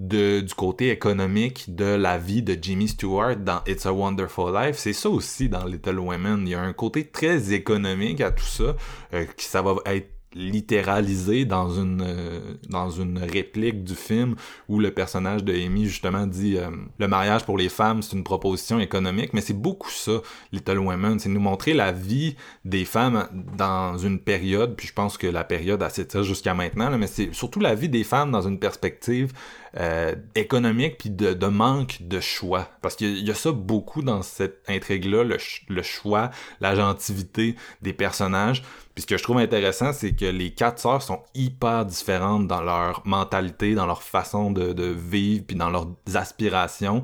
de, 0.00 0.40
du 0.40 0.54
côté 0.54 0.90
économique 0.90 1.74
de 1.74 1.84
la 1.84 2.16
vie 2.16 2.42
de 2.42 2.56
Jimmy 2.60 2.88
Stewart 2.88 3.36
dans 3.36 3.60
It's 3.66 3.84
a 3.84 3.92
Wonderful 3.92 4.52
Life. 4.54 4.76
C'est 4.76 4.94
ça 4.94 5.10
aussi 5.10 5.48
dans 5.48 5.66
Little 5.66 5.98
Women. 5.98 6.42
Il 6.46 6.48
y 6.48 6.54
a 6.54 6.62
un 6.62 6.72
côté 6.72 7.06
très 7.06 7.52
économique 7.52 8.22
à 8.22 8.30
tout 8.30 8.44
ça, 8.44 8.74
euh, 9.12 9.26
qui 9.36 9.44
ça 9.44 9.60
va 9.60 9.76
être 9.86 10.08
littéralisé 10.34 11.44
dans 11.44 11.70
une 11.70 12.02
euh, 12.06 12.54
dans 12.68 12.88
une 12.88 13.18
réplique 13.18 13.82
du 13.82 13.96
film 13.96 14.36
où 14.68 14.78
le 14.78 14.92
personnage 14.92 15.42
de 15.42 15.52
Amy 15.52 15.86
justement 15.86 16.26
dit 16.26 16.56
euh, 16.56 16.70
le 16.98 17.08
mariage 17.08 17.44
pour 17.44 17.58
les 17.58 17.68
femmes 17.68 18.00
c'est 18.00 18.14
une 18.14 18.22
proposition 18.22 18.78
économique 18.78 19.34
mais 19.34 19.40
c'est 19.40 19.60
beaucoup 19.60 19.90
ça 19.90 20.20
Little 20.52 20.78
Women 20.78 21.18
c'est 21.18 21.28
nous 21.28 21.40
montrer 21.40 21.74
la 21.74 21.90
vie 21.90 22.36
des 22.64 22.84
femmes 22.84 23.28
dans 23.56 23.98
une 23.98 24.20
période 24.20 24.76
puis 24.76 24.86
je 24.86 24.92
pense 24.92 25.18
que 25.18 25.26
la 25.26 25.42
période 25.42 25.84
s'étire 25.90 26.22
jusqu'à 26.22 26.54
maintenant 26.54 26.90
là, 26.90 26.96
mais 26.96 27.08
c'est 27.08 27.34
surtout 27.34 27.58
la 27.58 27.74
vie 27.74 27.88
des 27.88 28.04
femmes 28.04 28.30
dans 28.30 28.46
une 28.46 28.60
perspective 28.60 29.32
euh, 29.78 30.14
économique 30.34 30.98
puis 30.98 31.10
de, 31.10 31.46
manque 31.46 31.98
de 32.00 32.18
choix 32.20 32.68
parce 32.82 32.96
qu'il 32.96 33.18
y, 33.24 33.30
a- 33.30 33.34
ça 33.34 33.52
beaucoup 33.52 34.02
dans 34.02 34.22
cette 34.22 34.62
intrigue 34.68 35.04
là 35.04 35.22
le, 35.22 35.38
ch- 35.38 35.64
le 35.68 35.82
choix 35.82 36.30
la 36.60 36.74
gentilité 36.74 37.54
des 37.82 37.92
personnages 37.92 38.62
Puis 38.94 39.02
ce 39.02 39.06
que 39.06 39.16
je 39.16 39.22
trouve 39.22 39.38
intéressant, 39.38 39.92
c'est 39.92 40.12
que 40.14 40.24
les 40.24 40.50
quatre 40.52 40.80
sœurs 40.80 41.02
sont 41.02 41.22
hyper 41.34 41.84
différentes 41.86 42.48
dans 42.48 42.62
leur 42.62 43.02
mentalité, 43.06 43.74
dans 43.74 43.86
leur 43.86 44.02
façon 44.02 44.50
de, 44.50 44.72
vivre, 44.84 45.44
puis 45.46 45.56
dans 45.56 45.70
leurs 45.70 45.86
aspirations. 46.14 47.02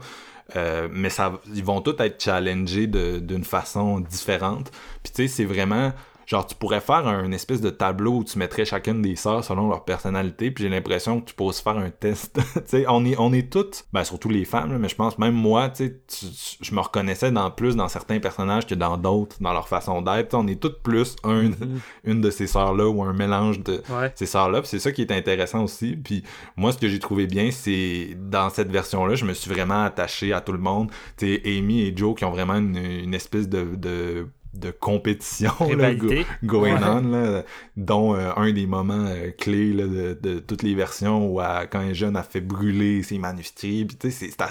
Euh, 0.55 0.88
mais 0.93 1.10
ça, 1.10 1.40
ils 1.55 1.64
vont 1.64 1.80
tous 1.80 1.97
être 2.01 2.22
challengés 2.22 2.86
d'une 2.86 3.44
façon 3.44 4.01
différente. 4.01 4.70
Puis 5.02 5.12
tu 5.12 5.22
sais, 5.22 5.28
c'est 5.28 5.44
vraiment 5.44 5.93
genre 6.26 6.44
tu 6.46 6.54
pourrais 6.56 6.80
faire 6.80 7.06
un 7.06 7.30
espèce 7.32 7.60
de 7.60 7.70
tableau 7.70 8.16
où 8.18 8.24
tu 8.24 8.38
mettrais 8.38 8.64
chacune 8.64 9.00
des 9.00 9.16
sœurs 9.16 9.44
selon 9.44 9.68
leur 9.68 9.84
personnalité. 9.84 10.50
Puis 10.50 10.64
j'ai 10.64 10.70
l'impression 10.70 11.20
que 11.20 11.26
tu 11.30 11.34
pourrais 11.34 11.52
se 11.54 11.62
faire 11.62 11.78
un 11.78 11.90
test. 11.90 12.34
tu 12.54 12.60
sais, 12.66 12.84
on 12.88 13.04
est 13.04 13.16
on 13.18 13.32
est 13.32 13.50
toutes, 13.50 13.86
ben 13.92 14.04
surtout 14.04 14.28
les 14.28 14.44
femmes, 14.44 14.72
là, 14.72 14.78
mais 14.78 14.88
je 14.88 14.96
pense 14.96 15.18
même 15.18 15.34
moi, 15.34 15.68
tu 15.70 15.86
sais, 15.86 16.00
tu- 16.06 16.26
je 16.60 16.74
me 16.74 16.80
reconnaissais 16.80 17.30
dans 17.30 17.50
plus 17.50 17.76
dans 17.76 17.88
certains 17.88 18.18
personnages 18.18 18.66
que 18.66 18.74
dans 18.74 18.96
d'autres, 18.96 19.36
dans 19.40 19.52
leur 19.52 19.68
façon 19.68 20.02
d'être. 20.02 20.28
Tu 20.28 20.36
sais, 20.36 20.42
On 20.42 20.46
est 20.48 20.60
toutes 20.60 20.82
plus 20.82 21.16
un, 21.24 21.50
une 22.04 22.20
de 22.20 22.30
ces 22.30 22.46
sœurs 22.46 22.74
là 22.74 22.88
ou 22.88 23.02
un 23.02 23.12
mélange 23.12 23.60
de 23.60 23.82
Ouais. 23.88 24.12
ces 24.16 24.26
sœurs-là. 24.26 24.60
C'est 24.64 24.78
ça 24.80 24.90
qui 24.92 25.02
est 25.02 25.12
intéressant 25.12 25.62
aussi. 25.62 25.96
Puis 25.96 26.22
moi, 26.56 26.72
ce 26.72 26.78
que 26.78 26.88
j'ai 26.88 26.98
trouvé 26.98 27.26
bien, 27.26 27.50
c'est 27.52 28.16
dans 28.20 28.50
cette 28.50 28.70
version-là, 28.70 29.14
je 29.14 29.24
me 29.24 29.32
suis 29.32 29.50
vraiment 29.50 29.84
attaché 29.84 30.32
à 30.32 30.40
tout 30.40 30.52
le 30.52 30.58
monde. 30.58 30.90
Tu 31.16 31.26
sais, 31.36 31.42
Amy 31.58 31.82
et 31.82 31.96
Joe 31.96 32.16
qui 32.16 32.24
ont 32.24 32.30
vraiment 32.30 32.54
une, 32.56 32.76
une 32.76 33.14
espèce 33.14 33.48
de, 33.48 33.76
de, 33.76 34.26
de 34.58 34.70
compétition 34.70 35.52
là, 35.60 35.66
Rivalité. 35.66 36.26
go- 36.44 36.60
going 36.60 36.74
Ouais. 36.74 36.80
on, 36.84 37.00
là, 37.10 37.42
dont 37.76 38.14
euh, 38.14 38.30
un 38.36 38.52
des 38.52 38.66
moments 38.66 39.06
euh, 39.06 39.30
clés 39.36 39.72
là, 39.72 39.86
de, 39.86 40.18
de 40.20 40.38
toutes 40.38 40.62
les 40.62 40.74
versions 40.74 41.26
où 41.28 41.40
elle- 41.40 41.68
quand 41.70 41.80
elle 41.80 41.90
est 41.90 41.94
jeune, 41.94 42.16
elle 42.16 42.22
fait 42.24 42.40
brûler 42.40 43.02
ses 43.02 43.18
manuscrits. 43.18 43.86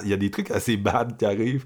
Il 0.04 0.10
y 0.10 0.14
a 0.14 0.18
des 0.18 0.32
trucs 0.32 0.52
assez 0.52 0.78
bad 0.78 1.18
qui 1.18 1.26
arrivent. 1.26 1.66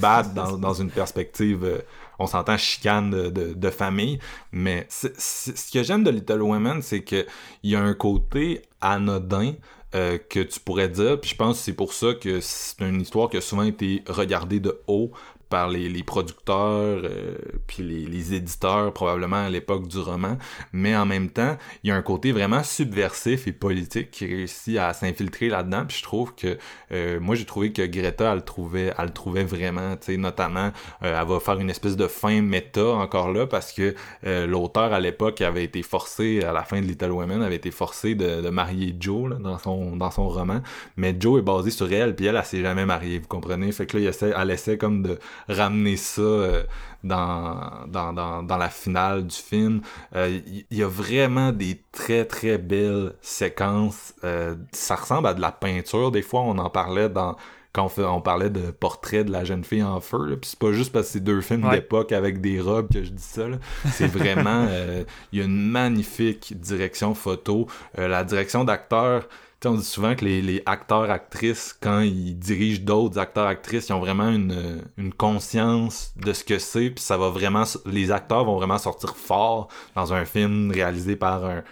Bad 0.00 0.34
dans, 0.34 0.56
dans 0.56 0.74
une 0.74 0.90
perspective... 0.90 1.64
euh, 1.64 1.78
on 2.20 2.28
s'entend 2.28 2.56
chicane 2.56 3.10
de, 3.10 3.28
de, 3.28 3.54
de 3.54 3.70
famille, 3.70 4.20
mais 4.52 4.86
ce 4.88 5.50
que 5.72 5.82
j'aime 5.82 6.04
de 6.04 6.10
Little 6.10 6.42
Women, 6.42 6.80
c'est 6.80 7.00
que 7.02 7.26
il 7.64 7.70
y 7.72 7.74
a 7.74 7.80
un 7.82 7.92
côté 7.92 8.62
anodin 8.80 9.54
euh, 9.96 10.18
que 10.30 10.38
tu 10.40 10.60
pourrais 10.60 10.88
dire, 10.88 11.20
puis 11.20 11.30
je 11.30 11.36
pense 11.36 11.58
que 11.58 11.64
c'est 11.64 11.72
pour 11.72 11.92
ça 11.92 12.14
que 12.14 12.38
c'est 12.40 12.80
une 12.82 13.00
histoire 13.00 13.28
qui 13.30 13.36
a 13.36 13.40
souvent 13.40 13.62
été 13.64 14.02
regardée 14.08 14.60
de 14.60 14.80
haut 14.86 15.10
par 15.48 15.68
les, 15.68 15.88
les 15.88 16.02
producteurs 16.02 17.02
euh, 17.04 17.36
puis 17.66 17.82
les, 17.82 18.06
les 18.06 18.34
éditeurs 18.34 18.92
probablement 18.92 19.44
à 19.44 19.50
l'époque 19.50 19.88
du 19.88 19.98
roman. 19.98 20.36
Mais 20.72 20.96
en 20.96 21.06
même 21.06 21.30
temps 21.30 21.56
il 21.82 21.88
y 21.88 21.90
a 21.90 21.96
un 21.96 22.02
côté 22.02 22.32
vraiment 22.32 22.62
subversif 22.62 23.46
et 23.46 23.52
politique 23.52 24.10
qui 24.10 24.26
réussit 24.26 24.78
à 24.78 24.92
s'infiltrer 24.92 25.48
là-dedans. 25.48 25.84
Puis 25.86 25.98
je 25.98 26.02
trouve 26.02 26.34
que 26.34 26.58
euh, 26.92 27.20
moi 27.20 27.34
j'ai 27.34 27.44
trouvé 27.44 27.72
que 27.72 27.82
Greta 27.82 28.30
elle 28.30 28.36
le 28.36 28.42
trouvait 28.42 28.92
elle 28.96 29.06
le 29.06 29.12
trouvait 29.12 29.44
vraiment 29.44 29.96
tu 29.96 30.12
sais 30.12 30.16
notamment 30.16 30.70
euh, 31.02 31.20
elle 31.20 31.28
va 31.28 31.40
faire 31.40 31.58
une 31.58 31.70
espèce 31.70 31.96
de 31.96 32.06
fin 32.06 32.42
méta 32.42 32.86
encore 32.86 33.32
là 33.32 33.46
parce 33.46 33.72
que 33.72 33.94
euh, 34.26 34.46
l'auteur 34.46 34.92
à 34.92 35.00
l'époque 35.00 35.40
avait 35.40 35.64
été 35.64 35.82
forcé 35.82 36.42
à 36.42 36.52
la 36.52 36.62
fin 36.62 36.80
de 36.80 36.86
Little 36.86 37.12
Women 37.12 37.42
avait 37.42 37.56
été 37.56 37.70
forcé 37.70 38.14
de, 38.14 38.42
de 38.42 38.50
marier 38.50 38.94
Joe 38.98 39.30
là, 39.30 39.36
dans 39.36 39.58
son 39.58 39.96
dans 39.96 40.10
son 40.10 40.28
roman. 40.28 40.60
Mais 40.96 41.14
Joe 41.18 41.40
est 41.40 41.44
basé 41.44 41.70
sur 41.70 41.92
elle 41.92 42.14
puis 42.14 42.26
elle 42.26 42.36
elle 42.36 42.44
s'est 42.44 42.62
jamais 42.62 42.86
mariée 42.86 43.18
vous 43.18 43.28
comprenez? 43.28 43.70
Fait 43.72 43.86
que 43.86 43.96
là 43.96 44.02
il 44.02 44.06
essaie, 44.08 44.32
elle 44.36 44.50
essaie 44.50 44.78
comme 44.78 45.02
de 45.02 45.18
ramener 45.48 45.96
ça 45.96 46.20
euh, 46.22 46.62
dans, 47.02 47.86
dans, 47.86 48.12
dans, 48.12 48.42
dans 48.42 48.56
la 48.56 48.68
finale 48.70 49.26
du 49.26 49.36
film. 49.36 49.80
Euh, 50.14 50.40
Il 50.46 50.64
y, 50.70 50.76
y 50.78 50.82
a 50.82 50.88
vraiment 50.88 51.52
des 51.52 51.82
très 51.92 52.24
très 52.24 52.58
belles 52.58 53.12
séquences. 53.20 54.14
Euh, 54.24 54.54
ça 54.72 54.94
ressemble 54.96 55.26
à 55.28 55.34
de 55.34 55.40
la 55.40 55.52
peinture. 55.52 56.10
Des 56.10 56.22
fois, 56.22 56.40
on 56.42 56.58
en 56.58 56.70
parlait 56.70 57.08
dans 57.08 57.36
quand 57.72 57.86
on, 57.86 57.88
fait- 57.88 58.04
on 58.04 58.20
parlait 58.20 58.50
de 58.50 58.70
portrait 58.70 59.24
de 59.24 59.32
la 59.32 59.44
jeune 59.44 59.64
fille 59.64 59.82
en 59.82 60.00
feu. 60.00 60.38
Puis 60.40 60.50
c'est 60.50 60.58
pas 60.60 60.70
juste 60.72 60.92
parce 60.92 61.06
que 61.08 61.12
c'est 61.14 61.20
deux 61.24 61.40
films 61.40 61.64
Ouais. 61.64 61.80
d'époque 61.80 62.12
avec 62.12 62.40
des 62.40 62.60
robes 62.60 62.88
que 62.92 63.02
je 63.02 63.10
dis 63.10 63.20
ça. 63.22 63.42
C'est 63.90 64.06
vraiment... 64.06 64.66
euh, 64.70 65.02
Il 65.32 65.40
y 65.40 65.42
a 65.42 65.44
une 65.44 65.70
magnifique 65.70 66.54
direction 66.60 67.14
photo. 67.14 67.66
Euh, 67.98 68.06
la 68.08 68.22
direction 68.24 68.64
d'acteur... 68.64 69.28
On 69.66 69.74
dit 69.74 69.84
souvent 69.84 70.14
que 70.14 70.24
les, 70.24 70.42
les 70.42 70.62
acteurs, 70.66 71.10
actrices, 71.10 71.76
quand 71.80 72.00
ils 72.00 72.38
dirigent 72.38 72.82
d'autres 72.82 73.18
acteurs, 73.18 73.46
actrices, 73.46 73.88
ils 73.88 73.92
ont 73.92 74.00
vraiment 74.00 74.28
une, 74.30 74.82
conscience 75.16 76.12
de 76.16 76.32
ce 76.32 76.44
que 76.44 76.58
c'est, 76.58 76.90
puis 76.90 77.02
ça 77.02 77.16
va 77.16 77.28
vraiment, 77.30 77.64
les 77.86 78.10
acteurs 78.10 78.44
vont 78.44 78.56
vraiment 78.56 78.78
sortir 78.78 79.16
fort 79.16 79.68
dans 79.94 80.12
un 80.12 80.24
film 80.24 80.70
réalisé 80.70 81.16
par 81.16 81.44
un, 81.44 81.62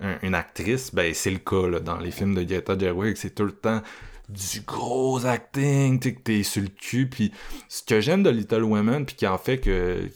un- 0.00 0.18
une 0.22 0.34
actrice. 0.34 0.94
Ben, 0.94 1.12
c'est 1.14 1.30
le 1.30 1.38
cas, 1.38 1.66
là, 1.68 1.80
dans 1.80 1.98
les 1.98 2.10
films 2.10 2.34
de 2.34 2.42
Greta 2.42 2.76
Gerwig, 2.78 3.16
c'est 3.16 3.34
tout 3.34 3.44
le 3.44 3.52
temps 3.52 3.82
du 4.28 4.60
gros 4.62 5.24
acting, 5.24 6.00
tu 6.00 6.14
que 6.14 6.20
t'es 6.20 6.42
sur 6.42 6.62
le 6.62 6.68
cul, 6.68 7.08
puis 7.08 7.32
ce 7.68 7.82
que 7.82 8.00
j'aime 8.00 8.22
de 8.22 8.30
Little 8.30 8.64
Women, 8.64 9.06
puis 9.06 9.14
qui 9.14 9.26
en 9.26 9.38
fait 9.38 9.58
que 9.58 10.08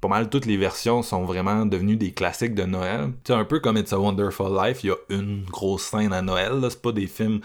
pas 0.00 0.08
mal 0.08 0.28
toutes 0.28 0.46
les 0.46 0.56
versions 0.56 1.02
sont 1.02 1.24
vraiment 1.24 1.64
devenues 1.64 1.96
des 1.96 2.12
classiques 2.12 2.54
de 2.54 2.64
Noël. 2.64 3.12
Sais, 3.24 3.34
un 3.34 3.44
peu 3.44 3.60
comme 3.60 3.76
It's 3.76 3.92
a 3.92 3.98
Wonderful 3.98 4.56
Life, 4.56 4.82
il 4.82 4.88
y 4.88 4.90
a 4.90 4.96
une 5.10 5.44
grosse 5.44 5.84
scène 5.84 6.12
à 6.12 6.22
Noël, 6.22 6.60
c'est 6.68 6.82
pas 6.82 6.92
des 6.92 7.06
films 7.06 7.40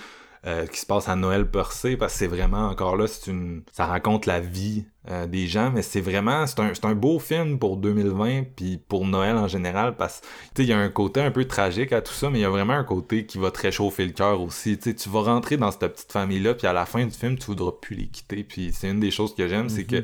euh, 0.47 0.65
qui 0.65 0.79
se 0.79 0.85
passent 0.85 1.09
à 1.09 1.17
Noël 1.17 1.45
per 1.45 1.73
se, 1.73 1.95
parce 1.95 2.13
que 2.13 2.19
c'est 2.19 2.27
vraiment, 2.27 2.69
encore 2.69 2.95
là, 2.95 3.05
c'est 3.05 3.33
ça 3.73 3.85
raconte 3.85 4.25
la 4.25 4.39
vie 4.39 4.85
euh, 5.09 5.27
des 5.27 5.45
gens, 5.45 5.71
mais 5.71 5.81
c'est 5.81 5.99
vraiment, 5.99 6.45
c'est 6.47 6.85
un, 6.85 6.95
beau 6.95 7.19
film 7.19 7.59
pour 7.59 7.75
2020, 7.75 8.43
puis 8.55 8.77
pour 8.77 9.05
Noël 9.05 9.35
en 9.35 9.49
général, 9.49 9.97
parce 9.97 10.21
que, 10.55 10.61
il 10.61 10.69
y 10.69 10.71
a 10.71 10.79
un 10.79 10.87
côté 10.87 11.19
un 11.19 11.31
peu 11.31 11.43
tragique 11.43 11.91
à 11.91 12.01
tout 12.01 12.13
ça, 12.13 12.29
mais 12.29 12.39
il 12.39 12.43
y 12.43 12.45
a 12.45 12.49
vraiment 12.49 12.75
un 12.75 12.85
côté 12.85 13.25
qui 13.25 13.39
va 13.39 13.51
te 13.51 13.59
réchauffer 13.59 14.05
le 14.05 14.13
cœur 14.13 14.39
aussi, 14.39 14.77
tu 14.77 15.09
vas 15.09 15.21
rentrer 15.21 15.57
dans 15.57 15.71
cette 15.71 15.91
petite 15.91 16.13
famille-là, 16.13 16.53
puis 16.53 16.65
à 16.65 16.71
la 16.71 16.85
fin 16.85 17.05
du 17.05 17.13
film, 17.13 17.37
tu 17.37 17.47
voudras 17.47 17.73
plus 17.81 17.97
les 17.97 18.07
quitter, 18.07 18.45
puis 18.45 18.71
c'est 18.71 18.89
une 18.89 19.01
des 19.01 19.11
choses 19.11 19.35
que 19.35 19.49
j'aime, 19.49 19.67
c'est 19.67 19.83
que 19.83 20.01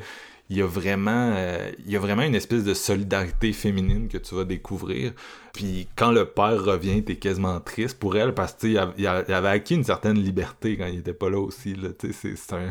il 0.50 0.58
y 0.58 0.62
a 0.62 0.66
vraiment 0.66 1.32
euh, 1.36 1.70
il 1.86 1.92
y 1.92 1.96
a 1.96 1.98
vraiment 2.00 2.22
une 2.22 2.34
espèce 2.34 2.64
de 2.64 2.74
solidarité 2.74 3.52
féminine 3.52 4.08
que 4.08 4.18
tu 4.18 4.34
vas 4.34 4.44
découvrir. 4.44 5.12
Puis 5.54 5.86
quand 5.94 6.10
le 6.10 6.24
père 6.26 6.64
revient 6.64 7.02
t'es 7.04 7.14
quasiment 7.16 7.60
triste 7.60 7.98
pour 8.00 8.16
elle 8.16 8.34
parce 8.34 8.54
que 8.54 8.66
il 8.66 8.80
il 8.98 9.06
avait 9.06 9.48
acquis 9.48 9.76
une 9.76 9.84
certaine 9.84 10.18
liberté 10.18 10.76
quand 10.76 10.86
il 10.86 10.98
était 10.98 11.12
pas 11.14 11.30
là 11.30 11.38
aussi 11.38 11.74
là 11.76 11.90
tu 11.96 12.12
sais 12.12 12.34
c'est 12.36 12.54
un 12.54 12.70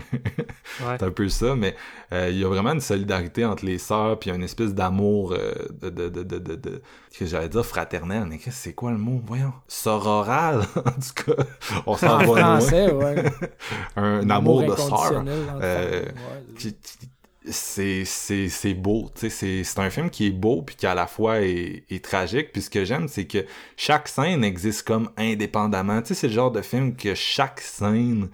c'est 0.98 1.04
un 1.04 1.12
peu 1.12 1.30
ça 1.30 1.56
mais 1.56 1.76
euh, 2.12 2.30
il 2.30 2.40
y 2.40 2.44
a 2.44 2.48
vraiment 2.50 2.74
une 2.74 2.82
solidarité 2.82 3.46
entre 3.46 3.66
les 3.66 3.78
sœurs 3.78 4.20
puis 4.20 4.32
une 4.32 4.44
espèce 4.44 4.74
d'amour 4.74 5.32
euh, 5.32 5.54
de, 5.82 5.90
de, 5.90 6.10
de, 6.10 6.24
de, 6.24 6.56
de, 6.56 6.82
que 7.18 7.26
j'allais 7.26 7.48
dire 7.50 7.66
fraternel. 7.66 8.26
Mais 8.28 8.40
c'est 8.50 8.74
quoi 8.74 8.92
le 8.92 8.98
mot? 8.98 9.22
Voyons. 9.26 9.54
Sororal 9.68 10.62
en 10.76 10.82
tout 10.82 11.24
cas. 11.34 11.44
On 11.86 11.96
s'en 11.96 12.16
En 12.16 12.18
va 12.18 12.26
loin. 12.26 12.60
français, 12.60 12.92
ouais. 12.92 13.24
un 13.96 14.30
amour 14.30 14.64
de 14.64 14.76
sœur. 14.76 15.24
Euh, 15.62 16.02
ouais. 16.06 16.12
qui- 16.58 16.74
qui- 16.74 17.10
c'est 17.50 18.06
c'est 18.06 18.50
c'est 18.50 18.74
beau 18.74 19.10
tu 19.16 19.22
sais 19.22 19.30
c'est 19.30 19.64
c'est 19.64 19.80
un 19.80 19.90
film 19.90 20.10
qui 20.10 20.28
est 20.28 20.32
beau 20.32 20.62
puis 20.62 20.76
qui 20.76 20.86
à 20.88 20.96
la 20.96 21.08
fois 21.08 21.42
est, 21.42 21.84
est 21.90 22.04
tragique. 22.04 22.52
Puis 22.54 22.62
ce 22.64 22.70
que 22.70 22.86
j'aime 22.86 23.08
c'est 23.08 23.26
que 23.26 23.46
chaque 23.78 24.08
scène 24.08 24.44
existe 24.44 24.84
comme 24.88 25.10
indépendamment. 25.18 26.02
Tu 26.02 26.10
sais 26.10 26.14
c'est 26.16 26.28
le 26.28 26.34
genre 26.34 26.52
de 26.52 26.62
film 26.62 26.96
que 26.96 27.16
chaque 27.16 27.60
scène 27.62 28.30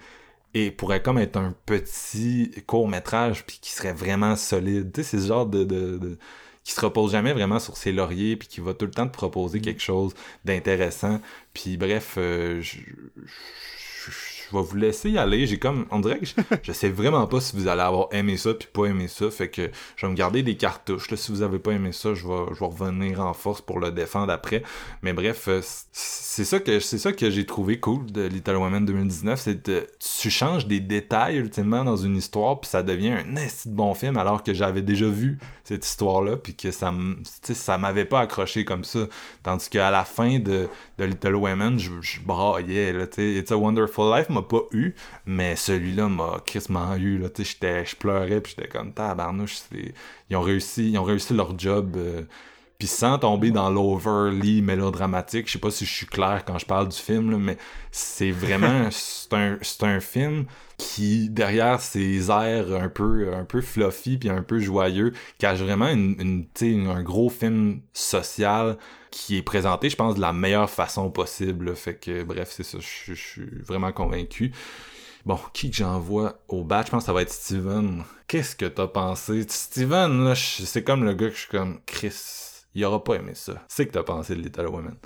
et 0.54 0.70
pourrait 0.70 1.02
comme 1.02 1.18
être 1.18 1.36
un 1.38 1.54
petit 1.66 2.52
court 2.66 2.88
métrage 2.88 3.44
puis 3.46 3.58
qui 3.60 3.72
serait 3.72 3.92
vraiment 3.94 4.36
solide. 4.36 4.92
Tu 4.92 5.02
sais 5.02 5.10
c'est 5.18 5.22
ce 5.22 5.28
genre 5.28 5.46
de, 5.46 5.64
de, 5.64 5.98
de- 5.98 6.18
qui 6.64 6.72
se 6.74 6.80
repose 6.80 7.12
jamais 7.12 7.32
vraiment 7.32 7.58
sur 7.58 7.76
ses 7.76 7.92
lauriers 7.92 8.36
puis 8.36 8.48
qui 8.48 8.60
va 8.60 8.74
tout 8.74 8.84
le 8.86 8.90
temps 8.92 9.06
te 9.08 9.12
proposer 9.14 9.60
quelque 9.60 9.82
chose 9.82 10.14
d'intéressant. 10.44 11.20
Puis 11.54 11.76
bref 11.76 12.16
euh, 12.18 12.60
je, 12.62 12.78
je- 12.78 13.32
je 14.50 14.56
vais 14.56 14.62
vous 14.62 14.76
laisser 14.76 15.10
y 15.10 15.18
aller. 15.18 15.46
J'ai 15.46 15.58
comme, 15.58 15.86
on 15.90 16.00
dirait 16.00 16.18
que 16.18 16.26
je, 16.26 16.34
je 16.62 16.72
sais 16.72 16.88
vraiment 16.88 17.26
pas 17.26 17.40
si 17.40 17.56
vous 17.56 17.68
allez 17.68 17.82
avoir 17.82 18.08
aimé 18.12 18.36
ça 18.36 18.54
puis 18.54 18.68
pas 18.72 18.86
aimé 18.86 19.08
ça. 19.08 19.30
Fait 19.30 19.48
que 19.48 19.70
je 19.96 20.06
vais 20.06 20.12
me 20.12 20.16
garder 20.16 20.42
des 20.42 20.56
cartouches. 20.56 21.10
Là, 21.10 21.16
si 21.16 21.32
vous 21.32 21.42
avez 21.42 21.58
pas 21.58 21.72
aimé 21.72 21.92
ça, 21.92 22.14
je 22.14 22.26
vais, 22.26 22.54
je 22.54 22.60
vais 22.60 22.66
revenir 22.66 23.20
en 23.20 23.34
force 23.34 23.60
pour 23.60 23.78
le 23.80 23.90
défendre 23.90 24.32
après. 24.32 24.62
Mais 25.02 25.12
bref, 25.12 25.48
euh, 25.48 25.60
c'est 25.92 26.44
ça 26.44 26.58
que 26.58 26.80
c'est 26.80 26.98
ça 26.98 27.12
que 27.12 27.30
j'ai 27.30 27.46
trouvé 27.46 27.80
cool 27.80 28.10
de 28.10 28.22
Little 28.22 28.56
Women 28.56 28.84
2019, 28.86 29.40
c'est 29.40 29.62
que 29.62 29.86
tu 30.20 30.30
changes 30.30 30.66
des 30.66 30.80
détails 30.80 31.36
ultimement 31.36 31.84
dans 31.84 31.96
une 31.96 32.16
histoire 32.16 32.60
puis 32.60 32.70
ça 32.70 32.82
devient 32.82 33.12
un 33.12 33.36
esti 33.36 33.68
de 33.68 33.74
bon 33.74 33.94
film 33.94 34.16
alors 34.16 34.42
que 34.42 34.54
j'avais 34.54 34.82
déjà 34.82 35.08
vu 35.08 35.38
cette 35.64 35.84
histoire-là 35.84 36.36
puis 36.36 36.54
que 36.54 36.70
ça 36.70 36.92
ça 37.42 37.78
m'avait 37.78 38.04
pas 38.04 38.20
accroché 38.20 38.64
comme 38.64 38.84
ça. 38.84 39.06
Tandis 39.42 39.68
qu'à 39.68 39.90
la 39.90 40.04
fin 40.04 40.38
de, 40.38 40.68
de 40.98 41.04
Little 41.04 41.36
Women, 41.36 41.78
je, 41.78 41.92
je 42.00 42.20
braillais. 42.20 42.92
Là. 42.92 43.06
It's 43.18 43.52
a 43.52 43.56
Wonderful 43.56 44.12
Life 44.16 44.28
m'a 44.28 44.39
pas 44.42 44.62
eu, 44.72 44.94
mais 45.26 45.56
celui-là 45.56 46.08
m'a 46.08 46.42
crissement 46.44 46.94
eu. 46.96 47.18
Là, 47.18 47.28
j'étais- 47.38 47.84
je 47.84 47.96
pleurais 47.96 48.40
puis 48.40 48.54
j'étais 48.56 48.68
comme 48.68 48.92
tabarnouche. 48.92 49.58
Ils 50.30 50.36
ont 50.36 50.40
réussi, 50.42 50.90
ils 50.90 50.98
ont 50.98 51.04
réussi 51.04 51.34
leur 51.34 51.58
job. 51.58 51.96
euh, 51.96 52.22
puis 52.78 52.88
sans 52.88 53.18
tomber 53.18 53.50
dans 53.50 53.68
l'overly 53.68 54.62
mélodramatique, 54.62 55.46
je 55.48 55.52
sais 55.52 55.58
pas 55.58 55.70
si 55.70 55.84
je 55.84 55.92
suis 55.92 56.06
clair 56.06 56.44
quand 56.46 56.56
je 56.58 56.64
parle 56.64 56.88
du 56.88 56.96
film, 56.96 57.30
là, 57.30 57.36
mais 57.38 57.58
c'est 57.90 58.30
vraiment 58.30 58.88
c'est 58.90 59.32
un, 59.34 59.58
un 59.82 60.00
film 60.00 60.46
qui 60.78 61.28
derrière 61.28 61.80
ses 61.80 62.30
airs 62.30 62.72
un 62.72 62.88
peu 62.88 63.34
un 63.34 63.44
peu 63.44 63.60
fluffy 63.60 64.16
puis 64.16 64.30
un 64.30 64.42
peu 64.42 64.58
joyeux 64.60 65.12
cache 65.38 65.58
vraiment 65.58 65.88
une, 65.88 66.46
un 66.88 67.02
gros 67.02 67.28
film 67.28 67.80
social 67.92 68.78
qui 69.10 69.36
est 69.36 69.42
présenté 69.42 69.90
je 69.90 69.96
pense 69.96 70.14
de 70.14 70.20
la 70.20 70.32
meilleure 70.32 70.70
façon 70.70 71.10
possible 71.10 71.76
fait 71.76 71.94
que 71.94 72.22
bref 72.22 72.50
c'est 72.50 72.62
ça 72.62 72.78
je, 72.80 73.14
suis 73.14 73.48
vraiment 73.62 73.92
convaincu 73.92 74.52
Bon, 75.26 75.38
qui 75.52 75.70
que 75.70 75.76
j'envoie 75.76 76.40
au 76.48 76.64
bat? 76.64 76.82
Je 76.86 76.90
pense 76.90 77.02
que 77.02 77.06
ça 77.06 77.12
va 77.12 77.20
être 77.20 77.30
Steven. 77.30 78.04
Qu'est-ce 78.26 78.56
que 78.56 78.64
t'as 78.64 78.86
pensé? 78.86 79.44
Steven, 79.46 80.24
là, 80.24 80.34
c'est 80.34 80.82
comme 80.82 81.04
le 81.04 81.12
gars 81.12 81.28
que 81.28 81.34
je 81.34 81.40
suis 81.40 81.50
comme, 81.50 81.78
Chris, 81.84 82.14
Il 82.74 82.82
aura 82.86 83.04
pas 83.04 83.16
aimé 83.16 83.32
ça. 83.34 83.62
C'est 83.68 83.86
que 83.86 83.92
t'as 83.92 84.02
pensé 84.02 84.34
de 84.34 84.40
Little 84.40 84.68
Women? 84.68 84.96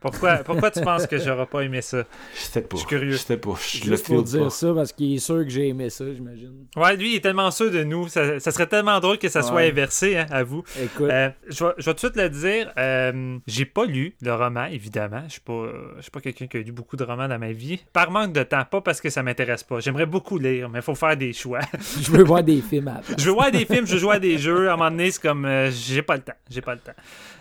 Pourquoi, 0.00 0.36
pourquoi 0.38 0.70
tu 0.70 0.80
penses 0.80 1.06
que 1.06 1.18
j'aurais 1.18 1.46
pas 1.46 1.60
aimé 1.60 1.82
ça? 1.82 2.04
Je 2.34 2.40
sais 2.40 2.62
pas. 2.62 2.68
Je 2.76 2.78
suis 2.78 2.86
curieux. 2.88 3.12
Je 3.12 3.16
sais 3.18 3.36
pas. 3.36 3.50
Je 3.60 3.80
le 3.84 3.90
Juste 3.96 4.06
pour 4.06 4.16
feel 4.16 4.24
dire 4.24 4.44
pas. 4.44 4.50
ça, 4.50 4.72
parce 4.74 4.92
qu'il 4.92 5.14
est 5.14 5.18
sûr 5.18 5.36
que 5.44 5.48
j'ai 5.50 5.68
aimé 5.68 5.90
ça, 5.90 6.04
j'imagine. 6.14 6.66
Ouais, 6.76 6.96
lui, 6.96 7.12
il 7.12 7.16
est 7.16 7.20
tellement 7.20 7.50
sûr 7.50 7.70
de 7.70 7.84
nous. 7.84 8.08
Ça, 8.08 8.40
ça 8.40 8.50
serait 8.50 8.66
tellement 8.66 8.98
drôle 9.00 9.18
que 9.18 9.28
ça 9.28 9.42
soit 9.42 9.60
inversé, 9.60 10.16
hein, 10.16 10.26
à 10.30 10.42
vous. 10.42 10.62
Écoute, 10.82 11.10
Euh, 11.10 11.28
je, 11.48 11.64
vais, 11.64 11.70
je 11.78 11.84
vais 11.84 11.94
tout 11.94 12.06
de 12.08 12.12
suite 12.12 12.16
le 12.16 12.28
dire. 12.30 12.72
euh, 12.78 13.38
j'ai 13.46 13.64
pas 13.66 13.84
lu 13.84 14.14
le 14.22 14.32
roman, 14.34 14.64
évidemment. 14.66 15.22
Je 15.26 15.32
suis 15.32 15.40
pas, 15.40 15.66
je 15.96 16.02
suis 16.02 16.10
pas 16.10 16.20
quelqu'un 16.20 16.46
qui 16.46 16.56
a 16.56 16.60
lu 16.60 16.72
beaucoup 16.72 16.96
de 16.96 17.04
romans 17.04 17.28
dans 17.28 17.38
ma 17.38 17.52
vie. 17.52 17.78
Par 17.92 18.10
manque 18.10 18.32
de 18.32 18.42
temps, 18.42 18.64
pas 18.64 18.80
parce 18.80 19.00
que 19.00 19.10
ça 19.10 19.22
m'intéresse 19.22 19.64
pas. 19.64 19.80
J'aimerais 19.80 20.06
beaucoup 20.06 20.38
lire, 20.38 20.68
mais 20.70 20.78
il 20.78 20.82
faut 20.82 20.94
faire 20.94 21.16
des 21.16 21.32
choix. 21.34 21.60
je 22.00 22.10
veux 22.10 22.24
voir 22.24 22.42
des 22.42 22.60
films 22.62 22.88
à 22.88 22.94
la 22.94 23.00
place. 23.00 23.16
je 23.20 23.26
veux 23.26 23.32
voir 23.32 23.50
des 23.50 23.66
films, 23.66 23.86
je 23.86 23.92
veux 23.94 23.98
jouer 23.98 24.16
à 24.16 24.18
des 24.18 24.38
jeux. 24.38 24.68
À 24.70 24.74
un 24.74 24.76
moment 24.76 24.90
donné, 24.90 25.10
c'est 25.10 25.20
comme 25.22 25.44
euh, 25.44 25.70
j'ai 25.70 26.02
pas 26.02 26.16
le 26.16 26.22
temps. 26.22 26.32
J'ai 26.48 26.62
pas 26.62 26.72
le 26.74 26.80
temps. 26.80 26.92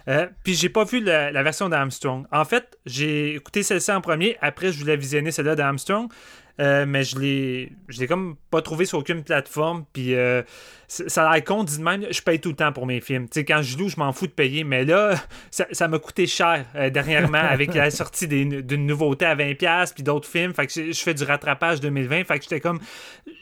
Euh, 0.10 0.28
puis 0.44 0.56
j'ai 0.56 0.70
pas 0.70 0.84
vu 0.84 1.02
la, 1.02 1.32
la 1.32 1.44
version 1.44 1.70
d'Armstrong. 1.70 2.26
En 2.32 2.46
fait, 2.46 2.78
j'ai 2.86 3.36
écouté 3.36 3.64
celle-ci 3.64 3.92
en 3.92 4.02
premier. 4.02 4.38
Après, 4.42 4.72
je 4.72 4.80
voulais 4.80 4.98
visionner 4.98 5.32
celle-là 5.32 5.56
d'Armstrong. 5.56 6.10
Euh, 6.60 6.86
mais 6.86 7.04
je 7.06 7.18
l'ai 7.18 7.72
je 7.88 8.02
l'ai 8.02 8.08
comme 8.08 8.36
pas 8.52 8.62
trouvé 8.62 8.84
sur 8.84 8.98
aucune 8.98 9.24
plateforme 9.24 9.86
puis 9.94 10.14
euh, 10.14 10.42
ça 10.90 11.30
a 11.30 11.34
l'air 11.34 11.44
con 11.46 11.64
dit 11.64 11.78
de 11.78 11.84
même 11.84 12.06
je 12.12 12.22
paye 12.22 12.42
tout 12.42 12.50
le 12.50 12.56
temps 12.56 12.74
pour 12.74 12.86
mes 12.86 13.00
films 13.00 13.30
tu 13.30 13.40
sais 13.40 13.46
quand 13.46 13.62
je 13.62 13.78
loue 13.78 13.88
je 13.88 13.98
m'en 13.98 14.12
fous 14.12 14.28
de 14.28 14.34
payer 14.34 14.66
mais 14.66 14.84
là 14.84 15.16
ça 15.52 15.88
m'a 15.88 16.00
coûté 16.00 16.28
cher 16.28 16.66
euh, 16.76 16.90
dernièrement 16.90 17.38
avec 17.50 17.74
la 17.74 17.90
sortie 17.92 18.28
d'une 18.28 18.86
nouveauté 18.86 19.24
à 19.24 19.38
20$ 19.38 19.94
puis 19.94 20.04
d'autres 20.04 20.28
films 20.28 20.54
fait 20.54 20.68
que 20.68 20.92
je, 20.92 21.02
fais 21.02 21.14
du 21.14 21.24
rattrapage 21.24 21.80
2020 21.80 22.26
fait 22.26 22.40
que 22.40 22.44
j'étais 22.44 22.60
comme 22.60 22.80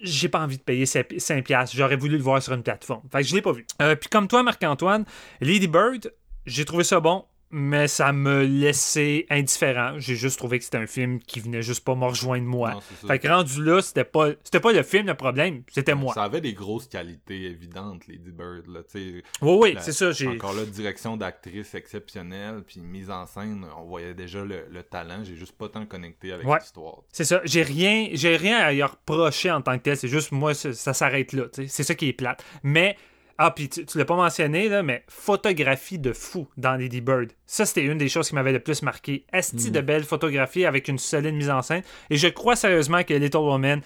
j'ai 0.03 0.30
pas 0.30 0.41
envie 0.41 0.57
de 0.57 0.64
payer 0.64 0.85
5$. 0.85 1.76
J'aurais 1.76 1.95
voulu 1.95 2.18
le 2.18 2.23
voir 2.23 2.41
sur 2.41 2.53
une 2.53 2.61
plateforme. 2.61 3.02
Fait 3.11 3.22
que 3.22 3.27
je 3.27 3.34
l'ai 3.34 3.41
pas 3.41 3.52
vu. 3.52 3.65
Puis 3.80 4.10
comme 4.11 4.27
toi, 4.27 4.44
Marc-Antoine, 4.44 5.06
Lady 5.41 5.68
Bird, 5.68 6.11
j'ai 6.48 6.65
trouvé 6.65 6.84
ça 6.84 6.99
bon, 6.99 7.26
mais 7.49 7.88
ça 7.88 8.11
me 8.11 8.44
laissait 8.44 9.26
indifférent. 9.30 9.94
J'ai 9.99 10.15
juste 10.18 10.38
trouvé 10.38 10.60
que 10.60 10.65
c'était 10.65 10.80
un 10.80 10.86
film 10.88 11.19
qui 11.19 11.40
venait 11.40 11.61
juste 11.61 11.82
pas 11.86 11.95
me 11.95 12.03
rejoindre 12.03 12.44
moi. 12.45 12.72
Non. 12.72 12.82
Fait 13.07 13.19
que 13.19 13.28
rendu 13.30 13.64
là, 13.64 13.82
c'était 13.82 14.03
pas, 14.03 14.32
c'était 14.44 14.60
pas 14.60 14.74
le 14.74 14.84
film 14.84 15.07
le 15.07 15.14
problème, 15.14 15.64
c'était 15.72 15.95
moi. 15.95 16.14
Ça 16.14 16.24
avait 16.24 16.41
des 16.41 16.52
grosses 16.53 16.88
qualités 16.88 17.44
évidentes, 17.45 18.06
Lady 18.07 18.32
Bird. 18.32 18.68
Là. 18.68 18.82
Oui, 18.94 19.22
oui, 19.41 19.76
c'est 19.80 19.94
ça. 19.94 20.11
J'ai... 20.11 20.28
Encore 20.28 20.52
là, 20.53 20.65
direction 20.65 21.15
d'actrice 21.15 21.74
exceptionnelle, 21.74 22.64
puis 22.68 22.82
mise 22.82 23.10
en 23.10 23.26
scène, 23.26 23.65
on 23.78 23.86
voyait 23.86 24.14
déjà 24.14 24.44
le, 24.44 24.65
le 24.69 24.84
talent. 24.84 25.24
J'ai 25.24 25.38
juste 25.38 25.57
pas 25.57 25.69
tant 25.69 25.86
connecté 25.86 26.34
avec 26.34 26.45
Ouais. 26.45 26.60
l'histoire. 26.60 27.03
C'est 27.14 27.24
ça. 27.24 27.40
J'ai 27.45 27.64
rien, 27.64 28.10
j'ai 28.11 28.36
rien 28.36 28.57
à 28.57 28.74
y 28.74 28.84
reprocher 28.84 29.52
en 29.52 29.61
tant 29.61 29.78
que 29.78 29.84
tel. 29.84 29.95
C'est 29.95 30.10
juste 30.10 30.34
moi, 30.34 30.53
ça, 30.53 30.74
ça 30.74 30.94
s'arrête 30.94 31.32
là. 31.32 31.45
C'est 31.53 31.84
ça 31.84 31.95
qui 31.95 32.10
est 32.10 32.14
plate. 32.14 32.44
Mais 32.64 32.98
ah, 33.38 33.51
puis 33.51 33.69
tu, 33.69 33.85
tu 33.85 33.97
l'as 33.97 34.05
pas 34.05 34.15
mentionné 34.15 34.68
là, 34.69 34.81
mais 34.84 35.03
photographie 35.07 35.99
de 35.99 36.14
fou 36.14 36.47
dans 36.57 36.76
Lady 36.76 37.01
Bird. 37.01 37.31
Ça, 37.45 37.65
c'était 37.65 37.84
une 37.84 37.97
des 37.97 38.09
choses 38.09 38.30
qui 38.30 38.35
m'avait 38.35 38.51
le 38.53 38.59
plus 38.59 38.81
marqué. 38.81 39.26
Esti 39.31 39.72
de 39.72 39.81
belle 39.81 40.03
photographie 40.03 40.65
avec 40.65 40.88
une 40.88 40.97
solide 40.97 41.35
mise 41.35 41.49
en 41.49 41.61
scène. 41.61 41.84
Et 42.09 42.18
je 42.18 42.27
crois 42.27 42.55
sérieusement 42.55 43.03
que 43.03 43.14
Little 43.14 43.38
Woman, 43.38 43.81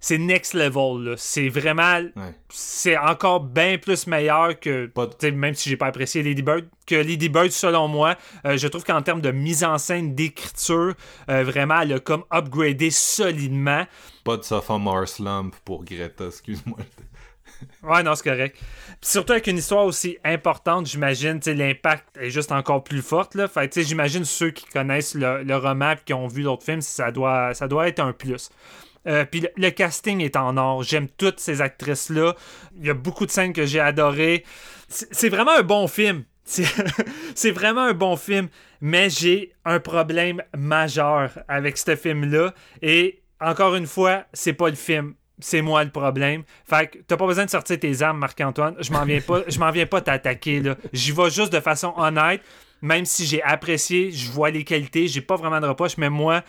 c'est 0.00 0.18
next 0.18 0.52
level. 0.54 1.14
C'est 1.16 1.48
vraiment, 1.48 2.00
Ouais. 2.14 2.34
c'est 2.50 2.96
encore 2.98 3.40
bien 3.40 3.78
plus 3.78 4.06
meilleur 4.06 4.60
que, 4.60 4.90
de- 4.94 5.30
même 5.30 5.54
si 5.54 5.70
j'ai 5.70 5.76
pas 5.78 5.86
apprécié 5.86 6.22
Lady 6.22 6.42
Bird, 6.42 6.66
que 6.86 6.94
Lady 6.94 7.28
Bird, 7.30 7.50
selon 7.50 7.88
moi, 7.88 8.16
euh, 8.44 8.56
je 8.58 8.68
trouve 8.68 8.84
qu'en 8.84 9.00
termes 9.00 9.22
de 9.22 9.30
mise 9.30 9.64
en 9.64 9.78
scène, 9.78 10.14
d'écriture, 10.14 10.92
euh, 11.30 11.42
vraiment, 11.42 11.80
elle 11.80 11.94
a 11.94 12.00
comme 12.00 12.24
upgradé 12.30 12.90
solidement. 12.90 13.86
Pas 14.24 14.36
de 14.36 14.42
sophomore 14.42 15.08
slump 15.08 15.54
pour 15.64 15.84
Greta, 15.84 16.26
excuse-moi. 16.26 16.78
Ouais, 17.82 18.02
non, 18.02 18.14
c'est 18.14 18.28
correct. 18.28 18.58
Surtout 19.00 19.32
avec 19.32 19.46
une 19.46 19.58
histoire 19.58 19.84
aussi 19.84 20.18
importante, 20.24 20.86
j'imagine, 20.86 21.40
l'impact 21.46 22.16
est 22.18 22.30
juste 22.30 22.52
encore 22.52 22.84
plus 22.84 23.02
forte, 23.02 23.34
là. 23.34 23.48
Fait 23.48 23.70
j'imagine 23.82 24.24
ceux 24.24 24.50
qui 24.50 24.66
connaissent 24.66 25.14
le, 25.14 25.42
le 25.42 25.56
roman 25.56 25.92
et 25.92 25.96
qui 26.04 26.14
ont 26.14 26.26
vu 26.26 26.42
l'autre 26.42 26.64
film, 26.64 26.80
ça 26.80 27.10
doit, 27.10 27.52
être 27.86 28.00
un 28.00 28.12
plus. 28.12 28.50
Euh, 29.06 29.24
puis 29.24 29.40
le, 29.40 29.48
le 29.56 29.70
casting 29.70 30.20
est 30.20 30.36
en 30.36 30.56
or. 30.56 30.82
J'aime 30.82 31.08
toutes 31.08 31.38
ces 31.38 31.60
actrices-là. 31.60 32.34
Il 32.78 32.86
y 32.86 32.90
a 32.90 32.94
beaucoup 32.94 33.26
de 33.26 33.30
scènes 33.30 33.52
que 33.52 33.66
j'ai 33.66 33.80
adorées. 33.80 34.44
C'est 34.88 35.28
vraiment 35.28 35.52
un 35.58 35.62
bon 35.62 35.86
film. 35.88 36.24
C'est 36.44 37.50
vraiment 37.50 37.82
un 37.82 37.92
bon 37.92 38.16
film. 38.16 38.48
Mais 38.80 39.10
j'ai 39.10 39.52
un 39.64 39.80
problème 39.80 40.42
majeur 40.56 41.38
avec 41.48 41.76
ce 41.78 41.96
film-là. 41.96 42.54
Et 42.82 43.22
encore 43.40 43.74
une 43.74 43.86
fois, 43.86 44.24
c'est 44.32 44.52
pas 44.52 44.68
le 44.68 44.74
film. 44.74 45.14
C'est 45.40 45.62
moi 45.62 45.82
le 45.84 45.90
problème. 45.90 46.44
Fait 46.64 46.86
que 46.86 46.98
t'as 46.98 47.16
pas 47.16 47.26
besoin 47.26 47.44
de 47.44 47.50
sortir 47.50 47.78
tes 47.78 48.02
armes, 48.02 48.18
Marc-Antoine. 48.18 48.76
Je 48.80 48.92
m'en 48.92 49.04
viens 49.04 49.20
pas, 49.20 49.42
je 49.48 49.58
m'en 49.58 49.70
viens 49.70 49.86
pas 49.86 50.00
t'attaquer, 50.00 50.60
là. 50.60 50.76
J'y 50.92 51.12
vais 51.12 51.30
juste 51.30 51.52
de 51.52 51.60
façon 51.60 51.92
honnête. 51.96 52.40
Même 52.82 53.06
si 53.06 53.24
j'ai 53.24 53.42
apprécié, 53.42 54.10
je 54.10 54.30
vois 54.30 54.50
les 54.50 54.62
qualités, 54.62 55.08
j'ai 55.08 55.22
pas 55.22 55.36
vraiment 55.36 55.58
de 55.58 55.66
reproche, 55.66 55.96
mais 55.96 56.10
moi, 56.10 56.42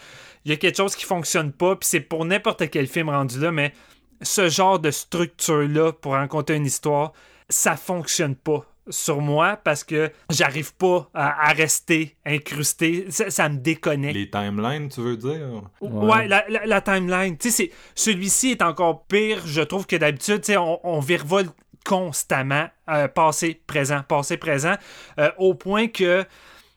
il 0.43 0.51
y 0.51 0.53
a 0.53 0.57
quelque 0.57 0.75
chose 0.75 0.95
qui 0.95 1.05
fonctionne 1.05 1.53
pas, 1.53 1.77
puis 1.77 1.87
c'est 1.87 2.01
pour 2.01 2.25
n'importe 2.25 2.69
quel 2.69 2.87
film 2.87 3.09
rendu 3.09 3.39
là, 3.39 3.51
mais 3.53 3.71
ce 4.21 4.49
genre 4.49 4.79
de 4.79 4.91
structure-là 4.91 5.93
pour 5.93 6.11
raconter 6.11 6.55
une 6.55 6.65
histoire, 6.65 7.13
ça 7.47 7.77
fonctionne 7.77 8.35
pas 8.35 8.65
sur 8.89 9.21
moi 9.21 9.57
parce 9.63 9.83
que 9.83 10.11
j'arrive 10.29 10.75
pas 10.75 11.09
à, 11.13 11.49
à 11.49 11.53
rester 11.53 12.15
incrusté. 12.25 13.05
Ça, 13.09 13.29
ça 13.29 13.49
me 13.49 13.57
déconnecte. 13.57 14.15
Les 14.15 14.29
timelines, 14.29 14.89
tu 14.89 15.01
veux 15.01 15.17
dire? 15.17 15.61
Ouais, 15.81 16.27
la, 16.27 16.45
la- 16.49 16.65
la 16.65 16.81
timeline. 16.81 17.37
Tu 17.37 17.51
sais, 17.51 17.71
celui-ci 17.95 18.51
est 18.51 18.61
encore 18.61 19.05
pire, 19.05 19.41
je 19.45 19.61
trouve, 19.61 19.85
que 19.87 19.95
d'habitude. 19.95 20.41
Tu 20.41 20.53
sais, 20.53 20.57
on, 20.57 20.79
on 20.85 20.99
virevolte 20.99 21.55
constamment, 21.85 22.67
euh, 22.89 23.07
passé, 23.07 23.61
présent, 23.67 24.01
passé, 24.07 24.37
présent, 24.37 24.73
euh, 25.19 25.29
au 25.37 25.53
point 25.53 25.87
que, 25.87 26.25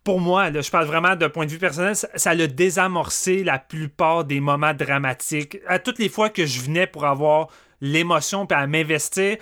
pour 0.05 0.21
moi, 0.21 0.51
là, 0.51 0.61
je 0.61 0.71
parle 0.71 0.85
vraiment 0.87 1.17
d'un 1.17 1.31
point 1.31 1.47
de 1.47 1.51
vue 1.51 1.59
personnel, 1.59 1.97
ça, 1.97 2.09
ça 2.15 2.35
l'a 2.35 2.47
désamorcé 2.47 3.43
la 3.43 3.59
plupart 3.59 4.25
des 4.25 4.41
moments 4.41 4.75
dramatiques. 4.75 5.59
À 5.67 5.79
toutes 5.79 5.99
les 5.99 6.09
fois 6.11 6.29
que 6.29 6.45
je 6.47 6.61
venais 6.61 6.87
pour 6.87 7.07
avoir 7.07 7.49
l'émotion 7.81 8.45
puis 8.47 8.59
à 8.59 8.67
m'investir, 8.67 9.37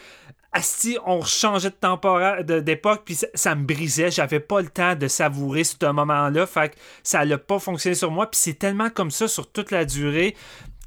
Asti, 0.56 0.96
on 1.04 1.22
changeait 1.22 1.68
de 1.68 2.60
d'époque, 2.60 3.02
puis 3.04 3.18
ça, 3.34 3.54
me 3.54 3.64
brisait. 3.64 4.10
J'avais 4.10 4.40
pas 4.40 4.62
le 4.62 4.68
temps 4.68 4.94
de 4.94 5.06
savourer 5.06 5.64
ce 5.64 5.84
moment-là. 5.84 6.46
Fait 6.46 6.74
ça 7.02 7.26
n'a 7.26 7.36
pas 7.36 7.58
fonctionné 7.58 7.94
sur 7.94 8.10
moi. 8.10 8.30
Puis 8.30 8.40
c'est 8.42 8.58
tellement 8.58 8.88
comme 8.88 9.10
ça 9.10 9.28
sur 9.28 9.52
toute 9.52 9.70
la 9.70 9.84
durée 9.84 10.34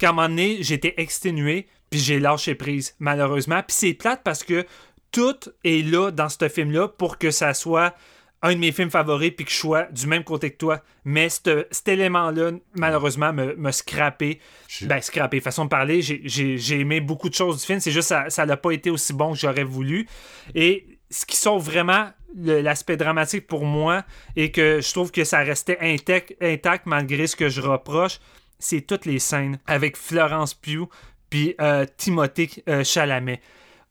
qu'à 0.00 0.08
un 0.08 0.12
moment 0.12 0.28
donné, 0.28 0.58
j'étais 0.62 0.94
exténué, 0.96 1.68
puis 1.88 2.00
j'ai 2.00 2.18
lâché 2.18 2.56
prise, 2.56 2.96
malheureusement. 2.98 3.62
Puis 3.62 3.76
c'est 3.76 3.94
plate 3.94 4.22
parce 4.24 4.42
que 4.42 4.66
tout 5.12 5.38
est 5.62 5.88
là 5.88 6.10
dans 6.10 6.28
ce 6.28 6.48
film-là 6.48 6.88
pour 6.88 7.16
que 7.16 7.30
ça 7.30 7.54
soit 7.54 7.94
un 8.42 8.54
de 8.54 8.58
mes 8.58 8.72
films 8.72 8.90
favoris 8.90 9.32
puis 9.36 9.44
que 9.44 9.50
je 9.50 9.56
sois 9.56 9.82
du 9.92 10.06
même 10.06 10.24
côté 10.24 10.50
que 10.50 10.56
toi. 10.56 10.82
Mais 11.04 11.28
cet 11.28 11.86
élément-là, 11.86 12.52
malheureusement, 12.74 13.32
me, 13.32 13.54
me 13.56 13.70
scrappé. 13.70 14.40
Je- 14.68 14.86
Ben, 14.86 15.00
scrappé, 15.02 15.40
façon 15.40 15.64
de 15.64 15.68
parler. 15.68 16.00
J'ai- 16.02 16.80
aimé 16.80 17.00
beaucoup 17.00 17.28
de 17.28 17.34
choses 17.34 17.60
du 17.60 17.66
film. 17.66 17.80
C'est 17.80 17.90
juste 17.90 18.08
ça 18.08 18.30
ça 18.30 18.46
n'a 18.46 18.56
pas 18.56 18.70
été 18.72 18.88
aussi 18.90 19.12
bon 19.12 19.32
que 19.32 19.38
j'aurais 19.38 19.64
voulu. 19.64 20.06
Et 20.54 20.86
ce 21.10 21.26
qui 21.26 21.36
sauve 21.36 21.64
vraiment 21.64 22.10
l'aspect 22.36 22.96
dramatique 22.96 23.46
pour 23.46 23.64
moi 23.66 24.04
et 24.36 24.50
que 24.52 24.80
je 24.80 24.90
trouve 24.92 25.10
que 25.10 25.24
ça 25.24 25.40
restait 25.40 25.76
intact, 25.80 26.34
intact 26.40 26.86
malgré 26.86 27.26
ce 27.26 27.34
que 27.36 27.48
je 27.48 27.60
reproche, 27.60 28.20
c'est 28.58 28.82
toutes 28.82 29.04
les 29.04 29.18
scènes 29.18 29.58
avec 29.66 29.96
Florence 29.96 30.54
Pugh 30.54 30.86
puis 31.28 31.54
euh, 31.60 31.84
Timothée 31.96 32.48
euh, 32.68 32.84
Chalamet. 32.84 33.40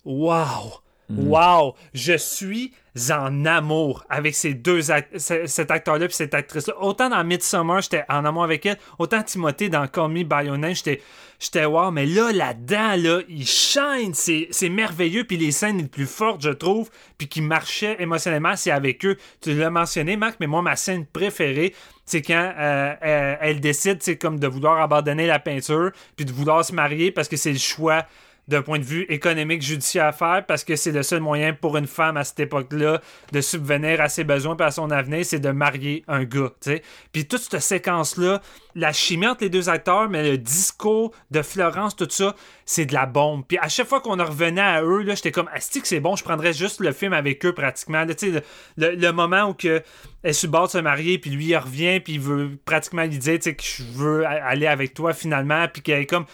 Wow! 0.06 0.80
Wow! 1.10 1.76
Je 1.94 2.18
suis 2.18 2.74
en 3.12 3.46
amour 3.46 4.04
avec 4.10 4.36
ces 4.36 4.54
deux 4.54 4.92
act- 4.92 5.18
ce- 5.18 5.46
cet 5.46 5.72
acteur-là 5.72 6.06
et 6.06 6.10
cette 6.10 6.34
actrice-là. 6.34 6.74
Autant 6.82 7.10
dans 7.10 7.24
Midsommar, 7.24 7.82
j'étais 7.82 8.04
en 8.10 8.26
amour 8.26 8.44
avec 8.44 8.66
elle, 8.66 8.78
autant 8.98 9.24
Timothée 9.24 9.70
dans 9.70 9.88
Call 9.88 10.10
Me 10.12 10.24
By 10.24 10.74
j'étais 10.74 11.02
j'étais 11.40 11.66
wow, 11.66 11.90
mais 11.92 12.06
là, 12.06 12.32
là-dedans, 12.32 12.96
là, 12.98 13.22
il 13.30 13.48
shine, 13.48 14.14
c'est 14.14 14.70
merveilleux, 14.70 15.24
puis 15.24 15.38
les 15.38 15.52
scènes 15.52 15.78
les 15.78 15.88
plus 15.88 16.06
fortes, 16.06 16.42
je 16.44 16.50
trouve, 16.50 16.90
puis 17.18 17.28
qui 17.28 17.42
marchaient 17.42 17.96
émotionnellement, 18.00 18.56
c'est 18.56 18.72
avec 18.72 19.06
eux. 19.06 19.16
Tu 19.42 19.54
l'as 19.54 19.70
mentionné, 19.70 20.18
Marc, 20.18 20.36
mais 20.40 20.48
moi, 20.48 20.62
ma 20.62 20.76
scène 20.76 21.06
préférée, 21.06 21.74
c'est 22.06 22.22
quand 22.22 22.54
euh, 22.58 22.94
euh, 23.06 23.36
elle 23.40 23.60
décide, 23.62 24.02
c'est 24.02 24.18
comme 24.18 24.40
de 24.40 24.48
vouloir 24.48 24.82
abandonner 24.82 25.28
la 25.28 25.40
peinture, 25.40 25.92
puis 26.16 26.26
de 26.26 26.32
vouloir 26.32 26.66
se 26.66 26.74
marier 26.74 27.12
parce 27.12 27.28
que 27.28 27.38
c'est 27.38 27.54
le 27.54 27.60
choix 27.60 28.06
d'un 28.50 28.62
point 28.62 28.80
de 28.80 28.84
vue 28.84 29.06
économique 29.10 29.62
judiciaire 29.62 30.08
à 30.08 30.12
faire 30.12 30.46
parce 30.48 30.64
que 30.64 30.76
c'est 30.76 30.92
le 30.92 31.04
seul 31.04 31.22
moyen 31.22 31.54
pour 31.54 31.78
une 31.78 31.88
femme 31.88 32.18
à 32.18 32.24
cette 32.24 32.40
époque-là 32.40 33.00
de 33.32 33.42
subvenir 33.42 34.02
à 34.02 34.10
ses 34.10 34.24
besoins 34.24 34.58
et 34.58 34.64
à 34.64 34.72
son 34.72 34.90
avenir, 34.92 35.24
c'est 35.24 35.40
de 35.40 35.52
marier 35.52 36.04
un 36.08 36.24
gars, 36.24 36.52
tu 36.62 36.72
sais. 36.72 36.84
Puis 37.12 37.28
toute 37.28 37.42
cette 37.42 37.62
séquence-là, 37.62 38.42
la 38.76 38.92
chimie 38.92 39.28
entre 39.28 39.44
les 39.44 39.50
deux 39.50 39.70
acteurs, 39.70 40.10
mais 40.10 40.32
le 40.32 40.38
discours 40.38 41.12
de 41.32 41.42
Florence, 41.42 41.96
tout 41.96 42.08
ça, 42.10 42.36
c'est 42.66 42.86
de 42.86 42.94
la 42.94 43.06
bombe. 43.06 43.44
Puis 43.48 43.58
à 43.60 43.70
chaque 43.70 43.88
fois 43.88 44.02
qu'on 44.02 44.20
en 44.20 44.26
revenait 44.26 44.62
à 44.62 44.84
eux, 44.84 45.04
là, 45.04 45.16
j'étais 45.16 45.32
comme, 45.32 45.50
asti 45.54 45.82
que 45.82 45.88
c'est 45.88 46.00
bon, 46.00 46.16
je 46.16 46.24
prendrais 46.24 46.54
juste 46.54 46.80
le 46.80 46.92
film 46.92 47.14
avec 47.14 47.46
eux 47.46 47.54
pratiquement. 47.54 48.06
Le, 48.06 48.96
le- 48.96 49.12
moment 49.12 49.50
où 49.50 49.54
que 49.54 49.84
elle 50.24 50.34
bord 50.50 50.68
de 50.68 50.72
se 50.72 50.78
marier, 50.78 51.18
puis 51.18 51.30
lui, 51.30 51.48
il 51.48 51.58
revient, 51.58 52.00
puis 52.00 52.14
il 52.14 52.20
veut 52.20 52.58
pratiquement 52.66 53.04
lui 53.04 53.18
dire, 53.18 53.40
que 53.40 53.54
je 53.62 53.84
veux 53.94 54.26
aller 54.26 54.68
avec 54.68 54.94
toi 54.94 55.14
finalement, 55.14 55.68
puis 55.68 55.82
qu'elle 55.82 56.02
est 56.02 56.06
comme, 56.06 56.26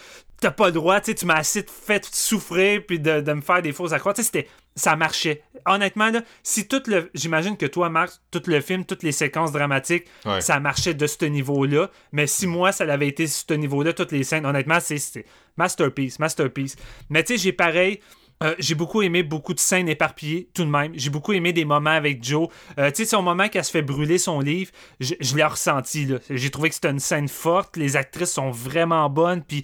t'as 0.41 0.51
pas 0.51 0.67
le 0.67 0.71
droit, 0.73 0.99
tu 0.99 1.07
sais, 1.11 1.15
tu 1.15 1.25
m'as 1.25 1.35
assez 1.35 1.65
fait 1.67 2.05
souffrir, 2.13 2.85
puis 2.85 2.99
de, 2.99 3.21
de 3.21 3.33
me 3.33 3.41
faire 3.41 3.61
des 3.61 3.71
fausses 3.71 3.93
accrocs. 3.93 4.15
Tu 4.15 4.21
sais, 4.21 4.25
c'était 4.25 4.47
ça 4.77 4.95
marchait. 4.97 5.41
Honnêtement, 5.65 6.09
là, 6.11 6.21
si 6.43 6.67
tout 6.67 6.81
le. 6.87 7.09
J'imagine 7.13 7.55
que 7.55 7.65
toi, 7.65 7.89
Marc, 7.89 8.11
tout 8.31 8.41
le 8.47 8.59
film, 8.59 8.83
toutes 8.85 9.03
les 9.03 9.13
séquences 9.13 9.51
dramatiques, 9.53 10.05
Ouais. 10.25 10.41
ça 10.41 10.59
marchait 10.59 10.93
de 10.93 11.07
ce 11.07 11.23
niveau-là. 11.25 11.89
Mais 12.11 12.27
si 12.27 12.45
moi, 12.45 12.71
ça 12.73 12.83
l'avait 12.83 13.07
été 13.07 13.25
ce 13.27 13.53
niveau-là, 13.53 13.93
toutes 13.93 14.11
les 14.11 14.23
scènes, 14.25 14.45
honnêtement, 14.45 14.79
c'est 14.81 15.25
masterpiece, 15.57 16.19
masterpiece. 16.19 16.75
Mais 17.09 17.23
tu 17.23 17.33
sais, 17.37 17.43
j'ai 17.43 17.53
pareil. 17.53 17.99
euh, 18.43 18.53
j'ai 18.59 18.75
beaucoup 18.75 19.01
aimé 19.01 19.23
beaucoup 19.23 19.53
de 19.53 19.59
scènes 19.61 19.87
éparpillées, 19.87 20.49
tout 20.53 20.65
de 20.65 20.69
même. 20.69 20.91
J'ai 20.95 21.09
beaucoup 21.09 21.31
aimé 21.31 21.53
des 21.53 21.63
moments 21.63 21.91
avec 21.91 22.21
Joe. 22.21 22.49
Euh, 22.77 22.89
tu 22.91 22.97
sais, 22.97 23.05
son 23.05 23.21
moment 23.21 23.47
qu'elle 23.47 23.63
se 23.63 23.71
fait 23.71 23.81
brûler 23.81 24.17
son 24.17 24.41
livre, 24.41 24.71
je, 24.99 25.13
je 25.21 25.35
l'ai 25.37 25.43
ressenti. 25.45 26.05
là. 26.05 26.17
J'ai 26.29 26.49
trouvé 26.49 26.67
que 26.67 26.75
c'était 26.75 26.89
une 26.91 26.99
scène 26.99 27.29
forte. 27.29 27.77
Les 27.77 27.95
actrices 27.95 28.33
sont 28.33 28.51
vraiment 28.51 29.09
bonnes. 29.09 29.41
Puis 29.41 29.63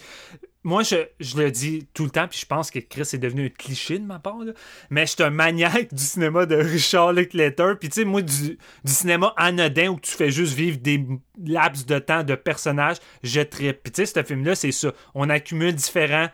moi, 0.64 0.84
je, 0.84 0.96
je 1.20 1.38
le 1.38 1.50
dis 1.50 1.88
tout 1.94 2.04
le 2.04 2.12
temps, 2.12 2.28
puis 2.28 2.40
je 2.40 2.46
pense 2.46 2.70
que 2.70 2.78
Chris 2.80 3.02
est 3.14 3.18
devenu 3.18 3.48
un 3.48 3.50
cliché 3.50 3.98
de 3.98 4.06
ma 4.06 4.20
part, 4.20 4.40
là. 4.44 4.52
mais 4.92 5.08
je 5.08 5.14
suis 5.14 5.24
un 5.24 5.32
maniaque 5.32 5.94
du 5.94 6.04
cinéma 6.04 6.46
de 6.46 6.56
Richard 6.56 7.14
Linklater. 7.14 7.74
Puis 7.80 7.90
tu 7.90 8.02
sais, 8.02 8.06
moi, 8.06 8.22
du, 8.22 8.58
du 8.84 8.92
cinéma 8.92 9.34
anodin 9.38 9.90
où 9.90 10.00
tu 10.00 10.12
fais 10.12 10.30
juste 10.30 10.54
vivre 10.54 10.78
des 10.78 11.04
laps 11.44 11.86
de 11.88 11.98
temps 11.98 12.24
de 12.24 12.36
personnages, 12.36 12.98
je 13.24 13.42
trippe. 13.42 13.82
Puis 13.84 13.92
tu 13.92 14.06
sais, 14.06 14.14
ce 14.20 14.24
film-là, 14.24 14.54
c'est 14.54 14.72
ça. 14.72 14.92
On 15.16 15.30
accumule 15.30 15.74
différents 15.74 16.28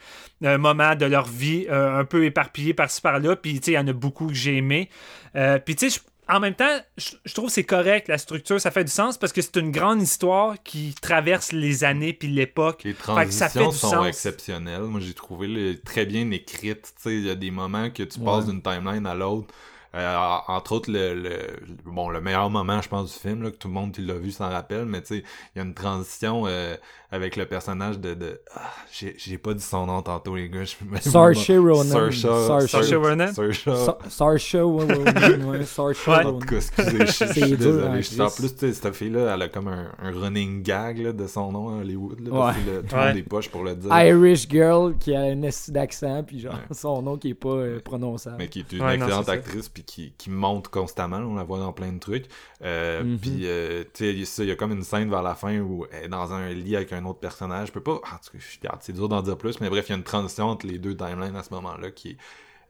euh, 0.44 0.58
moments 0.58 0.96
de 0.96 1.06
leur 1.06 1.28
vie, 1.28 1.66
euh, 1.70 2.00
un 2.00 2.04
peu 2.06 2.26
éparpillés 2.26 2.74
par-ci 2.74 3.00
par-là, 3.02 3.36
puis 3.38 3.60
tu 3.60 3.66
sais, 3.66 3.72
il 3.72 3.76
y 3.76 3.80
en 3.80 3.88
a 3.88 3.94
beaucoup 3.94 4.28
que 4.28 4.34
j'ai 4.34 4.58
aimé. 4.58 4.90
Euh, 5.36 5.58
puis 5.60 5.76
tu 5.76 5.90
sais, 5.90 6.00
je- 6.00 6.08
en 6.30 6.40
même 6.40 6.54
temps, 6.56 6.80
je, 6.98 7.12
je 7.26 7.34
trouve 7.34 7.48
que 7.48 7.52
c'est 7.54 7.64
correct, 7.64 8.08
la 8.08 8.18
structure, 8.18 8.60
ça 8.60 8.72
fait 8.72 8.84
du 8.84 8.92
sens 8.92 9.18
parce 9.18 9.32
que 9.34 9.42
c'est 9.42 9.56
une 9.58 9.72
grande 9.72 10.02
histoire 10.02 10.56
qui 10.64 10.94
traverse 11.02 11.52
les 11.52 11.84
années 11.84 12.14
puis 12.14 12.28
l'époque. 12.28 12.82
Les 12.84 12.94
Fait 12.94 13.26
que 13.26 13.32
ça 13.32 13.50
fait 13.50 13.60
transitions 13.60 13.70
du 13.70 13.78
sont 13.78 13.90
sens. 14.04 14.08
exceptionnelles. 14.08 14.82
Moi, 14.82 15.00
j'ai 15.00 15.14
trouvé 15.14 15.48
le- 15.48 15.80
très 15.80 16.06
bien 16.06 16.30
écrites. 16.32 16.94
Tu 16.98 17.02
sais, 17.04 17.16
il 17.16 17.26
y 17.26 17.30
a 17.30 17.36
des 17.36 17.52
moments 17.52 17.90
que 17.90 18.04
tu 18.04 18.20
Ouais. 18.20 18.26
passes 18.26 18.46
d'une 18.46 18.62
timeline 18.62 19.06
à 19.06 19.16
l'autre. 19.16 19.54
Euh, 19.96 20.38
entre 20.48 20.74
autres, 20.74 20.92
le, 20.92 21.14
le- 21.14 21.58
bon, 21.86 22.10
le 22.10 22.22
meilleur 22.22 22.50
moment, 22.50 22.82
je 22.82 22.90
pense, 22.90 23.14
du 23.14 23.20
film, 23.20 23.42
là, 23.44 23.52
que 23.52 23.56
tout 23.58 23.68
le 23.68 23.74
monde 23.74 23.92
qui 23.94 24.02
l'a 24.02 24.14
vu 24.16 24.32
s'en 24.32 24.50
rappelle, 24.50 24.86
mais 24.86 25.02
tu 25.02 25.08
sais, 25.18 25.24
il 25.56 25.60
y 25.60 25.62
a 25.62 25.64
une 25.64 25.74
transition 25.74 26.44
euh, 26.46 26.76
avec 27.12 27.36
le 27.38 27.46
personnage 27.46 27.98
de... 28.00 28.14
de 28.14 28.42
ah, 28.54 28.62
j'ai 28.92 29.38
pas 29.38 29.54
dit 29.54 29.64
son 29.64 29.86
nom 29.86 30.02
tantôt, 30.02 30.36
les 30.36 30.50
gars. 30.50 30.66
je 30.66 30.76
me- 30.86 31.00
Saoirse 31.00 31.50
Ronan. 31.50 31.84
Saoirse 32.12 32.94
Ronan? 32.94 33.28
Saoirse- 33.34 33.64
Sa- 33.86 33.98
Saoirse 34.10 34.56
Ronan, 34.56 35.48
ouais, 35.50 35.64
Saoirse 35.66 35.98
Ouais. 36.08 36.14
En 36.14 36.18
Ronan. 36.18 36.40
tout 36.40 36.48
cas, 36.48 36.56
excusez, 36.58 37.06
je, 37.06 37.32
suis 37.42 37.58
désolé. 37.58 37.86
hein, 37.88 38.26
en 38.26 38.30
plus, 38.30 38.74
cette 38.74 38.94
fille-là, 38.96 39.34
elle 39.34 39.42
a 39.42 39.48
comme 39.50 39.70
un, 39.70 39.90
un 40.00 40.12
running 40.12 40.62
gag 40.64 41.00
là, 41.00 41.14
de 41.14 41.28
son 41.28 41.52
nom 41.52 41.70
à 41.70 41.82
Hollywood. 41.82 42.20
Là, 42.20 42.30
parce 42.32 42.58
Ouais. 42.58 42.64
que 42.64 42.70
le- 42.72 42.82
tout 42.84 42.96
le 42.96 43.02
Ouais. 43.02 43.08
monde 43.08 43.18
est 43.18 43.24
poche 43.24 43.50
pour 43.50 43.64
le 43.64 43.76
dire. 43.76 43.98
Irish 43.98 44.48
girl 44.50 44.96
qui 45.00 45.16
a 45.16 45.22
un 45.22 45.42
esti 45.44 45.72
d'accent, 45.72 46.24
puis 46.24 46.42
genre 46.42 46.56
son 46.72 47.02
nom 47.02 47.18
qui 47.18 47.30
est 47.30 47.34
pas 47.34 47.50
euh, 47.50 47.80
prononçable. 47.80 48.36
mais 48.38 48.48
qui 48.50 48.60
est 48.60 48.72
une 48.74 48.82
Ouais, 48.82 48.98
non, 48.98 49.06
excellente 49.06 49.26
c'est 49.26 49.32
ça. 49.32 49.38
actrice 49.38 49.70
puis 49.70 49.84
qui, 49.88 50.14
qui 50.20 50.30
monte 50.30 50.68
constamment 50.68 51.18
on 51.18 51.36
la 51.36 51.44
voit 51.44 51.58
dans 51.60 51.74
plein 51.74 51.92
de 51.94 52.00
trucs 52.00 52.28
euh, 52.64 53.04
Mhm. 53.04 53.18
puis 53.20 53.42
euh, 53.48 53.84
tu 53.94 54.26
sais 54.26 54.44
il 54.44 54.50
y 54.50 54.52
a 54.52 54.56
comme 54.56 54.72
une 54.74 54.84
scène 54.84 55.10
vers 55.10 55.24
la 55.24 55.34
fin 55.34 55.58
où 55.60 55.88
elle 55.92 56.06
est 56.06 56.08
dans 56.10 56.32
un 56.34 56.50
lit 56.50 56.76
avec 56.76 56.94
un 56.94 57.04
autre 57.06 57.20
personnage 57.20 57.70
je 57.70 57.74
peux 57.74 57.82
pas 57.82 57.94
en 57.96 57.98
tout 58.00 58.32
cas 58.34 58.38
je- 58.38 58.58
regarde, 58.60 58.80
c'est 58.82 58.94
dur 58.94 59.10
d'en 59.10 59.22
dire 59.24 59.38
plus 59.38 59.60
mais 59.62 59.70
bref 59.70 59.86
il 59.88 59.92
y 59.92 59.96
a 59.96 59.98
une 59.98 60.04
transition 60.04 60.46
entre 60.46 60.68
les 60.68 60.78
deux 60.78 60.96
timelines 60.96 61.36
à 61.36 61.42
ce 61.44 61.52
moment 61.54 61.76
là 61.78 61.90
qui 61.90 62.10
est 62.12 62.18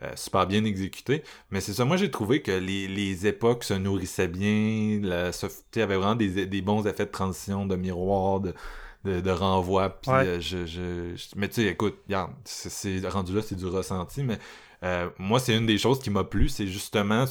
euh, 0.03 0.11
super 0.15 0.45
bien 0.47 0.63
exécutée 0.63 1.23
mais 1.49 1.59
c'est 1.59 1.73
ça 1.73 1.83
moi 1.83 1.97
j'ai 1.97 2.11
trouvé 2.11 2.41
que 2.43 2.51
les, 2.51 2.87
les 2.87 3.25
époques 3.27 3.63
se 3.63 3.73
nourrissaient 3.73 4.27
bien 4.27 4.99
la, 5.01 5.31
il 5.75 5.79
y 5.79 5.81
avait 5.81 5.95
vraiment 5.97 6.15
des, 6.15 6.45
des 6.45 6.61
bons 6.61 6.85
effets 6.85 7.05
de 7.07 7.11
transition 7.11 7.65
de 7.65 7.75
miroir 7.75 8.39
de 8.39 8.53
de, 9.05 9.21
de 9.21 9.31
renvoi 9.31 9.89
puis 10.01 10.11
Ouais. 10.11 10.25
euh, 10.25 10.39
je, 10.41 10.65
je, 10.65 11.15
je- 11.15 11.27
mais 11.35 11.47
tu 11.47 11.55
sais 11.55 11.65
écoute 11.67 11.97
regarde 12.07 12.31
c'est- 12.45 13.07
rendu 13.07 13.33
là 13.33 13.41
c'est 13.41 13.55
du 13.55 13.65
ressenti 13.65 14.21
mais 14.23 14.37
euh, 14.83 15.09
moi, 15.17 15.39
c'est 15.39 15.55
une 15.57 15.65
des 15.65 15.77
choses 15.77 15.99
qui 15.99 16.09
m'a 16.09 16.23
plu, 16.23 16.49
c'est 16.49 16.67
justement 16.67 17.25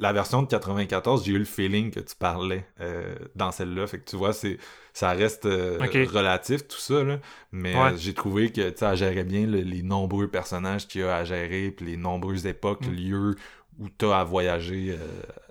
la 0.00 0.12
version 0.12 0.42
de 0.42 0.48
94, 0.48 1.24
j'ai 1.24 1.32
eu 1.32 1.38
le 1.38 1.44
feeling 1.44 1.92
que 1.92 2.00
tu 2.00 2.16
parlais 2.16 2.66
euh, 2.80 3.14
dans 3.36 3.52
celle-là. 3.52 3.86
Fait 3.86 4.00
que 4.00 4.10
tu 4.10 4.16
vois, 4.16 4.32
c'est 4.32 4.58
ça 4.92 5.10
reste 5.12 5.46
euh, 5.46 5.78
relatif 6.12 6.66
tout 6.66 6.78
ça, 6.78 7.04
là. 7.04 7.20
mais 7.52 7.74
Ouais. 7.74 7.92
euh, 7.92 7.96
j'ai 7.96 8.12
trouvé 8.14 8.50
que 8.50 8.68
tu 8.70 8.96
gérait 8.96 9.22
bien 9.24 9.46
le- 9.46 9.60
les 9.60 9.82
nombreux 9.82 10.26
personnages 10.28 10.88
qu'il 10.88 11.02
y 11.02 11.04
a 11.04 11.14
à 11.16 11.24
gérer, 11.24 11.70
puis 11.70 11.86
les 11.86 11.96
nombreuses 11.96 12.46
époques, 12.46 12.84
Mm. 12.86 12.90
lieux 12.94 13.34
où 13.78 13.88
tu 13.96 14.06
as 14.06 14.18
à 14.20 14.24
voyager 14.24 14.96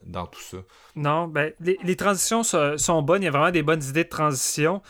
dans 0.03 0.26
tout 0.26 0.41
ça. 0.41 0.57
Non, 0.95 1.27
ben, 1.27 1.53
les, 1.61 1.77
les 1.84 1.95
transitions 1.95 2.43
so- 2.43 2.77
sont 2.77 3.02
bonnes. 3.03 3.22
Il 3.22 3.26
y 3.26 3.27
a 3.27 3.31
vraiment 3.31 3.52
des 3.52 3.61
bonnes 3.64 3.84
idées 3.84 4.03
de 4.03 4.10
transition. 4.10 4.81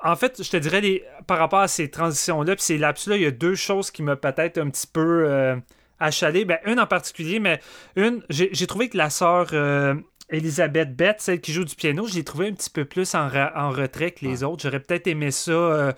En 0.00 0.14
fait, 0.14 0.42
je 0.42 0.50
te 0.50 0.56
dirais, 0.56 1.02
par 1.26 1.38
rapport 1.38 1.60
à 1.60 1.68
ces 1.68 1.90
transitions-là, 1.90 2.54
puis 2.54 2.64
ces 2.64 2.78
laps-là, 2.78 3.16
il 3.16 3.22
y 3.22 3.26
a 3.26 3.32
deux 3.32 3.56
choses 3.56 3.90
qui 3.90 4.02
me 4.02 4.14
peut-être 4.14 4.58
un 4.58 4.70
petit 4.70 4.86
peu 4.86 5.24
euh, 5.28 5.56
achalé. 5.98 6.44
Ben, 6.44 6.58
une 6.66 6.78
en 6.78 6.86
particulier, 6.86 7.40
mais 7.40 7.60
une, 7.96 8.22
j'ai 8.30 8.48
j'ai 8.52 8.66
trouvé 8.66 8.88
que 8.88 8.96
la 8.96 9.10
sœur 9.10 9.48
euh, 9.52 9.94
Elisabeth 10.30 10.94
Bett, 10.94 11.16
celle 11.20 11.40
qui 11.40 11.52
joue 11.52 11.64
du 11.64 11.74
piano, 11.74 12.06
je 12.06 12.14
l'ai 12.14 12.24
trouvée 12.24 12.48
un 12.48 12.52
petit 12.52 12.68
peu 12.70 12.84
plus 12.84 13.14
en, 13.14 13.28
en 13.56 13.70
retrait 13.70 14.10
que 14.10 14.24
les 14.26 14.44
autres. 14.44 14.62
J'aurais 14.62 14.80
peut-être 14.80 15.06
aimé 15.06 15.30
ça, 15.30 15.52
euh, 15.52 15.92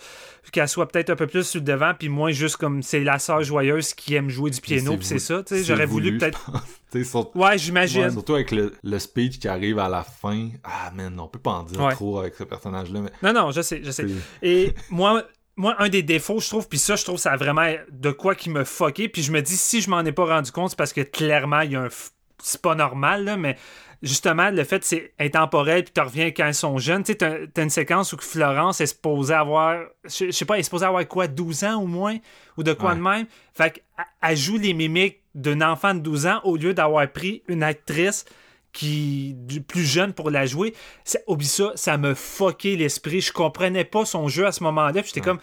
qu'elle 0.53 0.69
soit 0.69 0.87
peut-être 0.89 1.11
un 1.11 1.17
peu 1.17 1.27
plus 1.27 1.45
sur 1.45 1.61
le 1.61 1.65
devant, 1.65 1.93
puis 1.99 2.09
moins 2.09 2.31
juste 2.31 2.57
comme 2.57 2.83
c'est 2.83 3.01
la 3.03 3.19
sœur 3.19 3.43
joyeuse 3.43 3.93
qui 3.95 4.15
aime 4.15 4.29
jouer 4.31 4.51
du 4.51 4.61
piano, 4.61 4.97
puis 4.97 5.07
c'est 5.07 5.19
ça. 5.19 5.43
J'aurais 5.51 5.87
voulu 5.87 6.07
voulu, 6.11 6.19
peut-être. 6.19 6.51
Ouais, 7.37 7.57
j'imagine. 7.57 8.03
Ouais, 8.03 8.11
surtout 8.11 8.35
avec 8.35 8.51
le, 8.51 8.73
le 8.83 8.99
speech 8.99 9.39
qui 9.39 9.47
arrive 9.47 9.79
à 9.79 9.89
la 9.89 10.03
fin. 10.03 10.49
Ah, 10.65 10.91
man, 10.93 11.19
on 11.21 11.29
peut 11.29 11.39
pas 11.39 11.53
en 11.53 11.63
dire 11.63 11.81
Ouais. 11.81 11.93
trop 11.95 12.19
avec 12.19 12.35
ce 12.35 12.43
personnage-là. 12.43 13.01
Mais 13.03 13.11
Non, 13.23 13.33
non, 13.33 13.51
je 13.53 13.61
sais, 13.63 13.81
je 13.85 13.93
sais. 13.93 14.07
Et 14.43 14.75
moi, 14.91 15.23
moi, 15.57 15.77
un 15.79 15.89
des 15.89 16.03
défauts, 16.03 16.41
je 16.41 16.49
trouve, 16.49 16.69
puis 16.69 16.79
ça, 16.79 16.97
je 16.97 17.05
trouve, 17.05 17.19
ça 17.19 17.31
a 17.33 17.37
vraiment 17.37 17.67
de 17.93 18.11
quoi 18.11 18.35
qui 18.35 18.51
me 18.51 18.65
fucké. 18.65 19.09
Puis 19.09 19.23
je 19.23 19.31
me 19.31 19.41
dis, 19.41 19.57
si 19.57 19.81
je 19.81 19.89
m'en 19.89 20.01
ai 20.05 20.11
pas 20.11 20.25
rendu 20.25 20.51
compte, 20.51 20.71
c'est 20.71 20.77
parce 20.79 20.93
que 20.93 21.03
clairement, 21.03 21.61
il 21.61 21.73
y 21.73 21.77
a 21.77 21.81
un. 21.83 21.87
f- 21.89 22.11
C'est 22.43 22.61
pas 22.61 22.75
normal, 22.75 23.23
là, 23.25 23.37
mais 23.37 23.57
justement, 24.03 24.51
le 24.51 24.65
fait 24.65 24.85
c'est 24.85 25.13
intemporel, 25.19 25.85
puis 25.85 25.93
tu 25.95 26.01
reviens 26.01 26.31
quand 26.31 26.47
ils 26.47 26.55
sont 26.55 26.79
jeunes. 26.79 27.03
Tu 27.03 27.13
sais, 27.13 27.49
t'as 27.53 27.63
une 27.63 27.71
séquence 27.71 28.13
où 28.13 28.17
que 28.17 28.25
Florence 28.25 28.81
est 28.81 28.87
supposée 28.87 29.35
avoir. 29.35 29.83
Je 30.05 30.27
je 30.27 30.31
sais 30.31 30.45
pas, 30.45 30.55
elle 30.55 30.61
est 30.61 30.65
supposée 30.65 30.87
avoir 30.87 31.07
quoi, 31.07 31.27
12 31.27 31.65
ans 31.65 31.83
au 31.83 31.87
moins, 31.87 32.17
ou 32.57 32.63
de 32.63 32.73
quoi 32.73 32.91
Ouais. 32.91 32.97
de 32.97 33.03
même. 33.03 33.27
Fait 33.55 33.71
qu'elle 33.71 33.83
elle 34.23 34.37
joue 34.37 34.57
les 34.57 34.75
mimiques 34.75 35.21
d'un 35.35 35.61
enfant 35.61 35.95
de 35.95 36.01
12 36.01 36.27
ans 36.27 36.41
au 36.45 36.57
lieu 36.57 36.75
d'avoir 36.75 37.07
pris 37.11 37.43
une 37.49 37.63
actrice 37.63 38.25
qui 38.73 39.35
du 39.35 39.61
plus 39.61 39.85
jeune 39.85 40.13
pour 40.13 40.31
la 40.31 40.47
jouer. 40.47 40.75
Ça, 41.05 41.19
oublie 41.27 41.47
ça, 41.47 41.73
ça 41.75 41.97
me 41.99 42.15
fucké 42.15 42.77
l'esprit. 42.77 43.21
Je 43.21 43.33
comprenais 43.33 43.85
pas 43.85 44.05
son 44.05 44.29
jeu 44.29 44.47
à 44.47 44.53
ce 44.53 44.63
moment-là. 44.63 44.93
Puis 45.03 45.07
j'étais 45.07 45.21
comme, 45.21 45.41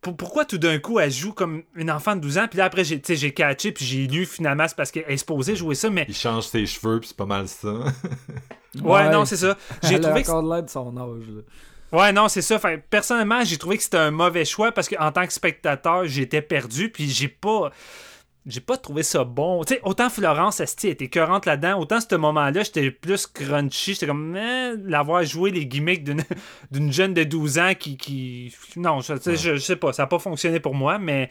pourquoi 0.00 0.44
tout 0.44 0.58
d'un 0.58 0.78
coup 0.78 1.00
elle 1.00 1.10
joue 1.10 1.32
comme 1.32 1.64
une 1.74 1.90
enfant 1.90 2.14
de 2.14 2.20
12 2.20 2.38
ans? 2.38 2.46
Puis 2.48 2.58
là 2.58 2.66
après, 2.66 2.84
j'ai 2.84 3.00
tu 3.00 3.06
sais, 3.06 3.16
j'ai 3.16 3.32
catché, 3.32 3.72
puis 3.72 3.84
j'ai 3.84 4.06
lu 4.06 4.24
finalement, 4.24 4.66
c'est 4.68 4.76
parce 4.76 4.90
qu'elle 4.90 5.04
est 5.08 5.16
supposée 5.16 5.56
jouer 5.56 5.74
ça. 5.74 5.90
Mais 5.90 6.04
Il 6.08 6.14
change 6.14 6.46
ses 6.46 6.64
cheveux, 6.66 7.00
puis 7.00 7.08
c'est 7.08 7.16
pas 7.16 7.26
mal 7.26 7.48
ça. 7.48 7.68
ouais, 8.82 9.10
non, 9.10 9.24
c'est 9.24 9.36
ça. 9.36 9.56
J'ai 9.82 10.00
trouvé 10.00 10.22
que 10.22 10.28
encore 10.30 10.42
de 10.42 10.54
l'air 10.54 10.62
de 10.62 10.70
son 10.70 10.96
âge. 10.96 11.26
là. 11.28 11.42
Ouais, 11.90 12.12
non, 12.12 12.28
c'est 12.28 12.42
ça. 12.42 12.60
Personnellement, 12.90 13.42
j'ai 13.44 13.56
trouvé 13.56 13.78
que 13.78 13.82
c'était 13.82 13.96
un 13.96 14.10
mauvais 14.10 14.44
choix 14.44 14.72
parce 14.72 14.88
qu'en 14.88 15.10
tant 15.10 15.26
que 15.26 15.32
spectateur, 15.32 16.04
j'étais 16.04 16.42
perdu, 16.42 16.90
puis 16.90 17.08
j'ai 17.08 17.28
pas. 17.28 17.70
J'ai 18.48 18.60
pas 18.60 18.78
trouvé 18.78 19.02
ça 19.02 19.24
bon. 19.24 19.62
Tu 19.62 19.74
sais, 19.74 19.80
autant 19.84 20.08
Florence, 20.08 20.60
Esti 20.60 20.88
était 20.88 21.04
écœurante 21.04 21.44
là-dedans, 21.44 21.78
autant 21.78 22.00
ce 22.00 22.14
moment-là, 22.14 22.62
j'étais 22.62 22.90
plus 22.90 23.26
crunchy. 23.26 23.92
J'étais 23.92 24.06
comme, 24.06 24.34
eh, 24.34 24.72
l'avoir 24.86 25.22
joué 25.22 25.50
les 25.50 25.66
gimmicks 25.66 26.02
d'une, 26.02 26.24
d'une 26.70 26.90
jeune 26.90 27.12
de 27.12 27.24
12 27.24 27.58
ans 27.58 27.72
qui. 27.78 27.98
qui... 27.98 28.54
Non, 28.76 29.00
je, 29.00 29.18
sais, 29.18 29.36
je, 29.36 29.56
je 29.56 29.60
sais 29.60 29.76
pas, 29.76 29.92
ça 29.92 30.04
a 30.04 30.06
pas 30.06 30.18
fonctionné 30.18 30.60
pour 30.60 30.74
moi, 30.74 30.98
mais 30.98 31.30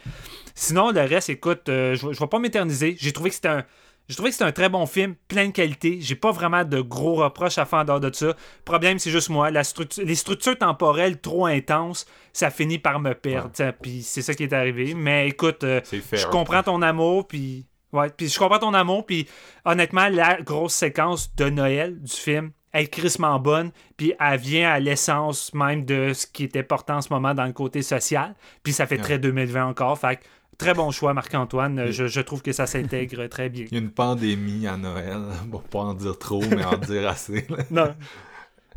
sinon, 0.54 0.92
le 0.92 1.02
reste, 1.02 1.30
écoute, 1.30 1.70
euh, 1.70 1.96
je, 1.96 2.14
je 2.14 2.20
vais 2.20 2.28
pas 2.28 2.38
m'éterniser. 2.38 2.96
J'ai 3.00 3.12
trouvé 3.12 3.32
que 3.32 3.36
c'était 3.36 3.48
un. 3.48 3.66
J'ai 4.08 4.16
trouvé 4.16 4.30
que 4.30 4.36
c'était 4.36 4.46
un 4.46 4.52
très 4.54 4.70
bon 4.70 4.86
film, 4.86 5.16
plein 5.28 5.48
de 5.48 5.52
qualité. 5.52 5.98
J'ai 6.00 6.16
pas 6.16 6.32
vraiment 6.32 6.64
de 6.64 6.80
gros 6.80 7.16
reproches 7.16 7.58
à 7.58 7.66
faire 7.66 7.80
en 7.80 7.84
dehors 7.84 8.00
de 8.00 8.14
ça. 8.14 8.28
Le 8.28 8.34
problème, 8.64 9.00
c'est 9.00 9.12
juste 9.12 9.30
moi. 9.30 9.52
La 9.52 9.64
structure, 9.66 10.06
les 10.06 10.16
structures 10.16 10.58
temporelles 10.58 11.20
trop 11.20 11.46
intenses, 11.46 12.06
ça 12.32 12.50
finit 12.50 12.80
par 12.80 13.00
me 13.02 13.14
perdre. 13.14 13.52
Puis 13.82 14.04
c'est 14.04 14.22
ça 14.22 14.34
qui 14.34 14.44
est 14.44 14.54
arrivé. 14.54 14.94
Mais 14.94 15.28
écoute, 15.28 15.64
euh, 15.66 15.82
fair. 15.82 16.20
je 16.20 16.28
comprends 16.28 16.64
ton 16.64 16.82
amour, 16.82 17.28
puis 17.28 17.66
ouais, 17.92 18.10
puis 18.10 18.30
je 18.30 18.40
comprends 18.40 18.60
ton 18.60 18.74
amour, 18.74 19.06
puis 19.06 19.28
honnêtement, 19.66 20.08
la 20.10 20.42
grosse 20.42 20.74
séquence 20.76 21.36
de 21.36 21.50
Noël 21.50 22.00
du 22.02 22.12
film, 22.14 22.52
elle 22.72 22.84
est 22.84 22.88
crissement 22.88 23.40
bonne, 23.40 23.72
puis 23.98 24.14
elle 24.20 24.40
vient 24.40 24.70
à 24.70 24.80
l'essence 24.80 25.54
même 25.54 25.84
de 25.84 26.14
ce 26.14 26.28
qui 26.28 26.44
est 26.44 26.56
important 26.58 26.98
en 26.98 27.02
ce 27.02 27.12
moment 27.12 27.34
dans 27.34 27.46
le 27.46 27.54
côté 27.54 27.82
social, 27.82 28.36
puis 28.62 28.72
ça 28.74 28.86
fait 28.86 28.96
Ouais. 28.98 29.02
très 29.02 29.20
2020 29.20 29.66
encore, 29.66 29.98
fait 29.98 30.18
que 30.18 30.22
très 30.58 30.74
bon 30.74 30.92
choix 30.92 31.14
Marc-Antoine, 31.14 31.92
je, 31.92 32.08
je 32.08 32.22
trouve 32.22 32.42
que 32.42 32.52
ça 32.52 32.66
s'intègre 32.66 33.28
très 33.28 33.50
bien. 33.50 33.66
Il 33.72 33.74
y 33.74 33.78
a 33.78 33.82
une 33.84 33.92
pandémie 33.92 34.68
à 34.68 34.78
Noël. 34.78 35.22
Bon, 35.48 35.60
pas 35.60 35.80
en 35.80 35.94
dire 35.94 36.18
trop, 36.18 36.42
mais 36.50 36.66
en 36.66 36.78
dire 36.78 37.08
assez. 37.08 37.46
là. 37.50 37.58
Non. 37.72 37.96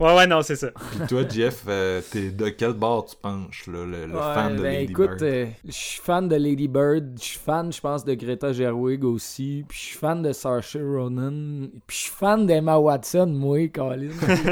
Ouais, 0.00 0.16
ouais, 0.16 0.26
non, 0.26 0.40
c'est 0.40 0.56
ça. 0.56 0.68
Puis 0.70 1.06
toi, 1.08 1.22
Jeff, 1.28 1.64
euh, 1.68 2.00
t'es 2.10 2.30
de 2.30 2.48
quel 2.48 2.72
bord 2.72 3.04
tu 3.04 3.16
penches, 3.16 3.66
là, 3.66 3.84
le, 3.84 4.06
le 4.06 4.14
Ouais, 4.14 4.34
fan 4.34 4.56
de 4.56 4.62
ben, 4.62 4.72
Lady 4.72 4.92
écoute, 4.92 5.10
Bird? 5.10 5.22
euh, 5.22 5.46
je 5.66 5.72
suis 5.72 6.00
fan 6.00 6.26
de 6.26 6.36
Lady 6.36 6.68
Bird, 6.68 7.10
je 7.18 7.22
suis 7.24 7.38
fan, 7.38 7.70
je 7.70 7.80
pense, 7.80 8.04
de 8.04 8.14
Greta 8.14 8.52
Gerwig 8.52 9.04
aussi, 9.04 9.64
puis 9.68 9.78
je 9.78 9.84
suis 9.84 9.98
fan 9.98 10.22
de 10.22 10.32
Saoirse 10.32 10.76
Ronan, 10.76 11.68
puis 11.86 11.96
je 11.96 12.02
suis 12.04 12.10
fan 12.12 12.46
d'Emma 12.46 12.78
Watson, 12.78 13.26
moi, 13.26 13.68
Colin. 13.68 14.08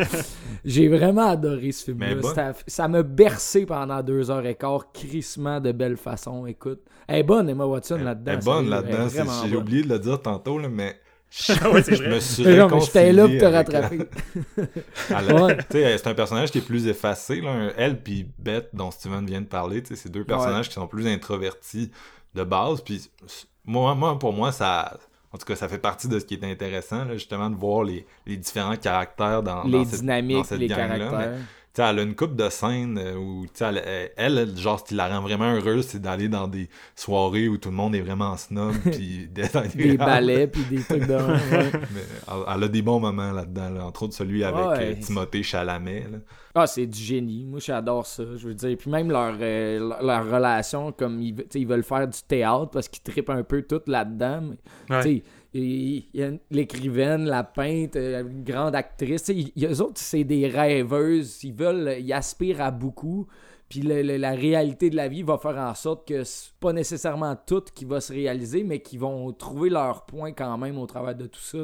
J'ai 0.64 0.88
vraiment 0.88 1.30
adoré 1.30 1.72
ce 1.72 1.84
film-là. 1.86 2.14
bon. 2.16 2.32
Ça 2.66 2.88
m'a 2.88 3.02
bercé 3.02 3.64
pendant 3.64 4.02
deux 4.02 4.30
heures 4.30 4.44
et 4.44 4.54
quart, 4.54 4.92
crissement 4.92 5.60
de 5.60 5.72
belle 5.72 5.96
façon, 5.96 6.46
écoute. 6.46 6.80
Elle 7.06 7.20
est 7.20 7.22
bonne, 7.22 7.48
Emma 7.48 7.64
Watson, 7.64 7.96
là-dedans. 7.96 8.32
Elle 8.32 8.38
est 8.38 8.44
bonne 8.44 8.68
là-dedans. 8.68 9.08
J'ai 9.48 9.56
oublié 9.56 9.82
de 9.82 9.88
le 9.88 9.98
dire 9.98 10.20
tantôt, 10.20 10.58
là, 10.58 10.68
mais 10.68 10.96
Ouais, 11.72 11.82
c'est 11.82 11.96
je 11.96 12.02
me 12.04 12.20
suis 12.20 12.42
là 12.44 12.66
pour 12.68 12.90
te 12.90 13.44
rattraper. 13.44 13.98
C'est 15.70 16.06
un 16.06 16.14
personnage 16.14 16.50
qui 16.50 16.58
est 16.58 16.62
plus 16.66 16.86
effacé. 16.86 17.40
Là. 17.40 17.70
Elle 17.76 18.00
puis 18.02 18.26
Beth, 18.38 18.70
dont 18.72 18.90
Steven 18.90 19.26
vient 19.26 19.40
de 19.42 19.46
parler, 19.46 19.82
c'est 19.84 20.10
deux 20.10 20.24
personnages 20.24 20.68
qui 20.68 20.74
sont 20.74 20.86
plus 20.86 21.06
introvertis 21.06 21.90
de 22.34 22.44
base. 22.44 22.80
Puis 22.80 23.10
moi, 23.64 23.94
moi, 23.94 24.18
pour 24.18 24.32
moi, 24.32 24.52
ça... 24.52 24.96
En 25.30 25.36
tout 25.36 25.44
cas, 25.44 25.56
ça 25.56 25.68
fait 25.68 25.78
partie 25.78 26.08
de 26.08 26.18
ce 26.18 26.24
qui 26.24 26.34
est 26.34 26.44
intéressant, 26.44 27.04
là, 27.04 27.12
justement, 27.12 27.50
de 27.50 27.54
voir 27.56 27.84
les, 27.84 28.06
les 28.26 28.38
différents 28.38 28.76
caractères 28.76 29.42
dans, 29.42 29.62
Les 29.64 29.72
dans 29.72 29.84
cette, 29.84 29.92
dans 29.92 29.98
dynamiques, 30.00 30.46
cette 30.46 30.58
les 30.58 30.68
gang-là. 30.68 30.98
caractères. 30.98 31.38
Elle 31.78 31.98
a 31.98 32.02
une 32.02 32.14
coupe 32.14 32.34
de 32.36 32.48
scènes 32.48 32.98
euh, 32.98 33.16
où, 33.16 33.46
sais, 33.54 33.66
elle, 33.66 34.38
elle, 34.38 34.56
genre, 34.56 34.78
ce 34.80 34.84
qui 34.84 34.94
la 34.94 35.08
rend 35.08 35.20
vraiment 35.22 35.52
heureuse, 35.54 35.86
c'est 35.86 36.00
d'aller 36.00 36.28
dans 36.28 36.48
des 36.48 36.68
soirées 36.96 37.48
où 37.48 37.56
tout 37.58 37.70
le 37.70 37.76
monde 37.76 37.94
est 37.94 38.00
vraiment 38.00 38.36
snob, 38.36 38.74
puis 38.92 39.28
d'être 39.32 39.76
Des 39.76 39.96
balais, 39.96 40.46
puis 40.46 40.62
des 40.64 40.82
trucs 40.82 41.06
de... 41.06 41.14
ouais. 41.14 41.70
Mais 41.94 42.00
elle, 42.28 42.34
elle 42.54 42.62
a 42.64 42.68
des 42.68 42.82
bons 42.82 43.00
moments 43.00 43.32
là-dedans, 43.32 43.70
là, 43.70 43.84
entre 43.86 44.04
autres 44.04 44.14
celui 44.14 44.44
avec 44.44 44.58
Ouais. 44.58 44.92
euh, 44.92 44.94
Timothée 45.00 45.42
Chalamet. 45.42 46.06
là. 46.10 46.18
Ah, 46.54 46.66
c'est 46.66 46.86
du 46.86 46.98
génie. 46.98 47.44
Moi, 47.44 47.60
j'adore 47.60 48.04
ça. 48.06 48.24
Je 48.36 48.48
veux 48.48 48.54
dire, 48.54 48.76
puis 48.76 48.90
même 48.90 49.10
leur, 49.10 49.36
euh, 49.40 49.78
leur, 50.02 50.28
relation, 50.28 50.90
comme 50.90 51.20
ils, 51.22 51.66
veulent 51.66 51.84
faire 51.84 52.08
du 52.08 52.18
théâtre 52.26 52.70
parce 52.72 52.88
qu'ils 52.88 53.02
trippent 53.02 53.30
un 53.30 53.44
peu 53.44 53.62
tout 53.62 53.80
là-dedans. 53.86 54.40
mais, 54.88 54.96
Ouais. 54.96 55.22
Il 55.54 56.04
il 56.14 56.40
l'écrivaine, 56.50 57.24
la 57.24 57.42
peintre, 57.44 57.96
euh, 57.98 58.22
une 58.22 58.44
grande 58.44 58.74
actrice. 58.74 59.28
ils- 59.28 59.52
eux 59.66 59.80
autres, 59.80 60.00
c'est 60.00 60.24
des 60.24 60.46
rêveuses. 60.48 61.42
Ils 61.44 61.54
veulent, 61.54 61.96
ils 62.00 62.12
aspirent 62.12 62.60
à 62.60 62.70
beaucoup. 62.70 63.26
Puis 63.68 63.80
la 63.82 64.30
réalité 64.30 64.88
de 64.88 64.96
la 64.96 65.08
vie 65.08 65.22
va 65.22 65.36
faire 65.36 65.58
en 65.58 65.74
sorte 65.74 66.08
que 66.08 66.24
c'est 66.24 66.52
pas 66.58 66.72
nécessairement 66.72 67.36
tout 67.46 67.62
qui 67.74 67.84
va 67.84 68.00
se 68.00 68.12
réaliser, 68.14 68.64
mais 68.64 68.80
qu'ils 68.80 68.98
vont 69.00 69.30
trouver 69.32 69.68
leur 69.68 70.06
point 70.06 70.32
quand 70.32 70.56
même 70.56 70.78
au 70.78 70.86
travers 70.86 71.14
de 71.14 71.26
tout 71.26 71.40
ça. 71.40 71.58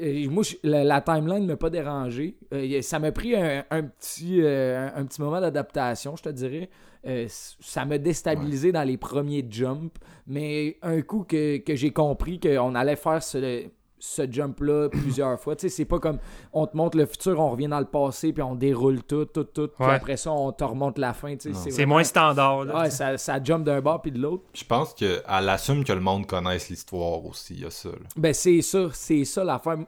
Euh, 0.00 0.28
moi, 0.30 0.42
je- 0.42 0.56
la, 0.62 0.84
la 0.84 1.00
timeline 1.00 1.42
ne 1.42 1.46
m'a 1.46 1.56
pas 1.56 1.70
dérangé. 1.70 2.36
Euh, 2.52 2.82
ça 2.82 2.98
m'a 2.98 3.12
pris 3.12 3.34
un, 3.34 3.62
petit, 3.82 4.40
euh, 4.42 4.88
un 4.94 5.04
petit 5.06 5.20
moment 5.22 5.40
d'adaptation, 5.40 6.16
je 6.16 6.22
te 6.22 6.28
dirais. 6.28 6.68
Euh, 7.06 7.26
ça 7.28 7.84
m'a 7.84 7.98
déstabilisé 7.98 8.70
dans 8.72 8.84
les 8.84 8.96
premiers 8.96 9.44
jumps, 9.48 9.92
mais 10.26 10.78
un 10.82 11.00
coup 11.02 11.24
que, 11.28 11.58
que 11.58 11.74
j'ai 11.74 11.90
compris 11.92 12.38
qu'on 12.38 12.74
allait 12.76 12.94
faire 12.96 13.20
ce, 13.22 13.64
ce 13.98 14.22
jump-là 14.30 14.88
plusieurs 14.90 15.38
fois, 15.40 15.56
tu 15.56 15.62
sais, 15.62 15.68
c'est 15.76 15.84
pas 15.84 15.98
comme 15.98 16.18
on 16.52 16.66
te 16.66 16.76
montre 16.76 16.96
le 16.96 17.06
futur, 17.06 17.40
on 17.40 17.50
revient 17.50 17.66
dans 17.68 17.80
le 17.80 17.86
passé, 17.86 18.32
puis 18.32 18.42
on 18.42 18.54
déroule 18.54 19.02
tout, 19.02 19.24
tout, 19.24 19.42
tout, 19.44 19.68
puis 19.68 19.84
Ouais. 19.84 19.94
après 19.94 20.16
ça, 20.16 20.30
on 20.30 20.52
te 20.52 20.62
remonte 20.62 20.98
la 20.98 21.12
fin. 21.12 21.34
tu 21.36 21.52
sais. 21.52 21.54
C'est 21.54 21.70
C'est 21.70 21.76
vraiment- 21.76 21.94
moins 21.96 22.04
standard. 22.04 22.64
Là. 22.66 22.82
Ouais, 22.82 22.90
ça, 22.90 23.18
ça 23.18 23.42
jump 23.42 23.64
d'un 23.64 23.80
bord 23.80 24.00
puis 24.00 24.12
de 24.12 24.18
l'autre. 24.20 24.44
Je 24.54 24.64
pense 24.64 24.94
qu'elle 24.94 25.22
assume 25.26 25.82
que 25.84 25.92
le 25.92 26.00
monde 26.00 26.26
connaisse 26.26 26.68
l'histoire 26.68 27.24
aussi, 27.26 27.54
il 27.54 27.60
y 27.62 27.64
a 27.64 27.70
ça. 27.70 27.88
là. 27.88 27.96
Ben, 28.16 28.32
c'est 28.32 28.62
ça, 28.62 28.88
c'est 28.92 29.24
ça 29.24 29.42
l'affaire. 29.42 29.78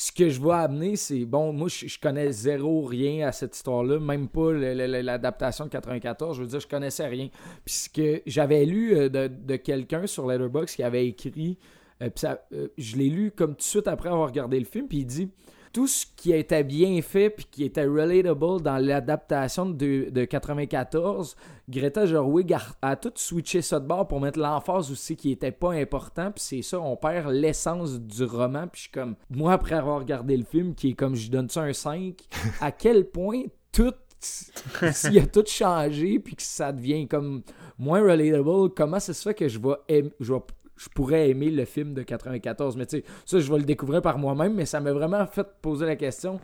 Ce 0.00 0.12
que 0.12 0.28
je 0.28 0.40
vais 0.40 0.52
amener, 0.52 0.94
c'est 0.94 1.24
bon, 1.24 1.52
moi, 1.52 1.66
je, 1.66 1.98
connais 1.98 2.30
zéro 2.30 2.84
rien 2.84 3.26
à 3.26 3.32
cette 3.32 3.56
histoire-là, 3.56 3.98
même 3.98 4.28
pas 4.28 4.52
l'adaptation 4.52 5.64
de 5.64 5.70
94. 5.70 6.36
Je 6.36 6.42
veux 6.42 6.46
dire, 6.46 6.60
je 6.60 6.68
connaissais 6.68 7.08
rien. 7.08 7.28
Puis 7.64 7.74
ce 7.74 7.88
que 7.90 8.22
j'avais 8.24 8.64
lu 8.64 8.96
euh, 8.96 9.08
de, 9.08 9.56
quelqu'un 9.56 10.06
sur 10.06 10.28
Letterboxd 10.28 10.76
qui 10.76 10.84
avait 10.84 11.04
écrit, 11.04 11.58
euh, 12.00 12.10
ça, 12.14 12.46
euh, 12.52 12.68
je 12.78 12.94
l'ai 12.94 13.08
lu 13.08 13.32
comme 13.32 13.56
tout 13.56 13.56
de 13.56 13.62
suite 13.62 13.88
après 13.88 14.08
avoir 14.08 14.28
regardé 14.28 14.60
le 14.60 14.66
film, 14.66 14.86
puis 14.86 14.98
il 14.98 15.04
dit 15.04 15.30
tout 15.72 15.86
ce 15.86 16.06
qui 16.16 16.32
était 16.32 16.64
bien 16.64 17.00
fait 17.02 17.30
puis 17.30 17.46
qui 17.50 17.64
était 17.64 17.84
relatable 17.86 18.62
dans 18.62 18.78
l'adaptation 18.78 19.66
de, 19.66 20.08
de 20.10 20.24
94, 20.24 21.36
Greta 21.68 22.06
Gerwig 22.06 22.52
a, 22.54 22.60
a 22.82 22.96
tout 22.96 23.12
switché 23.16 23.62
ça 23.62 23.78
de 23.80 23.86
bord 23.86 24.08
pour 24.08 24.20
mettre 24.20 24.38
l'emphase 24.38 24.90
aussi 24.90 25.16
qui 25.16 25.30
était 25.32 25.52
pas 25.52 25.72
important. 25.72 26.30
Puis 26.32 26.42
c'est 26.44 26.62
ça, 26.62 26.80
on 26.80 26.96
perd 26.96 27.30
l'essence 27.32 28.00
du 28.00 28.24
roman. 28.24 28.66
Puis 28.68 28.78
je 28.78 28.82
suis 28.84 28.90
comme, 28.92 29.16
moi 29.30 29.52
après 29.52 29.74
avoir 29.74 29.98
regardé 29.98 30.36
le 30.36 30.44
film, 30.44 30.74
qui 30.74 30.90
est 30.90 30.94
comme, 30.94 31.14
je 31.14 31.30
donne 31.30 31.48
ça 31.48 31.62
un 31.62 31.72
5, 31.72 32.14
à 32.60 32.72
quel 32.72 33.04
point 33.10 33.42
tout 33.72 33.92
s'il 34.20 35.16
a 35.20 35.26
tout 35.26 35.44
changé 35.46 36.18
puis 36.18 36.34
que 36.34 36.42
ça 36.42 36.72
devient 36.72 37.06
comme 37.06 37.42
moins 37.78 38.00
relatable, 38.00 38.74
comment 38.74 38.98
ça 38.98 39.14
se 39.14 39.22
fait 39.22 39.34
que 39.34 39.46
je 39.46 39.60
vais 39.60 39.76
aim- 39.88 40.10
je 40.18 40.32
vais- 40.32 40.40
je 40.78 40.88
pourrais 40.88 41.28
aimer 41.28 41.50
le 41.50 41.64
film 41.66 41.92
de 41.92 42.02
94 42.02 42.76
mais 42.76 42.86
tu 42.86 42.98
sais 42.98 43.04
ça 43.26 43.38
je 43.40 43.52
vais 43.52 43.58
le 43.58 43.64
découvrir 43.64 44.00
par 44.00 44.16
moi-même 44.18 44.54
mais 44.54 44.64
ça 44.64 44.80
m'a 44.80 44.92
vraiment 44.92 45.26
fait 45.26 45.46
poser 45.60 45.84
la 45.86 45.96
question 45.96 46.40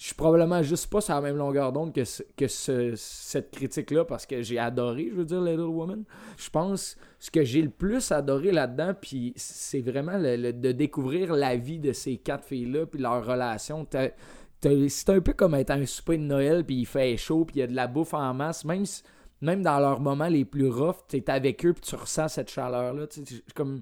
je 0.00 0.04
suis 0.06 0.14
probablement 0.14 0.62
juste 0.62 0.88
pas 0.90 1.00
sur 1.00 1.12
la 1.14 1.20
même 1.20 1.36
longueur 1.36 1.72
d'onde 1.72 1.92
que, 1.92 2.04
ce- 2.04 2.22
que 2.36 2.46
ce- 2.46 2.92
cette 2.94 3.50
critique-là 3.50 4.04
parce 4.04 4.26
que 4.26 4.42
j'ai 4.42 4.56
adoré, 4.56 5.08
je 5.10 5.16
veux 5.16 5.24
dire, 5.24 5.40
Little 5.40 5.62
Woman. 5.62 6.04
Je 6.36 6.48
pense 6.50 6.96
ce 7.18 7.32
que 7.32 7.42
j'ai 7.42 7.62
le 7.62 7.68
plus 7.70 8.12
adoré 8.12 8.52
là-dedans, 8.52 8.92
puis 8.94 9.32
c'est 9.34 9.80
vraiment 9.80 10.16
le- 10.16 10.52
de 10.52 10.70
découvrir 10.70 11.34
la 11.34 11.56
vie 11.56 11.80
de 11.80 11.92
ces 11.92 12.16
quatre 12.16 12.44
filles-là, 12.44 12.86
puis 12.86 13.00
leur 13.00 13.26
relation. 13.26 13.84
C'est 13.90 15.10
un 15.10 15.20
peu 15.20 15.32
comme 15.32 15.54
être 15.56 15.72
un 15.72 15.84
souper 15.84 16.16
de 16.18 16.22
Noël, 16.22 16.64
puis 16.64 16.76
il 16.76 16.86
fait 16.86 17.16
chaud, 17.16 17.44
puis 17.44 17.56
il 17.56 17.58
y 17.58 17.62
a 17.62 17.66
de 17.66 17.74
la 17.74 17.88
bouffe 17.88 18.14
en 18.14 18.32
masse. 18.34 18.64
Même, 18.64 18.86
si- 18.86 19.02
même 19.40 19.62
dans 19.62 19.78
leurs 19.78 20.00
moments 20.00 20.28
les 20.28 20.44
plus 20.44 20.68
roughs, 20.68 21.04
tu 21.08 21.16
es 21.16 21.30
avec 21.30 21.64
eux, 21.64 21.72
puis 21.72 21.82
tu 21.82 21.94
ressens 21.94 22.28
cette 22.28 22.50
chaleur-là. 22.50 23.06
Comme 23.54 23.80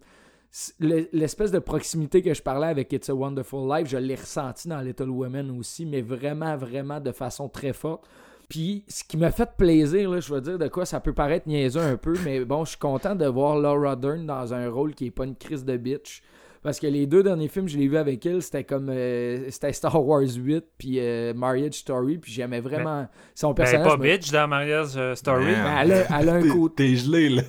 le- 0.81 1.09
l'espèce 1.13 1.51
de 1.51 1.59
proximité 1.59 2.23
que 2.23 2.33
je 2.35 2.43
parlais 2.43 2.69
avec 2.69 2.93
It's 2.93 3.09
a 3.11 3.15
Wonderful 3.15 3.69
Life, 3.71 3.89
je 3.89 3.97
l'ai 3.97 4.15
ressenti 4.15 4.69
dans 4.69 4.81
Little 4.81 5.11
Women 5.11 5.59
aussi, 5.59 5.87
mais 5.87 6.03
vraiment, 6.03 6.57
vraiment 6.57 7.01
de 7.01 7.13
façon 7.13 7.49
très 7.49 7.73
forte. 7.73 8.07
Puis, 8.49 8.85
ce 8.87 9.03
qui 9.03 9.17
m'a 9.17 9.33
fait 9.33 9.51
plaisir, 9.57 10.21
je 10.21 10.33
veux 10.33 10.41
dire 10.41 10.59
de 10.59 10.69
quoi 10.69 10.87
ça 10.87 11.01
peut 11.01 11.13
paraître 11.13 11.49
niaiseux 11.49 11.81
un 11.81 11.97
peu, 11.97 12.15
mais 12.25 12.45
bon, 12.45 12.65
je 12.65 12.71
suis 12.71 12.79
content 12.79 13.17
de 13.17 13.27
voir 13.27 13.57
Laura 13.59 13.97
Dern 13.97 14.25
dans 14.25 14.55
un 14.55 14.71
rôle 14.71 14.95
qui 14.95 15.07
est 15.07 15.11
pas 15.11 15.25
une 15.25 15.35
crise 15.35 15.65
de 15.65 15.77
bitch. 15.77 16.23
Parce 16.67 16.81
que 16.81 16.89
les 16.89 17.07
deux 17.07 17.23
derniers 17.23 17.47
films, 17.47 17.69
je 17.69 17.79
l'ai 17.79 17.87
vu 17.87 17.97
avec 17.97 18.27
elle, 18.27 18.43
c'était 18.43 18.65
comme 18.65 18.89
euh, 18.91 19.47
c'était 19.51 19.73
Star 19.73 20.05
Wars 20.05 20.23
8 20.23 20.65
puis 20.77 20.97
euh, 20.99 21.33
Marriage 21.33 21.75
Story, 21.75 22.19
puis 22.19 22.33
j'aimais 22.33 22.59
vraiment 22.59 23.07
son 23.37 23.51
Ben, 23.51 23.63
personnage. 23.63 23.87
pas 23.87 23.97
me- 23.97 24.03
bitch 24.03 24.33
dans 24.33 24.49
Maria's 24.49 24.95
euh, 24.97 25.15
Story. 25.15 25.45
Ben, 25.45 25.77
elle, 25.83 25.93
a, 25.93 26.21
elle 26.21 26.29
a 26.29 26.35
un 26.35 26.49
côté. 26.49 26.89
T'es 26.89 26.97
gelé, 26.97 27.29
là. 27.29 27.43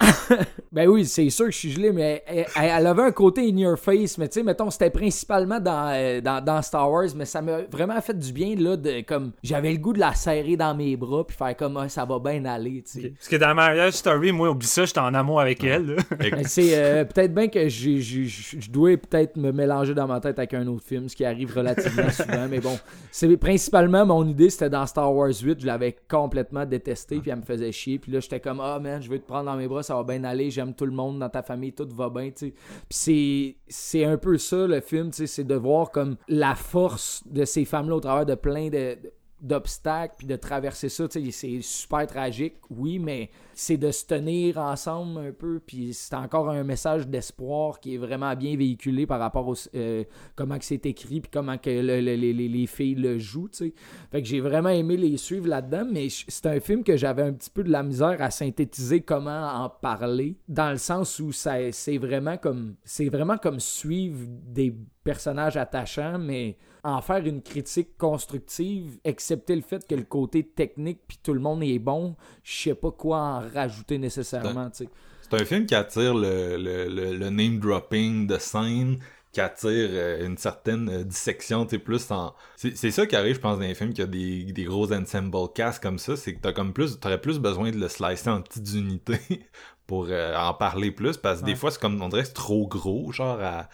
Ben 0.70 0.86
oui, 0.86 1.06
c'est 1.06 1.30
sûr 1.30 1.46
que 1.46 1.50
je 1.50 1.56
suis 1.56 1.70
gelé, 1.70 1.92
mais 1.92 2.22
elle, 2.26 2.44
elle 2.54 2.86
avait 2.86 3.02
un 3.02 3.10
côté 3.10 3.40
in 3.40 3.56
your 3.56 3.78
face, 3.78 4.18
mais 4.18 4.28
tu 4.28 4.34
sais, 4.34 4.42
mettons, 4.42 4.70
c'était 4.70 4.90
principalement 4.90 5.58
dans, 5.60 5.90
euh, 5.94 6.20
dans, 6.20 6.44
dans 6.44 6.60
Star 6.60 6.90
Wars, 6.90 7.06
mais 7.16 7.24
ça 7.24 7.40
m'a 7.40 7.62
vraiment 7.72 7.98
fait 8.02 8.16
du 8.16 8.32
bien, 8.32 8.54
là, 8.54 8.76
de 8.76 9.00
comme, 9.00 9.32
j'avais 9.42 9.72
le 9.72 9.78
goût 9.78 9.94
de 9.94 9.98
la 9.98 10.12
serrer 10.12 10.56
dans 10.56 10.74
mes 10.74 10.94
bras, 10.96 11.26
puis 11.26 11.34
faire 11.36 11.56
comme, 11.56 11.78
Ah, 11.78 11.88
ça 11.88 12.04
va 12.04 12.18
bien 12.18 12.44
aller, 12.44 12.82
tu 12.82 13.00
sais. 13.00 13.08
Parce 13.16 13.28
que 13.28 13.36
dans 13.36 13.54
Mariage 13.54 13.94
Story, 13.94 14.30
moi, 14.30 14.50
oublie 14.50 14.66
ça, 14.66 14.84
j'étais 14.84 15.00
en 15.00 15.14
amour 15.14 15.40
avec 15.40 15.64
elle. 15.64 15.94
là. 15.94 16.02
Ben, 16.18 16.44
C'est 16.44 16.76
euh, 16.76 17.04
peut-être 17.04 17.32
bien 17.34 17.48
que 17.48 17.66
je 17.68 18.70
dois 18.70 18.96
peut-être 18.98 19.36
me 19.36 19.52
mélanger 19.52 19.94
dans 19.94 20.06
ma 20.06 20.20
tête 20.20 20.38
avec 20.38 20.52
un 20.52 20.66
autre 20.66 20.84
film, 20.84 21.08
ce 21.08 21.16
qui 21.16 21.24
arrive 21.24 21.56
relativement 21.56 22.10
souvent, 22.10 22.46
mais 22.48 22.60
bon, 22.60 22.78
c'est 23.10 23.34
principalement 23.38 24.04
mon 24.04 24.26
idée, 24.28 24.50
c'était 24.50 24.70
dans 24.70 24.84
Star 24.86 25.12
Wars 25.14 25.28
8, 25.28 25.60
je 25.60 25.66
l'avais 25.66 25.96
complètement 26.08 26.66
détesté, 26.66 27.20
puis 27.20 27.30
elle 27.30 27.38
me 27.38 27.42
faisait 27.42 27.72
chier, 27.72 27.98
puis 27.98 28.12
là, 28.12 28.20
j'étais 28.20 28.40
comme, 28.40 28.60
ah 28.60 28.78
man, 28.78 29.00
je 29.02 29.08
veux 29.08 29.18
te 29.18 29.26
prendre 29.26 29.46
dans 29.46 29.56
mes 29.56 29.66
bras, 29.66 29.82
ça 29.82 29.94
va 29.94 30.02
bien 30.08 30.24
aller, 30.24 30.50
j'aime 30.50 30.74
tout 30.74 30.86
le 30.86 30.92
monde 30.92 31.18
dans 31.18 31.28
ta 31.28 31.42
famille, 31.42 31.72
tout 31.72 31.88
va 31.92 32.08
bien, 32.08 32.30
tu 32.30 32.54
sais. 32.90 33.56
C'est 33.68 34.04
un 34.04 34.16
peu 34.16 34.38
ça, 34.38 34.66
le 34.66 34.80
film, 34.80 35.10
tu 35.10 35.18
sais, 35.18 35.26
c'est 35.26 35.44
de 35.44 35.54
voir 35.54 35.90
comme 35.90 36.16
la 36.28 36.54
force 36.54 37.22
de 37.26 37.44
ces 37.44 37.64
femmes-là 37.64 37.96
au 37.96 38.00
travers 38.00 38.26
de 38.26 38.34
plein 38.34 38.68
de 38.68 38.96
d'obstacles 39.40 40.14
puis 40.18 40.26
de 40.26 40.34
traverser 40.34 40.88
ça 40.88 41.06
tu 41.06 41.24
sais, 41.24 41.30
c'est 41.30 41.60
super 41.62 42.08
tragique 42.08 42.56
oui 42.70 42.98
mais 42.98 43.30
c'est 43.60 43.76
de 43.76 43.90
se 43.90 44.06
tenir 44.06 44.58
ensemble 44.58 45.18
un 45.18 45.32
peu 45.32 45.58
puis 45.64 45.92
c'est 45.92 46.14
encore 46.14 46.48
un 46.48 46.62
message 46.62 47.08
d'espoir 47.08 47.80
qui 47.80 47.94
est 47.94 47.98
vraiment 47.98 48.34
bien 48.36 48.56
véhiculé 48.56 49.04
par 49.04 49.18
rapport 49.18 49.48
au 49.48 49.54
euh, 49.74 50.04
comment 50.36 50.56
c'est 50.60 50.86
écrit 50.86 51.20
puis 51.20 51.30
comment 51.32 51.58
que 51.58 51.68
le- 51.68 52.00
le- 52.00 52.14
les, 52.14 52.32
les- 52.32 52.48
les 52.48 52.66
filles 52.68 52.94
le 52.94 53.18
jouent 53.18 53.48
tu 53.48 53.58
sais. 53.68 53.74
Fait 54.12 54.22
que 54.22 54.28
j'ai 54.28 54.38
vraiment 54.40 54.68
aimé 54.68 54.96
les 54.96 55.16
suivre 55.16 55.48
là-dedans 55.48 55.86
mais 55.90 56.06
c'est 56.08 56.46
un 56.46 56.60
film 56.60 56.84
que 56.84 56.96
j'avais 56.96 57.22
un 57.22 57.32
petit 57.32 57.50
peu 57.50 57.64
de 57.64 57.70
la 57.70 57.82
misère 57.82 58.16
à 58.22 58.30
synthétiser 58.30 59.00
comment 59.00 59.48
en 59.48 59.68
parler 59.70 60.36
dans 60.48 60.70
le 60.70 60.78
sens 60.78 61.18
où 61.18 61.32
c'est 61.32 61.98
vraiment 61.98 62.36
comme 62.36 62.76
c'est 62.84 63.08
vraiment 63.08 63.38
comme 63.38 63.58
suivre 63.58 64.20
des 64.28 64.72
personnages 65.02 65.56
attachants 65.56 66.18
mais 66.18 66.56
en 66.84 67.00
faire 67.02 67.26
une 67.26 67.42
critique 67.42 67.98
constructive, 67.98 68.98
excepté 69.04 69.56
le 69.56 69.62
fait 69.62 69.84
que 69.86 69.94
le 69.96 70.04
côté 70.04 70.44
technique 70.44 71.00
puis 71.08 71.18
tout 71.22 71.34
le 71.34 71.40
monde 71.40 71.62
est 71.64 71.78
bon, 71.80 72.14
je 72.44 72.62
sais 72.62 72.74
pas 72.74 72.92
quoi 72.92 73.18
en 73.18 73.40
rajouter 73.52 73.98
nécessairement. 73.98 74.70
C'est 74.72 74.88
un 75.34 75.44
film 75.44 75.66
qui 75.66 75.74
attire 75.74 76.14
le, 76.14 76.56
le, 76.56 76.88
le, 76.88 77.14
le 77.16 77.30
name 77.30 77.58
dropping 77.58 78.26
de 78.26 78.38
scène, 78.38 78.98
qui 78.98 79.04
qui 79.38 79.40
attire 79.40 79.88
euh, 79.92 80.26
une 80.26 80.36
certaine 80.36 80.88
euh, 80.88 81.04
dissection, 81.04 81.66
tu 81.66 81.78
plus 81.78 82.10
en... 82.10 82.34
C'est 82.56 82.90
ça 82.90 83.06
qui 83.06 83.14
arrive, 83.14 83.36
je 83.36 83.40
pense, 83.40 83.58
dans 83.58 83.64
les 83.64 83.74
films, 83.74 83.90
qu'il 83.90 84.00
y 84.00 84.02
a 84.02 84.06
des, 84.06 84.52
des 84.52 84.64
gros 84.64 84.92
ensemble 84.92 85.36
cast 85.54 85.82
comme 85.82 85.98
ça, 85.98 86.16
c'est 86.16 86.34
que 86.34 86.40
t'as 86.40 86.52
comme 86.52 86.72
plus, 86.72 86.98
t'aurais 86.98 87.20
plus 87.20 87.38
besoin 87.38 87.70
de 87.70 87.76
le 87.76 87.88
slicer 87.88 88.30
en 88.30 88.40
petites 88.40 88.72
unités 88.72 89.20
pour 89.86 90.06
euh, 90.08 90.34
en 90.36 90.54
parler 90.54 90.90
plus, 90.90 91.16
parce 91.16 91.40
que 91.40 91.46
des 91.46 91.54
fois, 91.54 91.70
c'est 91.70 91.80
comme, 91.80 92.00
on 92.02 92.08
dirait 92.08 92.22
que 92.22 92.28
c'est 92.28 92.34
trop 92.34 92.66
gros, 92.66 93.12
genre, 93.12 93.40
à, 93.40 93.68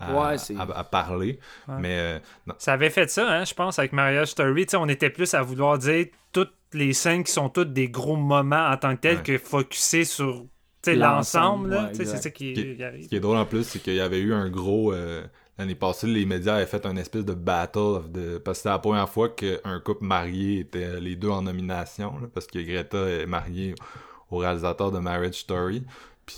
à, 0.00 0.12
Ouais, 0.30 0.38
c'est- 0.38 0.56
à- 0.56 0.62
à 0.62 0.84
parler, 0.84 1.38
Ouais. 1.68 1.74
mais... 1.80 1.98
euh. 1.98 2.18
Ça 2.58 2.72
avait 2.72 2.90
fait 2.90 3.10
ça, 3.10 3.30
hein, 3.30 3.44
je 3.44 3.54
pense, 3.54 3.78
avec 3.78 3.92
Marriage 3.92 4.28
Story. 4.28 4.66
On 4.74 4.88
était 4.88 5.10
plus 5.10 5.34
à 5.34 5.42
vouloir 5.42 5.78
dire 5.78 6.06
toutes 6.32 6.54
les 6.72 6.92
scènes 6.92 7.22
qui 7.24 7.32
sont 7.32 7.48
toutes 7.48 7.72
des 7.72 7.88
gros 7.88 8.16
moments 8.16 8.68
en 8.68 8.76
tant 8.76 8.94
que 8.96 9.00
tels 9.00 9.16
Ouais. 9.18 9.22
que 9.22 9.38
focusser 9.38 10.04
sur 10.04 10.46
L'ensemble, 10.86 11.90
c'est 11.92 12.04
ça 12.06 12.16
qui, 12.30 12.54
Ce 12.56 12.60
qui, 12.60 12.76
qui 12.76 12.82
arrive. 12.84 13.04
ce 13.04 13.08
qui 13.08 13.16
est 13.16 13.20
drôle 13.20 13.36
en 13.36 13.44
plus, 13.46 13.64
c'est 13.64 13.78
qu'il 13.80 13.94
y 13.94 14.00
avait 14.00 14.20
eu 14.20 14.32
un 14.32 14.48
gros. 14.48 14.92
euh, 14.92 15.22
L'année 15.58 15.74
passée, 15.74 16.06
les 16.06 16.24
médias 16.24 16.54
avaient 16.54 16.64
fait 16.64 16.86
un 16.86 16.96
espèce 16.96 17.26
de 17.26 17.34
battle 17.34 17.78
of 17.80 18.12
the... 18.12 18.38
Parce 18.38 18.56
que 18.56 18.62
c'était 18.62 18.68
la 18.70 18.78
première 18.78 19.10
fois 19.10 19.28
qu'un 19.28 19.78
couple 19.84 20.06
marié 20.06 20.60
était 20.60 20.98
les 21.00 21.16
deux 21.16 21.28
en 21.28 21.42
nomination. 21.42 22.14
là, 22.18 22.28
parce 22.32 22.46
que 22.46 22.58
Greta 22.60 22.96
est 23.10 23.26
mariée 23.26 23.74
au 24.30 24.38
réalisateur 24.38 24.90
de 24.90 24.98
Marriage 25.00 25.34
Story. 25.34 25.84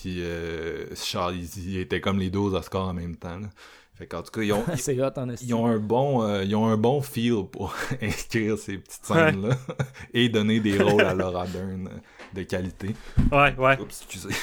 Puis 0.00 0.22
euh, 0.22 0.86
Charles, 0.94 1.36
ils, 1.36 1.78
étaient 1.78 2.00
comme 2.00 2.18
les 2.18 2.30
deux 2.30 2.38
aux 2.38 2.54
Oscars 2.54 2.88
en 2.88 2.94
même 2.94 3.16
temps. 3.16 3.38
là. 3.38 3.48
Fait 3.94 4.06
qu'en 4.06 4.22
tout 4.22 4.30
cas, 4.30 4.40
ils 4.40 4.52
ont, 4.52 4.60
hot 4.68 5.36
ils 5.42 5.52
un 5.52 5.78
bon 5.78 6.22
euh, 6.22 6.44
ils 6.44 6.56
ont 6.56 6.66
un 6.66 6.78
bon 6.78 7.02
feel 7.02 7.44
pour 7.50 7.74
inscrire 8.02 8.56
ces 8.58 8.78
petites 8.78 9.04
scènes 9.04 9.48
là 9.48 9.56
et 10.14 10.28
donner 10.28 10.60
des 10.60 10.82
rôles 10.82 11.04
à 11.04 11.14
Laura 11.14 11.46
Dern 11.46 11.88
euh, 11.88 11.98
de 12.32 12.42
qualité. 12.42 12.96
Ouais, 13.30 13.54
ouais. 13.56 13.78
Oups, 13.78 14.02
excusez. 14.02 14.34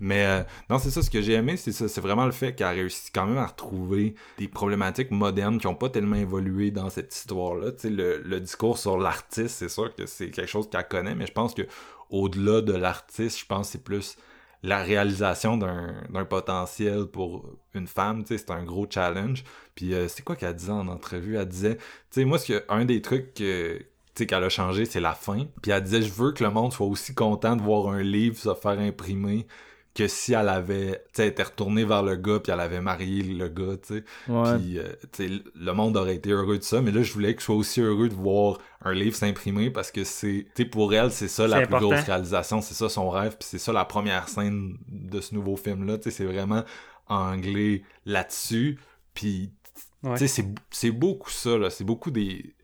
Mais 0.00 0.26
euh, 0.26 0.42
non, 0.68 0.78
c'est 0.78 0.90
ça, 0.90 1.02
ce 1.02 1.10
que 1.10 1.22
j'ai 1.22 1.34
aimé, 1.34 1.56
c'est 1.56 1.72
ça, 1.72 1.88
c'est 1.88 2.00
vraiment 2.00 2.26
le 2.26 2.32
fait 2.32 2.54
qu'elle 2.54 2.66
a 2.66 2.70
réussi 2.70 3.10
quand 3.12 3.26
même 3.26 3.38
à 3.38 3.46
retrouver 3.46 4.14
des 4.38 4.48
problématiques 4.48 5.10
modernes 5.10 5.58
qui 5.58 5.66
n'ont 5.66 5.74
pas 5.74 5.88
tellement 5.88 6.16
évolué 6.16 6.70
dans 6.70 6.90
cette 6.90 7.14
histoire-là. 7.14 7.72
Tu 7.72 7.80
sais, 7.80 7.90
le, 7.90 8.20
le 8.22 8.40
discours 8.40 8.76
sur 8.76 8.98
l'artiste, 8.98 9.56
c'est 9.56 9.68
sûr 9.68 9.94
que 9.94 10.06
c'est 10.06 10.30
quelque 10.30 10.50
chose 10.50 10.68
qu'elle 10.68 10.86
connaît, 10.88 11.14
mais 11.14 11.26
je 11.26 11.32
pense 11.32 11.54
que 11.54 11.62
au-delà 12.10 12.60
de 12.60 12.72
l'artiste, 12.72 13.38
je 13.38 13.46
pense 13.46 13.68
que 13.68 13.72
c'est 13.72 13.84
plus 13.84 14.16
la 14.64 14.82
réalisation 14.82 15.58
d'un 15.58 16.24
potentiel 16.24 17.04
pour 17.04 17.44
une 17.74 17.86
femme, 17.86 18.24
c'est 18.26 18.50
un 18.50 18.64
gros 18.64 18.86
challenge. 18.88 19.44
Puis 19.74 19.92
euh, 19.92 20.08
c'est 20.08 20.22
quoi 20.22 20.36
qu'elle 20.36 20.54
disait 20.54 20.72
en 20.72 20.88
entrevue? 20.88 21.36
Elle 21.36 21.48
disait, 21.48 21.76
tu 21.76 21.82
sais, 22.10 22.24
moi, 22.24 22.38
ce 22.38 22.52
que, 22.54 22.64
un 22.70 22.86
des 22.86 23.02
trucs 23.02 23.34
que, 23.34 23.78
qu'elle 24.14 24.42
a 24.42 24.48
changé, 24.48 24.86
c'est 24.86 25.00
la 25.00 25.12
fin. 25.14 25.46
Puis 25.60 25.70
elle 25.70 25.82
disait, 25.82 26.00
je 26.00 26.12
veux 26.12 26.32
que 26.32 26.42
le 26.42 26.50
monde 26.50 26.72
soit 26.72 26.86
aussi 26.86 27.14
content 27.14 27.56
de 27.56 27.62
voir 27.62 27.88
un 27.88 28.02
livre 28.02 28.38
se 28.38 28.54
faire 28.54 28.78
imprimer 28.78 29.46
que 29.94 30.08
si 30.08 30.32
elle 30.32 30.48
avait, 30.48 31.04
était 31.16 31.42
retournée 31.42 31.84
vers 31.84 32.02
le 32.02 32.16
gars 32.16 32.40
puis 32.40 32.50
elle 32.52 32.58
avait 32.60 32.80
marié 32.80 33.22
le 33.22 33.48
gars, 33.48 33.76
tu 33.76 33.98
sais. 33.98 34.04
Puis, 34.58 34.78
euh, 34.78 35.38
le 35.54 35.72
monde 35.72 35.96
aurait 35.96 36.16
été 36.16 36.30
heureux 36.30 36.58
de 36.58 36.64
ça, 36.64 36.80
mais 36.80 36.90
là, 36.90 37.02
je 37.02 37.12
voulais 37.12 37.34
que 37.34 37.40
je 37.40 37.44
sois 37.46 37.54
aussi 37.54 37.80
heureux 37.80 38.08
de 38.08 38.14
voir 38.14 38.58
un 38.84 38.92
livre 38.92 39.14
s'imprimer 39.14 39.70
parce 39.70 39.92
que 39.92 40.02
c'est, 40.02 40.46
pour 40.72 40.92
elle, 40.94 41.12
c'est 41.12 41.28
ça 41.28 41.46
la 41.46 41.58
plus 41.66 41.76
grosse 41.78 42.00
réalisation, 42.06 42.60
c'est 42.60 42.74
ça 42.74 42.88
son 42.88 43.08
rêve, 43.08 43.36
puis 43.38 43.48
c'est 43.48 43.58
ça 43.58 43.72
la 43.72 43.84
première 43.84 44.28
scène 44.28 44.76
de 44.88 45.20
ce 45.20 45.34
nouveau 45.34 45.56
film-là, 45.56 45.98
tu 45.98 46.04
sais, 46.04 46.10
c'est 46.10 46.24
vraiment 46.24 46.64
anglais 47.08 47.82
là-dessus, 48.04 48.78
puis, 49.14 49.52
Ouais. 50.02 50.18
tu 50.18 50.26
sais, 50.26 50.28
c'est, 50.28 50.46
c'est 50.70 50.90
beaucoup 50.90 51.30
ça, 51.30 51.56
là, 51.56 51.70
c'est 51.70 51.84
beaucoup 51.84 52.10
des, 52.10 52.54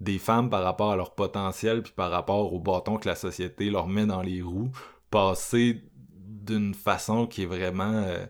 des 0.00 0.18
femmes 0.18 0.48
par 0.48 0.62
rapport 0.62 0.92
à 0.92 0.96
leur 0.96 1.14
potentiel, 1.14 1.82
puis 1.82 1.92
par 1.94 2.10
rapport 2.10 2.52
au 2.54 2.58
bâton 2.58 2.96
que 2.96 3.08
la 3.08 3.14
société 3.16 3.70
leur 3.70 3.86
met 3.86 4.06
dans 4.06 4.22
les 4.22 4.40
roues, 4.40 4.70
passer 5.10 5.82
d'une 6.46 6.74
façon 6.74 7.26
qui 7.26 7.42
est 7.42 7.46
vraiment... 7.46 7.92
euh, 8.06 8.26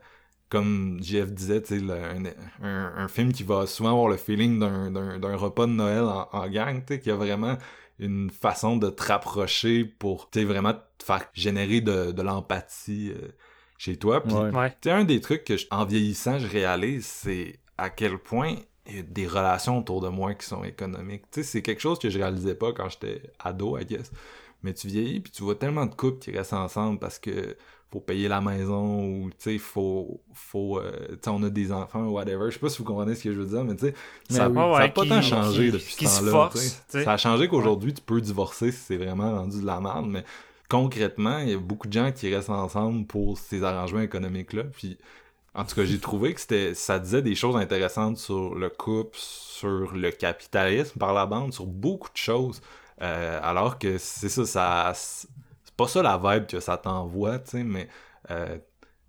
comme 0.49 0.99
Jeff 1.03 1.33
disait, 1.33 1.61
le- 1.71 1.91
un, 1.93 2.25
un- 2.63 2.93
un 2.97 3.09
film 3.09 3.33
qui 3.33 3.43
va 3.43 3.67
souvent 3.67 3.91
avoir 3.91 4.09
le 4.09 4.17
feeling 4.17 4.61
d'un- 4.61 4.91
d'un 4.93 5.19
d'un 5.19 5.37
repas 5.37 5.67
de 5.67 5.73
Noël 5.73 6.05
en, 6.05 6.29
en 6.33 6.49
gang, 6.49 6.85
tu 6.87 6.95
sais, 6.95 7.01
qui 7.01 7.11
a 7.11 7.17
vraiment 7.17 7.59
une 7.99 8.31
façon 8.31 8.77
de 8.77 8.89
te 8.91 9.03
rapprocher 9.03 9.85
pour, 9.85 10.29
vraiment 10.35 10.75
te 10.99 11.05
faire 11.05 11.27
générer 11.35 11.81
de, 11.81 12.13
de 12.13 12.23
l'empathie 12.23 13.11
euh, 13.13 13.29
chez 13.79 13.97
toi. 13.97 14.23
Puis, 14.23 14.35
Ouais. 14.35 14.53
Un 14.87 15.05
des 15.05 15.21
trucs 15.21 15.43
que, 15.45 15.57
je- 15.57 15.67
en 15.73 15.85
vieillissant, 15.85 16.39
je 16.39 16.47
réalise, 16.47 17.07
c'est 17.07 17.59
à 17.77 17.91
quel 17.91 18.19
point 18.19 18.55
il 18.89 18.97
y 18.97 18.99
a 19.01 19.03
des 19.03 19.27
relations 19.27 19.79
autour 19.79 20.01
de 20.01 20.09
moi 20.09 20.35
qui 20.35 20.47
sont 20.47 20.63
économiques. 20.63 21.25
Tu 21.33 21.41
sais, 21.41 21.43
c'est 21.43 21.63
quelque 21.63 21.81
chose 21.81 21.99
que 21.99 22.09
je 22.09 22.19
réalisais 22.19 22.55
pas 22.55 22.73
quand 22.73 22.89
j'étais 22.89 23.21
ado, 23.41 23.77
I 23.79 23.85
guess. 23.85 24.13
Mais 24.63 24.75
tu 24.75 24.87
vieillis, 24.89 25.21
puis 25.21 25.33
tu 25.33 25.43
vois 25.43 25.57
tellement 25.57 25.87
de 25.87 25.95
couples 25.95 26.19
qui 26.21 26.31
restent 26.31 26.53
ensemble 26.53 26.99
parce 27.01 27.19
que 27.19 27.57
faut 27.93 28.01
payer 28.01 28.29
la 28.29 28.41
maison 28.41 29.05
ou, 29.05 29.31
tu 29.31 29.37
sais, 29.39 29.59
faut... 29.59 30.21
faut 30.35 30.79
euh, 30.79 30.91
tu 31.11 31.15
sais, 31.23 31.31
on 31.31 31.43
a 31.45 31.51
des 31.51 31.71
enfants 31.73 32.03
ou 32.05 32.13
whatever. 32.15 32.47
Je 32.49 32.55
sais 32.55 32.59
pas 32.61 32.69
si 32.69 32.79
vous 32.79 32.85
comprenez 32.85 33.15
ce 33.15 33.25
que 33.25 33.33
je 33.33 33.39
veux 33.41 33.47
dire, 33.47 33.65
mais 33.65 33.77
tu 33.77 33.87
sais, 33.87 33.95
ça, 34.29 34.49
oui. 34.49 34.55
ça 34.57 34.61
a 34.65 34.73
Ouais, 34.73 34.91
pas 34.91 35.03
qui- 35.03 35.09
tant 35.09 35.23
changé 35.23 35.67
qui- 35.67 35.73
depuis 35.73 35.95
qui 35.97 36.07
ce 36.07 36.31
temps-là. 36.31 36.51
Ça 37.05 37.13
a 37.13 37.17
changé 37.17 37.49
qu'aujourd'hui, 37.49 37.95
tu 37.95 38.03
peux 38.03 38.21
divorcer 38.21 38.73
si 38.73 38.79
c'est 38.79 38.97
vraiment 38.97 39.31
rendu 39.37 39.61
de 39.61 39.67
la 39.67 39.81
merde, 39.81 40.07
mais 40.09 40.25
concrètement, 40.69 41.39
il 41.39 41.51
y 41.51 41.55
a 41.55 41.59
beaucoup 41.59 41.87
de 41.87 41.93
gens 41.93 42.11
qui 42.13 42.35
restent 42.35 42.51
ensemble 42.51 43.07
pour 43.07 43.39
ces 43.39 43.63
arrangements 43.63 44.01
économiques-là. 44.01 44.65
Puis, 44.65 44.99
en 45.55 45.65
tout 45.65 45.75
cas, 45.77 45.85
j'ai 45.85 45.99
trouvé 46.01 46.35
que 46.35 46.41
c'était, 46.41 46.75
ça 46.75 46.99
disait 46.99 47.23
des 47.23 47.35
choses 47.37 47.57
intéressantes 47.57 48.19
sur 48.19 48.55
le 48.57 48.69
couple, 48.69 49.17
sur 49.17 49.95
le 49.95 50.11
capitalisme 50.11 50.99
par 50.99 51.15
la 51.15 51.25
bande, 51.25 51.53
sur 51.55 51.67
beaucoup 51.67 52.11
de 52.13 52.17
choses. 52.19 52.61
Euh, 53.01 53.39
alors 53.43 53.79
que 53.79 53.97
c'est 53.99 54.29
ça, 54.29 54.45
ça, 54.45 54.93
pas 55.77 55.89
ça 55.89 56.03
la 56.03 56.19
vibe 56.19 56.47
que 56.47 56.61
ça 56.61 56.77
t'envoie, 56.77 57.39
tu 57.41 57.51
sais, 57.51 57.65
mais 57.65 57.89
euh, 58.31 58.59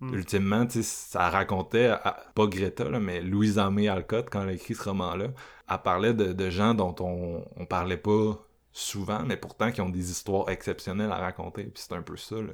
Mm. 0.00 0.14
ultimement, 0.14 0.64
tu 0.66 0.82
sais, 0.82 0.82
ça 0.84 1.28
racontait, 1.28 1.86
à- 1.86 2.16
pas 2.34 2.46
Greta, 2.46 2.88
là, 2.88 3.00
mais 3.00 3.20
Louisa 3.20 3.68
May 3.68 3.88
Alcott, 3.88 4.28
quand 4.30 4.42
elle 4.42 4.50
a 4.50 4.52
écrit 4.52 4.76
ce 4.76 4.84
roman-là, 4.84 5.28
elle 5.68 5.78
parlait 5.82 6.14
de, 6.14 6.32
de 6.32 6.50
gens 6.50 6.74
dont 6.74 6.94
on, 7.00 7.44
on 7.56 7.66
parlait 7.66 7.96
pas 7.96 8.38
souvent, 8.72 9.24
mais 9.24 9.36
pourtant 9.36 9.72
qui 9.72 9.80
ont 9.80 9.88
des 9.88 10.10
histoires 10.12 10.50
exceptionnelles 10.50 11.10
à 11.10 11.16
raconter. 11.18 11.64
Puis 11.64 11.82
c'est 11.88 11.94
un 11.94 12.02
peu 12.02 12.16
ça, 12.16 12.36
le, 12.36 12.50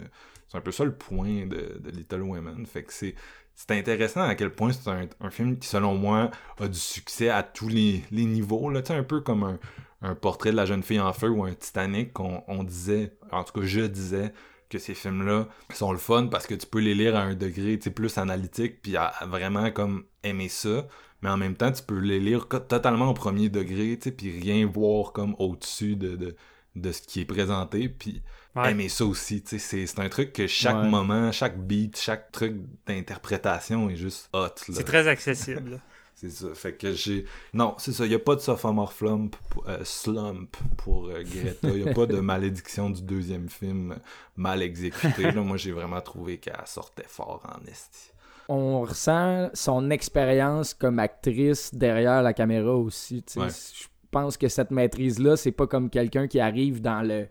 c'est 0.48 0.56
un 0.56 0.62
peu 0.62 0.72
ça 0.72 0.84
le 0.84 0.94
point 0.94 1.44
de, 1.46 1.78
de 1.80 1.90
Little 1.90 2.22
Women. 2.22 2.64
Fait 2.66 2.82
que 2.82 2.92
c'est, 2.94 3.14
c'est 3.54 3.72
intéressant 3.72 4.22
à 4.22 4.34
quel 4.34 4.50
point 4.54 4.72
c'est 4.72 4.88
un, 4.88 5.06
un 5.20 5.30
film 5.30 5.58
qui, 5.58 5.68
selon 5.68 5.94
moi, 5.96 6.30
a 6.58 6.68
du 6.68 6.78
succès 6.78 7.28
à 7.28 7.42
tous 7.42 7.68
les, 7.68 8.02
les 8.10 8.24
niveaux. 8.24 8.70
Là, 8.70 8.80
un 8.88 9.02
peu 9.02 9.20
comme 9.20 9.42
un, 9.44 9.58
un 10.04 10.14
portrait 10.14 10.50
de 10.52 10.56
la 10.56 10.66
jeune 10.66 10.82
fille 10.82 11.00
en 11.00 11.12
feu 11.12 11.28
ou 11.30 11.44
un 11.44 11.54
Titanic 11.54 12.12
qu'on 12.12 12.42
on 12.46 12.62
disait, 12.62 13.12
en 13.32 13.42
tout 13.42 13.58
cas 13.58 13.66
je 13.66 13.80
disais, 13.80 14.32
que 14.70 14.78
ces 14.78 14.94
films-là 14.94 15.48
sont 15.72 15.92
le 15.92 15.98
fun 15.98 16.26
parce 16.26 16.46
que 16.46 16.54
tu 16.54 16.66
peux 16.66 16.80
les 16.80 16.94
lire 16.94 17.16
à 17.16 17.20
un 17.20 17.34
degré 17.34 17.76
plus 17.78 18.18
analytique 18.18 18.82
puis 18.82 18.96
à, 18.96 19.04
à 19.06 19.26
vraiment 19.26 19.70
comme 19.70 20.04
aimer 20.22 20.48
ça 20.48 20.86
mais 21.22 21.30
en 21.30 21.36
même 21.36 21.54
temps 21.54 21.70
tu 21.72 21.82
peux 21.82 21.98
les 21.98 22.18
lire 22.18 22.48
totalement 22.48 23.08
au 23.10 23.14
premier 23.14 23.48
degré 23.48 23.96
puis 23.96 24.40
rien 24.40 24.66
voir 24.66 25.12
comme 25.12 25.36
au-dessus 25.38 25.96
de, 25.96 26.16
de, 26.16 26.36
de 26.76 26.92
ce 26.92 27.02
qui 27.02 27.20
est 27.20 27.24
présenté 27.24 27.88
puis 27.88 28.22
Ouais. 28.56 28.70
aimer 28.70 28.88
ça 28.88 29.04
aussi 29.04 29.42
c'est 29.44 29.98
un 29.98 30.08
truc 30.08 30.32
que 30.32 30.46
chaque 30.46 30.76
Ouais. 30.76 30.88
moment 30.88 31.32
chaque 31.32 31.58
beat 31.58 31.98
chaque 31.98 32.30
truc 32.30 32.54
d'interprétation 32.86 33.90
est 33.90 33.96
juste 33.96 34.28
hot. 34.32 34.46
C'est 34.56 34.84
très 34.84 35.08
accessible. 35.08 35.80
C'est 36.14 36.30
ça. 36.30 36.46
Fait 36.54 36.72
que 36.72 36.92
j'ai. 36.92 37.26
Non, 37.52 37.74
c'est 37.78 37.92
ça. 37.92 38.06
Il 38.06 38.08
n'y 38.08 38.14
a 38.14 38.20
pas 38.20 38.36
de 38.36 38.40
sophomore 38.40 38.92
flump, 38.92 39.36
euh, 39.68 39.78
slump 39.84 40.56
pour 40.76 41.08
euh, 41.08 41.22
Greta. 41.22 41.68
Il 41.68 41.84
n'y 41.84 41.88
a 41.88 41.94
pas 41.94 42.06
de 42.06 42.16
malédiction 42.20 42.90
du 42.90 43.02
deuxième 43.02 43.48
film 43.48 43.96
mal 44.36 44.62
exécuté. 44.62 45.32
Là, 45.32 45.42
moi, 45.42 45.56
j'ai 45.56 45.72
vraiment 45.72 46.00
trouvé 46.00 46.38
qu'elle 46.38 46.54
sortait 46.66 47.06
fort 47.06 47.42
en 47.44 47.66
esti. 47.66 48.12
on 48.48 48.82
ressent 48.82 49.50
son 49.54 49.90
expérience 49.90 50.72
comme 50.72 50.98
actrice 50.98 51.74
derrière 51.74 52.22
la 52.22 52.32
caméra 52.32 52.74
aussi. 52.76 53.24
Ouais. 53.36 53.48
Je 53.48 53.86
pense 54.10 54.36
que 54.36 54.48
cette 54.48 54.70
maîtrise-là, 54.70 55.36
c'est 55.36 55.52
pas 55.52 55.66
comme 55.66 55.90
quelqu'un 55.90 56.28
qui 56.28 56.38
arrive 56.38 56.80
dans 56.80 57.02
le 57.02 57.26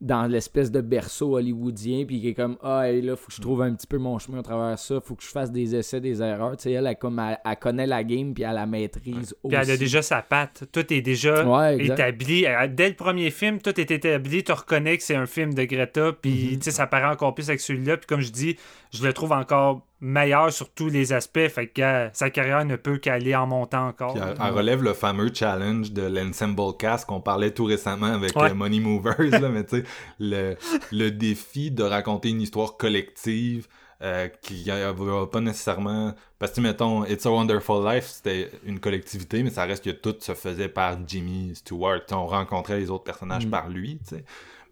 dans 0.00 0.26
l'espèce 0.26 0.70
de 0.70 0.80
berceau 0.82 1.36
hollywoodien 1.36 2.04
puis 2.06 2.20
qui 2.20 2.28
est 2.28 2.34
comme 2.34 2.58
ah 2.62 2.88
hey, 2.90 3.00
là 3.00 3.16
faut 3.16 3.28
que 3.28 3.32
je 3.34 3.40
trouve 3.40 3.62
un 3.62 3.74
petit 3.74 3.86
peu 3.86 3.96
mon 3.96 4.18
chemin 4.18 4.40
à 4.40 4.42
travers 4.42 4.78
ça 4.78 5.00
faut 5.00 5.14
que 5.14 5.22
je 5.22 5.28
fasse 5.28 5.50
des 5.50 5.74
essais 5.74 6.00
des 6.02 6.20
erreurs 6.20 6.56
tu 6.58 6.64
sais 6.64 6.72
elle, 6.72 6.86
elle, 6.86 6.96
comme 6.96 7.18
elle, 7.18 7.38
elle 7.44 7.56
connaît 7.56 7.86
la 7.86 8.04
game 8.04 8.34
puis 8.34 8.44
elle 8.44 8.54
la 8.56 8.66
maîtrise 8.66 9.34
Puis 9.42 9.54
elle 9.56 9.56
a 9.56 9.72
aussi. 9.72 9.78
déjà 9.78 10.02
sa 10.02 10.20
patte. 10.20 10.64
Tout 10.70 10.92
est 10.92 11.00
déjà 11.00 11.46
Ouais, 11.46 11.82
établi. 11.84 12.44
Dès 12.74 12.88
le 12.88 12.94
premier 12.94 13.30
film, 13.30 13.60
tout 13.60 13.78
est 13.80 13.90
établi. 13.90 14.44
Tu 14.44 14.52
reconnais 14.52 14.96
que 14.98 15.02
c'est 15.02 15.14
un 15.16 15.26
film 15.26 15.54
de 15.54 15.64
Greta. 15.64 16.12
Puis 16.12 16.30
Mhm. 16.52 16.58
tu 16.58 16.64
sais, 16.64 16.70
ça 16.72 16.86
paraît 16.86 17.06
encore 17.12 17.34
plus 17.34 17.48
avec 17.48 17.60
celui-là. 17.60 17.96
Puis 17.96 18.06
comme 18.06 18.20
je 18.20 18.30
dis, 18.32 18.56
je 18.92 19.02
le 19.06 19.12
trouve 19.12 19.32
encore 19.32 19.86
meilleur 20.00 20.52
sur 20.52 20.68
tous 20.70 20.88
les 20.88 21.12
aspects. 21.12 21.48
Fait 21.48 21.68
que 21.68 21.80
euh, 21.82 22.08
sa 22.12 22.30
carrière 22.30 22.64
ne 22.64 22.76
peut 22.76 22.98
qu'aller 22.98 23.34
en 23.34 23.46
montant 23.46 23.88
encore. 23.88 24.12
Puis 24.14 24.22
elle, 24.22 24.34
elle 24.40 24.52
relève 24.52 24.82
le 24.82 24.92
fameux 24.92 25.30
challenge 25.32 25.92
de 25.92 26.02
l'Ensemble 26.02 26.76
Cast 26.78 27.06
qu'on 27.06 27.20
parlait 27.20 27.50
tout 27.52 27.64
récemment 27.64 28.06
avec 28.06 28.36
Ouais. 28.36 28.50
euh, 28.50 28.54
Money 28.54 28.80
Movers. 28.80 29.40
là, 29.40 29.48
mais 29.48 29.64
tu 29.64 29.78
sais, 29.78 29.84
le, 30.18 30.56
le 30.92 31.10
défi 31.10 31.70
de 31.70 31.82
raconter 31.82 32.28
une 32.30 32.40
histoire 32.42 32.76
collective 32.76 33.66
euh, 34.02 34.28
qui 34.42 34.64
va 34.68 35.26
pas 35.26 35.40
nécessairement... 35.40 36.14
Parce 36.38 36.52
que, 36.52 36.60
mettons, 36.60 37.06
It's 37.06 37.24
a 37.24 37.30
Wonderful 37.30 37.82
Life, 37.90 38.04
c'était 38.04 38.50
une 38.66 38.78
collectivité, 38.78 39.42
mais 39.42 39.48
ça 39.48 39.64
reste 39.64 39.82
que 39.82 39.90
tout 39.90 40.14
se 40.20 40.34
faisait 40.34 40.68
par 40.68 40.98
Jimmy 41.06 41.52
Stewart. 41.54 42.04
T'sais, 42.04 42.14
on 42.14 42.26
rencontrait 42.26 42.78
les 42.78 42.90
autres 42.90 43.04
personnages 43.04 43.46
Mm. 43.46 43.50
par 43.50 43.70
lui, 43.70 43.98
tu 44.06 44.16
sais. 44.16 44.24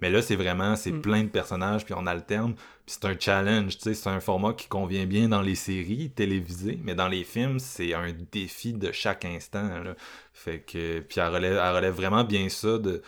Mais 0.05 0.11
là, 0.11 0.21
c'est 0.21 0.37
vraiment, 0.37 0.77
c'est 0.77 0.93
Mm. 0.93 1.01
plein 1.01 1.23
de 1.25 1.31
personnages, 1.31 1.87
puis 1.87 1.95
on 1.97 2.07
alterne. 2.07 2.53
Puis 2.85 2.97
c'est 3.01 3.07
un 3.07 3.19
challenge, 3.19 3.79
tu 3.79 3.85
sais, 3.85 3.95
c'est 3.95 4.11
un 4.11 4.21
format 4.21 4.53
qui 4.53 4.69
convient 4.69 5.07
bien 5.07 5.31
dans 5.31 5.41
les 5.41 5.55
séries 5.55 6.11
télévisées, 6.11 6.79
mais 6.83 6.95
dans 6.95 7.09
les 7.09 7.25
films, 7.25 7.59
c'est 7.59 7.95
un 7.95 8.13
défi 8.31 8.75
de 8.75 8.93
chaque 8.93 9.25
instant, 9.25 9.67
là. 9.67 9.95
Fait 10.35 10.59
que, 10.59 11.01
puis 11.01 11.21
elle 11.21 11.29
relève, 11.29 11.55
elle 11.55 11.75
relève 11.75 11.95
vraiment 11.95 12.23
bien 12.23 12.51
ça 12.51 12.77
de... 12.77 13.01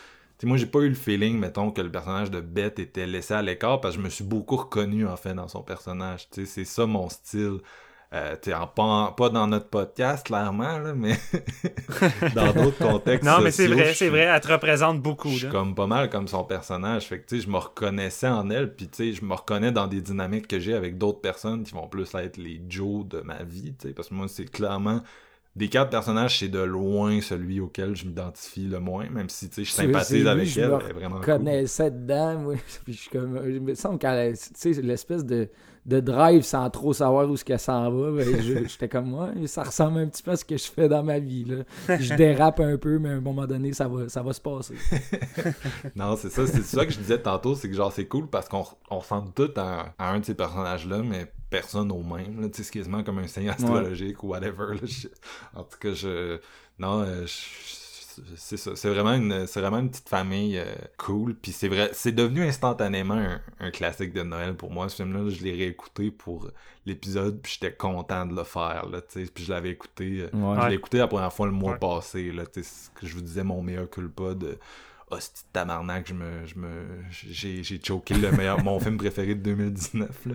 Moi, 0.42 0.56
j'ai 0.56 0.64
pas 0.64 0.78
eu 0.78 0.88
le 0.88 0.94
feeling, 0.94 1.38
mettons, 1.38 1.70
que 1.70 1.82
le 1.82 1.92
personnage 1.92 2.30
de 2.30 2.40
Beth 2.40 2.78
était 2.78 3.06
laissé 3.06 3.34
à 3.34 3.42
l'écart, 3.42 3.82
parce 3.82 3.96
que 3.96 4.00
je 4.00 4.04
me 4.06 4.10
suis 4.10 4.24
beaucoup 4.24 4.56
reconnu, 4.56 5.06
en 5.06 5.18
fait, 5.18 5.34
dans 5.34 5.48
son 5.48 5.60
personnage. 5.62 6.30
Tu 6.30 6.46
sais, 6.46 6.46
c'est 6.46 6.64
ça 6.64 6.86
mon 6.86 7.10
style. 7.10 7.58
Euh, 8.12 8.36
en- 8.54 8.66
pas, 8.68 8.82
en- 8.82 9.12
pas 9.12 9.30
dans 9.30 9.46
notre 9.48 9.66
podcast, 9.68 10.26
clairement, 10.26 10.78
là, 10.78 10.94
mais 10.94 11.16
dans 12.34 12.52
d'autres 12.52 12.78
contextes. 12.78 13.24
Non, 13.24 13.40
mais 13.42 13.50
c'est 13.50 13.66
vrai, 13.66 13.94
c'est 13.94 14.08
vrai, 14.08 14.20
elle 14.20 14.40
te 14.40 14.48
représente 14.48 15.02
beaucoup. 15.02 15.28
je 15.30 15.38
suis 15.38 15.48
comme 15.48 15.74
pas 15.74 15.86
mal 15.88 16.08
comme 16.08 16.28
son 16.28 16.44
personnage. 16.44 17.06
Fait 17.06 17.18
que, 17.20 17.26
tu 17.26 17.36
sais, 17.36 17.44
je 17.46 17.50
me 17.50 17.58
reconnaissais 17.58 18.28
en 18.28 18.48
elle, 18.50 18.74
puis, 18.74 18.88
tu 18.88 18.96
sais, 18.96 19.12
je 19.12 19.24
me 19.24 19.34
reconnais 19.34 19.72
dans 19.72 19.88
des 19.88 20.00
dynamiques 20.00 20.46
que 20.46 20.60
j'ai 20.60 20.74
avec 20.74 20.98
d'autres 20.98 21.20
personnes 21.20 21.64
qui 21.64 21.74
vont 21.74 21.88
plus 21.88 22.14
être 22.14 22.36
les 22.36 22.62
Joe 22.68 23.06
de 23.06 23.20
ma 23.20 23.42
vie, 23.42 23.74
tu 23.78 23.88
sais, 23.88 23.94
parce 23.94 24.08
que 24.08 24.14
moi, 24.14 24.26
c'est 24.28 24.50
clairement... 24.50 25.02
Des 25.56 25.70
quatre 25.70 25.88
personnages, 25.88 26.38
c'est 26.40 26.48
de 26.48 26.58
loin 26.58 27.22
celui 27.22 27.60
auquel 27.60 27.96
je 27.96 28.04
m'identifie 28.04 28.66
le 28.66 28.78
moins, 28.78 29.08
même 29.08 29.30
si, 29.30 29.48
tu 29.48 29.54
sais, 29.54 29.64
je 29.64 29.70
sympathise 29.72 30.26
avec 30.26 30.44
lui, 30.44 30.50
je 30.50 30.60
elle, 30.60 30.68
me 30.68 30.78
elle 30.84 30.90
est 30.90 30.92
vraiment 30.92 31.16
cool. 31.16 31.24
connaissais 31.24 31.90
dedans, 31.90 32.38
moi. 32.38 32.54
Puis 32.84 32.92
je 32.92 32.98
suis 32.98 33.08
comme. 33.08 33.40
Il 33.48 33.62
me 33.62 33.74
semble 33.74 33.98
qu'elle. 33.98 34.36
Tu 34.36 34.50
sais, 34.54 34.82
l'espèce 34.82 35.24
de, 35.24 35.48
de 35.86 36.00
drive 36.00 36.42
sans 36.42 36.68
trop 36.68 36.92
savoir 36.92 37.30
où 37.30 37.36
ce 37.36 37.44
qu'elle 37.44 37.60
s'en 37.60 37.90
va. 37.90 38.10
ben, 38.10 38.42
je- 38.42 38.64
J'étais 38.68 38.88
comme 38.88 39.06
moi. 39.10 39.30
ça 39.46 39.62
ressemble 39.62 40.00
un 40.00 40.06
petit 40.08 40.22
peu 40.22 40.32
à 40.32 40.36
ce 40.36 40.44
que 40.44 40.56
je 40.56 40.64
fais 40.70 40.88
dans 40.88 41.02
ma 41.04 41.18
vie. 41.20 41.44
Là. 41.44 41.96
Je 41.98 42.14
dérape 42.14 42.58
un 42.60 42.76
peu, 42.76 42.98
mais 42.98 43.10
à 43.10 43.12
un 43.12 43.20
moment 43.20 43.46
donné, 43.46 43.72
ça 43.72 43.86
va, 43.88 44.08
ça 44.08 44.20
va 44.22 44.32
se 44.32 44.40
passer. 44.40 44.74
Non, 45.94 46.16
c'est 46.16 46.30
ça, 46.30 46.46
c'est 46.46 46.62
ça 46.62 46.84
que 46.84 46.92
je 46.92 46.98
disais 46.98 47.18
tantôt, 47.20 47.54
c'est 47.54 47.68
que 47.68 47.74
genre 47.74 47.92
c'est 47.92 48.06
cool 48.06 48.28
parce 48.28 48.48
qu'on 48.48 48.64
on 48.90 48.98
ressemble 48.98 49.32
tous 49.32 49.50
à, 49.56 49.94
à 49.98 50.12
un 50.12 50.20
de 50.20 50.24
ces 50.24 50.34
personnages-là, 50.34 50.98
mais 51.02 51.32
personne 51.50 51.90
au 51.92 52.02
même. 52.02 52.50
c'est 52.52 52.68
quasiment 52.70 53.02
comme 53.04 53.18
un 53.18 53.26
signe 53.26 53.48
astrologique 53.48 54.22
ou 54.22 54.28
whatever. 54.28 54.74
là. 54.74 54.80
Je- 54.82 55.08
en 55.54 55.62
tout 55.62 55.78
cas, 55.80 55.92
je. 55.92 56.38
Non, 56.78 57.00
euh, 57.00 57.24
je- 57.26 57.85
c'est 58.36 58.56
ça. 58.56 58.72
C'est 58.76 58.88
vraiment 58.88 59.12
une, 59.14 59.46
c'est 59.46 59.60
vraiment 59.60 59.78
une 59.78 59.90
petite 59.90 60.08
famille 60.08 60.58
euh, 60.58 60.64
cool. 60.98 61.34
Puis 61.34 61.52
c'est 61.52 61.68
vrai, 61.68 61.90
c'est 61.92 62.12
devenu 62.12 62.42
instantanément 62.42 63.14
un, 63.14 63.40
un 63.60 63.70
classique 63.70 64.12
de 64.12 64.22
Noël 64.22 64.54
pour 64.54 64.70
moi. 64.70 64.88
Ce 64.88 64.96
film-là, 64.96 65.28
je 65.30 65.42
l'ai 65.42 65.52
réécouté 65.52 66.10
pour 66.10 66.48
l'épisode, 66.86 67.40
puis 67.42 67.58
j'étais 67.60 67.74
content 67.74 68.26
de 68.26 68.34
le 68.34 68.44
faire. 68.44 68.88
Là, 68.88 69.00
tu 69.00 69.24
sais. 69.24 69.30
puis 69.32 69.44
je 69.44 69.52
l'avais 69.52 69.70
écouté. 69.70 70.28
euh, 70.32 70.36
Ouais. 70.36 70.62
Je 70.62 70.68
l'ai 70.68 70.74
écouté 70.76 70.98
la 70.98 71.08
première 71.08 71.32
fois 71.32 71.46
le 71.46 71.52
mois 71.52 71.72
Ouais. 71.72 71.78
passé. 71.78 72.30
Là, 72.32 72.44
tu 72.46 72.62
sais, 72.62 72.68
ce 72.68 73.00
que 73.00 73.06
je 73.06 73.14
vous 73.14 73.22
disais, 73.22 73.42
mon 73.44 73.62
meilleur 73.62 73.90
culpa 73.90 74.34
de 74.34 74.58
hostie 75.10 75.42
de 75.44 75.48
tabarnak, 75.52 76.08
je 76.08 76.14
me, 76.14 76.46
je 76.46 76.58
me, 76.58 76.68
j'ai, 77.10 77.62
j'ai 77.62 77.80
choqué 77.82 78.14
le 78.14 78.32
meilleur, 78.32 78.62
mon 78.64 78.78
film 78.80 78.96
préféré 78.96 79.34
de 79.34 79.40
2019, 79.42 80.26
là. 80.26 80.34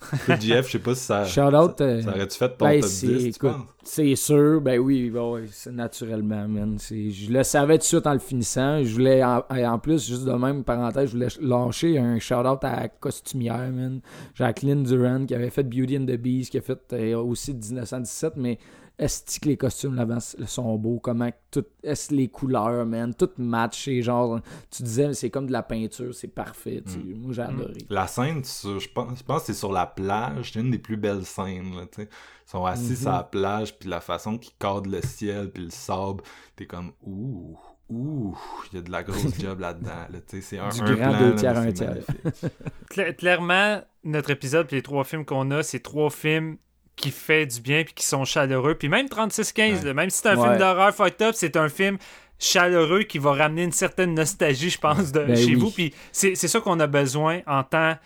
Écoute, 0.14 0.40
JF, 0.40 0.66
je 0.66 0.72
sais 0.72 0.78
pas 0.78 0.94
si 0.94 1.02
ça, 1.04 1.24
Shout 1.24 1.40
out. 1.54 1.74
ça, 1.78 1.84
euh, 1.84 2.02
ça 2.02 2.08
aurait-tu 2.10 2.38
fait 2.38 2.48
ton 2.56 2.64
ben, 2.66 2.80
top 2.80 2.90
c'est- 2.90 3.06
10, 3.06 3.18
tu 3.22 3.28
écoute, 3.28 3.50
penses? 3.52 3.66
C'est 3.82 4.14
sûr, 4.16 4.60
ben 4.60 4.78
oui, 4.78 5.12
c'est 5.52 5.72
naturellement, 5.72 6.46
man. 6.48 6.78
Je 6.80 7.30
le 7.32 7.42
savais 7.42 7.74
tout 7.78 7.82
de 7.82 7.84
suite 7.84 8.06
en 8.06 8.12
le 8.12 8.18
finissant. 8.18 8.82
Je 8.84 8.92
voulais, 8.92 9.22
en, 9.24 9.42
en 9.50 9.78
plus, 9.78 10.06
juste 10.06 10.24
de 10.24 10.32
même, 10.32 10.64
parenthèse, 10.64 11.10
je 11.10 11.14
voulais 11.14 11.28
lâcher 11.40 11.98
un 11.98 12.18
shout-out 12.18 12.62
à 12.62 12.80
la 12.82 12.88
costumière, 12.88 13.70
man. 13.72 14.00
Jacqueline 14.34 14.82
Duran, 14.84 15.26
qui 15.26 15.34
avait 15.34 15.50
fait 15.50 15.64
Beauty 15.64 15.98
and 15.98 16.06
the 16.06 16.16
Beast, 16.16 16.50
qui 16.50 16.58
a 16.58 16.62
fait 16.62 16.78
euh, 16.92 17.16
aussi 17.18 17.52
1917, 17.54 18.34
mais 18.36 18.58
est-ce 19.00 19.40
que 19.40 19.48
les 19.48 19.56
costumes 19.56 19.94
là-bas 19.94 20.20
sont 20.20 20.76
beaux, 20.76 20.98
comment 20.98 21.30
tout, 21.50 21.64
est 21.82 22.10
les 22.10 22.28
couleurs, 22.28 22.84
man, 22.84 23.14
tout 23.14 23.30
matché, 23.38 24.02
genre, 24.02 24.40
tu 24.70 24.82
disais, 24.82 25.14
c'est 25.14 25.30
comme 25.30 25.46
de 25.46 25.52
la 25.52 25.62
peinture, 25.62 26.14
c'est 26.14 26.28
parfait, 26.28 26.82
tu. 26.86 26.98
Mm. 26.98 27.22
Moi, 27.22 27.32
j'ai 27.32 27.42
adoré. 27.42 27.78
La 27.88 28.06
scène, 28.06 28.44
je 28.44 28.88
pense, 28.92 29.18
je 29.18 29.24
pense 29.24 29.40
que 29.40 29.46
c'est 29.46 29.58
sur 29.58 29.72
la 29.72 29.86
plage, 29.86 30.52
c'est 30.52 30.60
une 30.60 30.70
des 30.70 30.78
plus 30.78 30.98
belles 30.98 31.24
scènes, 31.24 31.74
là, 31.76 31.86
tu 31.90 32.02
sais. 32.02 32.08
Ils 32.46 32.50
sont 32.50 32.66
assis 32.66 32.96
sur 32.96 33.10
la 33.10 33.22
plage, 33.22 33.78
puis 33.78 33.88
la 33.88 34.00
façon 34.00 34.36
qu'ils 34.36 34.54
cadrent 34.58 34.90
le 34.90 35.00
ciel, 35.00 35.50
puis 35.50 35.64
le 35.64 35.70
sable, 35.70 36.22
t'es 36.54 36.66
comme, 36.66 36.92
ouh, 37.02 37.56
ouh, 37.88 38.36
il 38.70 38.76
y 38.76 38.78
a 38.80 38.82
de 38.82 38.90
la 38.90 39.02
grosse 39.02 39.34
job 39.40 39.60
là-dedans, 39.60 40.08
là, 40.10 40.20
tu 40.28 40.36
sais, 40.36 40.40
c'est 40.42 40.58
un, 40.58 40.68
Du 40.68 40.82
un 40.82 40.94
grand 40.94 41.10
plan, 41.10 41.18
deux 41.20 41.30
là, 41.30 41.36
tiers, 41.36 41.56
un 41.56 41.72
tiers. 41.72 43.16
clairement, 43.16 43.80
notre 44.04 44.28
épisode, 44.28 44.66
puis 44.66 44.76
les 44.76 44.82
trois 44.82 45.04
films 45.04 45.24
qu'on 45.24 45.50
a, 45.52 45.62
c'est 45.62 45.80
trois 45.80 46.10
films 46.10 46.58
qui 47.00 47.10
fait 47.10 47.46
du 47.46 47.60
bien 47.60 47.82
puis 47.84 47.94
qui 47.94 48.04
sont 48.04 48.24
chaleureux. 48.24 48.74
Puis 48.74 48.88
même 48.88 49.06
36-15, 49.08 49.80
Ouais. 49.80 49.84
là, 49.86 49.94
même 49.94 50.10
si 50.10 50.18
c'est 50.18 50.28
un 50.28 50.36
Ouais. 50.36 50.46
film 50.48 50.58
d'horreur 50.58 50.94
fucked 50.94 51.22
up, 51.22 51.34
c'est 51.36 51.56
un 51.56 51.68
film 51.68 51.98
chaleureux 52.38 53.02
qui 53.02 53.18
va 53.18 53.32
ramener 53.32 53.64
une 53.64 53.72
certaine 53.72 54.14
nostalgie, 54.14 54.70
je 54.70 54.78
pense, 54.78 55.12
de 55.12 55.20
Ben 55.24 55.36
chez 55.36 55.44
oui. 55.46 55.54
vous. 55.56 55.70
Puis 55.70 55.94
c'est 56.12 56.34
c'est 56.34 56.48
ça 56.48 56.60
qu'on 56.60 56.78
a 56.80 56.86
besoin 56.86 57.40
en 57.46 57.62
tant, 57.64 57.96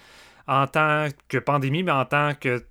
en 0.47 0.66
tant 0.66 1.08
que 1.28 1.39
pandémie, 1.39 1.82
mais 1.82 1.92
en 1.92 2.05
tant 2.05 2.32
que 2.39 2.64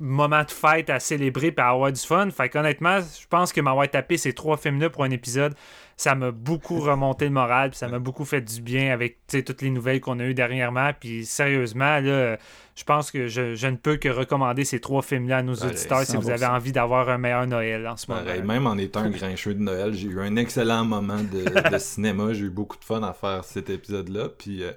moment 0.00 0.42
de 0.42 0.50
fête 0.50 0.90
à 0.90 1.00
célébrer 1.00 1.48
et 1.56 1.60
à 1.60 1.70
avoir 1.70 1.92
du 1.92 2.00
fun. 2.00 2.30
Fait 2.30 2.48
qu'honnêtement, 2.48 3.00
je 3.00 3.26
pense 3.28 3.52
que 3.52 3.60
m'avoir 3.60 3.88
tapé 3.90 4.16
ces 4.16 4.32
trois 4.32 4.56
films-là 4.56 4.90
pour 4.90 5.04
un 5.04 5.10
épisode, 5.10 5.54
ça 5.96 6.14
m'a 6.14 6.30
beaucoup 6.30 6.78
remonté 6.78 7.24
le 7.24 7.32
moral, 7.32 7.70
puis 7.70 7.78
ça 7.78 7.88
m'a 7.88 7.98
beaucoup 7.98 8.24
fait 8.24 8.40
du 8.40 8.60
bien 8.60 8.92
avec 8.92 9.18
toutes 9.26 9.62
les 9.62 9.70
nouvelles 9.70 10.00
qu'on 10.00 10.20
a 10.20 10.24
eues 10.24 10.34
dernièrement. 10.34 10.92
Puis 10.98 11.26
sérieusement, 11.26 11.98
là, 11.98 12.38
je 12.76 12.84
pense 12.84 13.10
que 13.10 13.26
je, 13.26 13.56
je 13.56 13.66
ne 13.66 13.76
peux 13.76 13.96
que 13.96 14.08
recommander 14.08 14.64
ces 14.64 14.78
trois 14.78 15.02
films-là 15.02 15.38
à 15.38 15.42
nos 15.42 15.56
auditeurs 15.56 16.04
si 16.04 16.16
vous 16.16 16.30
avez 16.30 16.46
100%. 16.46 16.50
envie 16.50 16.72
d'avoir 16.72 17.08
un 17.08 17.18
meilleur 17.18 17.48
Noël 17.48 17.88
en 17.88 17.96
ce 17.96 18.08
moment. 18.08 18.22
Même 18.44 18.66
en 18.68 18.76
étant 18.78 19.00
un 19.00 19.10
grincheux 19.10 19.54
de 19.54 19.60
Noël, 19.60 19.92
j'ai 19.92 20.06
eu 20.06 20.20
un 20.20 20.36
excellent 20.36 20.84
moment 20.84 21.18
de, 21.18 21.70
de 21.70 21.78
cinéma. 21.78 22.32
J'ai 22.32 22.44
eu 22.44 22.50
beaucoup 22.50 22.78
de 22.78 22.84
fun 22.84 23.02
à 23.02 23.12
faire 23.12 23.42
cet 23.42 23.68
épisode-là. 23.68 24.28
Puis, 24.38 24.62
euh, 24.62 24.70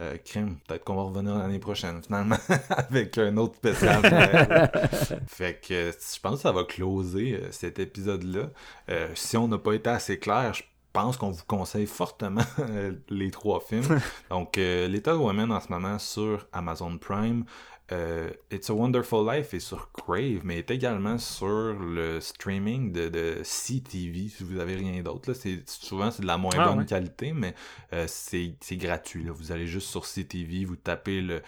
euh, 0.00 0.16
crème, 0.24 0.56
peut-être 0.66 0.84
qu'on 0.84 0.94
va 0.94 1.02
revenir 1.02 1.36
l'année 1.36 1.58
prochaine, 1.58 2.02
finalement, 2.02 2.36
avec 2.70 3.18
un 3.18 3.36
autre 3.36 3.56
spécial. 3.56 4.00
Noël. 4.02 4.70
fait 5.26 5.60
que 5.60 5.74
euh, 5.74 5.92
je 5.92 6.20
pense 6.20 6.36
que 6.36 6.40
ça 6.40 6.52
va 6.52 6.64
closer 6.64 7.34
euh, 7.34 7.48
cet 7.52 7.78
épisode-là. 7.78 8.50
Euh, 8.88 9.08
si 9.14 9.36
on 9.36 9.48
n'a 9.48 9.58
pas 9.58 9.74
été 9.74 9.90
assez 9.90 10.18
clair, 10.18 10.54
je 10.54 10.62
pense 10.92 11.16
qu'on 11.16 11.30
vous 11.30 11.44
conseille 11.46 11.86
fortement 11.86 12.42
euh, 12.58 12.92
les 13.08 13.30
trois 13.30 13.60
films. 13.60 14.00
Donc, 14.30 14.58
euh, 14.58 14.88
Little 14.88 15.12
Women 15.12 15.52
en 15.52 15.60
ce 15.60 15.68
moment 15.68 15.98
sur 15.98 16.46
Amazon 16.52 16.98
Prime. 16.98 17.44
Euh, 17.92 18.30
It's 18.52 18.70
a 18.70 18.74
Wonderful 18.74 19.26
Life 19.28 19.52
est 19.52 19.58
sur 19.60 19.90
Crave, 19.92 20.40
mais 20.44 20.58
est 20.58 20.70
également 20.70 21.18
sur 21.18 21.74
le 21.74 22.20
streaming 22.20 22.92
de, 22.92 23.08
de 23.08 23.42
CTV, 23.42 24.28
si 24.28 24.44
vous 24.44 24.60
avez 24.60 24.76
rien 24.76 25.02
d'autre. 25.02 25.30
là. 25.30 25.34
C'est, 25.34 25.68
souvent, 25.68 26.10
c'est 26.10 26.22
de 26.22 26.26
la 26.28 26.38
moins 26.38 26.52
Ah, 26.56 26.68
bonne 26.68 26.78
ouais. 26.80 26.86
qualité, 26.86 27.32
mais 27.32 27.54
euh, 27.92 28.04
c'est, 28.06 28.54
c'est 28.60 28.76
gratuit. 28.76 29.24
Là. 29.24 29.32
Vous 29.32 29.50
allez 29.50 29.66
juste 29.66 29.88
sur 29.88 30.04
CTV, 30.04 30.64
vous 30.64 30.76
tapez 30.76 31.20
le, 31.20 31.42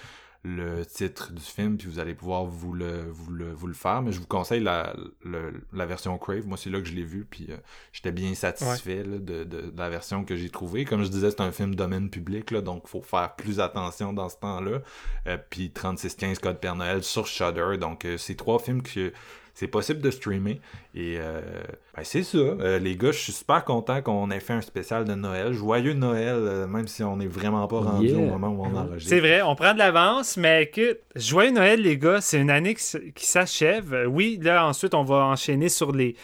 le 0.44 0.84
titre 0.84 1.32
du 1.32 1.40
film, 1.42 1.76
puis 1.76 1.86
vous 1.86 2.00
allez 2.00 2.14
pouvoir 2.14 2.44
vous 2.44 2.72
le, 2.72 3.04
vous 3.10 3.30
le, 3.32 3.52
vous 3.52 3.68
le 3.68 3.74
faire. 3.74 4.02
Mais 4.02 4.10
je 4.10 4.18
vous 4.18 4.26
conseille 4.26 4.60
la, 4.60 4.92
le- 5.24 5.52
la 5.72 5.86
version 5.86 6.18
Crave. 6.18 6.46
Moi, 6.48 6.56
c'est 6.56 6.68
là 6.70 6.80
que 6.80 6.86
je 6.88 6.94
l'ai 6.94 7.04
vu, 7.04 7.24
puis 7.28 7.46
euh, 7.50 7.56
j'étais 7.92 8.10
bien 8.10 8.34
satisfait 8.34 9.04
là, 9.04 9.18
de, 9.18 9.44
de- 9.44 9.70
de 9.70 9.78
la 9.78 9.88
version 9.88 10.24
que 10.24 10.34
j'ai 10.34 10.50
trouvée. 10.50 10.84
Comme 10.84 11.04
je 11.04 11.08
disais, 11.10 11.30
c'est 11.30 11.40
un 11.42 11.52
film 11.52 11.74
domaine 11.76 12.10
public, 12.10 12.50
là, 12.50 12.60
donc 12.60 12.88
faut 12.88 13.02
faire 13.02 13.36
plus 13.36 13.60
attention 13.60 14.12
dans 14.12 14.28
ce 14.28 14.36
temps-là. 14.38 14.80
Euh, 15.28 15.38
puis 15.50 15.70
3615 15.70 16.40
Code 16.40 16.58
Père 16.58 16.74
Noël 16.74 17.04
sur 17.04 17.26
Shudder. 17.28 17.76
Donc, 17.78 18.04
euh, 18.04 18.16
c'est 18.18 18.34
trois 18.34 18.58
films 18.58 18.82
que 18.82 19.12
c'est 19.54 19.68
possible 19.68 20.00
de 20.00 20.10
streamer. 20.10 20.60
Et 20.94 21.16
euh, 21.18 21.40
ben, 21.96 22.04
c'est 22.04 22.22
ça. 22.22 22.38
Euh, 22.38 22.78
les 22.78 22.96
gars, 22.96 23.12
je 23.12 23.18
suis 23.18 23.32
super 23.32 23.64
content 23.64 24.00
qu'on 24.02 24.30
ait 24.30 24.40
fait 24.40 24.54
un 24.54 24.60
spécial 24.62 25.04
de 25.04 25.14
Noël. 25.14 25.52
Joyeux 25.52 25.92
Noël, 25.92 26.34
euh, 26.36 26.66
même 26.66 26.86
si 26.88 27.02
on 27.02 27.16
n'est 27.16 27.26
vraiment 27.26 27.66
pas 27.68 27.80
rendu 27.80 28.06
Yeah. 28.08 28.18
au 28.18 28.38
moment 28.38 28.48
où 28.48 28.64
on 28.66 28.74
enregistre. 28.76 29.08
C'est 29.10 29.20
vrai, 29.20 29.42
on 29.42 29.54
prend 29.54 29.74
de 29.74 29.78
l'avance, 29.78 30.36
mais 30.36 30.64
écoute, 30.64 30.98
joyeux 31.16 31.50
Noël, 31.52 31.80
les 31.82 31.98
gars, 31.98 32.20
c'est 32.20 32.40
une 32.40 32.50
année 32.50 32.74
qui, 32.74 33.26
s'achève. 33.26 34.06
Oui, 34.08 34.38
là, 34.42 34.66
ensuite, 34.66 34.94
on 34.94 35.04
va 35.04 35.16
enchaîner 35.26 35.68
sur 35.68 35.92
les, 35.92 36.16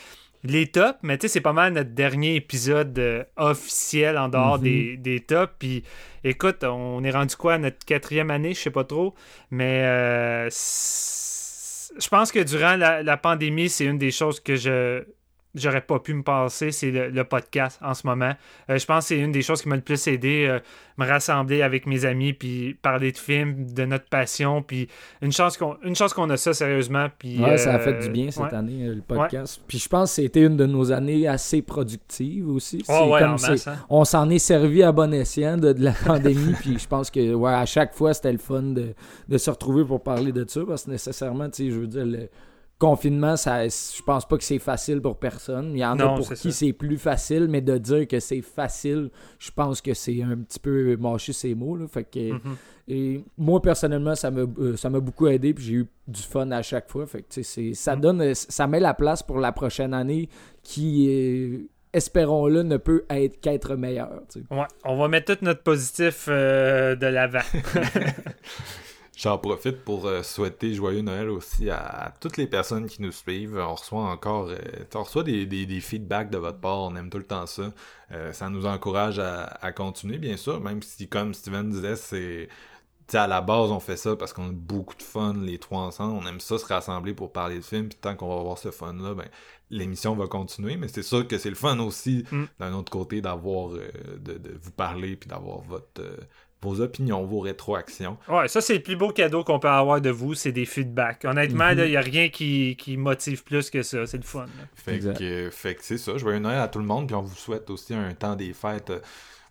les 0.44 0.66
tops, 0.68 0.98
mais 1.02 1.18
tu 1.18 1.23
sais, 1.28 1.34
c'est 1.34 1.40
pas 1.40 1.52
mal 1.52 1.73
notre 1.74 1.90
dernier 1.90 2.36
épisode 2.36 2.98
euh, 2.98 3.24
officiel 3.36 4.16
en 4.16 4.28
dehors 4.28 4.57
Mhm. 4.58 4.62
des, 4.65 4.97
des 4.97 5.20
tops. 5.20 5.52
Puis 5.58 5.82
écoute, 6.24 6.65
on 6.65 7.02
est 7.05 7.10
rendu 7.10 7.36
quoi, 7.36 7.55
à 7.55 7.58
notre 7.58 7.84
quatrième 7.84 8.31
année, 8.31 8.55
je 8.55 8.60
sais 8.60 8.70
pas 8.70 8.84
trop, 8.84 9.15
mais 9.50 9.82
euh, 9.84 10.48
je 11.97 12.08
pense 12.08 12.33
que 12.33 12.41
durant 12.41 12.76
la, 12.76 13.17
pandémie, 13.17 13.68
c'est 13.68 13.84
une 13.84 13.99
des 13.99 14.10
choses 14.10 14.41
que 14.41 14.57
je 14.57 15.05
j'aurais 15.55 15.81
pas 15.81 15.99
pu 15.99 16.15
me 16.15 16.23
passer, 16.23 16.70
c'est 16.70 16.91
le, 16.91 17.09
le 17.09 17.25
podcast 17.25 17.78
en 17.83 17.94
ce 17.94 18.07
moment. 18.07 18.33
Euh, 18.70 18.78
je 18.78 18.86
pense 18.86 19.05
que 19.05 19.09
c'est 19.09 19.18
une 19.18 19.33
des 19.33 19.43
choses 19.43 19.62
qui 19.62 19.68
m'a 19.68 19.77
le 19.77 19.83
plus 19.83 20.07
aidé, 20.07 20.47
euh, 20.49 20.59
me 20.99 21.07
rassembler 21.07 21.62
avec 21.62 21.86
mes 21.86 22.05
amis, 22.05 22.33
puis 22.33 22.75
parler 22.75 23.12
de 23.12 23.17
films, 23.18 23.73
de 23.73 23.85
notre 23.85 24.07
passion, 24.07 24.62
puis 24.62 24.89
une 25.23 25.33
chance 25.33 25.57
qu'on 25.57 25.77
une 25.83 25.94
chance 25.94 26.12
qu'on 26.12 26.28
a 26.31 26.36
ça 26.36 26.52
sérieusement. 26.52 27.09
Puis, 27.18 27.39
Ouais, 27.39 27.57
ça 27.57 27.75
a 27.75 27.78
euh, 27.78 27.78
fait 27.78 27.94
du 28.01 28.10
bien 28.10 28.31
cette 28.31 28.44
ouais. 28.44 28.55
année, 28.55 28.86
euh, 28.86 28.94
le 28.94 29.01
podcast. 29.01 29.60
Puis 29.67 29.78
je 29.78 29.89
pense 29.89 30.10
que 30.10 30.23
c'était 30.23 30.43
une 30.43 30.57
de 30.57 30.67
nos 30.67 30.93
années 30.93 31.27
assez 31.27 31.62
productives 31.62 32.49
aussi. 32.49 32.85
Oh, 32.89 33.15
comme 33.18 33.33
masse, 33.33 33.67
hein. 33.67 33.77
On 33.89 34.05
s'en 34.05 34.28
est 34.31 34.39
servi 34.39 34.83
à 34.83 34.93
bon 34.93 35.12
escient 35.15 35.57
de, 35.57 35.73
de 35.73 35.85
la 35.85 35.93
pandémie. 35.93 36.55
puis 36.60 36.78
je 36.78 36.89
pense 36.89 37.10
que 37.10 37.35
ouais, 37.35 37.52
à 37.52 37.67
chaque 37.67 37.94
fois, 37.94 38.12
c'était 38.12 38.33
le 38.33 38.39
fun 38.39 38.62
de, 38.62 38.94
de 39.28 39.39
se 39.39 39.51
retrouver 39.51 39.85
pour 39.85 40.02
parler 40.02 40.33
de 40.33 40.44
ça. 40.49 40.60
Parce 40.67 40.85
que 40.85 40.91
nécessairement, 40.91 41.49
tu 41.49 41.65
sais, 41.65 41.70
je 41.70 41.78
veux 41.78 41.86
dire, 41.86 42.05
le 42.05 42.28
confinement, 42.78 43.36
ça, 43.36 43.66
je 43.66 44.02
pense 44.02 44.26
pas 44.28 44.36
que 44.39 44.44
c'est 44.44 44.58
facile 44.60 45.00
pour 45.00 45.18
personne. 45.18 45.73
Il 45.74 45.78
y 45.81 45.84
en 45.84 45.97
Non, 45.97 46.15
a 46.15 46.16
pour 46.16 46.32
qui 46.32 46.52
c'est 46.52 46.73
plus 46.73 46.97
facile, 46.97 47.48
mais 47.48 47.60
de 47.60 47.76
dire 47.78 48.07
que 48.07 48.20
c'est 48.20 48.40
facile, 48.42 49.10
je 49.39 49.50
pense 49.50 49.81
que 49.81 49.94
c'est 49.94 50.23
un 50.23 50.36
petit 50.36 50.60
peu 50.60 50.97
mâcher 50.97 51.32
ses 51.32 51.55
mots. 51.55 51.76
Là. 51.76 51.86
Fait 51.89 52.05
que, 52.05 52.32
Mhm. 52.32 52.57
et 52.86 53.24
moi, 53.36 53.60
personnellement, 53.60 54.15
ça 54.15 54.31
m'a 54.31 54.42
euh, 54.58 54.76
ça 54.76 54.89
m'a 54.90 55.00
beaucoup 55.00 55.26
aidé, 55.26 55.52
puis 55.55 55.65
j'ai 55.65 55.74
eu 55.74 55.86
du 56.07 56.23
fun 56.23 56.50
à 56.52 56.62
chaque 56.62 56.89
fois. 56.89 57.05
Fait 57.07 57.23
que, 57.23 57.42
ça 57.74 57.97
Mm. 57.97 58.00
donne, 58.00 58.34
ça 58.34 58.66
met 58.68 58.81
la 58.81 58.94
place 58.94 59.23
pour 59.23 59.39
la 59.40 59.50
prochaine 59.52 59.92
année 59.92 60.28
qui, 60.62 61.68
espérons-le, 61.92 62.62
ne 62.62 62.76
peut 62.76 63.05
être 63.10 63.40
qu'être 63.40 63.74
meilleure. 63.74 64.23
tu 64.31 64.40
sais. 64.40 64.47
Ouais, 64.55 64.66
on 64.84 64.97
va 64.97 65.08
mettre 65.08 65.34
tout 65.34 65.44
notre 65.44 65.62
positif 65.62 66.26
euh, 66.28 66.94
de 66.94 67.07
l'avant. 67.07 67.40
J'en 69.20 69.36
profite 69.36 69.78
pour 69.84 70.06
euh, 70.06 70.22
souhaiter 70.22 70.72
joyeux 70.74 71.00
Noël 71.02 71.28
aussi 71.28 71.70
à, 71.70 72.14
toutes 72.20 72.36
les 72.36 72.47
personnes 72.47 72.86
qui 72.86 73.02
nous 73.02 73.10
suivent. 73.10 73.56
On 73.58 73.74
reçoit 73.74 74.05
encore, 74.05 74.47
euh, 74.50 74.58
on 74.94 75.02
reçoit 75.02 75.24
des, 75.24 75.44
des- 75.44 75.66
des 75.66 75.80
feedbacks 75.80 76.30
de 76.30 76.38
votre 76.38 76.60
part. 76.60 76.78
On 76.82 76.94
aime 76.94 77.10
tout 77.10 77.18
le 77.18 77.24
temps 77.26 77.47
ça. 77.47 77.72
Euh, 78.12 78.32
ça 78.32 78.48
nous 78.48 78.64
encourage 78.64 79.18
à, 79.18 79.42
à 79.60 79.72
continuer, 79.72 80.18
bien 80.18 80.36
sûr. 80.36 80.60
Même 80.60 80.82
si, 80.82 81.08
comme 81.08 81.34
Steven 81.34 81.68
disait, 81.68 81.97
c'est 81.97 82.48
à 83.12 83.26
la 83.26 83.40
base, 83.40 83.72
on 83.72 83.80
fait 83.80 83.97
ça 83.97 84.14
parce 84.14 84.32
qu'on 84.32 84.50
a 84.50 84.52
beaucoup 84.52 84.94
de 84.94 85.02
fun, 85.02 85.34
les 85.34 85.58
trois 85.58 85.80
ensemble. 85.80 86.14
On 86.22 86.28
aime 86.28 86.38
ça 86.40 86.56
se 86.56 86.66
rassembler 86.66 87.12
pour 87.12 87.32
parler 87.32 87.56
de 87.56 87.64
films. 87.64 87.88
Puis 87.88 87.98
tant 88.00 88.14
qu'on 88.14 88.28
va 88.28 88.38
avoir 88.40 88.56
ce 88.58 88.70
fun-là, 88.70 89.14
ben, 89.14 89.26
l'émission 89.70 90.14
va 90.14 90.28
continuer. 90.28 90.76
Mais 90.76 90.86
c'est 90.86 91.02
sûr 91.02 91.26
que 91.26 91.38
c'est 91.38 91.50
le 91.50 91.56
fun 91.56 91.76
aussi, 91.80 92.24
Mm. 92.30 92.44
d'un 92.60 92.72
autre 92.74 92.92
côté, 92.92 93.20
d'avoir, 93.20 93.70
de, 93.70 93.80
de 94.38 94.58
vous 94.62 94.70
parler 94.70 95.16
puis 95.16 95.28
d'avoir 95.28 95.62
votre, 95.62 96.02
vos 96.60 96.80
opinions, 96.80 97.24
vos 97.24 97.40
rétroactions. 97.40 98.18
Ouais, 98.28 98.48
ça, 98.48 98.60
c'est 98.60 98.74
le 98.74 98.82
plus 98.82 98.96
beau 98.96 99.10
cadeau 99.12 99.44
qu'on 99.44 99.58
peut 99.60 99.68
avoir 99.68 100.00
de 100.00 100.10
vous, 100.10 100.34
c'est 100.34 100.50
des 100.52 100.64
feedbacks. 100.66 101.24
Honnêtement, 101.24 101.70
Mhm. 101.72 101.78
il 101.84 101.90
n'y 101.90 101.96
a 101.96 102.00
rien 102.00 102.28
qui, 102.30 102.76
qui 102.76 102.96
motive 102.96 103.44
plus 103.44 103.70
que 103.70 103.82
ça. 103.82 104.06
C'est 104.06 104.16
le 104.16 104.22
fun. 104.24 104.46
là. 104.46 104.64
Fait 104.74 104.94
Exact. 104.96 105.18
que, 105.18 105.50
fait 105.50 105.74
que 105.76 105.84
c'est 105.84 105.98
ça. 105.98 106.16
Joyeux 106.18 106.40
Noël 106.40 106.58
à 106.58 106.68
tout 106.68 106.80
le 106.80 106.84
monde. 106.84 107.06
Puis 107.06 107.14
on 107.14 107.22
vous 107.22 107.36
souhaite 107.36 107.70
aussi 107.70 107.94
un 107.94 108.12
temps 108.14 108.34
des 108.36 108.52
fêtes. 108.52 108.90
euh, 108.90 109.00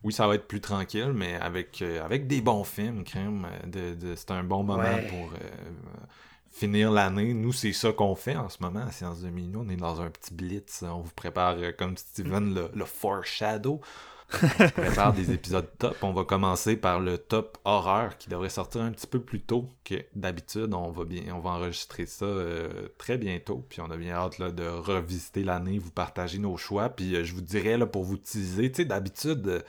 Oui, 0.04 0.14
ça 0.14 0.28
va 0.28 0.36
être 0.36 0.48
plus 0.48 0.62
tranquille, 0.62 1.12
mais 1.14 1.36
avec, 1.42 1.82
euh, 1.82 2.04
avec 2.06 2.28
des 2.28 2.40
bons 2.40 2.64
films, 2.64 3.04
crème. 3.04 3.46
euh, 3.46 3.94
De, 3.96 3.96
de- 4.10 4.16
c'est 4.16 4.30
un 4.32 4.44
bon 4.44 4.64
moment 4.64 4.84
Ouais. 4.84 5.08
pour 5.10 5.32
euh, 5.34 5.48
finir 6.52 6.92
l'année. 6.92 7.34
Nous, 7.34 7.52
c'est 7.54 7.74
ça 7.74 7.92
qu'on 7.92 8.16
fait 8.16 8.36
en 8.36 8.50
ce 8.50 8.58
moment 8.62 8.86
à 8.88 8.92
Science 8.92 9.22
de 9.22 9.30
Minuit. 9.30 9.56
On 9.58 9.70
est 9.70 9.76
dans 9.76 10.02
un 10.02 10.10
petit 10.10 10.34
blitz. 10.34 10.84
On 10.84 11.00
vous 11.02 11.12
prépare, 11.16 11.56
comme 11.78 11.98
Steven, 11.98 12.54
le, 12.54 12.70
le 12.74 12.86
foreshadow. 12.86 13.82
On 14.34 14.70
prépare 14.70 15.14
des 15.14 15.32
épisodes 15.32 15.70
top. 15.78 15.96
On 16.02 16.12
va 16.12 16.26
commencer 16.26 16.76
par 16.76 17.00
le 17.00 17.18
top 17.18 17.58
horreur 17.64 18.18
qui 18.18 18.30
devrait 18.30 18.50
sortir 18.50 18.82
un 18.82 18.92
petit 18.92 19.08
peu 19.08 19.22
plus 19.22 19.42
tôt 19.42 19.70
que 19.86 19.96
d'habitude. 20.16 20.74
On 20.74 20.92
va 20.92 21.50
enregistrer 21.50 22.06
ça 22.06 22.26
euh, 22.26 22.90
très 22.98 23.18
bientôt. 23.18 23.66
Puis 23.70 23.80
on 23.80 23.90
a 23.90 23.98
bien 23.98 24.16
hâte 24.16 24.42
de 24.42 24.68
revisiter 24.68 25.44
l'année, 25.44 25.80
vous 25.80 25.92
partager 25.92 26.40
nos 26.40 26.58
choix. 26.58 26.90
Puis 26.90 27.16
euh, 27.16 27.24
je 27.24 27.34
vous 27.34 27.42
dirais 27.42 27.78
là 27.78 27.86
pour 27.86 28.04
vous 28.04 28.18
teaser, 28.18 28.72
tu 28.72 28.78
sais, 28.78 28.86
d'habitude. 28.86 29.64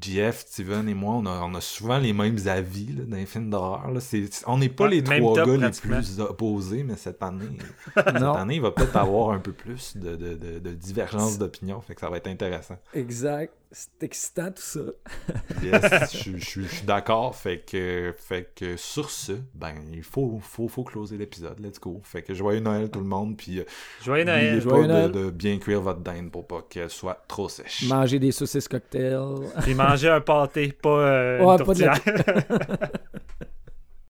JF, 0.00 0.44
Steven 0.46 0.88
et 0.88 0.94
moi, 0.94 1.14
on 1.14 1.26
a, 1.26 1.40
on 1.42 1.54
a 1.54 1.60
souvent 1.60 1.98
les 1.98 2.12
mêmes 2.12 2.38
avis 2.46 2.92
là, 2.96 3.04
dans 3.06 3.16
les 3.16 3.26
films 3.26 3.50
d'horreur. 3.50 3.90
là. 3.90 4.00
C'est- 4.00 4.32
c'est- 4.32 4.44
On 4.46 4.58
n'est 4.58 4.68
pas 4.68 4.84
Ouais, 4.84 4.90
les 4.90 5.02
trois 5.04 5.34
top, 5.34 5.46
gars 5.58 5.66
les 5.68 5.70
plus 5.72 6.20
opposés, 6.20 6.82
mais 6.82 6.96
cette 6.96 7.22
année, 7.22 7.44
cette 7.96 8.06
année, 8.16 8.56
il 8.56 8.62
va 8.62 8.70
peut-être 8.70 8.96
avoir 8.96 9.30
un 9.30 9.38
peu 9.38 9.52
plus 9.52 9.96
de, 9.96 10.16
de, 10.16 10.34
de, 10.34 10.58
de 10.58 10.70
divergence 10.72 11.38
d'opinion. 11.38 11.80
Fait 11.80 11.94
que 11.94 12.00
ça 12.00 12.10
va 12.10 12.16
être 12.18 12.26
intéressant. 12.28 12.76
Exact. 12.94 13.52
C'est 13.72 14.02
excitant 14.04 14.46
tout 14.52 14.62
ça. 14.62 14.80
Yes, 15.62 16.16
je, 16.24 16.36
je- 16.36 16.60
je 16.62 16.66
suis 16.68 16.86
d'accord. 16.86 17.34
Fait 17.34 17.58
que, 17.58 18.14
fait 18.16 18.50
que 18.54 18.76
sur 18.76 19.10
ce, 19.10 19.32
ben, 19.54 19.74
il 19.92 20.02
faut, 20.02 20.38
faut, 20.40 20.68
faut 20.68 20.84
closer 20.84 21.16
l'épisode. 21.16 21.58
Let's 21.60 21.80
go. 21.80 22.00
Fait 22.04 22.22
que 22.22 22.34
joyeux 22.34 22.60
Noël 22.60 22.90
tout 22.90 23.00
le 23.00 23.06
monde. 23.06 23.36
Puis, 23.36 23.58
euh, 23.60 23.64
Joyeux 24.04 24.24
n'oubliez 24.24 24.50
Noël. 24.50 24.62
pas 24.62 24.68
Joyeux 24.70 24.86
de, 24.86 24.92
Noël. 24.92 25.12
de 25.12 25.30
bien 25.30 25.58
cuire 25.58 25.80
votre 25.80 26.00
dinde 26.00 26.30
pour 26.30 26.46
pas 26.46 26.64
qu'elle 26.68 26.90
soit 26.90 27.24
trop 27.26 27.48
sèche. 27.48 27.84
Manger 27.88 28.18
des 28.18 28.32
saucisses 28.32 28.68
cocktails. 28.68 29.18
Puis 29.62 29.74
manger 29.88 30.10
un 30.10 30.20
pâté, 30.20 30.72
pas 30.72 30.88
euh, 30.90 31.40
Ouais, 31.44 31.56
une 31.58 31.64
pas 31.64 31.74
de 31.74 31.84
la- 31.84 31.98
tourtière. 31.98 32.24